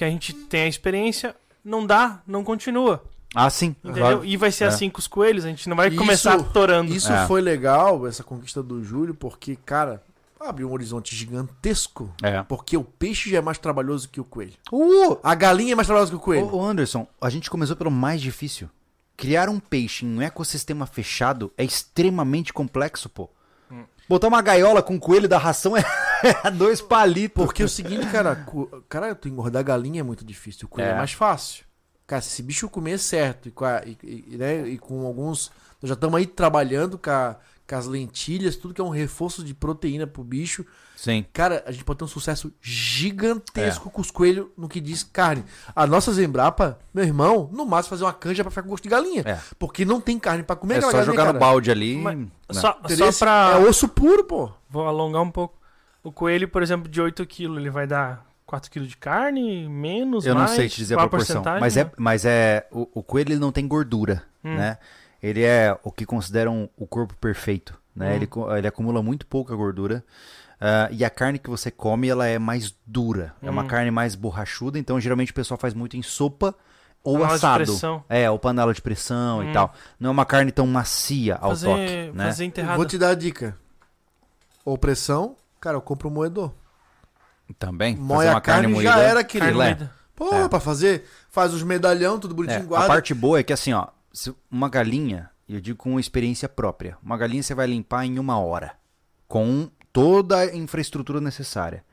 Que 0.00 0.04
a 0.06 0.08
gente 0.08 0.32
tem 0.32 0.62
a 0.62 0.66
experiência, 0.66 1.36
não 1.62 1.84
dá, 1.86 2.22
não 2.26 2.42
continua. 2.42 3.04
Ah, 3.34 3.50
sim. 3.50 3.76
Entendeu? 3.84 4.02
Claro. 4.02 4.24
E 4.24 4.34
vai 4.34 4.50
ser 4.50 4.64
É. 4.64 4.66
assim 4.68 4.88
com 4.88 4.98
os 4.98 5.06
coelhos, 5.06 5.44
a 5.44 5.48
gente 5.48 5.68
não 5.68 5.76
vai 5.76 5.88
Isso- 5.88 5.98
começar 5.98 6.36
atorando. 6.36 6.90
Isso 6.90 7.12
É. 7.12 7.26
foi 7.26 7.42
legal, 7.42 8.06
essa 8.06 8.24
conquista 8.24 8.62
do 8.62 8.82
Júlio, 8.82 9.12
porque, 9.14 9.56
cara, 9.56 10.02
abriu 10.40 10.70
um 10.70 10.72
horizonte 10.72 11.14
gigantesco. 11.14 12.10
É. 12.22 12.42
Porque 12.44 12.78
o 12.78 12.82
peixe 12.82 13.28
já 13.30 13.36
é 13.36 13.40
mais 13.42 13.58
trabalhoso 13.58 14.08
que 14.08 14.18
o 14.22 14.24
coelho. 14.24 14.54
Uh! 14.72 15.18
A 15.22 15.34
galinha 15.34 15.72
é 15.72 15.74
mais 15.74 15.86
trabalhosa 15.86 16.10
que 16.12 16.16
o 16.16 16.20
coelho. 16.20 16.46
Ô, 16.50 16.64
Anderson, 16.64 17.06
a 17.20 17.28
gente 17.28 17.50
começou 17.50 17.76
pelo 17.76 17.90
mais 17.90 18.22
difícil. 18.22 18.70
Criar 19.18 19.50
um 19.50 19.60
peixe 19.60 20.06
em 20.06 20.16
um 20.16 20.22
ecossistema 20.22 20.86
fechado 20.86 21.52
é 21.58 21.62
extremamente 21.64 22.54
complexo, 22.54 23.10
pô. 23.10 23.28
Hum. 23.70 23.84
Botar 24.08 24.28
uma 24.28 24.40
gaiola 24.40 24.82
com 24.82 24.98
coelho 24.98 25.28
da 25.28 25.36
ração 25.36 25.76
é 25.76 25.84
dois 26.56 26.80
palitos. 26.80 27.44
Porque 27.44 27.62
é 27.62 27.64
o 27.64 27.68
seguinte, 27.68 28.06
cara, 28.06 28.36
co- 28.36 28.82
cara, 28.88 29.14
tu 29.14 29.28
engordar 29.28 29.62
galinha 29.64 30.00
é 30.00 30.02
muito 30.04 30.24
difícil. 30.24 30.66
O 30.66 30.68
coelho 30.68 30.88
é, 30.88 30.92
É. 30.92 30.96
mais 30.96 31.12
fácil. 31.12 31.64
Cara, 32.06 32.20
se 32.22 32.28
esse 32.28 32.42
bicho 32.42 32.68
comer 32.68 32.98
certo 32.98 33.48
e 33.48 33.50
com, 33.52 33.64
a- 33.64 33.82
e- 33.86 33.96
e- 34.02 34.36
né, 34.36 34.68
e 34.68 34.78
com 34.78 35.06
alguns. 35.06 35.50
Nós 35.80 35.88
já 35.88 35.94
estamos 35.94 36.16
aí 36.18 36.26
trabalhando 36.26 36.98
com, 36.98 37.08
a- 37.10 37.36
com 37.66 37.74
as 37.76 37.86
lentilhas, 37.86 38.56
tudo 38.56 38.74
que 38.74 38.80
é 38.80 38.84
um 38.84 38.88
reforço 38.90 39.44
de 39.44 39.54
proteína 39.54 40.06
pro 40.06 40.22
bicho. 40.24 40.66
Sim. 40.96 41.24
Cara, 41.32 41.62
a 41.66 41.70
gente 41.72 41.84
pode 41.84 41.98
ter 42.00 42.04
um 42.04 42.08
sucesso 42.08 42.52
gigantesco 42.60 43.88
É. 43.88 43.90
com 43.92 44.00
os 44.00 44.10
coelhos 44.10 44.48
no 44.56 44.68
que 44.68 44.80
diz 44.80 45.02
carne. 45.02 45.44
A 45.74 45.86
nossa 45.86 46.12
Zembrapa, 46.12 46.78
meu 46.92 47.04
irmão, 47.04 47.48
no 47.52 47.64
máximo 47.64 47.90
fazer 47.90 48.04
uma 48.04 48.12
canja 48.12 48.42
pra 48.42 48.50
ficar 48.50 48.62
com 48.62 48.68
gosto 48.68 48.82
de 48.82 48.88
galinha. 48.90 49.22
É. 49.24 49.38
Porque 49.58 49.84
não 49.84 50.00
tem 50.00 50.18
carne 50.18 50.42
pra 50.42 50.56
comer 50.56 50.78
É 50.78 50.80
só 50.80 50.88
galinha, 50.88 51.04
jogar 51.06 51.22
cara. 51.22 51.32
no 51.32 51.38
balde 51.38 51.70
ali. 51.70 51.96
Mas- 51.96 52.18
né? 52.18 52.26
Só, 52.50 52.78
só 52.88 53.12
pra. 53.18 53.52
É 53.54 53.68
osso 53.68 53.88
puro, 53.88 54.24
pô. 54.24 54.50
Vou 54.68 54.86
alongar 54.86 55.22
um 55.22 55.30
pouco. 55.30 55.58
O 56.02 56.10
coelho, 56.10 56.48
por 56.48 56.62
exemplo, 56.62 56.88
de 56.88 57.00
8 57.00 57.26
kg, 57.26 57.42
ele 57.56 57.70
vai 57.70 57.86
dar 57.86 58.24
4 58.46 58.70
kg 58.70 58.86
de 58.86 58.96
carne, 58.96 59.68
menos, 59.68 60.24
Eu 60.26 60.34
não 60.34 60.42
mais? 60.42 60.52
sei 60.52 60.68
te 60.68 60.76
dizer 60.76 60.94
a 60.94 60.98
Qual 60.98 61.08
proporção. 61.08 61.36
porcentagem, 61.42 61.60
Mas 61.60 61.76
é, 61.76 61.90
mas 61.96 62.24
é. 62.24 62.66
O, 62.70 62.88
o 62.94 63.02
coelho 63.02 63.32
ele 63.32 63.40
não 63.40 63.52
tem 63.52 63.66
gordura, 63.68 64.22
Hum. 64.44 64.54
né? 64.56 64.78
Ele 65.22 65.42
é 65.44 65.76
o 65.84 65.92
que 65.92 66.06
consideram 66.06 66.68
o 66.78 66.86
corpo 66.86 67.14
perfeito, 67.16 67.78
né? 67.94 68.12
Hum. 68.12 68.16
Ele, 68.16 68.28
ele 68.58 68.66
acumula 68.66 69.02
muito 69.02 69.26
pouca 69.26 69.54
gordura. 69.54 70.02
ah, 70.58 70.88
e 70.90 71.04
a 71.04 71.10
carne 71.10 71.38
que 71.38 71.48
você 71.50 71.70
come, 71.70 72.08
ela 72.08 72.26
é 72.26 72.38
mais 72.38 72.74
dura. 72.86 73.34
É 73.42 73.50
uma 73.50 73.62
Hum. 73.62 73.66
carne 73.66 73.90
mais 73.90 74.14
borrachuda, 74.14 74.78
então 74.78 74.98
geralmente 75.00 75.30
o 75.32 75.34
pessoal 75.34 75.58
faz 75.58 75.74
muito 75.74 75.96
em 75.96 76.02
sopa 76.02 76.54
ou 77.04 77.14
Panela 77.14 77.28
de 77.30 77.34
assado. 77.36 77.64
pressão. 77.64 78.04
É, 78.08 78.30
ou 78.30 78.38
panela 78.38 78.72
de 78.74 78.80
pressão 78.82 79.38
Hum. 79.40 79.50
e 79.50 79.52
tal. 79.52 79.74
Não 79.98 80.08
é 80.08 80.12
uma 80.12 80.24
carne 80.26 80.50
tão 80.52 80.66
macia 80.66 81.36
ao 81.36 81.50
fazer, 81.50 81.66
toque, 81.66 82.10
né? 82.16 82.24
fazer 82.24 82.44
enterrada. 82.46 82.76
Vou 82.76 82.84
te 82.86 82.96
dar 82.98 83.10
a 83.10 83.14
dica. 83.14 83.56
Ou 84.64 84.76
pressão, 84.78 85.34
cara, 85.60 85.76
eu 85.76 85.80
compro 85.82 86.08
um 86.08 86.12
moedor. 86.12 86.52
Também. 87.58 87.96
Moe 87.96 88.16
fazer 88.18 88.28
a 88.28 88.32
uma 88.34 88.40
carne, 88.40 88.62
carne, 88.62 88.74
moída. 88.74 88.92
já 88.92 88.98
era, 89.00 89.24
querido. 89.24 89.54
moída. 89.58 89.92
Pô, 90.14 90.34
É. 90.34 90.48
pra 90.48 90.60
fazer, 90.60 91.04
faz 91.30 91.52
os 91.54 91.62
medalhão, 91.62 92.18
tudo 92.18 92.32
É, 92.32 92.36
bonitinho, 92.36 92.62
a 92.62 92.66
guarda. 92.66 92.86
parte 92.88 93.12
boa 93.14 93.38
é 93.40 93.42
que 93.42 93.52
assim, 93.52 93.72
ó, 93.72 93.88
uma 94.50 94.68
galinha, 94.68 95.30
e 95.48 95.54
eu 95.54 95.60
digo 95.60 95.76
com 95.78 95.98
experiência 95.98 96.48
própria, 96.48 96.96
uma 97.02 97.16
galinha 97.16 97.42
você 97.42 97.54
vai 97.54 97.66
limpar 97.66 98.04
em 98.04 98.18
uma 98.18 98.38
hora. 98.38 98.72
com 99.26 99.70
toda 99.92 100.38
a 100.38 100.56
infraestrutura 100.56 101.20
necessária. 101.20 101.84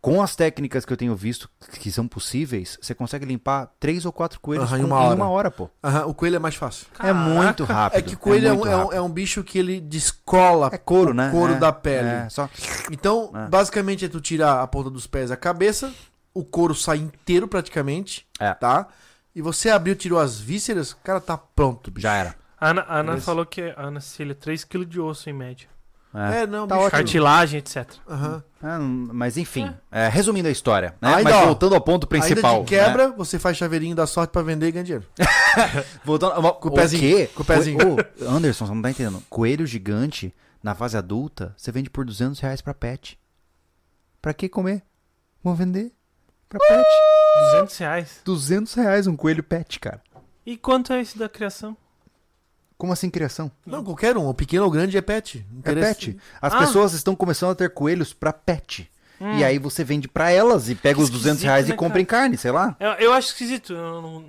Com 0.00 0.22
as 0.22 0.34
técnicas 0.34 0.86
que 0.86 0.92
eu 0.92 0.96
tenho 0.96 1.14
visto 1.14 1.48
que 1.78 1.92
são 1.92 2.08
possíveis, 2.08 2.78
você 2.80 2.94
consegue 2.94 3.26
limpar 3.26 3.70
três 3.78 4.06
ou 4.06 4.12
quatro 4.12 4.40
coelhos 4.40 4.64
Aham, 4.72 4.78
em 4.78 4.80
com- 4.82 4.86
uma 4.88 4.96
em 5.02 5.06
hora. 5.06 5.14
uma 5.14 5.28
hora, 5.28 5.50
pô. 5.50 5.68
Aham, 5.84 6.06
o 6.06 6.14
coelho 6.14 6.36
é 6.36 6.38
mais 6.38 6.54
fácil. 6.54 6.86
É 6.98 7.12
muito 7.12 7.64
rápido. 7.64 7.98
É 7.98 8.02
que 8.02 8.14
o 8.14 8.18
coelho 8.18 8.48
é, 8.48 8.52
um, 8.52 8.66
é 8.66 8.76
um- 8.86 8.92
é 8.94 9.00
um 9.02 9.10
bicho 9.10 9.44
que 9.44 9.58
ele 9.58 9.78
descola 9.78 10.70
É 10.72 10.78
couro, 10.78 11.10
o 11.10 11.14
né? 11.14 11.30
couro 11.30 11.52
É, 11.52 11.58
da 11.58 11.70
pele. 11.70 12.08
É, 12.08 12.28
só... 12.30 12.48
Então, 12.90 13.30
É. 13.34 13.46
basicamente, 13.48 14.04
é 14.06 14.08
tu 14.08 14.20
tirar 14.22 14.62
a 14.62 14.66
ponta 14.66 14.88
dos 14.88 15.06
pés 15.06 15.28
e 15.28 15.32
a 15.34 15.36
cabeça, 15.36 15.92
o 16.32 16.42
couro 16.44 16.74
sai 16.74 16.96
inteiro 16.96 17.46
praticamente, 17.46 18.26
É. 18.38 18.54
tá? 18.54 18.86
E 19.34 19.42
você 19.42 19.68
abriu, 19.68 19.94
tirou 19.94 20.18
as 20.18 20.40
vísceras, 20.40 20.94
cara, 21.04 21.20
tá 21.20 21.36
pronto, 21.36 21.90
bicho. 21.90 22.02
Já 22.02 22.14
era. 22.14 22.34
A 22.58 22.70
Ana, 22.70 22.82
a 22.88 22.98
Ana 23.00 23.20
falou 23.20 23.44
que 23.44 23.60
a 23.76 23.82
Ana 23.86 24.00
Cecília, 24.00 24.34
3kg 24.34 24.84
de 24.86 24.98
osso 24.98 25.28
em 25.28 25.32
média. 25.34 25.68
É. 26.12 26.42
É, 26.42 26.46
não, 26.46 26.66
Tá 26.66 26.74
bicho. 26.74 26.86
ótimo. 26.86 26.98
Cartilagem, 26.98 27.58
etc. 27.58 27.88
Aham. 28.08 28.42
É, 28.62 28.78
mas 28.78 29.36
enfim, 29.36 29.72
é, 29.90 30.08
resumindo 30.08 30.48
a 30.48 30.50
história, 30.50 30.94
né? 31.00 31.14
Ainda, 31.14 31.30
mas 31.30 31.44
voltando 31.46 31.74
ao 31.74 31.80
ponto 31.80 32.06
principal. 32.06 32.56
Ainda 32.56 32.64
de 32.64 32.68
quebra, 32.68 33.08
você 33.12 33.38
faz 33.38 33.56
chaveirinho 33.56 33.94
da 33.96 34.06
sorte 34.06 34.30
pra 34.32 34.42
vender 34.42 34.66
e 34.68 34.72
ganha 34.72 34.84
dinheiro. 34.84 35.06
né? 35.18 35.24
Voltando, 36.04 36.32
Com 36.54 36.68
o 36.68 36.72
pezinho, 36.74 37.00
quê? 37.00 37.30
com 37.34 37.42
o 37.42 37.46
pezinho. 37.46 37.78
Anderson, 38.28 38.66
você 38.66 38.74
não 38.74 38.82
tá 38.82 38.90
entendendo. 38.90 39.22
Coelho 39.30 39.64
gigante, 39.66 40.34
na 40.62 40.74
fase 40.74 40.96
adulta, 40.96 41.54
você 41.56 41.70
vende 41.72 41.88
por 41.88 42.04
200 42.04 42.38
reais 42.40 42.60
pra 42.60 42.74
pet. 42.74 43.18
Pra 44.20 44.34
que 44.34 44.48
comer? 44.48 44.82
Vão 45.42 45.54
vender 45.54 45.92
pra 46.48 46.58
pet. 46.58 46.86
200 47.52 47.78
reais. 47.78 48.20
200 48.24 48.74
reais 48.74 49.06
um 49.06 49.16
coelho 49.16 49.42
pet, 49.42 49.78
cara. 49.80 50.02
E 50.44 50.56
quanto 50.56 50.92
é 50.92 51.00
esse 51.00 51.16
da 51.16 51.28
criação? 51.28 51.76
Como 52.80 52.94
assim 52.94 53.10
criação? 53.10 53.52
Não, 53.66 53.84
qualquer 53.84 54.16
um. 54.16 54.26
O 54.26 54.32
pequeno 54.32 54.64
ou 54.64 54.70
grande 54.70 54.96
é 54.96 55.02
pet. 55.02 55.44
É 55.54 55.58
Interessa- 55.58 55.94
pet. 55.94 56.16
As 56.40 56.54
Ah. 56.54 56.58
pessoas 56.60 56.94
estão 56.94 57.14
começando 57.14 57.50
a 57.50 57.54
ter 57.54 57.68
coelhos 57.74 58.14
pra 58.14 58.32
pet. 58.32 58.90
Hum. 59.20 59.36
E 59.36 59.44
aí 59.44 59.58
você 59.58 59.84
vende 59.84 60.08
pra 60.08 60.30
elas 60.30 60.70
e 60.70 60.74
pega 60.74 60.94
Que 60.96 61.02
os 61.02 61.10
200 61.10 61.26
esquisito, 61.32 61.44
reais 61.46 61.68
né, 61.68 61.74
e 61.74 61.76
compra 61.76 62.00
em 62.00 62.06
carne, 62.06 62.38
sei 62.38 62.50
lá. 62.50 62.74
Eu, 62.80 62.92
eu 62.92 63.12
acho 63.12 63.28
esquisito. 63.28 63.74
eu 63.74 64.00
não- 64.00 64.24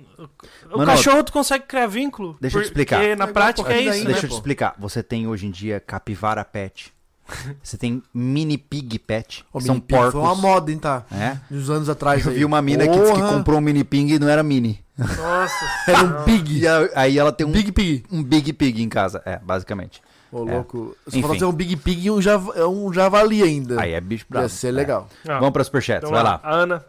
o 0.70 0.76
Mano, 0.76 0.84
cachorro 0.84 1.24
tu 1.24 1.32
consegue 1.32 1.64
criar 1.64 1.86
vínculo. 1.86 2.36
Deixa 2.38 2.58
eu 2.58 2.62
te 2.62 2.66
porque 2.68 2.82
explicar. 2.82 3.16
na 3.16 3.24
É 3.24 3.32
prática 3.32 3.72
é 3.72 3.80
isso, 3.80 3.90
ainda, 3.90 4.04
né? 4.04 4.12
Deixa 4.12 4.26
eu 4.26 4.28
te 4.28 4.32
pô? 4.32 4.36
explicar. 4.36 4.74
Você 4.78 5.02
tem 5.02 5.26
hoje 5.26 5.46
em 5.46 5.50
dia 5.50 5.80
capivara 5.80 6.44
pet. 6.44 6.92
Você 7.62 7.76
tem 7.76 8.02
mini 8.12 8.56
pig 8.58 8.98
pet. 8.98 9.44
Ô, 9.52 9.58
que 9.58 9.64
são 9.64 9.74
mini 9.76 9.86
pig 9.86 9.96
porcos. 9.96 10.12
Foi 10.12 10.20
uma 10.22 10.34
moda, 10.34 10.70
hein, 10.72 10.78
tá? 10.78 11.04
É. 11.10 11.38
Uns 11.50 11.68
anos 11.70 11.88
atrás. 11.88 12.24
Eu 12.24 12.32
aí. 12.32 12.38
vi 12.38 12.44
uma 12.44 12.60
mina 12.62 12.86
que 12.86 12.98
disse 12.98 13.12
que 13.12 13.20
comprou 13.20 13.58
um 13.58 13.60
mini 13.60 13.84
pig 13.84 14.14
e 14.14 14.18
não 14.18 14.28
era 14.28 14.42
mini. 14.42 14.82
Nossa. 14.98 15.54
Era 15.90 16.02
um 16.04 16.24
pig. 16.24 16.58
E 16.60 16.68
a- 16.68 16.90
aí 16.94 17.18
ela 17.18 17.32
tem 17.32 17.46
um 17.46 17.50
Big 17.50 17.72
pig. 17.72 18.04
um 18.12 18.22
big 18.22 18.52
pig 18.52 18.82
em 18.82 18.88
casa. 18.88 19.22
É, 19.24 19.38
basicamente. 19.38 20.02
Ô, 20.30 20.46
É. 20.48 20.52
louco. 20.54 20.94
Se 21.08 21.18
Enfim. 21.18 21.22
for 21.28 21.34
fazer 21.34 21.44
um 21.46 21.52
big 21.52 21.76
pig 21.76 22.06
e 22.06 22.10
um, 22.10 22.20
jav 22.20 22.50
é 22.54 22.64
um 22.66 22.92
javali 22.92 23.42
ainda. 23.42 23.80
Aí 23.80 23.92
é 23.92 24.00
bicho 24.00 24.26
bravo. 24.28 24.44
Ia 24.44 24.48
ser 24.50 24.68
É. 24.68 24.70
legal. 24.72 25.08
Ó, 25.28 25.38
Vamos 25.38 25.50
para 25.50 25.64
superchats, 25.64 26.04
então 26.04 26.10
vai 26.14 26.22
lá. 26.22 26.40
A 26.42 26.54
Ana. 26.54 26.84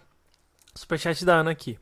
Superchat 0.76 1.24
da 1.26 1.36
Ana 1.36 1.52
aqui. 1.52 1.78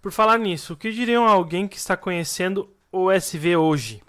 Por 0.00 0.12
falar 0.12 0.38
nisso, 0.38 0.74
o 0.74 0.76
que 0.76 0.92
diriam 0.92 1.26
a 1.26 1.30
alguém 1.30 1.66
que 1.66 1.78
está 1.78 1.96
conhecendo 1.96 2.68
o 2.92 3.10
SV 3.10 3.56
hoje? 3.56 4.02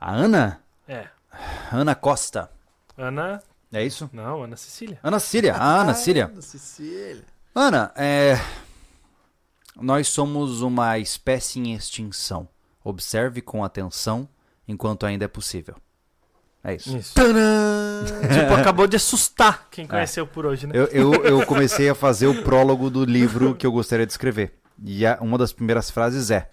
A 0.00 0.12
Ana? 0.12 0.60
É. 0.86 1.06
Ana 1.70 1.94
Costa. 1.94 2.50
Ana. 2.96 3.42
É 3.72 3.84
isso? 3.84 4.08
Não, 4.12 4.42
Ana 4.42 4.56
Cecília. 4.56 4.98
Ana 5.02 5.18
Cília. 5.18 5.54
A 5.54 5.80
Ana 5.80 5.94
Cília. 5.94 6.26
Ana 6.26 6.42
Cecília. 6.42 7.24
Ana, 7.54 7.92
é... 7.96 8.38
Nós 9.80 10.08
somos 10.08 10.60
uma 10.60 10.98
espécie 10.98 11.58
em 11.58 11.72
extinção. 11.74 12.46
Observe 12.84 13.40
com 13.40 13.64
atenção 13.64 14.28
enquanto 14.68 15.06
ainda 15.06 15.24
é 15.24 15.28
possível. 15.28 15.74
É 16.62 16.74
isso. 16.74 16.96
Isso. 16.96 17.14
Tadã! 17.14 18.04
tipo, 18.32 18.54
acabou 18.54 18.86
de 18.86 18.96
assustar 18.96 19.66
quem 19.70 19.86
conheceu 19.86 20.26
por 20.26 20.46
hoje, 20.46 20.66
né? 20.66 20.74
Eu, 20.76 20.84
eu, 20.86 21.12
eu 21.24 21.46
comecei 21.46 21.88
a 21.88 21.94
fazer 21.94 22.26
o 22.26 22.42
prólogo 22.42 22.88
do 22.90 23.04
livro 23.04 23.54
que 23.54 23.66
eu 23.66 23.72
gostaria 23.72 24.06
de 24.06 24.12
escrever. 24.12 24.54
E 24.84 25.04
a- 25.06 25.18
uma 25.20 25.36
das 25.38 25.52
primeiras 25.52 25.90
frases 25.90 26.30
é: 26.30 26.50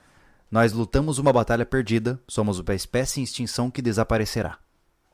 Nós 0.50 0.72
lutamos 0.74 1.20
uma 1.20 1.32
batalha 1.34 1.66
perdida, 1.66 2.20
somos 2.28 2.60
uma 2.60 2.74
espécie 2.74 3.20
em 3.20 3.24
extinção 3.24 3.70
que 3.70 3.82
desaparecerá. 3.82 4.58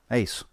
É 0.08 0.18
isso. 0.18 0.48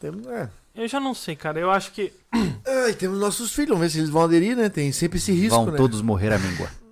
Temos, 0.00 0.26
é. 0.26 0.48
Eu 0.74 0.88
já 0.88 0.98
não 0.98 1.14
sei, 1.14 1.36
cara. 1.36 1.58
Eu 1.58 1.70
acho 1.70 1.92
que. 1.92 2.12
Ai, 2.32 2.92
temos 2.98 3.18
nossos 3.18 3.52
filhos, 3.52 3.70
vamos 3.70 3.82
ver 3.84 3.90
se 3.90 3.98
eles 3.98 4.10
vão 4.10 4.22
aderir, 4.22 4.56
né? 4.56 4.68
Tem 4.68 4.90
sempre 4.92 5.18
esse 5.18 5.32
risco, 5.32 5.56
Vão 5.56 5.66
né? 5.70 5.76
todos 5.76 6.02
morrer 6.02 6.32
à 6.32 6.38
míngua. 6.38 6.68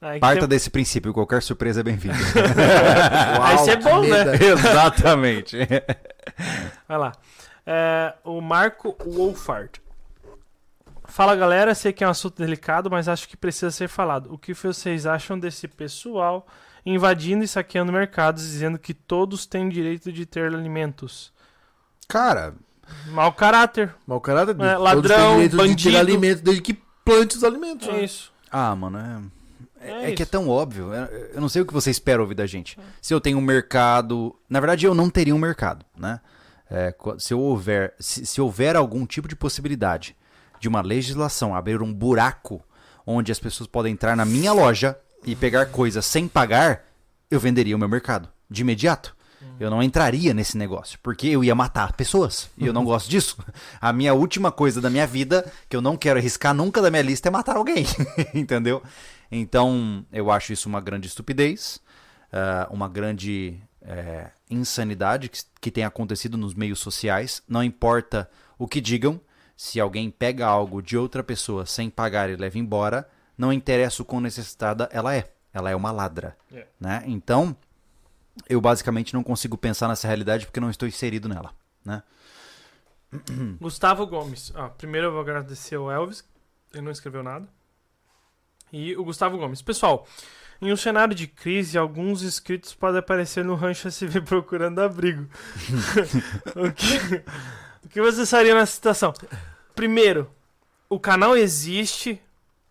Ah, 0.00 0.14
é 0.14 0.20
Parta 0.20 0.42
tem- 0.42 0.48
desse 0.50 0.70
princípio, 0.70 1.12
qualquer 1.12 1.42
surpresa 1.42 1.80
é 1.80 1.82
bem-vinda. 1.82 2.14
Isso 3.56 3.68
é 3.70 3.76
bom, 3.82 4.00
né? 4.02 4.36
Exatamente. 4.52 5.56
Vai 6.86 6.98
lá. 6.98 7.12
É, 7.66 8.14
o 8.22 8.40
Marco 8.40 8.96
Wolfart. 9.04 9.78
Fala 11.08 11.34
galera, 11.34 11.74
sei 11.74 11.92
que 11.92 12.04
é 12.04 12.06
um 12.06 12.10
assunto 12.10 12.36
delicado, 12.36 12.90
mas 12.90 13.08
acho 13.08 13.28
que 13.28 13.36
precisa 13.36 13.70
ser 13.70 13.88
falado. 13.88 14.32
O 14.32 14.38
que 14.38 14.54
vocês 14.54 15.06
acham 15.06 15.38
desse 15.38 15.66
pessoal 15.66 16.46
invadindo 16.84 17.42
e 17.42 17.48
saqueando 17.48 17.92
mercados, 17.92 18.42
dizendo 18.44 18.78
que 18.78 18.94
todos 18.94 19.46
têm 19.46 19.68
direito 19.68 20.12
de 20.12 20.24
ter 20.26 20.44
alimentos? 20.54 21.32
Cara, 22.06 22.54
Mau 23.08 23.32
caráter. 23.32 23.94
Mau 24.06 24.20
caráter, 24.20 24.52
É, 24.52 24.74
todos 24.74 24.82
ladrão, 24.82 25.16
têm 25.16 25.48
direito 25.48 25.50
de 25.50 25.56
bandido. 25.56 25.90
ter 25.90 25.98
alimento 25.98 26.42
desde 26.42 26.62
que 26.62 26.74
plante 27.04 27.36
os 27.36 27.44
alimentos. 27.44 27.88
É 27.88 27.92
né? 27.92 28.04
isso. 28.04 28.32
ah, 28.50 28.74
mano, 28.74 28.98
é. 28.98 29.38
É 29.80 30.10
É, 30.10 30.12
que 30.12 30.22
é 30.22 30.26
tão 30.26 30.48
óbvio. 30.48 30.92
Eu 30.92 31.04
eu 31.34 31.40
não 31.40 31.48
sei 31.48 31.62
o 31.62 31.66
que 31.66 31.72
você 31.72 31.90
espera 31.90 32.20
ouvir 32.20 32.34
da 32.34 32.46
gente. 32.46 32.78
Se 33.00 33.12
eu 33.14 33.20
tenho 33.20 33.38
um 33.38 33.42
mercado. 33.42 34.34
Na 34.48 34.58
verdade, 34.60 34.86
eu 34.86 34.94
não 34.94 35.08
teria 35.08 35.34
um 35.34 35.38
mercado, 35.38 35.84
né? 35.96 36.20
É, 36.70 36.94
se, 37.18 37.32
eu 37.32 37.40
houver, 37.40 37.94
se, 37.98 38.26
se 38.26 38.40
houver 38.40 38.76
algum 38.76 39.06
tipo 39.06 39.26
de 39.28 39.34
possibilidade 39.36 40.14
de 40.60 40.68
uma 40.68 40.80
legislação 40.80 41.54
abrir 41.54 41.82
um 41.82 41.92
buraco 41.92 42.62
onde 43.06 43.32
as 43.32 43.38
pessoas 43.38 43.66
podem 43.66 43.92
entrar 43.92 44.16
na 44.16 44.24
minha 44.24 44.52
loja 44.52 44.98
e 45.24 45.34
pegar 45.34 45.66
coisas 45.66 46.04
sem 46.04 46.28
pagar, 46.28 46.84
eu 47.30 47.40
venderia 47.40 47.74
o 47.74 47.78
meu 47.78 47.88
mercado 47.88 48.28
de 48.50 48.62
imediato. 48.62 49.16
Eu 49.60 49.70
não 49.70 49.82
entraria 49.82 50.32
nesse 50.32 50.56
negócio, 50.56 50.98
porque 51.02 51.26
eu 51.26 51.42
ia 51.42 51.54
matar 51.54 51.92
pessoas. 51.92 52.48
E 52.56 52.66
eu 52.66 52.72
não 52.72 52.84
gosto 52.84 53.08
disso. 53.08 53.36
A 53.80 53.92
minha 53.92 54.14
última 54.14 54.52
coisa 54.52 54.80
da 54.80 54.88
minha 54.88 55.06
vida, 55.06 55.50
que 55.68 55.76
eu 55.76 55.80
não 55.80 55.96
quero 55.96 56.18
arriscar 56.18 56.54
nunca 56.54 56.80
da 56.80 56.90
minha 56.90 57.02
lista, 57.02 57.28
é 57.28 57.30
matar 57.30 57.56
alguém. 57.56 57.84
Entendeu? 58.34 58.82
Então, 59.30 60.04
eu 60.12 60.30
acho 60.30 60.52
isso 60.52 60.68
uma 60.68 60.80
grande 60.80 61.08
estupidez, 61.08 61.80
ah, 62.32 62.68
uma 62.70 62.88
grande 62.88 63.60
eh, 63.82 64.30
insanidade 64.48 65.28
que, 65.28 65.40
que 65.60 65.70
tem 65.70 65.84
acontecido 65.84 66.36
nos 66.36 66.54
meios 66.54 66.78
sociais. 66.78 67.42
Não 67.48 67.62
importa 67.62 68.30
o 68.58 68.66
que 68.66 68.80
digam, 68.80 69.20
se 69.58 69.80
alguém 69.80 70.08
pega 70.08 70.46
algo 70.46 70.80
de 70.80 70.96
outra 70.96 71.20
pessoa 71.20 71.66
sem 71.66 71.90
pagar 71.90 72.30
e 72.30 72.36
leva 72.36 72.56
embora, 72.56 73.10
não 73.36 73.52
interessa 73.52 74.02
o 74.02 74.04
quão 74.04 74.20
necessitada 74.20 74.88
ela 74.92 75.12
é. 75.12 75.32
Ela 75.52 75.68
é 75.68 75.74
uma 75.74 75.90
ladra. 75.90 76.38
É. 76.54 76.64
Né? 76.78 77.02
Então, 77.06 77.56
eu 78.48 78.60
basicamente 78.60 79.12
não 79.12 79.24
consigo 79.24 79.58
pensar 79.58 79.88
nessa 79.88 80.06
realidade 80.06 80.46
porque 80.46 80.60
não 80.60 80.70
estou 80.70 80.86
inserido 80.86 81.28
nela. 81.28 81.52
Né? 81.84 82.00
Gustavo 83.60 84.06
Gomes. 84.06 84.52
Ah, 84.54 84.68
primeiro 84.68 85.08
eu 85.08 85.12
vou 85.12 85.20
agradecer 85.20 85.74
ao 85.74 85.90
Elvis, 85.90 86.24
ele 86.72 86.82
não 86.82 86.92
escreveu 86.92 87.24
nada. 87.24 87.48
E 88.72 88.96
o 88.96 89.02
Gustavo 89.02 89.38
Gomes. 89.38 89.60
Pessoal, 89.60 90.06
em 90.62 90.72
um 90.72 90.76
cenário 90.76 91.16
de 91.16 91.26
crise, 91.26 91.76
alguns 91.76 92.22
inscritos 92.22 92.74
podem 92.74 93.00
aparecer 93.00 93.44
no 93.44 93.56
rancho 93.56 93.88
SV 93.88 94.20
procurando 94.22 94.78
abrigo. 94.78 95.28
o, 96.54 96.72
que, 96.72 97.24
o 97.88 97.90
que 97.90 98.02
vocês 98.02 98.28
fariam 98.28 98.54
nessa 98.54 98.72
situação? 98.72 99.14
Primeiro, 99.74 100.30
o 100.90 101.00
canal 101.00 101.34
existe 101.34 102.20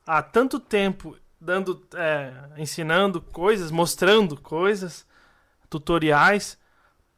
há 0.06 0.22
tanto 0.22 0.60
tempo, 0.60 1.18
dando, 1.42 1.82
é, 1.96 2.32
ensinando 2.56 3.20
coisas, 3.20 3.72
mostrando 3.72 4.40
coisas, 4.40 5.08
tutoriais, 5.68 6.56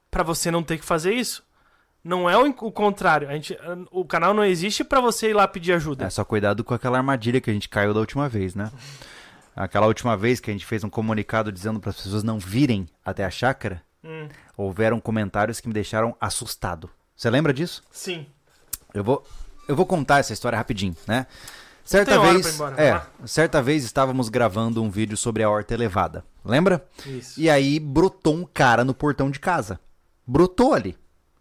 para 0.10 0.24
você 0.24 0.50
não 0.50 0.64
ter 0.64 0.78
que 0.78 0.86
fazer 0.86 1.14
isso. 1.14 1.44
Não 2.02 2.30
é 2.30 2.38
o, 2.38 2.48
o 2.48 2.72
contrário. 2.72 3.28
A 3.28 3.34
gente, 3.34 3.58
o 3.92 4.06
canal 4.06 4.34
não 4.34 4.46
existe 4.46 4.82
pra 4.86 5.02
você 5.02 5.32
ir 5.32 5.34
lá 5.34 5.46
pedir 5.46 5.74
ajuda. 5.74 6.06
É 6.06 6.10
só 6.10 6.24
cuidado 6.24 6.64
com 6.64 6.74
aquela 6.74 6.98
armadilha 6.98 7.42
que 7.42 7.50
a 7.50 7.54
gente 7.54 7.68
caiu 7.68 7.94
da 7.94 8.00
última 8.00 8.30
vez, 8.30 8.56
né? 8.56 8.72
Aquela 9.54 9.88
última 9.88 10.16
vez 10.16 10.40
que 10.40 10.50
a 10.50 10.54
gente 10.54 10.66
fez 10.66 10.86
um 10.86 10.90
comunicado 10.90 11.52
dizendo 11.52 11.82
para 11.82 11.90
as 11.90 11.98
pessoas 11.98 12.24
não 12.24 12.40
virem 12.40 12.88
até 13.04 13.26
a 13.26 13.30
chácara, 13.30 13.84
Hum, 14.04 14.30
houveram 14.56 15.00
comentários 15.00 15.60
que 15.60 15.68
me 15.68 15.74
deixaram 15.74 16.16
assustado. 16.20 16.90
Você 17.20 17.30
lembra 17.30 17.54
disso? 17.54 17.84
sim. 17.92 18.26
Eu 18.94 19.04
vou, 19.04 19.24
eu 19.68 19.76
vou 19.76 19.86
contar 19.86 20.20
essa 20.20 20.32
história 20.32 20.58
rapidinho, 20.58 20.96
né? 21.06 21.28
Certa 21.84 22.12
tem 22.12 22.20
hora 22.20 22.32
vez, 22.32 22.42
pra 22.42 22.50
ir 22.52 22.56
embora, 22.56 22.82
é, 22.82 22.94
lá. 22.94 23.08
certa 23.26 23.62
vez 23.62 23.84
estávamos 23.84 24.30
gravando 24.30 24.82
um 24.82 24.90
vídeo 24.90 25.18
sobre 25.18 25.44
a 25.44 25.50
horta 25.50 25.74
elevada. 25.74 26.24
Lembra? 26.46 26.84
Isso. 27.06 27.40
E 27.40 27.50
aí 27.50 27.78
brotou 27.78 28.34
um 28.36 28.46
cara 28.46 28.84
no 28.86 28.94
portão 28.94 29.30
de 29.30 29.38
casa. 29.40 29.80
Brotou 30.26 30.74
ali. 30.74 30.92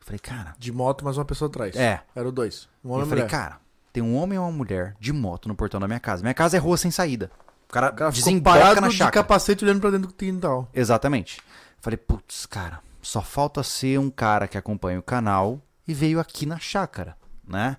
Eu 0.01 0.05
falei, 0.05 0.19
cara, 0.19 0.55
De 0.59 0.73
moto, 0.73 1.05
mais 1.05 1.17
uma 1.17 1.25
pessoa 1.25 1.49
atrás. 1.49 1.77
é. 1.77 2.03
Era 2.15 2.29
o 2.29 2.33
dois. 2.33 2.69
Um 2.85 2.89
Eu 2.89 2.95
homem 2.97 3.07
e 3.07 3.09
falei, 3.09 3.25
mulher. 3.25 3.31
cara, 3.39 3.61
tem 3.93 4.03
um 4.03 4.17
homem 4.17 4.37
ou 4.39 4.45
uma 4.47 4.53
mulher 4.53 4.97
de 4.99 5.13
moto 5.13 5.49
no 5.49 5.55
portão 5.55 5.79
da 5.81 5.87
minha 5.87 6.01
casa. 6.01 6.23
Minha 6.23 6.35
casa 6.35 6.57
é 6.57 6.61
rua 6.61 6.77
sem 6.77 6.91
saída. 6.91 7.31
O 7.69 7.73
cara, 7.73 7.91
O 7.93 7.95
cara 7.95 8.13
parado 8.43 8.81
na 8.83 8.89
de 8.89 8.95
chácara. 8.97 9.23
capacete 9.23 9.65
olhando 9.65 9.81
pra 9.81 9.91
dentro 9.91 10.09
do 10.09 10.15
quintal. 10.15 10.69
Exatamente. 10.75 11.41
Falei, 11.81 11.97
putz, 11.97 12.45
cara, 12.47 12.81
só 13.01 13.23
falta 13.23 13.63
ser 13.63 13.99
um 13.99 14.11
cara 14.11 14.49
que 14.49 14.59
acompanha 14.59 14.99
o 14.99 15.03
canal 15.03 15.61
e 15.89 15.95
veio 15.95 16.21
aqui 16.21 16.45
na 16.47 16.59
chácara, 16.59 17.17
né? 17.47 17.77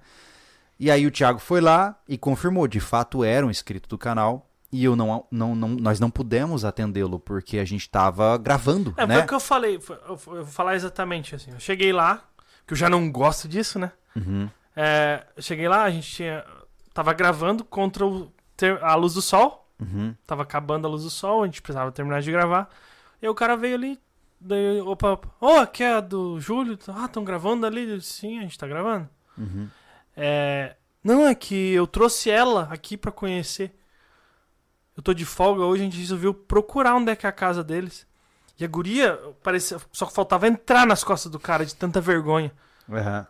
E 0.80 0.90
aí 0.90 1.06
o 1.06 1.12
Thiago 1.12 1.40
foi 1.40 1.62
lá 1.62 1.96
e 2.08 2.18
confirmou, 2.18 2.68
de 2.68 2.80
fato 2.80 3.24
era 3.24 3.46
um 3.46 3.50
inscrito 3.52 3.88
do 3.88 3.98
canal. 3.98 4.50
E 4.72 4.84
eu 4.84 4.96
não, 4.96 5.26
não, 5.32 5.56
não 5.56 5.68
nós 5.70 6.00
não 6.00 6.10
pudemos 6.12 6.64
atendê-lo 6.64 7.20
porque 7.20 7.58
a 7.58 7.66
gente 7.66 7.82
estava 7.82 8.38
gravando, 8.38 8.94
É, 8.98 9.06
né? 9.08 9.16
foi 9.16 9.24
o 9.24 9.28
que 9.28 9.34
eu 9.34 9.40
falei. 9.40 9.80
Eu 10.08 10.16
vou 10.16 10.46
falar 10.46 10.76
exatamente 10.76 11.36
assim. 11.36 11.52
Eu 11.52 11.60
cheguei 11.60 11.92
lá, 11.92 12.24
que 12.68 12.74
eu 12.74 12.78
já 12.78 12.88
não 12.90 13.12
gosto 13.12 13.48
disso, 13.48 13.80
né? 13.80 13.92
Uhum. 14.16 14.50
É, 14.76 15.26
eu 15.36 15.42
cheguei 15.42 15.68
lá, 15.68 15.84
a 15.84 15.90
gente 15.92 16.10
tinha. 16.10 16.46
Tava 16.94 17.14
gravando 17.14 17.64
contra 17.66 18.06
o, 18.06 18.32
a 18.82 18.96
luz 18.96 19.16
do 19.16 19.22
sol. 19.22 19.68
Uhum. 19.80 20.14
Tava 20.28 20.44
acabando 20.44 20.86
a 20.88 20.90
luz 20.90 21.04
do 21.04 21.10
sol, 21.10 21.44
a 21.44 21.46
gente 21.46 21.62
precisava 21.62 21.92
terminar 21.92 22.22
de 22.22 22.32
gravar. 22.32 22.70
E 23.22 23.28
o 23.28 23.34
cara 23.34 23.58
veio 23.58 23.76
ali. 23.76 24.00
Daí, 24.42 24.80
opa, 24.82 25.12
opa. 25.14 25.30
Ô, 25.42 25.58
aqui 25.58 25.84
é 25.84 25.94
a 25.94 26.00
do 26.00 26.40
Júlio. 26.40 26.78
Ah, 26.88 27.06
estão 27.06 27.24
gravando 27.24 27.66
ali? 27.66 28.00
Sim, 28.02 28.40
a 28.40 28.42
gente 28.44 28.58
tá 28.58 28.68
gravando. 28.68 29.10
Uhum. 29.38 29.68
É, 30.16 30.76
não, 31.04 31.28
é 31.28 31.36
que 31.36 31.72
eu 31.74 31.86
trouxe 31.88 32.30
ela 32.30 32.68
aqui 32.72 32.96
pra 32.98 33.12
conhecer. 33.12 33.74
Eu 34.96 35.04
tô 35.04 35.14
de 35.14 35.26
folga 35.26 35.64
hoje, 35.64 35.82
a 35.82 35.86
gente 35.86 35.98
resolveu 36.00 36.34
procurar 36.34 36.96
onde 36.96 37.12
é 37.12 37.16
que 37.16 37.26
é 37.26 37.30
a 37.30 37.34
casa 37.34 37.64
deles. 37.64 38.06
E 38.60 38.66
a 38.66 38.68
guria, 38.68 39.18
parecia, 39.42 39.78
só 39.92 40.06
faltava 40.08 40.48
entrar 40.48 40.86
nas 40.86 41.04
costas 41.04 41.32
do 41.32 41.40
cara 41.40 41.66
de 41.66 41.74
tanta 41.76 42.02
vergonha. 42.02 42.52
Uhum. 42.88 43.26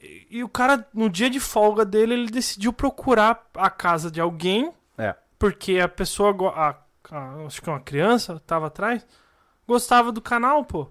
E, 0.00 0.26
e 0.38 0.44
o 0.44 0.48
cara, 0.48 0.86
no 0.94 1.10
dia 1.10 1.28
de 1.28 1.38
folga 1.40 1.84
dele, 1.84 2.14
ele 2.14 2.30
decidiu 2.30 2.72
procurar 2.72 3.46
a 3.54 3.68
casa 3.68 4.10
de 4.10 4.20
alguém, 4.20 4.72
É. 4.96 5.14
porque 5.38 5.78
a 5.78 5.88
pessoa, 5.88 6.34
a, 6.54 6.76
a- 7.10 7.44
acho 7.46 7.60
que 7.60 7.68
uma 7.68 7.80
criança, 7.80 8.40
tava 8.46 8.68
atrás, 8.68 9.06
gostava 9.66 10.10
do 10.12 10.20
canal, 10.20 10.64
pô. 10.64 10.88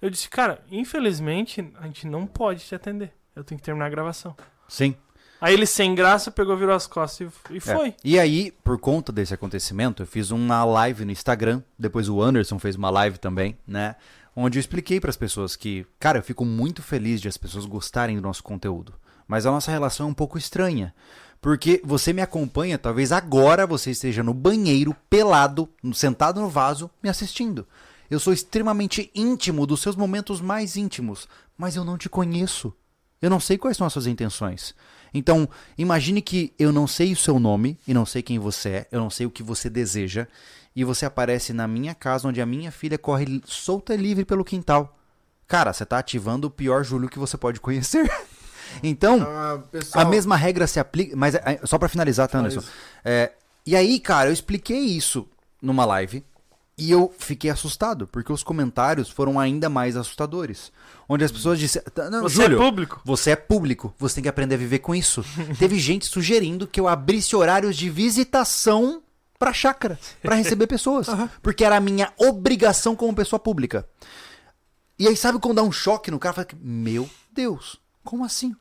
Eu 0.00 0.10
disse, 0.10 0.28
cara, 0.28 0.62
infelizmente, 0.70 1.72
a 1.80 1.86
gente 1.86 2.06
não 2.06 2.26
pode 2.26 2.60
te 2.64 2.74
atender. 2.74 3.12
Eu 3.34 3.42
tenho 3.44 3.58
que 3.58 3.64
terminar 3.64 3.86
a 3.86 3.90
gravação. 3.90 4.36
Sim. 4.68 4.94
Aí 5.40 5.52
ele, 5.52 5.66
sem 5.66 5.94
graça, 5.94 6.30
pegou, 6.30 6.56
virou 6.56 6.74
as 6.74 6.86
costas 6.86 7.28
e, 7.50 7.54
e 7.54 7.56
É. 7.58 7.60
foi. 7.60 7.94
E 8.02 8.18
aí, 8.18 8.50
por 8.64 8.78
conta 8.78 9.12
desse 9.12 9.34
acontecimento, 9.34 10.02
eu 10.02 10.06
fiz 10.06 10.30
uma 10.30 10.64
live 10.64 11.04
no 11.04 11.10
Instagram. 11.12 11.62
Depois 11.78 12.08
o 12.08 12.22
Anderson 12.22 12.58
fez 12.58 12.74
uma 12.76 12.88
live 12.90 13.18
também, 13.18 13.56
né? 13.66 13.96
Onde 14.34 14.58
eu 14.58 14.60
expliquei 14.60 15.00
para 15.00 15.10
as 15.10 15.16
pessoas 15.16 15.56
que, 15.56 15.86
cara, 15.98 16.18
eu 16.18 16.22
fico 16.22 16.44
muito 16.44 16.82
feliz 16.82 17.20
de 17.20 17.28
as 17.28 17.36
pessoas 17.36 17.64
gostarem 17.64 18.16
do 18.16 18.22
nosso 18.22 18.42
conteúdo. 18.42 18.94
Mas 19.28 19.44
a 19.44 19.50
nossa 19.50 19.70
relação 19.70 20.06
é 20.06 20.10
um 20.10 20.14
pouco 20.14 20.38
estranha. 20.38 20.94
Porque 21.40 21.80
você 21.84 22.12
me 22.12 22.22
acompanha, 22.22 22.78
talvez 22.78 23.12
agora 23.12 23.66
você 23.66 23.90
esteja 23.90 24.22
no 24.22 24.32
banheiro, 24.34 24.96
pelado, 25.08 25.68
sentado 25.94 26.40
no 26.40 26.48
vaso, 26.48 26.90
me 27.02 27.08
assistindo. 27.08 27.66
Eu 28.10 28.20
sou 28.20 28.32
extremamente 28.32 29.10
íntimo 29.14 29.66
dos 29.66 29.80
seus 29.80 29.96
momentos 29.96 30.40
mais 30.40 30.76
íntimos, 30.76 31.28
mas 31.56 31.76
eu 31.76 31.84
não 31.84 31.98
te 31.98 32.08
conheço. 32.08 32.72
Eu 33.20 33.30
não 33.30 33.40
sei 33.40 33.56
quais 33.58 33.76
são 33.76 33.86
as 33.86 33.92
suas 33.92 34.06
intenções. 34.06 34.74
Então, 35.12 35.48
imagine 35.78 36.20
que 36.20 36.52
eu 36.58 36.72
não 36.72 36.86
sei 36.86 37.12
o 37.12 37.16
seu 37.16 37.38
nome 37.38 37.78
e 37.86 37.94
não 37.94 38.04
sei 38.04 38.22
quem 38.22 38.38
você 38.38 38.68
é, 38.68 38.88
eu 38.92 39.00
não 39.00 39.08
sei 39.10 39.26
o 39.26 39.30
que 39.30 39.42
você 39.42 39.70
deseja, 39.70 40.26
e 40.74 40.84
você 40.84 41.06
aparece 41.06 41.52
na 41.52 41.66
minha 41.66 41.94
casa 41.94 42.28
onde 42.28 42.40
a 42.40 42.46
minha 42.46 42.70
filha 42.70 42.98
corre 42.98 43.42
solta 43.46 43.94
e 43.94 43.96
livre 43.96 44.24
pelo 44.24 44.44
quintal. 44.44 44.94
Cara, 45.48 45.72
você 45.72 45.86
tá 45.86 45.98
ativando 45.98 46.48
o 46.48 46.50
pior 46.50 46.84
Júlio 46.84 47.08
que 47.08 47.18
você 47.18 47.36
pode 47.36 47.60
conhecer. 47.60 48.10
Então, 48.82 49.22
Ah, 49.22 49.62
pessoal, 49.70 50.04
a 50.04 50.08
mesma 50.10 50.36
regra 50.36 50.66
se 50.66 50.78
aplica. 50.80 51.16
Mas 51.16 51.36
é, 51.36 51.60
só 51.64 51.78
pra 51.78 51.88
finalizar, 51.88 52.28
tá, 52.28 52.40
Anderson? 52.40 52.62
É, 53.04 53.32
e 53.64 53.76
aí, 53.76 53.98
cara, 54.00 54.28
eu 54.28 54.32
expliquei 54.32 54.80
isso 54.80 55.26
numa 55.62 55.84
live 55.84 56.22
e 56.78 56.90
eu 56.90 57.12
fiquei 57.18 57.50
assustado, 57.50 58.06
porque 58.06 58.32
os 58.32 58.42
comentários 58.42 59.08
foram 59.08 59.40
ainda 59.40 59.68
mais 59.70 59.96
assustadores. 59.96 60.70
Onde 61.08 61.24
as 61.24 61.32
pessoas 61.32 61.58
disseram. 61.58 61.86
"Tá, 61.94 62.10
Não, 62.10 62.22
Você 62.22 62.36
Júlio, 62.42 62.56
é 62.60 62.64
público? 62.64 63.00
você 63.04 63.30
é 63.30 63.36
público, 63.36 63.94
você 63.98 64.16
tem 64.16 64.22
que 64.22 64.28
aprender 64.28 64.56
a 64.56 64.58
viver 64.58 64.80
com 64.80 64.94
isso. 64.94 65.24
Teve 65.58 65.78
gente 65.78 66.06
sugerindo 66.06 66.66
que 66.66 66.78
eu 66.80 66.86
abrisse 66.88 67.34
horários 67.36 67.76
de 67.76 67.88
visitação 67.88 69.02
pra 69.38 69.52
chácara, 69.52 69.98
pra 70.20 70.34
receber 70.36 70.66
pessoas. 70.66 71.06
Porque 71.42 71.64
era 71.64 71.76
a 71.76 71.80
minha 71.80 72.12
obrigação 72.18 72.94
como 72.96 73.14
pessoa 73.14 73.38
pública. 73.40 73.86
E 74.98 75.06
aí, 75.06 75.16
sabe 75.16 75.38
quando 75.38 75.56
dá 75.56 75.62
um 75.62 75.72
choque 75.72 76.10
no 76.10 76.18
cara? 76.18 76.34
Fala, 76.34 76.44
que, 76.46 76.56
meu 76.56 77.08
Deus, 77.32 77.78
como 78.02 78.24
assim? 78.24 78.54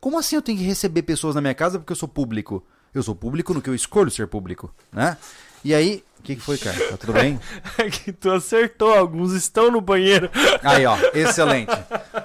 Como 0.00 0.18
assim 0.18 0.36
eu 0.36 0.42
tenho 0.42 0.58
que 0.58 0.64
receber 0.64 1.02
pessoas 1.02 1.34
na 1.34 1.40
minha 1.40 1.54
casa 1.54 1.78
porque 1.78 1.92
eu 1.92 1.96
sou 1.96 2.08
público? 2.08 2.64
Eu 2.94 3.02
sou 3.02 3.14
público 3.14 3.52
no 3.52 3.60
que 3.60 3.68
eu 3.70 3.74
escolho 3.74 4.10
ser 4.10 4.26
público, 4.28 4.72
né? 4.92 5.16
E 5.64 5.74
aí, 5.74 6.04
que, 6.28 6.36
que 6.36 6.42
foi, 6.42 6.58
cara? 6.58 6.76
Tá 6.90 6.96
tudo 6.96 7.12
bem? 7.14 7.40
É 7.78 7.88
que 7.88 8.12
tu 8.12 8.30
acertou, 8.30 8.92
alguns 8.92 9.32
estão 9.32 9.70
no 9.70 9.80
banheiro. 9.80 10.28
Aí, 10.62 10.84
ó, 10.84 10.96
excelente. 11.14 11.70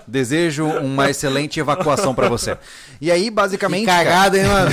Desejo 0.07 0.65
uma 0.65 1.09
excelente 1.09 1.59
evacuação 1.59 2.13
pra 2.13 2.27
você. 2.27 2.57
E 2.99 3.11
aí, 3.11 3.29
basicamente. 3.29 3.81
que 3.81 3.85
cagada, 3.85 4.37
hein, 4.37 4.45
mano? 4.45 4.71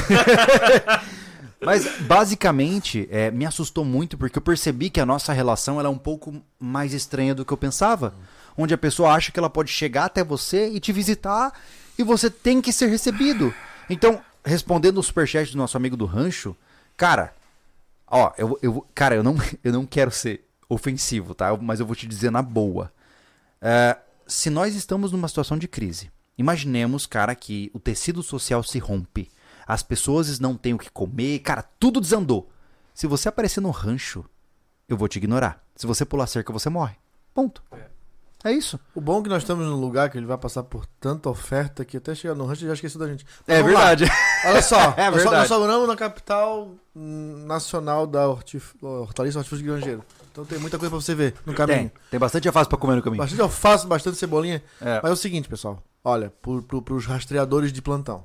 mas, 1.61 1.86
basicamente, 2.01 3.07
é, 3.11 3.31
me 3.31 3.44
assustou 3.44 3.85
muito 3.85 4.16
porque 4.16 4.39
eu 4.39 4.43
percebi 4.43 4.90
que 4.90 5.01
a 5.01 5.07
nossa 5.07 5.32
relação 5.32 5.78
ela 5.78 5.89
é 5.89 5.93
um 5.93 5.98
pouco 5.98 6.43
mais 6.59 6.94
estranha 6.94 7.35
do 7.35 7.44
que 7.44 7.52
eu 7.52 7.59
pensava. 7.59 8.15
Onde 8.57 8.74
a 8.74 8.78
pessoa 8.78 9.12
acha 9.12 9.31
que 9.31 9.39
ela 9.39 9.51
pode 9.51 9.70
chegar 9.70 10.07
até 10.07 10.24
você 10.24 10.69
e 10.69 10.81
te 10.81 10.93
visitar 10.93 11.52
e 11.98 12.02
você 12.02 12.31
tem 12.31 12.61
que 12.61 12.73
ser 12.73 12.86
recebido. 12.86 13.55
Então, 13.89 14.20
respondendo 14.44 14.98
o 14.98 15.02
superchat 15.02 15.52
do 15.52 15.59
nosso 15.59 15.77
amigo 15.77 15.97
do 15.97 16.07
rancho, 16.07 16.57
cara, 16.97 17.32
ó, 18.11 18.32
eu, 18.37 18.59
eu, 18.61 18.87
cara, 18.95 19.15
eu 19.15 19.23
não, 19.23 19.37
eu 19.62 19.73
não 19.73 19.87
quero 19.87 20.11
ser 20.11 20.47
ofensivo, 20.69 21.35
tá? 21.35 21.57
Mas 21.57 21.81
eu 21.81 21.87
vou 21.87 21.97
te 21.97 22.07
dizer 22.07 22.31
na 22.31 22.43
boa. 22.43 22.93
É, 23.61 23.97
se 24.27 24.51
nós 24.51 24.74
estamos 24.74 25.12
numa 25.12 25.28
situação 25.28 25.57
de 25.57 25.69
crise, 25.69 26.11
imaginemos, 26.37 27.07
cara, 27.07 27.35
que 27.35 27.70
o 27.73 27.81
tecido 27.81 28.23
social 28.23 28.62
se 28.62 28.78
rompe, 28.78 29.28
as 29.66 29.82
pessoas 29.82 30.39
não 30.41 30.57
têm 30.57 30.74
o 30.74 30.78
que 30.78 30.91
comer, 30.91 31.41
cara, 31.41 31.62
tudo 31.62 32.01
desandou. 32.01 32.51
Se 32.95 33.07
você 33.07 33.28
aparecer 33.28 33.61
no 33.61 33.70
rancho, 33.70 34.24
eu 34.89 34.97
vou 34.97 35.09
te 35.09 35.17
ignorar. 35.17 35.65
Se 35.76 35.86
você 35.86 36.05
pular 36.05 36.26
cerca, 36.26 36.52
você 36.52 36.68
morre. 36.68 36.97
Ponto. 37.33 37.62
É 37.73 37.90
isso. 38.44 38.81
O 38.94 39.01
bom 39.02 39.20
é 39.20 39.23
que 39.25 39.28
nós 39.28 39.43
estamos 39.43 39.67
num 39.67 39.77
lugar 39.77 40.09
que 40.09 40.17
ele 40.17 40.25
vai 40.27 40.39
passar 40.39 40.62
por 40.62 40.86
tanta 40.99 41.28
oferta 41.28 41.85
que 41.85 41.97
até 41.99 42.15
chegar 42.15 42.35
no 42.35 42.47
rancho 42.47 42.62
ele 42.62 42.69
já 42.69 42.75
esqueceu 42.75 42.99
da 42.99 43.07
gente. 43.07 43.27
Mas 43.47 43.57
É 43.59 43.60
vamos 43.62 43.75
lá. 43.75 43.86
verdade. 43.94 44.10
Olha 44.47 44.62
só, 44.62 44.77
É 44.97 45.10
nós, 45.10 45.23
só 45.23 45.28
verdade. 45.31 45.36
nós 45.36 45.49
só 45.49 45.59
moramos 45.60 45.86
na 45.89 45.97
capital 45.97 46.75
nacional 46.94 48.07
da 48.07 48.27
hortif... 48.28 48.75
hortaliça 48.83 49.36
e 49.36 49.41
hortifruti 49.41 49.62
grangeiro. 49.65 50.02
Então 50.33 50.44
tem 50.44 50.59
muita 50.59 50.78
coisa 50.78 50.91
pra 50.91 51.01
você 51.01 51.15
ver 51.15 51.35
no 51.44 51.52
caminho. 51.52 51.91
Tem. 51.91 51.93
Tem 52.12 52.20
bastante 52.20 52.49
alface 52.49 52.69
pra 52.69 52.78
comer 52.78 52.97
no 52.97 53.02
caminho. 53.02 53.23
Bastante 53.23 53.43
alface, 53.43 53.86
bastante 53.86 54.17
cebolinha. 54.17 54.62
É. 54.81 55.01
Mas 55.02 55.10
é 55.10 55.12
o 55.12 55.17
seguinte, 55.17 55.49
pessoal. 55.49 55.83
Olha, 56.02 56.31
pro, 56.41 56.62
pro, 56.62 56.81
pros 56.81 57.05
rastreadores 57.05 57.70
de 57.73 57.83
plantão. 57.83 58.25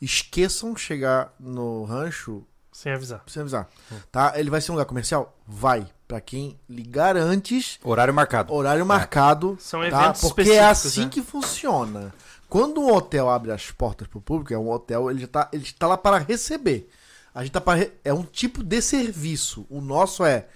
Esqueçam 0.00 0.76
chegar 0.76 1.34
no 1.38 1.84
rancho 1.84 2.44
Sem 2.72 2.92
avisar. 2.92 3.22
sem 3.26 3.40
avisar. 3.40 3.68
Tá? 4.12 4.32
Ele 4.36 4.48
vai 4.50 4.60
ser 4.60 4.70
um 4.70 4.74
lugar 4.74 4.86
comercial? 4.86 5.36
Vai. 5.46 5.86
Pra 6.06 6.20
quem 6.20 6.58
ligar 6.68 7.16
antes, 7.16 7.78
Horário 7.84 8.12
marcado. 8.12 8.52
horário 8.52 8.84
marcado. 8.84 9.56
São 9.60 9.80
tá? 9.80 9.86
eventos 9.86 10.20
Porque 10.22 10.50
é 10.50 10.64
assim 10.64 11.04
né? 11.04 11.08
que 11.10 11.22
funciona. 11.22 12.12
Quando 12.48 12.80
um 12.80 12.92
hotel 12.92 13.30
abre 13.30 13.52
as 13.52 13.70
portas 13.70 14.08
pro 14.08 14.20
público, 14.20 14.52
é 14.52 14.58
um 14.58 14.70
hotel, 14.70 15.08
ele 15.08 15.20
já 15.20 15.28
tá, 15.28 15.48
ele 15.52 15.62
está 15.62 15.86
lá 15.86 15.96
para 15.96 16.18
receber. 16.18 16.90
A 17.32 17.42
gente 17.44 17.52
tá 17.52 17.60
para 17.60 17.78
re- 17.78 17.92
é 18.04 18.12
um 18.12 18.24
tipo 18.24 18.64
de 18.64 18.82
serviço. 18.82 19.64
O 19.70 19.80
nosso 19.80 20.24
é 20.24 20.46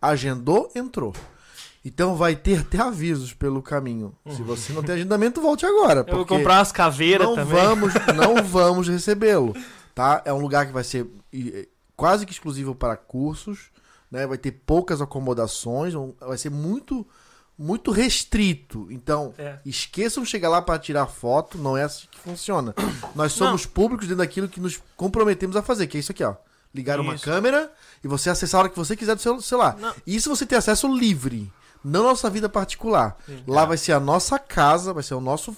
agendou, 0.00 0.70
entrou. 0.74 1.14
Então 1.84 2.14
vai 2.16 2.34
ter 2.34 2.60
até 2.60 2.78
avisos 2.78 3.32
pelo 3.32 3.62
caminho. 3.62 4.14
Se 4.30 4.42
você 4.42 4.72
não 4.72 4.82
tem 4.82 4.94
agendamento, 4.96 5.40
volte 5.40 5.64
agora. 5.66 6.04
Eu 6.06 6.16
vou 6.16 6.26
comprar 6.26 6.58
umas 6.58 6.72
caveiras 6.72 7.26
não 7.26 7.34
também. 7.36 7.54
vamos, 7.54 7.92
não 8.14 8.42
vamos 8.42 8.88
recebê-lo, 8.88 9.54
tá? 9.94 10.22
É 10.24 10.32
um 10.32 10.40
lugar 10.40 10.66
que 10.66 10.72
vai 10.72 10.84
ser 10.84 11.06
quase 11.96 12.26
que 12.26 12.32
exclusivo 12.32 12.74
para 12.74 12.96
cursos, 12.96 13.70
né? 14.10 14.26
Vai 14.26 14.38
ter 14.38 14.52
poucas 14.52 15.00
acomodações, 15.00 15.94
vai 16.20 16.38
ser 16.38 16.50
muito 16.50 17.06
muito 17.56 17.92
restrito. 17.92 18.88
Então, 18.90 19.32
É. 19.38 19.60
esqueçam 19.64 20.24
de 20.24 20.28
chegar 20.28 20.48
lá 20.48 20.60
para 20.60 20.76
tirar 20.76 21.06
foto, 21.06 21.56
não 21.56 21.76
é 21.76 21.84
assim 21.84 22.08
que 22.10 22.18
funciona. 22.18 22.74
Nós 23.14 23.32
somos 23.32 23.64
públicos 23.64 24.06
dentro 24.08 24.24
daquilo 24.24 24.48
que 24.48 24.58
nos 24.58 24.82
comprometemos 24.96 25.54
a 25.54 25.62
fazer, 25.62 25.86
que 25.86 25.96
é 25.96 26.00
isso 26.00 26.10
aqui, 26.10 26.24
ó. 26.24 26.34
Ligar 26.74 26.98
uma 26.98 27.14
Isso. 27.14 27.24
câmera 27.24 27.72
e 28.02 28.08
você 28.08 28.28
acessar 28.28 28.58
a 28.58 28.62
hora 28.64 28.68
que 28.68 28.76
você 28.76 28.96
quiser 28.96 29.14
do 29.14 29.22
seu 29.22 29.40
celular. 29.40 29.76
Não. 29.78 29.94
Isso 30.04 30.28
você 30.28 30.44
tem 30.44 30.58
acesso 30.58 30.92
livre, 30.92 31.52
não 31.84 32.02
nossa 32.02 32.28
vida 32.28 32.48
particular. 32.48 33.16
Lá 33.46 33.64
vai 33.64 33.76
ser 33.76 33.92
a 33.92 34.00
nossa 34.00 34.40
casa, 34.40 34.92
vai 34.92 35.04
ser 35.04 35.14
o 35.14 35.20
nosso 35.20 35.56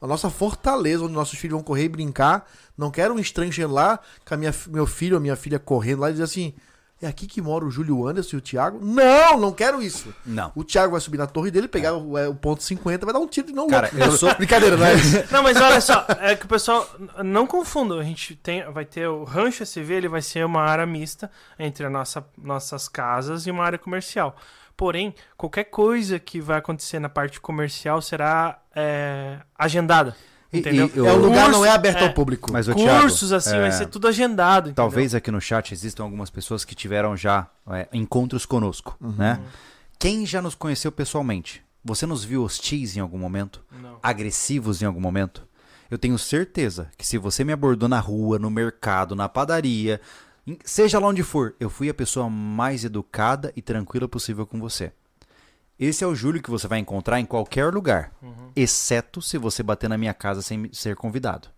a 0.00 0.06
nossa 0.06 0.28
fortaleza, 0.30 1.04
onde 1.04 1.12
nossos 1.14 1.38
filhos 1.38 1.54
vão 1.54 1.62
correr 1.62 1.84
e 1.84 1.88
brincar. 1.88 2.48
Não 2.76 2.90
quero 2.90 3.14
um 3.14 3.18
estranho 3.18 3.52
chegando 3.52 3.74
lá 3.74 3.98
com 4.26 4.34
a 4.34 4.36
minha, 4.36 4.54
meu 4.68 4.86
filho 4.86 5.16
ou 5.16 5.20
minha 5.20 5.36
filha 5.36 5.58
correndo 5.58 6.00
lá 6.00 6.08
e 6.10 6.12
dizer 6.12 6.24
assim: 6.24 6.54
é 7.00 7.06
aqui 7.06 7.26
que 7.26 7.42
mora 7.42 7.64
o 7.64 7.70
Júlio 7.70 8.06
Anderson 8.06 8.36
e 8.36 8.38
o 8.38 8.42
Thiago? 8.42 8.78
Não, 8.82 9.38
não 9.38 9.52
quero 9.52 9.82
isso. 9.82 10.14
Não. 10.24 10.50
O 10.54 10.64
Thiago 10.64 10.92
vai 10.92 11.00
subir 11.00 11.18
na 11.18 11.26
torre 11.26 11.50
dele, 11.50 11.68
pegar 11.68 11.94
o, 11.94 12.16
é, 12.16 12.26
o 12.26 12.34
ponto 12.34 12.62
50, 12.62 13.04
vai 13.04 13.12
dar 13.12 13.20
um 13.20 13.26
tiro 13.26 13.48
de 13.48 13.52
não 13.52 13.66
Cara, 13.66 13.90
eu 13.94 14.12
sou- 14.12 14.32
Brincadeira, 14.36 14.76
não 14.78 14.86
é 14.86 14.94
isso? 14.94 15.24
Não, 15.30 15.42
mas 15.42 15.60
olha 15.60 15.80
só, 15.80 16.06
é 16.20 16.34
que 16.34 16.46
o 16.46 16.48
pessoal 16.48 16.88
não 17.22 17.46
confunda. 17.46 17.96
A 17.98 18.02
gente 18.04 18.34
tem, 18.36 18.64
vai 18.72 18.84
ter 18.86 19.06
o 19.08 19.24
Rancho 19.24 19.62
SV, 19.62 19.94
ele 19.94 20.08
vai 20.08 20.22
ser 20.22 20.44
uma 20.46 20.62
área 20.62 20.86
mista 20.86 21.30
entre 21.58 21.84
a 21.84 21.90
nossa, 21.90 22.24
nossas 22.36 22.88
casas 22.88 23.46
e 23.46 23.50
uma 23.50 23.64
área 23.64 23.78
comercial. 23.78 24.34
Porém, 24.76 25.14
qualquer 25.36 25.64
coisa 25.64 26.18
que 26.18 26.40
vai 26.40 26.58
acontecer 26.58 26.98
na 26.98 27.08
parte 27.08 27.40
comercial 27.40 28.02
será 28.02 28.60
é, 28.74 29.38
agendada. 29.58 30.14
E- 30.52 30.58
Entendeu? 30.58 30.90
e 30.94 30.98
eu- 30.98 31.06
É, 31.06 31.12
o 31.12 31.16
lugar 31.16 31.44
Curso, 31.46 31.50
não 31.58 31.64
é 31.64 31.70
aberto 31.70 32.02
é. 32.02 32.06
ao 32.08 32.12
público. 32.12 32.52
Mas, 32.52 32.68
ô, 32.68 32.74
Thiago, 32.74 33.00
Cursos, 33.02 33.32
assim, 33.32 33.56
é, 33.56 33.60
vai 33.62 33.72
ser 33.72 33.86
tudo 33.86 34.06
agendado. 34.06 34.68
entendeu? 34.68 34.74
Talvez 34.74 35.14
aqui 35.14 35.30
no 35.30 35.40
chat 35.40 35.72
existam 35.72 36.02
algumas 36.04 36.28
pessoas 36.30 36.64
que 36.64 36.74
tiveram 36.74 37.16
já 37.16 37.46
é, 37.70 37.88
encontros 37.92 38.44
conosco, 38.46 38.96
né? 39.00 39.40
Quem 39.98 40.26
já 40.26 40.42
nos 40.42 40.54
conheceu 40.54 40.92
pessoalmente? 40.92 41.62
Você 41.82 42.04
nos 42.04 42.22
viu 42.24 42.42
hostis 42.42 42.96
em 42.96 43.00
algum 43.00 43.16
momento? 43.18 43.64
Não. 43.80 43.98
Agressivos 44.02 44.82
em 44.82 44.84
algum 44.86 45.00
momento? 45.00 45.46
Eu 45.90 45.96
tenho 45.98 46.18
certeza 46.18 46.90
que 46.98 47.06
se 47.06 47.16
você 47.16 47.44
me 47.44 47.52
abordou 47.52 47.88
na 47.88 48.00
rua, 48.00 48.38
no 48.38 48.50
mercado, 48.50 49.14
na 49.14 49.28
padaria, 49.28 50.00
seja 50.64 50.98
lá 50.98 51.08
onde 51.08 51.22
for, 51.22 51.54
eu 51.58 51.68
fui 51.68 51.88
a 51.88 51.94
pessoa 51.94 52.28
mais 52.30 52.84
educada 52.84 53.52
e 53.56 53.62
tranquila 53.62 54.08
possível 54.08 54.46
com 54.46 54.60
você. 54.60 54.92
Esse 55.78 56.02
é 56.02 56.06
o 56.06 56.14
Júlio 56.14 56.42
que 56.42 56.50
você 56.50 56.66
vai 56.66 56.78
encontrar 56.78 57.20
em 57.20 57.26
qualquer 57.26 57.72
lugar, 57.72 58.12
exceto 58.54 59.20
se 59.20 59.36
você 59.36 59.62
bater 59.62 59.88
na 59.88 59.98
minha 59.98 60.14
casa 60.14 60.40
sem 60.40 60.70
ser 60.72 60.96
convidado. 60.96 61.48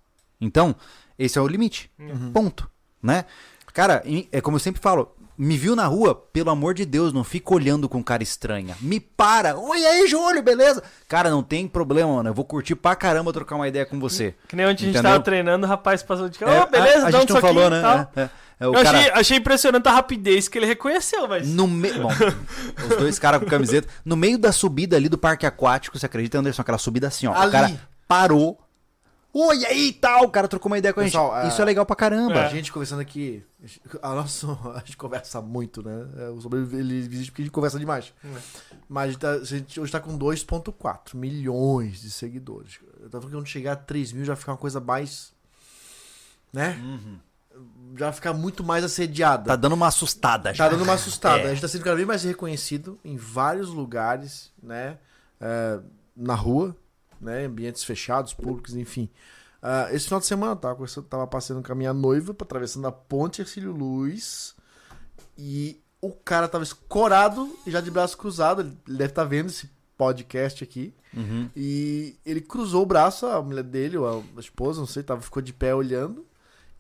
Então, 0.41 0.75
esse 1.19 1.39
é 1.39 1.41
o 1.41 1.47
limite. 1.47 1.91
Ponto, 2.33 2.69
né? 3.03 3.25
Cara, 3.73 4.03
é 4.33 4.41
como 4.41 4.57
eu 4.57 4.61
sempre 4.61 4.81
falo, 4.81 5.15
me 5.39 5.57
viu 5.57 5.77
na 5.77 5.87
rua, 5.87 6.17
pelo 6.17 6.51
amor 6.51 6.75
de 6.75 6.85
Deus, 6.85 7.13
não 7.13 7.23
fica 7.23 7.55
olhando 7.55 7.89
com 7.89 8.03
cara 8.03 8.25
estranha. 8.25 8.77
Me 8.81 8.99
para. 8.99 9.57
Oi, 9.57 9.79
e 9.79 9.87
aí, 9.87 10.09
Júlio, 10.09 10.43
beleza? 10.43 10.83
Cara, 11.07 11.31
não 11.31 11.45
tem 11.45 11.69
problema, 11.69 12.17
mano. 12.17 12.31
Eu 12.31 12.35
vou 12.35 12.45
curtir 12.45 12.75
pra 12.75 12.97
caramba 12.97 13.33
trocar 13.33 13.55
uma 13.55 13.69
ideia 13.69 13.87
com 13.87 14.01
você. 14.01 14.35
Que 14.49 14.57
nem 14.57 14.67
ontem 14.67 14.83
a 14.89 14.93
gente 14.93 15.01
tava 15.01 15.21
treinando, 15.21 15.65
o 15.65 15.69
rapaz 15.69 16.03
passou 16.03 16.29
de 16.29 16.43
É, 16.43 16.45
cara. 16.45 16.65
Ô, 16.65 16.67
beleza, 16.67 17.03
a, 17.03 17.05
a 17.05 17.09
um 17.09 17.21
gente 17.21 17.33
não 17.33 17.41
falou, 17.41 17.67
e 17.69 17.71
né? 17.71 17.81
tal. 17.81 18.13
É, 18.17 18.21
é. 18.23 18.31
É, 18.61 18.67
o 18.67 18.75
Eu 18.75 18.83
cara- 18.83 18.99
achei, 18.99 19.11
achei 19.13 19.37
impressionante 19.39 19.87
a 19.89 19.93
rapidez 19.93 20.49
que 20.49 20.59
ele 20.59 20.67
reconheceu, 20.67 21.29
mas. 21.29 21.47
No 21.49 21.67
me... 21.69 21.93
Bom, 21.93 22.09
os 22.11 22.97
dois 22.97 23.19
caras 23.19 23.41
com 23.41 23.47
camiseta. 23.47 23.89
No 24.05 24.17
meio 24.17 24.37
da 24.39 24.51
subida 24.53 24.97
ali 24.97 25.09
do 25.09 25.17
parque 25.19 25.47
aquático, 25.47 25.97
você 25.99 26.07
acredita, 26.07 26.39
Anderson? 26.39 26.63
Aquela 26.63 26.79
subida 26.79 27.07
assim, 27.07 27.27
ó. 27.29 27.35
Ali. 27.35 27.49
O 27.49 27.53
cara 27.53 27.81
parou. 28.09 28.59
Oi, 29.33 29.59
e 29.59 29.67
aí, 29.67 29.93
tal. 29.93 30.25
O 30.25 30.31
cara 30.31 30.49
trocou 30.49 30.71
uma 30.73 30.79
ideia 30.79 30.93
com 30.93 31.01
Pessoal, 31.03 31.33
a 31.33 31.43
gente. 31.43 31.51
é- 31.51 31.53
Isso 31.53 31.63
é 31.63 31.65
legal 31.65 31.87
pra 31.87 31.95
caramba. 31.95 32.47
A 32.47 32.49
gente 32.49 32.73
conversando 32.73 33.01
aqui. 33.01 33.45
A 34.03 34.15
nossa, 34.15 34.47
a 34.75 34.79
gente 34.85 34.97
conversa 34.97 35.41
muito, 35.41 35.81
né? 35.83 36.07
É, 36.19 36.29
O 36.31 36.41
sobre 36.41 36.59
ele 36.77 36.97
existe 36.97 37.31
porque 37.31 37.43
a 37.43 37.45
gente 37.45 37.53
conversa 37.53 37.79
demais. 37.79 38.13
Mas 38.89 39.05
a 39.05 39.11
gente, 39.13 39.21
tá- 39.21 39.33
a 39.33 39.45
gente 39.45 39.79
hoje 39.81 39.93
tá 39.93 40.01
com 40.01 40.17
2,4 40.19 41.15
milhões 41.15 42.01
de 42.01 42.11
seguidores. 42.11 42.81
Eu 43.01 43.09
tava 43.11 43.21
falando 43.23 43.29
que 43.29 43.37
quando 43.37 43.47
chegar 43.47 43.73
a 43.73 43.77
3 43.77 44.11
mil 44.13 44.25
já 44.25 44.35
fica 44.35 44.51
uma 44.51 44.57
coisa 44.57 44.81
mais. 44.81 45.31
Né? 46.53 46.77
Já 47.97 48.13
fica 48.13 48.33
muito 48.33 48.65
mais 48.65 48.85
assediada. 48.85 49.45
Tá 49.45 49.57
dando 49.57 49.75
uma 49.75 49.87
assustada 49.87 50.53
já. 50.53 50.65
Tá 50.65 50.71
dando 50.71 50.83
uma 50.83 50.95
assustada. 50.95 51.43
É. 51.43 51.47
A 51.47 51.49
gente 51.51 51.61
tá 51.61 51.69
sendo 51.69 51.85
cada 51.85 51.97
vez 51.97 52.07
mais 52.07 52.25
reconhecido 52.25 52.99
em 53.05 53.17
vários 53.17 53.69
lugares, 53.69 54.53
né? 54.63 54.99
É, 55.41 55.81
na 56.17 56.35
rua, 56.35 56.77
né? 57.21 57.47
Ambientes 57.47 57.85
fechados, 57.85 58.35
públicos, 58.35 58.75
enfim. 58.75 59.09
Ah, 59.63 59.89
esse 59.93 60.05
final 60.07 60.21
de 60.21 60.27
semana 60.27 60.53
eu 60.53 61.03
tava, 61.03 61.27
passeando 61.27 61.63
com 61.63 61.73
a 61.73 61.75
minha 61.75 61.93
noiva, 61.93 62.33
atravessando 62.33 62.87
a 62.87 62.93
ponte 62.93 63.41
Ercílio 63.41 63.73
Luz. 63.73 64.55
E 65.37 65.81
o 66.01 66.13
cara 66.13 66.49
tava 66.49 66.65
escorado 66.65 67.57
e 67.67 67.71
já 67.71 67.81
de 67.81 67.91
braço 67.91 68.17
cruzado. 68.17 68.63
Ele 68.63 68.77
deve 68.87 69.11
estar 69.11 69.25
vendo 69.25 69.49
esse 69.49 69.71
podcast 69.97 70.63
aqui. 70.63 70.95
Uhum. 71.15 71.51
E 71.57 72.17
ele 72.25 72.41
cruzou 72.41 72.83
o 72.83 72.87
braço, 72.87 73.27
a 73.27 73.43
mulher 73.43 73.65
dele, 73.65 73.97
ou 73.97 74.25
a 74.37 74.41
esposa, 74.41 74.79
não 74.79 74.87
sei, 74.87 75.03
tava, 75.03 75.21
ficou 75.21 75.43
de 75.43 75.53
pé 75.53 75.75
olhando. 75.75 76.25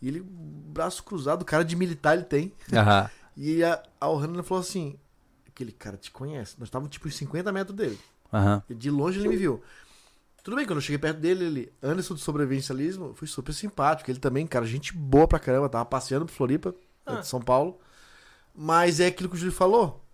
E 0.00 0.08
ele, 0.08 0.20
braço 0.22 1.02
cruzado, 1.02 1.44
cara 1.44 1.64
de 1.64 1.74
militar 1.76 2.14
ele 2.14 2.24
tem. 2.24 2.52
Aham. 2.72 3.08
E 3.40 3.62
a, 3.62 3.80
a 4.00 4.08
Ohana 4.10 4.42
falou 4.42 4.60
assim: 4.62 4.98
aquele 5.46 5.70
cara 5.70 5.96
te 5.96 6.10
conhece. 6.10 6.56
Nós 6.58 6.66
estávamos 6.66 6.90
tipo 6.92 7.06
em 7.06 7.10
50 7.12 7.52
metros 7.52 7.76
dele. 7.76 7.96
Aham. 8.32 8.60
E 8.68 8.74
de 8.74 8.90
longe 8.90 9.20
ele 9.20 9.28
me 9.28 9.36
viu. 9.36 9.62
Tudo 10.42 10.56
bem, 10.56 10.66
quando 10.66 10.78
eu 10.78 10.82
cheguei 10.82 10.98
perto 10.98 11.18
dele, 11.20 11.44
ele, 11.44 11.72
Anderson 11.80 12.14
do 12.14 12.20
sobrevivencialismo, 12.20 13.14
foi 13.14 13.28
super 13.28 13.52
simpático. 13.52 14.10
Ele 14.10 14.18
também, 14.18 14.44
cara, 14.44 14.66
gente 14.66 14.92
boa 14.92 15.28
pra 15.28 15.38
caramba. 15.38 15.68
Tava 15.68 15.84
passeando 15.84 16.24
pro 16.26 16.34
Floripa, 16.34 16.74
Ah. 17.06 17.16
de 17.20 17.28
São 17.28 17.40
Paulo. 17.40 17.78
Mas 18.52 18.98
é 18.98 19.06
aquilo 19.06 19.28
que 19.28 19.36
o 19.36 19.38
Júlio 19.38 19.52
falou. 19.54 20.04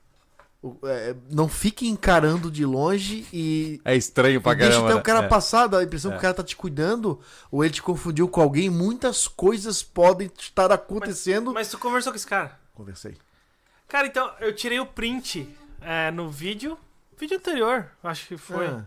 É, 0.85 1.15
não 1.31 1.49
fique 1.49 1.87
encarando 1.87 2.51
de 2.51 2.65
longe 2.65 3.27
e. 3.33 3.81
É 3.85 3.95
estranho 3.95 4.41
pra 4.41 4.53
e 4.53 4.57
deixa 4.57 4.73
caramba. 4.73 4.91
até 4.91 5.01
o 5.01 5.03
cara 5.03 5.23
né? 5.23 5.29
passar, 5.29 5.67
dá 5.67 5.79
a 5.79 5.83
impressão 5.83 6.11
que 6.11 6.17
o 6.17 6.21
cara 6.21 6.33
tá 6.33 6.43
te 6.43 6.57
cuidando, 6.57 7.21
ou 7.51 7.63
ele 7.63 7.75
te 7.75 7.83
confundiu 7.83 8.27
com 8.29 8.41
alguém. 8.41 8.71
Muitas 8.71 9.29
coisas 9.29 9.83
podem 9.83 10.31
estar 10.39 10.73
acontecendo. 10.73 11.53
Mas 11.53 11.69
tu 11.69 11.79
conversou 11.79 12.13
com 12.13 12.17
esse 12.17 12.27
cara? 12.27 12.59
Conversei. 12.75 13.17
Cara, 13.89 14.07
então, 14.07 14.31
eu 14.41 14.55
tirei 14.55 14.81
o 14.81 14.87
print 14.87 15.49
é, 15.81 16.11
no 16.11 16.31
vídeo. 16.31 16.79
Vídeo 17.19 17.37
anterior, 17.37 17.91
acho 18.03 18.27
que 18.27 18.37
foi. 18.37 18.67
Ah. 18.67 18.85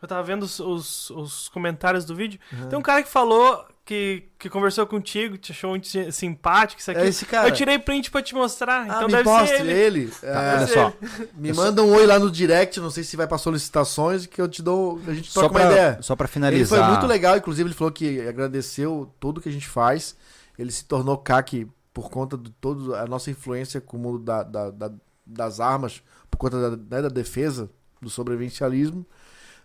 Eu 0.00 0.08
tava 0.08 0.22
vendo 0.22 0.44
os, 0.44 0.58
os, 0.58 1.10
os 1.10 1.48
comentários 1.50 2.06
do 2.06 2.14
vídeo. 2.14 2.40
Tem 2.70 2.78
um 2.78 2.82
cara 2.82 3.02
que 3.02 3.08
falou 3.08 3.66
que, 3.90 4.22
que 4.38 4.48
conversou 4.48 4.86
contigo, 4.86 5.36
te 5.36 5.50
achou 5.50 5.70
muito 5.70 5.88
si- 5.88 6.12
simpático, 6.12 6.80
isso 6.80 6.92
aqui. 6.92 7.00
É 7.00 7.08
esse 7.08 7.26
cara. 7.26 7.48
Eu 7.48 7.52
tirei 7.52 7.76
print 7.76 8.08
pra 8.08 8.22
te 8.22 8.36
mostrar, 8.36 8.82
Ah, 8.82 8.86
então 8.86 9.06
me 9.06 9.12
deve 9.12 9.24
mostre 9.28 9.56
ser 9.56 9.66
ele. 9.66 9.72
ele. 10.00 10.12
É, 10.22 10.32
Tá, 10.32 10.38
olha 10.40 10.58
Deve 10.60 10.72
só. 10.72 10.92
ele. 11.02 11.28
Me 11.34 11.52
manda 11.52 11.82
um 11.82 11.92
oi 11.92 12.06
lá 12.06 12.16
no 12.16 12.30
direct, 12.30 12.78
não 12.78 12.88
sei 12.90 13.02
se 13.02 13.16
vai 13.16 13.26
pra 13.26 13.36
solicitações, 13.36 14.26
que 14.26 14.40
eu 14.40 14.46
te 14.48 14.62
dou. 14.62 15.00
A 15.08 15.12
gente 15.12 15.28
Só 15.32 15.40
troca 15.40 15.54
uma 15.56 15.60
pra, 15.60 15.70
ideia. 15.72 15.98
só 16.02 16.14
pra 16.14 16.26
Ele 16.26 16.32
finalizar. 16.32 16.78
foi 16.78 16.88
muito 16.88 17.06
legal, 17.08 17.36
inclusive 17.36 17.68
ele 17.68 17.74
falou 17.74 17.90
que 17.92 18.20
agradeceu 18.20 19.12
tudo 19.18 19.40
que 19.40 19.48
a 19.48 19.52
gente 19.52 19.66
faz. 19.68 20.14
Ele 20.56 20.70
se 20.70 20.84
tornou 20.84 21.18
CAC 21.18 21.66
por 21.92 22.08
conta 22.10 22.38
de 22.38 22.50
toda 22.52 23.00
a 23.00 23.06
nossa 23.06 23.28
influência 23.30 23.80
com 23.80 23.96
o 23.96 24.00
mundo 24.00 24.20
da- 24.20 24.44
da- 24.44 24.70
da- 24.70 24.92
das 25.26 25.58
armas, 25.58 26.00
por 26.30 26.38
conta 26.38 26.60
da, 26.60 26.76
né, 26.76 27.02
da 27.02 27.08
defesa, 27.08 27.68
do 28.00 28.08
sobrevivencialismo. 28.08 29.04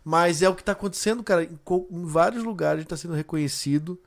Mas 0.03 0.41
é 0.41 0.49
o 0.49 0.53
que 0.55 0.63
tá 0.63 0.71
acontecendo, 0.73 1.23
cara. 1.23 1.43
Em, 1.43 1.59
vários 2.05 2.43
lugares 2.43 2.77
a 2.77 2.81
gente 2.81 2.89
tá 2.89 2.97
sendo 2.97 3.13
reconhecido 3.15 3.99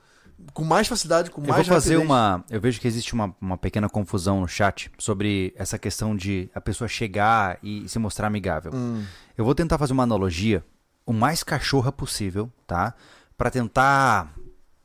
com 0.53 0.65
mais 0.65 0.87
facilidade, 0.87 1.31
com 1.31 1.41
Eu 1.41 1.47
vou 1.47 1.55
mais 1.55 1.67
fazer 1.67 1.95
rapidez. 1.95 2.11
uma. 2.11 2.45
Eu 2.51 2.61
vejo 2.61 2.81
que 2.81 2.87
existe 2.87 3.13
uma, 3.15 3.35
uma 3.41 3.57
pequena 3.57 3.89
confusão 3.89 4.41
no 4.41 4.49
chat 4.49 4.91
sobre 4.99 5.53
essa 5.57 5.79
questão 5.79 6.17
de 6.17 6.51
a 6.55 6.61
pessoa 6.61 6.89
chegar 6.89 7.59
e 7.63 7.89
se 7.89 7.99
mostrar 7.99 8.27
amigável. 8.27 8.73
Hum. 8.75 9.05
Eu 9.37 9.45
vou 9.45 9.55
tentar 9.55 9.79
fazer 9.79 9.93
uma 9.93 10.03
analogia 10.03 10.65
o 11.05 11.13
mais 11.13 11.43
cachorra 11.43 11.91
possível, 11.91 12.53
tá? 12.67 12.95
Pra 13.37 13.51
tentar 13.51 14.35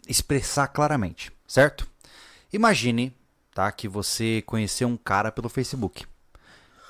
expressar 0.07 0.67
claramente, 0.67 1.31
certo? 1.45 1.87
Imagine, 2.51 3.13
tá, 3.53 3.71
que 3.71 3.87
você 3.87 4.41
conheceu 4.45 4.87
um 4.87 4.95
cara 4.95 5.31
pelo 5.31 5.49
Facebook. 5.49 6.05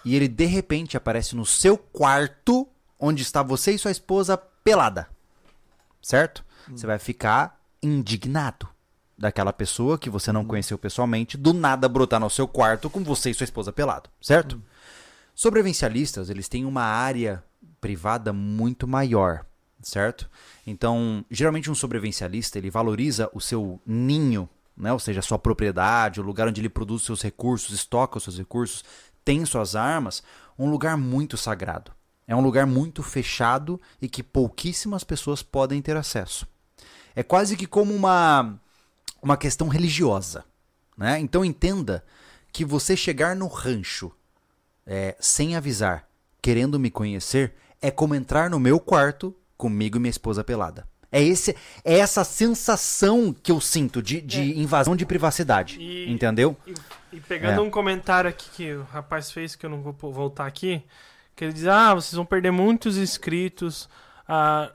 E 0.06 0.16
ele 0.16 0.28
de 0.28 0.46
repente 0.46 0.98
aparece 0.98 1.36
no 1.36 1.46
seu 1.46 1.78
quarto, 1.78 2.68
onde 3.00 3.24
está 3.24 3.42
você 3.42 3.72
e 3.72 3.80
sua 3.80 3.92
esposa 3.92 4.38
pelada. 4.38 5.08
Certo? 6.02 6.46
Você 6.70 6.86
vai 6.86 7.00
ficar 7.00 7.60
indignado 7.84 8.68
daquela 9.18 9.54
pessoa 9.54 9.98
que 9.98 10.10
você 10.10 10.32
não 10.32 10.46
conheceu 10.46 10.78
pessoalmente, 10.78 11.38
do 11.38 11.54
nada 11.54 11.88
brotar 11.88 12.20
no 12.20 12.30
seu 12.30 12.48
quarto 12.48 12.90
com 12.90 13.04
você 13.04 13.30
e 13.30 13.34
sua 13.34 13.44
esposa 13.44 13.72
pelado, 13.72 14.10
certo? 14.22 14.62
Sobrevivencialistas, 15.36 16.30
eles 16.30 16.48
têm 16.48 16.66
uma 16.66 16.84
área 16.84 17.44
privada 17.80 18.34
muito 18.34 18.88
maior, 18.88 19.46
certo? 19.82 20.30
Então, 20.66 21.26
geralmente 21.30 21.70
um 21.70 21.76
sobrevivencialista, 21.76 22.58
ele 22.58 22.70
valoriza 22.70 23.30
o 23.34 23.40
seu 23.40 23.80
ninho, 23.86 24.50
né? 24.76 24.92
Ou 24.92 25.00
seja, 25.00 25.20
a 25.20 25.24
sua 25.24 25.40
propriedade, 25.40 26.20
o 26.20 26.24
lugar 26.24 26.48
onde 26.48 26.62
ele 26.62 26.70
produz 26.70 27.04
seus 27.04 27.22
recursos, 27.22 27.74
estoca 27.74 28.18
os 28.18 28.24
seus 28.24 28.38
recursos, 28.38 28.84
tem 29.24 29.46
suas 29.46 29.76
armas, 29.76 30.24
um 30.58 30.70
lugar 30.70 30.98
muito 30.98 31.38
sagrado. 31.38 31.92
É 32.28 32.36
um 32.36 32.42
lugar 32.42 32.66
muito 32.66 33.04
fechado 33.04 33.80
e 34.02 34.08
que 34.08 34.24
pouquíssimas 34.24 35.04
pessoas 35.04 35.44
podem 35.44 35.82
ter 35.82 35.96
acesso. 35.96 36.48
É 37.16 37.24
quase 37.24 37.56
que 37.58 37.68
como 37.68 37.94
uma 37.94 38.60
uma 39.22 39.38
questão 39.38 39.68
religiosa, 39.70 40.44
né? 40.98 41.18
Então 41.20 41.46
entenda 41.46 42.04
que 42.52 42.66
você 42.66 42.96
chegar 42.98 43.36
no 43.36 43.48
rancho 43.48 44.12
é, 44.86 45.16
sem 45.20 45.56
avisar, 45.56 46.06
querendo 46.42 46.78
me 46.80 46.92
conhecer, 46.92 47.54
é 47.82 47.90
como 47.90 48.14
entrar 48.16 48.50
no 48.50 48.60
meu 48.60 48.80
quarto 48.80 49.34
comigo 49.58 49.98
e 49.98 50.00
minha 50.02 50.10
esposa 50.10 50.44
pelada. 50.44 50.86
É, 51.10 51.22
esse, 51.24 51.56
é 51.86 52.00
essa 52.00 52.24
sensação 52.24 53.32
que 53.34 53.52
eu 53.52 53.62
sinto 53.62 54.02
de, 54.02 54.20
de 54.20 54.60
invasão 54.60 54.96
de 54.96 55.06
privacidade. 55.06 55.80
E- 55.80 56.12
Entendeu? 56.12 56.58
E, 56.68 56.74
e 57.14 57.20
pegando 57.22 57.60
É. 57.60 57.62
um 57.62 57.70
comentário 57.70 58.30
aqui 58.30 58.50
que 58.50 58.74
o 58.74 58.84
rapaz 58.84 59.32
fez, 59.32 59.56
que 59.56 59.66
eu 59.66 59.70
não 59.70 59.82
vou 59.82 59.94
voltar 60.12 60.48
aqui, 60.48 60.84
que 61.36 61.46
ele 61.46 61.54
diz, 61.54 61.68
ah, 61.68 61.94
vocês 61.94 62.14
vão 62.14 62.26
perder 62.26 62.52
muitos 62.52 62.98
inscritos, 62.98 63.88
ah, 64.28 64.72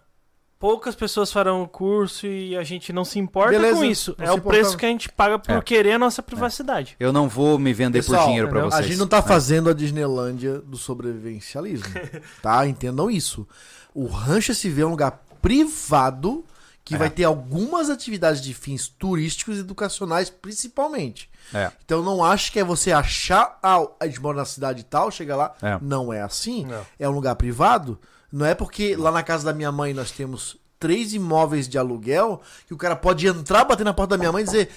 poucas 0.59 0.95
pessoas 0.95 1.31
farão 1.33 1.63
o 1.63 1.69
curso 1.69 2.27
e 2.27 2.57
a 2.57 2.65
gente 2.65 2.93
não 2.93 3.05
se 3.05 3.19
importa 3.19 3.51
Beleza, 3.53 3.77
com 3.79 3.85
isso. 3.85 4.17
É 4.19 4.27
se 4.27 4.33
o 4.33 4.41
preço 4.41 4.77
que 4.77 4.85
a 4.85 4.89
gente 4.89 5.09
paga 5.09 5.39
por 5.39 5.57
É. 5.57 5.61
querer 5.61 5.93
a 5.93 5.99
nossa 5.99 6.23
privacidade. 6.23 6.97
Eu 6.99 7.13
não 7.13 7.29
vou 7.29 7.59
me 7.59 7.73
vender 7.73 7.99
Pessoal, 8.01 8.23
por 8.23 8.27
dinheiro 8.27 8.49
pra 8.49 8.59
entendeu? 8.61 8.71
vocês. 8.73 8.85
A 8.85 8.89
gente 8.89 8.99
não 8.99 9.07
tá 9.07 9.21
né? 9.21 9.23
fazendo 9.29 9.71
a 9.71 9.73
Disneylândia 9.73 10.59
do 10.61 10.77
sobrevivencialismo, 10.77 11.87
tá? 12.43 12.67
Entendam 12.67 13.11
isso. 13.11 13.47
O 13.95 14.07
Rancho 14.07 14.53
SV 14.53 14.83
é 14.83 14.87
um 14.87 14.91
lugar 14.91 15.23
privado 15.41 16.45
que 16.85 16.95
É. 16.95 16.99
vai 16.99 17.11
ter 17.11 17.25
algumas 17.25 17.91
atividades 17.91 18.41
de 18.41 18.55
fins 18.55 18.89
turísticos 18.89 19.59
e 19.59 19.61
educacionais, 19.61 20.31
principalmente. 20.31 21.29
É. 21.53 21.71
Então 21.85 22.03
não 22.03 22.25
acho 22.25 22.51
que 22.51 22.59
é 22.59 22.65
você 22.65 22.93
achar, 22.93 23.59
ah, 23.63 23.87
a 24.01 24.07
gente 24.07 24.21
mora 24.21 24.39
na 24.39 24.45
cidade 24.45 24.85
tal, 24.85 25.11
chega 25.11 25.37
lá. 25.37 25.55
É. 25.63 25.79
Não 25.83 26.13
é 26.13 26.23
assim. 26.23 26.65
Não. 26.65 26.85
É 26.99 27.09
um 27.09 27.13
lugar 27.13 27.35
privado. 27.37 27.99
Não 28.31 28.45
é 28.47 28.55
porque 28.55 28.95
lá 28.97 29.11
na 29.11 29.23
casa 29.23 29.45
da 29.47 29.53
minha 29.55 29.73
mãe 29.73 29.93
nós 29.95 30.11
temos 30.11 30.57
três 30.79 31.15
imóveis 31.15 31.69
de 31.69 31.79
aluguel 31.79 32.41
que 32.67 32.75
o 32.75 32.77
cara 32.77 32.95
pode 32.97 33.27
entrar, 33.27 33.65
bater 33.65 33.85
na 33.85 33.95
porta 33.95 34.11
da 34.17 34.19
minha 34.19 34.33
mãe 34.33 34.43
e 34.43 34.47
dizer: 34.47 34.69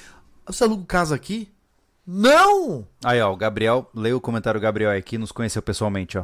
Você 0.45 0.63
aluga 0.63 0.85
casa 0.85 1.15
aqui? 1.15 1.51
Não! 2.07 2.87
Aí, 3.03 3.21
ó, 3.21 3.31
o 3.31 3.35
Gabriel, 3.37 3.89
leia 3.93 4.17
o 4.17 4.21
comentário 4.21 4.59
do 4.59 4.63
Gabriel 4.63 4.91
aqui, 4.91 5.17
nos 5.17 5.31
conheceu 5.31 5.61
pessoalmente, 5.61 6.17
ó. 6.17 6.23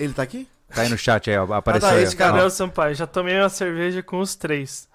Ele 0.00 0.12
tá 0.12 0.22
aqui? 0.22 0.48
Tá 0.74 0.82
aí 0.82 0.88
no 0.88 0.96
chat 0.96 1.28
aí, 1.30 1.36
ó, 1.36 1.52
apareceu 1.52 1.88
Ah, 1.88 1.92
tá, 1.92 1.98
aí. 1.98 2.02
esse 2.04 2.14
ó. 2.14 2.18
cara- 2.18 2.30
Gabriel 2.30 2.50
Sampaio, 2.50 2.94
já 2.94 3.06
tomei 3.06 3.38
uma 3.38 3.48
cerveja 3.50 4.02
com 4.02 4.20
os 4.20 4.34
três. 4.34 4.88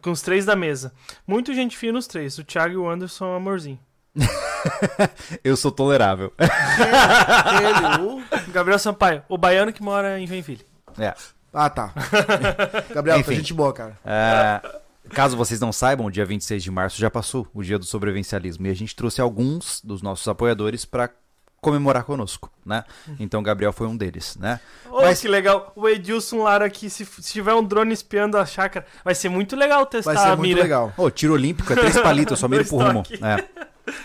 Com 0.00 0.10
os 0.10 0.20
três 0.22 0.44
da 0.44 0.56
mesa. 0.56 0.92
Muito 1.26 1.54
gente 1.54 1.76
fina 1.76 1.92
nos 1.92 2.06
três. 2.06 2.38
O 2.38 2.44
Thiago 2.44 2.74
e 2.74 2.76
o 2.76 2.88
Anderson, 2.88 3.26
um 3.26 3.36
amorzinho. 3.36 3.78
Eu 5.44 5.56
sou 5.56 5.70
tolerável. 5.70 6.32
Ele, 6.38 8.02
o... 8.04 8.22
Gabriel 8.52 8.78
Sampaio, 8.78 9.22
o 9.28 9.36
baiano 9.38 9.72
que 9.72 9.82
mora 9.82 10.18
em 10.18 10.26
Joinville. 10.26 10.64
É. 10.98 11.14
Ah, 11.52 11.68
tá. 11.68 11.92
Gabriel, 12.94 13.16
tá 13.16 13.20
Enfim. 13.20 13.34
gente 13.36 13.52
boa, 13.54 13.72
cara. 13.72 13.98
É, 14.04 14.60
caso 15.10 15.36
vocês 15.36 15.60
não 15.60 15.72
saibam, 15.72 16.06
o 16.06 16.10
dia 16.10 16.24
26 16.24 16.62
de 16.62 16.70
março 16.70 16.98
já 16.98 17.10
passou, 17.10 17.46
o 17.52 17.62
dia 17.62 17.78
do 17.78 17.84
sobrevivencialismo, 17.84 18.66
e 18.66 18.70
a 18.70 18.74
gente 18.74 18.96
trouxe 18.96 19.20
alguns 19.20 19.80
dos 19.82 20.00
nossos 20.02 20.26
apoiadores 20.28 20.84
para 20.84 21.10
comemorar 21.60 22.02
conosco, 22.04 22.50
né? 22.66 22.82
Então 23.20 23.38
o 23.38 23.42
Gabriel 23.42 23.72
foi 23.72 23.86
um 23.86 23.96
deles, 23.96 24.36
né? 24.36 24.58
Oh, 24.90 25.02
Mas- 25.02 25.20
que 25.20 25.28
legal. 25.28 25.72
O 25.76 25.88
Edilson 25.88 26.42
Lara 26.42 26.64
aqui, 26.64 26.90
se, 26.90 27.04
se 27.04 27.32
tiver 27.32 27.54
um 27.54 27.62
drone 27.62 27.92
espiando 27.92 28.36
a 28.36 28.44
chácara, 28.44 28.84
vai 29.04 29.14
ser 29.14 29.28
muito 29.28 29.54
legal 29.54 29.86
testar 29.86 30.12
Vai 30.14 30.22
ser 30.24 30.30
a 30.32 30.36
muito 30.36 30.48
mira. 30.48 30.62
legal. 30.62 30.92
Ô, 30.96 31.08
tiro 31.08 31.34
olímpico 31.34 31.72
é 31.72 31.76
três 31.76 32.00
palitos, 32.00 32.32
eu 32.32 32.36
só 32.36 32.48
miro 32.48 32.64
pro 32.66 32.78
rumo. 32.78 33.04
É. 33.22 33.44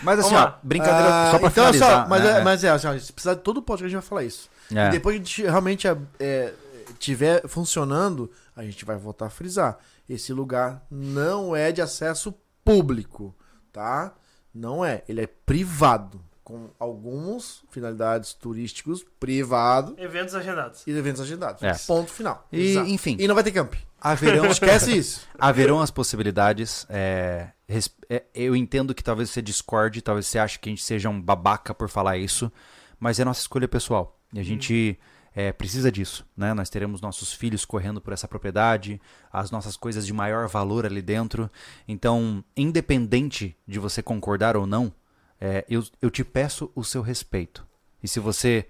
Mas 0.02 0.20
assim, 0.20 0.34
ó, 0.36 0.52
brincadeira 0.62 1.08
Ah, 1.08 1.28
só 1.32 1.38
pra 1.38 1.48
então, 1.48 1.50
finalizar. 1.64 2.02
só, 2.04 2.08
mas, 2.08 2.22
né? 2.22 2.30
é, 2.40 2.44
mas 2.44 2.64
é, 2.64 2.68
assim, 2.70 2.86
ó, 2.88 2.98
se 2.98 3.12
precisar 3.12 3.34
de 3.34 3.40
todo 3.40 3.56
o 3.58 3.62
podcast, 3.62 3.86
a 3.86 3.88
gente 3.88 4.00
vai 4.02 4.08
falar 4.08 4.24
isso. 4.24 4.48
É. 4.74 4.88
E 4.88 4.90
depois 4.90 5.14
a 5.14 5.18
gente 5.18 5.42
realmente 5.42 5.88
é, 5.88 6.52
tiver 6.98 7.46
funcionando, 7.48 8.30
a 8.56 8.62
gente 8.62 8.84
vai 8.84 8.96
voltar 8.96 9.26
a 9.26 9.30
frisar. 9.30 9.78
Esse 10.08 10.32
lugar 10.32 10.84
não 10.90 11.54
é 11.54 11.70
de 11.72 11.80
acesso 11.80 12.34
público, 12.64 13.34
tá? 13.72 14.14
Não 14.54 14.84
é. 14.84 15.02
Ele 15.08 15.22
é 15.22 15.26
privado. 15.26 16.20
Com 16.44 16.70
algumas 16.78 17.62
finalidades 17.70 18.32
turísticos 18.32 19.04
privado 19.20 19.94
Eventos 19.98 20.34
agendados. 20.34 20.82
e 20.86 20.90
eventos 20.92 21.20
agendados. 21.20 21.62
É. 21.62 21.74
Ponto 21.86 22.10
final. 22.10 22.48
E, 22.50 22.70
Exato. 22.70 22.88
enfim, 22.88 23.16
E 23.20 23.28
não 23.28 23.34
vai 23.34 23.44
ter 23.44 23.52
camp. 23.52 23.74
haverão, 24.00 24.46
Esquece 24.50 24.96
isso. 24.96 25.28
haverão 25.38 25.78
as 25.78 25.90
possibilidades. 25.90 26.86
é, 26.88 27.48
res- 27.68 27.90
é, 28.08 28.22
eu 28.34 28.56
entendo 28.56 28.94
que 28.94 29.04
talvez 29.04 29.28
você 29.28 29.42
discorde, 29.42 30.00
talvez 30.00 30.26
você 30.26 30.38
ache 30.38 30.58
que 30.58 30.70
a 30.70 30.72
gente 30.72 30.82
seja 30.82 31.10
um 31.10 31.20
babaca 31.20 31.74
por 31.74 31.90
falar 31.90 32.16
isso, 32.16 32.50
mas 32.98 33.20
é 33.20 33.26
nossa 33.26 33.42
escolha 33.42 33.68
pessoal. 33.68 34.18
E 34.32 34.40
a 34.40 34.42
gente 34.42 34.98
é, 35.40 35.52
precisa 35.52 35.92
disso, 35.92 36.26
né? 36.36 36.52
Nós 36.52 36.68
teremos 36.68 37.00
nossos 37.00 37.32
filhos 37.32 37.64
correndo 37.64 38.00
por 38.00 38.12
essa 38.12 38.26
propriedade, 38.26 39.00
as 39.32 39.52
nossas 39.52 39.76
coisas 39.76 40.04
de 40.04 40.12
maior 40.12 40.48
valor 40.48 40.84
ali 40.84 41.00
dentro. 41.00 41.48
Então, 41.86 42.42
independente 42.56 43.56
de 43.64 43.78
você 43.78 44.02
concordar 44.02 44.56
ou 44.56 44.66
não, 44.66 44.92
é, 45.40 45.64
eu, 45.68 45.84
eu 46.02 46.10
te 46.10 46.24
peço 46.24 46.72
o 46.74 46.82
seu 46.82 47.02
respeito. 47.02 47.64
E 48.02 48.08
se 48.08 48.18
você 48.18 48.66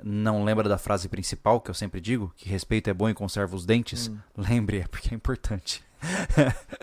não 0.00 0.44
lembra 0.44 0.68
da 0.68 0.78
frase 0.78 1.08
principal 1.08 1.60
que 1.60 1.70
eu 1.70 1.74
sempre 1.74 2.00
digo, 2.00 2.32
que 2.36 2.48
respeito 2.48 2.88
é 2.88 2.94
bom 2.94 3.08
e 3.08 3.14
conserva 3.14 3.56
os 3.56 3.66
dentes, 3.66 4.08
lembre, 4.36 4.78
é 4.78 4.86
porque 4.86 5.12
é 5.12 5.16
importante. 5.16 5.82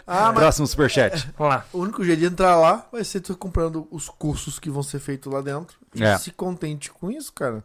Ah, 0.06 0.32
mas 0.34 0.36
Próximo 0.36 0.68
superchat. 0.68 1.30
Vamos 1.38 1.54
lá. 1.56 1.66
o 1.72 1.80
único 1.80 2.04
jeito 2.04 2.20
de 2.20 2.26
entrar 2.26 2.58
lá 2.58 2.88
vai 2.92 3.06
ser 3.06 3.22
tu 3.22 3.38
comprando 3.38 3.88
os 3.90 4.10
cursos 4.10 4.60
que 4.60 4.70
vão 4.70 4.84
ser 4.84 5.00
feitos 5.00 5.32
lá 5.32 5.40
dentro. 5.40 5.78
E 5.96 6.04
É. 6.04 6.18
se 6.18 6.32
contente 6.32 6.92
com 6.92 7.10
isso, 7.10 7.32
cara. 7.32 7.64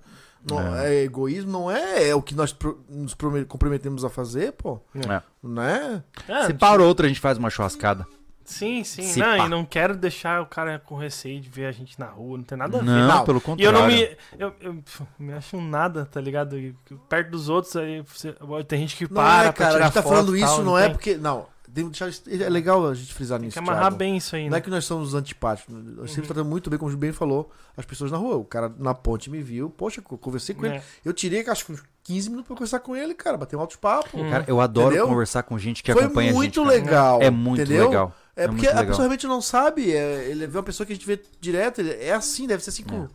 Não, 0.51 0.77
é. 0.77 0.95
egoísmo, 1.03 1.51
não 1.53 1.71
é, 1.71 2.09
é 2.09 2.15
o 2.15 2.21
que 2.23 2.35
nós 2.35 2.53
pro- 2.53 2.83
nos 2.89 3.15
prome- 3.15 3.45
comprometemos 3.45 4.05
a 4.05 4.09
fazer, 4.11 4.53
pô. 4.53 4.81
É. 4.95 5.23
Não 5.43 5.63
é? 5.63 6.03
É, 6.29 6.45
Se 6.47 6.55
para 6.55 6.83
ou 6.83 6.89
outra, 6.89 7.07
a 7.07 7.09
gente 7.09 7.21
faz 7.21 7.39
uma 7.39 7.51
churrascada. 7.51 8.07
Sim, 8.45 8.85
sim. 8.85 9.05
Se 9.05 9.21
não, 9.21 9.39
pá. 9.39 9.47
e 9.47 9.49
não 9.49 9.65
quero 9.65 9.97
deixar 9.97 10.43
o 10.43 10.47
cara 10.47 10.79
com 10.79 10.97
receio 10.97 11.41
de 11.41 11.49
ver 11.49 11.65
a 11.65 11.73
gente 11.73 11.99
na 11.99 12.05
rua, 12.07 12.37
não 12.37 12.45
tem 12.45 12.59
nada 12.59 12.77
a 12.77 12.81
ver. 12.81 12.87
Não, 12.87 13.09
Não. 13.09 13.25
pelo 13.25 13.39
E 13.39 13.41
contrário. 13.41 13.75
eu 13.75 13.81
não 13.81 13.87
me. 13.87 14.17
Eu, 14.39 14.55
eu 14.61 14.75
pff, 14.83 15.03
me 15.19 15.33
acho 15.33 15.57
um 15.57 15.67
nada, 15.67 16.05
tá 16.05 16.21
ligado? 16.21 16.59
E 16.59 16.77
perto 17.09 17.31
dos 17.31 17.49
outros, 17.49 17.75
aí 17.75 18.03
você- 18.03 18.35
tem 18.69 18.81
gente 18.81 18.97
que 18.97 19.05
Não 19.05 19.15
para 19.15 19.45
é, 19.45 19.53
pra 19.53 19.53
cara. 19.55 19.71
tirar 19.73 19.85
A 19.85 19.87
gente 19.87 19.95
tá 19.95 20.03
foto 20.03 20.13
falando 20.13 20.37
e 20.37 20.41
isso, 20.43 20.57
tal, 20.57 20.63
não 20.65 20.79
é 20.79 20.91
porque. 20.91 21.17
Não, 21.17 21.47
deixar 21.71 22.09
é 22.29 22.49
legal 22.49 22.87
a 22.87 22.95
gente 22.95 23.13
frisar 23.15 23.39
Tem 23.39 23.47
nisso. 23.47 23.55
que 23.55 23.59
amarrar 23.59 23.83
Thiago. 23.85 23.97
bem 23.97 24.17
isso 24.17 24.37
aí, 24.37 24.45
Não 24.45 24.51
né? 24.53 24.59
é 24.59 24.61
que 24.61 24.71
nós 24.71 24.85
somos 24.85 25.15
antipáticos. 25.15 25.75
Nós 25.75 25.99
Uhum. 25.99 26.07
sempre 26.09 26.27
tratamos 26.27 26.51
muito 26.51 26.69
bem, 26.71 26.79
como 26.79 26.93
o 26.93 26.97
bem 26.97 27.13
falou, 27.13 27.51
as 27.77 27.85
pessoas 27.85 28.11
na 28.11 28.19
rua. 28.19 28.37
O 28.37 28.45
cara 28.45 28.73
na 28.79 28.95
ponte 28.95 29.31
me 29.31 29.41
viu, 29.43 29.71
poxa, 29.71 30.01
eu 30.11 30.19
conversei 30.19 30.55
com 30.55 30.67
ele. 30.67 30.77
É. 30.77 30.83
Eu 31.05 31.13
tirei, 31.13 31.45
acho 31.49 31.67
que 31.67 31.73
uns 31.73 31.83
15 32.03 32.29
minutos 32.29 32.47
pra 32.49 32.57
conversar 32.57 32.81
com 32.81 32.95
ele, 32.95 33.15
cara, 33.15 33.37
bater 33.37 33.57
um 33.57 33.61
alto 33.61 33.79
papo. 33.79 34.09
Hum. 34.19 34.31
Cara, 34.31 34.45
eu 34.47 34.61
adoro 34.61 34.89
Entendeu? 34.89 35.09
conversar 35.09 35.43
com 35.43 35.59
gente 35.59 35.83
que 35.83 35.93
Foi 35.93 36.05
acompanha 36.05 36.33
muito 36.33 36.61
a 36.61 36.65
gente. 36.65 36.85
cara. 36.85 36.85
legal. 36.85 37.23
É 37.23 37.31
muito 37.31 37.63
entendeu? 37.63 37.89
legal. 37.89 38.15
É 38.37 38.47
porque 38.49 38.63
muito 38.63 38.67
a 38.67 38.81
legal. 38.81 38.87
pessoa 38.87 39.03
realmente 39.05 39.27
não 39.27 39.41
sabe. 39.41 39.93
é, 39.93 40.25
ele 40.29 40.47
vê 40.47 40.59
uma 40.59 40.65
pessoa 40.65 40.87
que 40.87 40.93
a 40.93 40.97
gente 40.97 41.07
vê 41.07 41.21
direto. 41.41 41.81
ele- 41.81 41.93
É 41.95 42.13
assim, 42.13 42.47
deve 42.47 42.63
ser 42.63 42.71
assim 42.71 42.83
com. 42.85 43.09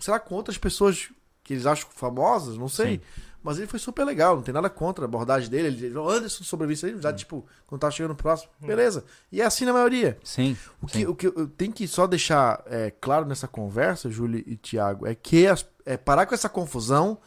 Sei 0.00 0.10
lá, 0.12 0.18
com 0.18 0.34
outras 0.34 0.56
pessoas 0.58 1.10
que 1.44 1.52
eles 1.52 1.66
acham 1.66 1.86
famosas, 1.94 2.56
não 2.56 2.68
sei. 2.68 2.94
Sim. 2.96 3.00
Mas 3.44 3.58
ele 3.58 3.66
foi 3.66 3.78
super 3.78 4.04
legal, 4.04 4.36
não 4.36 4.42
tem 4.42 4.54
nada 4.54 4.70
contra 4.70 5.04
a 5.04 5.06
abordagem 5.06 5.50
dele. 5.50 5.68
Ele 5.68 5.92
falou, 5.92 6.10
Anderson 6.10 6.42
sobrevive 6.42 6.86
aí, 6.86 6.98
já, 6.98 7.12
tipo, 7.12 7.44
quando 7.66 7.78
tá 7.82 7.90
chegando 7.90 8.14
próximo. 8.14 8.50
Beleza. 8.58 9.04
E 9.30 9.42
é 9.42 9.44
assim 9.44 9.66
na 9.66 9.72
maioria. 9.74 10.16
Sim. 10.24 10.56
O 10.80 10.86
que, 10.86 10.98
sim. 11.00 11.06
o 11.06 11.14
que 11.14 11.26
eu 11.26 11.46
tenho 11.48 11.70
que 11.70 11.86
só 11.86 12.06
deixar 12.06 12.62
é, 12.64 12.90
claro 12.98 13.26
nessa 13.26 13.46
conversa, 13.46 14.08
Júlio 14.10 14.42
e 14.46 14.56
Tiago, 14.56 15.06
é 15.06 15.14
que 15.14 15.46
as- 15.46 15.66
é 15.84 15.98
parar 15.98 16.24
com 16.24 16.34
essa 16.34 16.48
confusão 16.48 17.18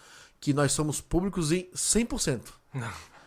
que 0.41 0.55
nós 0.55 0.71
somos 0.71 0.99
públicos 0.99 1.51
em 1.51 1.69
100%. 1.75 2.41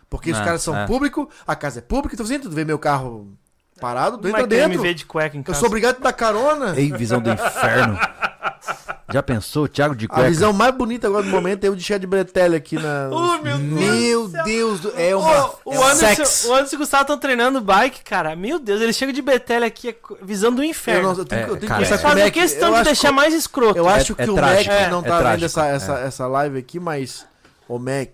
Porque 0.09 0.33
os 0.33 0.39
Não, 0.39 0.45
caras 0.45 0.61
são 0.61 0.77
é. 0.77 0.85
público, 0.89 1.31
a 1.47 1.55
casa 1.55 1.79
é 1.79 1.83
pública, 1.83 2.17
então 2.17 2.27
entra, 2.27 2.49
tu 2.51 2.55
vê 2.57 2.65
meu 2.65 2.79
carro 2.81 3.33
parado, 3.81 4.19
tu 4.19 4.23
Não 4.23 4.31
entra 4.31 4.41
vai 4.43 4.49
querer 4.49 4.63
me 4.63 4.69
dentro. 4.71 4.83
ver 4.83 4.95
de 4.95 5.07
cueca 5.07 5.37
em 5.37 5.41
Eu 5.41 5.45
casa. 5.45 5.61
sou 5.61 5.69
obrigado 5.69 5.99
a 5.99 6.01
dar 6.01 6.13
carona. 6.13 6.75
Ei, 6.77 6.91
visão 6.93 7.21
do 7.21 7.31
inferno. 7.31 7.97
Já 9.13 9.23
pensou? 9.23 9.67
Thiago 9.69 9.95
de 9.97 10.07
A 10.07 10.09
cueca. 10.09 10.29
visão 10.29 10.53
mais 10.53 10.75
bonita 10.75 11.07
agora 11.07 11.23
do 11.25 11.29
momento 11.31 11.65
é 11.65 11.69
eu 11.69 11.75
de 11.77 11.83
Chad 11.83 12.05
Bretelli 12.05 12.57
aqui 12.57 12.77
na. 12.77 13.09
Oh, 13.13 13.39
meu 13.43 13.59
Deus 13.59 13.71
Meu 13.81 14.25
do 14.27 14.31
céu. 14.33 14.45
Deus, 14.45 14.81
do- 14.81 14.93
é 14.97 15.15
uma. 15.17 15.47
Ô, 15.47 15.55
o, 15.65 15.73
é 15.75 15.79
um 15.79 15.85
Anderson, 15.85 16.49
o 16.49 16.55
Anderson 16.55 16.75
e 16.75 16.77
o 16.77 16.79
Gustavo 16.79 17.03
estão 17.03 17.19
treinando 17.19 17.61
bike, 17.61 18.03
cara. 18.03 18.35
Meu 18.37 18.59
Deus, 18.59 18.81
ele 18.81 18.93
chega 18.93 19.13
de 19.13 19.21
Betelha 19.23 19.67
aqui, 19.67 19.89
é 19.91 19.97
visão 20.23 20.53
do 20.55 20.63
Eu, 20.63 20.69
inferno. 20.69 21.13
não, 21.13 21.19
eu 21.19 21.25
tenho, 21.25 21.41
É, 21.43 21.45
que- 21.45 21.51
eu 21.51 21.57
tenho 21.57 21.69
cara, 21.69 21.83
que 21.83 21.89
Eles 21.89 21.99
o 22.01 22.03
fazem 22.03 22.25
Mac. 22.25 22.33
questão 22.33 22.69
eu 22.71 22.75
de 22.79 22.85
deixar 22.85 23.09
que- 23.09 23.15
mais 23.15 23.35
escroto. 23.35 23.77
Eu 23.79 23.89
acho 23.89 24.13
é 24.13 24.25
que 24.25 24.31
o 24.31 24.35
trágico, 24.35 24.75
Mac 24.75 24.91
não 24.91 24.99
é 25.01 25.03
tá 25.03 25.09
vendo 25.11 25.21
trágico, 25.21 25.45
essa, 25.47 25.67
é. 25.67 25.75
essa, 25.75 25.99
essa 25.99 26.27
live 26.27 26.59
aqui, 26.59 26.79
mas 26.81 27.27
o 27.69 27.79
Mac 27.79 28.09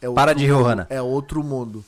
é 0.00 0.08
outro 0.08 0.14
Para 0.14 0.34
de 0.34 0.50
Ohana. 0.52 0.86
É 0.90 1.00
outro 1.02 1.42
mundo. 1.42 1.84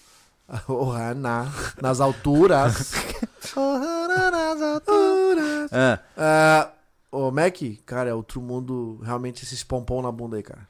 Ohana, 0.68 1.50
nas 1.80 2.00
alturas. 2.00 2.92
Ohana 3.56 4.30
nas 4.30 4.60
alturas. 4.62 5.70
Ah, 5.72 5.98
Ah, 6.16 6.68
o 7.12 7.30
Mac, 7.30 7.56
cara, 7.86 8.10
é 8.10 8.14
outro 8.14 8.40
mundo. 8.40 8.98
Realmente 9.04 9.44
esses 9.44 9.62
pompom 9.62 10.02
na 10.02 10.10
bunda 10.10 10.36
aí, 10.36 10.42
cara. 10.42 10.66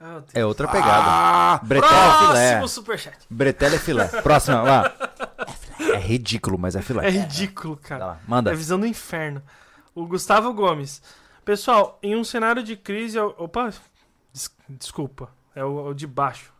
Ah, 0.00 0.20
é 0.34 0.44
outra 0.44 0.66
pegada. 0.66 1.04
Ah, 1.06 1.60
Bretel 1.62 1.88
é 1.88 2.18
filé. 2.18 2.50
Próximo 2.58 2.68
superchat. 2.68 3.18
Bretel 3.30 3.74
é 3.74 3.78
filé. 3.78 4.08
Próxima, 4.22 4.62
lá. 4.62 4.92
É 5.78 5.98
ridículo, 5.98 6.58
mas 6.58 6.74
é 6.74 6.82
filé. 6.82 7.06
É 7.06 7.10
ridículo, 7.10 7.76
Tá 7.76 7.88
cara. 7.88 8.06
lá, 8.06 8.20
manda. 8.26 8.50
É 8.50 8.54
visão 8.56 8.80
do 8.80 8.86
inferno. 8.86 9.40
O 9.94 10.04
Gustavo 10.06 10.52
Gomes. 10.52 11.00
Pessoal, 11.44 11.98
em 12.02 12.16
um 12.16 12.24
cenário 12.24 12.62
de 12.64 12.74
crise. 12.76 13.18
Opa, 13.18 13.72
des- 14.32 14.50
desculpa. 14.68 15.28
É 15.54 15.64
o, 15.64 15.88
o 15.88 15.94
de 15.94 16.06
baixo. 16.06 16.52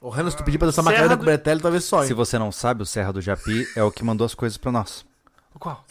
O 0.00 0.08
Renan, 0.08 0.30
se 0.30 0.36
tu 0.36 0.42
pedir 0.44 0.58
pra 0.58 0.66
dançar 0.66 0.82
Serra 0.82 0.92
Macarena 0.96 1.16
do- 1.16 1.18
com 1.18 1.22
o 1.22 1.26
Bretelli, 1.26 1.60
talvez 1.60 1.84
só. 1.84 2.02
Se 2.04 2.12
você 2.14 2.38
não 2.38 2.50
sabe, 2.50 2.82
o 2.82 2.86
Serra 2.86 3.12
do 3.12 3.20
Japi 3.20 3.66
é 3.76 3.82
o 3.82 3.90
que 3.92 4.02
mandou 4.04 4.24
as 4.24 4.34
coisas 4.34 4.56
pra 4.58 4.72
nós. 4.72 5.04
O 5.54 5.58
qual? 5.58 5.84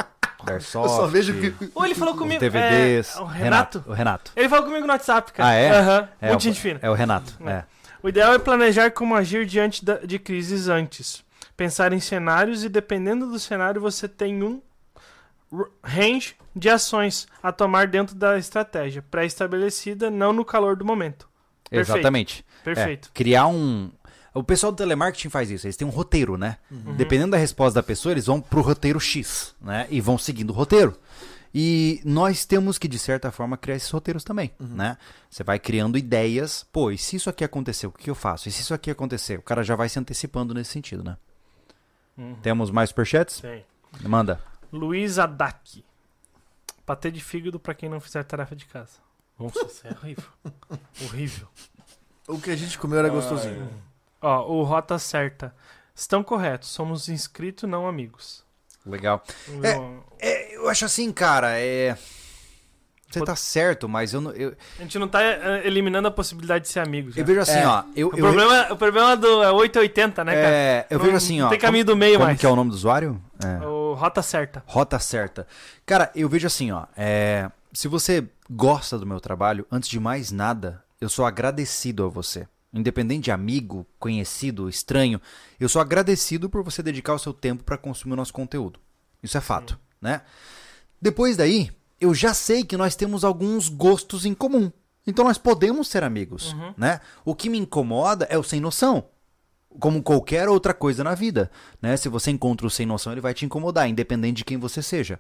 Airsoft, 0.46 0.90
Eu 0.92 0.96
só 0.98 1.08
vejo 1.08 1.34
que. 1.34 1.54
Ou 1.74 1.86
ele 1.86 1.96
falou 1.96 2.16
comigo. 2.16 2.40
DVDs. 2.40 3.16
é, 3.16 3.20
o 3.22 3.26
Renato. 3.26 3.84
O 3.88 3.94
Renato. 3.94 4.32
Ele 4.36 4.50
falou 4.50 4.66
comigo 4.66 4.86
no 4.86 4.92
WhatsApp, 4.94 5.32
cara. 5.34 5.50
Ah, 5.50 5.54
é? 5.54 5.70
Aham. 5.72 6.10
É, 6.22 6.28
Muito 6.30 6.40
o- 6.42 6.44
gente 6.44 6.60
fina. 6.62 6.80
É 6.82 6.90
o 6.90 6.94
Renato. 6.94 7.34
É. 7.46 7.64
O 8.02 8.10
ideal 8.10 8.34
é 8.34 8.40
planejar 8.40 8.92
como 8.92 9.16
agir 9.16 9.46
diante 9.46 9.84
da- 9.86 9.98
de 10.00 10.20
crises 10.20 10.68
antes. 10.68 11.24
Pensar 11.56 11.94
em 11.94 12.00
cenários 12.00 12.64
e, 12.64 12.70
dependendo 12.70 13.28
do 13.30 13.40
cenário, 13.40 13.80
você 13.80 14.08
tem 14.08 14.44
um 14.44 14.62
range 15.84 16.36
de 16.56 16.70
ações 16.70 17.28
a 17.42 17.52
tomar 17.52 17.88
dentro 17.88 18.16
da 18.16 18.38
estratégia 18.38 19.04
pré-estabelecida, 19.10 20.10
não 20.10 20.34
no 20.34 20.44
calor 20.44 20.76
do 20.76 20.84
momento. 20.86 21.28
Perfeito. 21.70 21.96
Exatamente. 21.98 22.46
Perfeito. 22.64 23.10
É, 23.10 23.12
criar 23.14 23.48
um. 23.48 23.92
O 24.34 24.44
pessoal 24.44 24.72
do 24.72 24.76
telemarketing 24.78 25.30
faz 25.30 25.52
isso, 25.52 25.68
eles 25.68 25.78
têm 25.78 25.88
um 25.88 25.92
roteiro, 25.92 26.38
né? 26.38 26.58
Uhum. 26.72 26.96
Dependendo 26.96 27.32
da 27.32 27.38
resposta 27.38 27.76
da 27.80 27.84
pessoa, 27.84 28.12
eles 28.14 28.26
vão 28.26 28.42
pro 28.42 28.62
roteiro 28.62 29.00
X, 29.00 29.54
né? 29.62 29.86
E 29.90 30.02
vão 30.02 30.18
seguindo 30.18 30.50
o 30.50 30.54
roteiro. 30.54 30.98
E 31.54 32.02
nós 32.04 32.46
temos 32.46 32.80
que, 32.80 32.88
de 32.88 32.98
certa 32.98 33.32
forma, 33.32 33.56
criar 33.58 33.76
esses 33.76 33.90
roteiros 33.92 34.24
também, 34.24 34.52
Uhum. 34.60 34.68
né? 34.70 34.98
Você 35.30 35.44
vai 35.44 35.60
criando 35.60 36.00
ideias, 36.00 36.66
pô, 36.74 36.90
e 36.90 36.98
se 36.98 37.16
isso 37.16 37.30
aqui 37.30 37.44
acontecer, 37.44 37.86
o 37.86 37.92
que 37.92 38.10
eu 38.10 38.16
faço? 38.16 38.50
E 38.50 38.52
se 38.52 38.62
isso 38.62 38.74
aqui 38.74 38.90
acontecer? 38.90 39.38
O 39.38 39.44
cara 39.44 39.62
já 39.64 39.76
vai 39.76 39.88
se 39.88 40.00
antecipando 40.00 40.52
nesse 40.54 40.72
sentido, 40.72 41.04
né? 41.04 41.16
Uhum. 42.18 42.34
Temos 42.42 42.72
mais 42.72 42.90
superchats? 42.90 43.40
Tem. 43.40 43.64
Manda. 44.02 44.42
Luiz 44.72 45.20
Adak. 45.20 45.86
Patê 46.88 47.12
de 47.12 47.22
fígado 47.24 47.60
pra 47.60 47.76
quem 47.76 47.88
não 47.88 48.00
fizer 48.00 48.24
tarefa 48.24 48.56
de 48.56 48.66
casa. 48.66 48.94
Nossa, 49.40 49.66
isso 49.66 49.88
é 49.88 49.92
horrível. 49.92 50.24
horrível. 51.06 51.48
O 52.28 52.40
que 52.40 52.50
a 52.50 52.56
gente 52.56 52.80
comeu 52.80 52.98
era 52.98 53.10
gostosinho. 53.10 53.70
Ó, 54.24 54.48
o 54.54 54.64
Rota 54.64 54.98
Certa. 54.98 55.54
Estão 55.94 56.24
corretos, 56.24 56.70
somos 56.70 57.08
inscritos, 57.10 57.70
não 57.70 57.88
amigos. 57.88 58.44
Legal. 58.86 59.24
É, 59.62 60.28
É, 60.28 60.56
eu 60.56 60.68
acho 60.70 60.86
assim, 60.86 61.12
cara, 61.12 61.60
é. 61.60 61.96
Você 63.12 63.24
tá 63.24 63.36
certo, 63.36 63.88
mas 63.88 64.12
eu 64.12 64.20
não. 64.22 64.32
Eu, 64.32 64.56
A 64.80 64.82
gente 64.82 64.98
não 64.98 65.08
tá 65.08 65.22
é, 65.22 65.68
eliminando 65.68 66.08
a 66.08 66.12
possibilidade 66.12 66.64
de 66.64 66.72
ser 66.72 66.80
amigos. 66.80 67.16
eu 67.16 67.22
já. 67.22 67.28
vejo 67.28 67.40
assim, 67.42 67.60
É. 67.60 67.68
ó. 67.68 67.84
Eu, 67.96 68.08
O, 68.08 68.12
eu, 68.12 68.18
problema, 68.18 68.74
o 68.74 68.76
problema 68.78 69.16
do 69.16 69.44
é 69.44 69.52
880, 69.52 70.24
né, 70.24 70.34
cara? 70.34 70.48
é, 70.56 70.88
eu 70.90 70.98
Não- 70.98 71.06
vejo 71.06 71.18
assim, 71.18 71.40
não 71.40 71.46
ó. 71.46 71.50
tem 71.52 71.60
caminho 71.60 71.86
como, 71.86 71.96
do 71.96 72.00
meio 72.00 72.14
como 72.16 72.26
mais. 72.26 72.40
que 72.40 72.46
é 72.46 72.50
o 72.50 72.56
nome 72.56 72.72
do 72.72 72.76
usuário? 72.76 73.22
É. 73.44 73.64
O 73.68 73.94
Rota 73.94 74.24
Certa. 74.24 74.64
Rota 74.66 74.98
certa. 74.98 75.46
Cara, 75.86 76.10
eu 76.16 76.28
vejo 76.28 76.48
assim, 76.48 76.72
ó. 76.72 76.86
é, 76.98 77.52
se 77.72 77.88
você 77.88 78.28
gosta 78.50 78.98
do 78.98 79.06
meu 79.06 79.20
trabalho, 79.20 79.68
antes 79.72 79.90
de 79.90 80.00
mais 80.00 80.32
nada, 80.32 80.84
eu 81.00 81.08
sou 81.08 81.24
agradecido 81.24 82.04
a 82.06 82.08
você. 82.10 82.48
Independente 82.74 83.26
de 83.26 83.32
amigo, 83.32 83.86
conhecido, 84.00 84.68
estranho, 84.68 85.22
eu 85.60 85.70
sou 85.70 85.82
agradecido 85.82 86.50
por 86.50 86.64
você 86.64 86.82
dedicar 86.82 87.14
o 87.14 87.20
seu 87.20 87.34
tempo 87.34 87.64
para 87.64 87.78
consumir 87.78 88.14
o 88.14 88.18
nosso 88.18 88.34
conteúdo. 88.34 88.80
Isso 89.22 89.38
é 89.38 89.42
fato, 89.42 89.80
né? 90.02 90.22
Depois 91.02 91.38
daí, 91.38 91.70
eu 92.02 92.14
já 92.14 92.34
sei 92.34 92.64
que 92.64 92.76
nós 92.76 92.96
temos 92.96 93.24
alguns 93.24 93.70
gostos 93.70 94.26
em 94.26 94.34
comum. 94.34 94.72
Então 95.06 95.26
nós 95.26 95.38
podemos 95.38 95.88
ser 95.88 96.04
amigos, 96.04 96.56
né? 96.78 97.00
O 97.24 97.36
que 97.36 97.50
me 97.50 97.58
incomoda 97.58 98.26
é 98.30 98.38
o 98.38 98.44
sem 98.44 98.60
noção 98.60 99.06
como 99.80 100.02
qualquer 100.02 100.48
outra 100.50 100.74
coisa 100.74 101.04
na 101.04 101.16
vida, 101.16 101.50
né? 101.82 101.98
Se 101.98 102.10
você 102.10 102.32
encontra 102.32 102.66
o 102.66 102.70
sem 102.70 102.86
noção, 102.86 103.12
ele 103.12 103.22
vai 103.22 103.34
te 103.34 103.46
incomodar, 103.46 103.90
independente 103.90 104.38
de 104.38 104.46
quem 104.46 104.58
você 104.58 104.82
seja. 104.82 105.20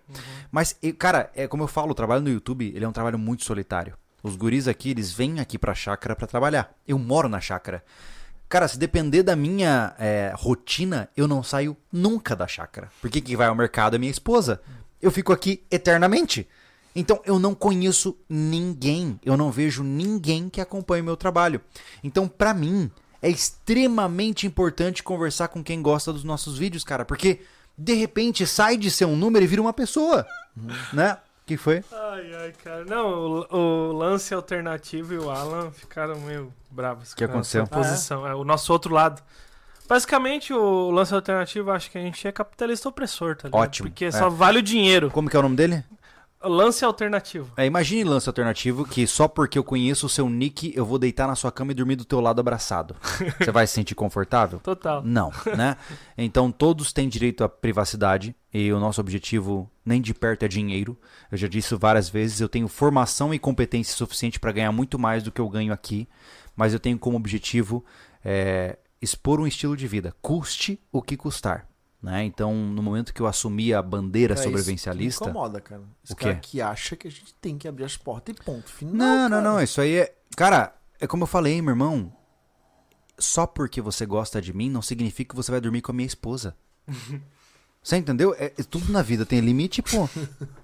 Mas, 0.51 0.77
e, 0.81 0.93
cara, 0.93 1.31
é 1.35 1.47
como 1.47 1.63
eu 1.63 1.67
falo, 1.67 1.91
o 1.91 1.95
trabalho 1.95 2.21
no 2.21 2.29
YouTube, 2.29 2.71
ele 2.73 2.85
é 2.85 2.87
um 2.87 2.91
trabalho 2.91 3.17
muito 3.17 3.43
solitário. 3.43 3.97
Os 4.23 4.37
guris 4.37 4.69
aqui, 4.69 4.91
eles 4.91 5.11
vêm 5.11 5.41
aqui 5.41 5.59
pra 5.59 5.75
chácara 5.75 6.15
pra 6.15 6.25
trabalhar. 6.25 6.73
Eu 6.87 6.97
moro 6.97 7.27
na 7.27 7.41
chácara. 7.41 7.83
Cara, 8.47 8.67
se 8.67 8.79
depender 8.79 9.21
da 9.21 9.35
minha 9.35 9.93
é, 9.99 10.31
rotina, 10.35 11.09
eu 11.17 11.27
não 11.27 11.43
saio 11.43 11.75
nunca 11.91 12.35
da 12.35 12.47
chácara. 12.47 12.89
Porque 13.01 13.19
quem 13.19 13.35
vai 13.35 13.47
ao 13.47 13.55
mercado 13.55 13.95
é 13.95 13.99
minha 13.99 14.11
esposa. 14.11 14.61
Eu 15.01 15.11
fico 15.11 15.33
aqui 15.33 15.63
eternamente. 15.69 16.47
Então 16.95 17.19
eu 17.25 17.39
não 17.39 17.55
conheço 17.55 18.17
ninguém, 18.29 19.19
eu 19.25 19.35
não 19.35 19.51
vejo 19.51 19.83
ninguém 19.83 20.47
que 20.49 20.61
acompanhe 20.61 21.01
o 21.01 21.05
meu 21.05 21.17
trabalho. 21.17 21.59
Então, 22.03 22.27
pra 22.27 22.53
mim, 22.53 22.91
é 23.21 23.29
extremamente 23.29 24.45
importante 24.45 25.01
conversar 25.01 25.47
com 25.47 25.63
quem 25.63 25.81
gosta 25.81 26.13
dos 26.13 26.23
nossos 26.23 26.57
vídeos, 26.57 26.83
cara, 26.83 27.03
porque 27.03 27.41
de 27.77 27.93
repente 27.93 28.45
sai 28.45 28.77
de 28.77 28.91
ser 28.91 29.05
um 29.05 29.15
número 29.15 29.43
e 29.43 29.47
vira 29.47 29.61
uma 29.61 29.73
pessoa, 29.73 30.25
né? 30.93 31.17
Que 31.45 31.57
foi? 31.57 31.83
Ai, 31.91 32.35
ai, 32.35 32.53
cara. 32.63 32.85
Não, 32.85 33.45
o, 33.51 33.57
o 33.57 33.91
lance 33.91 34.33
alternativo 34.33 35.13
e 35.13 35.17
o 35.17 35.29
Alan 35.29 35.71
ficaram 35.71 36.19
meio 36.21 36.53
bravos. 36.69 37.13
que 37.13 37.25
com 37.25 37.33
aconteceu? 37.33 37.67
Posição. 37.67 38.25
é? 38.25 38.33
o 38.33 38.43
nosso 38.43 38.71
outro 38.71 38.93
lado. 38.93 39.21
Basicamente, 39.87 40.53
o 40.53 40.89
lance 40.91 41.13
alternativo, 41.13 41.69
acho 41.71 41.91
que 41.91 41.97
a 41.97 42.01
gente 42.01 42.25
é 42.25 42.31
capitalista 42.31 42.87
opressor, 42.87 43.35
tá 43.35 43.49
ligado? 43.49 43.61
Ótimo, 43.61 43.89
Porque 43.89 44.05
é. 44.05 44.11
só 44.11 44.29
vale 44.29 44.59
o 44.59 44.63
dinheiro. 44.63 45.11
Como 45.11 45.29
que 45.29 45.35
é 45.35 45.39
o 45.39 45.43
nome 45.43 45.57
dele? 45.57 45.83
Lance 46.43 46.83
alternativo. 46.83 47.53
É, 47.55 47.65
imagine 47.65 48.03
lance 48.03 48.27
alternativo 48.27 48.85
que 48.85 49.07
só 49.07 49.27
porque 49.27 49.57
eu 49.57 49.63
conheço 49.63 50.05
o 50.05 50.09
seu 50.09 50.29
nick, 50.29 50.73
eu 50.75 50.85
vou 50.85 50.99
deitar 50.99 51.27
na 51.27 51.35
sua 51.35 51.51
cama 51.51 51.71
e 51.71 51.75
dormir 51.75 51.95
do 51.95 52.03
teu 52.03 52.19
lado 52.19 52.39
abraçado. 52.39 52.95
Você 53.39 53.51
vai 53.51 53.65
se 53.65 53.73
sentir 53.73 53.95
confortável? 53.95 54.59
Total. 54.59 55.01
Não, 55.03 55.31
né? 55.55 55.77
Então 56.17 56.51
todos 56.51 56.91
têm 56.91 57.07
direito 57.07 57.43
à 57.43 57.49
privacidade 57.49 58.35
e 58.53 58.71
o 58.73 58.79
nosso 58.79 58.99
objetivo 58.99 59.71
nem 59.85 60.01
de 60.01 60.13
perto 60.13 60.43
é 60.43 60.47
dinheiro. 60.47 60.97
Eu 61.31 61.37
já 61.37 61.47
disse 61.47 61.73
várias 61.75 62.09
vezes, 62.09 62.41
eu 62.41 62.49
tenho 62.49 62.67
formação 62.67 63.33
e 63.33 63.39
competência 63.39 63.95
suficiente 63.95 64.39
para 64.39 64.51
ganhar 64.51 64.71
muito 64.71 64.99
mais 64.99 65.23
do 65.23 65.31
que 65.31 65.39
eu 65.39 65.47
ganho 65.47 65.71
aqui, 65.71 66.07
mas 66.55 66.73
eu 66.73 66.79
tenho 66.79 66.99
como 66.99 67.15
objetivo 67.15 67.85
é, 68.23 68.77
expor 69.01 69.39
um 69.39 69.47
estilo 69.47 69.77
de 69.77 69.87
vida, 69.87 70.13
custe 70.21 70.79
o 70.91 71.01
que 71.01 71.15
custar. 71.15 71.67
Né? 72.03 72.25
Então, 72.25 72.53
no 72.53 72.83
momento 72.83 73.13
que 73.13 73.21
eu 73.21 73.25
assumi 73.27 73.73
a 73.73 73.81
bandeira 73.81 74.33
É 74.33 74.35
isso 74.35 74.43
que 74.43 74.49
sobrevivencialista. 74.49 75.23
Me 75.23 75.31
incomoda, 75.31 75.61
cara. 75.61 75.83
Esse 76.03 76.11
O 76.11 76.15
quê? 76.17 76.25
cara 76.25 76.35
que 76.35 76.61
acha 76.61 76.95
que 76.97 77.07
a 77.07 77.11
gente 77.11 77.33
tem 77.35 77.57
que 77.57 77.65
abrir 77.65 77.85
as 77.85 77.95
portas 77.95 78.35
e 78.37 78.43
ponto. 78.43 78.69
Final, 78.69 78.93
Não, 78.93 79.23
não, 79.23 79.29
cara. 79.29 79.41
não. 79.41 79.61
Isso 79.63 79.79
aí 79.79 79.95
é. 79.95 80.13
Cara, 80.35 80.75
é 80.99 81.07
como 81.07 81.23
eu 81.23 81.27
falei, 81.27 81.61
meu 81.61 81.71
irmão. 81.71 82.11
Só 83.17 83.47
porque 83.47 83.79
você 83.79 84.05
gosta 84.05 84.41
de 84.41 84.51
mim 84.53 84.69
não 84.69 84.81
significa 84.81 85.29
que 85.29 85.35
você 85.35 85.49
vai 85.49 85.61
dormir 85.61 85.81
com 85.81 85.91
a 85.91 85.95
minha 85.95 86.05
esposa. 86.07 86.55
Você 87.81 87.97
entendeu? 87.97 88.33
É, 88.39 88.45
é 88.57 88.63
tudo 88.63 88.93
na 88.93 89.01
vida 89.01 89.25
tem 89.25 89.41
limite, 89.41 89.81
pô. 89.81 90.07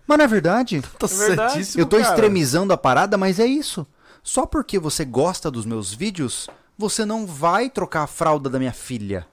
Mas 0.07 0.17
não 0.17 0.23
é 0.23 0.27
verdade. 0.27 0.81
Tá 0.97 1.05
É 1.05 1.09
verdade. 1.27 1.51
certíssimo, 1.51 1.81
Eu 1.81 1.85
tô 1.85 1.97
cara. 1.97 2.09
extremizando 2.09 2.71
a 2.71 2.77
parada, 2.77 3.17
mas 3.17 3.39
é 3.41 3.45
isso. 3.45 3.85
Só 4.23 4.45
porque 4.45 4.79
você 4.79 5.03
gosta 5.03 5.51
dos 5.51 5.65
meus 5.65 5.93
vídeos, 5.93 6.47
você 6.77 7.03
não 7.03 7.25
vai 7.27 7.69
trocar 7.69 8.03
a 8.03 8.07
fralda 8.07 8.49
da 8.49 8.57
minha 8.57 8.71
filha. 8.71 9.27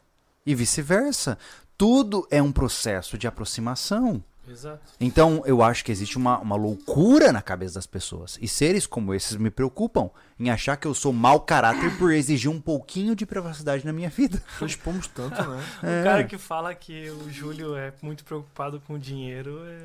E 0.44 0.52
vice-versa. 0.52 1.39
Tudo 1.77 2.27
é 2.31 2.41
um 2.43 2.53
processo 2.53 3.19
de 3.19 3.27
aproximação. 3.27 4.23
Exato. 4.49 4.79
Então, 5.01 5.43
eu 5.45 5.61
acho 5.61 5.85
que 5.85 5.91
existe 5.91 6.17
uma, 6.17 6.39
uma 6.39 6.55
loucura 6.55 7.33
na 7.33 7.43
cabeça 7.43 7.75
das 7.75 7.87
pessoas. 7.87 8.39
E 8.41 8.47
seres 8.47 8.87
como 8.87 9.13
esses 9.13 9.37
me 9.37 9.51
preocupam 9.51 10.09
em 10.39 10.51
achar 10.51 10.77
que 10.77 10.87
eu 10.87 10.95
sou 10.95 11.13
mau 11.13 11.41
caráter 11.41 11.99
por 11.99 12.13
exigir 12.13 12.49
um 12.49 12.61
pouquinho 12.61 13.17
de 13.17 13.27
privacidade 13.27 13.85
na 13.85 13.93
minha 13.93 14.09
vida. 14.09 14.41
Nós 14.61 14.71
expomos 14.71 15.09
tanto, 15.09 15.43
né? 15.43 15.65
O 15.83 16.05
cara 16.05 16.23
que 16.25 16.39
fala 16.39 16.73
que 16.77 17.11
o 17.11 17.29
Júlio 17.29 17.75
é 17.77 17.93
muito 18.01 18.25
preocupado 18.25 18.81
com 18.87 18.95
o 18.95 18.99
dinheiro 18.99 19.61
é. 19.67 19.79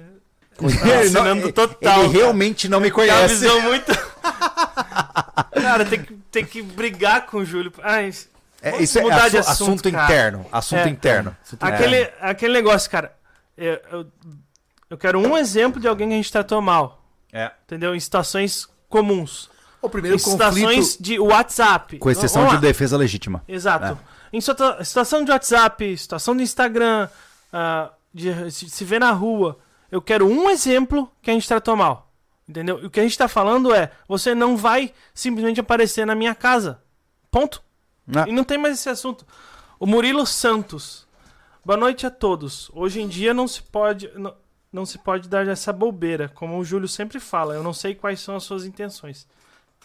Ele, 0.61 1.09
Tá 1.11 1.23
não- 1.23 1.37
ele- 1.37 1.51
total, 1.53 2.03
ele 2.03 2.13
realmente 2.13 2.67
não 2.69 2.79
me 2.79 2.91
conhece. 2.91 3.33
visão 3.35 3.61
muito. 3.61 3.91
cara, 5.53 5.85
tem 5.85 6.03
que, 6.03 6.13
tem 6.29 6.45
que 6.45 6.61
brigar 6.61 7.25
com 7.25 7.37
o 7.37 7.45
Júlio. 7.45 7.71
Ah, 7.81 8.03
isso- 8.03 8.29
É, 8.61 8.71
Vamos 8.71 8.83
isso 8.83 8.99
é 8.99 9.01
mudar 9.01 9.15
assu- 9.17 9.29
de 9.31 9.37
assunto, 9.37 9.51
assunto, 9.51 9.89
interno. 9.89 10.45
Assunto 10.51 10.79
É. 10.79 10.89
interno. 10.89 11.35
Aquele, 11.59 11.95
É. 11.97 12.13
aquele 12.21 12.53
negócio, 12.53 12.89
cara. 12.91 13.15
Eu, 13.57 13.79
eu, 13.91 14.05
eu 14.91 14.97
quero 14.97 15.19
um 15.19 15.35
exemplo 15.37 15.79
de 15.81 15.87
alguém 15.87 16.07
que 16.09 16.13
a 16.13 16.17
gente 16.17 16.31
tratou 16.31 16.61
mal. 16.61 17.03
É. 17.33 17.51
Entendeu? 17.65 17.95
Em 17.95 17.99
situações 17.99 18.67
comuns. 18.87 19.49
O 19.81 19.89
primeiro 19.89 20.15
Em 20.15 20.19
situações 20.19 20.95
de 20.99 21.19
WhatsApp. 21.19 21.97
Com 21.97 22.09
exceção 22.11 22.43
Vamos 22.43 22.59
de 22.59 22.63
lá. 22.65 22.69
defesa 22.69 22.95
legítima. 22.97 23.43
Exato. 23.47 23.97
Em 24.31 24.39
situa- 24.39 24.83
situação 24.83 25.23
de 25.25 25.31
WhatsApp, 25.31 25.97
situação 25.97 26.35
do 26.35 26.43
Instagram, 26.43 27.09
ah, 27.51 27.89
de 28.13 28.51
se 28.51 28.69
se 28.69 28.85
ver 28.85 28.99
na 28.99 29.11
rua. 29.11 29.57
Eu 29.91 30.01
quero 30.01 30.27
um 30.27 30.49
exemplo 30.51 31.11
que 31.21 31.31
a 31.31 31.33
gente 31.33 31.47
tratou 31.47 31.75
mal. 31.75 32.09
Entendeu? 32.47 32.79
E 32.83 32.85
o 32.85 32.89
que 32.91 32.99
a 32.99 33.03
gente 33.03 33.17
tá 33.17 33.27
falando 33.27 33.73
é: 33.73 33.91
você 34.07 34.35
não 34.35 34.55
vai 34.55 34.93
simplesmente 35.13 35.59
aparecer 35.59 36.05
na 36.05 36.13
minha 36.13 36.35
casa. 36.35 36.79
Ponto. 37.31 37.63
Ah. 38.15 38.25
E 38.27 38.31
não 38.31 38.43
tem 38.43 38.57
mais 38.57 38.77
esse 38.79 38.89
assunto. 38.89 39.25
O 39.79 39.85
Murilo 39.85 40.25
Santos. 40.25 41.07
Boa 41.65 41.77
noite 41.77 42.05
a 42.05 42.11
todos. 42.11 42.69
Hoje 42.73 43.01
em 43.01 43.07
dia 43.07 43.33
não 43.33 43.47
se 43.47 43.61
pode. 43.61 44.09
Não, 44.15 44.33
não 44.71 44.85
se 44.85 44.97
pode 44.97 45.27
dar 45.29 45.47
essa 45.47 45.71
bobeira. 45.73 46.29
Como 46.29 46.57
o 46.57 46.63
Júlio 46.65 46.87
sempre 46.87 47.19
fala. 47.19 47.53
Eu 47.53 47.63
não 47.63 47.73
sei 47.73 47.93
quais 47.95 48.19
são 48.19 48.35
as 48.35 48.43
suas 48.43 48.65
intenções. 48.65 49.27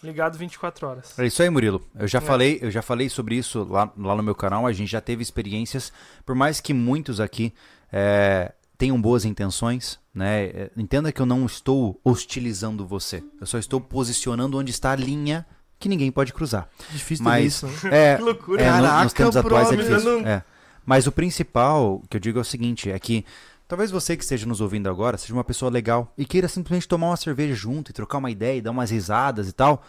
Ligado 0.03 0.37
24 0.37 0.87
horas. 0.87 1.17
É 1.17 1.25
isso 1.25 1.41
aí, 1.41 1.49
Murilo. 1.49 1.83
Eu 1.95 2.05
É. 2.05 2.07
já 2.07 2.21
falei, 2.21 2.59
eu 2.61 2.69
já 2.69 2.81
falei 2.83 3.09
sobre 3.09 3.35
isso 3.35 3.63
lá, 3.63 3.91
lá 3.97 4.15
no 4.15 4.21
meu 4.23 4.35
canal. 4.35 4.67
A 4.67 4.71
gente 4.71 4.89
já 4.91 5.01
teve 5.01 5.23
experiências, 5.23 5.91
por 6.25 6.35
mais 6.35 6.59
que 6.61 6.71
muitos 6.73 7.19
aqui 7.19 7.51
é, 7.91 8.53
tenham 8.77 9.01
boas 9.01 9.25
intenções, 9.25 9.99
né? 10.13 10.43
é, 10.45 10.71
Entenda 10.77 11.11
que 11.11 11.19
eu 11.19 11.25
não 11.25 11.45
estou 11.47 11.99
hostilizando 12.03 12.85
você. 12.85 13.23
Eu 13.41 13.47
só 13.47 13.57
estou 13.57 13.81
posicionando 13.81 14.59
onde 14.59 14.69
está 14.69 14.91
a 14.91 14.95
linha 14.95 15.43
que 15.79 15.87
ninguém 15.89 16.11
pode 16.11 16.33
cruzar. 16.33 16.67
Difícil 16.91 17.23
Mas 17.23 17.45
isso, 17.63 17.67
né? 17.87 18.13
é, 18.13 18.15
Que 18.17 18.23
loucura. 18.23 18.61
é, 18.61 18.71
no- 18.71 18.77
nos 18.77 18.87
Caraca, 18.87 19.09
tempos 19.15 19.37
atuais 19.37 19.71
é 19.71 19.75
difícil. 19.75 20.19
Não- 20.21 20.27
é. 20.27 20.43
Mas 20.85 21.05
o 21.07 21.11
principal 21.11 22.01
que 22.09 22.17
eu 22.17 22.21
digo 22.21 22.39
é 22.39 22.41
o 22.41 22.45
seguinte, 22.45 22.89
é 22.89 22.97
que 22.97 23.25
talvez 23.67 23.91
você 23.91 24.15
que 24.15 24.23
esteja 24.23 24.45
nos 24.45 24.61
ouvindo 24.61 24.89
agora 24.89 25.17
seja 25.17 25.33
uma 25.33 25.43
pessoa 25.43 25.69
legal 25.69 26.13
e 26.17 26.25
queira 26.25 26.47
simplesmente 26.47 26.87
tomar 26.87 27.07
uma 27.07 27.17
cerveja 27.17 27.53
junto 27.53 27.91
e 27.91 27.93
trocar 27.93 28.17
uma 28.19 28.31
ideia 28.31 28.57
e 28.57 28.61
dar 28.61 28.71
umas 28.71 28.89
risadas 28.89 29.47
e 29.49 29.51
tal. 29.53 29.83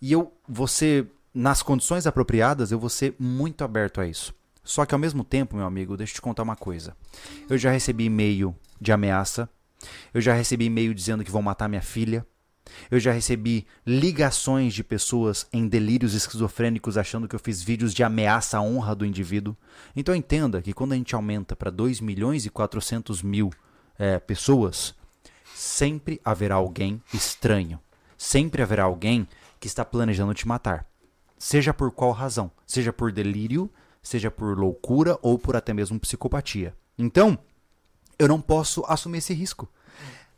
E 0.00 0.12
eu, 0.12 0.32
você, 0.48 1.06
nas 1.34 1.62
condições 1.62 2.06
apropriadas, 2.06 2.70
eu 2.70 2.78
vou 2.78 2.88
ser 2.88 3.14
muito 3.18 3.64
aberto 3.64 4.00
a 4.00 4.06
isso. 4.06 4.32
Só 4.62 4.86
que 4.86 4.94
ao 4.94 4.98
mesmo 4.98 5.24
tempo, 5.24 5.56
meu 5.56 5.66
amigo, 5.66 5.96
deixa 5.96 6.12
eu 6.12 6.14
te 6.16 6.22
contar 6.22 6.42
uma 6.42 6.56
coisa. 6.56 6.96
Eu 7.50 7.58
já 7.58 7.70
recebi 7.70 8.04
e-mail 8.04 8.54
de 8.80 8.92
ameaça. 8.92 9.48
Eu 10.14 10.20
já 10.20 10.32
recebi 10.32 10.64
e-mail 10.66 10.94
dizendo 10.94 11.22
que 11.24 11.30
vão 11.30 11.42
matar 11.42 11.68
minha 11.68 11.82
filha. 11.82 12.24
Eu 12.90 12.98
já 12.98 13.12
recebi 13.12 13.66
ligações 13.86 14.72
de 14.74 14.82
pessoas 14.82 15.46
em 15.52 15.68
delírios 15.68 16.14
esquizofrênicos 16.14 16.96
achando 16.96 17.28
que 17.28 17.34
eu 17.34 17.40
fiz 17.40 17.62
vídeos 17.62 17.92
de 17.92 18.02
ameaça 18.02 18.58
à 18.58 18.62
honra 18.62 18.94
do 18.94 19.04
indivíduo. 19.04 19.56
Então 19.94 20.14
entenda 20.14 20.62
que 20.62 20.72
quando 20.72 20.92
a 20.92 20.96
gente 20.96 21.14
aumenta 21.14 21.54
para 21.54 21.70
2 21.70 22.00
milhões 22.00 22.46
e 22.46 22.50
400 22.50 23.22
mil 23.22 23.50
eh, 23.98 24.18
pessoas, 24.18 24.94
sempre 25.54 26.20
haverá 26.24 26.56
alguém 26.56 27.02
estranho. 27.12 27.78
Sempre 28.16 28.62
haverá 28.62 28.84
alguém 28.84 29.28
que 29.60 29.66
está 29.66 29.84
planejando 29.84 30.34
te 30.34 30.48
matar. 30.48 30.86
Seja 31.38 31.74
por 31.74 31.90
qual 31.90 32.12
razão. 32.12 32.50
Seja 32.66 32.92
por 32.92 33.12
delírio, 33.12 33.70
seja 34.02 34.30
por 34.30 34.58
loucura 34.58 35.18
ou 35.22 35.38
por 35.38 35.56
até 35.56 35.72
mesmo 35.72 36.00
psicopatia. 36.00 36.74
Então, 36.98 37.38
eu 38.18 38.28
não 38.28 38.40
posso 38.40 38.84
assumir 38.86 39.18
esse 39.18 39.34
risco. 39.34 39.68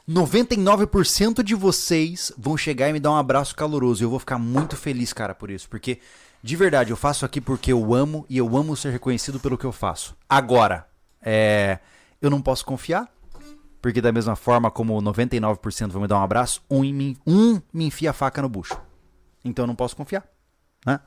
99% 0.09 1.43
de 1.43 1.55
vocês 1.55 2.33
vão 2.39 2.57
chegar 2.57 2.89
e 2.89 2.93
me 2.93 3.01
dar 3.01 3.11
um 3.11 3.17
abraço 3.17 3.55
caloroso. 3.57 4.03
E 4.03 4.05
eu 4.05 4.11
vou 4.11 4.19
ficar 4.19 4.39
muito 4.39 4.77
feliz, 4.77 5.13
cara, 5.13 5.35
por 5.35 5.51
isso. 5.51 5.69
Porque, 5.69 5.99
de 6.43 6.57
verdade, 6.57 6.91
eu 6.91 6.97
faço 6.97 7.25
aqui 7.25 7.41
porque 7.41 7.73
eu 7.73 7.93
amo 7.93 8.25
e 8.29 8.39
eu 8.39 8.57
amo 8.57 8.77
ser 8.77 8.91
reconhecido 8.91 9.41
pelo 9.41 9.59
que 9.59 9.65
eu 9.65 9.73
faço. 9.73 10.17
Agora, 10.29 10.87
é, 11.21 11.81
eu 12.23 12.31
não 12.31 12.41
posso 12.41 12.65
confiar. 12.65 13.09
Porque, 13.83 14.01
da 14.01 14.13
mesma 14.13 14.37
forma 14.37 14.71
como 14.71 15.01
99% 15.03 15.91
vão 15.91 16.03
me 16.03 16.09
dar 16.09 16.19
um 16.19 16.23
abraço, 16.23 16.63
um 16.71 16.81
me, 16.81 17.17
um 17.27 17.61
me 17.73 17.87
enfia 17.87 18.11
a 18.11 18.13
faca 18.13 18.41
no 18.43 18.49
bucho. 18.49 18.81
Então 19.45 19.65
eu 19.65 19.67
não 19.67 19.77
posso 19.77 19.97
confiar. 19.97 20.25
Né? 20.85 21.01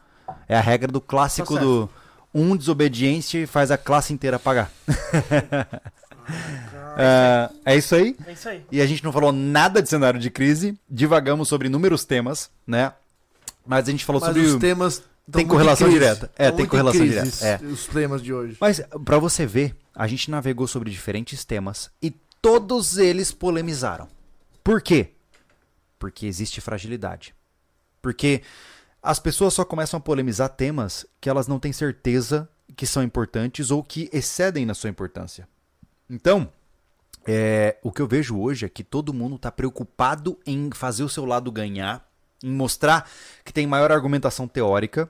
É 0.47 0.57
a 0.57 0.61
regra 0.61 0.91
do 0.91 1.01
clássico 1.01 1.55
Tá 1.55 1.61
do 1.61 1.89
um 2.33 2.55
desobediente 2.55 3.45
faz 3.47 3.71
a 3.71 3.77
classe 3.77 4.13
inteira 4.13 4.37
pagar. 4.37 4.71
É, 7.01 7.49
é 7.65 7.77
isso 7.77 7.95
aí. 7.95 8.15
É 8.27 8.31
isso 8.33 8.49
aí. 8.49 8.65
E 8.69 8.81
a 8.81 8.85
gente 8.85 9.01
não 9.03 9.13
falou 9.13 9.31
nada 9.31 9.81
de 9.81 9.87
cenário 9.87 10.19
de 10.19 10.29
crise, 10.29 10.77
divagamos 10.89 11.47
sobre 11.47 11.67
inúmeros 11.67 12.03
temas, 12.03 12.51
né? 12.67 12.91
Mas 13.65 13.87
a 13.87 13.91
gente 13.91 14.03
falou 14.03 14.19
Mas 14.19 14.27
sobre. 14.27 14.41
os 14.41 14.55
temas. 14.55 15.01
Tem 15.31 15.47
correlação 15.47 15.87
crise. 15.87 15.99
direta. 15.99 16.31
É, 16.35 16.47
Tão 16.47 16.57
tem 16.57 16.65
correlação 16.65 17.01
crises, 17.01 17.39
direta, 17.39 17.65
Os 17.65 17.85
temas 17.85 18.21
de 18.21 18.33
hoje. 18.33 18.57
Mas 18.59 18.81
pra 19.05 19.17
você 19.19 19.45
ver, 19.45 19.75
a 19.95 20.07
gente 20.07 20.29
navegou 20.29 20.67
sobre 20.67 20.89
diferentes 20.89 21.45
temas 21.45 21.89
e 22.01 22.11
todos 22.41 22.97
eles 22.97 23.31
polemizaram. 23.31 24.07
Por 24.63 24.81
quê? 24.81 25.11
Porque 25.99 26.25
existe 26.25 26.59
fragilidade. 26.59 27.33
Porque 28.01 28.41
as 29.03 29.19
pessoas 29.19 29.53
só 29.53 29.63
começam 29.63 29.97
a 29.97 30.01
polemizar 30.01 30.49
temas 30.49 31.05
que 31.21 31.29
elas 31.29 31.47
não 31.47 31.59
têm 31.59 31.71
certeza 31.71 32.49
que 32.75 32.85
são 32.87 33.03
importantes 33.03 33.71
ou 33.71 33.83
que 33.83 34.09
excedem 34.11 34.65
na 34.65 34.73
sua 34.73 34.89
importância. 34.89 35.47
Então, 36.09 36.51
é, 37.31 37.77
o 37.83 37.91
que 37.91 38.01
eu 38.01 38.07
vejo 38.07 38.39
hoje 38.39 38.65
é 38.65 38.69
que 38.69 38.83
todo 38.83 39.13
mundo 39.13 39.35
está 39.35 39.51
preocupado 39.51 40.39
em 40.47 40.71
fazer 40.71 41.03
o 41.03 41.09
seu 41.09 41.25
lado 41.25 41.51
ganhar, 41.51 42.03
em 42.43 42.51
mostrar 42.51 43.07
que 43.45 43.53
tem 43.53 43.67
maior 43.67 43.91
argumentação 43.91 44.47
teórica, 44.47 45.07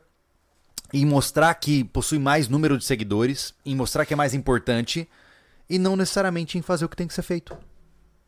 em 0.93 1.06
mostrar 1.06 1.53
que 1.53 1.81
possui 1.81 2.19
mais 2.19 2.49
número 2.49 2.77
de 2.77 2.83
seguidores, 2.83 3.53
em 3.65 3.73
mostrar 3.73 4.06
que 4.06 4.14
é 4.14 4.17
mais 4.17 4.33
importante, 4.33 5.07
e 5.69 5.80
não 5.80 5.95
necessariamente 5.95 6.57
em 6.57 6.61
fazer 6.61 6.83
o 6.83 6.89
que 6.89 6.98
tem 6.98 7.07
que 7.07 7.14
ser 7.14 7.22
feito, 7.22 7.57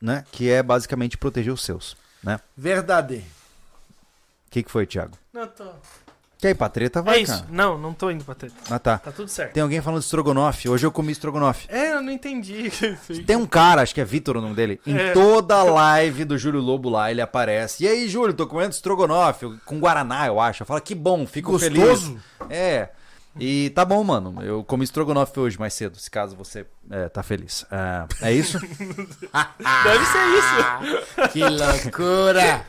né? 0.02 0.24
Que 0.32 0.50
é 0.50 0.64
basicamente 0.64 1.18
proteger 1.18 1.52
os 1.52 1.62
seus, 1.62 1.98
né? 2.24 2.40
Verdade. 2.56 3.26
O 4.48 4.52
que, 4.52 4.64
que 4.64 4.72
foi, 4.72 4.86
Thiago? 4.86 5.18
Não, 5.34 5.48
tô... 5.48 5.70
Que 6.42 6.48
aí, 6.48 6.56
pra 6.56 6.68
treta 6.70 7.04
vai, 7.04 7.20
é 7.20 7.22
isso. 7.22 7.34
cara. 7.34 7.46
Não, 7.52 7.78
não 7.78 7.94
tô 7.94 8.10
indo 8.10 8.26
pra 8.26 8.34
treta. 8.34 8.56
Ah, 8.68 8.80
tá. 8.80 8.98
Tá 8.98 9.12
tudo 9.12 9.28
certo. 9.30 9.54
Tem 9.54 9.62
alguém 9.62 9.80
falando 9.80 10.00
de 10.00 10.06
estrogonofe. 10.06 10.68
Hoje 10.68 10.84
eu 10.86 10.92
comi 10.92 11.12
estrogonofe. 11.12 11.68
É, 11.70 11.94
eu 11.94 12.02
não 12.02 12.12
entendi. 12.12 12.72
Tem 13.28 13.36
um 13.36 13.46
cara, 13.46 13.84
acho 13.84 13.94
que 13.94 14.02
é 14.02 14.06
Vitor 14.06 14.36
o 14.38 14.42
nome 14.42 14.56
dele, 14.56 14.82
em 14.86 14.98
É. 14.98 15.12
toda 15.14 15.56
a 15.56 15.64
live 15.64 16.26
do 16.26 16.40
Júlio 16.40 16.60
Lobo 16.60 16.90
lá, 16.90 17.12
ele 17.12 17.22
aparece. 17.22 17.84
E 17.84 17.88
aí, 17.88 18.10
Júlio, 18.10 18.34
tô 18.34 18.48
comendo 18.48 18.72
estrogonofe 18.72 19.56
com 19.66 19.80
Guaraná, 19.80 20.26
eu 20.26 20.40
acho. 20.40 20.64
Eu 20.64 20.68
falo, 20.68 20.82
que 20.82 20.96
bom, 20.96 21.28
fico 21.28 21.52
Gostoso. 21.52 21.74
feliz. 21.76 22.18
É. 22.50 22.90
E 23.40 23.70
tá 23.72 23.86
bom, 23.86 24.04
mano. 24.04 24.42
Eu 24.44 24.64
comi 24.64 24.84
estrogonofe 24.84 25.40
hoje 25.40 25.60
mais 25.60 25.74
cedo, 25.74 25.98
se 25.98 26.10
caso 26.10 26.36
você 26.36 26.66
é, 26.90 27.08
tá 27.10 27.24
feliz. 27.24 27.66
É, 27.72 28.30
é 28.30 28.34
isso? 28.34 28.60
Deve 28.60 30.06
ser 30.06 30.28
isso. 30.38 31.32
Que 31.32 31.44
loucura! 31.44 32.66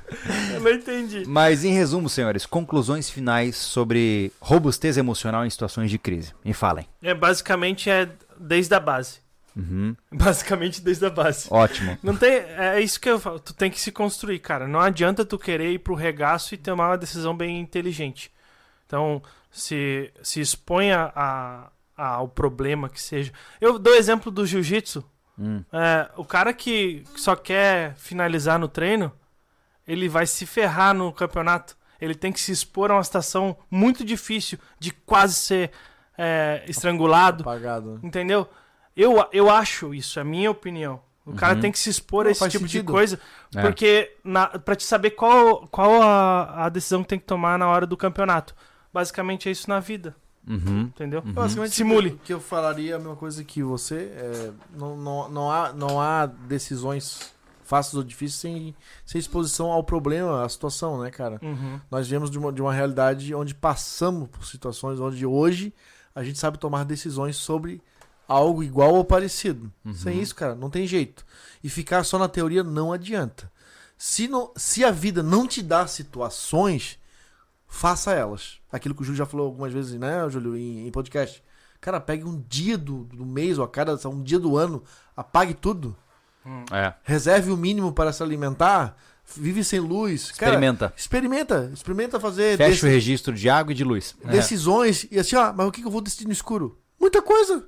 Eu 0.54 0.60
não 0.60 0.70
entendi. 0.70 1.24
Mas 1.26 1.64
em 1.64 1.72
resumo, 1.72 2.08
senhores, 2.08 2.46
conclusões 2.46 3.10
finais 3.10 3.56
sobre 3.56 4.32
robustez 4.40 4.96
emocional 4.96 5.44
em 5.44 5.50
situações 5.50 5.90
de 5.90 5.98
crise. 5.98 6.32
Me 6.44 6.52
falem. 6.52 6.86
É, 7.02 7.12
basicamente 7.14 7.90
é 7.90 8.08
desde 8.38 8.74
a 8.74 8.80
base. 8.80 9.22
Uhum. 9.56 9.94
Basicamente 10.10 10.80
desde 10.80 11.04
a 11.04 11.10
base. 11.10 11.46
Ótimo. 11.50 11.98
Não 12.02 12.16
tem. 12.16 12.30
É 12.30 12.80
isso 12.80 13.00
que 13.00 13.10
eu 13.10 13.20
falo. 13.20 13.38
Tu 13.38 13.52
tem 13.52 13.70
que 13.70 13.80
se 13.80 13.92
construir, 13.92 14.38
cara. 14.38 14.66
Não 14.66 14.80
adianta 14.80 15.24
tu 15.24 15.38
querer 15.38 15.72
ir 15.72 15.78
pro 15.78 15.94
regaço 15.94 16.54
e 16.54 16.58
tomar 16.58 16.88
uma 16.88 16.98
decisão 16.98 17.36
bem 17.36 17.60
inteligente. 17.60 18.32
Então, 18.86 19.22
se, 19.52 20.12
se 20.22 20.40
exponha 20.40 21.12
a, 21.14 21.70
a- 21.96 22.14
ao 22.14 22.26
problema 22.28 22.88
que 22.88 23.00
seja. 23.00 23.32
Eu 23.60 23.78
dou 23.78 23.94
exemplo 23.94 24.32
do 24.32 24.44
jiu-jitsu. 24.44 25.04
Hum. 25.38 25.62
É, 25.72 26.10
o 26.16 26.24
cara 26.24 26.52
que 26.52 27.04
só 27.16 27.36
quer 27.36 27.94
finalizar 27.94 28.58
no 28.58 28.66
treino, 28.68 29.12
ele 29.86 30.08
vai 30.08 30.26
se 30.26 30.44
ferrar 30.46 30.92
no 30.94 31.12
campeonato. 31.12 31.76
Ele 32.00 32.14
tem 32.14 32.32
que 32.32 32.40
se 32.40 32.50
expor 32.50 32.90
a 32.90 32.94
uma 32.94 33.04
situação 33.04 33.56
muito 33.70 34.04
difícil 34.04 34.58
de 34.78 34.90
quase 34.90 35.34
ser 35.34 35.70
é, 36.18 36.64
estrangulado. 36.66 37.42
Apagado. 37.42 38.00
Entendeu? 38.02 38.48
Eu, 38.96 39.24
eu 39.32 39.48
acho 39.48 39.94
isso, 39.94 40.18
é 40.18 40.22
a 40.22 40.24
minha 40.24 40.50
opinião. 40.50 41.00
O 41.24 41.32
cara 41.34 41.54
Uhum. 41.54 41.60
tem 41.60 41.70
que 41.72 41.78
se 41.78 41.88
expor 41.88 42.26
a 42.26 42.30
esse 42.30 42.48
tipo 42.48 42.64
de 42.66 42.72
sentido. 42.72 42.92
coisa, 42.92 43.18
É. 43.54 43.62
porque 43.62 44.16
na, 44.24 44.48
pra 44.48 44.74
te 44.74 44.82
saber 44.82 45.10
qual, 45.12 45.68
qual 45.68 46.02
a, 46.02 46.64
a 46.64 46.68
decisão 46.68 47.02
que 47.02 47.08
tem 47.08 47.18
que 47.18 47.24
tomar 47.24 47.56
na 47.58 47.68
hora 47.68 47.86
do 47.86 47.96
campeonato. 47.96 48.54
Basicamente 48.92 49.48
é 49.48 49.52
isso 49.52 49.68
na 49.68 49.80
vida, 49.80 50.14
Uhum. 50.46 50.82
entendeu? 50.82 51.22
Basicamente, 51.22 51.72
Simule. 51.74 52.08
o 52.10 52.18
que 52.18 52.32
eu 52.32 52.40
falaria 52.40 52.92
é 52.92 52.96
a 52.96 52.98
mesma 52.98 53.16
coisa 53.16 53.42
que 53.44 53.62
você. 53.62 54.10
é, 54.14 54.50
não, 54.76 54.96
não, 54.96 55.28
não, 55.28 55.50
há, 55.50 55.72
não 55.72 56.00
há 56.00 56.26
decisões 56.26 57.32
fáceis 57.64 57.94
ou 57.94 58.02
difíceis 58.02 58.34
sem, 58.40 58.74
sem 59.06 59.18
exposição 59.18 59.70
ao 59.72 59.82
problema, 59.82 60.44
à 60.44 60.48
situação, 60.48 61.00
né, 61.00 61.10
cara? 61.10 61.38
Uhum. 61.42 61.80
Nós 61.90 62.06
viemos 62.08 62.30
de 62.30 62.38
uma, 62.38 62.52
de 62.52 62.60
uma 62.60 62.72
realidade 62.72 63.34
onde 63.34 63.54
passamos 63.54 64.28
por 64.28 64.44
situações 64.44 65.00
onde 65.00 65.24
hoje 65.24 65.72
a 66.14 66.22
gente 66.22 66.38
sabe 66.38 66.58
tomar 66.58 66.84
decisões 66.84 67.36
sobre 67.36 67.80
algo 68.28 68.62
igual 68.62 68.94
ou 68.94 69.04
parecido. 69.04 69.72
Uhum. 69.84 69.94
Sem 69.94 70.20
isso, 70.20 70.34
cara, 70.34 70.54
não 70.54 70.68
tem 70.68 70.86
jeito. 70.86 71.24
E 71.64 71.68
ficar 71.70 72.04
só 72.04 72.18
na 72.18 72.28
teoria 72.28 72.62
não 72.62 72.92
adianta. 72.92 73.50
Se, 73.96 74.26
não, 74.28 74.50
se 74.56 74.84
a 74.84 74.90
vida 74.90 75.22
não 75.22 75.46
te 75.46 75.62
dá 75.62 75.86
situações, 75.86 76.98
faça 77.72 78.12
elas. 78.12 78.58
Aquilo 78.70 78.94
que 78.94 79.00
o 79.02 79.04
Júlio 79.04 79.16
já 79.18 79.26
falou 79.26 79.46
algumas 79.46 79.72
vezes, 79.72 79.98
né, 79.98 80.28
Júlio, 80.28 80.56
em, 80.56 80.86
em 80.86 80.90
podcast. 80.90 81.42
Cara, 81.80 81.98
pegue 81.98 82.22
um 82.24 82.40
dia 82.48 82.76
do, 82.78 83.04
do 83.04 83.24
mês 83.26 83.58
ou 83.58 83.64
a 83.64 83.68
cada 83.68 83.98
um 84.08 84.22
dia 84.22 84.38
do 84.38 84.56
ano, 84.56 84.84
apague 85.16 85.54
tudo. 85.54 85.96
É. 86.70 86.92
Reserve 87.02 87.50
o 87.50 87.56
mínimo 87.56 87.92
para 87.92 88.12
se 88.12 88.22
alimentar. 88.22 88.96
Vive 89.36 89.64
sem 89.64 89.80
luz. 89.80 90.30
Cara, 90.32 90.52
Experimenta. 90.52 90.92
Experimenta, 90.96 91.70
experimenta 91.72 92.20
fazer 92.20 92.56
Fecha 92.56 92.70
deci- 92.70 92.84
o 92.86 92.88
registro 92.88 93.32
de 93.32 93.48
água 93.48 93.72
e 93.72 93.74
de 93.74 93.84
luz. 93.84 94.14
É. 94.24 94.28
decisões 94.28 95.06
e 95.10 95.18
assim, 95.18 95.36
ah, 95.36 95.52
mas 95.56 95.66
o 95.66 95.72
que 95.72 95.82
eu 95.84 95.90
vou 95.90 96.00
decidir 96.00 96.26
no 96.26 96.32
escuro? 96.32 96.78
Muita 97.00 97.20
coisa. 97.22 97.64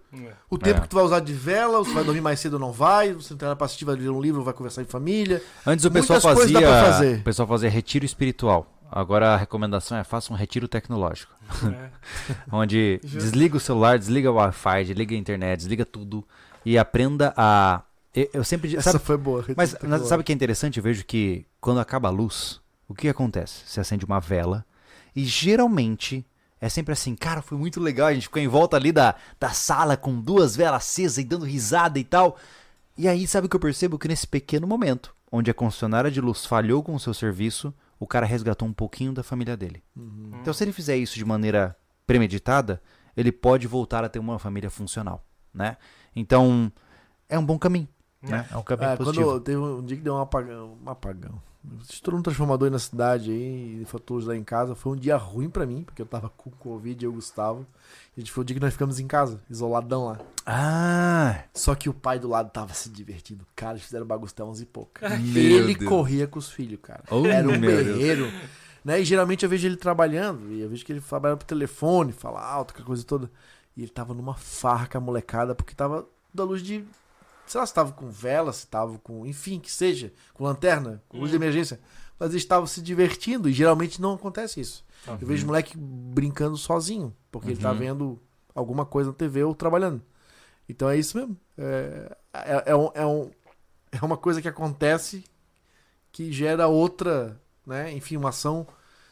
O 0.51 0.59
tempo 0.59 0.79
É. 0.79 0.83
que 0.83 0.89
tu 0.89 0.95
vai 0.97 1.05
usar 1.05 1.21
de 1.21 1.33
vela, 1.33 1.79
você 1.79 1.93
vai 1.93 2.05
dormir 2.05 2.21
mais 2.21 2.39
cedo 2.39 2.55
ou 2.55 2.59
não 2.61 2.71
vai, 2.73 3.13
você 3.15 3.35
nada 3.35 3.57
pra 3.57 3.65
assistir, 3.65 3.85
vai 3.85 3.97
ler 3.97 4.09
um 4.11 4.21
livro, 4.21 4.45
vai 4.45 4.55
conversar 4.55 4.83
em 4.83 4.85
família. 4.85 5.43
Antes 5.67 5.85
o 5.85 5.91
pessoal 5.91 6.21
Muitas 6.21 6.35
coisas 6.37 6.53
dá 6.53 6.61
fazia, 6.61 6.69
pra 6.83 6.93
fazer. 6.93 7.19
o 7.19 7.23
pessoal 7.25 7.49
fazia 7.49 7.71
retiro 7.71 8.05
espiritual. 8.05 8.71
Agora 8.97 9.35
a 9.35 9.37
recomendação 9.37 9.99
é 9.99 10.05
faça 10.05 10.33
um 10.33 10.37
retiro 10.37 10.69
tecnológico, 10.69 11.35
É. 11.67 11.91
onde 12.53 13.01
desliga 13.03 13.57
o 13.57 13.61
celular, 13.61 13.99
desliga 13.99 14.31
o 14.31 14.35
Wi-Fi, 14.35 14.85
desliga 14.85 15.17
a 15.17 15.19
internet, 15.19 15.59
desliga 15.59 15.85
tudo 15.85 16.25
e 16.65 16.79
aprenda 16.79 17.35
a 17.37 17.83
eu, 18.15 18.45
sempre 18.45 18.77
Essa 18.77 18.93
sabe, 18.93 19.05
foi 19.05 19.17
boa. 19.17 19.45
mas 19.57 19.71
sabe 20.07 20.21
o 20.21 20.25
que 20.25 20.31
é 20.31 20.35
interessante? 20.35 20.77
Eu 20.77 20.85
vejo 20.85 21.05
que 21.05 21.45
quando 21.61 21.81
acaba 21.81 22.07
a 22.07 22.13
luz, 22.13 22.61
o 22.89 22.95
que 22.95 23.09
acontece? 23.09 23.65
Você 23.67 23.81
acende 23.81 24.05
uma 24.05 24.21
vela 24.21 24.65
e 25.17 25.25
geralmente 25.25 26.25
é 26.61 26.69
sempre 26.69 26.93
assim, 26.93 27.17
cara, 27.17 27.43
foi 27.43 27.59
muito 27.59 27.81
legal, 27.81 28.07
a 28.07 28.15
gente 28.15 28.23
ficou 28.29 28.41
em 28.41 28.47
volta 28.47 28.77
ali 28.77 28.93
da, 28.93 29.17
da 29.41 29.51
sala 29.51 29.97
com 29.97 30.21
duas 30.21 30.55
velas 30.55 30.85
acesas 30.85 31.19
e 31.19 31.25
dando 31.25 31.45
risada 31.45 31.99
e 31.99 32.05
tal. 32.05 32.39
E 32.97 33.09
aí, 33.09 33.27
sabe 33.27 33.47
o 33.49 33.51
que 33.51 33.57
eu 33.57 33.61
percebo? 33.61 33.99
Que 33.99 34.07
nesse 34.07 34.27
pequeno 34.29 34.69
momento, 34.69 35.13
onde 35.33 35.51
a 35.51 35.55
concessionária 35.55 36.13
de 36.13 36.21
luz 36.21 36.47
falhou 36.47 36.81
com 36.81 36.95
o 36.95 37.01
seu 37.01 37.13
serviço, 37.13 37.75
o 37.99 38.07
cara 38.07 38.27
resgatou 38.27 38.67
um 38.69 38.73
pouquinho 38.73 39.13
da 39.13 39.23
família 39.23 39.57
dele. 39.57 39.83
Uhum. 39.97 40.31
Então, 40.41 40.53
se 40.53 40.63
ele 40.65 40.73
fizer 40.73 40.97
isso 40.97 41.17
de 41.17 41.25
maneira 41.25 41.77
premeditada, 42.07 42.83
ele 43.17 43.31
pode 43.33 43.67
voltar 43.67 44.05
a 44.05 44.09
ter 44.09 44.19
uma 44.19 44.39
família 44.39 44.71
funcional, 44.71 45.25
né? 45.53 45.77
Então, 46.15 46.71
é 47.29 47.39
um 47.39 47.45
bom 47.45 47.59
caminho, 47.59 47.89
né? 48.23 48.47
É 48.51 48.57
um 48.57 48.63
caminho 48.63 48.91
É, 48.91 48.97
positivo. 48.97 49.25
quando 49.27 49.41
teve 49.41 49.59
um 49.59 49.85
dia 49.85 49.97
que 49.97 50.03
deu 50.03 50.15
um 50.15 50.21
apagão. 50.21 50.77
Um 50.85 50.91
apagão. 50.91 51.41
Estourou 51.89 52.21
um 52.21 52.23
transformador 52.23 52.67
aí 52.67 52.73
na 52.73 52.79
cidade 52.79 53.31
aí, 53.31 53.81
e 53.81 53.85
faltou 53.87 54.21
lá 54.25 54.37
em 54.37 54.45
casa. 54.45 54.75
Foi 54.75 54.93
um 54.93 54.97
dia 54.97 55.17
ruim 55.17 55.49
pra 55.49 55.65
mim, 55.65 55.83
porque 55.83 56.03
eu 56.03 56.07
tava 56.07 56.29
com 56.29 56.51
Covid 56.51 57.03
e 57.03 57.07
eu 57.07 57.13
Gustavo. 57.13 57.67
E 58.17 58.21
a 58.21 58.21
gente 58.21 58.33
foi 58.33 58.43
o 58.43 58.45
dia 58.45 58.55
que 58.55 58.61
nós 58.61 58.73
ficamos 58.73 59.01
em 59.01 59.07
casa, 59.07 59.41
isoladão 59.49 60.07
lá. 60.07 60.19
Ah, 60.47 61.45
Só 61.55 61.75
que 61.75 61.89
o 61.89 61.95
pai 61.95 62.19
do 62.19 62.29
lado 62.29 62.51
tava 62.51 62.75
se 62.75 62.91
divertindo. 62.91 63.47
Cara, 63.57 63.73
eles 63.73 63.85
fizeram 63.85 64.05
bagunça 64.07 64.35
até 64.35 64.45
11 64.45 64.63
e 64.63 64.67
pouco. 64.67 64.93
Meu 65.01 65.59
ele 65.59 65.75
Deus. 65.75 65.89
corria 65.89 66.27
com 66.27 66.39
os 66.39 66.51
filhos, 66.51 66.79
cara. 66.83 67.03
Oh, 67.11 67.27
Era 67.27 67.49
um 67.49 67.59
guerreiro. 67.59 68.31
Né? 68.85 69.01
E 69.01 69.05
geralmente 69.05 69.43
eu 69.45 69.49
vejo 69.49 69.67
ele 69.67 69.77
trabalhando, 69.77 70.53
e 70.53 70.61
eu 70.61 70.69
vejo 70.69 70.85
que 70.85 70.93
ele 70.93 71.01
trabalha 71.01 71.37
pro 71.37 71.47
telefone, 71.47 72.13
fala 72.13 72.43
alto, 72.43 72.73
aquela 72.73 72.87
coisa 72.87 73.03
toda. 73.03 73.31
E 73.75 73.81
ele 73.83 73.91
tava 73.91 74.13
numa 74.13 74.35
farra 74.35 74.87
com 74.87 74.99
a 74.99 75.01
molecada, 75.01 75.55
porque 75.55 75.75
tava 75.75 76.07
da 76.33 76.45
luz 76.45 76.63
de. 76.63 76.85
Sei 77.47 77.61
lá 77.61 77.67
se 77.67 77.75
tava 77.75 77.93
com 77.93 78.09
vela, 78.09 78.53
se 78.53 78.67
tava 78.67 78.99
com. 78.99 79.27
Enfim, 79.27 79.59
que 79.61 79.71
seja, 79.71 80.13
com 80.33 80.45
lanterna, 80.45 81.03
com 81.09 81.19
luz 81.19 81.31
de 81.31 81.37
emergência. 81.37 81.79
Mas 82.19 82.31
eles 82.31 82.43
estavam 82.43 82.67
se 82.67 82.81
divertindo, 82.81 83.49
e 83.49 83.53
geralmente 83.53 84.01
não 84.01 84.15
acontece 84.15 84.61
isso. 84.61 84.85
Eu 85.21 85.27
vejo 85.27 85.47
moleque 85.47 85.77
brincando 85.77 86.57
sozinho, 86.57 87.15
porque 87.31 87.49
ele 87.51 87.61
tá 87.61 87.73
Uhum. 87.73 87.79
vendo 87.79 88.23
alguma 88.55 88.87
coisa 88.87 89.11
na 89.11 89.17
TV 89.17 89.43
ou 89.45 89.55
trabalhando. 89.55 90.01
Então 90.69 90.89
é 90.89 90.97
isso 90.97 91.17
mesmo. 91.19 91.37
É, 91.59 92.17
é, 92.33 92.63
é, 92.67 92.77
um, 92.77 92.91
é, 92.95 93.05
um- 93.07 93.31
é 93.93 94.05
uma 94.05 94.17
coisa 94.17 94.41
que 94.41 94.49
acontece 94.49 95.25
que 96.11 96.33
gera 96.33 96.67
outra, 96.69 97.39
né? 97.67 97.93
Enfim, 97.93 98.17
uma 98.17 98.29
ação 98.31 98.67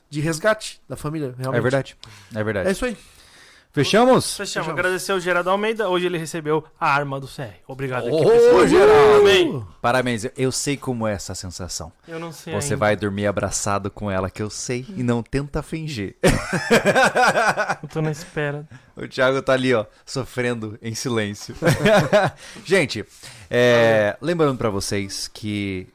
de 0.09 0.21
resgate 0.21 0.81
da 0.89 0.97
família. 0.97 1.35
Realmente. 1.37 1.59
É 1.59 1.63
verdade. 1.63 1.97
É 2.35 2.45
verdade. 2.45 2.69
É 2.69 2.73
isso 2.73 2.85
aí. 2.87 2.97
Fechamos? 3.73 4.37
Fechamos. 4.37 4.37
Fechamos. 4.37 4.69
Agradecer 4.69 5.13
o 5.15 5.19
Gerardo 5.21 5.49
Almeida. 5.49 5.89
Hoje 5.89 6.05
ele 6.05 6.19
recebeu 6.19 6.63
a 6.79 6.93
arma 6.93 7.19
do 7.19 7.27
CR. 7.27 7.55
Obrigado 7.67 8.07
aqui, 8.07 8.15
Ô. 8.17 8.67
Geraldo! 8.67 9.21
Amém. 9.21 9.67
Parabéns. 9.81 10.27
Eu- 10.37 10.53
sei 10.53 10.77
como 10.77 11.07
é 11.09 11.15
essa 11.15 11.35
sensação. 11.35 11.91
Eu 12.07 12.21
não 12.21 12.31
sei 12.33 12.53
Você 12.53 12.75
ainda. 12.75 12.77
vai 12.77 12.95
dormir 12.97 13.27
abraçado 13.27 13.91
com 13.91 14.11
ela, 14.11 14.29
que 14.29 14.43
eu 14.43 14.51
sei, 14.51 14.85
e 14.95 15.03
não 15.03 15.23
tenta 15.23 15.63
fingir. 15.63 16.15
Eu 17.83 17.89
tô 17.89 18.03
na 18.03 18.11
espera. 18.11 18.69
O 18.95 19.09
Thiago 19.09 19.41
tá 19.41 19.55
ali, 19.55 19.73
ó, 19.73 19.87
sofrendo 20.05 20.79
em 20.83 20.95
silêncio. 20.95 21.55
Gente, 22.67 23.05
é, 23.51 24.17
lembrando 24.21 24.59
pra 24.59 24.69
vocês 24.69 25.29
que 25.33 25.89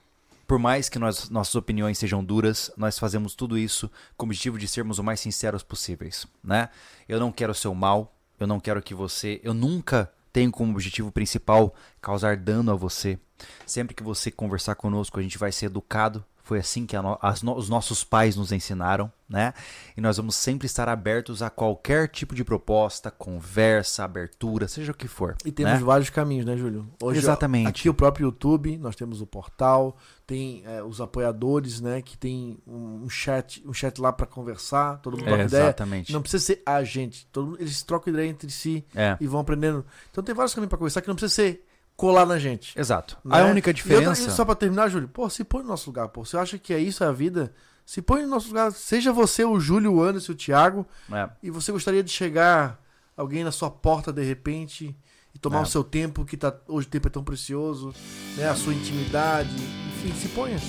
por 0.48 0.58
mais 0.58 0.88
que 0.88 0.98
nós- 0.98 1.30
nossas 1.30 1.56
opiniões 1.56 1.98
sejam 1.98 2.24
duras, 2.24 2.72
nós 2.78 2.98
fazemos 2.98 3.36
tudo 3.36 3.58
isso 3.58 3.92
com 4.16 4.26
o 4.26 4.30
objetivo 4.30 4.58
de 4.58 4.68
sermos 4.68 4.98
o 4.98 5.04
mais 5.04 5.20
sinceros 5.20 5.62
possíveis, 5.62 6.26
né? 6.44 6.70
Eu 7.08 7.20
não 7.20 7.32
quero 7.32 7.52
o 7.52 7.56
seu 7.56 7.76
mal, 7.76 8.16
eu 8.40 8.48
não 8.48 8.60
quero 8.60 8.82
que 8.82 8.94
você, 8.94 9.42
eu 9.44 9.54
nunca 9.54 10.12
tenho 10.32 10.52
como 10.52 10.72
objetivo 10.72 11.12
principal 11.12 11.76
causar 12.02 12.38
dano 12.38 12.72
a 12.72 12.76
você. 12.76 13.20
Sempre 13.66 13.96
que 13.96 14.04
você 14.04 14.32
conversar 14.32 14.76
conosco, 14.76 15.20
a 15.20 15.24
gente 15.24 15.38
vai 15.38 15.52
ser 15.52 15.66
educado. 15.68 16.24
Foi 16.48 16.60
assim 16.60 16.86
que 16.86 16.98
no- 16.98 17.20
as 17.22 17.42
no- 17.44 17.58
os 17.58 17.68
nossos 17.68 18.06
pais 18.06 18.38
nos 18.38 18.54
ensinaram, 18.54 19.12
né? 19.28 19.54
E 19.98 20.00
nós 20.02 20.16
vamos 20.16 20.34
sempre 20.38 20.66
estar 20.66 20.88
abertos 20.88 21.42
a 21.42 21.50
qualquer 21.50 22.08
tipo 22.08 22.34
de 22.34 22.42
proposta, 22.42 23.12
conversa, 23.12 24.06
abertura, 24.06 24.66
seja 24.66 24.94
o 24.94 24.96
que 24.96 25.10
for. 25.10 25.36
E 25.44 25.52
temos 25.52 25.74
né? 25.74 25.80
vários 25.80 26.10
caminhos, 26.10 26.46
né, 26.46 26.56
Júlio? 26.56 26.88
Hoje, 27.04 27.20
Exatamente. 27.20 27.68
Aqui 27.68 27.90
o 27.90 27.94
próprio 27.94 28.28
YouTube, 28.28 28.78
nós 28.78 28.96
temos 28.96 29.20
o 29.20 29.28
portal, 29.28 29.98
tem 30.26 30.64
é, 30.66 30.82
os 30.82 31.02
apoiadores, 31.02 31.82
né? 31.82 32.02
Que 32.02 32.18
tem 32.18 32.58
um 32.66 32.88
um 33.04 33.10
chat, 33.10 33.62
um 33.68 33.74
chat 33.74 34.00
lá 34.00 34.14
pra 34.14 34.26
conversar, 34.26 35.00
todo 35.02 35.18
mundo 35.18 35.26
troca 35.26 35.42
É, 35.44 35.46
ideia. 35.46 35.64
exatamente. 35.66 36.14
Não 36.14 36.22
precisa 36.22 36.44
ser 36.46 36.62
a 36.66 36.82
gente, 36.84 37.28
todo 37.28 37.48
mundo, 37.48 37.58
eles 37.60 37.84
trocam 37.84 38.14
ideia 38.14 38.30
entre 38.30 38.50
si 38.50 38.86
É, 38.96 39.18
e 39.20 39.28
vão 39.28 39.42
aprendendo. 39.42 39.86
Então 40.10 40.24
tem 40.24 40.34
vários 40.34 40.54
caminhos 40.54 40.70
pra 40.70 40.78
conversar 40.78 41.02
que 41.02 41.10
não 41.10 41.16
precisa 41.16 41.34
ser 41.34 41.67
colar 41.98 42.26
na 42.26 42.38
gente. 42.40 42.80
exato. 42.80 43.18
né? 43.26 43.42
A 43.42 43.46
única 43.46 43.70
E 43.70 43.72
outra- 43.72 43.74
diferença. 43.74 44.30
e 44.30 44.32
só 44.32 44.46
pra 44.46 44.56
terminar, 44.56 44.88
Júlio, 44.88 45.08
pô, 45.10 45.28
se 45.30 45.44
põe 45.44 45.64
no 45.64 45.68
nosso 45.70 45.90
lugar, 45.90 46.08
pô. 46.10 46.24
Você 46.24 46.38
acha 46.38 46.58
que 46.58 46.74
é 46.74 46.80
isso 46.80 47.04
a 47.04 47.12
vida? 47.12 47.52
Se 47.86 48.02
põe 48.02 48.22
no 48.22 48.28
nosso 48.30 48.50
lugar. 48.50 48.72
Seja 48.72 49.12
você 49.12 49.44
o 49.44 49.60
Júlio, 49.60 49.94
o 49.94 50.02
Anderson, 50.04 50.32
o 50.34 50.36
Thiago, 50.36 50.86
É, 51.12 51.28
e 51.42 51.50
você 51.50 51.72
gostaria 51.72 52.04
de 52.04 52.12
chegar 52.12 52.80
alguém 53.18 53.44
na 53.44 53.52
sua 53.52 53.72
porta 53.72 54.14
de 54.14 54.24
repente 54.24 54.96
e 55.34 55.40
tomar 55.40 55.60
É. 55.60 55.62
o 55.64 55.66
seu 55.66 55.84
tempo, 55.84 56.24
que 56.26 56.38
tá, 56.38 56.54
hoje 56.68 56.86
o 56.88 56.90
tempo 56.90 57.08
é 57.08 57.12
tão 57.12 57.24
precioso, 57.24 57.94
né? 58.36 58.48
A 58.50 58.56
sua 58.56 58.74
intimidade, 58.74 59.50
enfim, 59.96 60.14
se 60.20 60.28
ponha. 60.30 60.60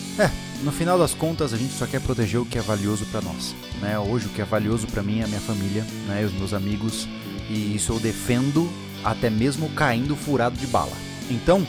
No 0.62 0.72
final 0.72 0.98
das 0.98 1.12
contas, 1.12 1.52
a 1.52 1.56
gente 1.56 1.72
só 1.74 1.86
quer 1.86 2.00
proteger 2.00 2.40
o 2.40 2.46
que 2.46 2.56
é 2.58 2.62
valioso 2.62 3.04
pra 3.06 3.20
nós, 3.20 3.54
né? 3.82 3.98
Hoje 3.98 4.26
o 4.26 4.30
que 4.30 4.40
é 4.40 4.44
valioso 4.44 4.86
pra 4.86 5.02
mim 5.02 5.20
é 5.20 5.24
a 5.24 5.28
minha 5.28 5.40
família, 5.40 5.84
né? 6.06 6.24
Os 6.24 6.32
meus 6.32 6.54
amigos 6.54 7.06
e 7.50 7.74
isso 7.74 7.92
eu 7.92 8.00
defendo 8.00 8.68
até 9.04 9.28
mesmo 9.30 9.68
caindo 9.74 10.14
furado 10.16 10.56
de 10.56 10.66
bala. 10.66 10.92
Então, 11.30 11.66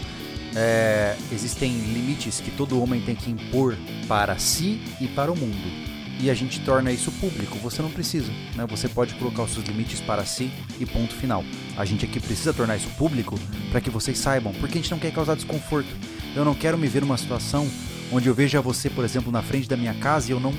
é, 0.55 1.15
existem 1.31 1.71
limites 1.71 2.39
que 2.39 2.51
todo 2.51 2.81
homem 2.81 3.01
tem 3.01 3.15
que 3.15 3.29
impor 3.29 3.77
para 4.07 4.37
si 4.37 4.81
e 4.99 5.07
para 5.07 5.31
o 5.31 5.37
mundo. 5.37 5.89
E 6.21 6.29
a 6.29 6.33
gente 6.33 6.59
torna 6.61 6.91
isso 6.91 7.11
público. 7.13 7.57
Você 7.59 7.81
não 7.81 7.89
precisa, 7.89 8.29
né? 8.55 8.65
Você 8.69 8.89
pode 8.89 9.15
colocar 9.15 9.43
os 9.43 9.51
seus 9.51 9.65
limites 9.65 10.01
para 10.01 10.25
si 10.25 10.51
e 10.77 10.85
ponto 10.85 11.15
final. 11.15 11.45
A 11.77 11.85
gente 11.85 12.03
aqui 12.03 12.19
precisa 12.19 12.53
tornar 12.53 12.75
isso 12.75 12.89
público 12.97 13.39
para 13.71 13.79
que 13.79 13.89
vocês 13.89 14.17
saibam, 14.17 14.51
porque 14.59 14.77
a 14.77 14.81
gente 14.81 14.91
não 14.91 14.99
quer 14.99 15.13
causar 15.13 15.35
desconforto. 15.35 15.89
Eu 16.35 16.43
não 16.43 16.53
quero 16.53 16.77
me 16.77 16.87
ver 16.87 17.01
numa 17.01 17.17
situação 17.17 17.69
onde 18.11 18.27
eu 18.27 18.33
veja 18.33 18.59
você, 18.59 18.89
por 18.89 19.05
exemplo, 19.05 19.31
na 19.31 19.41
frente 19.41 19.69
da 19.69 19.77
minha 19.77 19.93
casa 19.93 20.29
e 20.29 20.31
eu 20.31 20.39
não 20.39 20.53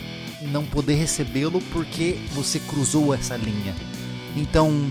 não 0.50 0.64
poder 0.64 0.94
recebê-lo 0.94 1.60
porque 1.70 2.16
você 2.32 2.58
cruzou 2.58 3.12
essa 3.12 3.36
linha. 3.36 3.74
Então, 4.34 4.90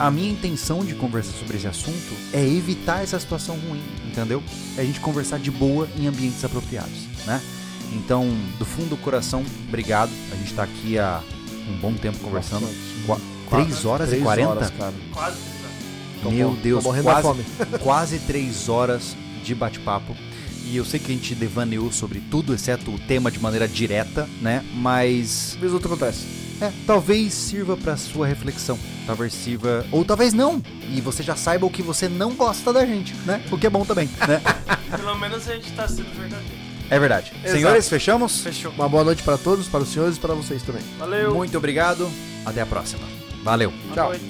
a 0.00 0.10
minha 0.10 0.30
intenção 0.30 0.82
de 0.84 0.94
conversar 0.94 1.32
sobre 1.38 1.58
esse 1.58 1.66
assunto 1.66 2.14
é 2.32 2.42
evitar 2.42 3.02
essa 3.02 3.20
situação 3.20 3.54
ruim, 3.56 3.82
entendeu? 4.06 4.42
É 4.76 4.80
a 4.80 4.84
gente 4.84 4.98
conversar 4.98 5.38
de 5.38 5.50
boa 5.50 5.86
em 5.98 6.06
ambientes 6.06 6.42
apropriados, 6.42 7.06
né? 7.26 7.40
Então, 7.92 8.26
do 8.58 8.64
fundo 8.64 8.88
do 8.90 8.96
coração, 8.96 9.44
obrigado. 9.68 10.10
A 10.32 10.36
gente 10.36 10.54
tá 10.54 10.62
aqui 10.62 10.98
há 10.98 11.20
um 11.68 11.76
bom 11.78 11.92
tempo 11.92 12.18
conversando. 12.18 12.66
Qua- 13.06 13.20
Três 13.50 13.84
horas 13.84 14.08
e 14.08 14.12
Três 14.12 14.22
40? 14.22 14.48
horas, 14.50 14.70
cara. 14.70 14.94
Quase. 15.12 15.36
Tô 16.22 16.30
Meu 16.30 16.52
Deus, 16.62 16.82
tô 16.82 16.88
morrendo 16.90 17.04
da 17.06 17.20
quase, 17.20 17.26
fome. 17.28 17.44
quase 17.82 18.18
três 18.20 18.68
horas 18.68 19.16
de 19.44 19.54
bate-papo. 19.54 20.16
E 20.66 20.76
eu 20.76 20.84
sei 20.84 21.00
que 21.00 21.10
a 21.10 21.14
gente 21.14 21.34
devaneou 21.34 21.90
sobre 21.92 22.20
tudo, 22.30 22.54
exceto 22.54 22.90
o 22.90 22.98
tema 22.98 23.30
de 23.30 23.38
maneira 23.40 23.66
direta, 23.68 24.28
né? 24.40 24.64
Mas 24.74 25.52
Às 25.54 25.60
vezes 25.60 25.74
outro 25.74 25.92
acontece. 25.92 26.24
É, 26.60 26.72
talvez 26.86 27.32
sirva 27.32 27.76
pra 27.76 27.96
sua 27.96 28.26
reflexão. 28.26 28.78
Talvez 29.06 29.32
sirva. 29.32 29.84
Ou 29.90 30.04
talvez 30.04 30.32
não. 30.32 30.62
E 30.88 31.00
você 31.00 31.22
já 31.22 31.34
saiba 31.34 31.66
o 31.66 31.70
que 31.70 31.82
você 31.82 32.08
não 32.08 32.34
gosta 32.34 32.72
da 32.72 32.84
gente, 32.84 33.14
né? 33.26 33.42
O 33.50 33.58
que 33.58 33.66
é 33.66 33.70
bom 33.70 33.84
também, 33.84 34.08
né? 34.28 34.40
Pelo 34.96 35.18
menos 35.18 35.48
a 35.48 35.54
gente 35.54 35.72
tá 35.72 35.88
sendo 35.88 36.10
verdadeiro. 36.10 36.60
É 36.90 36.98
verdade. 36.98 37.32
Exato. 37.36 37.50
Senhores, 37.50 37.88
fechamos? 37.88 38.40
Fechou. 38.40 38.72
Uma 38.72 38.88
boa 38.88 39.04
noite 39.04 39.22
para 39.22 39.38
todos, 39.38 39.68
para 39.68 39.80
os 39.80 39.88
senhores 39.88 40.16
e 40.16 40.20
para 40.20 40.34
vocês 40.34 40.62
também. 40.62 40.82
Valeu. 40.98 41.34
Muito 41.34 41.56
obrigado. 41.56 42.10
Até 42.44 42.60
a 42.60 42.66
próxima. 42.66 43.02
Valeu. 43.44 43.70
Boa 43.70 43.94
Tchau. 43.94 44.08
noite. 44.08 44.29